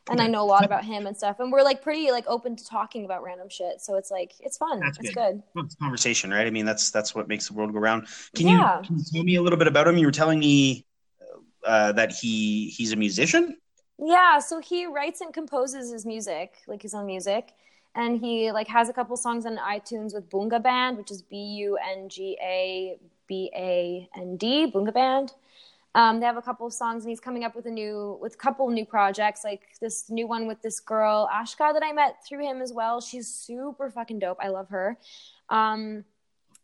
and 0.10 0.20
I 0.20 0.26
know 0.26 0.42
a 0.42 0.46
lot 0.46 0.66
about 0.66 0.84
him 0.84 1.06
and 1.06 1.16
stuff. 1.16 1.40
And 1.40 1.52
we're 1.52 1.62
like 1.62 1.84
pretty 1.84 2.10
like 2.10 2.26
open 2.28 2.56
to 2.56 2.66
talking 2.66 3.06
about 3.06 3.22
random 3.22 3.48
shit. 3.50 3.80
So 3.80 3.96
it's 3.96 4.10
like 4.10 4.34
it's 4.40 4.58
fun. 4.58 4.80
That's 4.80 4.98
it's 4.98 5.10
good. 5.10 5.16
good. 5.16 5.44
Well, 5.54 5.66
it's 5.66 5.76
conversation, 5.76 6.32
right? 6.32 6.48
I 6.48 6.50
mean, 6.50 6.66
that's 6.66 6.90
that's 6.90 7.14
what 7.14 7.28
makes 7.28 7.48
the 7.48 7.54
world 7.54 7.72
go 7.72 7.78
round. 7.80 8.08
Can 8.34 8.48
Yeah. 8.48 8.80
you 8.80 8.88
can 8.88 8.98
you 8.98 9.04
tell 9.14 9.24
me 9.24 9.36
a 9.36 9.42
little 9.44 9.60
bit 9.60 9.68
about 9.68 9.88
him? 9.88 9.98
You 10.00 10.08
were 10.08 10.12
telling 10.12 10.40
me 10.40 10.88
uh, 11.64 11.92
that 11.92 12.12
he 12.12 12.70
he's 12.70 12.94
a 12.94 12.96
musician. 12.96 13.58
Yeah, 14.02 14.40
so 14.40 14.60
he 14.60 14.86
writes 14.86 15.20
and 15.20 15.34
composes 15.34 15.92
his 15.92 16.06
music, 16.06 16.54
like 16.68 16.82
his 16.82 16.94
own 16.94 17.06
music, 17.06 17.54
and 17.96 18.18
he 18.20 18.52
like 18.52 18.68
has 18.70 18.88
a 18.88 18.94
couple 18.94 19.18
songs 19.18 19.46
on 19.46 19.58
iTunes 19.58 20.14
with 20.14 20.30
Bunga 20.30 20.62
Band, 20.64 20.98
which 20.98 21.12
is 21.12 21.22
B 21.22 21.36
U 21.36 21.78
N 21.78 22.08
G 22.08 22.38
A 22.42 22.98
B 23.28 23.52
A 23.54 24.08
N 24.16 24.38
D, 24.38 24.72
Bunga 24.72 24.94
Band. 24.94 25.34
Um, 25.96 26.20
they 26.20 26.26
have 26.26 26.38
a 26.38 26.42
couple 26.42 26.68
of 26.68 26.72
songs, 26.74 27.04
and 27.04 27.10
he's 27.10 27.20
coming 27.20 27.44
up 27.44 27.56
with 27.56 27.66
a 27.66 27.72
new 27.72 28.18
with 28.22 28.36
a 28.36 28.38
couple 28.38 28.70
new 28.70 28.86
projects, 28.86 29.44
like 29.44 29.64
this 29.82 30.10
new 30.10 30.28
one 30.28 30.48
with 30.48 30.62
this 30.62 30.80
girl 30.80 31.28
Ashka 31.34 31.74
that 31.74 31.84
I 31.84 31.92
met 31.92 32.24
through 32.26 32.48
him 32.48 32.62
as 32.62 32.72
well. 32.72 33.02
She's 33.02 33.28
super 33.28 33.90
fucking 33.90 34.20
dope. 34.20 34.38
I 34.40 34.48
love 34.48 34.70
her. 34.70 34.98
Um, 35.50 36.06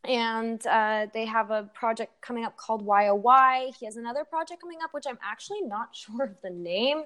and 0.08 0.66
uh, 0.68 1.08
they 1.14 1.26
have 1.26 1.52
a 1.52 1.64
project 1.74 2.22
coming 2.22 2.46
up 2.46 2.58
called 2.58 2.86
YOY. 2.86 3.72
He 3.80 3.86
has 3.86 3.98
another 3.98 4.24
project 4.26 4.62
coming 4.62 4.80
up, 4.84 4.94
which 4.94 5.06
I'm 5.08 5.20
actually 5.24 5.62
not 5.62 5.96
sure 5.96 6.24
of 6.24 6.42
the 6.42 6.50
name. 6.52 7.04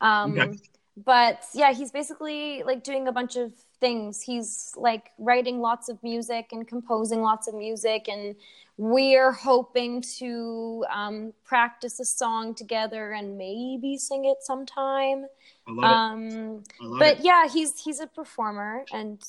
Um, 0.00 0.38
Okay. 0.38 0.58
But 1.04 1.44
yeah, 1.54 1.72
he's 1.72 1.92
basically 1.92 2.64
like 2.64 2.82
doing 2.82 3.06
a 3.06 3.12
bunch 3.12 3.36
of 3.36 3.52
things. 3.80 4.20
He's 4.22 4.72
like 4.76 5.10
writing 5.18 5.60
lots 5.60 5.88
of 5.88 6.02
music 6.02 6.48
and 6.52 6.66
composing 6.66 7.22
lots 7.22 7.46
of 7.46 7.54
music, 7.54 8.08
and 8.08 8.34
we're 8.76 9.32
hoping 9.32 10.02
to 10.18 10.84
um, 10.92 11.34
practice 11.44 12.00
a 12.00 12.04
song 12.04 12.54
together 12.54 13.12
and 13.12 13.38
maybe 13.38 13.96
sing 13.96 14.24
it 14.24 14.38
sometime. 14.42 15.26
I 15.68 15.72
love 15.72 15.84
Um, 15.84 16.28
it. 16.30 16.74
I 16.80 16.86
love 16.86 16.98
but 16.98 17.18
it. 17.18 17.24
yeah, 17.24 17.48
he's 17.48 17.80
he's 17.80 18.00
a 18.00 18.08
performer, 18.08 18.84
and 18.92 19.22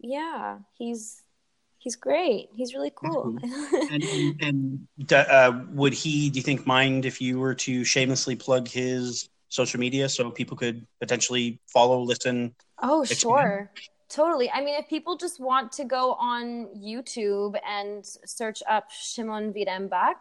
yeah, 0.00 0.58
he's 0.78 1.23
he's 1.84 1.94
great. 1.96 2.48
He's 2.56 2.74
really 2.74 2.92
cool. 2.94 3.36
And, 3.92 4.02
and, 4.02 4.42
and 4.42 5.12
uh, 5.12 5.52
would 5.72 5.92
he? 5.92 6.30
Do 6.30 6.38
you 6.38 6.42
think 6.42 6.66
mind 6.66 7.04
if 7.04 7.20
you 7.20 7.38
were 7.38 7.54
to 7.66 7.84
shamelessly 7.84 8.34
plug 8.34 8.66
his 8.66 9.28
social 9.50 9.78
media 9.78 10.08
so 10.08 10.30
people 10.30 10.56
could 10.56 10.86
potentially 11.00 11.60
follow, 11.72 12.00
listen? 12.02 12.54
oh, 12.82 13.02
Expand. 13.02 13.20
sure. 13.20 13.70
Totally. 14.08 14.50
I 14.50 14.60
mean, 14.64 14.74
if 14.80 14.88
people 14.88 15.16
just 15.16 15.38
want 15.40 15.70
to 15.72 15.84
go 15.84 16.14
on 16.14 16.68
YouTube 16.76 17.54
and 17.66 18.04
search 18.24 18.62
up 18.68 18.90
Szymon 18.90 19.52
Wyrembak, 19.54 20.18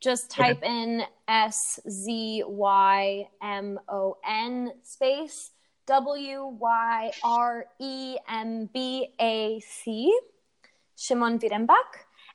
just 0.00 0.30
Okay. 0.32 0.54
type 0.54 0.62
in 0.62 1.02
S 1.26 1.80
Z 1.88 2.42
Y 2.46 3.28
M 3.42 3.78
O 3.88 4.16
N 4.26 4.72
space 4.82 5.50
W 5.86 6.46
Y 6.60 7.12
R 7.24 7.66
E 7.80 8.16
M 8.28 8.68
B 8.72 9.08
A 9.20 9.60
C, 9.60 10.12
Szymon 10.98 11.38
Wyrembak. 11.40 11.90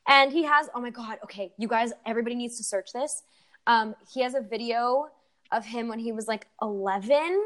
And 0.07 0.31
he 0.31 0.43
has, 0.43 0.69
oh 0.73 0.81
my 0.81 0.89
God, 0.89 1.17
okay, 1.23 1.53
you 1.57 1.67
guys, 1.67 1.93
everybody 2.05 2.35
needs 2.35 2.57
to 2.57 2.63
search 2.63 2.91
this. 2.93 3.23
Um, 3.67 3.95
he 4.13 4.21
has 4.21 4.33
a 4.35 4.41
video 4.41 5.07
of 5.51 5.65
him 5.65 5.87
when 5.87 5.99
he 5.99 6.11
was 6.11 6.27
like 6.27 6.47
11. 6.61 7.41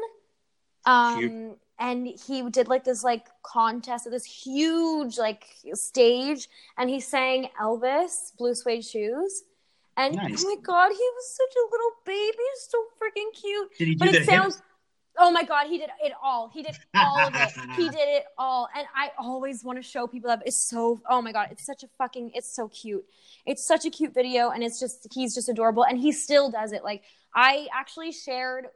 Um, 0.86 1.56
and 1.78 2.06
he 2.26 2.42
did 2.50 2.66
like 2.68 2.84
this 2.84 3.04
like 3.04 3.26
contest 3.42 4.06
at 4.06 4.12
this 4.12 4.24
huge 4.24 5.18
like 5.18 5.44
stage 5.74 6.48
and 6.76 6.90
he 6.90 6.98
sang 7.00 7.48
Elvis, 7.60 8.36
Blue 8.36 8.54
Suede 8.54 8.84
Shoes. 8.84 9.44
And 9.96 10.14
Nice. 10.14 10.44
oh 10.44 10.48
my 10.48 10.56
god, 10.62 10.88
he 10.90 11.08
was 11.16 11.36
such 11.36 11.54
a 11.56 11.64
little 11.72 11.90
baby, 12.06 12.48
so 12.68 12.78
freaking 13.00 13.32
cute. 13.34 13.68
Did 13.78 13.88
he 13.88 13.94
do 13.94 14.04
But 14.04 14.12
the 14.12 14.20
it 14.20 14.26
sounds 14.26 14.56
hips? 14.56 14.67
Oh 15.20 15.30
my 15.30 15.42
god, 15.42 15.66
he 15.66 15.78
did 15.78 15.90
it 16.02 16.12
all. 16.22 16.48
He 16.52 16.62
did 16.62 16.76
all 16.94 17.26
of 17.26 17.34
it. 17.34 17.50
he 17.76 17.88
did 17.88 18.08
it 18.08 18.24
all. 18.38 18.68
And 18.76 18.86
I 18.94 19.10
always 19.18 19.64
want 19.64 19.76
to 19.78 19.82
show 19.82 20.06
people 20.06 20.28
that 20.28 20.42
it's 20.46 20.56
so 20.62 21.00
oh 21.08 21.20
my 21.20 21.32
god, 21.32 21.48
it's 21.50 21.66
such 21.66 21.82
a 21.82 21.88
fucking 21.98 22.30
it's 22.34 22.54
so 22.54 22.68
cute. 22.68 23.04
It's 23.44 23.66
such 23.66 23.84
a 23.84 23.90
cute 23.90 24.14
video 24.14 24.50
and 24.50 24.62
it's 24.62 24.78
just 24.78 25.06
he's 25.12 25.34
just 25.34 25.48
adorable 25.48 25.84
and 25.84 25.98
he 25.98 26.12
still 26.12 26.50
does 26.50 26.72
it. 26.72 26.84
Like 26.84 27.02
I 27.34 27.68
actually 27.74 28.12
shared 28.12 28.66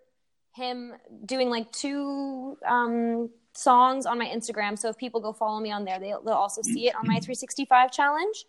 him 0.55 0.93
doing 1.24 1.48
like 1.48 1.70
two 1.73 2.59
um 2.66 3.31
songs 3.55 4.06
on 4.06 4.19
my 4.19 4.27
Instagram. 4.27 4.78
So 4.78 4.89
if 4.89 4.97
people 4.97 5.20
go 5.20 5.32
follow 5.32 5.60
me 5.60 5.70
on 5.73 5.85
there, 5.85 5.98
they'll, 6.01 6.23
they'll 6.23 6.35
also 6.35 6.62
see 6.62 6.89
it 6.89 6.94
on 6.94 7.06
my 7.06 7.20
365 7.20 7.93
challenge. 7.93 8.44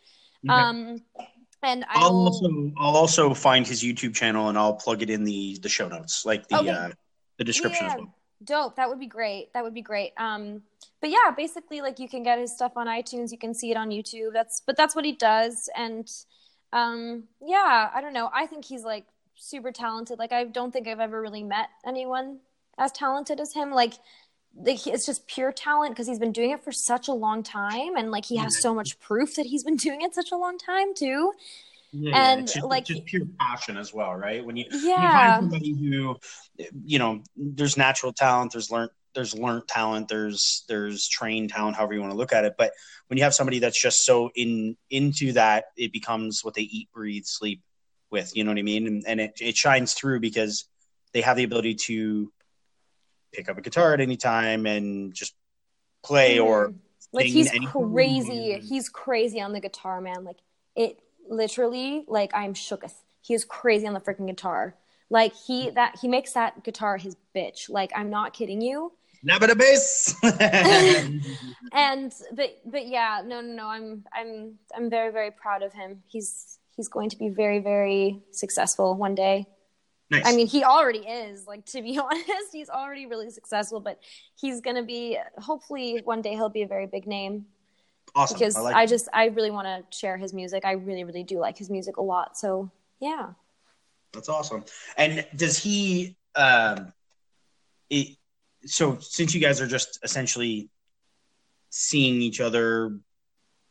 Okay. 0.50 0.54
Um 0.54 1.02
and 1.62 1.86
I 1.86 2.02
I'll 2.02 2.12
will 2.14 2.26
also 2.28 2.72
I'll 2.78 2.98
also 2.98 3.34
find 3.34 3.66
his 3.66 3.84
YouTube 3.84 4.14
channel 4.16 4.50
and 4.50 4.58
I'll 4.58 4.74
plug 4.76 5.02
it 5.02 5.10
in 5.10 5.24
the 5.24 5.60
the 5.62 5.70
show 5.70 5.88
notes, 5.88 6.26
like 6.26 6.48
the 6.48 6.58
Okay. 6.58 6.70
uh, 6.70 6.90
the 7.44 7.52
description 7.52 7.86
as 7.86 7.92
Yeah, 7.94 7.98
well. 7.98 8.16
Dope. 8.44 8.76
That 8.76 8.90
would 8.90 9.00
be 9.00 9.08
great. 9.08 9.54
That 9.54 9.64
would 9.64 9.74
be 9.74 9.82
great. 9.82 10.14
Um, 10.18 10.64
but 11.02 11.10
yeah, 11.10 11.32
basically, 11.36 11.82
like 11.82 12.00
you 12.00 12.10
can 12.10 12.24
get 12.24 12.40
his 12.40 12.54
stuff 12.54 12.74
on 12.76 12.88
iTunes. 12.88 13.32
You 13.32 13.38
can 13.38 13.54
see 13.54 13.72
it 13.72 13.78
on 13.78 13.90
YouTube. 13.90 14.34
That's 14.34 14.62
but 14.66 14.76
that's 14.76 14.96
what 14.96 15.06
he 15.06 15.14
does. 15.14 15.70
And 15.76 16.08
um, 16.72 17.24
yeah, 17.42 17.90
I 17.94 18.02
don't 18.02 18.14
know. 18.14 18.30
I 18.34 18.46
think 18.48 18.66
he's 18.66 18.84
like 18.84 19.06
super 19.36 19.72
talented. 19.72 20.20
Like 20.20 20.34
I 20.34 20.44
don't 20.46 20.72
think 20.72 20.88
I've 20.88 21.00
ever 21.00 21.22
really 21.22 21.44
met 21.44 21.70
anyone 21.86 22.40
as 22.78 22.92
talented 22.92 23.40
as 23.40 23.54
him. 23.54 23.72
Like. 23.72 23.94
Like 24.56 24.86
it's 24.86 25.08
just 25.08 25.26
pure 25.26 25.52
talent 25.52 25.94
because 25.94 26.06
he's 26.06 26.20
been 26.20 26.32
doing 26.32 26.52
it 26.52 26.64
for 26.64 26.72
such 26.72 27.08
a 27.08 27.12
long 27.12 27.42
time, 27.42 27.96
and 27.98 28.12
like 28.12 28.26
he 28.26 28.38
has 28.38 28.62
so 28.62 28.76
much 28.76 29.00
proof 29.00 29.34
that 29.34 29.48
he's 29.48 29.64
been 29.64 29.76
doing 29.88 30.04
it 30.04 30.14
such 30.14 30.32
a 30.32 30.38
long 30.38 30.60
time 30.60 30.94
too. 30.94 31.32
Yeah, 31.96 32.34
And, 32.34 32.48
just, 32.48 32.66
like- 32.66 32.86
just 32.86 33.06
pure 33.06 33.22
passion 33.40 33.78
as 33.78 33.94
well, 33.94 34.14
right? 34.16 34.44
When 34.44 34.58
you, 34.58 34.66
when 34.72 34.80
you 34.82 34.88
find 34.90 35.34
somebody 35.52 35.74
who, 35.74 36.18
you 36.86 36.98
know, 37.00 37.22
there's 37.38 37.78
natural 37.78 38.12
talent, 38.12 38.52
there's 38.52 38.72
learned, 38.72 38.90
there's 39.14 39.36
learned 39.36 39.68
talent, 39.68 40.08
there's 40.08 40.64
there's 40.68 41.08
trained 41.08 41.52
talent, 41.52 41.76
however 41.78 41.94
you 41.94 42.00
want 42.02 42.12
to 42.12 42.18
look 42.18 42.34
at 42.34 42.46
it. 42.46 42.56
But 42.58 42.72
when 43.08 43.18
you 43.18 43.24
have 43.24 43.36
somebody 43.36 43.60
that's 43.60 43.80
just 43.80 44.04
so 44.06 44.32
in 44.34 44.76
into 44.90 45.34
that, 45.34 45.66
it 45.78 45.92
becomes 45.94 46.44
what 46.44 46.56
they 46.56 46.64
eat, 46.64 46.90
breathe, 46.92 47.26
sleep 47.26 47.62
with. 48.10 48.36
You 48.36 48.44
know 48.44 48.50
what 48.50 48.58
I 48.58 48.64
mean? 48.64 48.88
And, 48.88 49.04
and 49.06 49.22
it 49.22 49.34
it 49.40 49.56
shines 49.56 49.94
through 49.94 50.20
because 50.20 50.66
they 51.14 51.22
have 51.22 51.38
the 51.38 51.44
ability 51.44 51.76
to 51.86 52.34
pick 53.34 53.50
up 53.50 53.58
a 53.60 53.62
guitar 53.62 53.94
at 53.94 54.02
any 54.02 54.18
time 54.18 54.66
and 54.66 55.14
just 55.14 55.36
play 56.04 56.40
or 56.40 56.70
Mhm. 56.70 56.76
like 57.14 57.26
he's 57.28 57.52
crazy 57.52 58.60
he's 58.62 58.90
crazy 58.90 59.40
on 59.40 59.54
the 59.54 59.60
guitar 59.60 60.02
man 60.02 60.24
like 60.24 60.38
it 60.76 61.00
literally 61.30 62.04
like 62.08 62.32
i'm 62.34 62.54
shooketh 62.54 62.94
he 63.22 63.34
is 63.34 63.46
crazy 63.46 63.88
on 63.88 63.94
the 63.94 64.00
freaking 64.00 64.28
guitar 64.28 64.76
like 65.10 65.34
he 65.36 65.70
that 65.72 65.98
he 66.02 66.08
makes 66.08 66.34
that 66.34 66.64
guitar 66.64 66.98
his 66.98 67.16
bitch 67.36 67.70
like 67.70 67.92
i'm 67.96 68.10
not 68.10 68.34
kidding 68.34 68.62
you 68.62 68.92
never 69.24 69.48
the 69.48 69.56
bass. 69.56 70.16
and 71.74 72.14
but 72.34 72.60
but 72.66 72.88
yeah 72.88 73.22
no 73.26 73.42
no 73.42 73.54
no 73.54 73.68
i'm 73.68 74.04
i'm 74.14 74.56
i'm 74.76 74.90
very 74.90 75.12
very 75.12 75.32
proud 75.32 75.64
of 75.64 75.74
him 75.74 76.04
he's 76.08 76.60
he's 76.76 76.88
going 76.88 77.10
to 77.10 77.18
be 77.18 77.30
very 77.30 77.60
very 77.60 78.22
successful 78.32 78.96
one 78.96 79.16
day 79.16 79.46
nice. 80.14 80.24
I 80.26 80.36
mean, 80.36 80.48
he 80.48 80.64
already 80.64 81.00
is. 81.00 81.48
Like 81.48 81.66
to 81.68 81.82
be 81.82 81.98
honest, 82.04 82.52
he's 82.52 82.70
already 82.70 83.06
really 83.06 83.30
successful. 83.30 83.80
But 83.80 84.00
he's 84.40 84.62
gonna 84.62 84.84
be. 84.84 85.18
Hopefully, 85.38 86.02
one 86.04 86.22
day 86.22 86.34
he'll 86.34 86.50
be 86.50 86.62
a 86.62 86.68
very 86.68 86.88
big 86.88 87.08
name 87.08 87.46
awesome. 88.16 88.38
because 88.38 88.56
I 88.56 88.60
I, 88.60 88.64
like 88.64 88.86
it. 88.86 88.90
just 88.90 89.10
I 89.14 89.26
really 89.26 89.52
want 89.52 89.68
to 89.68 89.98
share 89.98 90.18
his 90.18 90.34
music. 90.34 90.66
I 90.66 90.74
really 90.74 91.04
really 91.04 91.24
do 91.24 91.40
like 91.40 91.58
his 91.58 91.70
music 91.70 91.98
a 91.98 92.02
lot. 92.02 92.38
So 92.38 92.72
yeah. 93.00 93.30
That's 94.14 94.30
awesome. 94.30 94.64
And 94.98 95.26
does 95.36 95.58
he? 95.58 96.16
Um, 96.36 96.94
it, 97.90 98.16
so 98.66 98.98
since 99.00 99.34
you 99.34 99.42
guys 99.42 99.60
are 99.60 99.68
just 99.68 100.00
essentially 100.04 100.70
seeing 101.70 102.22
each 102.22 102.40
other, 102.40 102.98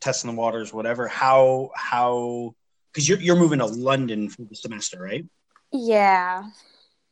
testing 0.01 0.31
the 0.31 0.37
waters, 0.37 0.73
whatever. 0.73 1.09
How 1.09 1.71
how? 1.75 2.55
Because 2.93 3.09
you're 3.09 3.21
you're 3.21 3.37
moving 3.37 3.61
to 3.61 3.67
London 3.67 4.29
for 4.29 4.43
the 4.43 4.55
semester, 4.55 5.01
right? 5.01 5.25
Yeah. 5.73 6.51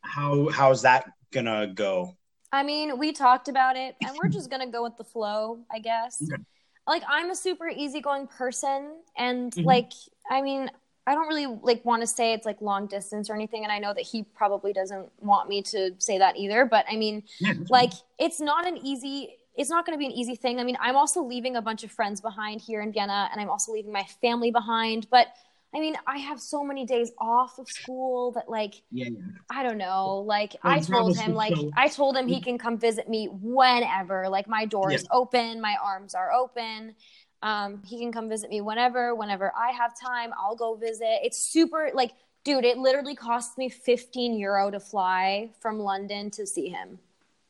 How 0.03 0.49
how's 0.51 0.83
that 0.83 1.11
gonna 1.33 1.69
go? 1.69 2.17
I 2.53 2.65
mean, 2.65 2.99
we 2.99 3.13
talked 3.13 3.49
about 3.49 3.77
it, 3.77 3.95
and 4.05 4.17
we're 4.21 4.29
just 4.29 4.51
gonna 4.51 4.71
go 4.71 4.83
with 4.83 4.97
the 4.97 5.05
flow, 5.05 5.61
I 5.71 5.79
guess. 5.79 6.21
Okay. 6.23 6.43
Like, 6.91 7.05
I'm 7.09 7.31
a 7.31 7.37
super 7.37 7.69
easygoing 7.69 8.27
person, 8.27 8.97
and 9.17 9.53
Mhm. 9.53 9.65
like, 9.65 9.93
I 10.29 10.43
mean, 10.43 10.69
I 11.07 11.15
don't 11.15 11.29
really 11.29 11.47
like 11.47 11.85
want 11.85 12.03
to 12.03 12.07
say 12.07 12.33
it's 12.33 12.45
like 12.45 12.61
long 12.61 12.89
distance 12.89 13.31
or 13.31 13.35
anything, 13.35 13.63
and 13.63 13.73
I 13.73 13.79
know 13.79 13.95
that 13.95 14.03
he 14.13 14.25
probably 14.25 14.73
doesn't 14.73 15.07
want 15.23 15.49
me 15.49 15.63
to 15.75 15.95
say 15.99 16.19
that 16.19 16.37
either. 16.37 16.65
But 16.65 16.85
I 16.91 16.97
mean, 16.97 17.23
Yeah, 17.39 17.53
like, 17.71 17.93
it's 18.19 18.41
not 18.41 18.67
an 18.67 18.77
easy. 18.77 19.37
It's 19.57 19.71
not 19.71 19.85
going 19.87 19.97
to 19.97 19.99
be 19.99 20.07
an 20.07 20.13
easy 20.13 20.35
thing. 20.35 20.59
I 20.59 20.65
mean, 20.65 20.79
I'm 20.81 20.97
also 20.97 21.23
leaving 21.23 21.55
a 21.57 21.63
bunch 21.63 21.85
of 21.85 21.91
friends 21.93 22.21
behind 22.21 22.61
here 22.61 22.81
in 22.81 22.93
Vienna, 22.93 23.29
and 23.31 23.41
I'm 23.41 23.51
also 23.51 23.73
leaving 23.73 23.93
my 23.93 24.05
family 24.21 24.51
behind. 24.51 25.09
But 25.11 25.29
I 25.75 25.79
mean, 25.79 25.97
I 26.07 26.19
have 26.19 26.41
so 26.41 26.65
many 26.65 26.85
days 26.85 27.13
off 27.19 27.59
of 27.59 27.69
school 27.69 28.33
that, 28.33 28.49
like, 28.49 28.83
yeah, 28.91 29.07
yeah. 29.11 29.21
I 29.49 29.63
don't 29.63 29.79
know. 29.79 30.19
Like 30.27 30.57
I 30.63 30.81
told 30.81 31.17
him, 31.17 31.35
like 31.35 31.55
so- 31.55 31.71
I 31.77 31.89
told 31.89 32.17
him 32.17 32.29
he 32.29 32.41
can 32.41 32.59
come 32.59 32.79
visit 32.79 33.09
me 33.09 33.29
whenever. 33.31 34.29
Like 34.29 34.49
my 34.49 34.65
door 34.65 34.93
is 34.93 35.07
open, 35.11 35.61
my 35.61 35.77
arms 35.83 36.15
are 36.15 36.33
open. 36.33 36.95
Um, 37.43 37.83
he 37.87 37.99
can 37.99 38.13
come 38.13 38.29
visit 38.29 38.51
me 38.51 38.61
whenever, 38.61 39.15
whenever 39.15 39.53
I 39.57 39.73
have 39.73 39.99
time. 39.99 40.33
I'll 40.39 40.57
go 40.57 40.75
visit. 40.75 41.21
It's 41.25 41.39
super 41.39 41.91
like, 41.95 42.13
dude. 42.45 42.65
It 42.65 42.79
literally 42.79 43.15
costs 43.15 43.57
me 43.57 43.69
fifteen 43.69 44.39
euro 44.39 44.71
to 44.71 44.79
fly 44.79 45.51
from 45.61 45.79
London 45.79 46.31
to 46.33 46.47
see 46.47 46.69
him. 46.69 46.99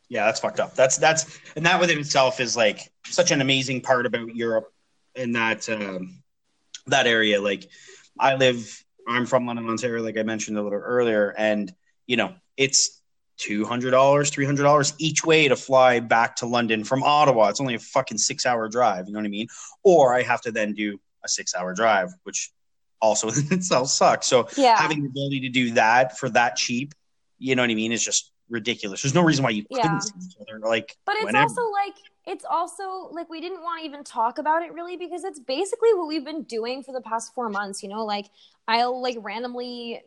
Yeah, 0.09 0.27
that's 0.27 0.41
fucked 0.41 0.61
up. 0.61 0.75
That's 0.75 0.97
that's 0.97 1.39
and 1.57 1.67
that 1.67 1.81
within 1.81 1.99
itself 1.99 2.41
is 2.41 2.57
like 2.57 2.93
such 3.05 3.31
an 3.31 3.41
amazing 3.41 3.81
part 3.81 4.07
about 4.07 4.35
Europe 4.35 4.73
and 5.17 5.35
that 5.35 5.69
um, 5.69 6.23
that 6.87 7.07
area. 7.07 7.41
Like 7.41 7.69
I 8.21 8.37
live, 8.37 8.85
I'm 9.09 9.27
from 9.27 9.47
London, 9.47 9.69
Ontario, 9.69 10.03
like 10.03 10.19
I 10.19 10.23
mentioned 10.23 10.59
a 10.59 10.63
little 10.63 10.79
earlier, 10.79 11.35
and 11.37 11.73
you 12.07 12.17
know 12.17 12.35
it's 12.57 13.01
two 13.39 13.65
hundred 13.65 13.93
dollars, 13.93 14.31
three 14.31 14.45
hundred 14.45 14.65
dollars 14.65 14.93
each 14.99 15.25
way 15.25 15.49
to 15.49 15.57
fly 15.57 16.01
back 16.01 16.37
to 16.37 16.47
London 16.47 16.85
from 16.85 17.03
Ottawa. 17.03 17.49
It's 17.49 17.61
only 17.61 17.75
a 17.75 17.79
fucking 17.79 18.19
six 18.19 18.45
hour 18.45 18.69
drive. 18.69 19.07
You 19.07 19.15
know 19.15 19.19
what 19.21 19.27
I 19.27 19.31
mean? 19.31 19.49
Or 19.83 20.15
I 20.15 20.23
have 20.23 20.43
to 20.43 20.53
then 20.53 20.75
do 20.75 21.01
a 21.25 21.29
six 21.29 21.55
hour 21.55 21.75
drive, 21.75 22.11
which 22.25 22.53
also 23.01 23.29
in 23.41 23.51
itself 23.51 23.89
sucks. 23.89 24.27
So 24.27 24.49
Yeah, 24.57 24.77
having 24.77 25.03
the 25.03 25.09
ability 25.09 25.41
to 25.41 25.49
do 25.49 25.73
that 25.73 26.19
for 26.19 26.29
that 26.31 26.57
cheap, 26.57 26.95
you 27.39 27.57
know 27.57 27.63
what 27.63 27.71
I 27.71 27.75
mean, 27.75 27.93
is 27.93 28.05
just 28.05 28.33
ridiculous. 28.51 29.03
There's 29.03 29.15
no 29.15 29.23
reason 29.23 29.43
why 29.43 29.51
you 29.51 29.65
couldn't 29.65 30.03
see 30.03 30.13
each 30.27 30.37
other. 30.41 30.59
Like, 30.61 30.97
But 31.07 31.17
it's 31.17 31.25
whenever. 31.25 31.45
also 31.45 31.71
like 31.71 31.95
it's 32.31 32.45
also 32.49 33.09
like 33.11 33.29
we 33.29 33.41
didn't 33.41 33.61
want 33.61 33.81
to 33.81 33.85
even 33.85 34.05
talk 34.05 34.39
about 34.39 34.63
it 34.63 34.73
really 34.73 34.97
because 34.97 35.25
it's 35.25 35.41
basically 35.41 35.93
what 35.95 36.07
we've 36.07 36.25
been 36.25 36.45
doing 36.45 36.85
for 36.85 36.93
the 36.93 37.01
past 37.01 37.35
four 37.35 37.49
months. 37.49 37.83
You 37.83 37.89
know, 37.89 38.05
like 38.05 38.27
I'll 38.69 39.03
like 39.03 39.17
randomly 39.21 40.01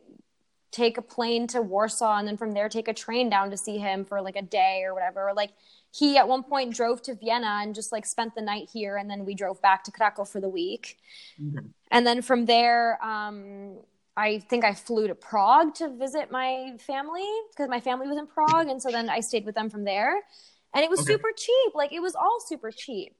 take 0.70 0.96
a 0.96 1.02
plane 1.02 1.46
to 1.48 1.60
Warsaw 1.60 2.16
and 2.16 2.26
then 2.26 2.38
from 2.38 2.52
there 2.52 2.70
take 2.70 2.88
a 2.88 2.94
train 2.94 3.28
down 3.28 3.50
to 3.50 3.58
see 3.58 3.76
him 3.76 4.06
for 4.06 4.22
like 4.22 4.36
a 4.36 4.42
day 4.42 4.82
or 4.84 4.94
whatever. 4.94 5.28
Or, 5.28 5.34
like 5.34 5.50
he 5.92 6.16
at 6.16 6.26
one 6.26 6.42
point 6.42 6.74
drove 6.74 7.02
to 7.02 7.14
Vienna 7.14 7.58
and 7.60 7.74
just 7.74 7.92
like 7.92 8.06
spent 8.06 8.34
the 8.34 8.40
night 8.40 8.70
here 8.72 8.96
and 8.96 9.08
then 9.08 9.26
we 9.26 9.34
drove 9.34 9.60
back 9.60 9.84
to 9.84 9.92
Krakow 9.92 10.24
for 10.24 10.40
the 10.40 10.48
week. 10.48 10.96
Okay. 11.38 11.66
And 11.90 12.06
then 12.06 12.22
from 12.22 12.46
there, 12.46 12.98
um, 13.04 13.76
I 14.16 14.38
think 14.38 14.64
I 14.64 14.72
flew 14.72 15.08
to 15.08 15.14
Prague 15.14 15.74
to 15.74 15.90
visit 15.90 16.30
my 16.30 16.74
family 16.78 17.28
because 17.50 17.68
my 17.68 17.80
family 17.80 18.08
was 18.08 18.16
in 18.16 18.26
Prague. 18.26 18.68
And 18.68 18.80
so 18.80 18.90
then 18.90 19.10
I 19.10 19.20
stayed 19.20 19.44
with 19.44 19.54
them 19.54 19.68
from 19.68 19.84
there. 19.84 20.22
And 20.74 20.84
it 20.84 20.90
was 20.90 21.00
Okay. 21.00 21.06
super 21.06 21.30
cheap. 21.36 21.74
Like 21.74 21.92
it 21.92 22.00
was 22.00 22.14
all 22.14 22.38
super 22.46 22.70
cheap. 22.72 23.16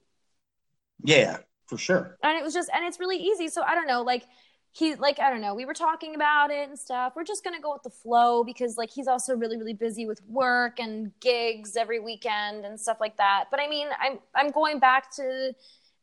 yeah, 1.05 1.39
for 1.66 1.78
sure. 1.78 2.18
And 2.22 2.39
it 2.39 2.44
was 2.44 2.55
just, 2.55 2.70
and 2.74 2.85
it's 2.85 2.98
really 2.98 3.18
easy. 3.18 3.48
So 3.48 3.62
I 3.62 3.74
don't 3.74 3.86
know, 3.86 4.02
like, 4.02 4.24
he, 4.72 4.94
like, 4.97 5.20
I 5.20 5.31
don't 5.31 5.40
know, 5.40 5.55
we 5.55 5.66
were 5.66 5.74
talking 5.74 6.16
about 6.16 6.51
it 6.51 6.68
and 6.68 6.76
stuff. 6.78 7.12
We're 7.14 7.22
just 7.24 7.44
going 7.44 7.55
to 7.55 7.62
go 7.62 7.72
with 7.72 7.85
the 7.85 7.90
flow 7.90 8.43
because, 8.43 8.76
like, 8.76 8.90
he's 8.90 9.06
also 9.06 9.36
really, 9.36 9.56
really 9.56 9.74
busy 9.74 10.05
with 10.06 10.20
work 10.26 10.81
and 10.81 11.12
gigs 11.20 11.76
every 11.76 12.01
weekend 12.01 12.64
and 12.64 12.81
stuff 12.81 12.97
like 13.01 13.16
that. 13.18 13.44
But 13.51 13.60
I 13.60 13.68
mean, 13.68 13.89
I'm, 14.01 14.18
I'm 14.35 14.51
going 14.51 14.81
back 14.81 15.14
to, 15.16 15.52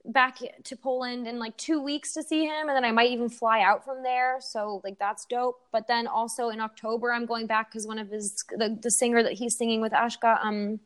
back 0.05 0.39
to 0.63 0.75
Poland 0.77 1.27
in 1.27 1.37
like 1.39 1.55
two 1.57 1.81
weeks 1.81 2.13
to 2.13 2.23
see 2.23 2.45
him, 2.45 2.69
and 2.69 2.71
then 2.71 2.85
I 2.85 2.91
might 2.91 3.11
even 3.11 3.29
fly 3.29 3.61
out 3.61 3.85
from 3.85 4.03
there. 4.03 4.37
So 4.41 4.81
like 4.83 4.97
that's 4.99 5.25
dope. 5.25 5.61
But 5.71 5.87
then 5.87 6.07
also 6.07 6.49
in 6.49 6.59
October, 6.59 7.13
I'm 7.13 7.25
going 7.25 7.47
back 7.47 7.71
because 7.71 7.85
one 7.87 7.99
of 7.99 8.09
his 8.09 8.43
the, 8.57 8.77
the 8.81 8.89
singer 8.91 9.21
that 9.23 9.33
he's 9.33 9.55
singing 9.57 9.79
with 9.79 9.91
Ashka, 9.93 10.43
um, 10.43 10.79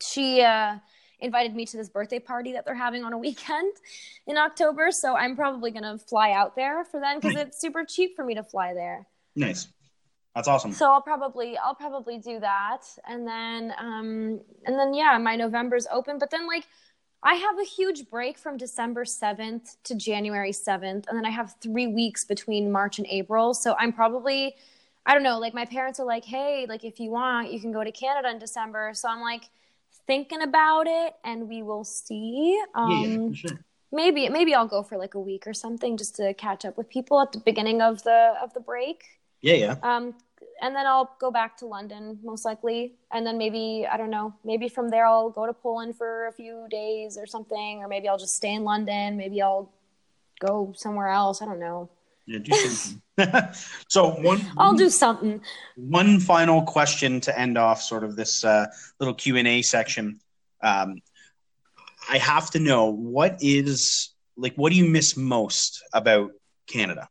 she 0.00 0.42
uh, 0.42 0.76
invited 1.20 1.54
me 1.54 1.66
to 1.66 1.76
this 1.76 1.88
birthday 1.88 2.18
party 2.18 2.52
that 2.52 2.64
they're 2.64 2.74
having 2.74 3.04
on 3.04 3.12
a 3.12 3.18
weekend 3.18 3.72
in 4.26 4.36
October. 4.36 4.90
So 4.90 5.16
I'm 5.16 5.36
probably 5.36 5.70
gonna 5.70 5.98
fly 5.98 6.32
out 6.32 6.56
there 6.56 6.84
for 6.84 7.00
then 7.00 7.20
because 7.20 7.36
it's 7.36 7.60
super 7.60 7.84
cheap 7.84 8.14
for 8.16 8.24
me 8.24 8.34
to 8.34 8.42
fly 8.42 8.74
there. 8.74 9.06
Nice. 9.36 9.68
That's 10.34 10.46
awesome. 10.46 10.72
So 10.72 10.92
I'll 10.92 11.02
probably 11.02 11.56
I'll 11.58 11.74
probably 11.74 12.18
do 12.18 12.38
that, 12.40 12.82
and 13.06 13.26
then 13.26 13.72
um 13.78 14.40
and 14.66 14.78
then 14.78 14.94
yeah, 14.94 15.18
my 15.18 15.36
November's 15.36 15.86
open, 15.90 16.18
but 16.18 16.30
then 16.30 16.46
like 16.46 16.64
I 17.22 17.34
have 17.34 17.58
a 17.58 17.64
huge 17.64 18.08
break 18.08 18.38
from 18.38 18.56
December 18.56 19.04
7th 19.04 19.76
to 19.84 19.96
January 19.96 20.52
7th, 20.52 21.08
and 21.08 21.16
then 21.18 21.26
I 21.26 21.30
have 21.30 21.56
three 21.60 21.88
weeks 21.88 22.24
between 22.24 22.70
March 22.70 22.98
and 22.98 23.06
April. 23.10 23.54
So 23.54 23.74
I'm 23.76 23.92
probably, 23.92 24.54
I 25.04 25.14
don't 25.14 25.24
know, 25.24 25.40
like 25.40 25.52
my 25.52 25.64
parents 25.64 25.98
are 25.98 26.06
like, 26.06 26.24
hey, 26.24 26.66
like 26.68 26.84
if 26.84 27.00
you 27.00 27.10
want, 27.10 27.52
you 27.52 27.58
can 27.58 27.72
go 27.72 27.82
to 27.82 27.90
Canada 27.90 28.30
in 28.30 28.38
December. 28.38 28.92
So 28.94 29.08
I'm 29.08 29.20
like 29.20 29.50
thinking 30.08 30.42
about 30.42 30.88
it, 30.88 31.14
and 31.22 31.48
we 31.48 31.62
will 31.62 31.84
see. 31.84 32.60
Um, 32.74 33.28
yeah, 33.28 33.34
sure. 33.34 33.64
Maybe 33.92 34.28
maybe 34.28 34.54
I'll 34.54 34.66
go 34.66 34.82
for 34.82 34.98
like 34.98 35.14
a 35.14 35.20
week 35.20 35.46
or 35.46 35.54
something 35.54 35.96
just 35.96 36.16
to 36.16 36.34
catch 36.34 36.64
up 36.64 36.76
with 36.76 36.88
people 36.90 37.20
at 37.20 37.30
the 37.32 37.38
beginning 37.38 37.80
of 37.80 38.02
the 38.02 38.34
of 38.42 38.52
the 38.54 38.60
break. 38.60 39.04
Yeah, 39.40 39.54
yeah. 39.54 39.76
Um, 39.82 40.14
and 40.60 40.74
then 40.74 40.86
I'll 40.86 41.10
go 41.20 41.30
back 41.30 41.56
to 41.58 41.66
London 41.66 42.18
most 42.22 42.44
likely, 42.44 42.94
and 43.12 43.24
then 43.24 43.38
maybe 43.38 43.86
I 43.90 43.96
don't 43.96 44.10
know, 44.10 44.34
maybe 44.44 44.68
from 44.68 44.90
there 44.90 45.06
I'll 45.06 45.30
go 45.30 45.46
to 45.46 45.52
Poland 45.52 45.96
for 45.96 46.26
a 46.26 46.32
few 46.32 46.66
days 46.70 47.16
or 47.16 47.26
something, 47.26 47.78
or 47.78 47.88
maybe 47.88 48.08
I'll 48.08 48.18
just 48.18 48.34
stay 48.34 48.52
in 48.54 48.64
London. 48.64 49.16
Maybe 49.16 49.40
I'll 49.40 49.70
go 50.40 50.72
somewhere 50.76 51.08
else. 51.08 51.40
I 51.40 51.46
don't 51.46 51.60
know. 51.60 51.88
Yeah, 52.28 52.40
do 52.40 52.52
something. 52.52 53.02
so 53.88 54.10
one, 54.20 54.44
I'll 54.58 54.74
do 54.74 54.90
something. 54.90 55.40
one 55.76 56.20
final 56.20 56.60
question 56.62 57.20
to 57.22 57.36
end 57.38 57.56
off 57.56 57.80
sort 57.80 58.04
of 58.04 58.16
this 58.16 58.44
uh, 58.44 58.66
little 59.00 59.14
Q 59.14 59.38
and 59.38 59.48
A 59.48 59.62
section. 59.62 60.20
Um, 60.62 61.00
I 62.10 62.18
have 62.18 62.50
to 62.50 62.58
know 62.58 62.86
what 62.92 63.38
is 63.40 64.10
like 64.36 64.54
what 64.56 64.70
do 64.72 64.76
you 64.78 64.84
miss 64.84 65.16
most 65.16 65.82
about 65.94 66.32
Canada, 66.66 67.08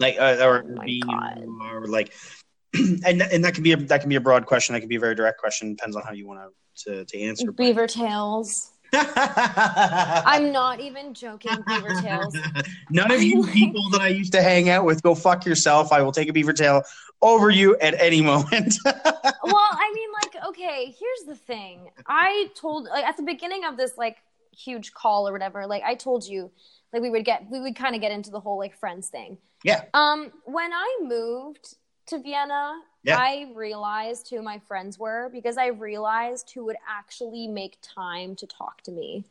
like 0.00 0.16
uh, 0.18 0.38
or 0.40 0.64
Oh 0.66 0.82
being 0.84 1.60
or 1.70 1.86
like, 1.86 2.14
and 2.74 3.20
and 3.22 3.44
that 3.44 3.52
can 3.52 3.62
be 3.62 3.72
a 3.72 3.76
that 3.76 4.00
can 4.00 4.08
be 4.08 4.16
a 4.16 4.20
broad 4.22 4.46
question. 4.46 4.72
That 4.72 4.80
can 4.80 4.88
be 4.88 4.96
a 4.96 5.00
very 5.00 5.14
direct 5.14 5.38
question. 5.38 5.74
Depends 5.74 5.96
on 5.96 6.02
how 6.02 6.12
you 6.12 6.26
want 6.26 6.40
to 6.84 6.94
to 6.94 7.04
to 7.04 7.20
answer. 7.20 7.46
but- 7.46 7.56
Beaver 7.56 7.86
tails. 7.86 8.72
I'm 8.92 10.52
not 10.52 10.80
even 10.80 11.14
joking. 11.14 11.52
Beaver 11.66 12.00
tails. 12.00 12.36
None 12.90 13.10
of 13.10 13.22
you 13.22 13.46
people 13.46 13.88
that 13.90 14.00
I 14.00 14.08
used 14.08 14.32
to 14.32 14.42
hang 14.42 14.68
out 14.68 14.84
with 14.84 15.02
go 15.02 15.14
fuck 15.14 15.44
yourself. 15.44 15.92
I 15.92 16.02
will 16.02 16.12
take 16.12 16.28
a 16.28 16.32
beaver 16.32 16.52
tail 16.52 16.82
over 17.22 17.50
you 17.50 17.76
at 17.78 17.94
any 18.00 18.20
moment. 18.20 18.74
well, 18.84 18.94
I 18.94 19.92
mean, 19.94 20.08
like, 20.22 20.44
okay, 20.48 20.94
here's 20.98 21.26
the 21.26 21.36
thing. 21.36 21.90
I 22.06 22.48
told, 22.54 22.84
like, 22.84 23.04
at 23.04 23.16
the 23.16 23.22
beginning 23.22 23.64
of 23.64 23.76
this, 23.76 23.92
like, 23.96 24.18
huge 24.52 24.92
call 24.92 25.28
or 25.28 25.32
whatever, 25.32 25.66
like, 25.66 25.82
I 25.82 25.94
told 25.94 26.26
you, 26.26 26.50
like, 26.92 27.02
we 27.02 27.10
would 27.10 27.24
get, 27.24 27.46
we 27.50 27.60
would 27.60 27.76
kind 27.76 27.94
of 27.94 28.00
get 28.00 28.12
into 28.12 28.30
the 28.30 28.40
whole, 28.40 28.58
like, 28.58 28.78
friends 28.78 29.08
thing. 29.08 29.38
Yeah. 29.64 29.84
Um, 29.94 30.32
when 30.44 30.72
I 30.72 30.98
moved 31.02 31.76
to 32.06 32.18
Vienna, 32.18 32.74
Yeah. 33.06 33.18
I 33.18 33.46
realized 33.54 34.28
who 34.30 34.42
my 34.42 34.58
friends 34.66 34.98
were 34.98 35.30
because 35.32 35.56
I 35.56 35.68
realized 35.68 36.50
who 36.52 36.64
would 36.64 36.76
actually 36.88 37.46
make 37.46 37.78
time 37.80 38.34
to 38.36 38.46
talk 38.46 38.82
to 38.82 38.90
me. 38.90 39.24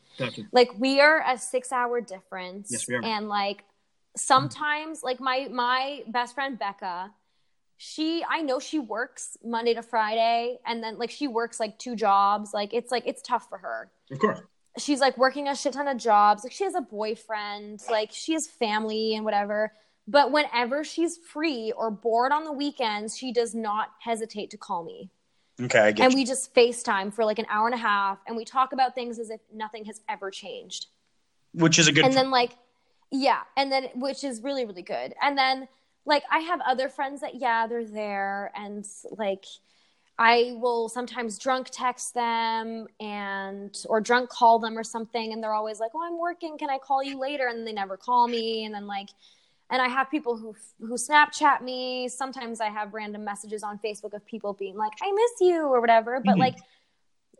Like, 0.53 0.69
we 0.79 1.01
are 1.01 1.21
a 1.27 1.37
six 1.37 1.73
hour 1.73 1.99
difference. 1.99 2.69
Yes, 2.71 2.87
we 2.87 2.95
are. 2.95 3.03
And, 3.03 3.27
like, 3.27 3.65
sometimes, 4.15 5.03
like, 5.03 5.19
my, 5.19 5.49
my 5.51 6.03
best 6.07 6.35
friend, 6.35 6.57
Becca, 6.57 7.11
she 7.77 8.23
i 8.29 8.41
know 8.41 8.57
she 8.57 8.79
works 8.79 9.37
monday 9.43 9.73
to 9.73 9.81
friday 9.81 10.57
and 10.65 10.81
then 10.81 10.97
like 10.97 11.11
she 11.11 11.27
works 11.27 11.59
like 11.59 11.77
two 11.77 11.93
jobs 11.93 12.53
like 12.53 12.73
it's 12.73 12.89
like 12.89 13.03
it's 13.05 13.21
tough 13.21 13.49
for 13.49 13.57
her 13.57 13.91
Of 14.09 14.19
course. 14.19 14.39
she's 14.77 15.01
like 15.01 15.17
working 15.17 15.49
a 15.49 15.55
shit 15.57 15.73
ton 15.73 15.89
of 15.89 15.97
jobs 15.97 16.45
like 16.45 16.53
she 16.53 16.63
has 16.63 16.73
a 16.73 16.79
boyfriend 16.79 17.81
like 17.91 18.11
she 18.13 18.31
has 18.31 18.47
family 18.47 19.13
and 19.15 19.25
whatever 19.25 19.73
but 20.07 20.31
whenever 20.31 20.83
she's 20.83 21.17
free 21.17 21.71
or 21.75 21.89
bored 21.89 22.31
on 22.31 22.43
the 22.43 22.51
weekends 22.51 23.17
she 23.17 23.31
does 23.31 23.53
not 23.55 23.89
hesitate 24.01 24.49
to 24.51 24.57
call 24.57 24.83
me 24.83 25.09
Okay, 25.61 25.79
I 25.79 25.91
get 25.93 26.03
and 26.03 26.13
you. 26.13 26.17
we 26.19 26.25
just 26.25 26.53
facetime 26.53 27.13
for 27.13 27.23
like 27.23 27.39
an 27.39 27.45
hour 27.49 27.65
and 27.67 27.73
a 27.75 27.77
half 27.79 28.19
and 28.27 28.35
we 28.35 28.43
talk 28.43 28.73
about 28.73 28.93
things 28.93 29.19
as 29.19 29.29
if 29.29 29.39
nothing 29.53 29.85
has 29.85 30.01
ever 30.09 30.29
changed 30.29 30.87
Which 31.53 31.79
is 31.79 31.87
a 31.87 31.91
good. 31.91 32.05
and 32.05 32.13
then 32.13 32.29
like 32.29 32.51
yeah 33.11 33.41
and 33.55 33.71
then 33.71 33.85
which 33.95 34.23
is 34.23 34.41
really 34.41 34.65
really 34.65 34.81
good 34.81 35.13
and 35.21 35.37
then 35.37 35.67
like 36.05 36.23
i 36.31 36.39
have 36.39 36.59
other 36.67 36.89
friends 36.89 37.21
that 37.21 37.35
yeah 37.35 37.67
they're 37.67 37.85
there 37.85 38.51
and 38.55 38.85
like 39.11 39.45
i 40.19 40.53
will 40.57 40.89
sometimes 40.89 41.37
drunk 41.37 41.67
text 41.71 42.13
them 42.13 42.87
and 42.99 43.77
or 43.87 44.01
drunk 44.01 44.29
call 44.29 44.59
them 44.59 44.77
or 44.77 44.83
something 44.83 45.31
and 45.33 45.41
they're 45.41 45.53
always 45.53 45.79
like 45.79 45.91
oh 45.95 46.03
i'm 46.05 46.17
working 46.19 46.57
can 46.57 46.69
i 46.69 46.77
call 46.77 47.01
you 47.03 47.17
later 47.19 47.47
and 47.47 47.65
they 47.65 47.71
never 47.73 47.95
call 47.95 48.27
me 48.27 48.65
and 48.65 48.73
then 48.73 48.87
like 48.87 49.09
and 49.69 49.81
i 49.81 49.87
have 49.87 50.09
people 50.11 50.37
who 50.37 50.55
who 50.79 50.95
snapchat 50.95 51.61
me. 51.61 52.07
Sometimes 52.07 52.61
i 52.61 52.69
have 52.69 52.93
random 52.93 53.23
messages 53.23 53.63
on 53.63 53.79
facebook 53.79 54.13
of 54.13 54.25
people 54.25 54.53
being 54.53 54.75
like 54.77 54.93
i 55.01 55.11
miss 55.11 55.31
you 55.41 55.61
or 55.67 55.79
whatever. 55.81 56.21
But 56.23 56.35
Mhm. 56.35 56.39
like 56.39 56.55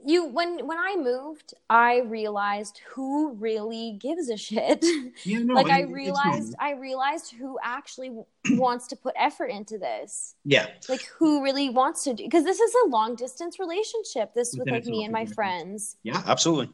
you 0.06 0.26
when 0.26 0.66
when 0.68 0.78
i 0.78 0.96
moved 0.98 1.54
i 1.70 2.00
realized 2.00 2.82
who 2.94 3.34
really 3.34 3.98
gives 4.00 4.30
a 4.30 4.38
shit. 4.38 4.84
Yeah, 5.24 5.40
no, 5.44 5.54
like 5.60 5.68
it- 5.68 5.72
i 5.72 5.82
realized 5.82 6.56
i 6.60 6.72
realized 6.74 7.34
who 7.40 7.58
actually 7.64 8.12
wants 8.50 8.88
to 8.88 8.96
put 8.96 9.14
effort 9.18 9.48
into 9.48 9.78
this. 9.78 10.36
Yeah, 10.44 10.68
like 10.90 11.02
who 11.18 11.44
really 11.44 11.70
wants 11.70 12.04
to 12.04 12.14
do 12.14 12.24
because 12.24 12.44
this 12.44 12.60
is 12.60 12.74
a 12.86 12.90
long 12.90 13.16
distance 13.16 13.58
relationship 13.60 14.34
this 14.36 14.56
with 14.58 14.70
like 14.70 14.86
me 14.86 15.04
and 15.04 15.14
my 15.14 15.22
exactly. 15.22 15.36
friends. 15.36 15.98
Yeah, 16.04 16.22
absolutely. 16.26 16.74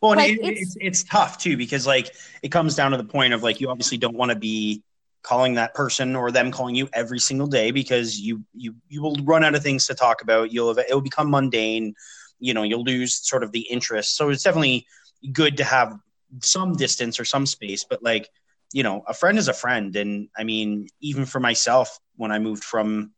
Well, 0.00 0.12
and 0.12 0.20
Like, 0.20 0.30
it, 0.32 0.40
it's- 0.40 0.60
it's 0.62 0.76
it's 0.80 1.02
tough 1.04 1.38
too 1.38 1.56
because 1.56 1.86
like 1.86 2.14
it 2.42 2.50
comes 2.50 2.74
down 2.74 2.92
to 2.92 2.96
the 2.96 3.04
point 3.04 3.32
of 3.34 3.42
like 3.42 3.60
you 3.60 3.70
obviously 3.70 3.98
don't 3.98 4.16
want 4.16 4.30
to 4.30 4.36
be 4.36 4.82
calling 5.22 5.54
that 5.54 5.74
person 5.74 6.14
or 6.16 6.30
them 6.30 6.50
calling 6.50 6.74
you 6.74 6.88
every 6.92 7.18
single 7.18 7.46
day 7.46 7.70
because 7.70 8.20
you 8.20 8.44
you 8.54 8.74
you 8.88 9.02
will 9.02 9.16
run 9.22 9.42
out 9.44 9.54
of 9.54 9.62
things 9.62 9.86
to 9.86 9.94
talk 9.94 10.22
about. 10.22 10.52
You'll 10.52 10.76
it 10.78 10.86
will 10.90 11.00
become 11.00 11.30
mundane. 11.30 11.94
You 12.38 12.52
know, 12.54 12.62
you'll 12.62 12.82
lose 12.84 13.14
sort 13.26 13.42
of 13.42 13.52
the 13.52 13.60
interest. 13.60 14.16
So 14.16 14.28
it's 14.28 14.42
definitely 14.42 14.86
good 15.32 15.56
to 15.58 15.64
have 15.64 15.96
some 16.42 16.74
distance 16.74 17.18
or 17.18 17.24
some 17.24 17.46
space. 17.46 17.84
But 17.84 18.02
like 18.02 18.28
you 18.72 18.82
know, 18.82 19.04
a 19.06 19.14
friend 19.14 19.38
is 19.38 19.48
a 19.48 19.52
friend, 19.54 19.94
and 19.96 20.28
I 20.36 20.42
mean, 20.44 20.88
even 21.00 21.26
for 21.26 21.38
myself, 21.40 21.98
when 22.16 22.32
I 22.32 22.38
moved 22.40 22.64
from 22.64 23.12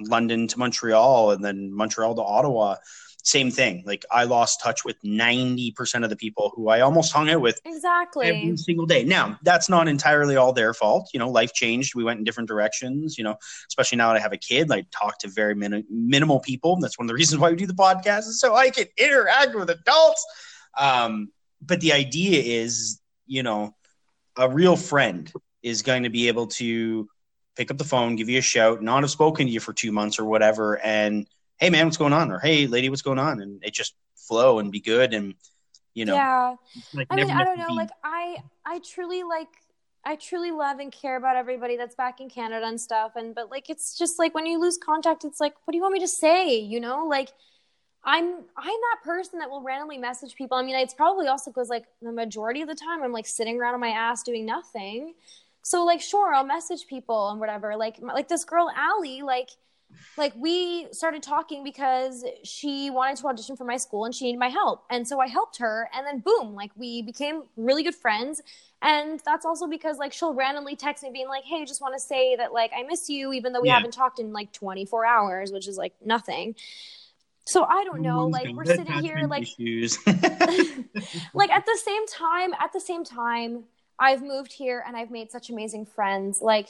London 0.00 0.48
to 0.48 0.58
Montreal 0.58 1.32
and 1.32 1.44
then 1.44 1.70
Montreal 1.72 2.14
to 2.14 2.22
Ottawa, 2.22 2.76
same 3.22 3.50
thing. 3.50 3.84
Like 3.86 4.04
I 4.10 4.24
lost 4.24 4.60
touch 4.60 4.84
with 4.84 5.00
90% 5.02 6.04
of 6.04 6.10
the 6.10 6.16
people 6.16 6.52
who 6.54 6.68
I 6.68 6.80
almost 6.80 7.12
hung 7.12 7.30
out 7.30 7.40
with 7.40 7.60
exactly 7.64 8.26
every 8.26 8.56
single 8.56 8.84
day. 8.84 9.04
Now, 9.04 9.38
that's 9.42 9.68
not 9.68 9.88
entirely 9.88 10.36
all 10.36 10.52
their 10.52 10.74
fault. 10.74 11.08
You 11.12 11.20
know, 11.20 11.30
life 11.30 11.52
changed. 11.52 11.94
We 11.94 12.04
went 12.04 12.18
in 12.18 12.24
different 12.24 12.48
directions, 12.48 13.16
you 13.16 13.24
know, 13.24 13.36
especially 13.68 13.98
now 13.98 14.08
that 14.12 14.18
I 14.18 14.20
have 14.20 14.32
a 14.32 14.38
kid, 14.38 14.70
I 14.72 14.84
talk 14.90 15.18
to 15.18 15.28
very 15.28 15.54
min- 15.54 15.84
minimal 15.88 16.40
people. 16.40 16.78
That's 16.80 16.98
one 16.98 17.06
of 17.06 17.08
the 17.08 17.14
reasons 17.14 17.40
why 17.40 17.50
we 17.50 17.56
do 17.56 17.66
the 17.66 17.74
podcast 17.74 18.20
is 18.20 18.40
so 18.40 18.54
I 18.54 18.70
can 18.70 18.86
interact 18.98 19.54
with 19.54 19.70
adults. 19.70 20.26
Um, 20.76 21.30
but 21.60 21.80
the 21.80 21.92
idea 21.92 22.42
is, 22.42 23.00
you 23.26 23.44
know, 23.44 23.74
a 24.36 24.48
real 24.48 24.76
friend 24.76 25.32
is 25.62 25.82
going 25.82 26.02
to 26.02 26.10
be 26.10 26.28
able 26.28 26.48
to 26.48 27.08
pick 27.54 27.70
up 27.70 27.78
the 27.78 27.84
phone, 27.84 28.16
give 28.16 28.28
you 28.28 28.38
a 28.38 28.42
shout, 28.42 28.82
not 28.82 29.02
have 29.02 29.10
spoken 29.10 29.46
to 29.46 29.52
you 29.52 29.60
for 29.60 29.72
two 29.72 29.92
months 29.92 30.18
or 30.18 30.24
whatever, 30.24 30.78
and 30.78 31.26
hey 31.62 31.70
man, 31.70 31.86
what's 31.86 31.96
going 31.96 32.12
on? 32.12 32.32
Or 32.32 32.40
hey 32.40 32.66
lady, 32.66 32.88
what's 32.88 33.02
going 33.02 33.20
on? 33.20 33.40
And 33.40 33.62
it 33.62 33.72
just 33.72 33.94
flow 34.16 34.58
and 34.58 34.72
be 34.72 34.80
good 34.80 35.14
and 35.14 35.34
you 35.94 36.04
know 36.04 36.14
yeah. 36.14 36.54
like 36.94 37.06
i 37.10 37.16
mean 37.16 37.30
i 37.30 37.44
don't 37.44 37.58
know 37.58 37.68
be- 37.68 37.74
like 37.74 37.90
i 38.02 38.36
i 38.64 38.78
truly 38.78 39.24
like 39.24 39.48
i 40.06 40.16
truly 40.16 40.50
love 40.50 40.78
and 40.78 40.90
care 40.90 41.16
about 41.16 41.36
everybody 41.36 41.76
that's 41.76 41.94
back 41.94 42.18
in 42.20 42.30
canada 42.30 42.64
and 42.64 42.80
stuff. 42.80 43.12
And 43.14 43.34
but 43.34 43.50
like 43.50 43.68
it's 43.68 43.98
just 43.98 44.18
like 44.18 44.34
when 44.34 44.46
you 44.46 44.58
lose 44.58 44.78
contact 44.78 45.24
it's 45.24 45.38
like 45.38 45.54
what 45.64 45.72
do 45.72 45.76
you 45.76 45.82
want 45.82 45.94
me 45.94 46.00
to 46.00 46.08
say? 46.08 46.56
You 46.58 46.80
know 46.80 47.06
like 47.06 47.30
i'm 48.04 48.24
i'm 48.56 48.80
that 48.90 48.98
person 49.04 49.38
that 49.38 49.50
will 49.50 49.62
randomly 49.62 49.98
message 49.98 50.34
people. 50.34 50.56
I 50.56 50.62
mean 50.62 50.76
it's 50.76 50.94
probably 50.94 51.26
also 51.26 51.50
because 51.50 51.68
like 51.68 51.84
the 52.00 52.12
majority 52.12 52.62
of 52.62 52.68
the 52.68 52.74
time 52.74 53.02
i'm 53.02 53.12
like 53.12 53.26
sitting 53.26 53.60
around 53.60 53.74
on 53.74 53.80
my 53.80 53.90
ass 53.90 54.22
doing 54.22 54.46
nothing. 54.46 55.14
So 55.62 55.84
like 55.84 56.00
sure 56.00 56.32
i'll 56.32 56.44
message 56.44 56.86
people 56.86 57.28
and 57.28 57.38
whatever. 57.38 57.76
Like 57.76 57.96
like 58.00 58.28
this 58.28 58.44
girl 58.44 58.70
Allie 58.74 59.22
like 59.22 59.50
like 60.16 60.32
we 60.36 60.88
started 60.92 61.22
talking 61.22 61.64
because 61.64 62.24
she 62.44 62.90
wanted 62.90 63.16
to 63.16 63.26
audition 63.28 63.56
for 63.56 63.64
my 63.64 63.76
school 63.76 64.04
and 64.04 64.14
she 64.14 64.26
needed 64.26 64.38
my 64.38 64.48
help. 64.48 64.84
And 64.90 65.06
so 65.06 65.20
i 65.20 65.26
helped 65.26 65.58
her 65.58 65.88
and 65.94 66.06
then 66.06 66.20
boom 66.20 66.54
like 66.54 66.70
we 66.76 67.02
became 67.02 67.44
really 67.56 67.82
good 67.82 67.94
friends. 67.94 68.40
And 68.82 69.20
that's 69.24 69.46
also 69.46 69.66
because 69.66 69.98
like 69.98 70.12
she'll 70.12 70.34
randomly 70.34 70.76
text 70.76 71.02
me 71.02 71.10
being 71.12 71.28
like 71.28 71.44
hey 71.44 71.64
just 71.64 71.80
want 71.80 71.94
to 71.94 72.00
say 72.00 72.36
that 72.36 72.52
like 72.52 72.72
i 72.76 72.82
miss 72.82 73.08
you 73.08 73.32
even 73.32 73.52
though 73.52 73.60
we 73.62 73.68
Yeah. 73.68 73.74
haven't 73.74 73.92
talked 73.94 74.18
in 74.18 74.32
like 74.32 74.52
24 74.52 75.06
hours 75.06 75.52
which 75.52 75.66
is 75.68 75.76
like 75.76 75.94
nothing. 76.04 76.54
So 77.44 77.64
i 77.64 77.82
don't 77.84 78.02
know 78.02 78.26
like 78.26 78.48
we're 78.54 78.64
sitting 78.64 79.02
here 79.02 79.26
like 79.28 79.46
like 81.34 81.50
at 81.50 81.64
the 81.66 81.78
same 81.82 82.06
time 82.06 82.52
at 82.60 82.72
the 82.72 82.80
same 82.80 83.04
time 83.04 83.64
i've 83.98 84.22
moved 84.22 84.52
here 84.52 84.84
and 84.86 84.96
i've 84.96 85.10
made 85.10 85.30
such 85.30 85.48
amazing 85.50 85.86
friends. 85.86 86.40
Like 86.42 86.68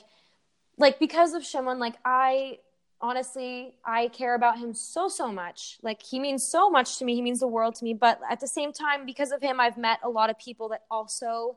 like 0.78 0.98
because 0.98 1.34
of 1.34 1.42
Szymon 1.42 1.78
like 1.78 1.96
i 2.04 2.58
honestly, 3.02 3.74
I 3.84 4.08
care 4.08 4.34
about 4.34 4.58
him 4.58 4.72
so, 4.72 5.08
so 5.08 5.30
much. 5.32 5.78
Like, 5.82 6.02
he 6.02 6.18
means 6.20 6.46
so 6.46 6.70
much 6.70 6.98
to 6.98 7.04
me. 7.04 7.14
He 7.14 7.22
means 7.22 7.40
the 7.40 7.48
world 7.48 7.74
to 7.76 7.84
me. 7.84 7.94
But 7.94 8.20
at 8.30 8.40
the 8.40 8.46
same 8.46 8.72
time, 8.72 9.04
because 9.04 9.32
of 9.32 9.42
him, 9.42 9.58
I've 9.60 9.76
met 9.76 9.98
a 10.02 10.08
lot 10.08 10.30
of 10.30 10.38
people 10.38 10.68
that 10.70 10.82
also 10.90 11.56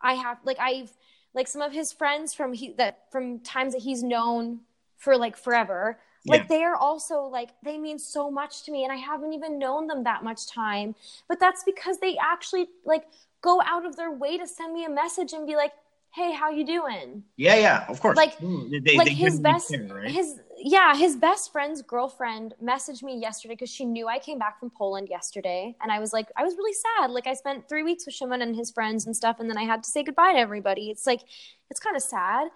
I 0.00 0.14
have, 0.14 0.38
like, 0.44 0.58
I've, 0.60 0.92
like, 1.34 1.48
some 1.48 1.62
of 1.62 1.72
his 1.72 1.92
friends 1.92 2.34
from 2.34 2.52
he, 2.52 2.72
that, 2.74 3.04
from 3.10 3.40
times 3.40 3.72
that 3.72 3.82
he's 3.82 4.02
known 4.02 4.60
for 4.98 5.16
like 5.16 5.36
forever. 5.36 5.98
Like, 6.26 6.42
Yeah. 6.42 6.46
they 6.48 6.64
are 6.64 6.76
also 6.76 7.22
like, 7.22 7.50
they 7.62 7.78
mean 7.78 7.98
so 7.98 8.30
much 8.30 8.64
to 8.64 8.72
me. 8.72 8.84
And 8.84 8.92
I 8.92 8.96
haven't 8.96 9.32
even 9.32 9.58
known 9.58 9.86
them 9.86 10.04
that 10.04 10.22
much 10.24 10.46
time. 10.46 10.94
But 11.28 11.40
that's 11.40 11.62
because 11.64 11.98
they 11.98 12.16
actually, 12.18 12.68
like, 12.84 13.04
go 13.42 13.60
out 13.62 13.86
of 13.86 13.96
their 13.96 14.10
way 14.10 14.36
to 14.38 14.46
send 14.46 14.72
me 14.74 14.84
a 14.84 14.90
message 14.90 15.32
and 15.32 15.46
be 15.46 15.56
like, 15.56 15.72
hey, 16.12 16.32
how 16.32 16.50
you 16.50 16.64
doing? 16.64 17.22
Yeah, 17.36 17.56
yeah, 17.56 17.84
of 17.88 18.00
course. 18.00 18.16
Like- 18.16 18.38
mm, 18.38 18.70
They- 18.70 18.78
they- 18.80 18.96
like 18.96 19.08
they 19.08 19.14
his 19.14 19.38
best 19.38 19.68
care, 19.70 19.86
right? 19.94 20.10
his 20.10 20.40
yeah 20.58 20.94
his 20.96 21.16
best 21.16 21.52
friend's 21.52 21.82
girlfriend 21.82 22.54
messaged 22.62 23.02
me 23.02 23.18
yesterday 23.18 23.54
because 23.54 23.70
she 23.70 23.84
knew 23.84 24.08
i 24.08 24.18
came 24.18 24.38
back 24.38 24.58
from 24.58 24.70
poland 24.70 25.08
yesterday 25.08 25.74
and 25.82 25.92
i 25.92 25.98
was 25.98 26.12
like 26.12 26.28
i 26.36 26.42
was 26.42 26.54
really 26.56 26.72
sad. 26.72 27.10
Like 27.10 27.26
i 27.26 27.34
spent 27.34 27.68
three 27.68 27.82
weeks 27.82 28.06
with 28.06 28.14
Szymon 28.14 28.42
and 28.42 28.56
his 28.56 28.70
friends 28.70 29.06
and 29.06 29.14
stuff 29.14 29.36
and 29.38 29.50
then 29.50 29.58
i 29.58 29.64
had 29.64 29.82
to 29.82 29.90
say 29.90 30.02
goodbye 30.02 30.32
to 30.32 30.38
everybody. 30.38 30.90
It's 30.90 31.06
like 31.06 31.22
it's 31.70 31.80
kind 31.80 31.96
of 31.96 32.02
sad 32.02 32.48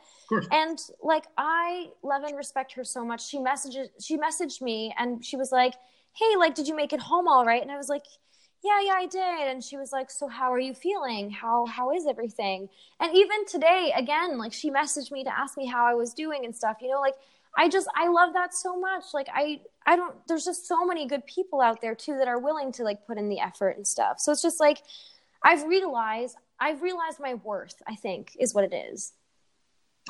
and 0.51 0.79
like 1.03 1.25
i 1.37 1.89
love 2.03 2.23
and 2.23 2.37
respect 2.37 2.73
her 2.73 2.85
so 2.85 3.05
much. 3.05 3.27
She 3.29 3.39
messages 3.39 3.89
she 4.01 4.17
messaged 4.17 4.63
me 4.63 4.95
and 4.99 5.25
she 5.25 5.37
was 5.37 5.53
like 5.53 5.75
hey 6.15 6.37
like 6.37 6.55
did 6.55 6.69
you 6.69 6.77
make 6.77 6.93
it 6.93 7.01
home 7.01 7.29
all 7.29 7.45
right? 7.45 7.63
And 7.63 7.71
i 7.71 7.77
was 7.77 7.89
like 7.89 8.05
yeah 8.65 8.81
yeah 8.83 8.95
i 8.95 9.07
did. 9.07 9.49
And 9.51 9.63
she 9.63 9.77
was 9.77 9.93
like 9.93 10.11
so 10.11 10.27
how 10.27 10.53
are 10.53 10.61
you 10.61 10.75
feeling? 10.75 11.31
How 11.31 11.67
how 11.67 11.93
is 11.93 12.07
everything? 12.07 12.69
And 12.99 13.15
even 13.15 13.45
today 13.47 13.93
again 13.95 14.39
like 14.39 14.53
she 14.53 14.71
messaged 14.71 15.13
me 15.13 15.23
to 15.25 15.39
ask 15.39 15.59
me 15.59 15.67
how 15.67 15.85
i 15.87 15.95
was 15.95 16.15
doing 16.15 16.45
and 16.45 16.57
stuff 16.57 16.79
you 16.81 16.89
know 16.89 17.01
like 17.01 17.15
i 17.57 17.69
just 17.69 17.89
i 17.97 18.09
love 18.09 18.33
that 18.35 18.55
so 18.55 18.79
much. 18.79 19.05
Like 19.15 19.29
i 19.33 19.61
i 19.87 19.97
don't 19.97 20.15
there's 20.29 20.45
just 20.45 20.67
so 20.67 20.85
many 20.85 21.07
good 21.07 21.27
people 21.27 21.61
out 21.61 21.81
there 21.81 21.95
too 21.95 22.17
that 22.19 22.29
are 22.29 22.39
willing 22.39 22.73
to 22.73 22.85
like 22.85 23.07
put 23.07 23.19
in 23.19 23.29
the 23.29 23.41
effort 23.41 23.77
and 23.77 23.87
stuff. 23.87 24.21
So 24.21 24.33
it's 24.33 24.43
just 24.43 24.61
like 24.61 24.83
i've 25.43 25.65
realized 25.65 26.37
i've 26.59 26.83
realized 26.83 27.19
my 27.21 27.35
worth 27.35 27.75
i 27.87 27.95
think 27.95 28.37
is 28.39 28.55
what 28.55 28.65
it 28.65 28.75
is 28.75 29.13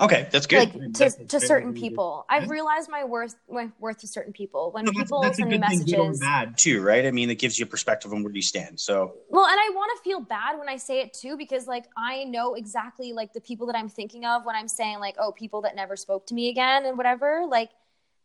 Okay, 0.00 0.28
that's 0.32 0.46
good. 0.46 0.56
like 0.56 0.72
to, 0.72 0.88
That's- 0.92 1.16
to 1.28 1.40
certain 1.40 1.72
very 1.72 1.80
good. 1.80 1.88
people 1.88 2.24
i've 2.30 2.48
realized 2.48 2.88
my 2.90 3.04
worth 3.04 3.34
my 3.50 3.68
worth 3.78 3.98
to 3.98 4.06
certain 4.08 4.32
people 4.32 4.70
when 4.72 4.86
No, 4.86 4.92
people 4.92 5.20
that's 5.20 5.38
a 5.38 5.42
send 5.42 5.50
me 5.50 5.58
good 5.58 5.66
thing, 5.68 5.78
good 5.84 5.94
or 5.98 6.08
messages 6.08 6.20
bad 6.20 6.56
too, 6.58 6.80
right? 6.80 7.04
I 7.04 7.10
mean, 7.10 7.28
it 7.30 7.38
gives 7.38 7.58
you 7.58 7.64
a 7.66 7.68
perspective 7.68 8.12
on 8.12 8.22
where 8.22 8.32
you 8.32 8.40
stand. 8.42 8.80
So 8.80 9.14
Well, 9.28 9.46
and 9.46 9.58
I 9.60 9.70
want 9.74 9.92
to 9.96 10.02
feel 10.02 10.20
bad 10.20 10.58
when 10.58 10.68
I 10.68 10.76
say 10.78 11.00
it 11.00 11.12
too, 11.12 11.36
because 11.36 11.66
like 11.66 11.84
I 11.96 12.24
know 12.24 12.54
exactly 12.54 13.12
like 13.12 13.32
the 13.34 13.40
people 13.40 13.66
that 13.66 13.76
I'm 13.76 13.88
thinking 13.88 14.24
of 14.24 14.44
when 14.46 14.56
I'm 14.56 14.68
saying 14.68 15.00
like, 15.00 15.16
oh, 15.18 15.32
people 15.32 15.60
that 15.62 15.76
never 15.76 15.96
spoke 15.96 16.26
to 16.28 16.34
me 16.34 16.48
again 16.48 16.86
and 16.86 16.96
whatever, 16.96 17.44
like 17.48 17.70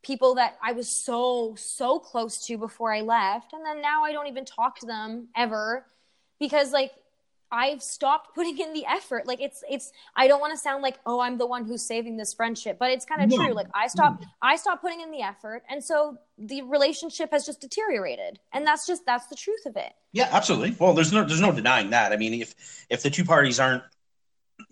people 0.01 0.35
that 0.35 0.57
I 0.63 0.71
was 0.71 0.87
so 0.87 1.55
so 1.57 1.99
close 1.99 2.45
to 2.47 2.57
before 2.57 2.93
I 2.93 3.01
left, 3.01 3.53
and 3.53 3.65
then 3.65 3.81
now 3.81 4.03
I 4.05 4.11
don't 4.13 4.27
even 4.27 4.45
talk 4.45 4.79
to 4.79 4.85
them 4.85 5.27
ever 5.35 5.85
because 6.39 6.71
like 6.71 6.91
I've 7.51 7.81
stopped 7.81 8.35
putting 8.35 8.57
in 8.59 8.73
the 8.73 8.85
effort. 8.85 9.27
Like 9.27 9.39
it's 9.41 9.63
it's 9.69 9.91
I 10.15 10.27
don't 10.27 10.39
want 10.39 10.51
to 10.53 10.57
sound 10.57 10.81
like 10.83 10.97
oh 11.05 11.19
I'm 11.19 11.37
the 11.37 11.45
one 11.45 11.65
who's 11.65 11.83
saving 11.83 12.17
this 12.17 12.33
friendship, 12.33 12.77
but 12.79 12.91
it's 12.91 13.05
kind 13.05 13.21
of 13.23 13.29
No. 13.29 13.37
true. 13.45 13.53
Like 13.53 13.67
I 13.73 13.87
stopped 13.87 14.25
I 14.41 14.55
stopped 14.55 14.81
putting 14.81 15.01
in 15.01 15.11
the 15.11 15.21
effort, 15.21 15.63
and 15.69 15.83
so 15.83 16.17
the 16.37 16.61
relationship 16.63 17.31
has 17.31 17.45
just 17.45 17.61
deteriorated, 17.61 18.39
and 18.53 18.65
that's 18.65 18.85
just 18.87 19.05
that's 19.05 19.27
the 19.27 19.35
truth 19.35 19.65
of 19.65 19.75
it. 19.77 19.93
yeah, 20.11 20.29
absolutely. 20.31 20.75
Well, 20.79 20.93
there's 20.93 21.13
no 21.13 21.23
there's 21.23 21.41
no 21.41 21.51
denying 21.51 21.91
that. 21.91 22.11
I 22.11 22.17
mean, 22.17 22.41
if 22.41 22.55
if 22.89 23.03
the 23.03 23.09
two 23.09 23.23
parties 23.25 23.59
aren't 23.59 23.83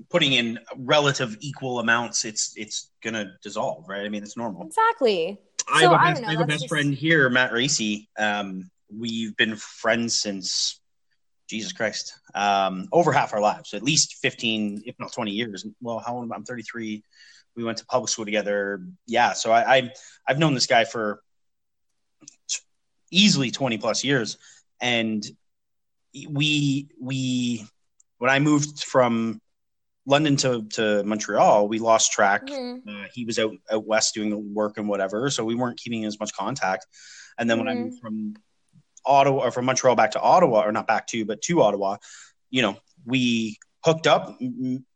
putting 0.10 0.34
in 0.34 0.60
relative 0.78 1.38
equal 1.42 1.80
amounts, 1.80 2.26
it's 2.26 2.54
it's 2.58 2.90
gonna 3.04 3.34
dissolve, 3.42 3.88
right? 3.88 4.06
I 4.06 4.10
mean, 4.10 4.24
it's 4.24 4.36
normal. 4.38 4.66
Exactly. 4.66 5.40
I 5.72 5.82
So, 5.82 5.90
have 5.90 5.92
a 5.92 5.96
I 5.96 6.10
best, 6.10 6.16
don't 6.16 6.22
know, 6.24 6.28
I 6.28 6.32
have 6.34 6.42
a 6.42 6.46
best 6.48 6.60
just- 6.62 6.70
friend 6.70 6.94
here, 6.94 7.30
Matt 7.30 7.54
Racy. 7.54 8.10
Um, 8.18 8.70
we've 8.96 9.36
been 9.38 9.56
friends 9.56 10.18
since 10.20 10.80
Jesus 11.54 11.72
Christ, 11.72 12.14
um, 12.34 12.88
over 12.92 13.12
half 13.14 13.32
our 13.34 13.40
lives, 13.40 13.74
at 13.76 13.84
least 13.84 14.16
fifteen, 14.16 14.82
if 14.86 14.96
not 15.00 15.14
twenty 15.14 15.32
years. 15.32 15.66
Well, 15.82 16.00
how 16.00 16.16
old? 16.16 16.24
am 16.24 16.32
I? 16.32 16.36
I'm 16.36 16.44
33. 16.46 17.04
We 17.56 17.64
went 17.64 17.78
to 17.78 17.86
public 17.86 18.10
school 18.10 18.26
together. 18.26 18.82
Yeah, 19.06 19.34
so 19.34 19.52
I, 19.52 19.76
I 19.76 19.94
I've 20.28 20.40
known 20.40 20.56
this 20.56 20.66
guy 20.66 20.84
for 20.86 21.22
easily 23.12 23.52
20 23.52 23.78
plus 23.78 24.04
years, 24.04 24.38
and 24.82 25.24
we 26.28 26.88
we 27.00 27.64
when 28.18 28.32
I 28.32 28.40
moved 28.40 28.84
from 28.84 29.40
London 30.08 30.36
to 30.38 30.64
to 30.72 31.04
Montreal, 31.04 31.68
we 31.68 31.78
lost 31.80 32.12
track 32.12 32.48
Mhm. 32.48 32.82
uh, 32.88 33.08
he 33.14 33.26
was 33.26 33.38
out 33.38 33.54
out 33.72 33.86
west 33.86 34.16
doing 34.16 34.54
work 34.54 34.78
and 34.78 34.88
whatever, 34.88 35.30
so 35.30 35.46
we 35.46 35.54
weren't 35.56 35.78
keeping 35.78 36.06
as 36.06 36.20
much 36.20 36.34
contact. 36.34 36.88
And 37.38 37.48
then 37.50 37.60
when 37.60 37.68
I 37.68 37.74
Mhm. 37.74 37.82
moved 37.84 38.00
from 38.00 38.36
Ottawa 39.06 39.46
or 39.46 39.52
from 39.52 39.66
Montreal 39.66 39.96
back 39.96 40.12
to 40.12 40.22
Ottawa, 40.22 40.64
or 40.66 40.72
not 40.72 40.88
back 40.88 41.08
to, 41.08 41.26
but 41.26 41.42
to 41.44 41.62
Ottawa, 41.62 41.98
you 42.50 42.62
know, 42.62 42.78
we 43.06 43.58
hooked 43.84 44.08
up, 44.08 44.40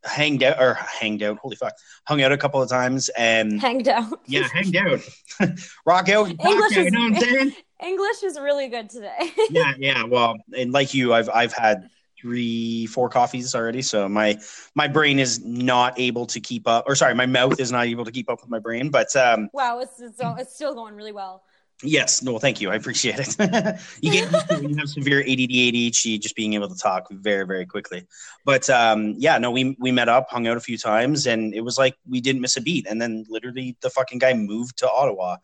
hanged 0.05 0.43
out 0.43 0.61
or 0.61 0.75
hanged 0.75 1.21
out. 1.21 1.37
Holy 1.39 1.55
fuck, 1.57 1.73
hung 2.05 2.21
out 2.21 2.31
a 2.31 2.37
couple 2.37 2.61
of 2.61 2.69
times, 2.69 3.09
and 3.17 3.59
Hanged 3.61 3.87
out. 3.89 4.21
yeah, 4.27 4.47
hanged 4.47 4.75
out, 4.77 5.01
rock 5.85 6.07
out, 6.09 6.27
rock 6.29 6.45
English 6.45 6.71
out, 6.77 6.77
is- 6.77 6.85
you 6.85 6.91
know 6.91 6.99
what 7.01 7.13
I'm 7.15 7.19
saying? 7.21 7.51
English 7.83 8.23
is 8.23 8.39
really 8.39 8.69
good 8.69 8.89
today. 8.89 9.31
yeah, 9.51 9.73
yeah. 9.77 10.03
Well, 10.03 10.35
and 10.57 10.71
like 10.71 10.93
you, 10.95 11.13
I've 11.13 11.29
I've 11.29 11.53
had 11.53 11.89
three, 12.19 12.87
four 12.87 13.07
coffees 13.09 13.53
already, 13.53 13.83
so 13.83 14.09
my 14.09 14.35
my 14.73 14.87
brain 14.87 15.19
is 15.19 15.43
not 15.45 15.99
able 15.99 16.25
to 16.27 16.39
keep 16.39 16.67
up, 16.67 16.85
or 16.87 16.95
sorry, 16.95 17.13
my 17.13 17.27
mouth 17.27 17.59
is 17.59 17.71
not 17.71 17.85
able 17.85 18.03
to 18.05 18.11
keep 18.11 18.29
up 18.31 18.41
with 18.41 18.49
my 18.49 18.57
brain. 18.57 18.89
But 18.89 19.15
um, 19.15 19.49
wow, 19.53 19.77
it's 19.79 19.99
it's, 20.01 20.17
it's 20.19 20.55
still 20.55 20.73
going 20.73 20.95
really 20.95 21.11
well. 21.11 21.43
Yes, 21.83 22.21
no, 22.23 22.39
thank 22.39 22.61
you, 22.61 22.71
I 22.71 22.75
appreciate 22.75 23.19
it. 23.19 23.35
you 24.01 24.11
get 24.11 24.61
you 24.61 24.75
have 24.77 24.89
severe 24.89 25.21
ADD, 25.21 25.51
ADHD, 25.51 26.19
just 26.19 26.35
being 26.35 26.53
able 26.53 26.69
to 26.69 26.75
talk 26.75 27.07
very, 27.11 27.45
very 27.45 27.65
quickly. 27.65 28.07
But 28.45 28.69
um, 28.69 29.15
yeah, 29.17 29.37
no, 29.37 29.51
we 29.51 29.75
we 29.79 29.91
met 29.91 30.09
up, 30.09 30.27
hung 30.29 30.47
out 30.47 30.57
a 30.57 30.61
few 30.61 30.77
times, 30.77 31.27
and 31.27 31.53
it 31.53 31.61
was 31.61 31.77
like 31.77 31.95
we 32.07 32.21
didn't 32.21 32.41
miss 32.41 32.57
a 32.57 32.61
beat. 32.61 32.87
And 32.89 33.01
then 33.01 33.25
literally, 33.29 33.77
the 33.81 33.89
fucking 33.89 34.19
guy 34.19 34.33
moved 34.33 34.77
to 34.79 34.89
Ottawa, 34.89 35.37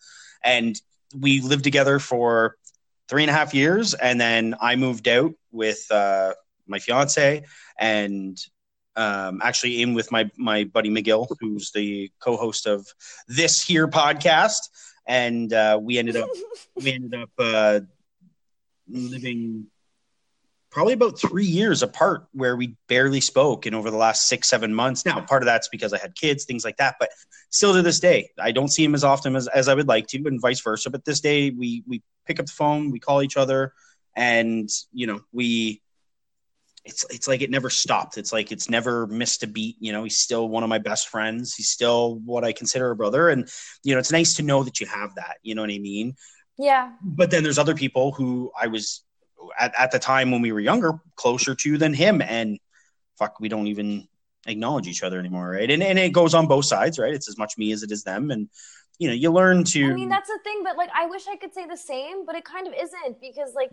and 0.44 0.76
we 1.18 1.42
lived 1.42 1.64
together 1.64 2.00
for 2.00 2.58
three 3.08 3.24
and 3.24 3.30
a 3.30 3.34
half 3.34 3.54
years, 3.54 3.94
and 3.94 4.20
then 4.20 4.56
I 4.60 4.76
moved 4.76 5.08
out 5.08 5.34
with 5.52 5.86
uh, 5.92 6.34
my 6.68 6.80
fiance, 6.80 7.44
and 7.78 8.38
um, 8.96 9.42
actually 9.44 9.82
in 9.82 9.94
with 9.94 10.12
my 10.12 10.30
my 10.38 10.64
buddy 10.66 10.90
McGill, 10.90 11.28
who's 11.40 11.72
the 11.72 12.12
co-host 12.20 12.68
of 12.68 12.88
this 13.28 13.62
here 13.62 13.88
podcast, 13.88 14.70
and 15.06 15.52
uh, 15.54 15.80
we 15.82 15.98
ended 15.98 16.16
up 16.16 16.30
we 16.76 16.94
ended 16.94 17.14
up 17.14 17.30
uh, 17.38 17.80
living 18.88 19.68
probably 20.72 20.94
about 20.94 21.20
three 21.20 21.46
years 21.46 21.84
apart 21.84 22.26
where 22.34 22.56
we 22.56 22.76
barely 22.88 23.22
spoke 23.22 23.68
and 23.68 23.76
over 23.76 23.92
the 23.92 23.98
last 23.98 24.28
six 24.28 24.50
seven 24.50 24.74
months. 24.74 25.06
Now 25.06 25.22
part 25.22 25.44
of 25.44 25.46
that's 25.46 25.68
because 25.68 25.94
i 25.94 25.98
had 25.98 26.16
kids 26.16 26.46
things 26.46 26.66
like 26.66 26.78
that 26.78 26.96
but 27.00 27.10
still 27.52 27.74
to 27.74 27.84
this 27.84 28.00
day 28.00 28.32
i 28.40 28.52
don't 28.52 28.70
see 28.70 28.84
him 28.84 28.96
as 28.96 29.04
often 29.04 29.36
as, 29.36 29.48
as 29.50 29.68
i 29.68 29.76
would 29.76 29.88
like 29.88 30.08
to 30.08 30.24
and 30.26 30.42
vice 30.42 30.62
versa. 30.62 30.90
But 30.90 31.06
this 31.06 31.20
day 31.20 31.52
we 31.52 31.84
we 31.88 32.02
pick 32.26 32.40
up 32.40 32.48
the 32.48 32.52
phone 32.52 32.92
we 32.92 33.00
call 33.00 33.22
each 33.22 33.38
other 33.38 33.74
and 34.16 34.70
you 34.92 35.08
know 35.08 35.22
we 35.32 35.83
it's 36.86 37.06
it's 37.10 37.28
like 37.28 37.42
it 37.42 37.50
never 37.50 37.70
stopped. 37.70 38.18
It's 38.18 38.34
like 38.34 38.52
it's 38.52 38.70
never 38.70 39.08
missed 39.08 39.44
a 39.44 39.48
beat. 39.48 39.78
You 39.80 39.94
know 39.94 40.04
he's 40.04 40.18
still 40.18 40.50
one 40.50 40.64
of 40.64 40.70
my 40.70 40.80
best 40.80 41.08
friends. 41.08 41.56
He's 41.56 41.70
still 41.70 42.20
what 42.26 42.44
i 42.44 42.52
consider 42.52 42.92
a 42.92 42.96
brother. 42.96 43.30
And 43.30 43.50
you 43.84 43.94
know 43.94 44.00
it's 44.00 44.12
nice 44.12 44.36
to 44.36 44.44
know 44.44 44.64
that 44.64 44.80
you 44.80 44.88
have 44.88 45.16
that. 45.16 45.38
You 45.44 45.56
know 45.56 45.62
what 45.62 45.72
i 45.72 45.80
mean? 45.80 46.16
Yeah, 46.58 46.92
but 47.02 47.32
then 47.32 47.44
there's 47.44 47.58
other 47.58 47.76
people 47.76 48.12
who 48.12 48.52
I 48.60 48.68
was 48.68 49.04
at, 49.60 49.74
at 49.78 49.92
the 49.92 50.00
time 50.00 50.32
when 50.32 50.42
we 50.42 50.52
were 50.52 50.60
younger 50.60 51.00
closer 51.16 51.56
to 51.56 51.78
than 51.78 51.94
him. 51.94 52.22
And 52.22 52.60
fuck 53.18 53.40
we 53.40 53.50
don't 53.50 53.68
even 53.68 54.08
acknowledge 54.46 54.88
each 54.88 55.04
other 55.04 55.20
anymore 55.20 55.52
right? 55.52 55.72
And, 55.72 55.82
and 55.82 55.98
it 55.98 56.12
goes 56.12 56.34
on 56.34 56.48
both 56.48 56.66
sides 56.66 57.00
right? 57.00 57.14
It's 57.14 57.30
as 57.30 57.38
much 57.38 57.58
me 57.58 57.72
as 57.72 57.84
it 57.84 57.92
is 57.92 58.04
them. 58.04 58.30
And 58.30 58.50
you 59.00 59.08
know 59.08 59.14
you 59.14 59.32
learn 59.32 59.64
to 59.64 59.92
I 59.92 59.94
mean 59.94 60.10
that's 60.10 60.30
the 60.30 60.40
thing, 60.44 60.62
but 60.64 60.76
like 60.76 60.90
I 60.94 61.06
wish 61.06 61.28
I 61.28 61.38
could 61.38 61.54
say 61.54 61.66
the 61.66 61.78
same, 61.78 62.26
but 62.26 62.36
it 62.36 62.44
kind 62.44 62.68
of 62.68 62.74
isn't 62.74 63.22
because 63.22 63.54
like 63.56 63.72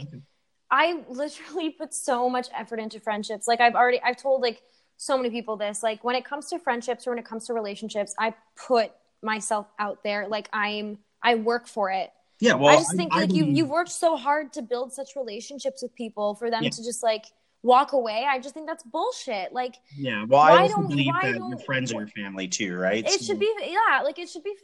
I 0.71 1.03
literally 1.09 1.71
put 1.79 1.93
so 1.95 2.29
much 2.31 2.49
effort 2.57 2.79
into 2.81 3.01
friendships. 3.01 3.49
Like 3.49 3.61
I've 3.61 3.75
already 3.75 4.01
I've 4.03 4.17
told 4.17 4.43
like 4.43 4.63
so 4.97 5.17
many 5.17 5.31
people 5.31 5.57
this. 5.57 5.83
Like 5.83 6.05
when 6.05 6.15
it 6.17 6.25
comes 6.25 6.49
to 6.51 6.59
friendships 6.59 7.07
or 7.07 7.11
when 7.11 7.19
it 7.19 7.25
comes 7.25 7.47
to 7.47 7.55
relationships, 7.55 8.15
I 8.19 8.35
put 8.57 8.93
myself 9.23 9.67
out 9.79 10.03
there. 10.05 10.29
Like 10.29 10.49
I'm 10.53 10.99
I 11.23 11.35
work 11.37 11.67
for 11.69 11.91
it. 11.91 12.11
yeah 12.41 12.55
well 12.55 12.69
I 12.69 12.77
just 12.77 12.97
think 12.97 13.13
like 13.15 13.33
you 13.33 13.43
believe- 13.45 13.57
you've 13.59 13.69
worked 13.69 13.91
so 13.93 14.17
hard 14.17 14.53
to 14.55 14.63
build 14.63 14.93
such 14.93 15.11
relationships 15.17 15.83
with 15.83 15.95
people 15.95 16.35
for 16.35 16.51
them 16.51 16.63
Yeah. 16.63 16.71
to 16.71 16.85
just 16.85 17.03
like 17.03 17.25
walk 17.63 17.93
away. 17.93 18.25
I 18.27 18.39
just 18.39 18.55
think 18.55 18.67
that's 18.67 18.83
bullshit. 18.85 19.53
Like 19.53 19.75
yeah 19.97 20.25
well 20.29 20.41
why 20.41 20.51
I 20.53 20.63
also 20.63 20.77
don't- 20.77 20.89
believe 20.89 21.13
that 21.21 21.35
your 21.37 21.59
friends 21.59 21.93
are 21.93 21.99
your 22.01 22.09
family 22.09 22.49
too 22.49 22.75
right 22.77 23.05
it 23.05 23.11
So- 23.21 23.25
should 23.27 23.39
be 23.41 23.53
yeah, 23.67 24.01
like 24.03 24.19
it 24.19 24.29
should 24.31 24.45
be 24.45 24.55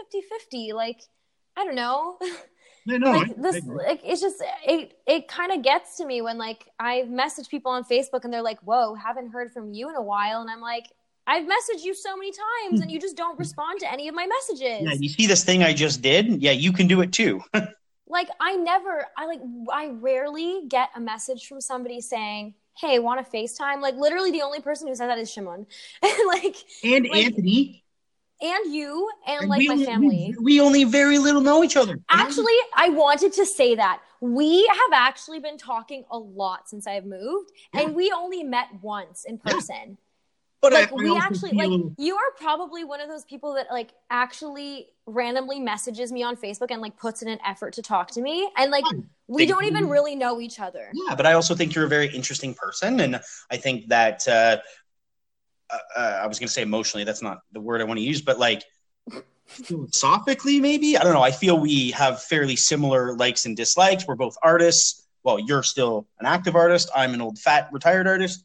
50-50. 0.52 0.72
Like 0.72 1.00
I 1.58 1.64
don't 1.64 1.74
know. 1.74 2.18
no, 2.86 2.96
no, 2.96 3.10
like 3.10 3.30
I- 3.30 3.34
this 3.42 3.56
I 3.56 3.72
like 3.72 4.00
it's 4.04 4.20
just 4.20 4.42
it 4.64 4.98
it 5.06 5.28
kind 5.28 5.52
of 5.52 5.62
gets 5.62 5.96
to 5.98 6.06
me 6.06 6.22
when 6.22 6.38
like 6.38 6.70
I 6.78 7.02
message 7.04 7.48
people 7.48 7.72
on 7.72 7.84
Facebook 7.84 8.24
and 8.24 8.32
they're 8.32 8.42
like, 8.42 8.60
"Whoa, 8.60 8.94
haven't 8.94 9.30
heard 9.30 9.52
from 9.52 9.72
you 9.74 9.88
in 9.88 9.96
a 9.96 10.02
while." 10.02 10.40
And 10.40 10.50
I'm 10.50 10.60
like, 10.60 10.86
I've 11.26 11.44
messaged 11.44 11.82
you 11.82 11.94
so 11.94 12.16
many 12.16 12.30
times 12.30 12.80
and 12.80 12.90
you 12.90 13.00
just 13.00 13.16
don't 13.16 13.38
respond 13.38 13.80
to 13.80 13.92
any 13.92 14.06
of 14.08 14.14
my 14.14 14.26
messages. 14.26 14.82
Yeah, 14.82 14.92
you 14.92 15.08
see 15.08 15.26
this 15.26 15.44
thing 15.44 15.62
I 15.62 15.72
just 15.72 16.00
did? 16.00 16.40
Yeah, 16.40 16.52
you 16.52 16.72
can 16.72 16.86
do 16.86 17.00
it 17.00 17.12
too. 17.12 17.42
like 18.08 18.28
I 18.40 18.54
never 18.56 19.06
I 19.16 19.26
like 19.26 19.40
I 19.72 19.88
rarely 19.88 20.62
get 20.68 20.90
a 20.94 21.00
message 21.00 21.48
from 21.48 21.60
somebody 21.60 22.00
saying, 22.00 22.54
Hey, 22.78 22.98
want 23.00 23.24
to 23.24 23.36
FaceTime? 23.36 23.80
Like 23.80 23.96
literally 23.96 24.30
the 24.30 24.42
only 24.42 24.60
person 24.60 24.86
who 24.86 24.94
said 24.94 25.08
that 25.08 25.18
is 25.18 25.30
Szymon. 25.30 25.66
like 26.26 26.56
and 26.84 27.08
like, 27.08 27.24
Anthony. 27.24 27.82
And 28.40 28.74
you 28.74 29.08
and 29.26 29.48
like 29.48 29.66
my 29.66 29.82
family. 29.82 30.34
We, 30.38 30.44
we, 30.44 30.60
only 30.60 30.84
very 30.84 31.18
little 31.18 31.40
know 31.40 31.64
each 31.64 31.76
other. 31.76 31.98
Actually, 32.10 32.52
I 32.76 32.90
wanted 32.90 33.32
to 33.34 33.46
say 33.46 33.74
that. 33.76 34.02
We 34.20 34.66
have 34.66 34.92
actually 34.92 35.40
been 35.40 35.56
talking 35.56 36.04
a 36.10 36.18
lot 36.18 36.68
since 36.68 36.86
I've 36.86 37.06
moved, 37.06 37.50
yeah. 37.72 37.82
and 37.82 37.94
we 37.94 38.12
only 38.12 38.42
met 38.42 38.68
once 38.82 39.24
in 39.24 39.38
person. 39.38 39.74
Yeah. 39.74 39.94
But 40.60 40.72
like 40.72 40.92
I, 40.92 40.94
we 40.94 41.16
actually 41.16 41.50
feel... 41.50 41.78
like 41.78 41.92
you 41.98 42.16
are 42.16 42.30
probably 42.36 42.84
one 42.84 43.00
of 43.00 43.08
those 43.08 43.24
people 43.24 43.54
that 43.54 43.68
like 43.70 43.90
actually 44.10 44.88
randomly 45.06 45.60
messages 45.60 46.10
me 46.10 46.22
on 46.22 46.36
Facebook 46.36 46.70
and 46.70 46.80
like 46.80 46.96
puts 46.96 47.22
in 47.22 47.28
an 47.28 47.38
effort 47.46 47.74
to 47.74 47.82
talk 47.82 48.10
to 48.12 48.20
me 48.20 48.50
and 48.56 48.70
like 48.72 48.84
we 49.28 49.46
don't 49.46 49.64
even 49.64 49.88
really 49.88 50.16
know 50.16 50.40
each 50.40 50.58
other. 50.58 50.90
Yeah, 50.92 51.14
but 51.14 51.26
I 51.26 51.34
also 51.34 51.54
think 51.54 51.74
you're 51.74 51.84
a 51.84 51.88
very 51.88 52.08
interesting 52.08 52.54
person 52.54 53.00
and 53.00 53.20
I 53.50 53.56
think 53.56 53.88
that 53.88 54.26
uh, 54.26 54.58
uh, 55.70 55.78
uh 55.96 56.18
I 56.22 56.26
was 56.26 56.38
going 56.38 56.48
to 56.48 56.52
say 56.52 56.62
emotionally 56.62 57.04
that's 57.04 57.22
not 57.22 57.38
the 57.52 57.60
word 57.60 57.80
I 57.80 57.84
want 57.84 57.98
to 57.98 58.04
use 58.04 58.22
but 58.22 58.38
like 58.38 58.64
philosophically 59.46 60.60
maybe? 60.60 60.98
I 60.98 61.04
don't 61.04 61.14
know. 61.14 61.22
I 61.22 61.30
feel 61.30 61.58
we 61.58 61.92
have 61.92 62.22
fairly 62.22 62.56
similar 62.56 63.16
likes 63.16 63.46
and 63.46 63.56
dislikes. 63.56 64.06
We're 64.06 64.16
both 64.16 64.36
artists. 64.42 65.06
Well 65.22 65.38
you're 65.38 65.62
still 65.62 66.06
an 66.20 66.26
active 66.26 66.56
artist. 66.56 66.90
I'm 66.94 67.14
an 67.14 67.20
old 67.20 67.38
fat 67.38 67.68
retired 67.72 68.06
artist. 68.06 68.44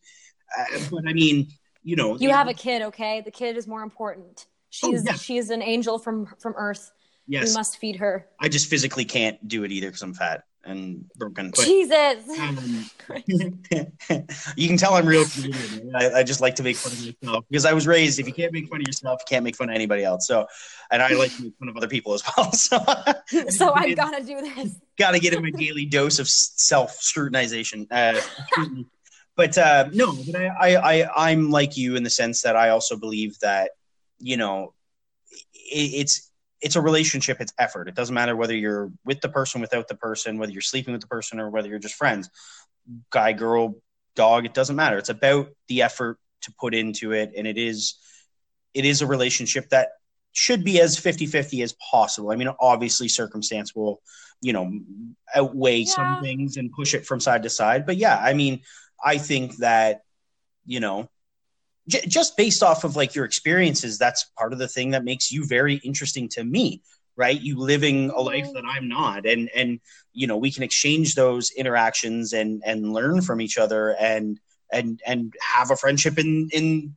Uh, 0.57 0.79
but 0.91 1.07
I 1.07 1.13
mean 1.13 1.47
you 1.83 1.95
know. 1.95 2.17
You 2.17 2.29
have 2.29 2.47
a 2.47 2.53
kid 2.53 2.81
okay? 2.83 3.21
The 3.21 3.31
kid 3.31 3.57
is 3.57 3.67
more 3.67 3.81
important. 3.81 4.45
She's 4.69 5.01
oh, 5.01 5.03
yeah. 5.11 5.13
she's 5.13 5.49
an 5.49 5.61
angel 5.61 5.99
from 5.99 6.27
from 6.39 6.53
earth. 6.57 6.91
Yes. 7.27 7.49
We 7.49 7.53
must 7.53 7.77
feed 7.77 7.97
her. 7.97 8.27
I 8.39 8.49
just 8.49 8.67
physically 8.69 9.05
can't 9.05 9.47
do 9.47 9.63
it 9.63 9.71
either 9.71 9.87
because 9.87 10.01
i'm 10.01 10.13
fat 10.13 10.43
and 10.63 11.05
broken. 11.15 11.51
But, 11.55 11.65
jesus. 11.65 12.39
um, 12.39 12.85
you 14.55 14.67
can 14.67 14.77
tell 14.77 14.93
i'm 14.93 15.05
real 15.05 15.25
I, 15.95 16.11
I, 16.19 16.23
just 16.23 16.39
like 16.39 16.55
to 16.55 16.63
make 16.63 16.75
fun 16.77 16.91
of 16.91 17.15
myself 17.21 17.45
because 17.49 17.65
i 17.65 17.73
was 17.73 17.87
raised 17.87 18.19
if 18.19 18.27
you 18.27 18.33
can't 18.33 18.53
make 18.53 18.67
fun 18.69 18.79
of 18.79 18.87
yourself 18.87 19.21
you 19.21 19.25
can't 19.27 19.43
make 19.43 19.55
fun 19.55 19.69
of 19.69 19.75
anybody 19.75 20.03
else. 20.03 20.27
So 20.27 20.45
and 20.91 21.01
i 21.01 21.09
like 21.13 21.35
to 21.35 21.43
make 21.43 21.53
fun 21.57 21.69
of 21.69 21.77
other 21.77 21.87
people 21.87 22.13
as 22.13 22.23
well. 22.37 22.51
So 22.53 23.49
so 23.49 23.73
i've 23.73 23.95
got 23.95 24.17
to 24.17 24.23
do 24.23 24.41
this. 24.41 24.75
got 24.97 25.11
to 25.11 25.19
get 25.19 25.33
in 25.33 25.41
my 25.41 25.51
daily 25.51 25.85
dose 25.85 26.19
of 26.19 26.27
self 26.27 26.97
scrutinization 26.99 27.87
uh, 27.91 28.21
but 29.35 29.57
uh, 29.57 29.89
no, 29.93 30.15
but 30.25 30.35
I, 30.35 30.47
I, 30.75 31.01
I, 31.01 31.29
I'm 31.29 31.49
like 31.49 31.77
you 31.77 31.95
in 31.95 32.03
the 32.03 32.09
sense 32.09 32.41
that 32.43 32.55
I 32.55 32.69
also 32.69 32.97
believe 32.97 33.39
that, 33.39 33.71
you 34.19 34.37
know, 34.37 34.73
it, 35.31 35.91
it's, 36.01 36.30
it's 36.61 36.75
a 36.75 36.81
relationship. 36.81 37.41
It's 37.41 37.53
effort. 37.57 37.87
It 37.87 37.95
doesn't 37.95 38.13
matter 38.13 38.35
whether 38.35 38.55
you're 38.55 38.91
with 39.03 39.21
the 39.21 39.29
person, 39.29 39.61
without 39.61 39.87
the 39.87 39.95
person, 39.95 40.37
whether 40.37 40.51
you're 40.51 40.61
sleeping 40.61 40.93
with 40.93 41.01
the 41.01 41.07
person 41.07 41.39
or 41.39 41.49
whether 41.49 41.67
you're 41.67 41.79
just 41.79 41.95
friends, 41.95 42.29
guy, 43.09 43.33
girl, 43.33 43.75
dog. 44.15 44.45
It 44.45 44.53
doesn't 44.53 44.75
matter. 44.75 44.97
It's 44.97 45.09
about 45.09 45.49
the 45.67 45.81
effort 45.81 46.17
to 46.41 46.53
put 46.59 46.75
into 46.75 47.11
it. 47.13 47.31
And 47.35 47.47
it 47.47 47.57
is, 47.57 47.95
it 48.73 48.85
is 48.85 49.01
a 49.01 49.07
relationship 49.07 49.69
that 49.69 49.89
should 50.33 50.63
be 50.63 50.79
as 50.79 50.97
50 50.97 51.25
50 51.25 51.61
as 51.61 51.75
possible. 51.91 52.31
I 52.31 52.35
mean, 52.35 52.49
obviously, 52.59 53.07
circumstance 53.07 53.75
will, 53.75 54.01
you 54.41 54.53
know, 54.53 54.71
outweigh 55.35 55.79
yeah. 55.79 55.93
some 55.93 56.21
things 56.21 56.57
and 56.57 56.71
push 56.71 56.93
it 56.93 57.05
from 57.05 57.19
side 57.19 57.43
to 57.43 57.49
side. 57.49 57.85
But 57.85 57.97
yeah, 57.97 58.17
I 58.17 58.33
mean, 58.33 58.61
I 59.03 59.17
think 59.17 59.57
that, 59.57 60.01
you 60.65 60.79
know, 60.79 61.09
j- 61.87 62.05
just 62.07 62.37
based 62.37 62.63
off 62.63 62.83
of 62.83 62.95
like 62.95 63.15
your 63.15 63.25
experiences, 63.25 63.97
that's 63.97 64.25
part 64.37 64.53
of 64.53 64.59
the 64.59 64.67
thing 64.67 64.91
that 64.91 65.03
makes 65.03 65.31
you 65.31 65.45
very 65.45 65.75
interesting 65.75 66.29
to 66.29 66.43
me, 66.43 66.81
right? 67.15 67.39
You 67.39 67.57
living 67.57 68.09
a 68.09 68.13
mm-hmm. 68.13 68.25
life 68.25 68.53
that 68.53 68.63
I'm 68.65 68.87
not, 68.87 69.25
and 69.25 69.49
and 69.55 69.79
you 70.13 70.27
know 70.27 70.37
we 70.37 70.51
can 70.51 70.63
exchange 70.63 71.15
those 71.15 71.51
interactions 71.51 72.33
and 72.33 72.61
and 72.65 72.93
learn 72.93 73.21
from 73.21 73.41
each 73.41 73.57
other 73.57 73.95
and 73.99 74.39
and 74.71 75.01
and 75.05 75.33
have 75.41 75.71
a 75.71 75.75
friendship 75.75 76.17
in 76.17 76.49
in 76.51 76.95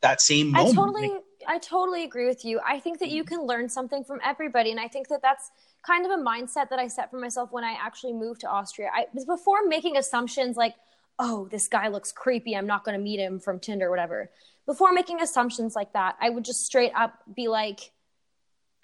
that 0.00 0.20
same 0.20 0.52
moment. 0.52 0.78
I 0.78 0.82
totally. 0.82 1.10
I 1.50 1.58
totally 1.58 2.04
agree 2.04 2.26
with 2.26 2.44
you. 2.44 2.60
I 2.66 2.78
think 2.78 2.98
that 2.98 3.08
you 3.08 3.24
can 3.24 3.40
learn 3.46 3.70
something 3.70 4.04
from 4.04 4.20
everybody. 4.22 4.70
And 4.70 4.78
I 4.78 4.86
think 4.86 5.08
that 5.08 5.22
that's 5.22 5.50
kind 5.82 6.04
of 6.04 6.12
a 6.12 6.22
mindset 6.22 6.68
that 6.68 6.78
I 6.78 6.88
set 6.88 7.10
for 7.10 7.18
myself 7.18 7.52
when 7.52 7.64
I 7.64 7.74
actually 7.80 8.12
moved 8.12 8.42
to 8.42 8.48
Austria. 8.48 8.90
I 8.92 9.06
was 9.14 9.24
before 9.24 9.66
making 9.66 9.96
assumptions 9.96 10.58
like, 10.58 10.74
oh, 11.18 11.48
this 11.50 11.68
guy 11.68 11.88
looks 11.88 12.12
creepy. 12.12 12.54
I'm 12.54 12.66
not 12.66 12.84
going 12.84 12.96
to 12.96 13.02
meet 13.02 13.18
him 13.18 13.40
from 13.40 13.58
Tinder 13.58 13.86
or 13.86 13.90
whatever. 13.90 14.30
Before 14.66 14.92
making 14.92 15.20
assumptions 15.20 15.74
like 15.74 15.92
that, 15.94 16.16
I 16.20 16.30
would 16.30 16.44
just 16.44 16.64
straight 16.64 16.92
up 16.94 17.18
be 17.34 17.48
like, 17.48 17.90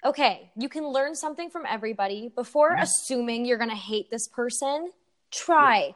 okay, 0.03 0.51
you 0.55 0.69
can 0.69 0.87
learn 0.87 1.15
something 1.15 1.49
from 1.49 1.63
everybody. 1.67 2.31
Before 2.33 2.73
yeah. 2.75 2.83
assuming 2.83 3.45
you're 3.45 3.57
going 3.57 3.69
to 3.69 3.75
hate 3.75 4.09
this 4.09 4.27
person, 4.27 4.91
try. 5.31 5.87
Yeah. 5.87 5.91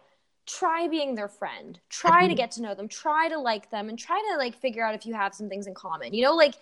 Try 0.47 0.87
being 0.87 1.13
their 1.13 1.27
friend. 1.27 1.79
Try 1.89 2.21
to 2.21 2.27
mm-hmm. 2.27 2.35
get 2.35 2.51
to 2.51 2.63
know 2.63 2.73
them. 2.73 2.87
Try 2.87 3.29
to 3.29 3.37
like 3.37 3.69
them 3.69 3.87
and 3.87 3.99
try 3.99 4.19
to 4.31 4.37
like 4.37 4.59
figure 4.59 4.83
out 4.83 4.95
if 4.95 5.05
you 5.05 5.13
have 5.13 5.35
some 5.35 5.47
things 5.47 5.67
in 5.67 5.75
common. 5.75 6.11
You 6.11 6.23
know, 6.23 6.35
like 6.35 6.55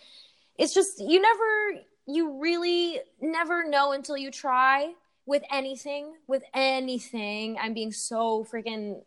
it's 0.58 0.74
just 0.74 1.00
you 1.00 1.22
never 1.22 1.84
you 2.06 2.42
really 2.42 3.00
never 3.22 3.66
know 3.66 3.94
until 3.94 4.18
you 4.18 4.30
try 4.30 4.94
with 5.26 5.44
anything, 5.52 6.16
with 6.28 6.44
anything. 6.54 7.58
I'm 7.62 7.74
being 7.74 7.94
so 7.94 8.46
freaking 8.52 9.04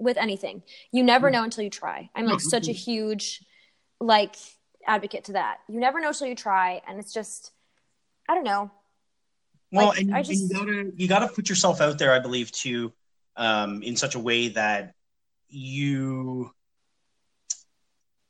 with 0.00 0.16
anything. 0.16 0.62
You 0.92 1.04
never 1.04 1.28
hmm. 1.28 1.34
know 1.34 1.44
until 1.44 1.64
you 1.64 1.70
try. 1.70 2.10
I'm 2.14 2.26
like 2.26 2.40
such 2.40 2.68
a 2.68 2.72
huge 2.72 3.44
like 4.00 4.36
advocate 4.86 5.24
to 5.24 5.32
that. 5.32 5.58
You 5.68 5.78
never 5.78 6.00
know 6.00 6.08
until 6.08 6.26
you 6.26 6.34
try, 6.34 6.82
and 6.88 6.98
it's 6.98 7.12
just 7.12 7.52
I 8.28 8.34
don't 8.34 8.44
know. 8.44 8.70
Well, 9.72 9.88
like, 9.88 9.98
and, 10.00 10.24
just, 10.24 10.30
and, 10.30 10.50
you 10.50 10.56
gotta 10.56 10.92
you 10.96 11.08
gotta 11.08 11.28
put 11.28 11.48
yourself 11.48 11.80
out 11.80 11.98
there, 11.98 12.12
I 12.12 12.18
believe, 12.18 12.50
too, 12.50 12.92
um, 13.36 13.82
in 13.82 13.96
such 13.96 14.14
a 14.14 14.18
way 14.18 14.48
that 14.48 14.94
you 15.48 16.50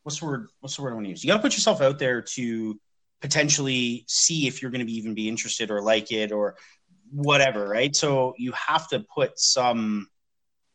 what's 0.02 0.20
the 0.20 0.26
word 0.26 0.48
what's 0.60 0.76
the 0.76 0.82
word 0.82 0.90
I 0.90 0.94
want 0.94 1.06
to 1.06 1.10
use? 1.10 1.24
You 1.24 1.28
gotta 1.28 1.42
put 1.42 1.54
yourself 1.54 1.80
out 1.80 1.98
there 1.98 2.22
to 2.22 2.78
potentially 3.20 4.04
see 4.08 4.46
if 4.46 4.60
you're 4.60 4.70
gonna 4.70 4.84
be 4.84 4.96
even 4.96 5.14
be 5.14 5.28
interested 5.28 5.70
or 5.70 5.80
like 5.80 6.10
it 6.12 6.32
or 6.32 6.56
whatever, 7.12 7.68
right? 7.68 7.94
So 7.94 8.34
you 8.38 8.52
have 8.52 8.88
to 8.88 9.00
put 9.00 9.38
some 9.38 10.08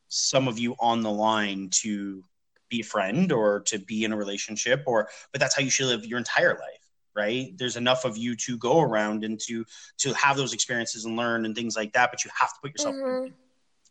some 0.07 0.48
of 0.48 0.60
you 0.60 0.76
on 0.80 1.02
the 1.02 1.11
line 1.11 1.69
to 1.72 2.23
be 2.69 2.82
a 2.82 2.84
friend 2.84 3.32
or 3.32 3.61
to 3.61 3.80
be 3.80 4.03
in 4.03 4.11
a 4.11 4.18
relationship 4.18 4.84
or 4.86 5.07
but 5.32 5.40
that's 5.40 5.56
how 5.56 5.61
you 5.61 5.69
should 5.69 5.88
live 5.88 6.06
your 6.06 6.18
entire 6.18 6.53
life 6.53 6.90
right 7.15 7.57
there's 7.57 7.77
enough 7.77 8.06
of 8.06 8.18
you 8.18 8.36
to 8.36 8.57
go 8.57 8.82
around 8.82 9.23
and 9.23 9.40
to 9.40 9.64
to 9.98 10.14
have 10.14 10.36
those 10.36 10.53
experiences 10.53 11.06
and 11.06 11.15
learn 11.15 11.45
and 11.45 11.56
things 11.56 11.76
like 11.76 11.94
that 11.94 12.11
but 12.11 12.23
you 12.23 12.32
have 12.38 12.49
to 12.49 12.60
put 12.61 12.72
yourself 12.72 12.95
mm-hmm. 12.95 13.32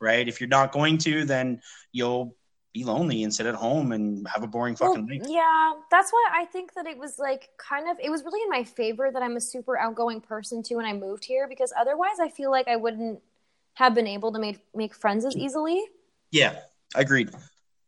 right 0.00 0.28
if 0.28 0.40
you're 0.40 0.48
not 0.48 0.72
going 0.72 0.98
to 0.98 1.24
then 1.24 1.60
you'll 1.92 2.36
be 2.74 2.82
lonely 2.82 3.22
and 3.22 3.32
sit 3.32 3.46
at 3.46 3.54
home 3.54 3.92
and 3.92 4.26
have 4.26 4.42
a 4.42 4.48
boring 4.48 4.74
fucking 4.74 5.06
well, 5.06 5.18
life. 5.18 5.28
Yeah, 5.30 5.74
that's 5.92 6.12
why 6.12 6.28
I 6.32 6.44
think 6.46 6.74
that 6.74 6.86
it 6.86 6.98
was 6.98 7.20
like 7.20 7.50
kind 7.56 7.88
of 7.88 7.96
it 8.02 8.10
was 8.10 8.24
really 8.24 8.42
in 8.42 8.50
my 8.50 8.64
favor 8.64 9.10
that 9.12 9.22
I'm 9.22 9.36
a 9.36 9.40
super 9.40 9.78
outgoing 9.78 10.20
person 10.20 10.60
too 10.60 10.76
when 10.76 10.84
I 10.84 10.92
moved 10.92 11.24
here 11.24 11.46
because 11.48 11.72
otherwise 11.78 12.18
I 12.20 12.28
feel 12.28 12.50
like 12.50 12.66
I 12.66 12.74
wouldn't 12.74 13.20
have 13.74 13.94
been 13.94 14.08
able 14.08 14.32
to 14.32 14.40
make 14.40 14.58
make 14.74 14.92
friends 14.92 15.24
as 15.24 15.36
easily. 15.36 15.80
Yeah, 16.34 16.56
agreed. 16.96 17.30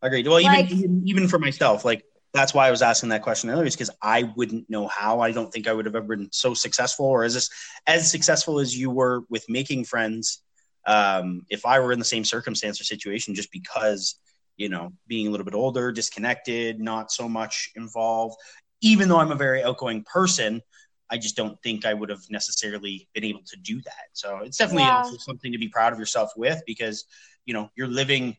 Agreed. 0.02 0.28
Well, 0.28 0.40
like, 0.40 0.70
even 0.70 1.02
even 1.04 1.26
for 1.26 1.40
myself, 1.40 1.84
like 1.84 2.04
that's 2.32 2.54
why 2.54 2.68
I 2.68 2.70
was 2.70 2.80
asking 2.80 3.08
that 3.08 3.22
question 3.22 3.50
earlier, 3.50 3.66
is 3.66 3.74
because 3.74 3.90
I 4.00 4.32
wouldn't 4.36 4.70
know 4.70 4.86
how. 4.86 5.18
I 5.18 5.32
don't 5.32 5.52
think 5.52 5.66
I 5.66 5.72
would 5.72 5.84
have 5.84 5.96
ever 5.96 6.16
been 6.16 6.28
so 6.30 6.54
successful 6.54 7.06
or 7.06 7.24
as 7.24 7.34
this, 7.34 7.50
as 7.88 8.08
successful 8.08 8.60
as 8.60 8.78
you 8.78 8.88
were 8.88 9.22
with 9.28 9.44
making 9.48 9.84
friends. 9.84 10.42
Um, 10.86 11.42
if 11.50 11.66
I 11.66 11.80
were 11.80 11.90
in 11.92 11.98
the 11.98 12.04
same 12.04 12.22
circumstance 12.22 12.80
or 12.80 12.84
situation, 12.84 13.34
just 13.34 13.50
because 13.50 14.14
you 14.56 14.68
know 14.68 14.92
being 15.08 15.26
a 15.26 15.30
little 15.30 15.44
bit 15.44 15.54
older, 15.54 15.90
disconnected, 15.90 16.78
not 16.78 17.10
so 17.10 17.28
much 17.28 17.72
involved. 17.74 18.36
Even 18.80 19.08
though 19.08 19.18
I'm 19.18 19.32
a 19.32 19.36
very 19.36 19.64
outgoing 19.64 20.04
person, 20.04 20.62
I 21.10 21.18
just 21.18 21.34
don't 21.34 21.60
think 21.64 21.84
I 21.84 21.94
would 21.94 22.10
have 22.10 22.30
necessarily 22.30 23.08
been 23.12 23.24
able 23.24 23.42
to 23.44 23.56
do 23.56 23.80
that. 23.82 24.06
So 24.12 24.38
it's 24.44 24.58
definitely 24.58 24.84
yeah. 24.84 25.02
something 25.18 25.50
to 25.50 25.58
be 25.58 25.68
proud 25.68 25.92
of 25.92 25.98
yourself 25.98 26.30
with 26.36 26.62
because 26.64 27.06
you 27.46 27.54
know 27.54 27.70
you're 27.76 27.88
living 27.88 28.36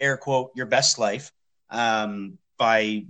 air 0.00 0.16
quote 0.16 0.52
your 0.54 0.66
best 0.66 0.98
life 0.98 1.32
um, 1.70 2.38
by 2.56 3.04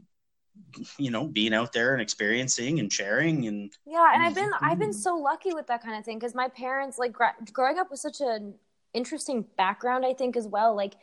you 0.99 1.11
know 1.11 1.27
being 1.27 1.55
out 1.55 1.73
there 1.73 1.93
and 1.93 2.03
experiencing 2.03 2.81
and 2.81 2.93
sharing 2.93 3.47
and 3.47 3.73
yeah 3.87 4.11
and 4.13 4.23
i've 4.25 4.35
been 4.35 4.51
i've 4.61 4.79
been 4.79 4.93
so 4.93 5.17
lucky 5.17 5.55
with 5.55 5.69
that 5.69 5.83
kind 5.83 5.97
of 5.97 6.05
thing 6.05 6.19
because 6.19 6.35
my 6.35 6.49
parents 6.49 6.99
like 6.99 7.13
gra- 7.13 7.37
growing 7.53 7.79
up 7.79 7.91
with 7.91 8.01
such 8.01 8.21
an 8.21 8.55
interesting 8.93 9.45
background 9.57 10.05
i 10.05 10.13
think 10.13 10.37
as 10.37 10.47
well. 10.47 10.75
Like 10.75 10.95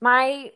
my 0.00 0.50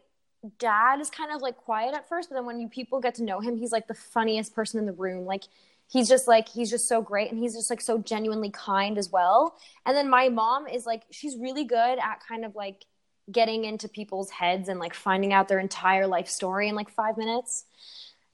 dad 0.58 1.00
is 1.00 1.10
kind 1.10 1.32
of 1.32 1.40
like 1.40 1.56
quiet 1.56 1.94
at 1.94 2.08
first 2.08 2.28
but 2.28 2.36
then 2.36 2.46
when 2.46 2.60
you 2.60 2.68
people 2.68 3.00
get 3.00 3.14
to 3.16 3.24
know 3.24 3.40
him 3.40 3.56
he's 3.56 3.72
like 3.72 3.88
the 3.88 3.94
funniest 3.94 4.54
person 4.54 4.78
in 4.78 4.86
the 4.86 4.92
room. 4.92 5.24
Like 5.24 5.44
he's 5.88 6.08
just 6.08 6.28
like 6.28 6.48
he's 6.48 6.70
just 6.70 6.88
so 6.88 7.00
great 7.00 7.30
and 7.30 7.38
he's 7.38 7.54
just 7.54 7.70
like 7.70 7.80
so 7.80 7.98
genuinely 7.98 8.50
kind 8.50 8.98
as 8.98 9.10
well. 9.10 9.56
And 9.84 9.96
then 9.96 10.08
my 10.10 10.28
mom 10.28 10.66
is 10.66 10.86
like 10.86 11.02
she's 11.10 11.36
really 11.36 11.64
good 11.64 11.98
at 11.98 12.20
kind 12.26 12.44
of 12.44 12.54
like 12.54 12.84
getting 13.30 13.64
into 13.64 13.88
people's 13.88 14.30
heads 14.30 14.68
and 14.68 14.78
like 14.78 14.94
finding 14.94 15.32
out 15.32 15.48
their 15.48 15.58
entire 15.58 16.06
life 16.06 16.28
story 16.28 16.68
in 16.68 16.74
like 16.74 16.90
five 16.90 17.16
minutes. 17.16 17.64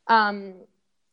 Um, 0.07 0.55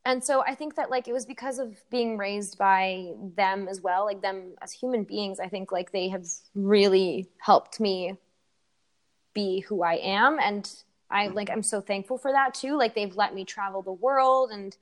and 0.06 0.24
so 0.24 0.42
I 0.42 0.56
think 0.56 0.76
that 0.76 0.90
like 0.90 1.08
it 1.08 1.14
was 1.14 1.26
because 1.26 1.60
of 1.60 1.76
being 1.90 2.18
raised 2.18 2.58
by 2.58 3.12
them 3.36 3.68
as 3.68 3.82
well, 3.82 4.06
like 4.06 4.22
them 4.22 4.56
as 4.62 4.72
human 4.72 5.04
beings. 5.04 5.40
I 5.40 5.48
think 5.48 5.72
like 5.72 5.92
they 5.92 6.10
have 6.10 6.26
really 6.56 7.30
helped 7.40 7.80
me 7.80 8.16
be 9.34 9.60
who 9.60 9.84
I 9.84 9.96
am, 9.96 10.40
and 10.40 10.70
I 11.12 11.28
like 11.28 11.50
I'm 11.50 11.64
so 11.64 11.82
thankful 11.82 12.18
for 12.18 12.32
that 12.32 12.54
too. 12.54 12.78
Like 12.78 12.96
they've 12.96 13.16
let 13.16 13.36
me 13.36 13.46
travel 13.46 13.82
the 13.82 13.94
world 13.94 14.52
and 14.52 14.76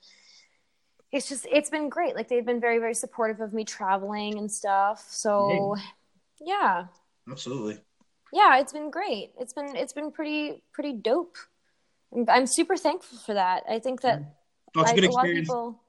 it's 1.11 1.29
just 1.29 1.47
it's 1.51 1.69
been 1.69 1.89
great. 1.89 2.15
Like 2.15 2.27
they've 2.27 2.45
been 2.45 2.61
very 2.61 2.79
very 2.79 2.93
supportive 2.93 3.41
of 3.41 3.53
me 3.53 3.63
traveling 3.63 4.37
and 4.37 4.51
stuff. 4.51 5.05
So 5.09 5.75
yeah. 6.39 6.85
Absolutely. 7.29 7.79
Yeah, 8.33 8.59
it's 8.59 8.73
been 8.73 8.89
great. 8.91 9.31
It's 9.39 9.53
been 9.53 9.75
it's 9.75 9.93
been 9.93 10.11
pretty 10.11 10.61
pretty 10.73 10.93
dope. 10.93 11.35
I'm, 12.29 12.47
super 12.47 12.77
thankful 12.77 13.17
for 13.19 13.33
that. 13.33 13.63
I 13.69 13.79
think 13.79 14.01
that 14.01 14.21
Well, 14.73 14.83
it's 14.85 14.91
a 14.91 14.93
I- 14.93 14.99
good 14.99 15.09
a 15.09 15.11
lot 15.11 15.25
of 15.25 15.29
experience. 15.31 15.47
people 15.49 15.81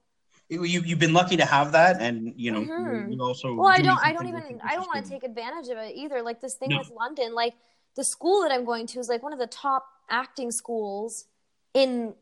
You, 0.48 0.64
you- 0.64 0.80
you've 0.82 0.98
been 0.98 1.12
lucky 1.12 1.36
to 1.36 1.44
have 1.44 1.72
that, 1.72 2.00
and 2.00 2.32
you 2.36 2.50
know, 2.52 2.60
Mhm. 2.60 3.12
you 3.12 3.22
also. 3.22 3.54
well 3.54 3.68
i 3.68 3.80
don't 3.82 4.00
i 4.02 4.12
don't 4.14 4.28
even 4.28 4.60
i 4.64 4.74
don't 4.76 4.86
want 4.92 5.04
to 5.04 5.10
take 5.10 5.22
advantage 5.22 5.68
of 5.68 5.76
it 5.78 5.94
either 5.94 6.22
like 6.22 6.40
this 6.40 6.54
thing 6.54 6.70
No. 6.70 6.78
with 6.78 6.90
london 6.90 7.34
like 7.34 7.54
the 7.96 8.04
school 8.04 8.42
that 8.42 8.50
i'm 8.52 8.64
going 8.64 8.86
to 8.92 8.98
is 8.98 9.08
like 9.10 9.22
one 9.22 9.32
of 9.34 9.38
the 9.38 9.46
top 9.46 9.84
acting 10.08 10.50
schools 10.50 11.26
in 11.74 12.14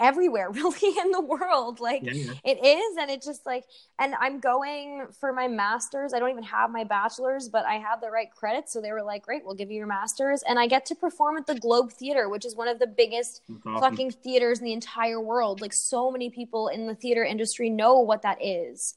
everywhere 0.00 0.50
really 0.60 0.98
in 0.98 1.10
the 1.12 1.20
world 1.20 1.78
like 1.80 2.02
Yeah, 2.02 2.12
yeah. 2.12 2.32
it 2.44 2.64
is 2.64 2.96
and 2.98 3.10
it 3.10 3.22
just 3.22 3.44
like 3.46 3.64
and 3.98 4.14
i'm 4.18 4.40
going 4.40 5.06
for 5.20 5.32
my 5.32 5.46
masters 5.46 6.12
i 6.14 6.18
don't 6.18 6.30
even 6.30 6.42
have 6.44 6.70
my 6.70 6.84
bachelor's 6.84 7.48
but 7.48 7.64
i 7.66 7.74
have 7.74 8.00
the 8.00 8.10
right 8.10 8.30
credits 8.30 8.72
so 8.72 8.80
they 8.80 8.92
were 8.92 9.02
like 9.02 9.22
great 9.22 9.44
we'll 9.44 9.54
give 9.54 9.70
you 9.70 9.76
your 9.76 9.86
masters 9.86 10.42
and 10.48 10.58
i 10.58 10.66
get 10.66 10.86
to 10.86 10.94
perform 10.94 11.36
at 11.36 11.46
the 11.46 11.54
globe 11.54 11.92
theater 11.92 12.28
which 12.28 12.44
is 12.44 12.56
one 12.56 12.68
of 12.68 12.78
the 12.78 12.86
biggest 12.86 13.42
awesome. 13.66 13.80
fucking 13.80 14.10
theaters 14.10 14.58
in 14.58 14.64
the 14.64 14.72
entire 14.72 15.20
world. 15.20 15.60
Like 15.60 15.72
so 15.72 16.10
many 16.10 16.30
people 16.30 16.68
in 16.68 16.86
the 16.86 16.94
theater 16.94 17.24
industry 17.24 17.70
know 17.70 18.00
what 18.00 18.22
that 18.22 18.38
is. 18.42 18.94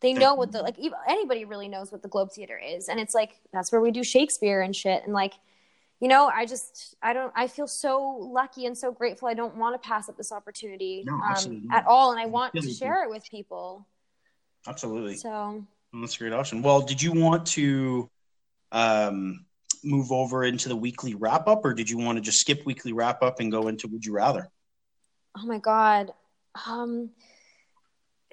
They 0.00 0.12
know 0.12 0.34
what 0.34 0.50
the 0.50 0.62
like 0.62 0.76
anybody 1.08 1.44
really 1.44 1.68
knows 1.68 1.92
what 1.92 2.02
the 2.02 2.08
Globe 2.08 2.32
Theater 2.32 2.58
is, 2.58 2.88
and 2.88 2.98
it's 2.98 3.14
like 3.14 3.38
that's 3.52 3.70
where 3.70 3.80
we 3.80 3.92
do 3.92 4.02
Shakespeare 4.02 4.60
and 4.60 4.74
shit. 4.74 5.04
And 5.04 5.12
like, 5.12 5.34
you 6.02 6.08
know, 6.08 6.26
I 6.26 6.46
just 6.46 6.96
I 7.00 7.12
don't 7.12 7.32
I 7.36 7.46
feel 7.46 7.68
so 7.68 8.18
lucky 8.20 8.66
and 8.66 8.76
so 8.76 8.90
grateful. 8.90 9.28
I 9.28 9.34
don't 9.34 9.56
want 9.56 9.80
to 9.80 9.88
pass 9.88 10.08
up 10.08 10.16
this 10.16 10.32
opportunity 10.32 11.04
No, 11.06 11.14
um, 11.14 11.68
at 11.70 11.86
all, 11.86 12.10
and 12.10 12.20
I 12.20 12.26
want 12.26 12.52
to 12.54 12.74
share 12.74 13.04
it 13.04 13.08
with 13.08 13.24
people. 13.30 13.86
Absolutely. 14.66 15.14
So 15.14 15.64
That's 15.94 16.16
a 16.16 16.18
great 16.18 16.32
option. 16.32 16.60
Well, 16.60 16.80
did 16.80 17.00
you 17.00 17.12
want 17.12 17.46
to 17.48 18.10
um, 18.72 19.46
move 19.84 20.10
over 20.10 20.42
into 20.42 20.68
the 20.68 20.74
weekly 20.74 21.14
wrap 21.14 21.46
up, 21.46 21.64
or 21.64 21.72
did 21.72 21.88
you 21.88 21.98
want 21.98 22.18
to 22.18 22.20
just 22.20 22.40
skip 22.40 22.66
weekly 22.66 22.92
wrap 22.92 23.22
up 23.22 23.38
and 23.38 23.52
go 23.52 23.68
into 23.68 23.86
Would 23.86 24.04
You 24.04 24.14
Rather? 24.14 24.50
oh 25.38 25.46
my 25.46 25.58
god, 25.58 26.10
um, 26.66 27.10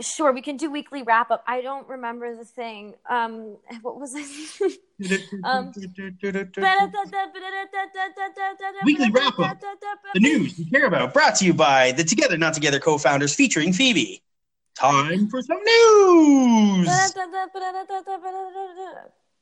sure 0.01 0.31
we 0.31 0.41
can 0.41 0.57
do 0.57 0.71
weekly 0.71 1.03
wrap 1.03 1.31
up. 1.31 1.43
I 1.47 1.61
don't 1.61 1.87
remember 1.87 2.35
the 2.35 2.45
thing. 2.45 2.95
Um, 3.09 3.57
what 3.81 3.99
was 3.99 4.15
it? 4.15 4.79
Um, 5.43 5.71
Weekly 8.83 9.11
wrap-up. 9.11 9.61
The 10.13 10.19
news 10.19 10.59
you 10.59 10.65
care 10.69 10.85
about, 10.85 11.13
brought 11.13 11.35
to 11.35 11.45
you 11.45 11.53
by 11.53 11.91
the 11.93 12.03
Together 12.03 12.37
Not 12.37 12.53
Together 12.53 12.79
co 12.79 12.97
founders 12.97 13.33
featuring 13.35 13.73
Phoebe. 13.73 14.21
Time 14.75 15.27
for 15.27 15.41
some 15.41 15.57
news. 15.57 16.87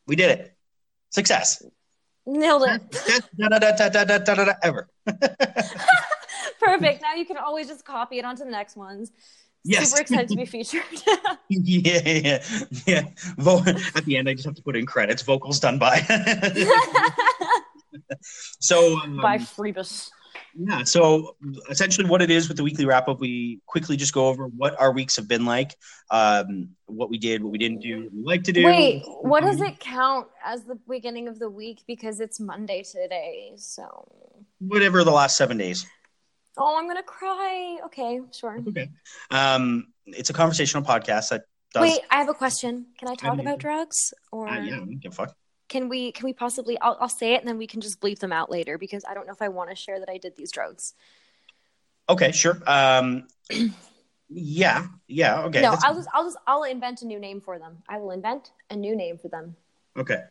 We 0.08 0.16
did 0.16 0.32
it. 0.40 0.56
Success. 1.10 1.64
Nailed 2.26 2.64
it. 2.64 2.82
Ever. 4.64 4.90
Perfect. 6.60 7.02
Now 7.02 7.14
you 7.16 7.26
can 7.26 7.38
always 7.38 7.68
just 7.68 7.86
copy 7.86 8.20
it 8.20 8.26
onto 8.26 8.44
the 8.44 8.52
next 8.52 8.76
ones. 8.76 9.12
Yes. 9.64 9.90
Super 9.90 10.02
excited 10.02 10.30
to 10.30 10.36
be 10.36 10.46
featured. 10.46 10.84
yeah, 11.50 12.02
yeah, 12.06 12.44
yeah. 12.86 13.02
Vo- 13.38 13.64
At 13.96 14.06
the 14.06 14.18
end, 14.18 14.30
I 14.30 14.34
just 14.34 14.46
have 14.46 14.56
to 14.56 14.62
put 14.62 14.78
in 14.78 14.86
credits. 14.86 15.22
Vocals 15.24 15.60
done 15.60 15.78
by. 15.78 16.00
so, 18.60 19.00
um, 19.00 19.20
By 19.22 19.38
Phoebus. 19.38 20.12
yeah. 20.56 20.84
So, 20.84 21.36
essentially, 21.70 22.08
what 22.08 22.22
it 22.22 22.32
is 22.32 22.48
with 22.48 22.58
the 22.58 22.64
weekly 22.64 22.86
wrap 22.86 23.08
up, 23.08 23.20
we 23.20 23.60
quickly 23.66 23.98
just 23.98 24.14
go 24.14 24.28
over 24.28 24.48
what 24.48 24.80
our 24.80 24.92
weeks 24.92 25.16
have 25.18 25.28
been 25.28 25.46
like, 25.46 25.76
um, 26.12 26.70
what 26.86 27.10
we 27.10 27.18
did, 27.18 27.44
what 27.44 27.52
we 27.52 27.58
didn't 27.58 27.82
do, 27.82 28.04
what 28.04 28.14
we 28.14 28.24
like 28.24 28.44
to 28.44 28.54
do. 28.54 28.66
Wait, 28.66 29.04
what 29.22 29.44
does 29.44 29.62
it 29.62 29.80
count 29.80 30.28
as 30.46 30.64
the 30.64 30.78
beginning 30.90 31.28
of 31.28 31.40
the 31.40 31.50
week? 31.50 31.82
Because 31.88 32.20
it's 32.20 32.40
Monday 32.40 32.84
today. 32.84 33.54
So. 33.58 34.08
Whatever 34.60 35.04
the 35.04 35.12
last 35.12 35.38
seven 35.38 35.58
days. 35.58 35.86
Oh, 36.58 36.78
I'm 36.78 36.86
going 36.86 36.98
to 36.98 37.04
cry. 37.04 37.80
Okay, 37.86 38.20
sure. 38.32 38.60
Okay. 38.68 38.90
Um, 39.32 39.88
it's 40.06 40.30
a 40.30 40.34
conversational 40.34 40.84
podcast 40.84 41.30
that 41.30 41.44
does. 41.74 41.82
Wait, 41.82 42.00
I 42.10 42.18
have 42.18 42.30
a 42.30 42.34
question. 42.34 42.88
Can 42.98 43.08
I 43.10 43.16
talk 43.16 43.40
about 43.40 43.60
drugs? 43.60 44.14
Or 44.32 44.48
Uh, 44.48 44.62
yeah, 44.62 44.80
give 45.00 45.12
a 45.12 45.16
fuck. 45.16 45.36
can 45.70 45.90
we 45.90 46.12
can 46.14 46.24
we 46.26 46.34
possibly 46.34 46.80
I'll, 46.80 46.98
I'll 47.02 47.10
say 47.10 47.34
it 47.34 47.40
and 47.42 47.48
then 47.48 47.58
we 47.58 47.68
can 47.68 47.82
just 47.82 48.00
bleep 48.00 48.20
them 48.20 48.32
out 48.32 48.50
later 48.50 48.78
because 48.78 49.04
I 49.08 49.14
don't 49.14 49.28
know 49.28 49.34
if 49.34 49.42
I 49.42 49.50
want 49.50 49.70
to 49.70 49.76
share 49.76 50.00
that 50.00 50.10
I 50.10 50.18
did 50.18 50.36
these 50.38 50.52
drugs. 50.52 50.94
Okay, 52.10 52.32
sure. 52.32 52.62
Um, 52.66 53.28
yeah, 54.30 54.88
yeah. 55.08 55.42
Okay. 55.44 55.62
no, 55.62 55.76
I'll 55.84 55.96
just 55.96 56.10
I'll 56.14 56.24
just 56.24 56.38
I'll 56.48 56.64
invent 56.64 57.02
a 57.02 57.06
new 57.06 57.20
name 57.20 57.42
for 57.42 57.60
them. 57.60 57.84
I 57.90 57.98
will 57.98 58.12
invent 58.12 58.52
a 58.70 58.76
new 58.76 58.96
name 58.96 59.18
for 59.18 59.28
them. 59.28 59.56
Okay. 59.98 60.24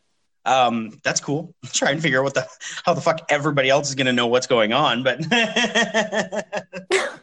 Um, 0.47 0.99
that's 1.05 1.21
cool. 1.21 1.55
Try 1.73 1.91
and 1.91 2.01
figure 2.03 2.21
out 2.21 2.25
what 2.25 2.35
the 2.35 2.47
how 2.85 2.95
the 2.95 3.01
fuck 3.03 3.21
everybody 3.29 3.69
else 3.69 3.89
is 3.89 3.95
gonna 3.95 4.13
know 4.13 4.29
what's 4.29 4.47
going 4.47 4.73
on, 4.73 5.03
but 5.03 5.21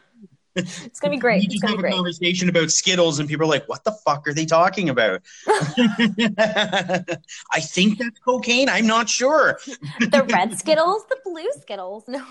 It's 0.56 1.00
gonna 1.00 1.10
be 1.10 1.16
great. 1.18 1.42
You 1.42 1.48
just 1.48 1.64
have 1.64 1.74
a 1.74 1.78
great. 1.78 1.94
conversation 1.94 2.48
about 2.48 2.70
Skittles, 2.70 3.18
and 3.18 3.28
people 3.28 3.44
are 3.44 3.48
like, 3.48 3.68
"What 3.68 3.82
the 3.82 3.90
fuck 3.90 4.28
are 4.28 4.34
they 4.34 4.46
talking 4.46 4.88
about?" 4.88 5.22
I 5.76 7.60
think 7.60 7.98
that's 7.98 8.20
cocaine. 8.20 8.68
I'm 8.68 8.86
not 8.86 9.08
sure. 9.08 9.58
the 9.98 10.24
red 10.32 10.56
Skittles, 10.56 11.06
the 11.08 11.16
blue 11.24 11.50
Skittles. 11.60 12.04
No. 12.06 12.24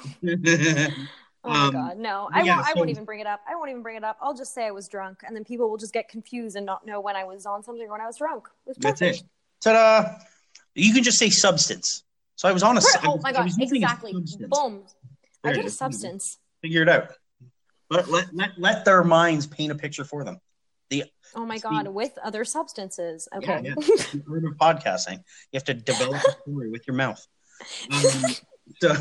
Oh 1.46 1.50
my 1.52 1.66
Um, 1.66 1.72
god, 1.74 1.98
no. 1.98 2.30
I 2.32 2.42
yeah, 2.42 2.56
won't 2.56 2.68
I 2.70 2.74
won't 2.76 2.90
even 2.90 3.04
bring 3.04 3.20
it 3.20 3.28
up. 3.28 3.42
I 3.46 3.56
won't 3.56 3.70
even 3.70 3.84
bring 3.84 3.98
it 3.98 4.04
up. 4.06 4.18
I'll 4.22 4.34
just 4.34 4.54
say 4.54 4.66
I 4.66 4.72
was 4.72 4.88
drunk 4.88 5.20
and 5.28 5.36
then 5.36 5.44
people 5.44 5.70
will 5.70 5.78
just 5.78 5.94
get 5.94 6.08
confused 6.08 6.56
and 6.56 6.66
not 6.66 6.86
know 6.86 7.02
when 7.02 7.18
I 7.18 7.26
was 7.26 7.46
on 7.46 7.64
something 7.64 7.86
or 7.86 7.92
when 7.92 8.00
I 8.02 8.08
was 8.08 8.18
drunk. 8.18 8.48
It 8.66 8.70
was 8.70 8.78
that's 8.80 9.02
it. 9.02 9.22
Ta-da! 9.62 10.20
You 10.76 10.94
can 10.94 11.04
just 11.04 11.20
say 11.20 11.30
substance. 11.30 12.04
So 12.36 12.48
I 12.48 12.52
was 12.52 12.64
on 12.64 12.78
a. 12.78 12.82
Per- 12.82 13.08
oh 13.08 13.20
my 13.22 13.32
god, 13.32 13.46
was 13.46 13.58
using 13.58 13.84
a 13.84 13.86
exactly. 13.86 14.14
Boom. 14.14 14.84
There 15.44 15.52
I 15.52 15.56
did 15.56 15.66
a 15.66 15.70
substance. 15.70 16.40
Figure 16.62 16.82
it 16.82 16.90
out. 16.90 17.14
But 17.90 18.10
let, 18.10 18.34
let, 18.34 18.52
let 18.58 18.86
their 18.86 19.04
minds 19.04 19.46
paint 19.46 19.72
a 19.72 19.76
picture 19.76 20.04
for 20.04 20.24
them. 20.24 20.40
The 20.90 21.06
Oh 21.36 21.46
my 21.46 21.58
god, 21.58 21.88
with 21.88 22.18
other 22.24 22.46
substances. 22.46 23.28
Okay. 23.36 23.62
Yeah, 23.64 23.74
art 24.30 24.46
of 24.46 24.58
podcasting. 24.58 25.18
You 25.52 25.58
have 25.58 25.64
to 25.66 25.74
develop 25.74 26.22
a 26.28 26.32
story 26.42 26.70
with 26.70 26.88
your 26.88 26.96
mouth. 26.96 27.26
Um, 27.92 28.04
so 28.82 28.96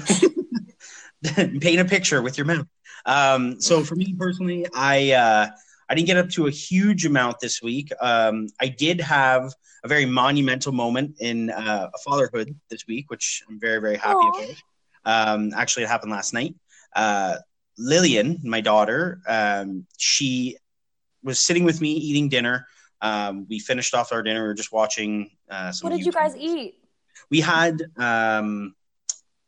paint 1.60 1.80
a 1.80 1.84
picture 1.84 2.22
with 2.22 2.38
your 2.38 2.46
mouth. 2.46 2.66
Um, 3.06 3.60
so 3.60 3.82
for 3.82 3.96
me 3.96 4.14
personally, 4.18 4.66
I 4.74 5.12
uh, 5.12 5.48
I 5.88 5.94
didn't 5.94 6.06
get 6.06 6.16
up 6.16 6.30
to 6.30 6.46
a 6.46 6.50
huge 6.50 7.04
amount 7.04 7.40
this 7.40 7.62
week. 7.62 7.90
Um, 8.00 8.48
I 8.60 8.68
did 8.68 9.00
have 9.00 9.52
a 9.84 9.88
very 9.88 10.06
monumental 10.06 10.72
moment 10.72 11.16
in 11.20 11.50
uh, 11.50 11.90
fatherhood 12.04 12.54
this 12.70 12.86
week, 12.86 13.10
which 13.10 13.42
I'm 13.48 13.58
very 13.58 13.80
very 13.80 13.96
happy 13.96 14.16
Aw. 14.16 14.42
about. 14.42 14.56
Um, 15.04 15.52
actually, 15.56 15.84
it 15.84 15.88
happened 15.88 16.12
last 16.12 16.32
night. 16.32 16.54
Uh, 16.94 17.36
Lillian, 17.78 18.40
my 18.44 18.60
daughter, 18.60 19.20
um, 19.26 19.86
she 19.98 20.56
was 21.22 21.44
sitting 21.44 21.64
with 21.64 21.80
me 21.80 21.92
eating 21.92 22.28
dinner. 22.28 22.66
Um, 23.00 23.46
we 23.48 23.58
finished 23.58 23.94
off 23.94 24.12
our 24.12 24.22
dinner. 24.22 24.42
We 24.42 24.48
were 24.48 24.54
just 24.54 24.72
watching. 24.72 25.30
Uh, 25.50 25.72
some 25.72 25.90
what 25.90 25.96
did 25.96 26.06
you 26.06 26.12
guys 26.12 26.36
eat? 26.36 26.74
We 27.30 27.40
had 27.40 27.82
um, 27.96 28.74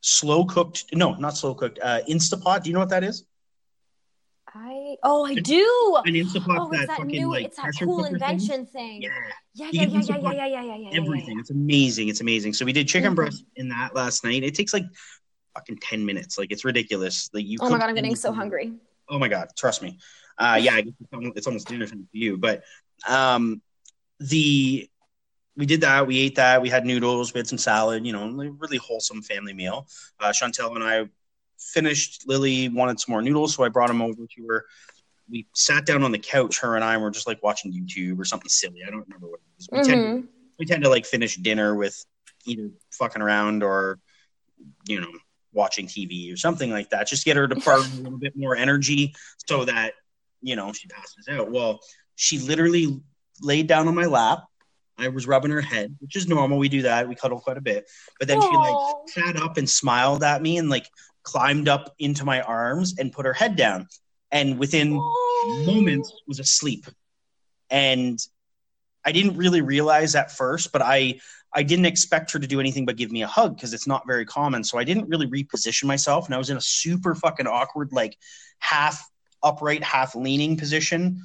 slow 0.00 0.44
cooked. 0.44 0.86
No, 0.92 1.14
not 1.14 1.36
slow 1.36 1.54
cooked. 1.54 1.78
Uh, 1.82 2.00
Instapot. 2.08 2.62
Do 2.62 2.70
you 2.70 2.74
know 2.74 2.80
what 2.80 2.88
that 2.90 3.04
is? 3.04 3.24
I 4.54 4.96
oh 5.02 5.24
I 5.24 5.34
do. 5.34 5.98
An 6.04 6.14
Instapot. 6.14 6.56
Oh, 6.58 6.70
it's 6.70 6.80
that, 6.82 6.86
that 6.88 6.96
fucking 6.98 7.06
new 7.08 7.28
like 7.28 7.46
it's 7.46 7.56
that 7.56 7.62
pressure 7.64 7.84
cool 7.86 8.04
cooker 8.04 8.18
thing. 8.18 8.30
invention 8.30 8.66
thing. 8.66 9.02
Yeah, 9.02 9.10
Yeah, 9.54 9.68
yeah, 9.72 9.82
yeah, 9.86 10.00
yeah, 10.00 10.16
yeah, 10.16 10.16
yeah, 10.16 10.46
yeah, 10.46 10.46
yeah, 10.46 10.62
yeah, 10.62 10.76
yeah. 10.92 10.98
everything. 11.00 11.38
It's 11.40 11.50
amazing. 11.50 12.08
It's 12.08 12.20
amazing. 12.20 12.52
So 12.54 12.64
we 12.64 12.72
did 12.72 12.86
chicken 12.86 13.12
Mhm. 13.12 13.16
breast 13.16 13.44
in 13.56 13.68
that 13.70 13.94
last 13.94 14.22
night. 14.24 14.44
It 14.44 14.54
takes 14.54 14.72
like 14.72 14.84
fucking 15.54 15.78
ten 15.78 16.04
minutes. 16.06 16.38
Like 16.38 16.52
it's 16.52 16.64
ridiculous. 16.64 17.30
Like 17.32 17.44
you. 17.46 17.58
Oh 17.60 17.68
my 17.68 17.78
god, 17.78 17.88
I'm 17.88 17.94
getting 17.96 18.14
so 18.14 18.28
anything. 18.28 18.38
hungry. 18.38 18.72
Oh 19.08 19.18
my 19.18 19.28
god, 19.28 19.48
trust 19.56 19.82
me. 19.82 19.98
Uh, 20.38 20.58
yeah, 20.60 20.74
I 20.74 20.80
guess 20.82 20.94
it's 21.00 21.12
almost, 21.12 21.36
it's 21.36 21.46
almost 21.46 21.68
dinner 21.68 21.86
time 21.86 22.08
for 22.10 22.16
you, 22.16 22.36
but 22.36 22.62
um, 23.08 23.60
the 24.20 24.88
we 25.56 25.66
did 25.66 25.82
that. 25.82 26.06
We 26.08 26.18
ate 26.18 26.36
that. 26.36 26.62
We 26.62 26.68
had 26.68 26.84
noodles. 26.84 27.32
We 27.32 27.38
had 27.38 27.46
some 27.46 27.58
salad. 27.58 28.04
You 28.06 28.12
know, 28.12 28.28
really 28.58 28.76
wholesome 28.78 29.22
family 29.22 29.52
meal. 29.52 29.86
Uh, 30.18 30.30
Chantel 30.32 30.74
and 30.74 30.82
I 30.82 31.08
finished. 31.58 32.24
Lily 32.26 32.68
wanted 32.68 33.00
some 33.00 33.12
more 33.12 33.22
noodles, 33.22 33.54
so 33.54 33.64
I 33.64 33.68
brought 33.68 33.88
them 33.88 34.02
over 34.02 34.26
to 34.26 34.46
her. 34.48 34.64
We 35.30 35.46
sat 35.54 35.86
down 35.86 36.02
on 36.02 36.12
the 36.12 36.18
couch. 36.18 36.58
Her 36.60 36.74
and 36.76 36.84
I 36.84 36.96
were 36.98 37.10
just 37.10 37.26
like 37.26 37.42
watching 37.42 37.72
YouTube 37.72 38.18
or 38.18 38.24
something 38.24 38.48
silly. 38.48 38.82
I 38.86 38.90
don't 38.90 39.00
remember 39.00 39.26
what 39.28 39.40
it 39.40 39.46
was. 39.56 39.68
We, 39.72 39.82
tend, 39.82 40.00
Mhm. 40.24 40.28
we 40.58 40.66
tend 40.66 40.82
to 40.84 40.90
like 40.90 41.06
finish 41.06 41.36
dinner 41.36 41.74
with 41.74 42.04
either 42.46 42.70
fucking 42.92 43.22
around 43.22 43.62
or 43.62 43.98
you 44.86 45.00
know 45.00 45.10
watching 45.52 45.86
TV 45.86 46.32
or 46.32 46.36
something 46.36 46.70
like 46.70 46.90
that. 46.90 47.06
Just 47.06 47.24
get 47.24 47.36
her 47.36 47.48
to 47.48 47.54
burn 47.56 47.80
a 47.80 48.00
little 48.02 48.18
bit 48.18 48.36
more 48.36 48.54
energy 48.56 49.14
so 49.48 49.64
that 49.64 49.94
you 50.42 50.56
know 50.56 50.72
she 50.72 50.88
passes 50.88 51.26
out. 51.30 51.50
Well, 51.50 51.80
she 52.16 52.38
literally 52.38 53.00
laid 53.40 53.66
down 53.66 53.88
on 53.88 53.94
my 53.94 54.04
lap. 54.04 54.44
I 54.98 55.08
was 55.08 55.26
rubbing 55.26 55.50
her 55.50 55.60
head, 55.60 55.96
which 56.00 56.14
is 56.16 56.28
normal. 56.28 56.58
We 56.58 56.68
do 56.68 56.82
that. 56.82 57.08
We 57.08 57.14
cuddle 57.16 57.40
quite 57.40 57.56
a 57.56 57.60
bit. 57.62 57.88
But 58.18 58.28
then 58.28 58.40
she 58.40 58.48
like 58.48 58.76
sat 59.08 59.36
up 59.36 59.56
and 59.56 59.68
smiled 59.68 60.22
at 60.22 60.40
me 60.42 60.58
and 60.58 60.68
like 60.70 60.88
climbed 61.24 61.68
up 61.68 61.94
into 61.98 62.24
my 62.24 62.40
arms 62.42 62.94
and 62.98 63.12
put 63.12 63.26
her 63.26 63.32
head 63.32 63.56
down. 63.56 63.88
And 64.30 64.58
within 64.58 64.92
moments 65.66 66.12
was 66.26 66.38
asleep. 66.38 66.86
And 67.70 68.18
i 69.06 69.12
didn't 69.12 69.36
really 69.36 69.60
realize 69.60 70.14
at 70.14 70.30
first 70.30 70.72
but 70.72 70.80
i 70.80 71.18
i 71.54 71.62
didn't 71.62 71.84
expect 71.84 72.32
her 72.32 72.38
to 72.38 72.46
do 72.46 72.58
anything 72.58 72.86
but 72.86 72.96
give 72.96 73.12
me 73.12 73.22
a 73.22 73.26
hug 73.26 73.54
because 73.54 73.74
it's 73.74 73.86
not 73.86 74.06
very 74.06 74.24
common. 74.24 74.64
So 74.64 74.78
i 74.78 74.84
didn't 74.84 75.08
really 75.08 75.26
reposition 75.26 75.84
myself 75.84 76.26
and 76.26 76.34
i 76.34 76.38
was 76.38 76.50
in 76.50 76.56
a 76.56 76.62
super 76.62 77.14
fucking 77.14 77.46
awkward 77.46 77.90
like 77.92 78.16
half 78.58 79.06
upright 79.42 79.82
half 79.82 80.14
leaning 80.14 80.56
position. 80.56 81.22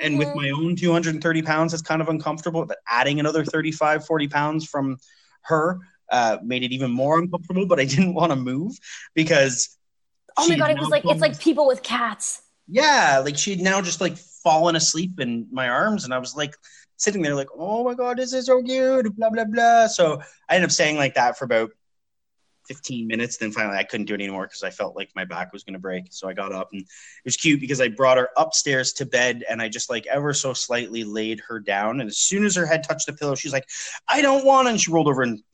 And 0.00 0.18
with 0.18 0.34
my 0.34 0.46
mm-hmm. 0.46 0.66
own 0.66 0.76
230 0.76 1.42
pounds 1.42 1.72
it's 1.72 1.82
kind 1.82 2.02
of 2.02 2.08
uncomfortable 2.08 2.66
but 2.66 2.78
adding 2.88 3.20
another 3.20 3.44
35 3.44 4.04
40 4.06 4.28
pounds 4.28 4.66
from 4.66 4.98
her 5.42 5.78
uh, 6.16 6.36
made 6.52 6.62
it 6.66 6.72
even 6.72 6.90
more 7.02 7.14
uncomfortable 7.22 7.66
but 7.72 7.78
i 7.84 7.86
didn't 7.94 8.14
want 8.20 8.30
to 8.34 8.36
move 8.52 8.72
because 9.14 9.56
Oh 10.36 10.48
my 10.48 10.56
god, 10.56 10.70
it 10.72 10.78
was 10.80 10.88
like 10.90 11.04
it's 11.04 11.20
like 11.20 11.38
people 11.38 11.66
with 11.72 11.82
cats. 11.84 12.42
yeah, 12.66 13.22
like 13.24 13.36
she'd 13.42 13.60
now 13.60 13.80
just 13.80 14.00
like 14.00 14.16
fallen 14.16 14.74
asleep 14.74 15.20
in 15.20 15.46
my 15.60 15.68
arms, 15.68 16.02
and 16.04 16.12
I 16.12 16.18
was 16.18 16.34
like 16.34 16.54
sitting 16.96 17.22
there, 17.22 17.36
like, 17.36 17.52
oh 17.56 17.84
my 17.84 17.94
god, 17.94 18.18
this 18.18 18.32
is 18.32 18.46
so 18.46 18.60
cute, 18.60 19.14
blah 19.16 19.30
blah 19.30 19.44
blah. 19.44 19.86
So 19.86 20.20
I 20.48 20.56
ended 20.56 20.68
up 20.68 20.72
staying 20.72 20.96
like 20.96 21.14
that 21.14 21.38
for 21.38 21.44
about 21.44 21.70
fifteen 22.66 23.06
minutes. 23.06 23.36
Then 23.36 23.52
finally, 23.52 23.78
I 23.78 23.84
couldn't 23.84 24.06
do 24.06 24.14
it 24.14 24.20
anymore 24.22 24.46
because 24.48 24.64
I 24.64 24.70
felt 24.70 24.96
like 24.96 25.10
my 25.14 25.24
back 25.24 25.52
was 25.52 25.62
going 25.62 25.78
to 25.78 25.86
break. 25.88 26.06
So 26.10 26.28
I 26.28 26.32
got 26.32 26.50
up, 26.52 26.70
and 26.72 26.82
it 26.82 27.24
was 27.24 27.36
cute 27.36 27.60
because 27.60 27.80
I 27.80 27.86
brought 27.86 28.18
her 28.18 28.30
upstairs 28.36 28.92
to 28.94 29.06
bed, 29.06 29.44
and 29.48 29.62
I 29.62 29.68
just 29.68 29.88
like 29.88 30.04
ever 30.08 30.34
so 30.34 30.52
slightly 30.52 31.04
laid 31.04 31.38
her 31.48 31.60
down, 31.60 32.00
and 32.00 32.08
as 32.10 32.18
soon 32.18 32.44
as 32.44 32.56
her 32.56 32.66
head 32.66 32.82
touched 32.82 33.06
the 33.06 33.12
pillow, 33.12 33.36
she's 33.36 33.52
like, 33.52 33.68
I 34.08 34.20
don't 34.20 34.44
want, 34.44 34.66
and 34.66 34.80
she 34.80 34.90
rolled 34.90 35.06
over 35.06 35.22
and. 35.22 35.44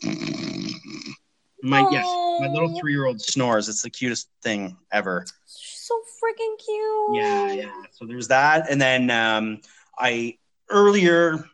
My 1.63 1.87
yes, 1.91 2.07
my 2.41 2.49
little 2.49 2.79
three 2.81 2.93
year 2.93 3.07
old 3.07 3.21
snores. 3.21 3.69
It's 3.69 3.83
the 3.83 3.91
cutest 3.91 4.29
thing 4.43 4.77
ever. 4.93 5.25
She's 5.47 5.81
so 5.83 6.01
freaking 6.23 6.57
cute. 6.65 7.23
Yeah, 7.23 7.53
yeah. 7.53 7.83
So 7.93 8.07
there's 8.07 8.29
that, 8.29 8.71
and 8.71 8.81
then 8.81 9.11
um, 9.11 9.61
I 9.99 10.39
earlier 10.69 11.45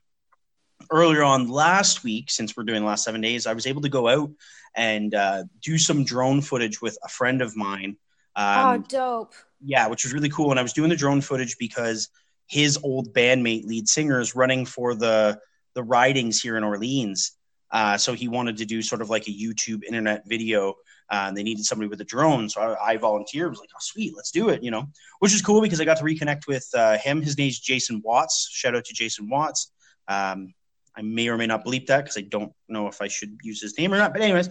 earlier 0.93 1.23
on 1.23 1.49
last 1.49 2.05
week, 2.05 2.31
since 2.31 2.57
we're 2.57 2.63
doing 2.65 2.83
the 2.83 2.87
last 2.87 3.05
seven 3.05 3.21
days, 3.21 3.47
I 3.47 3.53
was 3.55 3.67
able 3.67 3.83
to 3.83 3.89
go 3.89 4.09
out 4.09 4.31
and 4.77 5.15
uh, 5.15 5.45
do 5.63 5.79
some 5.79 6.05
drone 6.05 6.41
footage 6.41 6.81
with 6.81 6.97
a 7.05 7.09
friend 7.09 7.43
of 7.43 7.57
mine. 7.57 7.97
oh, 8.37 8.43
Um, 8.75 8.85
dope. 8.89 9.35
yeah, 9.65 9.89
which 9.89 10.05
was 10.05 10.13
really 10.13 10.29
cool. 10.29 10.51
And 10.51 10.61
I 10.61 10.63
was 10.63 10.73
doing 10.75 10.91
the 10.91 10.97
drone 10.97 11.21
footage 11.23 11.57
because 11.59 12.09
his 12.47 12.79
old 12.85 13.13
bandmate, 13.13 13.65
lead 13.67 13.89
singer, 13.89 14.21
is 14.21 14.37
running 14.37 14.65
for 14.67 14.95
the 14.95 15.41
the 15.75 15.83
ridings 15.83 16.41
here 16.41 16.57
in 16.57 16.65
Orleans. 16.65 17.33
Uh, 17.71 17.97
so 17.97 18.13
he 18.13 18.29
wanted 18.29 18.57
to 18.59 18.65
do 18.65 18.83
sort 18.83 19.03
of 19.03 19.11
like 19.11 19.27
a 19.29 19.31
YouTube 19.31 19.83
internet 19.85 20.23
video. 20.27 20.75
Uh, 21.09 21.27
and 21.29 21.37
they 21.37 21.45
needed 21.45 21.65
somebody 21.65 21.89
with 21.89 22.01
a 22.01 22.05
drone, 22.05 22.49
so 22.49 22.61
I, 22.61 22.95
I 22.95 22.97
volunteered. 22.97 23.51
Was 23.51 23.61
like, 23.61 23.69
"Oh, 23.73 23.79
sweet, 23.79 24.15
let's 24.17 24.33
do 24.33 24.49
it!" 24.49 24.65
You 24.65 24.73
know, 24.73 24.89
which 25.21 25.33
is 25.33 25.41
cool 25.41 25.61
because 25.61 25.81
I 25.81 25.85
got 25.85 25.99
to 25.99 26.05
reconnect 26.05 26.49
with 26.49 26.69
uh, 26.75 26.99
him. 26.99 27.23
His 27.23 27.39
name's 27.39 27.61
Jason 27.61 28.03
Watts. 28.05 28.49
Shout 28.51 28.75
out 28.75 28.85
to 28.87 28.93
Jason 28.93 29.29
Watts. 29.29 29.71
Um, 30.09 30.53
I 30.97 31.03
may 31.03 31.29
or 31.29 31.37
may 31.37 31.47
not 31.47 31.65
bleep 31.65 31.87
that 31.87 31.99
because 32.05 32.17
I 32.17 32.23
don't 32.23 32.53
know 32.69 32.89
if 32.89 33.01
I 33.01 33.09
should 33.09 33.39
use 33.43 33.61
his 33.61 33.79
name 33.79 33.93
or 33.93 33.99
not. 33.99 34.13
But 34.13 34.23
anyways, 34.23 34.49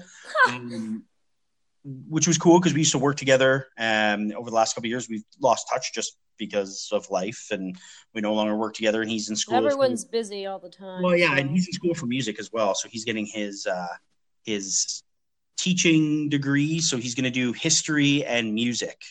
um, 0.47 1.03
which 1.83 2.27
was 2.27 2.37
cool 2.37 2.59
because 2.59 2.73
we 2.73 2.81
used 2.81 2.91
to 2.91 2.99
work 2.99 3.17
together. 3.17 3.67
Um, 3.77 4.31
over 4.35 4.49
the 4.49 4.55
last 4.55 4.75
couple 4.75 4.87
of 4.87 4.91
years, 4.91 5.09
we've 5.09 5.25
lost 5.41 5.67
touch 5.71 5.93
just 5.93 6.15
because 6.37 6.89
of 6.91 7.09
life, 7.09 7.47
and 7.51 7.75
we 8.13 8.21
no 8.21 8.33
longer 8.33 8.55
work 8.55 8.73
together. 8.73 9.01
And 9.01 9.09
he's 9.09 9.29
in 9.29 9.35
school. 9.35 9.55
Everyone's 9.57 10.05
busy 10.05 10.45
all 10.45 10.59
the 10.59 10.69
time. 10.69 11.01
well, 11.03 11.15
yeah, 11.15 11.29
so- 11.29 11.41
and 11.41 11.49
he's 11.51 11.67
in 11.67 11.73
school 11.73 11.93
for 11.93 12.05
music 12.05 12.39
as 12.39 12.51
well. 12.51 12.75
So 12.75 12.87
he's 12.89 13.05
getting 13.05 13.25
his 13.25 13.65
uh, 13.67 13.87
his 14.43 15.03
teaching 15.57 16.29
degree. 16.29 16.79
So 16.79 16.97
he's 16.97 17.15
going 17.15 17.23
to 17.23 17.29
do 17.31 17.53
history 17.53 18.23
and 18.25 18.53
music, 18.53 19.01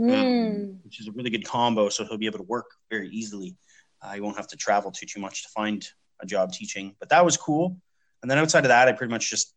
Mm. 0.00 0.82
which 0.84 1.00
is 1.00 1.06
a 1.08 1.12
really 1.12 1.30
good 1.30 1.44
combo. 1.46 1.88
So 1.88 2.04
he'll 2.04 2.18
be 2.18 2.26
able 2.26 2.38
to 2.38 2.44
work 2.44 2.66
very 2.90 3.08
easily. 3.10 3.56
Uh, 4.02 4.12
he 4.14 4.20
won't 4.20 4.36
have 4.36 4.48
to 4.48 4.56
travel 4.56 4.90
too 4.90 5.06
too 5.06 5.20
much 5.20 5.42
to 5.44 5.48
find 5.50 5.86
a 6.20 6.26
job 6.26 6.52
teaching. 6.52 6.96
But 6.98 7.10
that 7.10 7.24
was 7.24 7.36
cool. 7.36 7.76
And 8.22 8.30
then 8.30 8.38
outside 8.38 8.64
of 8.64 8.68
that, 8.68 8.88
I 8.88 8.92
pretty 8.92 9.10
much 9.12 9.28
just 9.30 9.54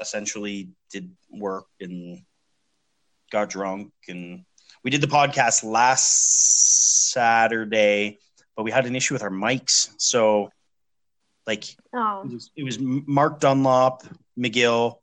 essentially 0.00 0.68
did 0.90 1.10
work 1.30 1.66
and 1.80 2.22
got 3.30 3.48
drunk 3.50 3.92
and 4.08 4.44
we 4.88 4.90
did 4.90 5.02
the 5.02 5.06
podcast 5.06 5.64
last 5.64 7.10
Saturday, 7.12 8.18
but 8.56 8.62
we 8.62 8.70
had 8.70 8.86
an 8.86 8.96
issue 8.96 9.12
with 9.12 9.22
our 9.22 9.28
mics. 9.28 9.90
So 9.98 10.48
like 11.46 11.64
Oh. 11.94 12.22
it 12.24 12.32
was, 12.32 12.50
it 12.56 12.62
was 12.64 12.78
Mark 12.80 13.38
Dunlop, 13.38 14.02
McGill, 14.40 14.94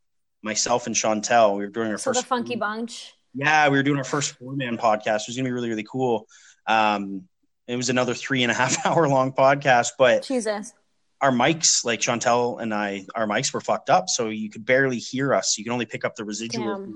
myself, 0.42 0.88
and 0.88 0.96
Chantel. 0.96 1.52
We 1.56 1.66
were 1.66 1.68
doing 1.68 1.92
our 1.92 2.00
So 2.00 2.10
first 2.14 2.22
the 2.22 2.26
funky 2.26 2.56
bunch. 2.56 3.14
yeah, 3.36 3.70
we 3.70 3.78
were 3.78 3.84
doing 3.84 4.00
our 4.00 4.04
first 4.04 4.32
four 4.40 4.54
man 4.56 4.76
podcast. 4.80 5.18
It 5.18 5.24
was 5.28 5.36
gonna 5.38 5.50
be 5.50 5.52
really, 5.54 5.70
really 5.70 5.86
cool. 5.88 6.26
Um, 6.66 7.28
it 7.68 7.76
was 7.76 7.90
another 7.90 8.16
three 8.16 8.42
and 8.42 8.52
a 8.52 8.56
half 8.56 8.84
hour 8.88 9.08
long 9.08 9.34
podcast, 9.34 9.90
but 10.00 10.24
Jesus. 10.24 10.74
our 11.22 11.32
mics, 11.32 11.86
like 11.86 12.00
Chantel 12.00 12.60
and 12.60 12.74
I, 12.74 13.06
our 13.14 13.28
mics 13.28 13.54
were 13.54 13.62
fucked 13.62 13.92
up, 13.92 14.10
so 14.10 14.30
you 14.30 14.50
could 14.50 14.66
barely 14.66 14.98
hear 14.98 15.32
us. 15.36 15.60
You 15.60 15.64
can 15.64 15.74
only 15.74 15.86
pick 15.86 16.04
up 16.04 16.16
the 16.16 16.26
residual 16.26 16.88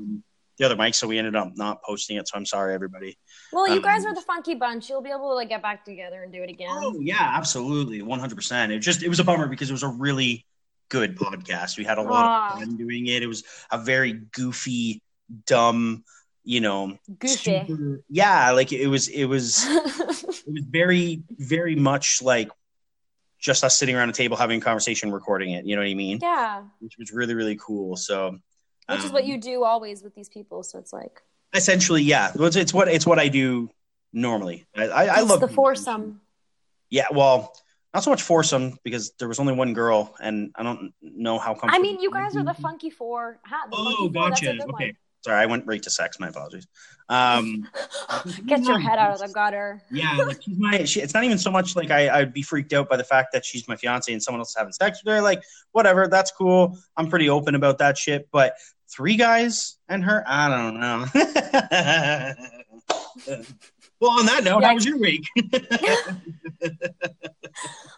the 0.59 0.65
other 0.65 0.75
mic, 0.75 0.93
so 0.93 1.07
we 1.07 1.17
ended 1.17 1.35
up 1.35 1.53
not 1.55 1.81
posting 1.83 2.17
it. 2.17 2.27
So 2.27 2.37
I'm 2.37 2.45
sorry, 2.45 2.73
everybody. 2.75 3.17
Well, 3.51 3.67
you 3.67 3.77
Um, 3.77 3.81
guys 3.81 4.05
are 4.05 4.13
the 4.13 4.21
funky 4.21 4.55
bunch. 4.55 4.89
You'll 4.89 5.01
be 5.01 5.09
able 5.09 5.29
to 5.29 5.33
like 5.35 5.49
get 5.49 5.61
back 5.61 5.83
together 5.85 6.21
and 6.21 6.31
do 6.31 6.43
it 6.43 6.49
again. 6.49 6.69
Oh 6.71 6.99
yeah, 6.99 7.31
absolutely, 7.35 8.01
100. 8.01 8.35
percent 8.35 8.71
It 8.71 8.79
just 8.79 9.01
it 9.01 9.09
was 9.09 9.19
a 9.19 9.23
bummer 9.23 9.47
because 9.47 9.69
it 9.69 9.73
was 9.73 9.83
a 9.83 9.87
really 9.89 10.45
good 10.89 11.15
podcast. 11.17 11.77
We 11.77 11.83
had 11.85 11.97
a 11.97 12.01
lot 12.03 12.25
Ah. 12.25 12.53
of 12.53 12.59
fun 12.59 12.75
doing 12.77 13.07
it. 13.07 13.23
It 13.23 13.27
was 13.27 13.43
a 13.71 13.77
very 13.79 14.11
goofy, 14.13 15.01
dumb, 15.45 16.03
you 16.43 16.59
know, 16.61 16.97
Goofy. 17.19 17.63
super- 17.65 18.01
yeah, 18.09 18.51
like 18.51 18.73
it 18.73 18.87
was 18.87 19.07
it 19.07 19.25
was 19.25 19.63
it 19.67 20.25
was 20.47 20.63
very 20.69 21.23
very 21.37 21.75
much 21.75 22.21
like 22.21 22.49
just 23.39 23.63
us 23.63 23.79
sitting 23.79 23.95
around 23.95 24.09
a 24.09 24.13
table 24.13 24.35
having 24.35 24.59
a 24.59 24.61
conversation 24.61 25.13
recording 25.13 25.51
it 25.53 25.65
you 25.65 25.73
know 25.73 25.81
what 25.81 25.87
i 25.87 25.93
mean 25.93 26.19
yeah. 26.21 26.61
which 26.79 26.97
was 26.99 27.13
really 27.13 27.33
really 27.33 27.55
cool 27.55 27.95
so 27.95 28.37
Which 28.89 29.05
is 29.05 29.11
what 29.11 29.23
um, 29.23 29.29
you 29.29 29.37
do 29.39 29.63
always 29.63 30.03
with 30.03 30.15
these 30.15 30.29
people. 30.29 30.63
So 30.63 30.79
it's 30.79 30.93
like 30.93 31.21
essentially 31.53 32.01
yeah 32.01 32.31
it's, 32.35 32.55
it's 32.55 32.73
what 32.73 32.87
it's 32.87 33.05
what 33.05 33.19
i 33.19 33.27
do 33.27 33.69
normally 34.13 34.65
i 34.75 34.87
i, 34.87 35.05
I 35.05 35.21
love 35.21 35.39
the 35.39 35.47
foursome. 35.47 36.21
yeah 36.89 37.07
well 37.11 37.53
not 37.93 38.03
so 38.03 38.11
much 38.11 38.21
foursome 38.21 38.77
because 38.83 39.11
there 39.17 39.27
was 39.27 39.39
only 39.39 39.53
one 39.53 39.73
girl 39.73 40.15
and 40.21 40.51
i 40.55 40.63
don't 40.63 40.93
know 41.01 41.39
how 41.39 41.55
come. 41.55 41.69
I 41.71 41.79
mean, 41.79 41.99
you 41.99 42.11
guys 42.11 42.35
are 42.35 42.43
the 42.43 42.53
funky 42.53 42.91
four. 42.91 43.39
Ha, 43.45 43.67
the 43.69 43.75
oh 43.77 43.95
funky 43.95 44.09
gotcha 44.09 44.45
That's 44.45 44.63
a 44.63 44.67
good 44.67 44.75
okay 44.75 44.93
sorry 45.21 45.41
i 45.41 45.45
went 45.45 45.65
right 45.65 45.81
to 45.83 45.89
sex 45.89 46.19
my 46.19 46.29
apologies 46.29 46.67
um. 47.09 47.67
Get 48.45 48.63
your 48.63 48.79
head 48.79 48.99
out 48.99 49.13
of 49.13 49.19
the 49.19 49.33
gutter. 49.33 49.81
Yeah, 49.89 50.15
like 50.17 50.41
she's 50.43 50.57
my. 50.57 50.83
She, 50.85 51.01
it's 51.01 51.13
not 51.13 51.23
even 51.23 51.37
so 51.39 51.49
much 51.49 51.75
like 51.75 51.89
I, 51.89 52.19
I'd 52.19 52.33
be 52.33 52.43
freaked 52.43 52.71
out 52.73 52.87
by 52.87 52.97
the 52.97 53.03
fact 53.03 53.29
that 53.33 53.43
she's 53.43 53.67
my 53.67 53.75
fiance 53.75 54.11
and 54.11 54.21
someone 54.21 54.41
else 54.41 54.49
is 54.49 54.55
having 54.55 54.73
sex 54.73 55.03
with 55.03 55.13
her. 55.13 55.21
Like, 55.21 55.41
whatever, 55.71 56.07
that's 56.07 56.31
cool. 56.31 56.77
I'm 56.97 57.09
pretty 57.09 57.29
open 57.29 57.55
about 57.55 57.79
that 57.79 57.97
shit. 57.97 58.27
But 58.31 58.53
three 58.89 59.15
guys 59.15 59.77
and 59.87 60.03
her, 60.03 60.23
I 60.27 60.49
don't 60.49 60.79
know. 60.79 61.05
well, 63.99 64.11
on 64.19 64.25
that 64.25 64.43
note, 64.43 64.61
Yeah. 64.61 64.67
how 64.67 64.73
was 64.75 64.85
your 64.85 64.97
week? 64.99 65.25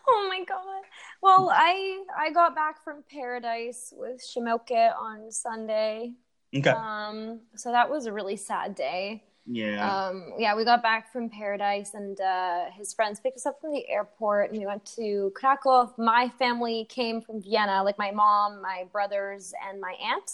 Oh 0.07 0.25
my 0.27 0.43
god. 0.43 0.83
Well, 1.21 1.49
I 1.53 2.03
I 2.17 2.31
got 2.31 2.55
back 2.55 2.83
from 2.83 3.03
Paradise 3.09 3.93
with 3.95 4.21
Shimoke 4.21 4.91
on 4.99 5.31
Sunday. 5.31 6.13
okay. 6.55 6.69
Um, 6.71 7.41
so 7.55 7.71
that 7.71 7.89
was 7.89 8.07
a 8.07 8.13
really 8.13 8.35
sad 8.35 8.75
day. 8.75 9.23
Yeah. 9.45 10.07
Um, 10.07 10.33
yeah, 10.37 10.55
we 10.55 10.65
got 10.65 10.81
back 10.83 11.11
from 11.13 11.29
Paradise, 11.29 11.93
and 11.93 12.19
uh, 12.19 12.65
his 12.75 12.93
friends 12.93 13.19
picked 13.19 13.37
us 13.37 13.45
up 13.45 13.61
from 13.61 13.71
the 13.71 13.87
airport, 13.89 14.49
and 14.51 14.59
we 14.59 14.65
went 14.65 14.85
to 14.97 15.31
Krakow. 15.35 15.93
My 15.97 16.29
family 16.37 16.85
came 16.89 17.21
from 17.21 17.41
Vienna, 17.41 17.83
like 17.83 17.97
my 17.97 18.11
mom, 18.11 18.61
my 18.61 18.85
brothers, 18.91 19.53
and 19.67 19.79
my 19.79 19.93
aunt 20.03 20.31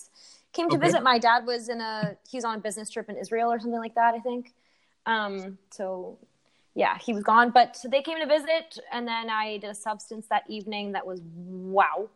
came 0.58 0.69
to 0.69 0.76
Okay. 0.76 0.86
visit. 0.88 1.03
My 1.03 1.19
dad 1.19 1.45
was 1.45 1.69
in 1.69 1.80
a 1.82 2.18
he 2.30 2.38
was 2.38 2.45
on 2.45 2.56
a 2.56 2.61
business 2.68 2.90
trip 2.90 3.08
in 3.10 3.18
Israel 3.18 3.52
or 3.52 3.60
something 3.60 3.80
like 3.88 3.95
that, 3.95 4.14
I 4.14 4.19
think. 4.19 4.53
Um, 5.06 5.58
so 5.72 6.18
yeah, 6.76 6.98
he 7.06 7.14
was 7.14 7.24
gone, 7.24 7.52
but 7.52 7.76
so 7.76 7.88
they 7.88 8.02
came 8.02 8.19
to 8.19 8.27
visit, 8.27 8.80
and 8.92 9.08
then 9.08 9.30
I 9.30 9.58
did 9.58 9.69
a 9.69 9.76
substance 9.76 10.27
that 10.30 10.44
evening 10.48 10.92
that 10.94 11.06
was 11.11 11.22
wow. 11.24 12.10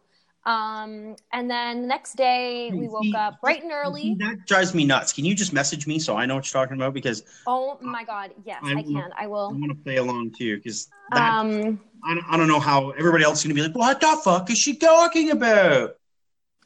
Um, 0.44 1.16
and 1.32 1.50
then 1.50 1.82
the 1.82 1.88
next 1.88 2.16
day 2.16 2.74
we 2.76 2.88
woke 2.88 3.04
See, 3.04 3.14
up 3.16 3.42
bright 3.42 3.64
and 3.64 3.72
early. 3.72 4.16
That 4.20 4.38
drives 4.48 4.74
me 4.74 4.86
nuts. 4.86 5.14
Can 5.14 5.26
you 5.26 5.36
just 5.36 5.54
message 5.54 5.86
me 5.88 6.00
so 6.00 6.18
I 6.18 6.26
know 6.26 6.36
what 6.36 6.46
you're 6.52 6.62
talking 6.62 6.78
about? 6.78 6.94
Because 6.94 7.24
Oh 7.48 7.78
my 7.82 8.04
god, 8.04 8.32
yes, 8.46 8.62
I 8.64 8.80
I, 8.80 8.84
can. 8.84 9.14
I 9.18 9.28
will. 9.28 9.50
I 9.50 9.54
want 9.54 9.72
to 9.72 9.84
play 9.84 9.98
along 9.98 10.34
too. 10.38 10.58
Because 10.58 10.88
Um, 11.12 11.80
I, 12.04 12.20
I 12.32 12.38
don't 12.38 12.48
know 12.48 12.60
how 12.60 12.92
everybody 12.92 13.24
else 13.24 13.40
is 13.40 13.46
going 13.46 13.56
to 13.56 13.62
be 13.62 13.68
like, 13.68 13.76
what 13.76 14.02
the 14.02 14.20
fuck 14.24 14.50
is 14.50 14.58
she 14.58 14.76
talking 14.76 15.32
about? 15.32 15.96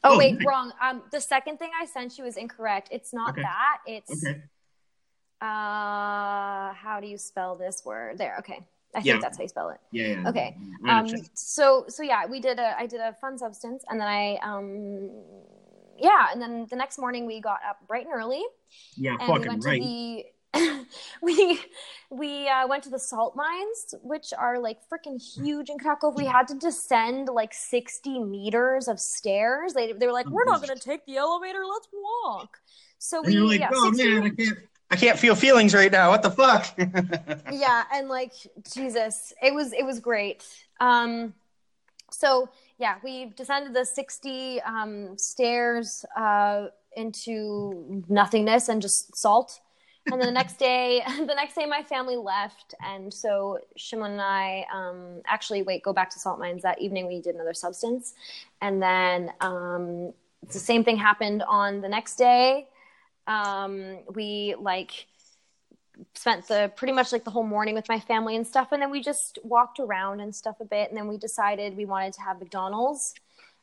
Oh, 0.04 0.14
Oh, 0.14 0.18
wait, 0.18 0.34
nice. 0.34 0.44
wrong. 0.46 0.72
Um, 0.80 1.02
the 1.10 1.20
second 1.20 1.58
thing 1.58 1.70
I 1.80 1.86
sent 1.86 2.16
you 2.18 2.24
is 2.24 2.36
incorrect. 2.36 2.88
It's 2.92 3.12
not 3.12 3.30
Okay. 3.30 3.42
that. 3.42 3.78
It's 3.86 4.24
Okay. 4.24 4.42
uh, 5.40 6.72
how 6.72 6.98
do 7.00 7.06
you 7.06 7.18
spell 7.18 7.56
this 7.56 7.84
word? 7.84 8.18
There. 8.18 8.36
Okay, 8.38 8.60
I 8.94 9.02
think 9.02 9.06
Yeah. 9.06 9.18
that's 9.20 9.36
how 9.36 9.42
you 9.42 9.48
spell 9.48 9.70
it. 9.70 9.80
Yeah. 9.90 10.06
yeah. 10.22 10.28
Okay. 10.28 10.56
I 10.86 11.00
Um, 11.00 11.06
so 11.34 11.84
so 11.88 12.02
yeah, 12.02 12.26
we 12.26 12.40
did 12.40 12.58
a 12.58 12.78
I 12.78 12.86
did 12.86 13.00
a 13.00 13.12
fun 13.14 13.36
substance, 13.38 13.84
and 13.88 14.00
then 14.00 14.08
I 14.08 14.36
um, 14.42 15.10
yeah, 15.98 16.28
and 16.32 16.40
then 16.40 16.66
the 16.70 16.76
next 16.76 16.98
morning 16.98 17.26
we 17.26 17.40
got 17.40 17.60
up 17.68 17.78
bright 17.86 18.06
and 18.06 18.14
early, 18.14 18.44
yeah, 18.96 19.16
and 19.20 19.32
we 19.42 19.48
went 19.48 19.64
right. 19.64 19.80
to 19.80 19.86
the. 19.86 20.24
we 21.22 21.60
we 22.10 22.48
uh, 22.48 22.66
went 22.66 22.84
to 22.84 22.90
the 22.90 22.98
salt 22.98 23.36
mines, 23.36 23.94
which 24.02 24.32
are 24.36 24.58
like 24.58 24.78
freaking 24.90 25.20
huge 25.20 25.70
in 25.70 25.78
Krakow. 25.78 26.10
We 26.10 26.24
had 26.24 26.48
to 26.48 26.54
descend 26.54 27.28
like 27.28 27.52
sixty 27.52 28.18
meters 28.18 28.88
of 28.88 29.00
stairs. 29.00 29.74
They 29.74 29.92
they 29.92 30.06
were 30.06 30.12
like, 30.12 30.28
"We're 30.30 30.44
not 30.44 30.62
going 30.62 30.76
to 30.76 30.82
take 30.82 31.04
the 31.06 31.16
elevator. 31.16 31.64
Let's 31.66 31.88
walk." 31.92 32.58
So 32.98 33.22
we 33.22 33.36
like, 33.38 33.60
yeah, 33.60 33.70
oh 33.72 33.92
60 33.92 34.08
man, 34.08 34.22
I 34.22 34.30
can't, 34.30 34.58
I 34.90 34.96
can't 34.96 35.18
feel 35.18 35.34
feelings 35.34 35.74
right 35.74 35.92
now. 35.92 36.10
What 36.10 36.22
the 36.22 36.30
fuck? 36.30 36.66
yeah 37.52 37.84
and 37.92 38.08
like 38.08 38.32
jesus 38.72 39.32
it 39.42 39.54
was 39.54 39.72
it 39.72 39.84
was 39.84 40.00
great 40.00 40.44
um 40.80 41.34
so 42.10 42.48
yeah 42.78 42.96
we 43.02 43.26
descended 43.36 43.74
the 43.74 43.84
60 43.84 44.60
um 44.62 45.18
stairs 45.18 46.04
uh 46.16 46.66
into 46.96 48.04
nothingness 48.08 48.68
and 48.68 48.80
just 48.80 49.14
salt 49.16 49.60
and 50.12 50.20
the 50.20 50.30
next 50.30 50.58
day 50.58 51.02
the 51.18 51.34
next 51.34 51.54
day 51.54 51.66
my 51.66 51.82
family 51.82 52.16
left. 52.16 52.74
And 52.84 53.12
so 53.12 53.58
Szymon 53.78 54.12
and 54.12 54.20
i 54.20 54.66
um 54.72 55.22
actually 55.26 55.62
wait 55.62 55.82
go 55.82 55.92
back 55.92 56.10
to 56.10 56.18
salt 56.18 56.38
mines. 56.38 56.62
That 56.62 56.80
evening 56.80 57.06
we 57.06 57.20
did 57.20 57.34
another 57.34 57.54
substance. 57.54 58.14
And 58.60 58.82
then 58.82 59.32
um 59.40 60.12
the 60.52 60.58
same 60.58 60.84
thing 60.84 60.96
happened 60.96 61.42
on 61.42 61.80
the 61.80 61.88
next 61.88 62.16
day. 62.16 62.68
Um 63.26 63.98
we 64.14 64.54
like 64.58 65.06
spent 66.14 66.46
the 66.46 66.70
pretty 66.76 66.92
much 66.92 67.10
like 67.10 67.24
the 67.24 67.30
whole 67.30 67.42
morning 67.46 67.74
with 67.74 67.88
my 67.88 67.98
family 67.98 68.36
and 68.36 68.46
stuff. 68.46 68.72
And 68.72 68.82
then 68.82 68.90
we 68.90 69.00
just 69.00 69.38
walked 69.42 69.80
around 69.80 70.20
and 70.20 70.34
stuff 70.34 70.56
a 70.60 70.64
bit. 70.64 70.90
And 70.90 70.96
then 70.96 71.08
we 71.08 71.16
decided 71.16 71.76
we 71.76 71.86
wanted 71.86 72.12
to 72.14 72.20
have 72.20 72.38
mcdonald's. 72.38 73.14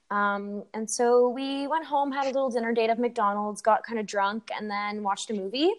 Um, 0.09 0.63
and 0.73 0.89
so 0.89 1.29
we 1.29 1.67
went 1.67 1.85
home 1.85 2.11
had 2.11 2.25
a 2.25 2.27
little 2.27 2.49
dinner 2.49 2.73
date 2.73 2.89
of 2.89 2.99
mcdonald's 2.99 3.61
got 3.61 3.83
kind 3.83 3.99
of 3.99 4.05
drunk 4.05 4.49
and 4.55 4.69
then 4.69 5.01
watched 5.01 5.31
a 5.31 5.33
movie 5.33 5.71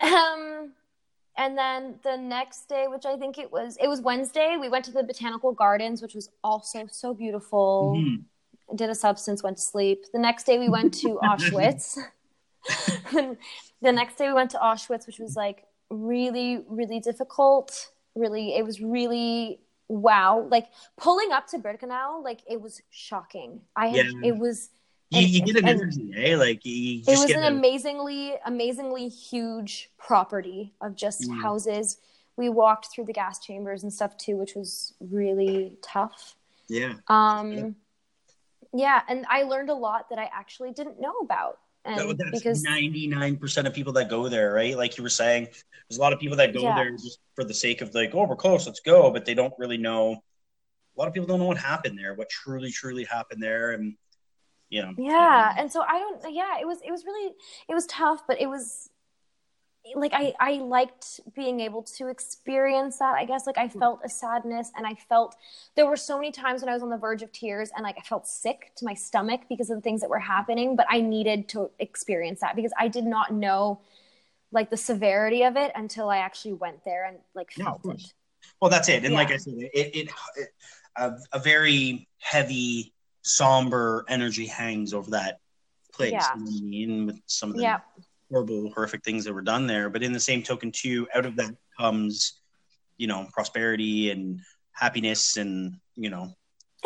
um, 0.00 0.72
and 1.36 1.56
then 1.58 1.98
the 2.04 2.16
next 2.16 2.68
day 2.68 2.86
which 2.88 3.04
i 3.06 3.16
think 3.16 3.38
it 3.38 3.50
was 3.50 3.76
it 3.80 3.88
was 3.88 4.00
wednesday 4.00 4.56
we 4.60 4.68
went 4.68 4.84
to 4.84 4.92
the 4.92 5.02
botanical 5.02 5.52
gardens 5.52 6.00
which 6.02 6.14
was 6.14 6.28
also 6.42 6.86
so 6.90 7.12
beautiful 7.14 7.94
Mhm. 7.96 8.24
did 8.76 8.88
a 8.90 8.94
substance, 8.94 9.42
went 9.42 9.58
to 9.58 9.62
sleep. 9.62 10.04
The 10.12 10.18
next 10.18 10.44
day 10.44 10.58
we 10.58 10.68
went 10.68 10.94
to 11.02 11.18
Auschwitz. 11.28 11.98
the 13.12 13.92
next 13.92 14.16
day 14.16 14.26
we 14.28 14.32
went 14.34 14.50
to 14.52 14.58
Auschwitz, 14.58 15.06
which 15.06 15.18
was 15.18 15.36
like 15.36 15.64
really, 15.90 16.64
really 16.68 16.98
difficult. 17.00 17.90
Really, 18.14 18.56
it 18.56 18.64
was 18.64 18.80
really 18.80 19.60
wow. 19.88 20.46
Like 20.50 20.68
pulling 20.96 21.30
up 21.32 21.46
to 21.48 21.58
Birkenau, 21.58 22.22
like 22.24 22.40
it 22.48 22.60
was 22.60 22.80
shocking. 22.90 23.60
I 23.76 23.88
had, 23.88 24.06
Yeah. 24.06 24.28
it 24.30 24.36
was 24.36 24.70
You, 25.14 25.26
you 25.26 25.42
get 25.42 25.56
an 25.56 25.68
energy, 25.68 26.12
eh? 26.16 26.36
Like 26.36 26.64
you 26.64 27.00
it 27.06 27.18
was 27.18 27.30
an 27.30 27.44
a- 27.44 27.48
amazingly, 27.48 28.34
amazingly 28.44 29.08
huge 29.08 29.90
property 29.98 30.72
of 30.80 30.94
just 30.96 31.22
Mm. 31.22 31.40
houses. 31.42 31.98
We 32.36 32.48
walked 32.48 32.86
through 32.92 33.04
the 33.04 33.12
gas 33.12 33.38
chambers 33.38 33.82
and 33.84 33.92
stuff 33.92 34.16
too, 34.16 34.36
which 34.36 34.54
was 34.54 34.94
really 35.00 35.76
tough. 35.82 36.36
yeah. 36.68 36.94
Um, 37.08 37.76
yeah, 38.72 39.02
and 39.08 39.24
I 39.28 39.42
learned 39.44 39.70
a 39.70 39.74
lot 39.74 40.08
that 40.10 40.18
I 40.18 40.28
actually 40.32 40.72
didn't 40.72 41.00
know 41.00 41.16
about, 41.20 41.58
and 41.84 41.98
That- 41.98 42.18
that's 42.18 42.30
because 42.42 42.62
ninety 42.62 43.06
nine 43.06 43.36
percent 43.36 43.66
of 43.68 43.74
people 43.74 43.92
that 43.94 44.08
go 44.08 44.28
there, 44.28 44.52
right? 44.52 44.76
Like 44.76 44.96
you 44.96 45.02
were 45.04 45.10
saying, 45.10 45.44
there's 45.88 45.98
a 45.98 46.00
lot 46.00 46.12
of 46.12 46.18
people 46.18 46.36
that 46.38 46.52
go 46.52 46.62
Yeah. 46.62 46.74
there 46.74 46.90
just 46.92 47.20
for 47.36 47.44
the 47.44 47.54
sake 47.54 47.82
of 47.82 47.94
like, 47.94 48.14
oh, 48.14 48.24
we're 48.26 48.34
close, 48.36 48.66
let's 48.66 48.80
go, 48.80 49.10
but 49.10 49.24
they 49.24 49.34
don't 49.34 49.54
really 49.58 49.76
know. 49.76 50.22
A 50.96 50.98
lot 51.00 51.06
of 51.08 51.14
people 51.14 51.26
don't 51.26 51.38
know 51.38 51.44
what 51.46 51.58
happened 51.58 51.98
there, 51.98 52.14
what 52.14 52.28
truly, 52.30 52.70
truly 52.70 53.04
happened 53.04 53.42
there, 53.42 53.72
and 53.72 53.96
you 54.74 54.82
know, 54.82 54.94
yeah, 54.96 55.54
and 55.56 55.70
so 55.70 55.82
I 55.82 55.98
don't. 55.98 56.34
Yeah, 56.34 56.58
it 56.60 56.66
was 56.66 56.78
it 56.84 56.90
was 56.90 57.04
really 57.04 57.34
it 57.68 57.74
was 57.74 57.86
tough, 57.86 58.22
but 58.26 58.40
it 58.40 58.48
was 58.48 58.90
like 59.94 60.12
I 60.14 60.34
I 60.40 60.52
liked 60.54 61.20
being 61.36 61.60
able 61.60 61.82
to 61.82 62.08
experience 62.08 62.98
that. 62.98 63.14
I 63.14 63.24
guess 63.24 63.46
like 63.46 63.58
I 63.58 63.68
felt 63.68 64.00
a 64.04 64.08
sadness, 64.08 64.70
and 64.76 64.86
I 64.86 64.94
felt 64.94 65.36
there 65.76 65.86
were 65.86 65.96
so 65.96 66.16
many 66.16 66.32
times 66.32 66.62
when 66.62 66.68
I 66.68 66.72
was 66.74 66.82
on 66.82 66.90
the 66.90 66.96
verge 66.96 67.22
of 67.22 67.32
tears, 67.32 67.70
and 67.76 67.84
like 67.84 67.96
I 67.98 68.02
felt 68.02 68.26
sick 68.26 68.72
to 68.76 68.84
my 68.84 68.94
stomach 68.94 69.42
because 69.48 69.70
of 69.70 69.76
the 69.76 69.82
things 69.82 70.00
that 70.00 70.10
were 70.10 70.18
happening. 70.18 70.74
But 70.76 70.86
I 70.90 71.00
needed 71.00 71.48
to 71.50 71.70
experience 71.78 72.40
that 72.40 72.56
because 72.56 72.72
I 72.78 72.88
did 72.88 73.04
not 73.04 73.32
know 73.32 73.80
like 74.52 74.70
the 74.70 74.76
severity 74.76 75.44
of 75.44 75.56
it 75.56 75.72
until 75.74 76.08
I 76.08 76.18
actually 76.18 76.54
went 76.54 76.84
there 76.84 77.04
and 77.04 77.18
like 77.34 77.50
Yeah, 77.56 77.72
of 77.72 77.80
it. 77.84 78.02
Well, 78.60 78.70
that's 78.70 78.88
it. 78.88 79.04
And 79.04 79.14
like 79.14 79.30
I 79.30 79.36
said, 79.36 79.54
it, 79.56 79.70
it, 79.74 80.08
it 80.38 80.48
a, 80.96 81.12
a 81.32 81.38
very 81.38 82.08
heavy, 82.20 82.94
somber 83.24 84.04
energy 84.08 84.46
hangs 84.46 84.94
over 84.94 85.10
that 85.10 85.40
place. 85.92 86.12
Yeah. 86.12 86.34
You 86.36 86.40
know 86.40 86.50
what 86.50 86.60
I 86.60 86.64
mean? 86.66 87.06
With 87.06 87.20
some 87.26 87.50
of 87.50 87.56
the 87.56 87.62
Yeah. 87.62 87.80
horrible, 88.30 88.70
horrific 88.74 89.02
things 89.02 89.24
that 89.24 89.32
were 89.32 89.42
done 89.42 89.66
there. 89.66 89.90
But 89.90 90.02
in 90.02 90.12
the 90.12 90.20
same 90.20 90.42
token, 90.42 90.70
too, 90.70 91.08
out 91.14 91.26
of 91.26 91.36
that 91.36 91.54
comes, 91.78 92.40
you 92.96 93.06
know, 93.06 93.26
prosperity 93.32 94.10
and 94.10 94.40
happiness 94.72 95.36
and, 95.36 95.80
you 95.96 96.10
know, 96.10 96.34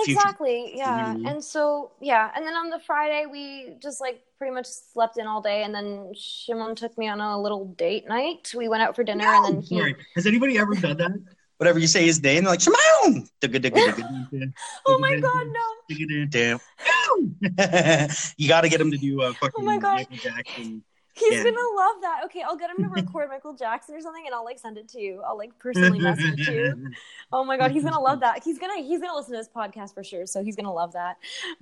future. 0.04 0.20
Exactly. 0.20 0.76
Yeah. 0.76 1.14
Mhm. 1.14 1.28
And 1.28 1.44
so 1.44 1.92
yeah, 2.00 2.30
and 2.36 2.46
then 2.46 2.54
on 2.54 2.70
the 2.70 2.78
Friday 2.78 3.26
we 3.26 3.74
just 3.82 4.00
like 4.00 4.22
pretty 4.38 4.54
much 4.54 4.66
slept 4.66 5.18
in 5.18 5.26
all 5.26 5.42
day, 5.42 5.64
and 5.64 5.74
then 5.74 6.12
Szymon 6.14 6.76
took 6.76 6.96
me 6.96 7.08
on 7.08 7.20
a 7.20 7.40
little 7.40 7.64
date 7.64 8.06
night. 8.06 8.52
We 8.54 8.68
went 8.68 8.82
out 8.84 8.94
for 8.94 9.02
dinner, 9.02 9.26
and 9.26 9.44
then 9.44 9.60
he. 9.60 9.96
Has 10.14 10.26
anybody 10.26 10.56
ever 10.56 10.74
done 10.74 10.98
that? 10.98 11.18
Whatever 11.58 11.78
you 11.78 11.86
say 11.88 12.06
his 12.06 12.22
name, 12.22 12.44
they're 12.44 12.52
like, 12.52 12.60
Szymon! 12.60 13.28
Oh 14.86 14.98
my 15.00 15.20
God, 15.20 15.46
no! 15.52 15.60
You 18.36 18.48
got 18.48 18.62
to 18.62 18.68
get 18.68 18.80
him 18.80 18.90
to 18.90 18.96
do 18.96 19.22
a 19.22 19.32
fucking 19.34 19.52
Oh 19.56 19.62
my 19.62 19.78
God. 19.78 19.94
Michael 19.96 20.16
Jackson. 20.16 20.82
He's 21.14 21.34
Yeah. 21.34 21.42
gonna 21.42 21.56
love 21.76 21.96
that. 22.02 22.20
Okay, 22.26 22.42
I'll 22.42 22.56
get 22.56 22.70
him 22.70 22.76
to 22.84 22.88
record 22.88 23.28
Michael 23.32 23.54
Jackson 23.54 23.96
or 23.96 24.00
something, 24.00 24.22
and 24.24 24.32
I'll 24.32 24.44
like 24.44 24.60
send 24.60 24.78
it 24.78 24.88
to 24.90 25.00
you. 25.00 25.20
I'll 25.26 25.36
like 25.36 25.58
personally 25.58 25.98
message 25.98 26.46
you. 26.48 26.90
Oh 27.32 27.44
my 27.44 27.56
god, 27.56 27.72
he's 27.72 27.82
gonna 27.82 27.98
love 28.00 28.20
that. 28.20 28.44
He's 28.44 28.60
gonna 28.60 28.80
he's 28.80 29.00
gonna 29.00 29.16
listen 29.16 29.32
to 29.32 29.38
this 29.38 29.48
podcast 29.48 29.94
for 29.94 30.04
sure. 30.04 30.26
So 30.26 30.44
he's 30.44 30.54
gonna 30.54 30.72
love 30.72 30.92
that. 30.92 31.16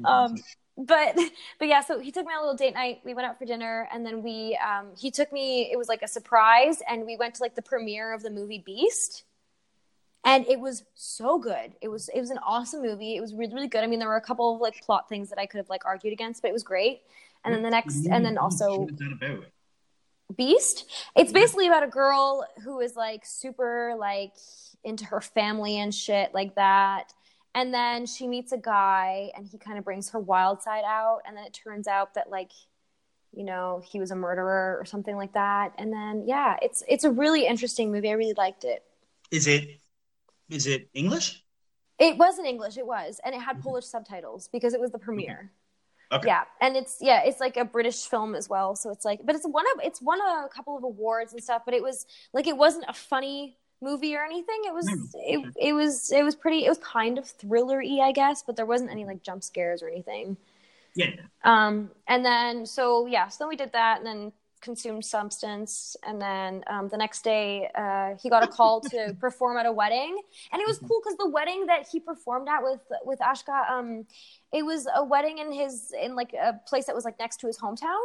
Um, 0.04 0.36
but 0.76 1.18
but 1.58 1.68
yeah, 1.68 1.80
so 1.80 1.98
he 2.00 2.12
took 2.12 2.26
me 2.26 2.34
on 2.34 2.40
a 2.40 2.42
little 2.42 2.54
date 2.56 2.74
night. 2.74 3.00
We 3.02 3.14
went 3.14 3.26
out 3.28 3.38
for 3.38 3.46
dinner, 3.46 3.88
and 3.90 4.04
then 4.04 4.22
we 4.22 4.58
um, 4.62 4.88
he 4.98 5.10
took 5.10 5.32
me. 5.32 5.70
It 5.72 5.78
was 5.78 5.88
like 5.88 6.02
a 6.02 6.08
surprise, 6.08 6.82
and 6.86 7.06
we 7.06 7.16
went 7.16 7.36
to 7.36 7.42
like 7.42 7.54
the 7.54 7.62
premiere 7.62 8.12
of 8.12 8.22
the 8.22 8.28
movie 8.30 8.58
Beast, 8.58 9.24
and 10.26 10.44
it 10.48 10.60
was 10.60 10.84
so 10.94 11.38
good. 11.38 11.72
It 11.80 11.88
was 11.88 12.10
it 12.10 12.20
was 12.20 12.30
an 12.30 12.38
awesome 12.44 12.82
movie. 12.82 13.16
It 13.16 13.20
was 13.20 13.32
really 13.32 13.54
really 13.54 13.68
good. 13.68 13.82
I 13.82 13.86
mean, 13.86 14.00
there 14.00 14.08
were 14.08 14.16
a 14.16 14.20
couple 14.20 14.54
of 14.54 14.60
like 14.60 14.82
plot 14.82 15.08
things 15.08 15.30
that 15.30 15.38
I 15.38 15.46
could 15.46 15.58
have 15.58 15.70
like 15.70 15.86
argued 15.86 16.12
against, 16.12 16.42
but 16.42 16.48
it 16.48 16.52
was 16.52 16.64
great. 16.64 17.02
And 17.44 17.54
then 17.54 17.62
the 17.62 17.70
next, 17.70 18.06
and 18.06 18.24
then 18.24 18.36
also 18.36 18.80
What 18.80 18.90
is 18.90 18.98
that 18.98 19.12
about? 19.12 19.44
Beast. 20.36 20.90
It's 21.14 21.30
Yeah. 21.30 21.40
basically 21.40 21.68
about 21.68 21.84
a 21.84 21.86
girl 21.88 22.44
who 22.64 22.80
is 22.80 22.96
like 22.96 23.24
super 23.24 23.94
like 23.96 24.34
into 24.82 25.04
her 25.06 25.20
family 25.20 25.78
and 25.78 25.94
shit 25.94 26.34
like 26.34 26.56
that. 26.56 27.14
And 27.54 27.72
then 27.72 28.04
she 28.04 28.26
meets 28.26 28.50
a 28.52 28.58
guy 28.58 29.30
and 29.36 29.46
he 29.46 29.56
kind 29.58 29.78
of 29.78 29.84
brings 29.84 30.10
her 30.10 30.18
wild 30.18 30.60
side 30.60 30.84
out 30.84 31.20
and 31.24 31.36
then 31.36 31.44
it 31.44 31.54
turns 31.54 31.86
out 31.86 32.14
that 32.14 32.28
like 32.30 32.50
you 33.32 33.44
know, 33.44 33.82
he 33.86 34.00
was 34.00 34.10
a 34.10 34.16
murderer 34.16 34.78
or 34.80 34.86
something 34.86 35.14
like 35.14 35.34
that. 35.34 35.72
And 35.78 35.92
then 35.92 36.24
yeah, 36.26 36.56
it's 36.62 36.82
it's 36.88 37.04
a 37.04 37.10
really 37.10 37.46
interesting 37.46 37.92
movie. 37.92 38.08
I 38.08 38.14
really 38.14 38.34
liked 38.36 38.64
it. 38.64 38.82
Is 39.30 39.46
it 39.46 39.78
is 40.48 40.66
it 40.66 40.88
English? 40.94 41.42
It 41.98 42.18
was 42.18 42.38
in 42.38 42.44
English, 42.46 42.76
it 42.76 42.86
was, 42.86 43.20
and 43.24 43.34
it 43.34 43.40
had. 43.40 43.62
Polish 43.62 43.86
subtitles 43.86 44.48
because 44.52 44.74
it 44.74 44.80
was 44.80 44.90
the 44.90 44.98
premiere. 44.98 45.50
Okay. 46.12 46.28
Yeah, 46.28 46.44
and 46.60 46.76
it's 46.76 46.98
yeah, 47.00 47.22
it's 47.24 47.40
like 47.40 47.56
a 47.56 47.64
British 47.64 48.06
film 48.06 48.34
as 48.34 48.48
well. 48.48 48.76
So 48.76 48.90
it's 48.90 49.04
like, 49.04 49.20
but 49.24 49.34
it's 49.34 49.46
one 49.46 49.64
of 49.74 49.84
it's 49.84 50.00
won 50.00 50.20
a 50.20 50.48
couple 50.48 50.76
of 50.76 50.84
awards 50.84 51.32
and 51.32 51.42
stuff. 51.42 51.62
But 51.64 51.74
it 51.74 51.82
was 51.82 52.06
like 52.32 52.46
it 52.46 52.56
wasn't 52.56 52.84
a 52.86 52.92
funny 52.92 53.56
movie 53.80 54.14
or 54.14 54.24
anything. 54.24 54.60
It 54.66 54.74
was 54.74 54.86
No, 54.86 55.04
it, 55.14 55.54
it 55.68 55.72
was 55.72 56.12
it 56.12 56.22
was 56.22 56.36
pretty. 56.36 56.64
It 56.64 56.68
was 56.68 56.78
kind 56.78 57.18
of 57.18 57.26
thriller-y, 57.26 57.98
I 58.02 58.12
guess, 58.12 58.42
but 58.46 58.56
there 58.56 58.66
wasn't 58.66 58.90
any 58.90 59.04
like 59.04 59.22
jump 59.22 59.42
scares 59.42 59.82
or 59.82 59.88
anything. 59.88 60.36
Yeah. 60.94 61.10
Um, 61.44 61.90
and 62.06 62.24
then 62.24 62.66
so 62.66 63.06
yeah, 63.06 63.28
so 63.28 63.44
then 63.44 63.48
we 63.48 63.56
did 63.56 63.72
that, 63.72 63.98
and 63.98 64.06
then 64.06 64.32
consumed 64.60 65.04
substance, 65.04 65.96
and 66.06 66.20
then 66.20 66.64
um, 66.68 66.88
the 66.88 66.96
next 66.96 67.22
day 67.22 67.68
uh, 67.74 68.14
he 68.20 68.28
got 68.30 68.42
a 68.42 68.48
call 68.48 68.80
to 68.80 69.14
perform 69.20 69.56
at 69.58 69.66
a 69.66 69.72
wedding, 69.72 70.20
and 70.52 70.60
it 70.60 70.66
was 70.66 70.78
cool 70.78 71.00
because 71.02 71.16
the 71.18 71.28
wedding 71.28 71.66
that 71.66 71.86
he 71.90 72.00
performed 72.00 72.48
at 72.48 72.62
with 72.62 72.80
with 73.04 73.18
Ashka, 73.20 73.70
um, 73.70 74.06
it 74.52 74.64
was 74.64 74.86
a 74.94 75.04
wedding 75.04 75.38
in 75.38 75.52
his 75.52 75.92
in 76.02 76.14
like 76.16 76.32
a 76.34 76.60
place 76.66 76.86
that 76.86 76.94
was 76.94 77.04
like 77.04 77.18
next 77.18 77.38
to 77.40 77.46
his 77.46 77.58
hometown, 77.58 78.00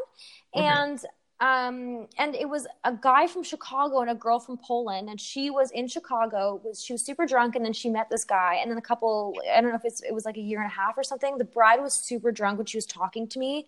Okay. 0.56 0.66
and 0.66 1.00
um, 1.40 2.08
and 2.20 2.36
it 2.36 2.48
was 2.48 2.68
a 2.84 2.94
guy 2.94 3.26
from 3.26 3.42
Chicago 3.42 4.02
and 4.02 4.12
a 4.12 4.16
girl 4.16 4.40
from 4.40 4.58
Poland, 4.58 5.10
and 5.10 5.20
she 5.20 5.50
was 5.50 5.72
in 5.72 5.88
Chicago. 5.88 6.62
Was 6.64 6.84
she 6.84 6.94
was 6.94 7.04
super 7.04 7.26
drunk, 7.26 7.56
and 7.56 7.66
then 7.66 7.74
she 7.74 7.90
met 7.90 8.10
this 8.12 8.24
guy, 8.24 8.60
and 8.62 8.70
then 8.70 8.78
a 8.78 8.82
couple. 8.82 9.34
I 9.52 9.60
don't 9.60 9.72
know 9.72 9.76
if 9.76 9.86
it's 9.86 10.02
it 10.02 10.14
was 10.14 10.24
like 10.26 10.38
a 10.38 10.42
year 10.42 10.62
and 10.62 10.68
a 10.72 10.76
half 10.76 10.98
or 10.98 11.04
something. 11.04 11.40
The 11.40 11.46
bride 11.46 11.82
was 11.82 11.96
super 11.96 12.32
drunk 12.32 12.60
when 12.60 12.68
she 12.68 12.78
was 12.78 12.86
talking 12.86 13.28
to 13.30 13.40
me, 13.40 13.68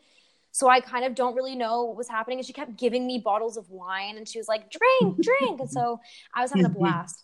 so 0.53 0.69
I 0.69 0.80
kind 0.80 1.03
of 1.03 1.15
don't 1.15 1.35
really 1.35 1.56
know 1.56 1.83
what 1.83 1.98
was 1.98 2.07
happening, 2.07 2.38
and 2.38 2.48
she 2.48 2.53
kept 2.53 2.77
giving 2.77 3.06
me 3.06 3.17
bottles 3.17 3.57
of 3.57 3.69
wine, 3.69 4.17
and 4.17 4.27
she 4.27 4.38
was 4.38 4.48
like, 4.48 4.72
"Drink, 4.72 5.22
drink," 5.22 5.59
and 5.59 5.69
so 5.69 5.99
I 6.33 6.41
was 6.41 6.51
having 6.51 6.65
a 6.65 6.69
blast. 6.69 7.23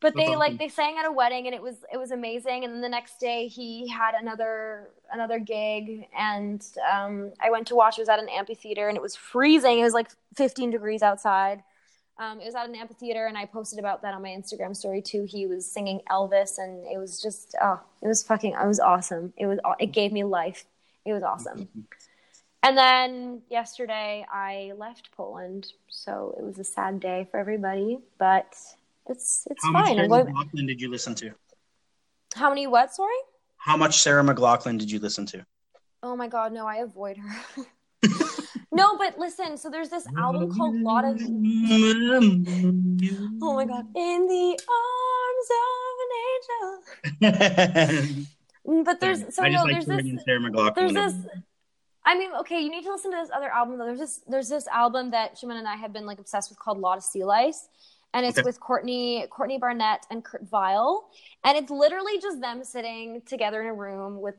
But 0.00 0.14
they 0.14 0.36
like 0.36 0.58
they 0.58 0.68
sang 0.68 0.96
at 0.96 1.06
a 1.06 1.10
wedding 1.10 1.46
and 1.46 1.54
it 1.54 1.62
was 1.62 1.74
it 1.92 1.96
was 1.96 2.12
amazing. 2.12 2.64
And 2.64 2.72
then 2.72 2.80
the 2.80 2.88
next 2.88 3.18
day 3.18 3.48
he 3.48 3.88
had 3.88 4.14
another 4.14 4.90
another 5.12 5.40
gig 5.40 6.06
and 6.16 6.64
um, 6.92 7.32
i 7.40 7.50
went 7.50 7.66
to 7.68 7.74
watch. 7.74 7.98
It 7.98 8.02
was 8.02 8.08
at 8.08 8.20
an 8.20 8.28
amphitheater 8.28 8.86
and 8.86 8.96
it 8.96 9.02
was 9.02 9.16
freezing. 9.16 9.80
It 9.80 9.82
was 9.82 9.94
like 9.94 10.08
15 10.36 10.70
degrees 10.70 11.02
outside. 11.02 11.64
Um, 12.16 12.40
it 12.40 12.46
was 12.46 12.54
at 12.54 12.68
an 12.68 12.76
amphitheater 12.76 13.26
and 13.26 13.36
i 13.36 13.44
posted 13.44 13.78
about 13.78 14.02
that 14.02 14.14
on 14.14 14.22
my 14.22 14.28
instagram 14.28 14.76
story 14.76 15.02
too. 15.02 15.26
He 15.28 15.46
was 15.46 15.68
singing 15.68 16.00
elvis 16.08 16.58
and 16.58 16.86
it 16.86 16.98
was 16.98 17.20
just 17.20 17.56
oh 17.60 17.80
it 18.00 18.06
was 18.06 18.22
fucking 18.22 18.52
it 18.52 18.66
was 18.68 18.78
awesome. 18.78 19.32
It 19.36 19.46
was 19.46 19.58
it 19.80 19.86
gave 19.86 20.12
me 20.12 20.22
life. 20.22 20.64
It 21.04 21.12
was 21.12 21.24
awesome 21.24 21.68
and 22.62 22.76
then 22.76 23.40
yesterday 23.50 24.26
i 24.32 24.72
left 24.76 25.10
poland 25.16 25.72
so 25.88 26.34
it 26.38 26.42
was 26.44 26.58
a 26.58 26.64
sad 26.64 26.98
day 27.00 27.26
for 27.30 27.38
everybody 27.38 27.98
but 28.18 28.54
it's 29.10 29.46
it's 29.50 29.64
How 29.64 29.72
fine. 29.72 29.82
much 29.82 29.96
Sarah 29.96 30.08
going- 30.08 30.26
McLachlan 30.26 30.66
did 30.66 30.80
you 30.82 30.90
listen 30.90 31.14
to? 31.14 31.30
How 32.34 32.50
many 32.50 32.66
what? 32.66 32.94
Sorry. 32.94 33.16
How 33.56 33.74
much 33.74 34.02
Sarah 34.02 34.22
McLachlan 34.22 34.78
did 34.78 34.90
you 34.90 34.98
listen 34.98 35.24
to? 35.26 35.46
Oh 36.02 36.14
my 36.14 36.28
god, 36.28 36.52
no, 36.52 36.66
I 36.66 36.76
avoid 36.76 37.16
her. 37.16 37.64
no, 38.70 38.98
but 38.98 39.18
listen. 39.18 39.56
So 39.56 39.70
there's 39.70 39.88
this 39.88 40.06
album 40.18 40.54
called 40.54 40.76
Lotta. 40.76 41.16
Oh 43.40 43.54
my 43.54 43.64
god, 43.64 43.86
in 43.96 44.26
the 44.26 44.58
arms 44.68 45.48
of 45.58 45.96
an 46.04 47.32
angel. 48.10 48.26
But 48.84 49.00
there's 49.00 49.34
so 49.34 49.42
I 49.42 49.50
just 49.50 49.64
no, 49.64 49.72
like 49.72 49.72
there's 49.72 49.84
throwing 49.86 50.14
this. 50.16 50.24
Sarah 50.26 50.40
McLachlan. 50.40 50.74
There's 50.74 50.92
this. 50.92 51.14
I 52.08 52.16
mean, 52.18 52.30
okay, 52.40 52.60
you 52.60 52.70
need 52.70 52.84
to 52.84 52.90
listen 52.90 53.10
to 53.10 53.18
this 53.18 53.30
other 53.34 53.50
album 53.50 53.76
though. 53.78 53.84
There's 53.84 53.98
this 53.98 54.20
there's 54.26 54.48
this 54.48 54.66
album 54.68 55.10
that 55.10 55.36
Szymon 55.36 55.58
and 55.58 55.68
I 55.68 55.76
have 55.76 55.92
been 55.92 56.06
like 56.06 56.18
obsessed 56.18 56.50
with 56.50 56.58
called 56.58 56.78
Lotta 56.78 57.02
Sea 57.02 57.24
Lice. 57.24 57.68
And 58.14 58.24
it's 58.24 58.38
Okay. 58.38 58.46
with 58.46 58.58
Courtney 58.58 59.26
Courtney 59.30 59.58
Barnett 59.58 60.06
and 60.10 60.24
Kurt 60.24 60.48
Vile. 60.48 61.10
And 61.44 61.58
it's 61.58 61.70
literally 61.70 62.18
just 62.18 62.40
them 62.40 62.64
sitting 62.64 63.20
together 63.26 63.60
in 63.60 63.66
a 63.68 63.74
room 63.74 64.22
with 64.22 64.36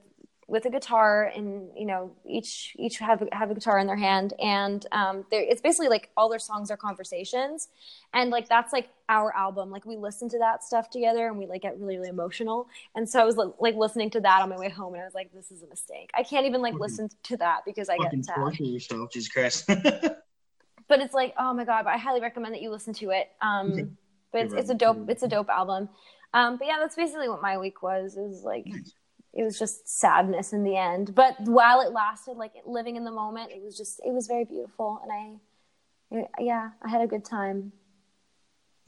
with 0.50 0.66
a 0.66 0.69
guitar 0.69 1.32
and 1.36 1.69
you 1.78 1.86
know 1.86 2.11
each 2.28 2.76
each 2.80 2.98
have 2.98 3.24
have 3.32 3.52
a 3.52 3.53
guitar 3.53 3.78
in 3.78 3.86
their 3.86 3.95
hand. 3.95 4.34
And 4.42 4.86
um 4.92 5.26
there 5.30 5.42
it's 5.42 5.61
basically 5.61 5.90
like 5.90 6.10
all 6.18 6.28
their 6.28 6.40
songs 6.40 6.72
are 6.72 6.78
conversations. 6.78 7.69
And 8.14 8.32
like 8.32 8.50
that's 8.50 8.74
like 8.74 8.90
our 9.08 9.34
album. 9.36 9.69
Like 9.69 9.86
we 9.86 9.95
listen 9.95 10.28
to 10.30 10.40
that 10.40 10.64
stuff 10.64 10.90
together 10.90 11.28
and 11.28 11.38
we 11.38 11.45
like 11.45 11.61
get 11.61 11.80
really 11.80 11.98
really 11.98 12.10
emotional. 12.10 12.68
And 12.95 13.08
so 13.08 13.22
i 13.22 13.26
was 13.26 13.38
like 13.38 13.76
listening 13.76 14.10
to 14.11 14.19
that 14.22 14.42
on 14.42 14.50
my 14.50 14.58
way 14.58 14.69
home 14.69 14.94
and 14.94 15.02
i 15.02 15.06
was 15.06 15.14
like 15.14 15.32
this 15.34 15.52
is 15.52 15.61
a 15.61 15.68
mistake. 15.68 16.10
I 16.16 16.24
can't 16.24 16.48
even 16.48 16.61
like 16.61 16.74
listen 16.80 17.10
to 17.24 17.38
that 17.38 17.60
because 17.66 17.88
i 17.90 17.98
get 17.98 18.26
sad. 18.26 18.60
yourself, 18.60 19.11
Jesus 19.11 19.32
Christ. 19.32 19.66
but 19.68 21.00
it's 21.00 21.14
like 21.14 21.36
oh 21.38 21.53
my 21.53 21.64
god 21.64 21.84
but 21.86 21.94
i 21.94 21.98
highly 21.98 22.22
recommend 22.22 22.56
that 22.56 22.61
you 22.61 22.72
listen 22.72 22.94
to 22.94 23.11
it. 23.11 23.30
Um 23.42 23.72
Okay. 23.72 23.88
but 24.32 24.42
it's, 24.42 24.53
it's 24.53 24.69
a 24.69 24.76
dope 24.76 25.10
it's 25.10 25.22
a 25.24 25.28
dope 25.28 25.50
album. 25.50 25.90
Um 26.34 26.58
but 26.58 26.68
yeah 26.68 26.78
that's 26.80 26.95
basically 26.95 27.30
what 27.30 27.42
my 27.42 27.60
week 27.60 27.84
was. 27.84 28.18
It 28.18 28.22
was 28.22 28.44
like 28.44 28.66
Nice. 28.66 28.94
It 29.33 29.43
was 29.43 29.58
just 29.59 29.88
sadness 29.88 30.53
in 30.53 30.64
the 30.64 30.75
end 30.75 31.14
but 31.16 31.35
while 31.41 31.82
it 31.82 31.91
lasted 31.91 32.35
like 32.38 32.53
living 32.66 32.95
in 32.95 33.03
the 33.03 33.11
moment 33.11 33.51
it 33.51 33.61
was 33.64 33.77
just 33.77 33.99
it 34.06 34.11
was 34.14 34.27
very 34.27 34.45
beautiful 34.45 34.99
and 35.03 35.11
i 35.11 36.25
yeah 36.40 36.69
i 36.83 36.90
had 36.90 37.01
a 37.01 37.08
good 37.08 37.24
time 37.24 37.72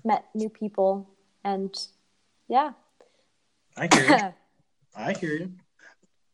met 0.04 0.26
new 0.34 0.50
people 0.50 1.08
and 1.44 1.88
yeah 2.48 2.72
I 3.78 3.88
hear 3.94 4.06
you. 4.10 4.34
I 4.96 5.14
hear 5.14 5.32
you. 5.34 5.52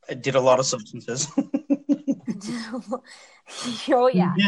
I 0.10 0.16
did 0.16 0.34
a 0.36 0.40
lot 0.42 0.58
of 0.60 0.66
substances. 0.66 1.28
oh 3.90 4.08
yeah 4.14 4.34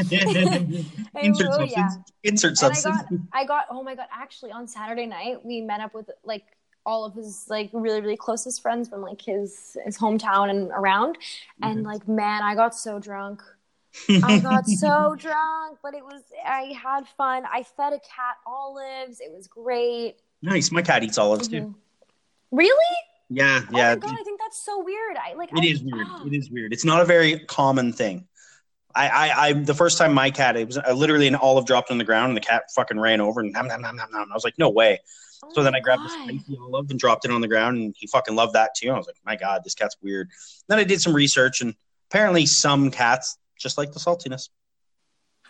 Insert 1.21 1.47
Oh, 1.51 1.59
substance. 1.59 1.71
yeah. 1.75 1.89
Insert 2.23 2.51
I 2.51 2.53
substance. 2.55 2.97
got, 3.03 3.05
I 3.33 3.45
got, 3.45 3.65
oh 3.69 3.83
my 3.83 3.95
god! 3.95 4.07
Actually, 4.11 4.51
on 4.51 4.67
Saturday 4.67 5.05
night, 5.05 5.45
we 5.45 5.61
met 5.61 5.79
up 5.81 5.93
with 5.93 6.09
like 6.23 6.43
all 6.85 7.05
of 7.05 7.13
his 7.13 7.45
like 7.49 7.69
really, 7.73 8.01
really 8.01 8.17
closest 8.17 8.61
friends 8.61 8.89
from 8.89 9.01
like 9.01 9.21
his 9.21 9.77
his 9.85 9.97
hometown 9.97 10.49
and 10.49 10.71
around. 10.71 11.17
And 11.61 11.79
Mhm. 11.79 11.85
like, 11.85 12.07
man, 12.07 12.41
I 12.43 12.55
got 12.55 12.75
so 12.75 12.99
drunk. 12.99 13.41
I 14.23 14.39
got 14.39 14.67
so 14.67 15.15
drunk, 15.15 15.79
but 15.83 15.93
it 15.95 16.03
was 16.05 16.21
I 16.45 16.73
had 16.81 17.07
fun. 17.17 17.43
I 17.51 17.63
fed 17.63 17.93
a 17.93 17.99
cat 17.99 18.37
olives. 18.45 19.19
It 19.19 19.31
was 19.35 19.47
great. 19.47 20.15
nice. 20.41 20.71
My 20.71 20.81
cat 20.81 21.03
eats 21.03 21.17
olives 21.17 21.47
too. 21.47 21.61
Mhm. 21.61 21.75
Really? 22.51 22.95
Yeah, 23.29 23.61
Oh 23.71 23.77
yeah. 23.77 23.89
my 23.93 23.95
god! 23.99 24.17
I 24.19 24.23
think 24.23 24.39
that's 24.39 24.63
so 24.63 24.83
weird. 24.83 25.15
I 25.17 25.33
like. 25.33 25.49
It 25.51 25.59
I, 25.59 25.65
is 25.65 25.83
weird. 25.83 26.07
ah. 26.09 26.23
It 26.25 26.33
is 26.33 26.49
weird. 26.49 26.73
It's 26.73 26.85
not 26.85 27.01
a 27.01 27.05
very 27.05 27.39
common 27.39 27.93
thing. 27.93 28.25
I, 28.95 29.07
I, 29.07 29.47
I, 29.49 29.53
the 29.53 29.75
first 29.75 29.99
time 29.99 30.13
my 30.15 30.31
cat, 30.31 30.57
it 30.57 30.65
was 30.65 30.79
uh, 30.79 30.93
literally 30.93 31.27
an 31.27 31.35
olive 31.35 31.65
dropped 31.67 31.91
on 31.91 31.99
the 31.99 32.03
ground, 32.03 32.29
and 32.29 32.37
the 32.37 32.41
cat 32.41 32.63
fucking 32.75 32.99
ran 32.99 33.21
over 33.21 33.39
and 33.41 33.51
nom 33.53 33.67
nom 33.67 33.81
nom 33.81 33.95
nom 33.95 34.09
nom. 34.11 34.31
I 34.31 34.33
was 34.33 34.43
like, 34.43 34.57
no 34.57 34.69
way. 34.71 34.99
Oh 35.43 35.51
So 35.53 35.63
then 35.63 35.75
I 35.75 35.79
grabbed 35.79 36.05
a 36.05 36.07
God. 36.07 36.23
spicy 36.23 36.57
olive 36.61 36.89
and 36.89 36.99
dropped 36.99 37.25
it 37.25 37.31
on 37.31 37.41
the 37.41 37.47
ground, 37.47 37.77
and 37.77 37.95
he 37.97 38.07
fucking 38.07 38.35
loved 38.35 38.53
that 38.53 38.71
too. 38.75 38.91
I 38.91 38.97
was 38.97 39.07
like, 39.07 39.15
my 39.25 39.35
god, 39.35 39.61
this 39.63 39.75
cat's 39.75 39.95
weird. 40.01 40.29
Then 40.67 40.79
I 40.79 40.83
did 40.83 41.01
some 41.01 41.13
research, 41.13 41.61
and 41.61 41.75
apparently 42.09 42.45
some 42.45 42.91
cats 42.91 43.37
just 43.59 43.77
like 43.77 43.91
the 43.91 43.99
saltiness. 43.99 44.49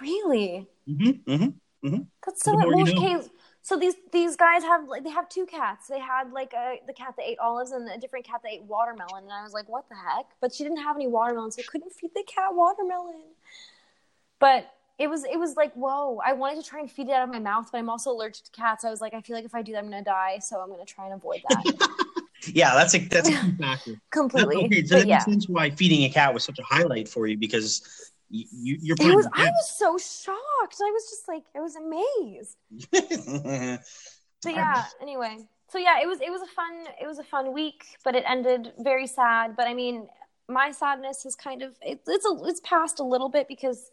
Really? 0.02 0.68
Mm-hmm, 0.88 1.32
mm-hmm. 1.32 1.98
That's 2.26 2.44
so 2.44 2.56
well, 2.56 2.88
you 2.88 2.94
know. 2.94 3.18
okay. 3.18 3.28
So 3.62 3.78
these 3.78 3.96
these 4.12 4.36
guys 4.36 4.64
have 4.64 4.88
like 4.88 5.04
they 5.04 5.10
have 5.10 5.30
two 5.30 5.46
cats. 5.46 5.88
They 5.88 6.00
had 6.00 6.32
like 6.32 6.54
a 6.54 6.80
the 6.88 6.94
cat 6.94 7.16
that 7.18 7.26
ate 7.26 7.40
olives 7.40 7.72
and 7.72 7.88
a 7.90 7.98
different 7.98 8.26
cat 8.26 8.42
that 8.44 8.52
ate 8.52 8.64
watermelon. 8.64 9.24
And 9.26 9.34
I 9.34 9.44
was 9.44 9.54
like, 9.54 9.70
what 9.70 9.88
the 9.90 9.96
heck? 9.96 10.26
But 10.42 10.54
she 10.54 10.64
didn't 10.64 10.82
have 10.82 10.96
any 10.96 11.08
watermelon, 11.08 11.52
so 11.52 11.62
I 11.62 11.66
couldn't 11.70 11.92
feed 11.94 12.12
the 12.16 12.24
cat 12.24 12.54
watermelon. 12.54 13.22
But 14.40 14.72
it 15.00 15.10
was 15.10 15.24
it 15.24 15.40
was 15.40 15.56
like 15.56 15.74
whoa. 15.74 16.20
I 16.24 16.34
wanted 16.34 16.62
to 16.62 16.70
try 16.70 16.82
and 16.82 16.92
feed 16.92 17.08
it 17.08 17.14
out 17.14 17.24
of 17.24 17.34
my 17.34 17.40
mouth, 17.40 17.70
but 17.72 17.78
I'm 17.78 17.90
also 17.90 18.12
allergic 18.12 18.46
to 18.46 18.52
cats. 18.52 18.84
I 18.86 18.90
was 18.90 19.02
like, 19.02 19.14
I 19.14 19.22
feel 19.22 19.36
like 19.36 19.46
if 19.46 19.56
I 19.56 19.62
do 19.62 19.72
that, 19.72 19.80
I'm 19.80 19.90
gonna 19.90 20.04
die. 20.04 20.40
So 20.40 20.60
I'm 20.60 20.70
gonna 20.70 20.86
try 20.86 21.06
and 21.06 21.16
avoid 21.16 21.42
that 21.50 21.90
Yeah, 22.54 22.74
that's 22.74 22.94
a 22.96 23.00
that's 23.00 23.30
a 23.30 23.32
key 23.32 23.52
factor. 23.60 24.02
Completely. 24.12 24.66
okay, 24.66 24.84
so 24.86 24.98
that 24.98 25.08
yeah, 25.08 25.16
makes 25.16 25.26
sense 25.26 25.50
why 25.50 25.70
feeding 25.72 26.04
a 26.04 26.10
cat 26.10 26.34
was 26.34 26.44
such 26.44 26.60
a 26.60 26.64
highlight 26.64 27.08
for 27.08 27.28
you 27.28 27.38
because 27.38 28.12
you, 28.30 28.46
you 28.52 28.78
you're 28.82 28.96
it 29.00 29.16
was. 29.16 29.28
I 29.34 29.46
was 29.46 29.70
so 29.78 29.98
shocked. 29.98 30.78
I 30.82 30.92
was 30.92 31.10
just 31.10 31.28
like, 31.28 31.44
I 31.56 31.60
was 31.60 31.76
amazed. 31.76 32.58
but 34.44 34.54
yeah 34.54 34.86
anyway 35.02 35.38
so 35.70 35.78
yeah 35.78 36.00
it 36.02 36.08
was 36.08 36.20
it 36.22 36.30
was 36.30 36.42
a 36.42 36.48
fun 36.48 36.86
it 37.02 37.08
was 37.08 37.20
a 37.20 37.24
fun 37.24 37.54
week 37.54 37.86
but 38.04 38.16
it 38.16 38.24
ended 38.28 38.72
very 38.80 39.08
sad 39.08 39.56
but 39.56 39.68
i 39.68 39.74
mean 39.74 40.08
my 40.48 40.72
sadness 40.72 41.26
is 41.26 41.36
kind 41.36 41.62
of 41.62 41.76
it, 41.82 42.02
it's 42.08 42.26
a, 42.26 42.36
it's 42.46 42.62
passed 42.62 43.00
a 43.00 43.04
little 43.04 43.30
bit 43.30 43.48
because 43.48 43.92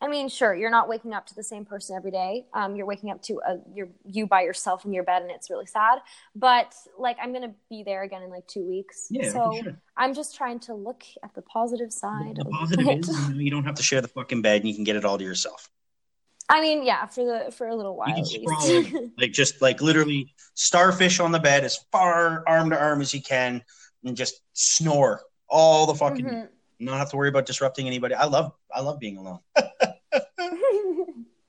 i 0.00 0.08
mean 0.08 0.28
sure 0.28 0.54
you're 0.54 0.70
not 0.70 0.88
waking 0.88 1.12
up 1.14 1.26
to 1.26 1.34
the 1.34 1.42
same 1.42 1.64
person 1.64 1.96
every 1.96 2.10
day 2.10 2.46
um, 2.54 2.76
you're 2.76 2.86
waking 2.86 3.10
up 3.10 3.22
to 3.22 3.40
a, 3.46 3.56
you're 3.74 3.88
you 4.04 4.26
by 4.26 4.42
yourself 4.42 4.84
in 4.84 4.92
your 4.92 5.04
bed 5.04 5.22
and 5.22 5.30
it's 5.30 5.50
really 5.50 5.66
sad 5.66 5.98
but 6.34 6.74
like 6.98 7.16
i'm 7.22 7.32
gonna 7.32 7.54
be 7.70 7.82
there 7.82 8.02
again 8.02 8.22
in 8.22 8.30
like 8.30 8.46
two 8.46 8.66
weeks 8.68 9.06
yeah, 9.10 9.30
so 9.32 9.52
sure. 9.62 9.80
i'm 9.96 10.14
just 10.14 10.36
trying 10.36 10.58
to 10.58 10.74
look 10.74 11.02
at 11.22 11.34
the 11.34 11.42
positive 11.42 11.92
side 11.92 12.36
The 12.36 12.42
of 12.46 12.50
positive 12.50 12.86
it. 12.86 12.98
is 13.00 13.08
you, 13.28 13.34
know, 13.34 13.40
you 13.40 13.50
don't 13.50 13.64
have 13.64 13.76
to 13.76 13.82
share 13.82 14.00
the 14.00 14.08
fucking 14.08 14.42
bed 14.42 14.60
and 14.60 14.68
you 14.68 14.74
can 14.74 14.84
get 14.84 14.96
it 14.96 15.04
all 15.04 15.16
to 15.18 15.24
yourself. 15.24 15.70
i 16.48 16.60
mean 16.60 16.82
yeah 16.84 17.06
for 17.06 17.24
the 17.24 17.52
for 17.52 17.68
a 17.68 17.74
little 17.74 17.96
while 17.96 18.24
sprawl 18.24 18.82
Like 19.18 19.32
just 19.32 19.62
like 19.62 19.80
literally 19.80 20.34
starfish 20.54 21.20
on 21.20 21.32
the 21.32 21.40
bed 21.40 21.64
as 21.64 21.78
far 21.92 22.42
arm 22.46 22.70
to 22.70 22.78
arm 22.78 23.00
as 23.00 23.14
you 23.14 23.22
can 23.22 23.62
and 24.04 24.16
just 24.16 24.40
snore 24.52 25.22
all 25.48 25.86
the 25.86 25.94
fucking 25.94 26.24
Mhm. 26.26 26.48
Not 26.84 26.98
have 26.98 27.10
to 27.10 27.16
worry 27.16 27.28
about 27.28 27.46
disrupting 27.46 27.86
anybody. 27.86 28.14
I 28.14 28.26
love 28.26 28.52
I 28.72 28.80
love 28.80 28.98
being 28.98 29.16
alone. 29.16 29.40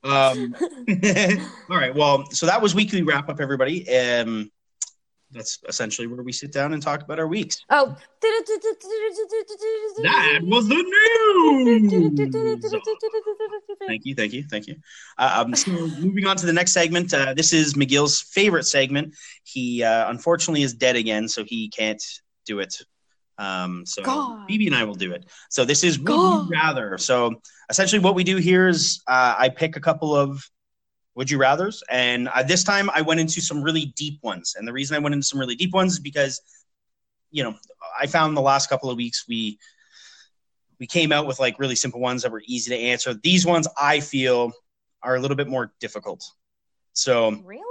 Um 0.06 0.54
all 1.70 1.76
right. 1.76 1.94
Well, 1.94 2.30
so 2.30 2.46
that 2.46 2.62
was 2.62 2.74
weekly 2.74 3.02
wrap 3.02 3.28
up 3.28 3.40
everybody. 3.40 3.88
Um 3.96 4.50
that's 5.32 5.58
essentially 5.68 6.06
where 6.06 6.22
we 6.22 6.32
sit 6.32 6.52
down 6.52 6.72
and 6.72 6.80
talk 6.80 7.02
about 7.02 7.18
our 7.18 7.26
weeks. 7.26 7.60
oh 7.70 7.96
That 10.04 10.40
was 10.44 10.68
the 10.68 10.76
news. 10.76 11.90
Thank 13.86 14.04
you, 14.04 14.14
thank 14.14 14.32
you, 14.32 14.44
thank 14.48 14.66
you. 14.68 14.76
Uh, 15.18 15.44
um, 15.44 15.54
so 15.54 15.70
moving 15.70 16.26
on 16.26 16.36
to 16.36 16.46
the 16.46 16.52
next 16.52 16.72
segment. 16.72 17.12
Uh, 17.12 17.34
this 17.34 17.52
is 17.52 17.74
McGill's 17.74 18.22
favorite 18.22 18.64
segment. 18.64 19.14
He 19.42 19.82
uh, 19.82 20.08
unfortunately 20.08 20.62
is 20.62 20.74
dead 20.74 20.96
again, 20.96 21.28
so 21.28 21.44
he 21.44 21.68
can't 21.68 22.02
do 22.46 22.60
it. 22.60 22.80
Um, 23.38 23.84
so 23.84 24.02
God. 24.02 24.46
Phoebe 24.46 24.66
and 24.66 24.76
I 24.76 24.84
will 24.84 24.94
do 24.94 25.12
it. 25.12 25.26
So 25.50 25.64
this 25.64 25.84
is 25.84 25.98
Would 25.98 26.06
God. 26.06 26.44
You 26.46 26.50
Rather. 26.50 26.98
So 26.98 27.40
essentially, 27.68 28.00
what 28.00 28.14
we 28.14 28.24
do 28.24 28.36
here 28.36 28.68
is 28.68 29.02
uh, 29.06 29.34
I 29.38 29.48
pick 29.48 29.76
a 29.76 29.80
couple 29.80 30.14
of 30.14 30.48
Would 31.14 31.30
You 31.30 31.38
Rather's, 31.38 31.82
and 31.90 32.28
uh, 32.28 32.42
this 32.42 32.64
time 32.64 32.90
I 32.94 33.02
went 33.02 33.20
into 33.20 33.40
some 33.40 33.62
really 33.62 33.86
deep 33.96 34.22
ones. 34.22 34.54
And 34.56 34.66
the 34.66 34.72
reason 34.72 34.96
I 34.96 35.00
went 35.00 35.14
into 35.14 35.26
some 35.26 35.38
really 35.40 35.56
deep 35.56 35.74
ones 35.74 35.94
is 35.94 36.00
because, 36.00 36.40
you 37.30 37.42
know, 37.44 37.54
I 38.00 38.06
found 38.06 38.36
the 38.36 38.42
last 38.42 38.68
couple 38.68 38.90
of 38.90 38.96
weeks 38.96 39.24
we 39.28 39.58
we 40.78 40.86
came 40.86 41.12
out 41.12 41.26
with 41.26 41.38
like 41.40 41.58
really 41.58 41.76
simple 41.76 42.00
ones 42.00 42.22
that 42.22 42.32
were 42.32 42.42
easy 42.46 42.70
to 42.70 42.76
answer. 42.76 43.14
These 43.14 43.46
ones 43.46 43.66
I 43.78 44.00
feel 44.00 44.52
are 45.02 45.16
a 45.16 45.20
little 45.20 45.36
bit 45.36 45.48
more 45.48 45.72
difficult. 45.80 46.24
So 46.92 47.30
Really? 47.44 47.62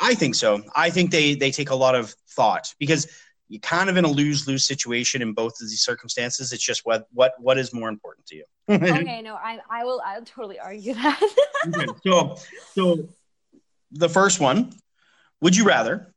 I 0.00 0.14
think 0.14 0.34
so. 0.34 0.62
I 0.74 0.90
think 0.90 1.10
they 1.10 1.34
they 1.34 1.50
take 1.50 1.70
a 1.70 1.74
lot 1.74 1.94
of 1.94 2.14
thought 2.30 2.74
because 2.78 3.06
you're 3.50 3.60
kind 3.60 3.90
of 3.90 3.96
in 3.96 4.04
a 4.04 4.08
lose 4.08 4.46
lose 4.46 4.64
situation 4.64 5.22
in 5.22 5.32
both 5.32 5.60
of 5.60 5.68
these 5.68 5.82
circumstances. 5.82 6.52
It's 6.52 6.62
just 6.62 6.86
what 6.86 7.08
what 7.12 7.32
what 7.38 7.58
is 7.58 7.74
more 7.74 7.88
important 7.88 8.24
to 8.26 8.36
you. 8.36 8.44
okay, 8.68 9.20
no, 9.24 9.34
I 9.34 9.58
I 9.68 9.84
will 9.84 10.00
I'll 10.06 10.24
totally 10.24 10.58
argue 10.58 10.94
that. 10.94 11.20
Okay, 11.66 11.86
so 12.06 12.36
so 12.74 13.08
the 13.92 14.08
first 14.08 14.40
one, 14.40 14.72
would 15.42 15.54
you 15.54 15.64
rather 15.64 16.14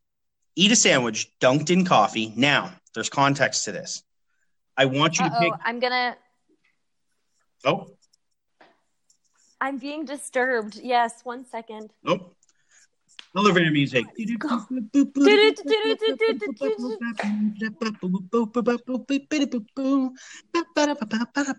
eat 0.56 0.72
a 0.72 0.76
sandwich 0.76 1.34
dunked 1.42 1.70
in 1.70 1.84
coffee? 1.84 2.32
Now, 2.38 2.72
there's 2.94 3.10
context 3.10 3.66
to 3.66 3.74
this. 3.74 4.04
I 4.78 4.86
want 4.86 5.20
you 5.20 5.26
to 5.26 5.36
pick 5.40 5.52
I'm 5.66 5.82
gonna 5.82 6.16
Oh, 7.66 7.88
I'm 9.60 9.80
being 9.80 10.06
disturbed. 10.06 10.80
Yes, 10.82 11.22
one 11.24 11.46
second. 11.46 11.92
oh. 12.06 12.32
Elevator 13.36 13.72
music. 13.72 14.06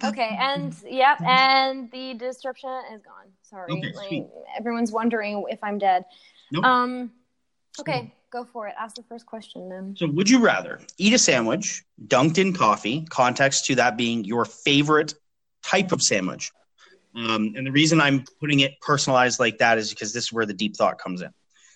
Okay, 0.05 0.37
and 0.39 0.77
yep, 0.89 1.21
and 1.23 1.91
the 1.91 2.15
disruption 2.15 2.71
is 2.93 3.03
gone. 3.03 3.33
Sorry. 3.43 3.73
Okay, 3.73 3.93
like, 3.93 4.29
everyone's 4.57 4.93
wondering 4.93 5.45
if 5.49 5.59
I'm 5.65 5.79
dead. 5.79 6.05
Nope. 6.53 6.65
Um 6.65 7.11
okay, 7.81 8.15
go 8.31 8.45
for 8.45 8.69
it. 8.69 8.75
Ask 8.79 8.95
the 8.95 9.03
first 9.03 9.27
question 9.27 9.69
then. 9.69 9.97
So, 9.97 10.07
would 10.07 10.31
you 10.31 10.39
rather 10.45 10.81
eat 10.99 11.13
a 11.13 11.19
sandwich 11.19 11.83
dunked 12.07 12.39
in 12.39 12.53
coffee? 12.53 13.05
Context 13.11 13.65
to 13.67 13.75
that 13.77 13.97
being 13.97 14.25
your 14.25 14.45
favorite 14.45 15.15
type 15.65 15.91
of 15.91 16.03
sandwich. 16.03 16.53
Um, 17.17 17.55
and 17.57 17.67
the 17.67 17.71
reason 17.73 18.01
I'm 18.01 18.25
putting 18.41 18.61
it 18.61 18.81
personalized 18.81 19.39
like 19.39 19.59
that 19.59 19.79
is 19.79 19.91
because 19.91 20.13
this 20.13 20.25
is 20.25 20.33
where 20.33 20.47
the 20.47 20.55
deep 20.55 20.77
thought 20.77 20.99
comes 20.99 21.23
in. 21.23 21.31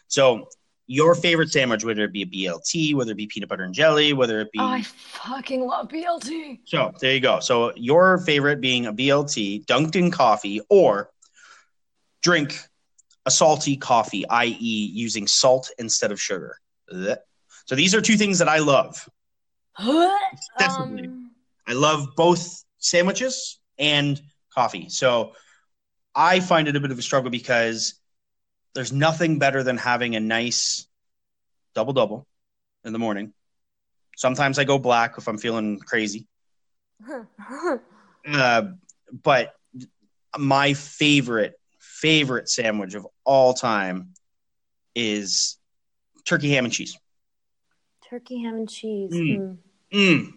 So, 0.09 0.49
your 0.87 1.15
favorite 1.15 1.53
sandwich, 1.53 1.85
whether 1.85 2.05
it 2.05 2.13
be 2.13 2.23
a 2.23 2.27
BLT, 2.27 2.95
whether 2.95 3.13
it 3.13 3.17
be 3.17 3.27
peanut 3.27 3.49
butter 3.51 3.63
and 3.65 3.75
jelly, 3.75 4.15
whether 4.15 4.41
it 4.41 4.51
be 4.53 4.59
Oh, 4.61 4.67
I 4.67 4.83
fucking 4.83 5.67
love 5.67 5.89
BLT. 5.89 6.61
so 6.65 6.93
there 7.01 7.13
you 7.13 7.21
go. 7.21 7.41
So 7.41 7.73
your 7.77 8.17
favorite 8.19 8.61
being 8.63 8.87
a 8.87 8.93
BLT 8.93 9.67
dunked 9.67 9.97
in 9.97 10.11
coffee 10.11 10.63
or 10.71 11.11
drink 12.23 12.59
a 13.27 13.31
salty 13.31 13.77
coffee, 13.77 14.27
i.e., 14.29 14.91
using 14.95 15.27
salt 15.27 15.71
instead 15.79 16.11
of 16.11 16.19
sugar. 16.19 16.57
So 16.91 17.75
these 17.75 17.95
are 17.95 18.01
two 18.01 18.17
things 18.17 18.39
that 18.39 18.49
I 18.49 18.59
love. 18.59 19.09
Um, 20.61 21.31
I 21.67 21.73
love 21.75 22.09
both 22.17 22.65
sandwiches 22.79 23.61
and 23.79 24.21
coffee. 24.55 24.89
So 24.89 25.33
I 26.15 26.41
find 26.41 26.67
it 26.69 26.77
a 26.77 26.81
bit 26.81 26.91
of 26.91 26.99
a 26.99 27.03
struggle 27.03 27.31
because 27.31 27.95
there's 28.75 28.93
nothing 28.93 29.39
better 29.39 29.63
than 29.63 29.77
having 29.77 30.15
a 30.17 30.21
nice 30.21 30.87
double 31.75 31.93
double 31.93 32.27
in 32.85 32.93
the 32.93 32.99
morning. 32.99 33.33
Sometimes 34.17 34.59
I 34.59 34.65
go 34.65 34.79
black 34.79 35.15
if 35.19 35.29
I'm 35.29 35.39
feeling 35.39 35.79
crazy. 35.79 36.27
Uh, 38.31 38.63
but 39.23 39.55
my 40.37 40.75
favorite 40.75 41.55
favorite 41.79 42.49
sandwich 42.49 42.95
of 42.95 43.07
all 43.25 43.55
time 43.55 44.13
is 44.95 45.57
turkey 46.27 46.51
ham 46.51 46.65
and 46.65 46.75
cheese. 46.75 46.99
turkey 48.11 48.43
ham 48.43 48.57
and 48.57 48.69
cheese. 48.69 49.13
Mm. 49.13 49.57
Hmm. 49.93 49.99
Mm. 49.99 50.33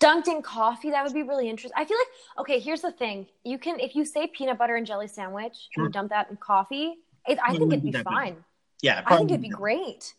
Dunked 0.00 0.28
in 0.28 0.42
coffee, 0.42 0.90
that 0.90 1.02
would 1.02 1.14
be 1.14 1.22
really 1.22 1.48
interesting. 1.48 1.76
I 1.80 1.86
feel 1.86 1.96
like 1.96 2.40
okay, 2.40 2.58
here's 2.58 2.82
the 2.82 2.92
thing. 2.92 3.26
You 3.44 3.58
can 3.58 3.80
if 3.80 3.94
you 3.94 4.04
say 4.04 4.26
peanut 4.26 4.58
butter 4.58 4.76
and 4.76 4.86
jelly 4.86 5.06
sandwich 5.08 5.68
Sure. 5.70 5.84
and 5.84 5.94
dump 5.94 6.10
that 6.10 6.28
in 6.30 6.36
coffee, 6.36 6.96
it, 7.28 7.38
I 7.44 7.52
think 7.56 7.62
it 7.72 7.76
it'd 7.76 7.82
be 7.82 7.88
wouldn't 7.88 7.92
be 7.94 8.02
fine. 8.02 8.36
Yeah, 8.82 9.02
I 9.06 9.16
think 9.16 9.30
it'd 9.30 9.40
be 9.42 9.48
great. 9.48 10.14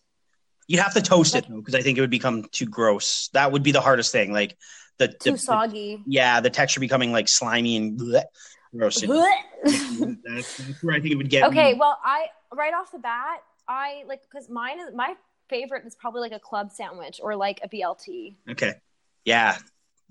You'd 0.68 0.80
have 0.82 0.94
to 0.96 1.02
toast 1.02 1.36
it 1.36 1.46
though, 1.48 1.58
because 1.58 1.76
I 1.76 1.82
think 1.82 1.98
it 1.98 2.02
would 2.02 2.10
become 2.10 2.46
too 2.52 2.66
gross. 2.66 3.30
That 3.34 3.52
would 3.52 3.62
be 3.64 3.72
the 3.72 3.82
hardest 3.82 4.12
thing. 4.12 4.34
Like 4.34 4.58
the, 4.98 5.08
the- 5.08 5.14
Too 5.14 5.32
the- 5.34 5.38
soggy. 5.38 6.02
yeah, 6.08 6.40
the 6.42 6.50
texture 6.50 6.80
becoming 6.80 7.12
like 7.12 7.28
slimy 7.28 7.76
and 7.78 8.00
bleh, 8.00 8.24
gross. 8.76 9.04
okay, 9.10 10.18
that's, 10.24 10.58
that's 10.58 10.84
where 10.84 10.96
I 10.96 11.00
think 11.00 11.12
it 11.12 11.18
would 11.18 11.30
get. 11.30 11.44
Okay. 11.50 11.76
Well, 11.76 12.00
I 12.04 12.28
right 12.54 12.74
off 12.74 12.92
the 12.92 13.00
bat, 13.00 13.42
I 13.68 14.04
like 14.08 14.22
because 14.24 14.50
mine 14.50 14.80
is 14.80 14.94
my 14.96 15.16
favorite 15.50 15.86
is 15.86 15.94
probably 15.96 16.22
like 16.22 16.32
a 16.32 16.40
club 16.40 16.72
sandwich 16.72 17.20
or 17.22 17.36
like 17.36 17.60
a 17.64 17.70
BLT. 17.70 18.36
Okay. 18.50 18.74
Yeah. 19.26 19.58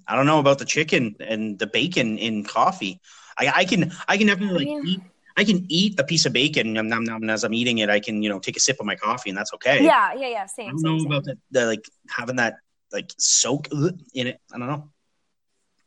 I 0.07 0.15
don't 0.17 0.27
know 0.27 0.39
about 0.39 0.59
the 0.59 0.65
chicken 0.65 1.17
and 1.19 1.59
the 1.59 1.67
bacon 1.67 2.19
in 2.19 2.45
coffee. 2.45 3.01
I, 3.39 3.53
I 3.57 3.65
can 3.65 3.91
I 4.07 4.19
can 4.19 4.29
definitely 4.29 4.67
like 4.67 4.85
Yeah. 4.87 4.93
eat 4.93 5.01
I 5.37 5.45
can 5.45 5.67
eat 5.69 5.99
a 5.99 6.05
piece 6.05 6.27
of 6.27 6.33
bacon 6.33 6.73
nom, 6.73 6.89
nom, 6.89 7.05
nom, 7.05 7.23
and 7.23 7.31
as 7.31 7.43
I'm 7.45 7.55
eating 7.55 7.79
it, 7.79 7.91
I 7.91 7.99
can, 7.99 8.23
you 8.23 8.29
know, 8.29 8.39
take 8.39 8.57
a 8.57 8.61
sip 8.61 8.79
of 8.79 8.87
my 8.87 8.95
coffee 8.95 9.31
and 9.31 9.37
that's 9.37 9.53
okay. 9.55 9.85
Yeah, 9.85 10.15
yeah, 10.15 10.29
yeah. 10.29 10.47
Same. 10.47 10.69
I 10.69 10.71
don't 10.71 10.79
same, 10.79 10.93
know 10.93 10.99
same. 10.99 11.07
about 11.07 11.25
the, 11.25 11.39
the 11.51 11.67
like 11.67 11.85
having 12.09 12.37
that 12.37 12.57
like 12.93 13.11
soak 13.19 13.69
in 13.73 14.27
it. 14.29 14.41
I 14.53 14.59
don't 14.59 14.69
know. 14.69 14.91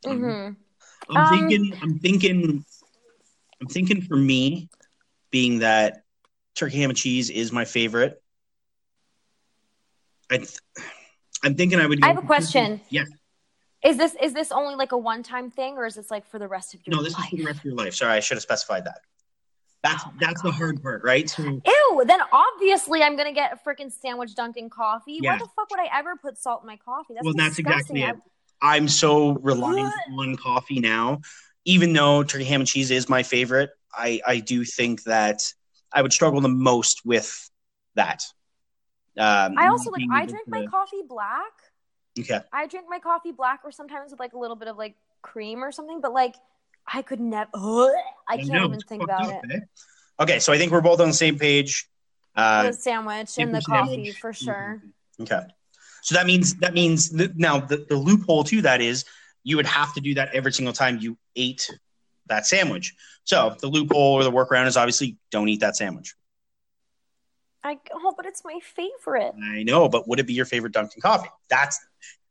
Mhm. 0.04 0.56
I'm 1.08 1.16
Um, 1.16 1.28
thinking 1.28 1.78
I'm 1.80 1.98
thinking 1.98 2.64
I'm 3.60 3.66
thinking 3.66 4.02
for 4.02 4.16
me, 4.16 4.68
being 5.30 5.60
that 5.60 6.02
turkey 6.54 6.78
ham 6.80 6.90
and 6.90 6.98
cheese 6.98 7.30
is 7.30 7.50
my 7.50 7.64
favorite. 7.64 8.22
I 10.30 10.38
th- 10.38 10.58
I'm 11.42 11.54
thinking 11.54 11.80
I 11.80 11.86
would. 11.86 12.04
I 12.04 12.08
have 12.08 12.18
a 12.18 12.22
question. 12.26 12.80
Yeah. 12.90 13.04
Is 13.82 13.96
this 13.96 14.14
is 14.20 14.34
this 14.34 14.52
only 14.52 14.74
like 14.74 14.92
a 14.92 14.98
one 14.98 15.22
time 15.22 15.50
thing 15.50 15.78
or 15.78 15.86
is 15.86 15.94
this 15.94 16.10
like 16.10 16.26
for 16.26 16.38
the 16.38 16.48
rest 16.48 16.74
of 16.74 16.80
your 16.86 16.96
life? 16.96 17.00
No, 17.00 17.04
this 17.04 17.18
is 17.18 17.24
for 17.30 17.36
the 17.36 17.44
rest 17.44 17.58
of 17.60 17.64
your 17.64 17.74
life. 17.74 17.94
Sorry, 17.94 18.12
I 18.12 18.20
should 18.20 18.36
have 18.36 18.42
specified 18.42 18.84
that. 18.84 19.00
That's 19.82 20.04
Oh 20.04 20.12
that's 20.20 20.42
the 20.42 20.50
hard 20.50 20.82
part, 20.82 21.02
right? 21.04 21.28
So 21.28 21.42
Ew, 21.42 22.04
then 22.06 22.20
obviously 22.32 23.02
I'm 23.02 23.16
gonna 23.16 23.32
get 23.32 23.52
a 23.52 23.68
freaking 23.68 23.92
sandwich 23.92 24.34
dunked 24.34 24.56
in 24.56 24.70
coffee. 24.70 25.18
Yeah. 25.20 25.32
Why 25.32 25.38
the 25.38 25.48
fuck 25.56 25.70
would 25.70 25.80
I 25.80 25.88
ever 25.96 26.16
put 26.16 26.36
salt 26.36 26.62
in 26.62 26.66
my 26.66 26.76
coffee? 26.76 27.14
That's 27.14 27.24
well, 27.24 27.34
that's 27.36 27.56
disgusting. 27.56 27.96
exactly 27.96 28.02
it. 28.02 28.30
I'm 28.60 28.88
so 28.88 29.34
reliant 29.34 29.92
on 30.18 30.36
coffee 30.36 30.80
now. 30.80 31.20
Even 31.64 31.92
though 31.92 32.22
turkey 32.22 32.44
ham 32.44 32.60
and 32.60 32.68
cheese 32.68 32.90
is 32.90 33.08
my 33.08 33.22
favorite, 33.22 33.70
I 33.92 34.20
I 34.26 34.40
do 34.40 34.64
think 34.64 35.04
that 35.04 35.42
I 35.92 36.02
would 36.02 36.12
struggle 36.12 36.40
the 36.40 36.48
most 36.48 37.02
with 37.04 37.50
that. 37.94 38.22
Um, 39.16 39.58
I, 39.58 39.68
also 39.68 39.90
like 39.90 40.02
I 40.12 40.26
drink 40.26 40.48
my 40.48 40.66
coffee 40.66 41.02
black. 41.06 41.52
Okay. 42.18 42.40
I 42.52 42.66
drink 42.66 42.86
my 42.88 42.98
coffee 42.98 43.32
black 43.32 43.60
or 43.64 43.72
sometimes 43.72 44.10
with 44.10 44.20
like 44.20 44.32
a 44.32 44.38
little 44.38 44.56
bit 44.56 44.68
of 44.68 44.76
like 44.76 44.94
cream 45.22 45.62
or 45.62 45.72
something, 45.72 46.00
but 46.00 46.12
like 46.12 46.34
I 46.92 47.02
could 47.02 47.20
never 47.20 47.50
I 47.54 48.36
can't 48.36 48.48
know, 48.48 48.66
even 48.66 48.80
think 48.80 49.02
about 49.02 49.22
up, 49.22 49.44
it. 49.44 49.50
eh? 49.52 49.60
Okay, 50.20 50.38
so 50.40 50.52
I 50.52 50.58
think 50.58 50.72
we're 50.72 50.80
both 50.80 51.00
on 51.00 51.08
the 51.08 51.14
same 51.14 51.38
page. 51.38 51.88
Uh, 52.34 52.64
the 52.64 52.72
sandwich 52.72 53.38
and 53.38 53.54
the 53.54 53.60
super 53.60 53.76
coffee 53.78 54.12
for 54.12 54.32
sure. 54.32 54.82
Okay. 55.20 55.40
So 56.02 56.14
that 56.14 56.26
means 56.26 56.54
that 56.56 56.74
means 56.74 57.10
th- 57.10 57.32
now 57.34 57.60
the, 57.60 57.84
the 57.88 57.96
loophole 57.96 58.44
to 58.44 58.62
that 58.62 58.80
is 58.80 59.04
you 59.42 59.56
would 59.56 59.66
have 59.66 59.92
to 59.94 60.00
do 60.00 60.14
that 60.14 60.34
every 60.34 60.52
single 60.52 60.72
time 60.72 60.98
you 61.00 61.18
ate 61.36 61.70
that 62.26 62.46
sandwich. 62.46 62.94
So 63.24 63.56
the 63.60 63.66
loophole 63.68 64.14
or 64.14 64.24
the 64.24 64.30
workaround 64.30 64.66
is 64.66 64.76
obviously 64.76 65.16
don't 65.30 65.48
eat 65.48 65.60
that 65.60 65.76
sandwich. 65.76 66.14
I 67.64 67.78
oh, 67.92 68.14
but 68.16 68.26
it's 68.26 68.42
my 68.44 68.58
favorite. 68.62 69.34
I 69.42 69.64
know, 69.64 69.88
but 69.88 70.08
would 70.08 70.20
it 70.20 70.26
be 70.26 70.34
your 70.34 70.44
favorite 70.46 70.72
Dunkin' 70.72 71.02
coffee? 71.02 71.28
That's 71.50 71.78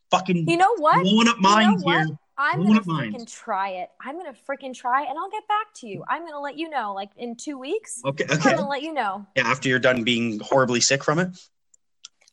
fucking 0.10 0.48
You 0.50 0.58
know 0.58 0.74
what? 0.78 1.04
blowing 1.04 1.28
up 1.28 1.36
You 1.38 1.44
know 1.44 1.50
minds 1.50 1.84
what? 1.84 2.08
here. 2.08 2.20
I'm 2.38 2.66
gonna 2.66 2.82
freaking 2.82 3.32
try 3.32 3.70
it. 3.70 3.90
I'm 4.00 4.18
gonna 4.18 4.36
freaking 4.48 4.74
try 4.76 5.04
and 5.06 5.18
I'll 5.18 5.30
get 5.30 5.48
back 5.48 5.74
to 5.78 5.88
you. 5.88 6.04
I'm 6.08 6.24
gonna 6.26 6.40
let 6.40 6.58
you 6.58 6.70
know, 6.70 6.94
like 6.94 7.10
in 7.18 7.36
two 7.36 7.58
weeks. 7.58 8.02
Okay, 8.06 8.26
I'm 8.30 8.40
gonna 8.40 8.70
let 8.70 8.84
you 8.84 8.94
know. 8.94 9.26
Yeah, 9.36 9.48
after 9.48 9.70
you're 9.70 9.80
done 9.80 10.04
being 10.04 10.40
horribly 10.40 10.82
sick 10.82 11.04
from 11.04 11.20
it. 11.20 11.30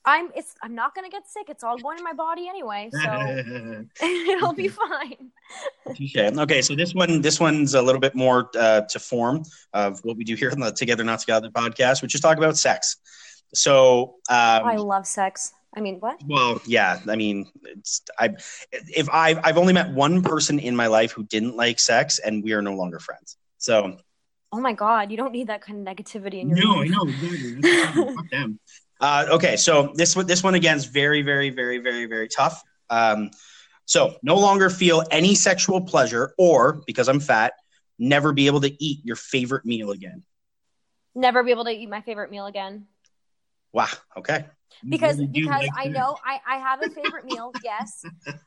I'm 0.06 0.30
it's 0.36 0.54
I'm 0.62 0.74
not 0.74 0.94
gonna 0.94 1.08
get 1.08 1.26
sick. 1.26 1.48
It's 1.48 1.64
all 1.64 1.78
going 1.78 1.98
in 1.98 2.04
my 2.04 2.12
body 2.12 2.48
anyway, 2.48 2.90
so 3.02 3.84
it'll 4.06 4.52
be 4.52 4.68
fine. 4.68 5.30
Okay, 5.86 6.60
so 6.60 6.74
this 6.74 6.94
one, 6.94 7.22
this 7.22 7.40
one's 7.40 7.74
a 7.74 7.80
little 7.80 8.00
bit 8.00 8.14
more 8.14 8.50
uh, 8.58 8.82
to 8.82 8.98
form 8.98 9.42
of 9.72 10.00
what 10.04 10.16
we 10.16 10.24
do 10.24 10.34
here 10.34 10.50
on 10.50 10.60
the 10.60 10.72
Together 10.72 11.04
Not 11.04 11.20
Together 11.20 11.48
podcast, 11.48 12.02
which 12.02 12.14
is 12.14 12.20
talk 12.20 12.36
about 12.36 12.58
sex. 12.58 12.96
So, 13.54 14.16
um, 14.28 14.64
I 14.66 14.76
love 14.76 15.06
sex. 15.06 15.52
I 15.76 15.80
mean, 15.80 15.96
what? 15.98 16.20
well, 16.26 16.60
yeah, 16.66 17.00
I 17.08 17.16
mean, 17.16 17.50
it's 17.64 18.02
I 18.18 18.36
if 18.70 19.08
I 19.10 19.40
I've 19.42 19.58
only 19.58 19.72
met 19.72 19.90
one 19.90 20.22
person 20.22 20.58
in 20.58 20.76
my 20.76 20.86
life 20.86 21.12
who 21.12 21.24
didn't 21.24 21.56
like 21.56 21.80
sex, 21.80 22.18
and 22.20 22.44
we 22.44 22.52
are 22.52 22.62
no 22.62 22.74
longer 22.74 23.00
friends. 23.00 23.36
So, 23.58 23.98
Oh 24.54 24.60
my 24.60 24.72
god, 24.72 25.10
you 25.10 25.16
don't 25.16 25.32
need 25.32 25.48
that 25.48 25.62
kind 25.62 25.86
of 25.86 25.96
negativity 25.96 26.40
in 26.40 26.48
your 26.48 26.58
no, 26.58 26.74
life. 26.74 26.90
know 26.90 27.08
exactly. 27.08 27.54
That's. 27.60 28.14
Fuck 28.14 28.30
them. 28.30 28.60
Uh, 29.00 29.26
okay, 29.28 29.56
so 29.56 29.92
this 29.96 30.14
one, 30.14 30.24
this 30.24 30.42
one 30.42 30.54
again 30.54 30.76
is 30.76 30.84
very, 30.86 31.20
very, 31.20 31.50
very, 31.50 31.78
very, 31.78 32.06
very 32.06 32.28
tough. 32.28 32.62
Um, 32.88 33.32
so, 33.86 34.14
no 34.22 34.36
longer 34.36 34.70
feel 34.70 35.02
any 35.10 35.34
sexual 35.34 35.80
pleasure, 35.80 36.32
or 36.38 36.80
because 36.86 37.08
I'm 37.08 37.18
fat, 37.18 37.54
never 37.98 38.32
be 38.32 38.46
able 38.46 38.60
to 38.62 38.72
eat 38.82 39.04
your 39.04 39.16
favorite 39.16 39.66
meal 39.66 39.90
again. 39.90 40.22
Never 41.14 41.42
be 41.42 41.50
able 41.50 41.64
to 41.64 41.72
eat 41.72 41.90
my 41.90 42.00
favorite 42.02 42.30
meal 42.30 42.46
again. 42.46 42.86
Wow. 43.72 43.88
Okay. 44.16 44.46
Because 44.88 45.16
really 45.18 45.30
because 45.32 45.62
like 45.62 45.70
I 45.76 45.88
know 45.88 46.16
I, 46.24 46.40
I 46.46 46.58
have 46.58 46.80
a 46.80 46.88
favorite 46.88 47.24
meal. 47.32 47.54
Yes, 47.62 48.04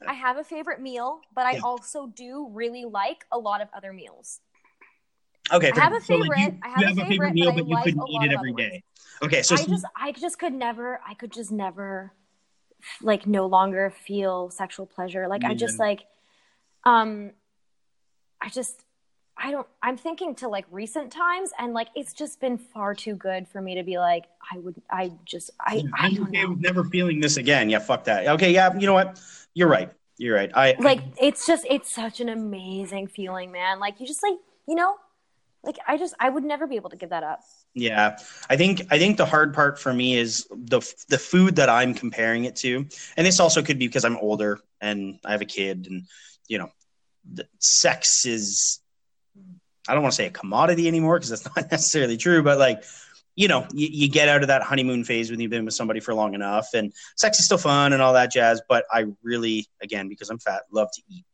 I 0.07 0.13
have 0.25 0.37
a 0.37 0.43
favorite 0.43 0.81
meal, 0.81 1.21
but 1.33 1.45
I 1.45 1.53
Yeah. 1.53 1.61
also 1.63 2.07
do 2.07 2.49
really 2.51 2.85
like 2.85 3.25
a 3.31 3.37
lot 3.37 3.61
of 3.61 3.69
other 3.75 3.93
meals. 3.93 4.39
Okay, 5.51 5.71
I 5.71 5.75
have 5.79 5.93
a 5.93 6.01
so, 6.01 6.13
like, 6.15 6.23
favorite- 6.23 6.39
you, 6.39 6.59
I 6.63 6.67
have 6.69 6.79
you 6.79 6.85
a 6.85 6.87
have 6.89 6.97
a 6.97 7.01
favorite, 7.01 7.09
favorite 7.09 7.33
meal, 7.33 7.45
but 7.51 7.55
but 7.55 7.67
you 7.67 7.73
like 7.75 7.83
couldn't 7.85 8.07
eat 8.09 8.23
it 8.23 8.31
every 8.33 8.53
day. 8.53 8.83
Okay, 9.23 9.41
so 9.41 9.55
I 9.55 9.65
just 9.65 9.85
I 9.95 10.11
just 10.11 10.39
could 10.39 10.53
never 10.53 10.99
I 11.07 11.13
could 11.13 11.31
just 11.31 11.51
never 11.51 12.11
like 13.01 13.25
no 13.27 13.45
longer 13.45 13.89
feel 13.89 14.49
sexual 14.49 14.85
pleasure. 14.85 15.27
Like 15.27 15.43
I 15.43 15.53
just 15.53 15.79
like 15.79 16.05
um 16.83 17.31
I 18.41 18.49
just 18.49 18.83
I 19.37 19.51
don't 19.51 19.67
I'm 19.83 19.97
thinking 19.97 20.35
to 20.35 20.47
like 20.47 20.65
recent 20.71 21.11
times 21.11 21.51
and 21.59 21.73
like 21.73 21.89
it's 21.95 22.13
just 22.13 22.39
been 22.39 22.57
far 22.57 22.95
too 22.95 23.15
good 23.15 23.47
for 23.47 23.61
me 23.61 23.75
to 23.75 23.83
be 23.83 23.97
like 23.97 24.25
I 24.51 24.57
would 24.59 24.75
I 24.89 25.11
just 25.25 25.51
I 25.59 25.83
I 25.93 26.11
don't 26.11 26.27
okay 26.29 26.43
know. 26.43 26.55
never 26.59 26.83
feeling 26.83 27.19
this 27.19 27.37
again. 27.37 27.69
Yeah, 27.69 27.79
fuck 27.79 28.05
that. 28.05 28.27
Okay, 28.27 28.51
yeah, 28.53 28.73
you 28.77 28.87
know 28.87 28.93
what? 28.93 29.19
You're 29.53 29.67
right. 29.69 29.91
You're 30.17 30.35
right. 30.35 30.51
I 30.55 30.75
Like 30.79 31.01
it's 31.21 31.45
just 31.45 31.65
it's 31.69 31.91
such 31.91 32.19
an 32.19 32.29
amazing 32.29 33.07
feeling, 33.07 33.51
man. 33.51 33.79
Like 33.79 33.99
you 33.99 34.07
just 34.07 34.23
like, 34.23 34.37
you 34.67 34.75
know, 34.75 34.95
like 35.63 35.77
I 35.87 35.97
just 35.97 36.15
I 36.19 36.29
would 36.29 36.43
never 36.43 36.67
be 36.67 36.75
able 36.75 36.89
to 36.89 36.97
give 36.97 37.09
that 37.09 37.23
up. 37.23 37.41
Yeah, 37.73 38.17
I 38.49 38.57
think 38.57 38.81
I 38.89 38.97
think 38.97 39.17
the 39.17 39.25
hard 39.25 39.53
part 39.53 39.77
for 39.79 39.93
me 39.93 40.15
is 40.15 40.47
the 40.49 40.81
the 41.09 41.17
food 41.19 41.57
that 41.57 41.69
I'm 41.69 41.93
comparing 41.93 42.45
it 42.45 42.55
to, 42.57 42.87
and 43.15 43.27
this 43.27 43.39
also 43.39 43.61
could 43.61 43.77
be 43.77 43.87
because 43.87 44.03
I'm 44.05 44.17
older 44.17 44.59
and 44.81 45.19
I 45.23 45.31
have 45.33 45.41
a 45.41 45.45
kid, 45.45 45.87
and 45.87 46.03
you 46.47 46.57
know, 46.57 46.69
the 47.31 47.47
sex 47.59 48.25
is 48.25 48.79
I 49.87 49.93
don't 49.93 50.03
want 50.03 50.13
to 50.13 50.15
say 50.15 50.27
a 50.27 50.31
commodity 50.31 50.87
anymore 50.87 51.19
because 51.19 51.29
that's 51.29 51.45
not 51.55 51.71
necessarily 51.71 52.17
true, 52.17 52.43
but 52.43 52.57
like 52.57 52.83
you 53.37 53.47
know, 53.47 53.67
you, 53.71 53.87
you 53.91 54.09
get 54.09 54.27
out 54.27 54.41
of 54.41 54.47
that 54.47 54.63
honeymoon 54.63 55.03
phase 55.03 55.29
when 55.29 55.39
you've 55.39 55.51
been 55.51 55.63
with 55.63 55.75
somebody 55.75 55.99
for 55.99 56.13
long 56.13 56.33
enough, 56.33 56.73
and 56.73 56.91
sex 57.15 57.39
is 57.39 57.45
still 57.45 57.59
fun 57.59 57.93
and 57.93 58.01
all 58.01 58.13
that 58.13 58.31
jazz. 58.31 58.61
But 58.67 58.85
I 58.91 59.05
really, 59.21 59.67
again, 59.81 60.09
because 60.09 60.29
I'm 60.29 60.39
fat, 60.39 60.63
love 60.71 60.89
to 60.91 61.01
eat, 61.07 61.25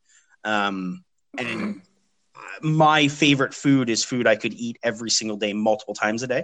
um, 0.44 1.04
and 1.38 1.82
my 2.62 3.08
favorite 3.08 3.54
food 3.54 3.90
is 3.90 4.04
food 4.04 4.28
I 4.28 4.36
could 4.36 4.54
eat 4.54 4.78
every 4.84 5.10
single 5.10 5.38
day, 5.38 5.54
multiple 5.54 5.94
times 5.94 6.24
a 6.24 6.28
day. 6.28 6.44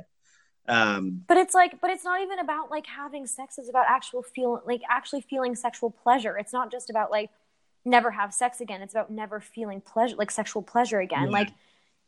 Um, 0.69 1.25
But 1.27 1.37
it's 1.37 1.53
like, 1.53 1.81
but 1.81 1.89
it's 1.89 2.05
not 2.05 2.21
even 2.21 2.39
about 2.39 2.71
like 2.71 2.85
having 2.85 3.27
sex. 3.27 3.57
It's 3.57 3.69
about 3.69 3.85
actual 3.89 4.23
feel, 4.23 4.61
like 4.65 4.81
actually 4.89 5.21
feeling 5.21 5.55
sexual 5.55 5.91
pleasure. 5.91 6.37
It's 6.37 6.53
not 6.53 6.71
just 6.71 6.89
about 6.89 7.11
like 7.11 7.31
never 7.83 8.11
have 8.11 8.33
sex 8.33 8.61
again. 8.61 8.81
It's 8.81 8.93
about 8.93 9.11
never 9.11 9.41
feeling 9.41 9.81
pleasure, 9.81 10.15
like 10.15 10.31
sexual 10.31 10.61
pleasure 10.61 10.99
again. 10.99 11.25
Yeah. 11.25 11.31
Like 11.31 11.49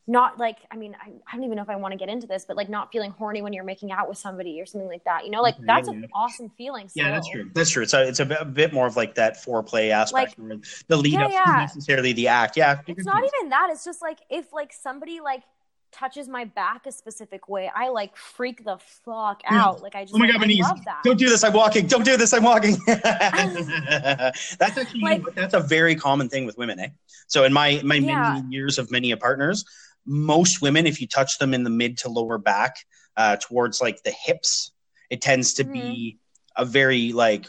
not 0.08 0.40
like, 0.40 0.58
I 0.72 0.76
mean, 0.78 0.96
I, 1.00 1.12
I 1.32 1.36
don't 1.36 1.44
even 1.46 1.56
know 1.56 1.62
if 1.62 1.70
I 1.70 1.76
want 1.76 1.92
to 1.94 1.98
get 1.98 2.10
into 2.10 2.26
this, 2.28 2.44
but 2.46 2.58
like 2.58 2.70
not 2.70 2.92
feeling 2.92 3.12
horny 3.12 3.42
when 3.42 3.54
you're 3.54 3.64
making 3.64 3.92
out 3.92 4.10
with 4.10 4.18
somebody 4.18 4.60
or 4.60 4.66
something 4.66 4.90
like 4.90 5.04
that. 5.06 5.26
You 5.26 5.32
know, 5.32 5.42
like 5.42 5.56
that's 5.60 5.88
yeah, 5.88 5.94
an 5.94 6.02
yeah. 6.02 6.08
awesome 6.14 6.50
feeling. 6.58 6.90
yeah, 6.96 7.12
that's 7.12 7.30
true. 7.30 7.50
That's 7.54 7.70
true. 7.70 7.84
It's 7.84 7.94
a, 7.94 8.08
it's 8.08 8.20
a 8.20 8.46
bit, 8.46 8.74
more 8.74 8.88
of 8.88 8.96
like 8.96 9.16
that 9.16 9.44
foreplay 9.44 9.90
aspect, 9.92 10.38
where 10.40 10.58
the 10.88 10.98
lead 10.98 11.14
Yeah, 11.14 11.26
up, 11.26 11.32
yeah. 11.32 11.44
not 11.46 11.60
necessarily 11.62 12.14
the 12.14 12.28
act. 12.30 12.58
Yeah, 12.58 12.80
It's 12.88 13.06
not 13.06 13.24
even 13.24 13.50
that. 13.50 13.70
It's 13.72 13.86
just 13.86 14.02
like 14.02 14.20
if 14.30 14.52
like 14.52 14.74
somebody 14.74 15.20
like 15.22 15.44
touches 15.92 16.28
my 16.30 16.46
back 16.46 16.86
a 16.88 16.92
specific 16.92 17.48
way, 17.50 17.70
I 17.74 17.90
like 17.90 18.16
freak 18.18 18.64
the 18.64 18.78
fuck 19.06 19.42
out. 19.46 19.82
Like 19.84 19.94
I 19.94 20.04
just 20.04 20.16
Oh 20.16 20.18
my 20.18 20.26
like, 20.26 20.34
god, 20.34 20.40
my 20.40 20.46
I 20.46 20.48
knees! 20.48 20.62
love 20.62 20.84
that. 20.86 21.02
Don't 21.04 21.20
do 21.20 21.30
this. 21.30 21.44
I'm 21.44 21.54
walking. 21.54 21.86
Don't 21.88 22.06
do 22.06 22.16
this. 22.18 22.34
I'm 22.34 22.44
walking. 22.44 22.78
that's 22.88 24.78
actually 24.78 25.02
Like- 25.02 25.36
that's 25.36 25.54
a 25.54 25.60
very 25.60 25.96
common 25.96 26.30
thing 26.30 26.46
with 26.46 26.58
women, 26.58 26.80
eh? 26.80 26.90
So 27.28 27.44
in 27.44 27.54
my 27.54 27.82
my 27.84 28.00
many 28.00 28.48
years 28.50 28.78
of 28.80 28.90
many 28.92 29.12
a 29.12 29.18
partners, 29.18 29.66
most 30.06 30.62
women, 30.62 30.88
if 30.88 31.00
you 31.02 31.08
touch 31.08 31.38
them 31.38 31.54
in 31.54 31.64
the 31.64 31.70
mid 31.70 31.98
to 32.00 32.10
lower 32.10 32.38
back, 32.38 32.76
uh, 33.18 33.38
towards 33.38 33.82
like 33.82 34.04
the 34.04 34.12
hips, 34.12 34.72
it 35.10 35.22
tends 35.22 35.54
to 35.56 35.64
be 35.64 36.18
Mm-hmm. 36.58 36.64
a 36.64 36.66
very 36.66 37.12
like 37.14 37.48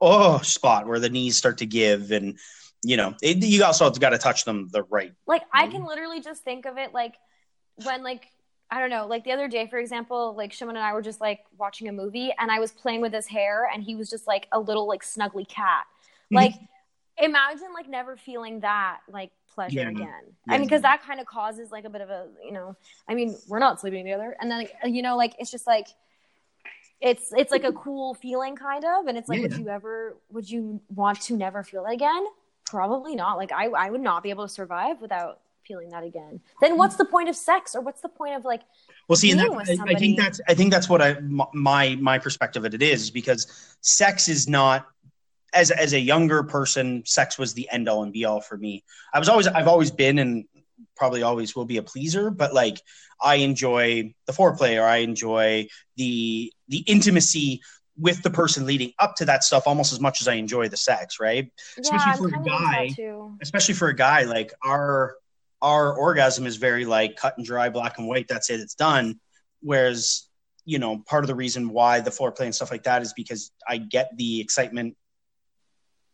oh 0.00 0.38
spot 0.42 0.86
where 0.86 0.98
the 0.98 1.10
knees 1.10 1.36
start 1.36 1.58
to 1.58 1.66
give, 1.66 2.10
and 2.10 2.38
you 2.82 2.96
know, 2.96 3.14
it, 3.22 3.38
you 3.38 3.62
also 3.64 3.88
got 3.90 4.10
to 4.10 4.18
touch 4.18 4.44
them 4.44 4.68
the 4.72 4.82
right. 4.84 5.12
like 5.26 5.42
I 5.52 5.66
can 5.68 5.84
literally 5.86 6.20
just 6.20 6.42
think 6.42 6.66
of 6.66 6.78
it 6.78 6.92
like 6.92 7.14
when 7.84 8.02
like 8.02 8.28
I 8.70 8.80
don't 8.80 8.90
know, 8.90 9.06
like 9.06 9.24
the 9.24 9.32
other 9.32 9.48
day, 9.48 9.66
for 9.66 9.78
example, 9.78 10.34
like 10.34 10.52
Szymon 10.52 10.70
and 10.70 10.78
I 10.78 10.94
were 10.94 11.02
just 11.02 11.20
like 11.20 11.40
watching 11.58 11.88
a 11.88 11.92
movie 11.92 12.32
and 12.38 12.50
I 12.50 12.58
was 12.58 12.72
playing 12.72 13.02
with 13.02 13.12
his 13.12 13.26
hair 13.26 13.68
and 13.72 13.82
he 13.82 13.94
was 13.94 14.08
just 14.08 14.26
like 14.26 14.48
a 14.50 14.58
little 14.58 14.88
like 14.88 15.02
snuggly 15.02 15.46
cat. 15.46 15.84
Mhm. 16.32 16.36
Like 16.36 16.54
imagine 17.18 17.68
like 17.74 17.88
never 17.88 18.16
feeling 18.16 18.60
that 18.60 19.00
like 19.10 19.30
pleasure 19.54 19.80
Yeah. 19.80 19.90
again. 19.90 20.22
Yeah. 20.46 20.54
I 20.54 20.58
mean, 20.58 20.66
because 20.66 20.82
that 20.82 21.02
kind 21.02 21.20
of 21.20 21.26
causes 21.26 21.70
like 21.70 21.84
a 21.84 21.90
bit 21.90 22.00
of 22.00 22.10
a, 22.10 22.28
you 22.44 22.52
know, 22.52 22.76
I 23.08 23.14
mean, 23.14 23.36
we're 23.48 23.58
not 23.58 23.80
sleeping 23.80 24.04
together. 24.04 24.36
And 24.40 24.50
then, 24.50 24.58
like, 24.58 24.74
you 24.84 25.02
know, 25.02 25.16
like 25.16 25.34
it's 25.38 25.50
just 25.50 25.66
like, 25.66 25.88
it's 27.00 27.32
it's 27.36 27.50
like 27.50 27.64
a 27.64 27.72
cool 27.72 28.14
feeling 28.14 28.54
kind 28.54 28.84
of 28.84 29.06
and 29.08 29.18
it's 29.18 29.28
like 29.28 29.38
Yeah. 29.38 29.48
would 29.48 29.56
you 29.58 29.68
ever 29.68 30.16
would 30.30 30.48
you 30.48 30.80
want 30.94 31.20
to 31.22 31.36
never 31.36 31.64
feel 31.64 31.82
that 31.82 31.92
again 31.92 32.24
probably 32.64 33.16
not 33.16 33.36
like 33.36 33.50
I, 33.50 33.66
I 33.66 33.90
would 33.90 34.00
not 34.00 34.22
be 34.22 34.30
able 34.30 34.46
to 34.46 34.52
survive 34.52 35.00
without 35.00 35.40
feeling 35.66 35.90
that 35.90 36.04
again 36.04 36.40
then 36.60 36.78
what's 36.78 36.94
the 36.94 37.04
point 37.04 37.28
of 37.28 37.34
sex 37.34 37.74
or 37.74 37.80
what's 37.80 38.02
the 38.02 38.08
point 38.08 38.36
of 38.36 38.44
like 38.44 38.62
Well, 39.08 39.16
see, 39.16 39.32
that, 39.32 39.50
I, 39.50 39.92
I 39.92 39.94
think 39.98 40.16
that's 40.16 40.40
I 40.46 40.54
think 40.54 40.70
that's 40.70 40.88
what 40.88 41.02
I 41.02 41.18
my 41.52 41.96
my 41.96 42.20
perspective 42.20 42.64
of 42.64 42.72
it 42.72 42.82
is 42.82 43.10
because 43.10 43.76
sex 43.80 44.28
is 44.28 44.48
not 44.48 44.86
as 45.52 45.70
as 45.70 45.92
a 45.92 46.00
younger 46.00 46.42
person, 46.42 47.02
sex 47.06 47.38
was 47.38 47.54
the 47.54 47.68
end 47.70 47.88
all 47.88 48.02
and 48.02 48.12
be 48.12 48.24
all 48.24 48.40
for 48.40 48.56
me. 48.56 48.84
I 49.12 49.18
was 49.18 49.28
always 49.28 49.46
I've 49.46 49.68
always 49.68 49.90
been 49.90 50.18
and 50.18 50.44
probably 50.96 51.22
always 51.22 51.54
will 51.54 51.64
be 51.64 51.78
a 51.78 51.82
pleaser, 51.82 52.30
but 52.30 52.54
like 52.54 52.80
I 53.20 53.36
enjoy 53.36 54.14
the 54.26 54.32
foreplay 54.32 54.80
or 54.80 54.86
I 54.86 54.98
enjoy 54.98 55.68
the 55.96 56.52
the 56.68 56.78
intimacy 56.78 57.60
with 57.98 58.22
the 58.22 58.30
person 58.30 58.64
leading 58.64 58.92
up 58.98 59.16
to 59.16 59.24
that 59.26 59.44
stuff 59.44 59.66
almost 59.66 59.92
as 59.92 60.00
much 60.00 60.20
as 60.20 60.28
I 60.28 60.34
enjoy 60.34 60.68
the 60.68 60.76
sex, 60.76 61.20
right? 61.20 61.52
Especially 61.78 61.98
yeah 61.98 62.12
i'm 62.12 62.18
for 62.18 62.28
a 62.28 62.30
kind 62.30 62.46
of 62.46 62.52
guy. 62.52 62.88
too 62.88 63.36
especially 63.42 63.74
for 63.74 63.88
a 63.88 63.94
guy 63.94 64.22
like 64.22 64.52
our 64.64 65.14
our 65.60 65.94
orgasm 65.96 66.46
is 66.46 66.56
very 66.56 66.84
like 66.84 67.16
cut 67.16 67.36
and 67.36 67.46
dry 67.46 67.68
black 67.68 67.98
and 67.98 68.08
white 68.08 68.26
that's 68.28 68.50
it 68.50 68.60
it's 68.60 68.74
done 68.74 69.20
whereas 69.60 70.28
you 70.64 70.78
know 70.78 70.98
part 71.06 71.24
of 71.24 71.28
the 71.28 71.34
reason 71.34 71.68
why 71.68 72.00
the 72.00 72.10
foreplay 72.10 72.44
and 72.44 72.54
stuff 72.54 72.70
like 72.70 72.84
that 72.84 73.02
is 73.02 73.12
because 73.12 73.52
i 73.68 73.76
get 73.76 74.10
the 74.16 74.40
excitement 74.40 74.96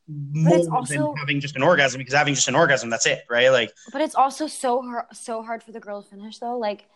more 0.09 0.57
it's 0.57 0.69
also- 0.69 0.95
than 1.09 1.17
having 1.17 1.41
just 1.41 1.57
an 1.57 1.62
orgasm 1.62 1.99
because 1.99 2.15
having 2.15 2.35
just 2.35 2.49
an 2.49 2.55
orgasm 2.55 2.91
that's 2.91 3.07
it 3.07 3.25
right? 3.28 3.51
Like 3.51 3.73
but 3.93 4.01
it's 4.01 4.15
also 4.15 4.47
so 4.47 4.83
hard 4.83 5.05
so 5.12 5.43
hard 5.43 5.62
for 5.62 5.73
the 5.73 5.81
girl 5.81 6.03
to 6.03 6.09
finish 6.09 6.39
though. 6.39 6.59
Like 6.59 6.87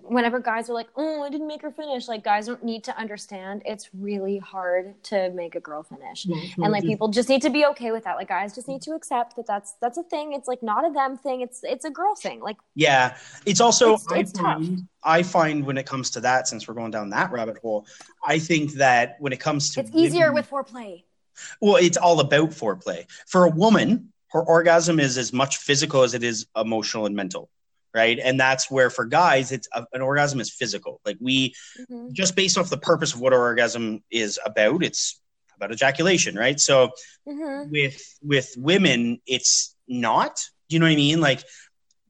whenever 0.00 0.38
guys 0.38 0.70
are 0.70 0.74
like 0.74 0.86
oh 0.96 1.24
i 1.24 1.28
didn't 1.28 1.48
make 1.48 1.60
her 1.60 1.72
finish 1.72 2.06
like 2.06 2.22
guys 2.22 2.46
don't 2.46 2.62
need 2.62 2.84
to 2.84 2.96
understand 2.96 3.60
it's 3.66 3.90
really 3.92 4.38
hard 4.38 4.94
to 5.02 5.28
make 5.30 5.56
a 5.56 5.60
girl 5.60 5.82
finish. 5.82 6.24
And 6.24 6.70
like 6.72 6.84
people 6.84 7.08
just 7.08 7.28
need 7.28 7.42
to 7.42 7.50
be 7.50 7.66
okay 7.66 7.90
with 7.90 8.04
that. 8.04 8.14
Like 8.14 8.28
guys 8.28 8.54
just 8.54 8.68
need 8.68 8.80
to 8.82 8.92
accept 8.92 9.34
that 9.36 9.46
that's 9.46 9.74
that's 9.80 9.98
a 9.98 10.04
thing. 10.04 10.34
It's 10.34 10.46
like 10.46 10.62
not 10.62 10.88
a 10.88 10.92
them 10.92 11.16
thing. 11.18 11.40
It's 11.40 11.60
it's 11.64 11.84
a 11.84 11.90
girl 11.90 12.14
thing. 12.14 12.40
Like 12.40 12.58
yeah. 12.76 13.16
It's 13.44 13.60
also 13.60 13.94
It's- 13.94 14.06
I, 14.12 14.18
it's 14.20 14.32
tough. 14.32 14.44
find, 14.58 14.88
I 15.02 15.22
find 15.24 15.66
when 15.66 15.76
it 15.78 15.86
comes 15.86 16.10
to 16.10 16.20
that 16.20 16.46
since 16.46 16.68
we're 16.68 16.74
going 16.74 16.92
down 16.92 17.10
that 17.10 17.30
rabbit 17.32 17.58
hole 17.58 17.86
i 18.26 18.38
think 18.38 18.72
that 18.74 19.16
when 19.20 19.32
it 19.32 19.38
comes 19.40 19.70
to 19.74 19.80
it's 19.80 19.90
easier 19.94 20.32
women- 20.32 20.34
with 20.34 20.50
foreplay 20.50 21.02
Well, 21.60 21.76
it's 21.76 21.96
all 21.96 22.20
about 22.20 22.50
foreplay. 22.50 23.06
For 23.26 23.44
a 23.44 23.50
woman, 23.50 24.12
her 24.30 24.42
orgasm 24.42 25.00
is 25.00 25.16
as 25.18 25.32
much 25.32 25.56
physical 25.58 26.02
as 26.02 26.14
it 26.14 26.22
is 26.22 26.46
emotional 26.56 27.06
and 27.06 27.16
mental, 27.16 27.48
right? 27.94 28.18
And 28.18 28.38
that's 28.38 28.70
where 28.70 28.90
for 28.90 29.04
guys, 29.06 29.52
it's 29.52 29.68
a, 29.72 29.86
an 29.92 30.02
orgasm 30.02 30.40
is 30.40 30.50
physical. 30.50 31.00
Like 31.04 31.16
we 31.20 31.54
Mhm. 31.90 32.12
just 32.12 32.36
based 32.36 32.58
off 32.58 32.68
the 32.70 32.78
purpose 32.78 33.14
of 33.14 33.20
what 33.20 33.32
our 33.32 33.40
orgasm 33.40 34.02
is 34.10 34.38
about, 34.44 34.84
it's 34.84 35.20
about 35.56 35.72
ejaculation, 35.72 36.36
right? 36.36 36.60
So 36.60 36.90
Mhm. 37.26 37.70
with 37.70 38.18
with 38.22 38.54
women, 38.56 39.20
it's 39.26 39.74
not. 39.88 40.38
Do 40.68 40.76
you 40.76 40.80
know 40.80 40.86
what 40.86 40.92
I 40.92 40.96
mean? 40.96 41.20
Like 41.20 41.42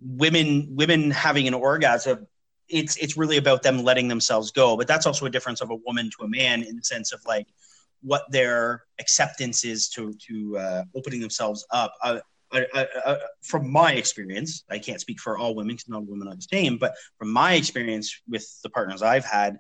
women 0.01 0.75
women 0.77 1.11
having 1.11 1.47
an 1.49 1.55
orgasm, 1.55 2.27
it's 2.69 2.97
it's 2.97 3.17
really 3.17 3.37
about 3.37 3.63
them 3.63 3.83
letting 3.85 4.09
themselves 4.09 4.51
go. 4.51 4.77
But 4.77 4.87
that's 4.89 5.07
also 5.07 5.27
a 5.27 5.31
difference 5.31 5.61
of 5.61 5.71
a 5.71 5.75
woman 5.75 6.11
to 6.19 6.25
a 6.25 6.29
man 6.29 6.63
in 6.63 6.77
the 6.77 6.85
sense 6.85 7.13
of 7.13 7.25
like 7.27 7.47
what 8.03 8.25
their 8.31 8.85
acceptance 9.01 9.65
is 9.65 9.89
to 9.91 10.15
to 10.29 10.59
uh, 10.59 10.83
opening 10.95 11.21
themselves 11.21 11.67
up. 11.71 11.93
Uh, 12.03 12.21
from 13.43 13.71
my 13.71 13.93
experience, 13.93 14.65
I 14.71 14.79
can't 14.79 15.01
speak 15.01 15.21
for 15.21 15.37
all 15.37 15.55
women 15.55 15.75
because 15.75 15.89
not 15.89 15.99
all 15.99 16.05
women 16.05 16.29
are 16.29 16.35
the 16.35 16.43
same, 16.43 16.79
but 16.79 16.95
from 17.19 17.31
my 17.31 17.55
experience 17.55 18.23
with 18.27 18.47
the 18.63 18.71
partners 18.71 19.03
I've 19.03 19.27
had, 19.27 19.59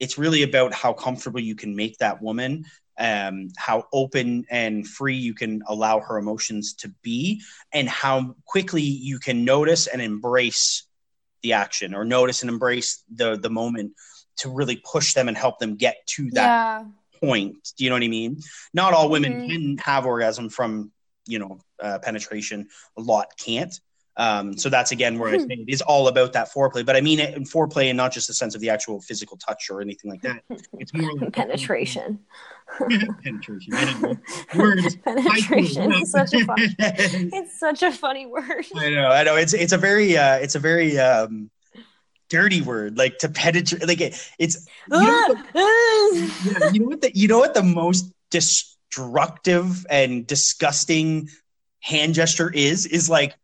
it's 0.00 0.16
really 0.16 0.42
about 0.42 0.72
how 0.72 0.94
comfortable 0.94 1.40
you 1.40 1.54
can 1.54 1.76
make 1.76 1.98
that 1.98 2.22
woman, 2.22 2.64
um, 2.98 3.48
how 3.58 3.84
open 3.92 4.46
and 4.50 4.88
free 4.88 5.16
you 5.16 5.34
can 5.34 5.62
allow 5.68 6.00
her 6.00 6.16
emotions 6.16 6.74
to 6.74 6.88
be, 7.02 7.42
and 7.72 7.88
how 7.88 8.34
quickly 8.46 8.82
you 8.82 9.18
can 9.18 9.44
notice 9.44 9.86
and 9.86 10.00
embrace 10.00 10.86
the 11.42 11.52
action 11.52 11.94
or 11.94 12.04
notice 12.04 12.42
and 12.42 12.50
embrace 12.50 13.04
the 13.14 13.36
the 13.36 13.50
moment 13.50 13.92
to 14.36 14.48
really 14.48 14.80
push 14.90 15.12
them 15.12 15.28
and 15.28 15.36
help 15.36 15.58
them 15.58 15.76
get 15.76 15.96
to 16.06 16.30
that 16.30 16.44
yeah 16.44 16.84
point. 17.22 17.56
Do 17.76 17.84
you 17.84 17.90
know 17.90 17.96
what 17.96 18.02
I 18.02 18.08
mean? 18.08 18.38
Not 18.74 18.92
all 18.92 19.08
women 19.08 19.32
Mhm. 19.32 19.46
can 19.48 19.78
have 19.78 20.06
orgasm 20.06 20.48
from 20.48 20.90
you 21.26 21.38
know 21.38 21.60
uh, 21.80 21.98
penetration. 22.00 22.68
A 22.98 23.00
lot 23.00 23.28
can't. 23.38 23.74
Um, 24.14 24.58
so 24.58 24.68
that's 24.68 24.92
again 24.92 25.18
where 25.18 25.38
say 25.38 25.46
it 25.48 25.68
is 25.68 25.80
all 25.80 26.06
about 26.08 26.34
that 26.34 26.52
foreplay. 26.52 26.84
But 26.84 26.96
I 26.96 27.00
mean 27.00 27.18
it 27.18 27.34
in 27.34 27.44
foreplay 27.44 27.88
and 27.88 27.96
not 27.96 28.12
just 28.12 28.28
the 28.28 28.34
sense 28.34 28.54
of 28.54 28.60
the 28.60 28.68
actual 28.68 29.00
physical 29.00 29.38
touch 29.38 29.70
or 29.70 29.80
anything 29.80 30.10
like 30.10 30.20
that. 30.22 30.42
It's 30.78 30.92
more 30.92 31.12
like 31.14 31.32
Penetration. 31.42 32.18
penetration. 33.24 33.74
I 33.74 33.84
don't 33.84 34.02
know. 34.02 34.16
Words. 34.56 34.96
Penetration 35.04 35.92
I 35.92 35.98
is 36.00 36.10
such 36.10 36.34
a 36.34 36.44
fun. 36.44 36.56
It's 36.78 37.58
such 37.58 37.82
a 37.82 37.92
funny 37.92 38.26
word. 38.26 38.66
I 38.76 38.90
know, 38.90 39.08
I 39.08 39.22
know. 39.24 39.36
It's 39.36 39.54
it's 39.54 39.72
a 39.72 39.78
very 39.78 40.16
uh, 40.16 40.36
it's 40.36 40.54
a 40.56 40.58
very 40.60 40.98
um, 40.98 41.50
dirty 42.32 42.62
word. 42.62 42.96
Like 42.96 43.18
to 43.18 43.28
penetrate. 43.28 43.86
Like 43.86 44.00
it, 44.00 44.30
it's 44.38 44.66
you 44.88 45.06
know, 45.28 45.36
yeah, 46.42 46.70
you 46.72 46.80
know 46.80 46.86
what 46.86 47.00
the 47.02 47.12
you 47.14 47.28
know 47.28 47.38
what 47.38 47.54
the 47.54 47.62
most 47.62 48.10
destructive 48.30 49.86
and 49.90 50.26
disgusting 50.26 51.28
hand 51.80 52.14
gesture 52.14 52.50
is 52.50 52.86
is 52.86 53.10
like 53.10 53.34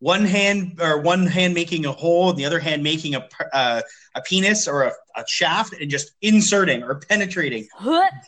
one 0.00 0.26
hand 0.26 0.78
or 0.80 1.00
one 1.00 1.26
hand 1.26 1.54
making 1.54 1.86
a 1.86 1.92
hole 1.92 2.28
and 2.28 2.38
the 2.38 2.44
other 2.44 2.58
hand 2.58 2.82
making 2.82 3.14
a 3.14 3.26
uh, 3.54 3.80
a 4.14 4.20
penis 4.20 4.68
or 4.68 4.82
a, 4.82 4.92
a 5.16 5.24
shaft 5.26 5.72
and 5.80 5.90
just 5.90 6.10
inserting 6.20 6.82
or 6.82 6.96
penetrating 7.08 7.66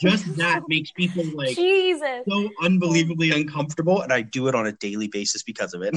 just 0.00 0.24
that 0.36 0.62
makes 0.68 0.90
people 0.92 1.24
like 1.34 1.54
Jesus. 1.56 2.24
so 2.26 2.48
unbelievably 2.62 3.30
uncomfortable 3.32 4.00
and 4.00 4.12
i 4.12 4.22
do 4.22 4.48
it 4.48 4.54
on 4.54 4.66
a 4.66 4.72
daily 4.72 5.08
basis 5.08 5.42
because 5.42 5.74
of 5.74 5.82
it 5.82 5.94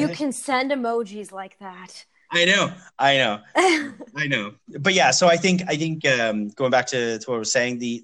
You 0.00 0.08
can 0.20 0.30
send 0.30 0.70
emojis 0.70 1.32
like 1.32 1.58
that. 1.58 2.06
I 2.32 2.44
know 2.44 2.72
i 2.98 3.16
know 3.16 3.40
I 4.18 4.26
know, 4.28 4.54
but 4.80 4.94
yeah. 4.94 5.10
So 5.10 5.28
I 5.28 5.36
think 5.36 5.62
I 5.68 5.76
think 5.76 6.06
um, 6.06 6.48
going 6.48 6.70
back 6.70 6.86
to, 6.86 7.18
to 7.18 7.30
what 7.30 7.36
I 7.36 7.38
was 7.38 7.52
saying, 7.52 7.80
the 7.80 8.02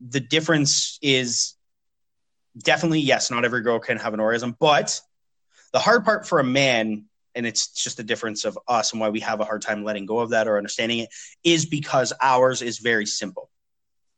the 0.00 0.20
difference 0.20 0.96
is 1.02 1.54
definitely 2.56 3.00
yes. 3.00 3.32
Not 3.32 3.44
every 3.44 3.62
girl 3.62 3.80
can 3.80 3.98
have 3.98 4.14
an 4.14 4.20
orgasm, 4.20 4.56
but 4.60 5.00
the 5.72 5.80
hard 5.80 6.04
part 6.04 6.28
for 6.28 6.38
a 6.38 6.44
man, 6.44 7.06
and 7.34 7.46
it's 7.46 7.68
just 7.72 7.96
the 7.96 8.04
difference 8.04 8.44
of 8.44 8.56
us 8.68 8.92
and 8.92 9.00
why 9.00 9.08
we 9.08 9.18
have 9.20 9.40
a 9.40 9.44
hard 9.44 9.60
time 9.62 9.82
letting 9.82 10.06
go 10.06 10.20
of 10.20 10.30
that 10.30 10.46
or 10.46 10.56
understanding 10.56 11.00
it, 11.00 11.08
is 11.42 11.66
because 11.66 12.12
ours 12.22 12.62
is 12.62 12.78
very 12.78 13.06
simple. 13.06 13.50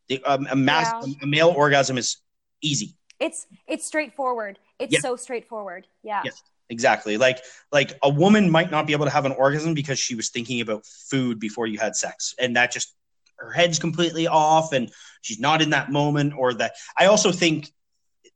The, 0.08 0.22
um, 0.24 0.46
a, 0.50 0.56
mass, 0.56 0.92
Yeah. 1.06 1.14
a 1.22 1.26
male 1.26 1.54
orgasm 1.56 1.96
is 1.96 2.18
easy. 2.60 2.94
It's 3.18 3.46
it's 3.66 3.86
straightforward. 3.86 4.58
It's 4.78 4.92
Yeah. 4.92 5.00
so 5.00 5.16
straightforward. 5.16 5.86
Yeah. 6.02 6.20
Yes. 6.26 6.42
Exactly. 6.70 7.16
Like 7.18 7.42
like 7.70 7.98
a 8.02 8.08
woman 8.08 8.50
might 8.50 8.70
not 8.70 8.86
be 8.86 8.92
able 8.92 9.04
to 9.04 9.10
have 9.10 9.26
an 9.26 9.32
orgasm 9.32 9.74
because 9.74 9.98
she 9.98 10.14
was 10.14 10.30
thinking 10.30 10.60
about 10.60 10.86
food 10.86 11.38
before 11.38 11.66
you 11.66 11.78
had 11.78 11.96
sex, 11.96 12.34
and 12.38 12.56
that 12.56 12.72
just 12.72 12.94
her 13.36 13.50
head's 13.52 13.78
completely 13.78 14.26
off, 14.26 14.72
and 14.72 14.90
she's 15.20 15.40
not 15.40 15.60
in 15.60 15.70
that 15.70 15.90
moment. 15.90 16.32
Or 16.36 16.54
that 16.54 16.72
I 16.98 17.06
also 17.06 17.30
think 17.32 17.70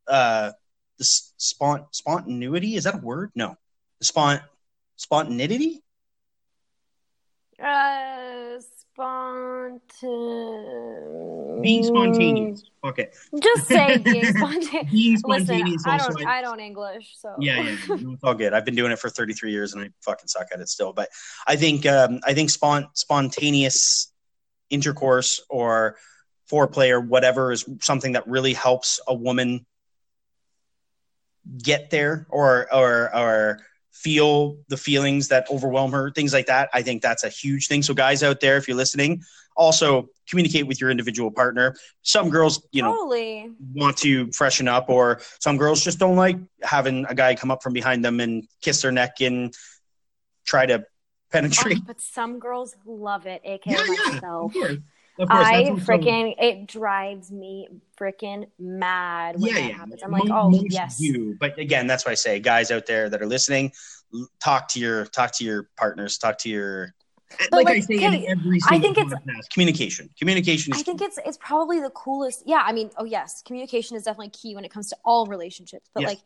uh, 0.07 0.53
the 0.99 1.05
spont 1.05 1.87
spontaneity 1.93 2.77
is 2.77 2.85
that 2.85 2.97
a 2.97 2.99
word? 2.99 3.31
No, 3.35 3.57
the 4.01 4.07
spont 4.07 4.43
spontaneity. 4.97 5.83
Uh, 7.59 8.59
spontan. 8.97 9.81
Being 11.61 11.85
spontaneous. 11.85 12.63
Okay, 12.83 13.09
Just 13.43 13.69
say 13.69 13.99
being 13.99 14.25
spontaneous. 14.37 14.91
being 14.91 15.19
Listen. 15.25 15.65
I 15.87 15.99
don't. 15.99 16.27
I 16.27 16.41
don't 16.41 16.61
English, 16.61 17.15
so 17.19 17.35
yeah, 17.39 17.61
yeah, 17.61 17.77
it's 17.91 18.25
all 18.25 18.35
good. 18.35 18.55
I've 18.55 18.65
been 18.65 18.75
doing 18.75 18.93
it 18.93 18.99
for 18.99 19.11
33 19.11 19.53
years 19.53 19.75
and 19.75 19.85
I 19.85 19.91
fucking 20.01 20.29
suck 20.29 20.47
at 20.53 20.61
it 20.61 20.69
still. 20.69 20.95
But 20.95 21.11
I 21.47 21.57
think 21.57 21.85
um, 21.85 22.21
I 22.25 22.33
think 22.33 22.51
spont- 22.51 22.89
spontaneous 22.95 24.11
intercourse 24.71 25.43
or 25.51 25.97
foreplay 26.51 26.91
or 26.91 27.01
whatever 27.01 27.53
is 27.53 27.65
something 27.83 28.13
that 28.13 28.27
really 28.27 28.55
helps 28.55 29.01
a 29.07 29.15
woman 29.15 29.67
get 31.63 31.91
there 31.91 32.27
or 32.31 32.73
or 32.73 33.15
or 33.15 33.59
feel 34.03 34.59
the 34.69 34.77
feelings 34.77 35.29
that 35.29 35.47
overwhelm 35.51 35.93
her, 35.93 36.11
things 36.11 36.33
like 36.33 36.47
that. 36.47 36.69
I 36.73 36.83
think 36.83 37.03
that's 37.03 37.25
a 37.25 37.29
huge 37.29 37.69
thing. 37.69 37.83
So 37.83 37.95
guys 37.95 38.23
out 38.23 38.41
there, 38.41 38.57
if 38.57 38.69
you're 38.69 38.77
listening, 38.77 39.23
also 39.57 40.09
communicate 40.29 40.67
with 40.67 40.81
your 40.81 40.91
individual 40.91 41.31
partner. 41.31 41.75
Some 42.03 42.29
girls, 42.31 42.67
you 42.73 42.83
know, 42.83 42.93
totally. 42.93 43.51
want 43.75 43.97
to 43.99 44.31
freshen 44.33 44.69
up 44.69 44.89
or 44.89 45.21
some 45.41 45.57
girls 45.57 45.83
just 45.83 45.99
don't 45.99 46.17
like 46.17 46.37
having 46.63 47.07
a 47.09 47.15
guy 47.15 47.35
come 47.35 47.51
up 47.51 47.63
from 47.63 47.73
behind 47.73 48.05
them 48.05 48.21
and 48.21 48.47
kiss 48.61 48.83
their 48.83 48.93
neck 48.93 49.21
and 49.21 49.55
try 50.45 50.67
to 50.67 50.85
penetrate. 51.31 51.79
Oh, 51.81 51.85
but 51.87 52.01
some 52.01 52.39
girls 52.39 52.77
love 52.85 53.27
it, 53.27 53.41
aka 53.45 53.73
Yeah, 53.73 53.85
yeah. 53.85 54.11
myself. 54.13 54.55
Of 54.55 54.79
course. 55.17 55.31
I 55.31 55.65
freaking 55.65 56.35
it 56.39 56.67
drives 56.67 57.31
me 57.31 57.69
freaking 57.99 58.47
mad 58.59 59.37
when 59.41 59.49
yeah, 59.49 59.55
that 59.55 59.69
yeah. 59.69 59.77
happens. 59.77 60.03
I'm 60.03 60.11
like, 60.11 60.31
oh 60.31 60.51
yes, 60.69 60.99
do. 60.99 61.37
But 61.39 61.59
again, 61.59 61.87
that's 61.87 62.05
why 62.05 62.13
I 62.13 62.17
say, 62.17 62.39
guys 62.39 62.71
out 62.71 62.87
there 62.87 63.09
that 63.09 63.23
are 63.23 63.27
listening, 63.27 63.73
talk 64.43 64.69
to 64.69 64.81
your 64.81 65.07
talk 65.07 65.33
to 65.33 65.45
your 65.45 65.71
partners, 65.77 66.19
talk 66.19 66.39
to 66.39 66.49
your. 66.49 66.95
Eh, 67.41 67.47
like, 67.51 67.67
I 67.67 67.71
like, 67.73 67.83
say 67.85 67.95
in 67.97 68.27
every 68.29 68.61
I 68.69 68.79
think 68.79 68.99
it's- 68.99 69.13
podcast, 69.13 69.51
communication. 69.53 70.11
Communication 70.19 70.75
is 70.75 70.81
I 70.81 70.83
think 70.83 71.01
it's 71.01 71.19
it's 71.25 71.39
probably 71.39 71.81
the 71.81 71.91
coolest. 71.91 72.43
Yeah, 72.47 72.63
I 72.65 72.73
mean, 72.73 72.91
oh 72.99 73.05
yes, 73.05 73.43
communication 73.43 73.97
is 73.97 74.05
definitely 74.05 74.31
key 74.31 74.55
when 74.55 74.65
it 74.65 74.71
comes 74.71 74.89
to 74.91 74.97
all 75.05 75.27
relationships. 75.27 75.91
But 75.93 76.03
Yes. 76.03 76.11
like, 76.11 76.21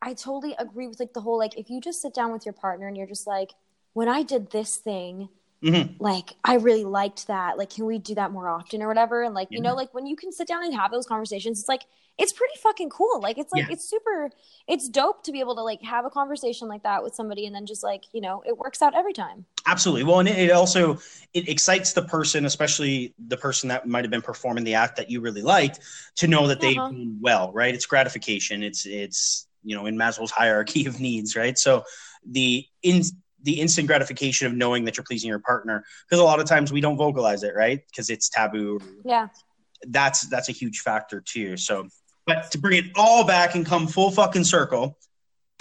I 0.00 0.14
totally 0.14 0.54
agree 0.58 0.86
with 0.86 1.00
like 1.00 1.12
the 1.12 1.20
whole 1.20 1.38
like 1.38 1.58
if 1.58 1.68
you 1.68 1.80
just 1.80 2.00
sit 2.00 2.14
down 2.14 2.32
with 2.32 2.46
your 2.46 2.54
partner 2.54 2.86
and 2.86 2.96
you're 2.96 3.06
just 3.06 3.26
like, 3.26 3.52
when 3.92 4.08
I 4.08 4.22
did 4.22 4.50
this 4.50 4.76
thing, 4.76 5.28
Mhm. 5.62 5.98
like 6.00 6.34
I 6.44 6.54
really 6.56 6.84
liked 6.84 7.26
that. 7.26 7.58
Like, 7.58 7.70
can 7.70 7.84
we 7.86 7.98
do 7.98 8.14
that 8.14 8.30
more 8.30 8.48
often 8.48 8.82
or 8.82 8.88
whatever? 8.88 9.22
And 9.22 9.34
like, 9.34 9.48
you 9.52 9.60
know, 9.62 9.74
like 9.74 9.92
when 9.94 10.06
you 10.06 10.16
can 10.16 10.30
sit 10.32 10.46
down 10.48 10.64
and 10.64 10.74
have 10.74 10.90
those 10.92 11.06
conversations, 11.06 11.58
it's 11.60 11.68
like 11.68 11.82
it's 12.18 12.32
pretty 12.32 12.54
fucking 12.62 12.90
cool. 12.90 13.20
Like, 13.20 13.38
it's 13.38 13.52
like 13.52 13.64
Yeah. 13.64 13.68
it's 13.68 13.88
super, 13.88 14.30
it's 14.68 14.88
dope 14.88 15.22
to 15.24 15.32
be 15.32 15.40
able 15.40 15.56
to 15.56 15.62
like 15.62 15.82
have 15.82 16.04
a 16.04 16.10
conversation 16.10 16.68
like 16.68 16.82
that 16.84 17.02
with 17.02 17.14
somebody, 17.14 17.46
and 17.46 17.54
then 17.54 17.66
just 17.66 17.82
like 17.82 18.04
you 18.12 18.20
know, 18.20 18.42
it 18.46 18.56
works 18.58 18.82
out 18.82 18.94
every 18.96 19.12
time. 19.12 19.46
Absolutely. 19.66 20.04
Well, 20.04 20.20
and 20.20 20.28
it, 20.28 20.38
it 20.38 20.50
also 20.50 20.98
it 21.34 21.48
excites 21.48 21.92
the 21.92 22.02
person, 22.02 22.46
especially 22.46 23.14
the 23.26 23.36
person 23.36 23.68
that 23.68 23.86
might 23.86 24.02
have 24.04 24.10
been 24.10 24.22
performing 24.22 24.64
the 24.64 24.74
act 24.74 24.96
that 24.96 25.10
you 25.10 25.20
really 25.20 25.42
liked, 25.42 25.80
to 26.16 26.26
know 26.26 26.46
that 26.48 26.60
they've 26.60 26.76
Uh-huh. 26.76 26.88
done 26.88 27.18
well, 27.20 27.52
right? 27.52 27.74
It's 27.74 27.84
gratification. 27.84 28.62
It's 28.62 28.86
it's 28.86 29.46
you 29.62 29.76
know 29.76 29.84
in 29.86 29.96
Maslow's 29.96 30.30
hierarchy 30.30 30.86
of 30.86 31.00
needs, 31.00 31.36
right? 31.36 31.58
So 31.58 31.84
the 32.26 32.66
in 32.82 33.02
the 33.42 33.60
instant 33.60 33.86
gratification 33.86 34.46
of 34.46 34.54
knowing 34.54 34.84
that 34.84 34.96
you're 34.96 35.04
pleasing 35.04 35.28
your 35.28 35.38
partner, 35.38 35.84
because 36.08 36.20
a 36.20 36.24
lot 36.24 36.40
of 36.40 36.46
times 36.46 36.72
we 36.72 36.80
don't 36.80 36.96
vocalize 36.96 37.42
it, 37.42 37.54
right? 37.54 37.80
Because 37.88 38.10
it's 38.10 38.28
taboo. 38.28 38.80
Yeah. 39.04 39.28
That's 39.86 40.22
that's 40.28 40.48
a 40.48 40.52
huge 40.52 40.80
factor 40.80 41.20
too. 41.20 41.56
So, 41.56 41.88
but 42.26 42.50
to 42.50 42.58
bring 42.58 42.84
it 42.84 42.90
all 42.96 43.24
back 43.24 43.54
and 43.54 43.64
come 43.64 43.86
full 43.86 44.10
fucking 44.10 44.44
circle, 44.44 44.98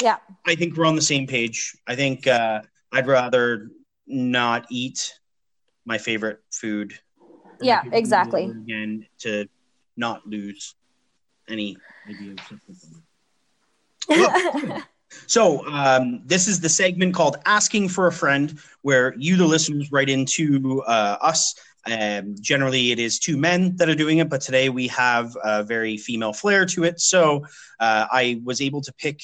Yeah. 0.02 0.18
I 0.46 0.56
think 0.56 0.76
we're 0.76 0.86
on 0.86 0.96
the 0.96 1.02
same 1.02 1.28
page. 1.28 1.76
I 1.88 1.96
think 1.96 2.28
uh, 2.28 2.62
I'd 2.92 3.08
rather 3.08 3.70
not 4.06 4.66
eat 4.70 5.14
my 5.86 5.98
favorite 5.98 6.40
food. 6.52 6.98
Yeah, 7.62 7.84
exactly. 7.92 8.46
Again, 8.46 9.08
to 9.20 9.48
not 9.96 10.28
lose 10.28 10.76
any 11.50 11.78
idea 12.08 12.34
of 12.34 12.40
something. 14.10 14.84
So 15.28 15.66
um, 15.68 16.22
this 16.26 16.48
is 16.48 16.60
the 16.60 16.70
segment 16.70 17.14
called 17.14 17.38
"Asking 17.46 17.90
for 17.90 18.08
a 18.08 18.12
Friend," 18.12 18.58
where 18.82 19.14
you, 19.18 19.38
the 19.38 19.46
listeners, 19.46 19.92
write 19.92 20.10
into 20.10 20.82
uh, 20.84 21.18
us. 21.22 21.56
Um, 21.86 22.36
generally, 22.42 22.92
it 22.92 23.00
is 23.00 23.18
two 23.18 23.38
men 23.38 23.78
that 23.78 23.88
are 23.88 23.96
doing 23.96 24.18
it, 24.18 24.30
but 24.30 24.42
today 24.42 24.68
we 24.70 24.88
have 24.90 25.36
a 25.44 25.64
very 25.64 25.98
female 25.98 26.34
flair 26.34 26.66
to 26.68 26.84
it. 26.84 27.00
So 27.00 27.46
uh, 27.80 28.08
I 28.12 28.42
was 28.44 28.60
able 28.60 28.82
to 28.82 28.94
pick 28.94 29.22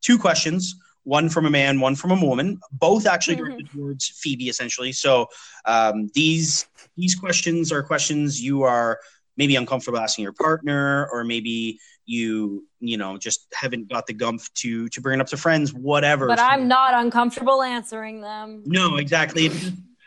two 0.00 0.18
questions: 0.18 0.74
one 1.04 1.28
from 1.28 1.44
a 1.46 1.50
man, 1.50 1.80
one 1.80 1.96
from 1.96 2.10
a 2.12 2.24
woman. 2.24 2.58
Both 2.72 3.06
actually 3.06 3.36
Mhm. 3.36 3.38
directed 3.38 3.70
towards 3.72 4.08
Phoebe, 4.08 4.48
essentially. 4.48 4.92
So 4.92 5.26
um, 5.66 6.10
these 6.14 6.66
these 6.96 7.14
questions 7.14 7.70
are 7.72 7.82
questions 7.82 8.40
you 8.40 8.62
are 8.62 8.98
maybe 9.36 9.56
uncomfortable 9.56 9.98
asking 9.98 10.22
your 10.22 10.32
partner, 10.32 11.08
or 11.12 11.24
maybe 11.24 11.78
you 12.06 12.66
you 12.80 12.96
know 12.96 13.16
just 13.18 13.46
haven't 13.54 13.88
got 13.88 14.06
the 14.06 14.14
gumph 14.14 14.52
to 14.54 14.88
to 14.88 15.00
bring 15.00 15.20
it 15.20 15.22
up 15.22 15.28
to 15.28 15.36
friends 15.36 15.72
whatever. 15.72 16.26
But 16.26 16.40
I'm 16.40 16.68
not 16.68 16.94
uncomfortable 16.94 17.62
answering 17.62 18.20
them. 18.20 18.62
no 18.66 18.96
exactly. 18.96 19.50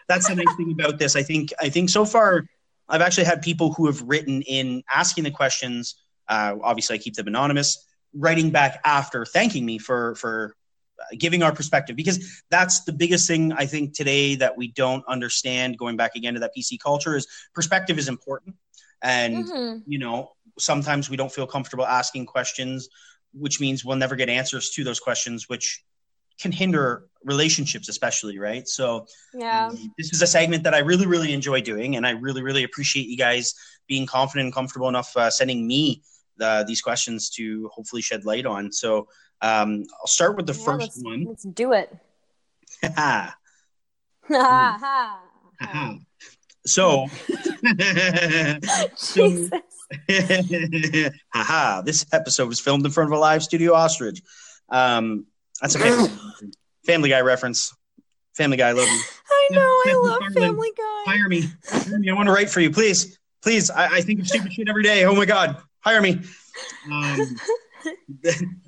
That's 0.09 0.27
the 0.27 0.35
nice 0.35 0.53
thing 0.57 0.71
about 0.73 0.99
this. 0.99 1.15
I 1.15 1.23
think 1.23 1.53
i 1.61 1.69
think 1.69 1.89
so 1.89 2.05
far 2.05 2.45
i've 2.89 3.01
actually 3.01 3.23
had 3.23 3.41
people 3.41 3.73
who 3.73 3.85
have 3.87 4.01
written 4.03 4.41
in 4.43 4.83
asking 4.93 5.23
the 5.23 5.31
questions 5.31 5.95
uh, 6.29 6.55
obviously 6.63 6.95
i 6.95 6.99
keep 6.99 7.15
them 7.15 7.27
anonymous 7.27 7.87
writing 8.13 8.49
back 8.49 8.79
after 8.85 9.25
thanking 9.25 9.65
me 9.65 9.77
for 9.77 10.15
for 10.15 10.55
uh, 10.99 11.03
giving 11.17 11.41
our 11.41 11.51
perspective 11.51 11.95
because 11.95 12.43
that's 12.49 12.83
the 12.83 12.93
biggest 12.93 13.27
thing 13.27 13.51
i 13.53 13.65
think 13.65 13.93
today 13.93 14.35
that 14.35 14.55
we 14.57 14.67
don't 14.67 15.03
understand 15.07 15.77
going 15.77 15.97
back 15.97 16.15
again 16.15 16.33
to 16.33 16.39
that 16.39 16.51
pc 16.57 16.79
culture 16.79 17.15
is 17.15 17.27
perspective 17.53 17.97
is 17.97 18.07
important 18.07 18.55
and 19.03 19.45
Mhm. 19.45 19.83
you 19.85 19.99
know 19.99 20.31
sometimes 20.57 21.09
we 21.09 21.17
don't 21.17 21.31
feel 21.31 21.45
comfortable 21.47 21.85
asking 21.85 22.25
questions 22.25 22.87
which 23.33 23.59
means 23.59 23.83
we'll 23.83 23.97
never 23.97 24.15
get 24.15 24.29
answers 24.29 24.69
to 24.71 24.83
those 24.83 24.99
questions 24.99 25.49
which 25.49 25.83
can 26.39 26.51
hinder 26.51 27.05
relationships 27.25 27.89
especially 27.89 28.37
right 28.39 28.67
so 28.67 29.05
Yeah. 29.33 29.67
um, 29.67 29.93
this 29.97 30.13
is 30.13 30.21
a 30.21 30.27
segment 30.27 30.63
that 30.63 30.73
i 30.73 30.79
really 30.79 31.05
really 31.05 31.33
enjoy 31.33 31.59
doing 31.61 31.95
and 31.97 32.05
i 32.07 32.11
really 32.11 32.41
really 32.41 32.63
appreciate 32.63 33.07
you 33.07 33.17
guys 33.17 33.53
being 33.87 34.05
confident 34.05 34.45
and 34.45 34.53
comfortable 34.53 34.87
enough 34.89 35.15
uh, 35.17 35.29
sending 35.29 35.67
me 35.67 36.01
the, 36.37 36.63
these 36.67 36.81
questions 36.81 37.29
to 37.31 37.69
hopefully 37.75 38.01
shed 38.01 38.25
light 38.25 38.45
on 38.45 38.71
so 38.71 39.07
Um, 39.41 39.83
I'll 39.99 40.07
start 40.07 40.37
with 40.37 40.47
the 40.47 40.53
Yeah, 40.53 40.65
first 40.65 40.79
let's, 40.95 41.03
one. 41.03 41.25
Let's 41.27 41.43
do 41.43 41.73
it. 41.73 41.89
Ha, 42.95 43.35
Ha, 44.29 45.21
ha. 46.67 47.07
so, 48.95 49.49
haha, 51.33 51.81
this 51.81 52.05
episode 52.11 52.47
was 52.47 52.59
filmed 52.59 52.85
in 52.85 52.91
front 52.91 53.11
of 53.11 53.17
a 53.17 53.19
live 53.19 53.43
studio 53.43 53.73
ostrich. 53.73 54.21
Um, 54.69 55.25
that's 55.61 55.75
a 55.75 55.79
family, 55.79 56.09
family 56.85 57.09
Guy 57.09 57.21
reference. 57.21 57.75
Family 58.35 58.57
Guy, 58.57 58.71
love 58.71 58.87
you. 58.87 59.01
I 59.29 59.47
know. 59.51 59.61
I 59.61 59.93
love. 60.03 60.33
Family 60.33 60.71
Guy. 60.75 61.03
Hire 61.05 61.29
me. 61.29 61.43
Hire 61.67 61.99
me. 61.99 62.09
I 62.09 62.13
want 62.13 62.27
to 62.27 62.33
write 62.33 62.49
for 62.49 62.61
you, 62.61 62.71
please. 62.71 63.19
Please. 63.43 63.69
I, 63.69 63.97
I 63.97 64.01
think 64.01 64.21
of 64.21 64.27
stupid 64.27 64.53
shit 64.53 64.67
every 64.69 64.83
day. 64.83 65.05
Oh 65.05 65.15
my 65.15 65.25
god, 65.25 65.57
hire 65.81 66.01
me. 66.01 66.21
Um, 66.91 67.35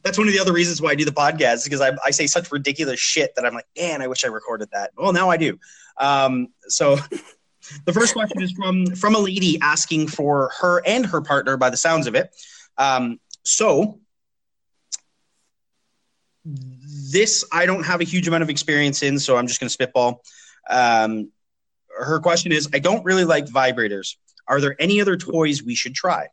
that's 0.04 0.18
one 0.18 0.28
of 0.28 0.34
the 0.34 0.40
other 0.40 0.54
reasons 0.54 0.82
why 0.82 0.92
I 0.92 0.96
do 0.96 1.06
the 1.06 1.12
podcast 1.12 1.64
because 1.64 1.82
I, 1.82 1.92
I 2.06 2.12
say 2.12 2.28
such 2.28 2.52
ridiculous 2.52 3.00
shit 3.00 3.34
that 3.36 3.46
I'm 3.46 3.54
like, 3.54 3.68
man, 3.78 4.02
I 4.02 4.08
wish 4.08 4.26
I 4.26 4.28
recorded 4.28 4.70
that. 4.74 4.92
Well, 4.98 5.14
now 5.14 5.30
I 5.30 5.38
do. 5.38 5.58
Um, 5.98 6.50
so 6.68 6.98
the 7.86 7.94
first 7.94 8.14
question 8.14 8.42
is 8.42 8.52
from 8.52 8.86
from 8.88 9.16
a 9.16 9.20
lady 9.20 9.60
asking 9.62 10.08
for 10.08 10.52
her 10.60 10.82
and 10.86 11.06
her 11.06 11.22
partner 11.22 11.58
by 11.58 11.70
the 11.70 11.78
sounds 11.78 12.08
of 12.08 12.16
it. 12.16 12.36
Um, 12.78 13.20
so 13.44 14.00
this 16.46 17.44
I 17.52 17.66
don't 17.66 17.84
have 17.84 18.02
a 18.02 18.04
huge 18.04 18.28
amount 18.28 18.44
of 18.44 18.50
experience 18.50 19.02
in, 19.04 19.20
so 19.20 19.38
I'm 19.38 19.48
just 19.48 19.60
going 19.60 19.68
to 19.68 19.74
spitball. 19.74 20.22
Um, 20.70 21.32
her 21.98 22.20
question 22.20 22.52
is, 22.52 22.70
I 22.74 22.80
don't 22.80 23.04
really 23.04 23.24
like 23.24 23.46
vibrators. 23.46 24.16
Are 24.48 24.62
there 24.62 24.76
any 24.80 25.02
other 25.02 25.18
toys 25.18 25.64
we 25.64 25.76
should 25.76 25.96
try? 25.96 26.28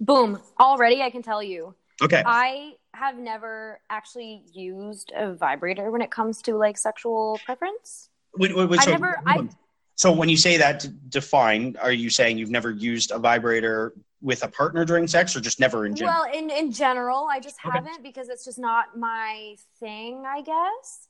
Boom. 0.00 0.40
Already, 0.58 1.02
I 1.02 1.10
can 1.10 1.22
tell 1.22 1.42
you. 1.42 1.74
Okay. 2.02 2.22
I 2.24 2.72
have 2.94 3.16
never 3.18 3.80
actually 3.88 4.42
used 4.52 5.12
a 5.14 5.34
vibrator 5.34 5.90
when 5.90 6.02
it 6.02 6.10
comes 6.10 6.42
to 6.42 6.56
like 6.56 6.78
sexual 6.78 7.38
preference. 7.44 8.08
Wait, 8.36 8.54
wait, 8.56 8.68
wait, 8.68 8.80
I 8.80 8.90
never- 8.90 9.20
I- 9.24 9.48
so 9.96 10.12
when 10.12 10.28
you 10.28 10.36
say 10.36 10.56
that 10.58 10.80
to 10.80 10.88
define, 10.88 11.76
are 11.82 11.92
you 11.92 12.10
saying 12.10 12.38
you've 12.38 12.50
never 12.50 12.70
used 12.70 13.10
a 13.10 13.18
vibrator 13.18 13.92
with 14.22 14.42
a 14.42 14.48
partner 14.48 14.84
during 14.84 15.06
sex, 15.06 15.34
or 15.36 15.40
just 15.40 15.58
never 15.58 15.86
in 15.86 15.94
general? 15.94 16.14
Well, 16.24 16.32
in 16.32 16.50
in 16.50 16.72
general, 16.72 17.28
I 17.30 17.40
just 17.40 17.56
Okay. 17.64 17.74
haven't 17.74 18.02
because 18.02 18.28
it's 18.28 18.44
just 18.44 18.58
not 18.58 18.96
my 18.96 19.56
thing, 19.80 20.24
I 20.26 20.42
guess. 20.42 21.08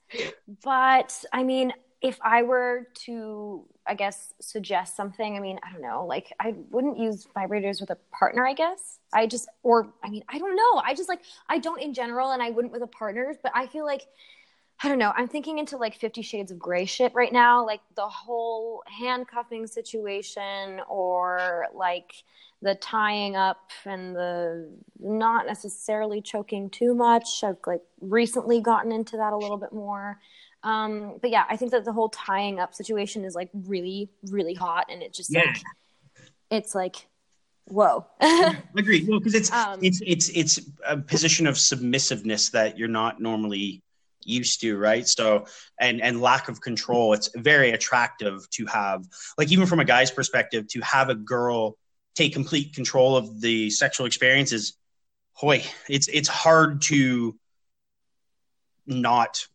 But 0.63 1.25
I 1.33 1.43
mean, 1.43 1.73
if 2.03 2.19
I 2.23 2.43
were 2.43 2.87
to, 3.07 3.65
I 3.87 3.95
guess, 3.95 4.33
suggest 4.41 4.95
something, 4.97 5.37
I 5.37 5.41
mean, 5.41 5.59
I 5.65 5.73
don't 5.73 5.83
know, 5.83 6.05
like 6.07 6.33
I 6.39 6.55
wouldn't 6.71 6.99
use 6.99 7.27
vibrators 7.37 7.81
with 7.81 7.91
a 7.91 7.99
partner, 8.13 8.47
I 8.47 8.53
guess. 8.53 8.99
I 9.13 9.27
just, 9.27 9.49
or 9.63 9.93
I 10.05 10.11
mean, 10.11 10.23
I 10.29 10.39
don't 10.39 10.55
know. 10.55 10.83
I 10.85 10.95
just 10.95 11.09
like, 11.09 11.23
I 11.49 11.59
don't 11.59 11.81
in 11.81 11.95
general, 11.95 12.33
and 12.33 12.43
I 12.43 12.51
wouldn't 12.51 12.73
with 12.73 12.83
a 12.83 12.87
partner, 12.87 13.35
but 13.43 13.51
I 13.55 13.67
feel 13.67 13.85
like, 13.85 14.03
I 14.83 14.89
don't 14.89 14.99
know, 14.99 15.13
I'm 15.17 15.27
thinking 15.29 15.59
into 15.59 15.77
like 15.79 15.95
Fifty 15.99 16.21
Shades 16.23 16.51
of 16.53 16.59
Grey 16.59 16.85
shit 16.85 17.15
right 17.15 17.33
now, 17.33 17.65
like 17.65 17.81
the 17.95 18.07
whole 18.07 18.83
handcuffing 18.87 19.67
situation 19.67 20.81
or 20.89 21.67
like 21.75 22.13
the 22.63 22.75
tying 22.75 23.37
up 23.37 23.71
and 23.87 24.15
the 24.15 24.69
not 24.99 25.47
necessarily 25.47 26.21
choking 26.21 26.69
too 26.69 26.95
much. 26.95 27.43
I've 27.43 27.57
like 27.67 27.83
recently 28.01 28.61
gotten 28.61 28.93
into 28.93 29.17
that 29.17 29.33
a 29.33 29.37
little 29.37 29.57
bit 29.59 29.73
more. 29.73 30.19
Um, 30.63 31.19
but 31.23 31.31
yeah, 31.31 31.45
I 31.49 31.57
think 31.57 31.71
that 31.71 31.85
the 31.85 31.93
whole 31.93 32.09
tying 32.11 32.59
up 32.59 32.75
situation 32.75 33.25
is 33.25 33.35
like 33.35 33.51
really, 33.55 34.11
really 34.31 34.55
hot, 34.55 34.87
and 34.91 35.03
it 35.03 35.15
just 35.15 35.31
Yeah. 35.33 35.41
like 35.47 35.57
it's 36.51 36.75
like, 36.75 37.07
whoa. 37.67 38.07
Agreed. 38.77 39.09
Well, 39.09 39.21
because 39.21 39.35
it's 39.35 39.51
Um, 39.53 39.79
it's 39.83 40.01
it's 40.07 40.29
it's 40.31 40.61
a 40.87 40.99
position 40.99 41.47
of 41.47 41.55
submissiveness 41.57 42.51
that 42.51 42.77
you're 42.79 42.89
not 42.89 43.21
normally 43.21 43.83
used 44.27 44.61
to, 44.61 44.77
right? 44.77 45.07
So 45.07 45.47
and 45.81 46.01
and 46.03 46.21
lack 46.21 46.49
of 46.49 46.61
control. 46.61 47.13
It's 47.13 47.31
very 47.35 47.71
attractive 47.71 48.49
to 48.51 48.67
have, 48.67 49.05
like 49.39 49.51
even 49.53 49.67
from 49.67 49.81
a 49.81 49.85
guy's 49.85 50.11
perspective, 50.11 50.67
to 50.69 50.81
have 50.81 51.09
a 51.09 51.15
girl 51.15 51.77
take 52.15 52.33
complete 52.33 52.75
control 52.75 53.17
of 53.17 53.41
the 53.41 53.71
sexual 53.71 54.07
experiences. 54.07 54.77
Hoy, 55.35 55.63
it's 55.89 56.09
it's 56.09 56.29
hard 56.29 56.83
to 56.83 57.39
not 58.87 59.47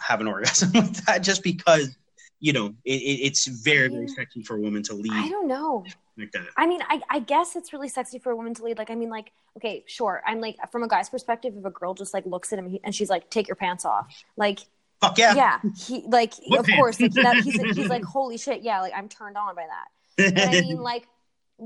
have 0.00 0.20
an 0.20 0.26
orgasm 0.26 0.72
with 0.74 1.06
that, 1.06 1.22
just 1.22 1.42
because 1.42 1.96
you 2.42 2.52
know 2.52 2.74
it, 2.84 3.00
it, 3.00 3.26
it's 3.26 3.46
very 3.46 3.88
very 3.88 4.08
sexy 4.08 4.42
for 4.42 4.56
a 4.56 4.60
woman 4.60 4.82
to 4.82 4.94
lead. 4.94 5.12
I 5.12 5.28
don't 5.28 5.48
know. 5.48 5.86
like 6.18 6.32
that. 6.32 6.48
I 6.56 6.66
mean, 6.66 6.80
I, 6.88 7.00
I 7.08 7.20
guess 7.20 7.56
it's 7.56 7.72
really 7.72 7.88
sexy 7.88 8.18
for 8.18 8.32
a 8.32 8.36
woman 8.36 8.52
to 8.54 8.64
lead. 8.64 8.76
Like, 8.76 8.90
I 8.90 8.96
mean, 8.96 9.08
like, 9.08 9.32
okay, 9.56 9.84
sure. 9.86 10.22
I'm 10.26 10.40
like, 10.40 10.56
from 10.70 10.82
a 10.82 10.88
guy's 10.88 11.08
perspective, 11.08 11.54
if 11.56 11.64
a 11.64 11.70
girl 11.70 11.94
just 11.94 12.12
like 12.12 12.26
looks 12.26 12.52
at 12.52 12.58
him 12.58 12.76
and 12.84 12.94
she's 12.94 13.08
like, 13.08 13.30
take 13.30 13.48
your 13.48 13.54
pants 13.54 13.84
off, 13.84 14.12
like, 14.36 14.58
Fuck 15.00 15.18
yeah. 15.18 15.34
yeah, 15.34 15.58
he 15.76 16.02
like, 16.06 16.34
What 16.46 16.60
of 16.60 16.66
pants? 16.66 16.78
course, 16.78 17.00
like 17.00 17.12
that, 17.14 17.36
he's 17.36 17.60
he's 17.76 17.88
like, 17.88 18.04
holy 18.16 18.36
shit, 18.36 18.62
yeah, 18.62 18.80
like 18.80 18.92
I'm 18.94 19.08
turned 19.08 19.36
on 19.36 19.54
by 19.54 19.66
that. 19.66 20.34
But 20.34 20.48
I 20.48 20.60
mean, 20.60 20.82
like, 20.82 21.06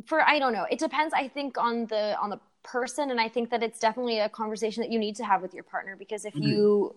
for 0.07 0.21
I 0.21 0.39
don't 0.39 0.53
know. 0.53 0.67
It 0.71 0.79
depends. 0.79 1.15
I 1.15 1.29
think 1.29 1.59
on 1.59 1.87
the 1.87 2.17
on 2.21 2.31
the 2.31 2.41
person, 2.63 3.11
and 3.11 3.21
I 3.21 3.29
think 3.29 3.51
that 3.51 3.63
it's 3.63 3.79
definitely 3.79 4.19
a 4.19 4.29
conversation 4.29 4.83
that 4.83 4.91
you 4.91 4.99
need 4.99 5.17
to 5.17 5.25
have 5.25 5.43
with 5.43 5.55
your 5.55 5.65
partner 5.65 5.97
because 5.97 6.25
if 6.25 6.35
mm-hmm. 6.35 6.43
you, 6.45 6.95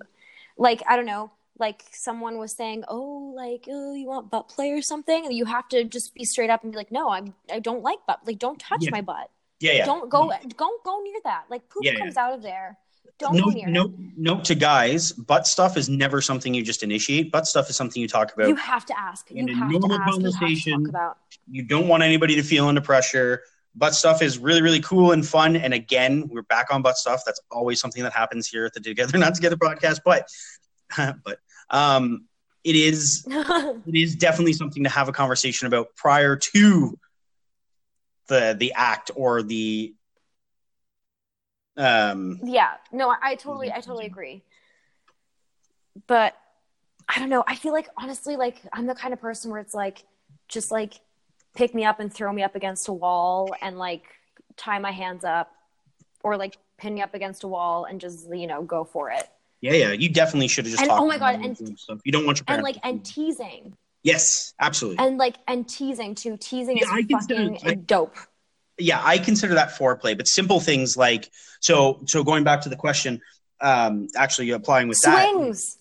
like, 0.58 0.84
I 0.88 0.96
don't 0.96 1.06
know. 1.06 1.32
Like 1.60 1.84
someone 1.92 2.38
was 2.38 2.54
saying, 2.54 2.86
oh, 2.88 3.34
like, 3.36 3.66
oh, 3.70 3.94
you 3.94 4.08
want 4.08 4.32
butt 4.32 4.48
play 4.50 4.72
or 4.72 4.82
something, 4.82 5.26
and 5.26 5.34
you 5.34 5.46
have 5.46 5.68
to 5.70 5.84
just 5.84 6.14
be 6.14 6.24
straight 6.26 6.50
up 6.50 6.64
and 6.64 6.72
be 6.72 6.78
like, 6.78 6.92
no, 6.92 7.10
I'm, 7.10 7.34
I 7.52 7.60
don't 7.60 7.84
like 7.84 8.00
butt. 8.08 8.20
Like, 8.26 8.40
don't 8.40 8.60
touch 8.60 8.80
Yeah. 8.84 8.92
my 8.92 9.02
butt. 9.02 9.30
yeah, 9.60 9.74
yeah. 9.74 9.86
Don't 9.86 10.10
go, 10.10 10.32
don't 10.58 10.84
go 10.84 11.02
near 11.04 11.18
that. 11.26 11.44
Like, 11.50 11.68
poop 11.70 11.84
Yeah, 11.84 11.96
comes 11.96 12.16
out 12.16 12.34
of 12.34 12.42
there. 12.42 12.78
Don't 13.18 13.34
go 13.34 13.40
note, 13.48 13.54
near 13.54 13.68
it. 13.68 13.92
note, 14.16 14.46
to 14.46 14.56
guys, 14.56 15.12
butt 15.12 15.46
stuff 15.46 15.76
is 15.76 15.90
never 15.90 16.22
something 16.22 16.54
you 16.54 16.64
just 16.64 16.84
initiate. 16.84 17.34
Butt 17.34 17.46
stuff 17.46 17.70
is 17.70 17.76
something 17.76 18.02
you 18.02 18.08
talk 18.08 18.34
about. 18.34 18.44
You 18.44 18.50
You, 18.52 18.56
have 18.56 18.86
to 18.86 18.98
ask. 18.98 19.30
You 19.30 19.44
a 19.46 19.54
have 19.54 19.70
to 19.70 19.80
normal 19.80 19.92
ask. 20.00 20.18
You 20.18 20.24
have 20.24 20.32
to 20.32 20.38
conversation, 20.40 20.84
talk 20.86 20.90
about. 20.90 21.18
don't 21.68 21.90
want 21.90 22.02
anybody 22.04 22.36
to 22.36 22.44
feel 22.44 22.68
under 22.68 22.80
pressure. 22.80 23.44
Butt 23.76 23.94
stuff 23.94 24.22
is 24.22 24.38
really, 24.38 24.62
really 24.62 24.80
cool 24.80 25.12
and 25.12 25.28
fun. 25.28 25.58
And 25.58 25.74
again, 25.74 26.30
we're 26.32 26.44
back 26.44 26.68
on 26.74 26.82
butt 26.82 26.98
stuff. 26.98 27.24
That's 27.26 27.42
always 27.52 27.82
something 27.82 28.04
that 28.04 28.14
happens 28.14 28.48
here 28.48 28.66
at 28.66 28.74
the 28.74 28.80
Together 28.80 29.18
Not 29.18 29.36
Together 29.36 29.58
podcast. 29.58 30.00
But, 30.06 30.30
but 31.26 31.40
um, 31.70 32.26
it 32.64 32.76
is 32.76 33.26
it 33.30 33.96
is 33.96 34.16
definitely 34.16 34.54
something 34.54 34.84
to 34.84 34.90
have 34.90 35.08
a 35.08 35.12
conversation 35.12 35.68
about 35.68 35.96
prior 35.96 36.36
to 36.36 36.98
the 38.28 38.56
the 38.58 38.74
act 38.74 39.12
or 39.16 39.42
the 39.42 39.94
um 41.78 42.40
yeah. 42.44 42.72
No 42.92 43.10
I, 43.10 43.18
I 43.22 43.36
totally 43.36 43.72
i 43.72 43.80
totally 43.80 44.06
agree. 44.06 44.44
But 46.08 46.36
i 47.08 47.20
don't 47.20 47.30
know. 47.30 47.44
I 47.48 47.56
feel 47.56 47.74
like 47.74 47.90
honestly 47.98 48.36
like 48.36 48.62
i'm 48.74 48.86
the 48.86 48.96
kind 48.96 49.14
of 49.14 49.22
person 49.22 49.52
where 49.52 49.60
it's 49.60 49.74
like 49.74 50.04
just 50.48 50.72
like 50.72 51.00
pick 51.56 51.74
me 51.74 51.86
up 51.86 52.00
and 52.00 52.14
throw 52.14 52.32
me 52.32 52.44
up 52.44 52.56
against 52.56 52.88
a 52.88 52.94
wall 52.94 53.56
and 53.62 53.78
like 53.78 54.04
tie 54.58 54.80
my 54.80 54.92
hands 54.92 55.24
up 55.24 55.52
or 56.24 56.38
like 56.38 56.58
pin 56.78 56.94
me 56.94 57.02
up 57.02 57.14
against 57.14 57.44
a 57.44 57.48
wall 57.48 57.86
and 57.86 58.00
just 58.02 58.28
you 58.34 58.48
know 58.48 58.62
go 58.62 58.84
for 58.84 59.10
it 59.10 59.28
yeah 59.62 59.74
yeah 59.74 59.92
you 59.92 60.10
definitely 60.10 60.48
should 60.48 60.66
have 60.66 60.72
just 60.72 60.82
And, 60.82 60.90
talked 60.90 61.02
oh 61.02 61.08
my 61.08 61.18
God, 61.18 61.36
and- 61.44 61.80
stuff. 61.80 62.00
You 62.06 62.12
don't 62.12 62.26
want 62.26 62.40
your 62.40 62.46
and 62.48 62.64
like 62.64 62.78
and 62.84 63.04
teasing. 63.06 63.76
Yes 64.04 64.54
absolutely. 64.60 65.06
And 65.06 65.18
like 65.18 65.36
and 65.48 65.68
teasing 65.68 66.16
too. 66.16 66.38
Teasing 66.38 66.78
Yeah, 66.78 66.84
is 66.86 66.90
I 66.92 67.04
consider- 67.04 67.54
fucking 67.56 67.82
dope. 67.84 68.16
Yeah 68.78 69.02
i 69.04 69.18
consider 69.18 69.56
that 69.56 69.72
foreplay 69.72 70.16
but 70.16 70.26
simple 70.28 70.60
things 70.62 70.96
like 70.96 71.30
so 71.60 72.02
so 72.06 72.24
going 72.24 72.44
back 72.46 72.62
to 72.62 72.70
the 72.70 72.78
question 72.78 73.20
um 73.60 74.08
actually 74.16 74.50
applying 74.52 74.88
with 74.88 75.00
that. 75.04 75.30
Swings. 75.34 75.76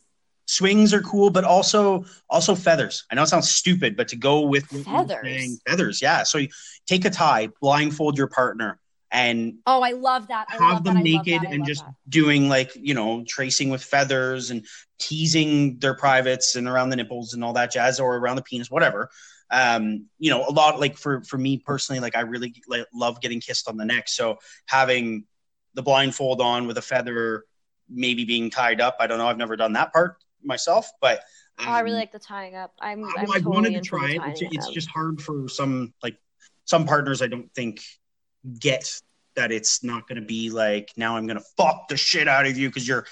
Swings 0.47 0.93
are 0.95 1.03
cool 1.03 1.31
but 1.31 1.45
also 1.45 2.05
also 2.29 2.55
feathers. 2.57 3.05
I 3.11 3.15
know 3.15 3.23
it 3.23 3.29
sounds 3.29 3.51
stupid 3.51 3.97
but 3.97 4.09
to 4.09 4.17
go 4.17 4.41
with 4.41 4.65
Feathers? 4.67 5.21
saying, 5.23 5.59
feathers 5.69 6.03
yeah. 6.03 6.23
So 6.25 6.39
you 6.39 6.49
take 6.87 7.05
a 7.05 7.11
tie 7.11 7.51
blindfold 7.61 8.17
your 8.19 8.27
partner 8.29 8.81
and 9.11 9.55
oh 9.67 9.83
i 9.83 9.93
love 9.93 10.29
that 10.29 10.47
I 10.51 10.53
have 10.53 10.61
love 10.61 10.85
them 10.85 10.95
that. 10.97 11.05
Naked 11.05 11.43
and 11.45 11.67
just 11.67 11.85
that. 11.85 11.95
doing 12.09 12.49
like 12.49 12.73
you 12.77 12.95
know 12.95 13.25
tracing 13.27 13.71
with 13.71 13.83
feathers 13.83 14.51
and 14.51 14.67
teasing 14.99 15.79
their 15.79 15.95
privates 15.95 16.57
and 16.57 16.69
around 16.69 16.91
the 16.91 16.97
nipples 16.97 17.35
and 17.35 17.43
all 17.43 17.55
that 17.55 17.73
jazz 17.73 18.01
or 18.01 18.17
around 18.17 18.37
the 18.37 18.43
penis 18.43 18.71
whatever 18.71 19.09
um 19.51 20.07
you 20.19 20.31
know 20.31 20.47
a 20.47 20.53
lot 20.53 20.79
like 20.79 20.99
for 20.99 21.23
for 21.23 21.39
me 21.39 21.57
personally 21.57 22.01
like 22.01 22.17
i 22.17 22.21
really 22.21 22.55
like, 22.69 22.87
love 22.93 23.21
getting 23.21 23.41
kissed 23.41 23.69
on 23.69 23.77
the 23.77 23.85
neck 23.85 24.09
so 24.09 24.37
having 24.67 25.25
the 25.75 25.83
blindfold 25.83 26.41
on 26.43 26.67
with 26.67 26.77
a 26.77 26.83
feather 26.83 27.45
maybe 27.89 28.25
being 28.25 28.51
tied 28.51 28.81
up 28.81 28.97
i 29.01 29.07
don't 29.07 29.19
know 29.19 29.27
i've 29.27 29.39
never 29.39 29.57
done 29.57 29.73
that 29.73 29.93
part 29.93 30.17
myself 30.43 30.91
but 31.01 31.23
Oh, 31.61 31.65
I 31.65 31.81
um, 31.81 31.85
really 31.87 31.97
like 31.97 32.13
the 32.13 32.19
tying 32.19 32.55
up. 32.55 32.73
I'm, 32.81 33.05
I, 33.05 33.13
I'm 33.19 33.31
I 33.31 33.39
totally 33.39 33.55
wanted 33.55 33.73
to 33.75 33.81
try 33.81 34.11
it. 34.11 34.21
It's, 34.27 34.43
it's 34.43 34.69
just 34.69 34.89
hard 34.89 35.21
for 35.21 35.49
some 35.49 35.93
like 36.03 36.17
some 36.67 36.87
partners. 36.87 37.21
I 37.21 37.27
don't 37.27 37.53
think 37.55 37.81
get 38.59 39.01
that 39.37 39.53
it's 39.53 39.85
not 39.85 40.09
going 40.09 40.21
to 40.21 40.27
be 40.27 40.51
like 40.51 40.91
now 40.97 41.17
I'm 41.17 41.27
going 41.27 41.39
to 41.39 41.45
fuck 41.57 41.87
the 41.89 41.97
shit 41.97 42.27
out 42.27 42.45
of 42.47 42.59
you 42.59 42.69
because 42.69 42.89
you're 42.89 43.07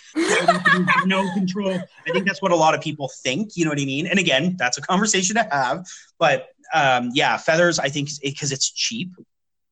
no 1.06 1.24
control. 1.34 1.78
I 2.06 2.10
think 2.10 2.26
that's 2.26 2.42
what 2.42 2.50
a 2.52 2.56
lot 2.56 2.74
of 2.74 2.80
people 2.80 3.08
think. 3.22 3.56
You 3.56 3.64
know 3.64 3.70
what 3.70 3.80
I 3.80 3.84
mean? 3.84 4.06
And 4.08 4.18
again, 4.18 4.56
that's 4.58 4.76
a 4.76 4.80
conversation 4.82 5.36
to 5.36 5.46
have. 5.50 5.84
But 6.18 6.48
um, 6.74 7.10
yeah, 7.14 7.36
feathers. 7.36 7.78
I 7.78 7.88
think 7.88 8.08
because 8.22 8.50
it's 8.50 8.70
cheap, 8.72 9.12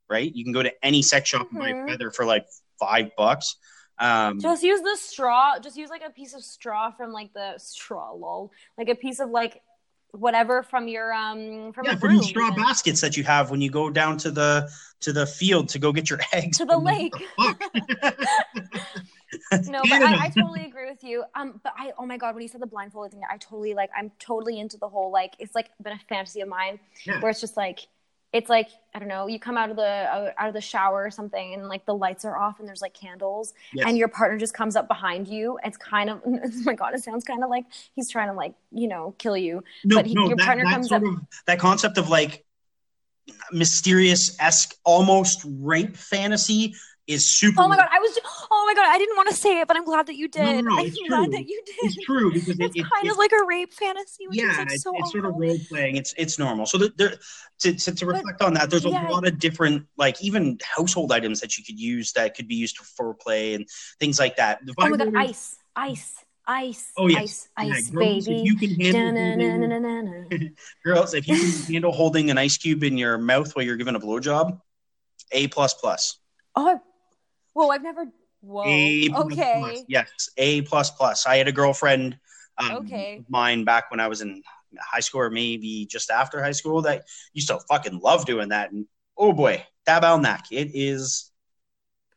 right? 0.09 0.33
You 0.33 0.45
can 0.45 0.53
go 0.53 0.63
to 0.63 0.73
any 0.85 1.03
sex 1.03 1.29
shop 1.29 1.49
and 1.51 1.59
buy 1.59 1.71
a 1.71 1.75
Mhm. 1.75 1.89
feather 1.89 2.11
for 2.13 2.25
like 2.25 2.47
five 2.79 3.11
bucks. 3.17 3.57
Um, 3.99 4.39
Just 4.41 4.63
use 4.63 4.81
the 4.81 4.97
straw. 4.97 5.59
Just 5.61 5.77
use 5.77 5.91
like 5.91 6.03
a 6.07 6.11
piece 6.11 6.35
of 6.35 6.43
straw 6.45 6.91
from 6.93 7.13
like 7.13 7.33
the 7.33 7.55
straw 7.59 8.13
lol, 8.13 8.53
like 8.79 8.89
a 8.89 8.95
piece 8.95 9.19
of 9.21 9.31
like 9.31 9.61
whatever 10.19 10.63
from 10.63 10.89
your 10.89 11.13
um 11.13 11.73
from 11.73 11.87
yeah, 11.87 11.97
from 11.97 12.17
the 12.17 12.23
straw 12.23 12.51
even. 12.51 12.63
baskets 12.65 13.01
that 13.01 13.17
you 13.17 13.25
have 13.25 13.51
when 13.51 13.61
you 13.61 13.71
go 13.71 13.91
down 13.91 14.17
to 14.19 14.31
the 14.31 14.71
to 15.01 15.13
the 15.13 15.27
field 15.27 15.69
to 15.71 15.79
go 15.79 15.93
get 15.93 16.09
your 16.11 16.21
eggs 16.33 16.59
to 16.59 16.65
the 16.65 16.79
lake. 16.79 17.13
No, 19.67 19.87
but 19.87 19.99
I, 20.03 20.27
I 20.27 20.29
totally 20.29 20.65
agree 20.67 20.91
with 20.91 21.03
you. 21.03 21.25
Um, 21.35 21.59
but 21.63 21.73
I 21.77 21.93
oh 21.99 22.05
my 22.05 22.19
god, 22.19 22.35
when 22.35 22.43
you 22.43 22.49
said 22.49 22.61
the 22.61 22.67
blindfolded 22.67 23.13
thing, 23.13 23.23
I 23.31 23.39
totally 23.39 23.73
like 23.75 23.91
I'm 23.97 24.11
totally 24.19 24.61
into 24.61 24.77
the 24.77 24.89
whole 24.89 25.11
like 25.11 25.35
it's 25.39 25.55
like 25.55 25.71
been 25.83 25.95
a 25.95 25.99
fantasy 26.09 26.43
of 26.43 26.49
mine 26.49 26.79
Yeah. 27.07 27.21
where 27.21 27.31
it's 27.31 27.41
just 27.41 27.57
like 27.57 27.89
it's 28.35 28.51
like 28.51 28.69
I 28.95 28.99
don't 28.99 29.09
know, 29.09 29.27
you 29.29 29.39
come 29.41 29.57
out 29.57 29.71
of 29.71 29.77
the 29.77 29.83
uh, 29.83 30.33
out 30.37 30.49
of 30.49 30.55
the 30.55 30.61
shower 30.61 31.05
or 31.05 31.11
something, 31.11 31.55
and 31.55 31.69
like 31.69 31.87
the 31.87 31.95
lights 31.95 32.25
are 32.25 32.37
off 32.37 32.59
and 32.59 32.69
there's 32.69 32.83
like 32.83 32.93
candles, 32.95 33.55
Yes. 33.73 33.87
and 33.89 33.97
your 33.97 34.09
partner 34.09 34.37
just 34.39 34.53
comes 34.55 34.77
up 34.77 34.89
behind 34.89 35.27
you. 35.29 35.59
It's 35.65 35.77
kind 35.77 36.11
of 36.11 36.21
oh 36.27 36.41
my 36.65 36.75
god, 36.75 36.95
it 36.95 37.03
sounds 37.03 37.25
kind 37.25 37.43
of 37.43 37.49
like 37.49 37.65
he's 37.95 38.11
trying 38.11 38.29
to 38.29 38.35
like 38.35 38.55
you 38.73 38.89
know 38.89 39.15
kill 39.19 39.37
you. 39.37 39.63
no, 39.85 39.97
but 39.97 40.07
he- 40.07 40.15
no, 40.15 40.27
your 40.29 40.37
that, 40.37 40.45
partner 40.47 40.65
that 40.65 40.73
comes 40.75 40.89
sort 40.91 41.03
up- 41.05 41.09
of 41.09 41.21
that 41.47 41.59
concept 41.59 41.97
of 41.97 42.09
like 42.11 42.45
mysterious 43.53 44.37
esque 44.41 44.75
almost 44.85 45.45
rape 45.61 45.97
fantasy 45.97 46.75
is 47.07 47.27
super 47.27 47.63
Oh 47.63 47.69
my 47.69 47.77
god, 47.77 47.87
I 47.91 47.99
was 47.99 48.19
oh 48.51 48.65
my 48.67 48.75
god, 48.75 48.87
I 48.89 48.99
didn't 48.99 49.17
want 49.17 49.29
to 49.29 49.35
say 49.35 49.61
it, 49.61 49.69
but 49.69 49.77
I'm 49.77 49.85
glad 49.85 50.07
that 50.07 50.17
you 50.17 50.29
did. 50.29 50.43
No, 50.43 50.53
no, 50.53 50.61
no, 50.61 50.79
I'm 50.79 50.87
it's 50.87 50.99
glad 51.09 51.31
that 51.33 51.45
you 51.47 51.63
did. 51.67 51.75
it's 51.83 52.05
true 52.05 52.33
because 52.33 52.59
it, 52.59 52.65
It's 52.65 52.77
it, 52.77 52.87
kind 52.93 53.07
it- 53.07 53.13
of 53.13 53.19
like 53.19 53.33
a 53.33 53.45
rape 53.45 53.73
fantasy, 53.73 54.27
which 54.27 54.39
is 54.39 54.45
yeah, 54.45 54.59
like 54.59 54.71
it's, 54.71 54.83
so 54.83 54.93
it's 54.99 55.13
sort 55.13 55.25
of 55.27 55.37
role 55.37 55.59
playing. 55.69 55.97
It's 55.97 56.15
it's 56.17 56.39
normal. 56.39 56.67
So 56.67 56.79
there, 56.79 56.89
there 56.97 57.15
to, 57.61 57.73
to 57.75 57.95
to 57.95 58.07
reflect 58.07 58.43
on 58.43 58.55
that, 58.55 58.71
there's 58.71 58.85
a 58.85 58.89
yeah. 58.89 59.09
lot 59.11 59.27
of 59.27 59.39
different 59.39 59.87
like 59.99 60.23
even 60.23 60.59
household 60.63 61.13
items 61.13 61.41
that 61.41 61.59
you 61.59 61.65
could 61.65 61.79
use 61.79 62.13
that 62.13 62.35
could 62.35 62.49
be 62.49 62.55
used 62.57 62.79
for 62.79 63.15
foreplay 63.15 63.55
and 63.55 63.67
things 64.01 64.19
like 64.19 64.37
that. 64.37 64.65
The 64.65 64.75
Oh 64.79 64.89
my 64.89 64.97
god, 64.97 65.09
ice, 65.15 65.57
ice, 65.77 66.25
ice, 66.47 66.93
Oh, 66.97 67.09
yes. 67.09 67.21
ice, 67.21 67.49
yeah, 67.61 67.75
ice, 67.75 67.91
girls, 67.91 68.27
baby. 68.27 68.37
If 68.39 68.45
you 68.45 68.57
can 68.57 68.81
handle 68.81 69.13
holding, 69.13 69.51
Da-na-na-na-na-na. 69.51 70.49
girls, 70.85 71.15
if 71.15 71.29
you 71.29 71.39
can 71.39 71.53
handle 71.73 71.93
holding 71.93 72.31
an 72.31 72.39
ice 72.39 72.57
cube 72.57 72.83
in 72.85 72.97
your 72.97 73.19
mouth 73.19 73.55
while 73.55 73.65
you're 73.65 73.77
giving 73.77 73.95
a 73.95 74.01
blowjob, 74.01 74.61
a 75.33 75.49
plus 75.49 75.75
plus. 75.75 76.19
Oh, 76.57 76.81
whoa! 77.55 77.71
I've 77.71 77.83
never. 77.83 78.07
Whoa. 78.41 78.65
A 78.67 79.09
okay. 79.11 79.61
plus. 79.61 79.85
Yes, 79.89 80.29
A 80.37 80.63
plus 80.63 80.91
plus. 80.91 81.27
I 81.27 81.37
had 81.37 81.49
a 81.49 81.53
girlfriend 81.53 82.19
um, 82.59 82.77
Okay. 82.83 83.25
mine 83.29 83.65
back 83.65 83.91
when 83.91 84.01
I 84.01 84.09
was 84.09 84.21
in 84.21 84.43
high 84.79 85.01
school 85.01 85.23
or 85.23 85.31
maybe 85.31 85.87
just 85.87 86.11
after 86.11 86.43
high 86.43 86.53
school 86.53 86.83
that 86.83 87.05
used 87.33 87.49
to 87.49 87.59
fucking 87.69 88.01
love 88.01 88.27
doing 88.27 88.51
that. 88.51 88.73
And 88.73 88.87
oh 89.17 89.33
boy, 89.33 89.65
neck. 89.87 90.47
It 90.51 90.71
is 90.75 91.31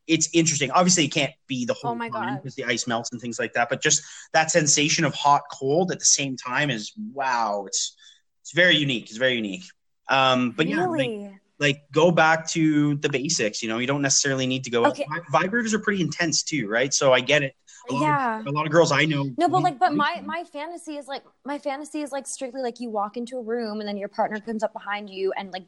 it's 0.07 0.29
interesting. 0.33 0.71
Obviously 0.71 1.05
it 1.05 1.11
can't 1.11 1.33
be 1.47 1.65
the 1.65 1.73
whole 1.73 1.99
Oh 2.01 2.09
time 2.09 2.35
because 2.37 2.55
the 2.55 2.63
ice 2.63 2.87
melts 2.87 3.11
and 3.11 3.19
things 3.19 3.39
like 3.39 3.53
that, 3.53 3.69
but 3.69 3.81
just 3.81 4.03
that 4.33 4.51
sensation 4.51 5.03
of 5.05 5.13
hot 5.13 5.43
cold 5.51 5.91
at 5.91 5.99
the 5.99 6.05
same 6.05 6.37
time 6.37 6.69
is 6.69 6.93
wow, 7.13 7.65
it's 7.67 7.95
it's 8.41 8.53
very 8.53 8.77
unique. 8.77 9.09
It's 9.09 9.17
very 9.17 9.35
unique. 9.35 9.63
Um 10.09 10.51
but 10.51 10.67
yeah, 10.67 10.77
like, 10.77 10.89
really? 10.89 11.39
Like 11.59 11.83
go 11.91 12.11
back 12.11 12.47
to 12.49 12.95
the 12.97 13.09
basics. 13.09 13.63
You 13.63 13.69
know, 13.69 13.79
you 13.79 13.87
don't 13.87 14.01
necessarily 14.01 14.45
need 14.47 14.63
to 14.65 14.69
go. 14.69 14.85
Okay. 14.85 15.05
Vibrators 15.33 15.73
are 15.73 15.79
pretty 15.79 16.01
intense 16.01 16.43
too, 16.43 16.67
right? 16.67 16.93
So 16.93 17.13
I 17.13 17.19
get 17.21 17.41
it. 17.43 17.55
A 17.89 17.93
lot 17.93 17.97
of- 17.97 18.01
yeah. 18.03 18.43
a 18.45 18.51
lot 18.51 18.65
of 18.65 18.71
girls 18.71 18.91
I 18.91 19.05
know. 19.05 19.29
No, 19.37 19.47
but 19.47 19.63
like, 19.63 19.79
but 19.79 19.93
my 19.93 20.21
my 20.25 20.43
fantasy 20.43 20.97
is 20.97 21.07
like 21.07 21.23
my 21.45 21.57
fantasy 21.57 22.01
is 22.01 22.11
like 22.11 22.27
strictly 22.27 22.61
like 22.61 22.79
you 22.79 22.89
walk 22.89 23.15
into 23.17 23.37
a 23.37 23.41
room 23.41 23.79
and 23.79 23.87
then 23.87 23.97
your 23.97 24.09
partner 24.09 24.39
comes 24.41 24.61
up 24.61 24.73
behind 24.73 25.09
you 25.09 25.31
and 25.37 25.51
like 25.51 25.63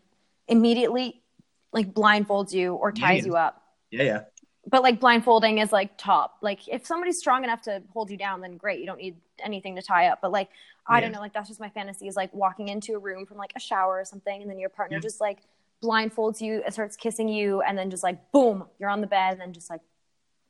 immediately 0.48 1.22
like 1.72 1.94
blindfolds 1.94 2.52
you 2.54 2.74
or 2.74 2.92
ties 2.92 3.20
yeah. 3.22 3.26
you 3.26 3.36
up. 3.36 3.62
yeah, 3.92 4.04
yeah, 4.04 4.20
But 4.68 4.82
like 4.84 5.00
blindfolding 5.00 5.60
is 5.60 5.72
like 5.72 5.98
top. 5.98 6.38
Like 6.42 6.68
if 6.68 6.86
somebody's 6.86 7.20
strong 7.20 7.44
enough 7.44 7.62
to 7.64 7.84
hold 7.94 8.10
you 8.10 8.18
down, 8.18 8.42
then 8.42 8.58
great. 8.58 8.80
You 8.80 8.86
don't 8.88 8.98
need 8.98 9.16
anything 9.42 9.76
to 9.76 9.82
tie 9.82 10.08
up. 10.08 10.20
But 10.22 10.32
like 10.32 10.50
I 10.88 11.02
don't 11.02 11.12
know, 11.12 11.20
like 11.20 11.34
that's 11.34 11.48
just 11.48 11.60
my 11.60 11.70
fantasy 11.70 12.08
is 12.08 12.16
like 12.16 12.34
walking 12.34 12.68
into 12.70 12.96
a 12.96 12.98
room 13.00 13.28
from 13.28 13.38
like 13.38 13.54
a 13.56 13.60
shower 13.60 14.00
or 14.00 14.06
something, 14.06 14.42
and 14.42 14.50
then 14.50 14.58
your 14.60 14.70
partner 14.70 14.98
Yeah. 14.98 15.02
just 15.02 15.22
like 15.22 15.38
blindfolds 15.84 16.42
you 16.42 16.62
and 16.64 16.74
starts 16.74 16.96
kissing 16.96 17.28
you, 17.30 17.62
and 17.62 17.78
then 17.78 17.90
just 17.90 18.04
like 18.04 18.32
boom, 18.32 18.66
you're 18.80 18.90
on 18.90 19.02
the 19.02 19.08
bed, 19.08 19.34
and 19.34 19.42
then 19.42 19.54
just 19.54 19.70
like, 19.70 19.82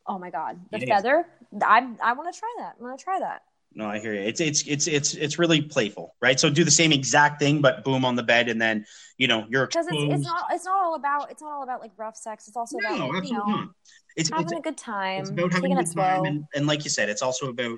oh 0.07 0.17
my 0.17 0.29
god, 0.29 0.59
the 0.71 0.79
yeah. 0.79 0.95
feather. 0.95 1.25
I 1.61 1.87
I 2.01 2.13
want 2.13 2.33
to 2.33 2.39
try 2.39 2.53
that. 2.59 2.75
I'm 2.77 2.85
gonna 2.85 2.97
try 2.97 3.19
that. 3.19 3.43
No, 3.73 3.85
I 3.85 3.99
hear 3.99 4.13
you. 4.13 4.21
It's 4.21 4.41
it's 4.41 4.63
it's 4.67 4.87
it's 4.87 5.13
it's 5.13 5.37
really 5.37 5.61
playful, 5.61 6.15
right? 6.21 6.39
So 6.39 6.49
do 6.49 6.63
the 6.63 6.71
same 6.71 6.91
exact 6.91 7.39
thing, 7.39 7.61
but 7.61 7.83
boom 7.83 8.03
on 8.03 8.15
the 8.15 8.23
bed, 8.23 8.49
and 8.49 8.59
then 8.59 8.85
you 9.17 9.27
know 9.27 9.45
you're 9.49 9.67
because 9.67 9.87
it's, 9.87 10.13
it's 10.13 10.23
not 10.23 10.45
it's 10.51 10.65
not 10.65 10.83
all 10.83 10.95
about 10.95 11.29
it's 11.29 11.41
not 11.41 11.51
all 11.51 11.63
about 11.63 11.79
like 11.79 11.91
rough 11.95 12.17
sex. 12.17 12.47
It's 12.47 12.57
also 12.57 12.77
no, 12.79 12.95
about 12.95 13.13
like, 13.13 13.23
you 13.25 13.33
know 13.33 13.45
not. 13.45 13.69
It's 14.15 14.29
having 14.29 14.45
it's, 14.45 14.53
a 14.53 14.61
good 14.61 14.77
time, 14.77 15.21
it's 15.21 15.29
about 15.29 15.53
having 15.53 15.73
a 15.73 15.83
good 15.83 15.95
time, 15.95 16.25
and, 16.25 16.45
and 16.55 16.65
like 16.65 16.83
you 16.83 16.89
said, 16.89 17.09
it's 17.09 17.21
also 17.21 17.49
about 17.49 17.77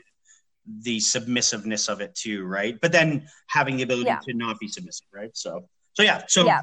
the 0.84 1.00
submissiveness 1.00 1.90
of 1.90 2.02
it 2.02 2.16
too, 2.16 2.46
right? 2.46 2.80
But 2.80 2.92
then 2.92 3.28
having 3.48 3.78
the 3.78 3.84
ability 3.84 4.08
Yeah. 4.08 4.20
to 4.20 4.34
not 4.34 4.60
be 4.60 4.68
submissive, 4.68 5.08
right? 5.14 5.32
So 5.34 5.68
so 5.94 6.04
yeah. 6.04 6.24
So 6.28 6.46
Yeah. 6.46 6.62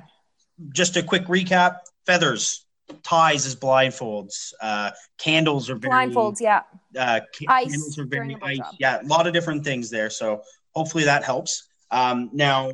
Just 0.70 0.96
a 0.96 1.02
quick 1.02 1.24
recap: 1.26 1.78
feathers, 2.06 2.66
ties 3.02 3.46
as 3.46 3.54
blindfolds, 3.56 4.52
uh, 4.60 4.90
candles 5.18 5.70
are 5.70 5.76
very 5.76 6.06
Blindfolds, 6.06 6.40
yeah. 6.40 6.62
uh, 6.98 7.20
ca- 7.38 7.46
Ice 7.48 7.70
candles 7.70 7.98
are 7.98 8.06
very 8.06 8.36
ice. 8.42 8.60
Yeah, 8.78 9.00
a 9.02 9.06
lot 9.06 9.26
of 9.26 9.32
different 9.32 9.64
things 9.64 9.90
there. 9.90 10.10
So 10.10 10.42
hopefully 10.74 11.04
that 11.04 11.24
helps. 11.24 11.68
Um, 11.90 12.30
now, 12.32 12.72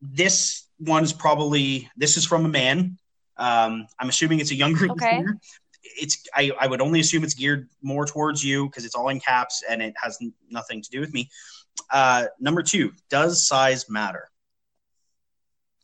this 0.00 0.66
one's 0.78 1.12
probably 1.12 1.88
this 1.96 2.16
is 2.16 2.24
from 2.26 2.44
a 2.44 2.48
man. 2.48 2.98
Um, 3.36 3.86
I'm 3.98 4.08
assuming 4.08 4.40
it's 4.40 4.50
a 4.52 4.54
younger 4.54 4.90
Okay. 4.90 5.18
listener. 5.18 5.38
It's 5.82 6.22
I, 6.34 6.50
I 6.60 6.66
would 6.66 6.80
only 6.80 7.00
assume 7.00 7.24
it's 7.24 7.34
geared 7.34 7.68
more 7.82 8.06
towards 8.06 8.42
you 8.44 8.66
because 8.66 8.84
it's 8.84 8.94
all 8.94 9.08
in 9.08 9.20
caps 9.20 9.62
and 9.68 9.82
it 9.82 9.94
has 10.02 10.18
n- 10.20 10.32
nothing 10.50 10.82
to 10.82 10.90
do 10.90 11.00
with 11.00 11.12
me. 11.12 11.28
Uh, 11.90 12.26
number 12.40 12.62
two, 12.62 12.92
does 13.10 13.46
size 13.46 13.88
matter? 13.90 14.30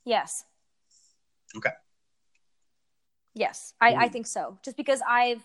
Yes. 0.04 0.44
Okay. 1.56 1.70
Yes, 3.34 3.74
I, 3.80 3.94
I 3.94 4.08
think 4.08 4.26
so. 4.26 4.58
Just 4.64 4.76
because 4.76 5.00
I've 5.08 5.44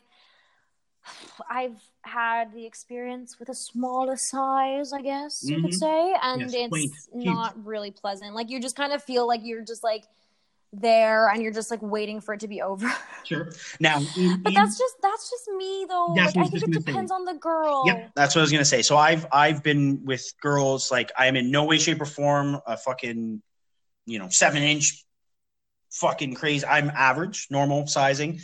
I've 1.50 1.78
had 2.02 2.52
the 2.54 2.66
experience 2.66 3.40
with 3.40 3.50
a 3.50 3.54
smaller 3.54 4.16
size, 4.18 4.92
I 4.92 5.02
guess 5.02 5.42
you 5.44 5.62
could 5.62 5.72
Mhm. 5.72 5.74
say, 5.74 6.16
and 6.22 6.42
Yes, 6.42 6.54
it's 6.56 6.70
quaint, 6.70 6.94
not 7.14 7.64
really 7.64 7.92
pleasant. 7.92 8.34
Like 8.34 8.50
you 8.50 8.60
just 8.60 8.76
kind 8.76 8.92
of 8.92 9.04
feel 9.04 9.28
like 9.28 9.42
you're 9.44 9.64
just 9.64 9.84
like 9.84 10.06
there 10.74 11.30
and 11.30 11.44
you're 11.44 11.54
just 11.54 11.70
like 11.70 11.82
waiting 11.84 12.22
for 12.22 12.34
it 12.34 12.40
to 12.40 12.48
be 12.48 12.62
over. 12.70 12.92
Sure. 13.24 13.52
Now, 13.80 14.00
in, 14.18 14.42
but 14.42 14.50
in- 14.50 14.54
that's 14.56 14.78
just 14.80 14.96
that's 15.02 15.30
just 15.30 15.48
me 15.56 15.86
though. 15.88 16.14
Like 16.16 16.38
I 16.38 16.48
think 16.48 16.64
it 16.64 16.74
say. 16.74 16.80
depends 16.92 17.12
on 17.12 17.26
the 17.26 17.36
girl. 17.36 17.84
Yep, 17.86 18.12
that's 18.16 18.36
what 18.36 18.42
I 18.42 18.44
was 18.44 18.52
gonna 18.52 18.66
say. 18.66 18.82
So 18.82 18.98
I've 18.98 19.28
I've 19.32 19.62
been 19.62 20.04
with 20.06 20.24
girls 20.42 20.92
like 20.92 21.12
I 21.18 21.28
am 21.28 21.36
in 21.36 21.52
no 21.52 21.66
way, 21.66 21.78
shape, 21.78 22.02
or 22.02 22.06
form 22.06 22.60
a 22.66 22.78
fucking 22.78 23.44
you 24.08 24.20
know 24.20 24.28
seven 24.32 24.64
inch 24.64 25.04
fucking 25.96 26.36
crazy. 26.36 26.66
I'm 26.66 26.90
average, 26.90 27.48
normal 27.50 27.88
sizing. 27.88 28.42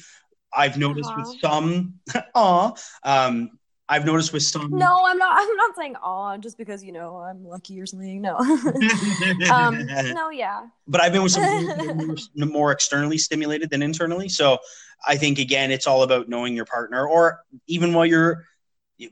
I've 0.53 0.77
noticed 0.77 1.15
with 1.15 1.39
some, 1.39 1.95
aw, 2.35 2.73
um, 3.03 3.51
I've 3.87 4.05
noticed 4.05 4.31
with 4.31 4.43
some. 4.43 4.71
No, 4.71 5.01
I'm 5.05 5.17
not. 5.17 5.33
I'm 5.37 5.57
not 5.57 5.75
saying 5.75 5.95
oh, 6.01 6.37
just 6.37 6.57
because 6.57 6.81
you 6.81 6.93
know 6.93 7.17
I'm 7.17 7.43
lucky 7.43 7.79
or 7.81 7.85
something. 7.85 8.21
No. 8.21 8.37
um. 9.51 9.85
No. 9.85 10.29
Yeah. 10.29 10.67
but 10.87 11.01
I've 11.01 11.11
been 11.11 11.23
with 11.23 11.33
some 11.33 11.43
girls 11.43 11.77
that 11.77 11.89
are 11.89 12.45
more, 12.45 12.53
more 12.53 12.71
externally 12.71 13.17
stimulated 13.17 13.69
than 13.69 13.81
internally. 13.81 14.29
So 14.29 14.59
I 15.05 15.17
think 15.17 15.39
again, 15.39 15.71
it's 15.71 15.87
all 15.87 16.03
about 16.03 16.29
knowing 16.29 16.55
your 16.55 16.63
partner, 16.63 17.05
or 17.05 17.43
even 17.67 17.93
while 17.93 18.05
you're. 18.05 18.45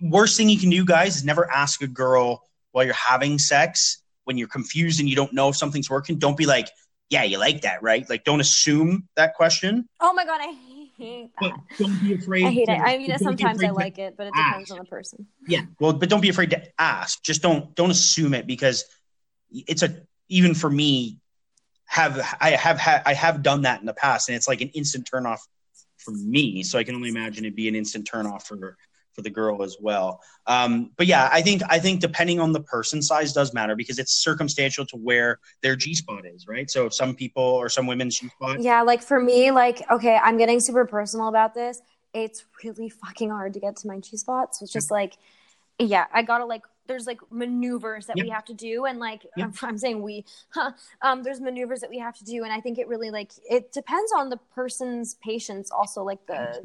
Worst 0.02 0.38
thing 0.38 0.50
you 0.50 0.60
can 0.60 0.70
do, 0.70 0.86
guys, 0.86 1.18
is 1.18 1.26
never 1.26 1.52
ask 1.52 1.82
a 1.82 1.88
girl 1.88 2.44
while 2.72 2.86
you're 2.86 2.94
having 2.94 3.40
sex 3.40 4.04
when 4.26 4.38
you're 4.38 4.48
confused 4.48 5.00
and 5.00 5.10
you 5.10 5.16
don't 5.16 5.34
know 5.34 5.50
if 5.50 5.58
something's 5.58 5.90
working. 5.90 6.20
Don't 6.20 6.38
be 6.38 6.46
like, 6.46 6.70
"Yeah, 7.10 7.24
you 7.24 7.38
like 7.38 7.62
that, 7.62 7.82
right?" 7.82 8.08
Like, 8.10 8.24
don't 8.24 8.40
assume 8.40 9.08
that 9.16 9.36
question. 9.36 9.88
Oh 10.00 10.14
my 10.14 10.26
god, 10.26 10.40
I 10.42 10.56
hate 10.98 11.32
But 11.40 11.52
that. 11.52 11.78
don't 11.78 12.00
be 12.02 12.14
afraid. 12.14 12.46
I 12.46 12.52
hate 12.52 12.66
to- 12.66 12.74
it. 12.74 12.80
I 12.80 12.98
mean, 12.98 13.18
sometimes 13.18 13.64
I 13.64 13.70
like 13.70 13.98
it, 13.98 14.16
but 14.18 14.28
it 14.28 14.34
depends 14.36 14.70
ask. 14.70 14.72
on 14.72 14.78
the 14.80 14.90
person. 14.90 15.28
Yeah, 15.48 15.62
well, 15.80 15.94
but 15.94 16.10
don't 16.10 16.22
be 16.22 16.30
afraid 16.30 16.52
to 16.52 16.62
ask. 16.78 17.22
Just 17.24 17.42
don't 17.42 17.76
don't 17.76 17.92
assume 17.92 18.34
it 18.34 18.46
because 18.48 18.86
it's 19.52 19.82
a 19.84 20.04
even 20.28 20.54
for 20.54 20.70
me 20.70 21.18
have 21.86 22.20
I 22.40 22.52
have 22.52 22.78
had 22.78 23.02
I 23.06 23.14
have 23.14 23.42
done 23.42 23.64
that 23.64 23.80
in 23.80 23.86
the 23.88 23.94
past 23.94 24.30
and 24.30 24.36
it's 24.36 24.48
like 24.48 24.62
an 24.62 24.70
instant 24.70 25.08
turn 25.12 25.26
off 25.26 25.46
for 25.98 26.12
me. 26.12 26.62
So 26.64 26.78
I 26.78 26.84
can 26.84 26.96
only 26.96 27.10
imagine 27.10 27.46
it'd 27.46 27.56
be 27.56 27.68
an 27.68 27.76
instant 27.76 28.06
turn 28.06 28.28
off 28.28 28.46
for 28.48 28.78
for 29.14 29.22
the 29.22 29.30
girl 29.30 29.64
as 29.64 29.78
well. 29.80 30.22
Um, 30.48 30.92
but 30.98 31.08
yeah, 31.08 31.30
I 31.32 31.42
think 31.42 31.62
I 31.70 31.80
think 31.80 32.00
depending 32.02 32.40
on 32.40 32.52
the 32.54 32.62
person, 32.62 33.02
size 33.02 33.34
does 33.34 33.54
matter 33.54 33.76
because 33.76 34.00
it's 34.00 34.14
circumstantial 34.14 34.86
to 34.88 34.98
where 34.98 35.40
their 35.62 35.76
G 35.76 35.94
spot 35.94 36.26
is, 36.26 36.48
right? 36.48 36.70
So 36.70 36.86
if 36.86 36.94
some 36.94 37.16
people 37.16 37.44
or 37.44 37.70
some 37.70 37.88
women's 37.88 38.20
G 38.20 38.30
spot, 38.30 38.62
Yeah, 38.62 38.82
like 38.82 39.02
for 39.02 39.20
me, 39.20 39.52
like 39.52 39.90
okay, 39.92 40.18
I'm 40.22 40.38
getting 40.38 40.60
super 40.60 40.86
personal 40.86 41.28
about 41.28 41.54
this. 41.54 41.82
It's 42.14 42.46
really 42.64 42.90
fucking 42.90 43.30
hard 43.30 43.54
to 43.54 43.60
get 43.60 43.76
to 43.78 43.88
my 43.88 44.00
G 44.00 44.18
spot. 44.18 44.56
So 44.56 44.64
it's 44.64 44.74
just 44.74 44.92
like, 44.92 45.18
yeah, 45.78 46.06
I 46.14 46.22
gotta 46.24 46.46
like. 46.46 46.64
There's 46.88 47.06
like 47.06 47.20
maneuvers 47.30 48.08
that 48.08 48.18
we 48.18 48.30
have 48.30 48.46
to 48.46 48.54
do, 48.56 48.86
and 48.86 48.98
like 49.00 49.24
Yep. 49.36 49.46
I'm, 49.46 49.54
I'm 49.70 49.78
saying 49.78 50.02
we, 50.02 50.26
huh, 50.50 50.72
um, 51.04 51.22
there's 51.22 51.40
maneuvers 51.40 51.82
that 51.82 51.90
we 51.92 52.00
have 52.00 52.18
to 52.18 52.26
do, 52.26 52.44
and 52.44 52.52
I 52.52 52.62
think 52.62 52.80
it 52.80 52.88
really 52.88 53.12
like 53.12 53.32
it 53.48 53.72
depends 53.72 54.12
on 54.18 54.30
the 54.30 54.38
person's 54.56 55.14
patience, 55.16 55.70
also 55.70 56.04
like 56.04 56.26
the 56.26 56.64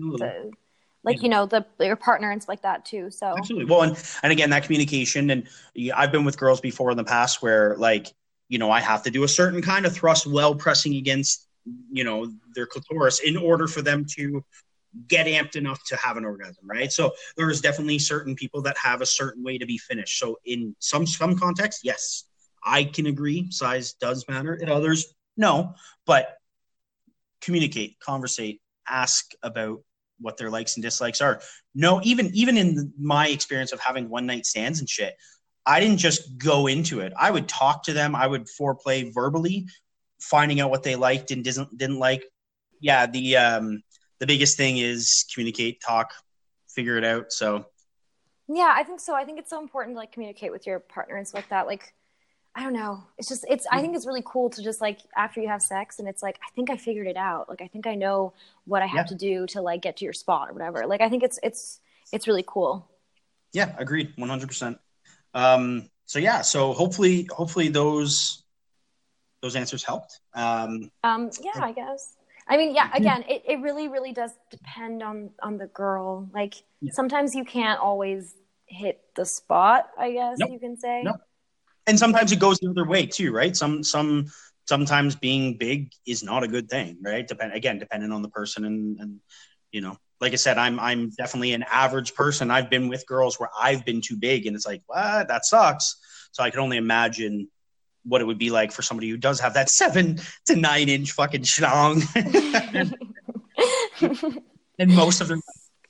Like 1.04 1.22
you 1.22 1.28
know 1.28 1.46
the 1.46 1.66
your 1.80 1.96
partner 1.96 2.30
and 2.30 2.42
stuff 2.42 2.48
like 2.48 2.62
that 2.62 2.84
too. 2.84 3.10
So 3.10 3.34
absolutely. 3.36 3.70
Well, 3.70 3.82
and 3.82 4.02
and 4.22 4.32
again, 4.32 4.50
that 4.50 4.64
communication, 4.64 5.30
and 5.30 5.46
I've 5.94 6.10
been 6.10 6.24
with 6.24 6.38
girls 6.38 6.60
before 6.60 6.90
in 6.90 6.96
the 6.96 7.04
past 7.04 7.42
where 7.42 7.76
like 7.76 8.12
you 8.48 8.58
know 8.58 8.70
I 8.70 8.80
have 8.80 9.02
to 9.02 9.10
do 9.10 9.22
a 9.22 9.28
certain 9.28 9.60
kind 9.60 9.84
of 9.84 9.94
thrust 9.94 10.26
well 10.26 10.54
pressing 10.54 10.94
against 10.94 11.46
you 11.92 12.04
know 12.04 12.32
their 12.54 12.66
clitoris 12.66 13.20
in 13.20 13.36
order 13.36 13.66
for 13.66 13.82
them 13.82 14.06
to 14.16 14.44
get 15.08 15.26
amped 15.26 15.56
enough 15.56 15.82
to 15.84 15.96
have 15.96 16.16
an 16.16 16.24
orgasm, 16.24 16.66
right? 16.66 16.90
So 16.90 17.12
there's 17.36 17.60
definitely 17.60 17.98
certain 17.98 18.34
people 18.34 18.62
that 18.62 18.76
have 18.78 19.00
a 19.00 19.06
certain 19.06 19.42
way 19.42 19.58
to 19.58 19.66
be 19.66 19.76
finished. 19.76 20.18
So 20.18 20.38
in 20.44 20.74
some 20.78 21.06
some 21.06 21.38
context, 21.38 21.80
yes, 21.84 22.24
I 22.64 22.84
can 22.84 23.06
agree, 23.06 23.50
size 23.50 23.92
does 23.94 24.24
matter. 24.28 24.54
In 24.54 24.68
others, 24.68 25.12
no. 25.36 25.74
But 26.06 26.38
communicate, 27.40 27.98
conversate, 28.00 28.60
ask 28.88 29.32
about 29.42 29.82
what 30.20 30.36
their 30.36 30.50
likes 30.50 30.76
and 30.76 30.82
dislikes 30.82 31.20
are. 31.20 31.40
No, 31.74 32.00
even 32.02 32.30
even 32.34 32.56
in 32.56 32.92
my 32.98 33.28
experience 33.28 33.72
of 33.72 33.80
having 33.80 34.08
one 34.08 34.26
night 34.26 34.46
stands 34.46 34.80
and 34.80 34.88
shit, 34.88 35.14
I 35.66 35.80
didn't 35.80 35.98
just 35.98 36.38
go 36.38 36.66
into 36.66 37.00
it. 37.00 37.12
I 37.18 37.30
would 37.30 37.48
talk 37.48 37.84
to 37.84 37.92
them. 37.92 38.14
I 38.14 38.26
would 38.26 38.46
foreplay 38.46 39.12
verbally, 39.12 39.66
finding 40.20 40.60
out 40.60 40.70
what 40.70 40.82
they 40.82 40.96
liked 40.96 41.30
and 41.30 41.42
didn't 41.42 41.76
didn't 41.76 41.98
like. 41.98 42.24
Yeah, 42.80 43.06
the 43.06 43.36
um 43.36 43.82
the 44.20 44.26
biggest 44.26 44.56
thing 44.56 44.78
is 44.78 45.24
communicate, 45.32 45.80
talk, 45.80 46.12
figure 46.68 46.96
it 46.96 47.04
out. 47.04 47.32
So 47.32 47.66
yeah, 48.48 48.72
I 48.76 48.82
think 48.82 49.00
so. 49.00 49.14
I 49.14 49.24
think 49.24 49.38
it's 49.38 49.50
so 49.50 49.60
important 49.60 49.94
to 49.96 49.98
like 49.98 50.12
communicate 50.12 50.52
with 50.52 50.66
your 50.66 50.78
partner 50.78 51.16
and 51.16 51.26
stuff 51.26 51.38
like 51.38 51.48
that. 51.48 51.66
Like, 51.66 51.94
I 52.56 52.62
don't 52.62 52.72
know. 52.72 53.02
It's 53.18 53.28
just 53.28 53.44
it's. 53.48 53.66
I 53.70 53.80
think 53.80 53.96
it's 53.96 54.06
really 54.06 54.22
cool 54.24 54.48
to 54.50 54.62
just 54.62 54.80
like 54.80 55.00
after 55.16 55.40
you 55.40 55.48
have 55.48 55.60
sex 55.60 55.98
and 55.98 56.08
it's 56.08 56.22
like 56.22 56.38
I 56.42 56.50
think 56.54 56.70
I 56.70 56.76
figured 56.76 57.08
it 57.08 57.16
out. 57.16 57.48
Like 57.48 57.60
I 57.60 57.66
think 57.66 57.86
I 57.86 57.96
know 57.96 58.32
what 58.64 58.82
I 58.82 58.86
have 58.86 59.06
yeah. 59.06 59.10
to 59.10 59.14
do 59.16 59.46
to 59.48 59.60
like 59.60 59.82
get 59.82 59.96
to 59.98 60.04
your 60.04 60.12
spot 60.12 60.50
or 60.50 60.52
whatever. 60.52 60.86
Like 60.86 61.00
I 61.00 61.08
think 61.08 61.24
it's 61.24 61.38
it's 61.42 61.80
it's 62.12 62.28
really 62.28 62.44
cool. 62.46 62.88
Yeah, 63.52 63.74
agreed, 63.76 64.12
one 64.16 64.28
hundred 64.28 64.48
percent. 64.48 64.78
Um. 65.34 65.90
So 66.06 66.18
yeah. 66.18 66.42
So 66.42 66.72
hopefully, 66.72 67.26
hopefully 67.30 67.68
those 67.68 68.44
those 69.42 69.56
answers 69.56 69.82
helped. 69.82 70.20
Um. 70.34 70.90
Um. 71.02 71.30
Yeah, 71.42 71.60
I 71.60 71.72
guess. 71.72 72.14
I 72.46 72.56
mean, 72.56 72.74
yeah, 72.74 72.90
again, 72.92 73.24
it, 73.28 73.42
it 73.48 73.60
really, 73.60 73.88
really 73.88 74.12
does 74.12 74.30
depend 74.50 75.02
on 75.02 75.30
on 75.42 75.56
the 75.56 75.66
girl. 75.66 76.28
Like 76.32 76.54
yeah. 76.80 76.92
sometimes 76.92 77.34
you 77.34 77.44
can't 77.44 77.80
always 77.80 78.34
hit 78.66 79.00
the 79.14 79.24
spot, 79.24 79.88
I 79.98 80.12
guess 80.12 80.36
nope. 80.38 80.50
you 80.52 80.58
can 80.58 80.76
say. 80.76 81.02
Nope. 81.04 81.20
And 81.86 81.98
sometimes 81.98 82.32
it 82.32 82.38
goes 82.38 82.58
the 82.58 82.70
other 82.70 82.86
way 82.86 83.06
too, 83.06 83.32
right? 83.32 83.56
Some 83.56 83.82
some 83.82 84.26
sometimes 84.66 85.16
being 85.16 85.58
big 85.58 85.92
is 86.06 86.22
not 86.22 86.42
a 86.42 86.48
good 86.48 86.68
thing, 86.68 86.98
right? 87.02 87.26
Depend 87.26 87.52
again, 87.52 87.78
depending 87.78 88.12
on 88.12 88.22
the 88.22 88.28
person 88.28 88.64
and 88.64 88.98
and 89.00 89.20
you 89.72 89.80
know, 89.80 89.96
like 90.20 90.32
I 90.32 90.36
said, 90.36 90.58
I'm 90.58 90.80
I'm 90.80 91.10
definitely 91.10 91.52
an 91.52 91.64
average 91.70 92.14
person. 92.14 92.50
I've 92.50 92.70
been 92.70 92.88
with 92.88 93.06
girls 93.06 93.38
where 93.38 93.50
I've 93.58 93.84
been 93.84 94.00
too 94.00 94.16
big 94.16 94.46
and 94.46 94.56
it's 94.56 94.66
like, 94.66 94.82
what? 94.86 95.28
That 95.28 95.44
sucks. 95.44 95.96
So 96.32 96.42
I 96.42 96.50
can 96.50 96.60
only 96.60 96.76
imagine 96.76 97.48
what 98.04 98.20
it 98.20 98.24
would 98.24 98.38
be 98.38 98.50
like 98.50 98.72
for 98.72 98.82
somebody 98.82 99.08
who 99.08 99.16
does 99.16 99.40
have 99.40 99.54
that 99.54 99.70
seven 99.70 100.18
to 100.46 100.56
nine 100.56 100.88
inch 100.88 101.12
fucking 101.12 101.42
schlong. 101.42 102.02
and 104.78 104.94
most 104.94 105.20
of 105.20 105.28
them 105.28 105.40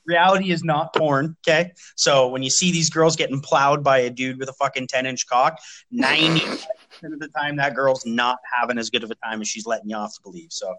reality 0.05 0.51
is 0.51 0.63
not 0.63 0.93
porn. 0.93 1.35
Okay. 1.47 1.71
So 1.95 2.27
when 2.29 2.43
you 2.43 2.49
see 2.49 2.71
these 2.71 2.89
girls 2.89 3.15
getting 3.15 3.41
plowed 3.41 3.83
by 3.83 3.99
a 3.99 4.09
dude 4.09 4.39
with 4.39 4.49
a 4.49 4.53
fucking 4.53 4.87
10 4.87 5.05
inch 5.05 5.27
cock, 5.27 5.59
90% 5.93 6.65
of 7.03 7.19
the 7.19 7.29
time 7.29 7.57
that 7.57 7.75
girl's 7.75 8.05
not 8.05 8.39
having 8.51 8.77
as 8.77 8.89
good 8.89 9.03
of 9.03 9.11
a 9.11 9.15
time 9.15 9.41
as 9.41 9.47
she's 9.47 9.65
letting 9.65 9.89
you 9.89 9.95
off 9.95 10.15
to 10.15 10.21
believe. 10.21 10.51
So 10.51 10.73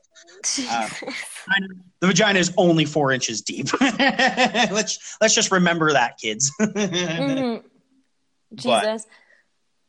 uh, 0.68 0.88
the 2.00 2.06
vagina 2.06 2.38
is 2.38 2.52
only 2.56 2.84
four 2.84 3.12
inches 3.12 3.42
deep. 3.42 3.68
let's 3.80 5.16
let's 5.20 5.34
just 5.34 5.50
remember 5.52 5.92
that, 5.92 6.18
kids. 6.18 6.52
mm-hmm. 6.60 7.66
Jesus. 8.54 9.04
But, 9.04 9.06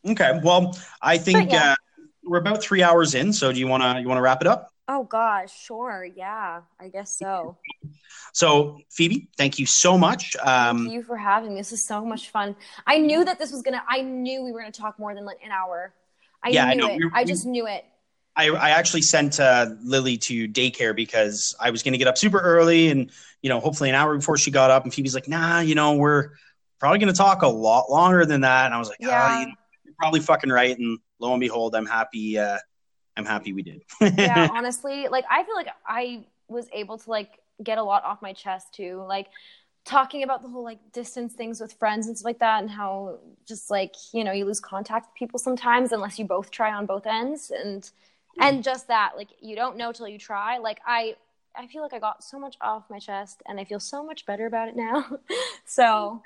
Okay. 0.06 0.40
Well, 0.44 0.78
I 1.02 1.18
think 1.18 1.52
yeah. 1.52 1.72
uh, 1.72 1.76
we're 2.24 2.40
about 2.40 2.62
three 2.62 2.84
hours 2.84 3.16
in. 3.16 3.34
So 3.34 3.52
do 3.52 3.60
you 3.60 3.68
want 3.68 3.84
to 3.84 4.00
you 4.00 4.08
want 4.08 4.18
to 4.18 4.22
wrap 4.22 4.42
it 4.42 4.48
up? 4.48 4.72
Oh 4.88 5.04
gosh, 5.04 5.54
sure. 5.58 6.08
Yeah, 6.16 6.62
I 6.80 6.88
guess 6.88 7.18
so. 7.18 7.58
So 8.34 8.80
Phoebe, 8.92 9.30
thank 9.38 9.60
you 9.60 9.66
so 9.66 9.98
much. 9.98 10.36
Um, 10.42 10.80
thank 10.80 10.94
you 10.94 11.04
for 11.04 11.18
having 11.18 11.54
me. 11.54 11.60
This 11.60 11.74
is 11.74 11.86
so 11.86 12.06
much 12.06 12.30
fun. 12.30 12.56
I 12.86 12.98
knew 12.98 13.26
that 13.26 13.40
this 13.40 13.52
was 13.52 13.62
gonna. 13.62 13.84
I 13.88 14.02
knew 14.02 14.44
we 14.44 14.52
were 14.52 14.60
gonna 14.60 14.72
talk 14.72 14.98
more 14.98 15.14
than 15.14 15.26
like 15.26 15.40
an 15.44 15.52
hour. 15.52 15.94
I 16.44 16.50
yeah, 16.50 16.74
knew 16.74 16.88
I 16.88 16.92
it. 16.92 16.98
We, 16.98 17.12
I 17.14 17.24
just 17.26 17.46
knew 17.46 17.68
it. 17.68 17.86
I, 18.38 18.50
I 18.50 18.70
actually 18.70 19.02
sent 19.02 19.40
uh, 19.40 19.72
Lily 19.84 20.16
to 20.18 20.48
daycare 20.48 20.96
because 20.96 21.56
I 21.60 21.72
was 21.72 21.82
going 21.82 21.94
to 21.94 21.98
get 21.98 22.08
up 22.08 22.20
super 22.20 22.40
early 22.40 22.90
and, 22.90 23.12
you 23.42 23.50
know, 23.50 23.60
hopefully 23.60 23.90
an 23.90 23.96
hour 23.96 24.16
before 24.16 24.38
she 24.38 24.52
got 24.52 24.70
up. 24.70 24.84
And 24.84 24.94
Phoebe's 24.94 25.16
like, 25.16 25.28
nah, 25.28 25.60
you 25.60 25.74
know, 25.74 25.96
we're 25.96 26.30
probably 26.80 27.00
going 27.00 27.12
to 27.12 27.18
talk 27.18 27.42
a 27.42 27.48
lot 27.48 27.90
longer 27.90 28.26
than 28.26 28.42
that. 28.42 28.66
And 28.66 28.76
I 28.76 28.78
was 28.78 28.90
like, 28.90 29.00
yeah. 29.00 29.10
Ah, 29.12 29.40
you 29.40 29.48
know, 29.48 29.54
probably 29.98 30.20
fucking 30.20 30.52
right. 30.52 30.78
And 30.78 31.00
lo 31.20 31.34
and 31.34 31.40
behold, 31.40 31.76
I'm 31.76 31.88
happy. 31.88 32.38
Uh, 32.38 32.60
I'm 33.18 33.26
happy 33.26 33.52
we 33.52 33.64
did. 33.64 33.84
yeah, 34.00 34.48
honestly, 34.54 35.08
like 35.08 35.26
I 35.30 35.44
feel 35.44 35.56
like 35.56 35.70
I 35.86 36.24
was 36.48 36.68
able 36.72 36.98
to 36.98 37.10
like 37.10 37.40
get 37.64 37.78
a 37.78 37.84
lot 37.84 38.04
off 38.04 38.22
my 38.22 38.34
chest 38.34 38.74
too. 38.74 39.04
Like 39.08 39.28
talking 39.86 40.24
about 40.24 40.42
the 40.42 40.50
whole 40.50 40.64
like 40.64 40.80
distance 40.92 41.34
things 41.34 41.60
with 41.60 41.74
friends 41.74 42.08
and 42.08 42.18
stuff 42.18 42.26
like 42.26 42.40
that, 42.40 42.62
and 42.62 42.70
how 42.70 43.18
just 43.48 43.72
like 43.72 43.96
you 44.14 44.24
know 44.24 44.32
you 44.32 44.46
lose 44.46 44.60
contact 44.60 45.08
with 45.08 45.16
people 45.16 45.40
sometimes 45.40 45.92
unless 45.92 46.20
you 46.20 46.26
both 46.26 46.52
try 46.52 46.72
on 46.72 46.86
both 46.86 47.08
ends, 47.08 47.52
and 47.52 47.90
hmm. 48.36 48.44
and 48.44 48.64
just 48.64 48.88
that 48.88 49.14
like 49.18 49.30
you 49.42 49.56
don't 49.56 49.78
know 49.78 49.92
till 49.92 50.08
you 50.08 50.20
try. 50.20 50.60
Like 50.60 50.80
I 50.86 51.16
I 51.56 51.66
feel 51.68 51.82
like 51.82 51.94
I 51.94 52.00
got 52.00 52.24
so 52.24 52.38
much 52.38 52.56
off 52.62 52.84
my 52.90 53.00
chest, 53.00 53.42
and 53.48 53.60
I 53.60 53.64
feel 53.64 53.80
so 53.80 54.06
much 54.06 54.26
better 54.26 54.46
about 54.46 54.68
it 54.68 54.76
now. 54.76 55.06
so 55.66 56.22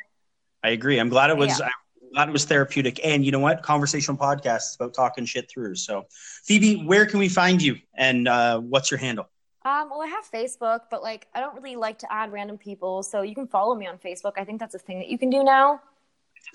I 0.64 0.70
agree. 0.70 1.00
I'm 1.00 1.10
glad 1.10 1.30
it 1.30 1.38
was. 1.38 1.60
Yeah. 1.60 1.70
Glad 2.14 2.30
it 2.30 2.32
was 2.32 2.46
therapeutic. 2.46 3.00
And 3.06 3.26
you 3.26 3.32
know 3.32 3.40
what? 3.40 3.64
Conversational 3.64 4.18
podcasts 4.18 4.76
about 4.76 4.94
talking 4.94 5.26
shit 5.26 5.50
through. 5.50 5.76
So, 5.76 6.06
Phoebe, 6.44 6.86
where 6.86 7.06
can 7.06 7.20
we 7.20 7.30
find 7.30 7.62
you 7.62 7.78
and 7.96 8.28
uh, 8.28 8.60
what's 8.60 8.92
your 8.92 8.98
handle? 8.98 9.30
Um, 9.64 9.90
well, 9.92 10.02
I 10.02 10.08
have 10.08 10.26
Facebook, 10.32 10.82
but 10.90 11.04
like 11.04 11.28
I 11.36 11.40
don't 11.40 11.54
really 11.56 11.76
like 11.76 12.00
to 12.00 12.12
add 12.12 12.32
random 12.32 12.58
people, 12.58 13.04
so 13.04 13.22
you 13.22 13.36
can 13.36 13.48
follow 13.48 13.76
me 13.76 13.86
on 13.86 14.00
Facebook. 14.00 14.34
I 14.38 14.44
think 14.44 14.60
that's 14.60 14.74
a 14.74 14.80
thing 14.80 14.98
that 15.00 15.08
you 15.08 15.20
can 15.20 15.30
do 15.30 15.44
now. 15.44 15.82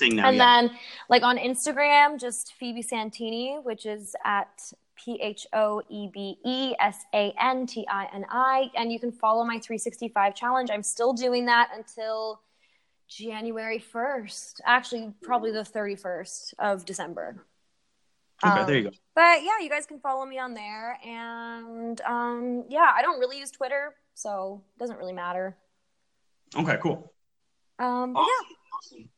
Thing 0.00 0.16
now 0.16 0.26
and 0.26 0.36
yeah. 0.36 0.62
then, 0.62 0.76
like 1.08 1.22
on 1.22 1.38
Instagram, 1.38 2.20
just 2.20 2.54
Phoebe 2.54 2.82
Santini, 2.82 3.58
which 3.62 3.86
is 3.86 4.16
at 4.24 4.72
P 4.96 5.20
H 5.22 5.46
O 5.52 5.82
E 5.88 6.08
B 6.12 6.36
E 6.44 6.74
S 6.80 7.04
A 7.14 7.32
N 7.40 7.66
T 7.66 7.86
I 7.88 8.08
N 8.12 8.26
I, 8.28 8.70
and 8.76 8.90
you 8.90 8.98
can 8.98 9.12
follow 9.12 9.44
my 9.44 9.60
365 9.60 10.34
challenge. 10.34 10.70
I'm 10.72 10.82
still 10.82 11.12
doing 11.12 11.46
that 11.46 11.70
until 11.76 12.40
January 13.08 13.82
1st, 13.94 14.60
actually, 14.64 15.12
probably 15.22 15.52
the 15.52 15.60
31st 15.60 16.54
of 16.58 16.84
December. 16.84 17.44
Okay, 18.44 18.60
um, 18.60 18.66
there 18.66 18.76
you 18.76 18.84
go. 18.84 18.90
But 19.14 19.42
yeah, 19.42 19.58
you 19.60 19.70
guys 19.70 19.86
can 19.86 19.98
follow 20.00 20.26
me 20.26 20.38
on 20.38 20.54
there. 20.54 20.98
And 21.04 22.00
um, 22.02 22.64
yeah, 22.68 22.92
I 22.94 23.02
don't 23.02 23.18
really 23.18 23.38
use 23.38 23.50
Twitter, 23.50 23.94
so 24.14 24.62
it 24.76 24.78
doesn't 24.78 24.98
really 24.98 25.12
matter. 25.12 25.56
Okay, 26.54 26.76
cool. 26.82 27.12
Um, 27.78 28.16
awesome. 28.16 28.26
yeah. 28.26 28.56
Awesome. 28.76 29.08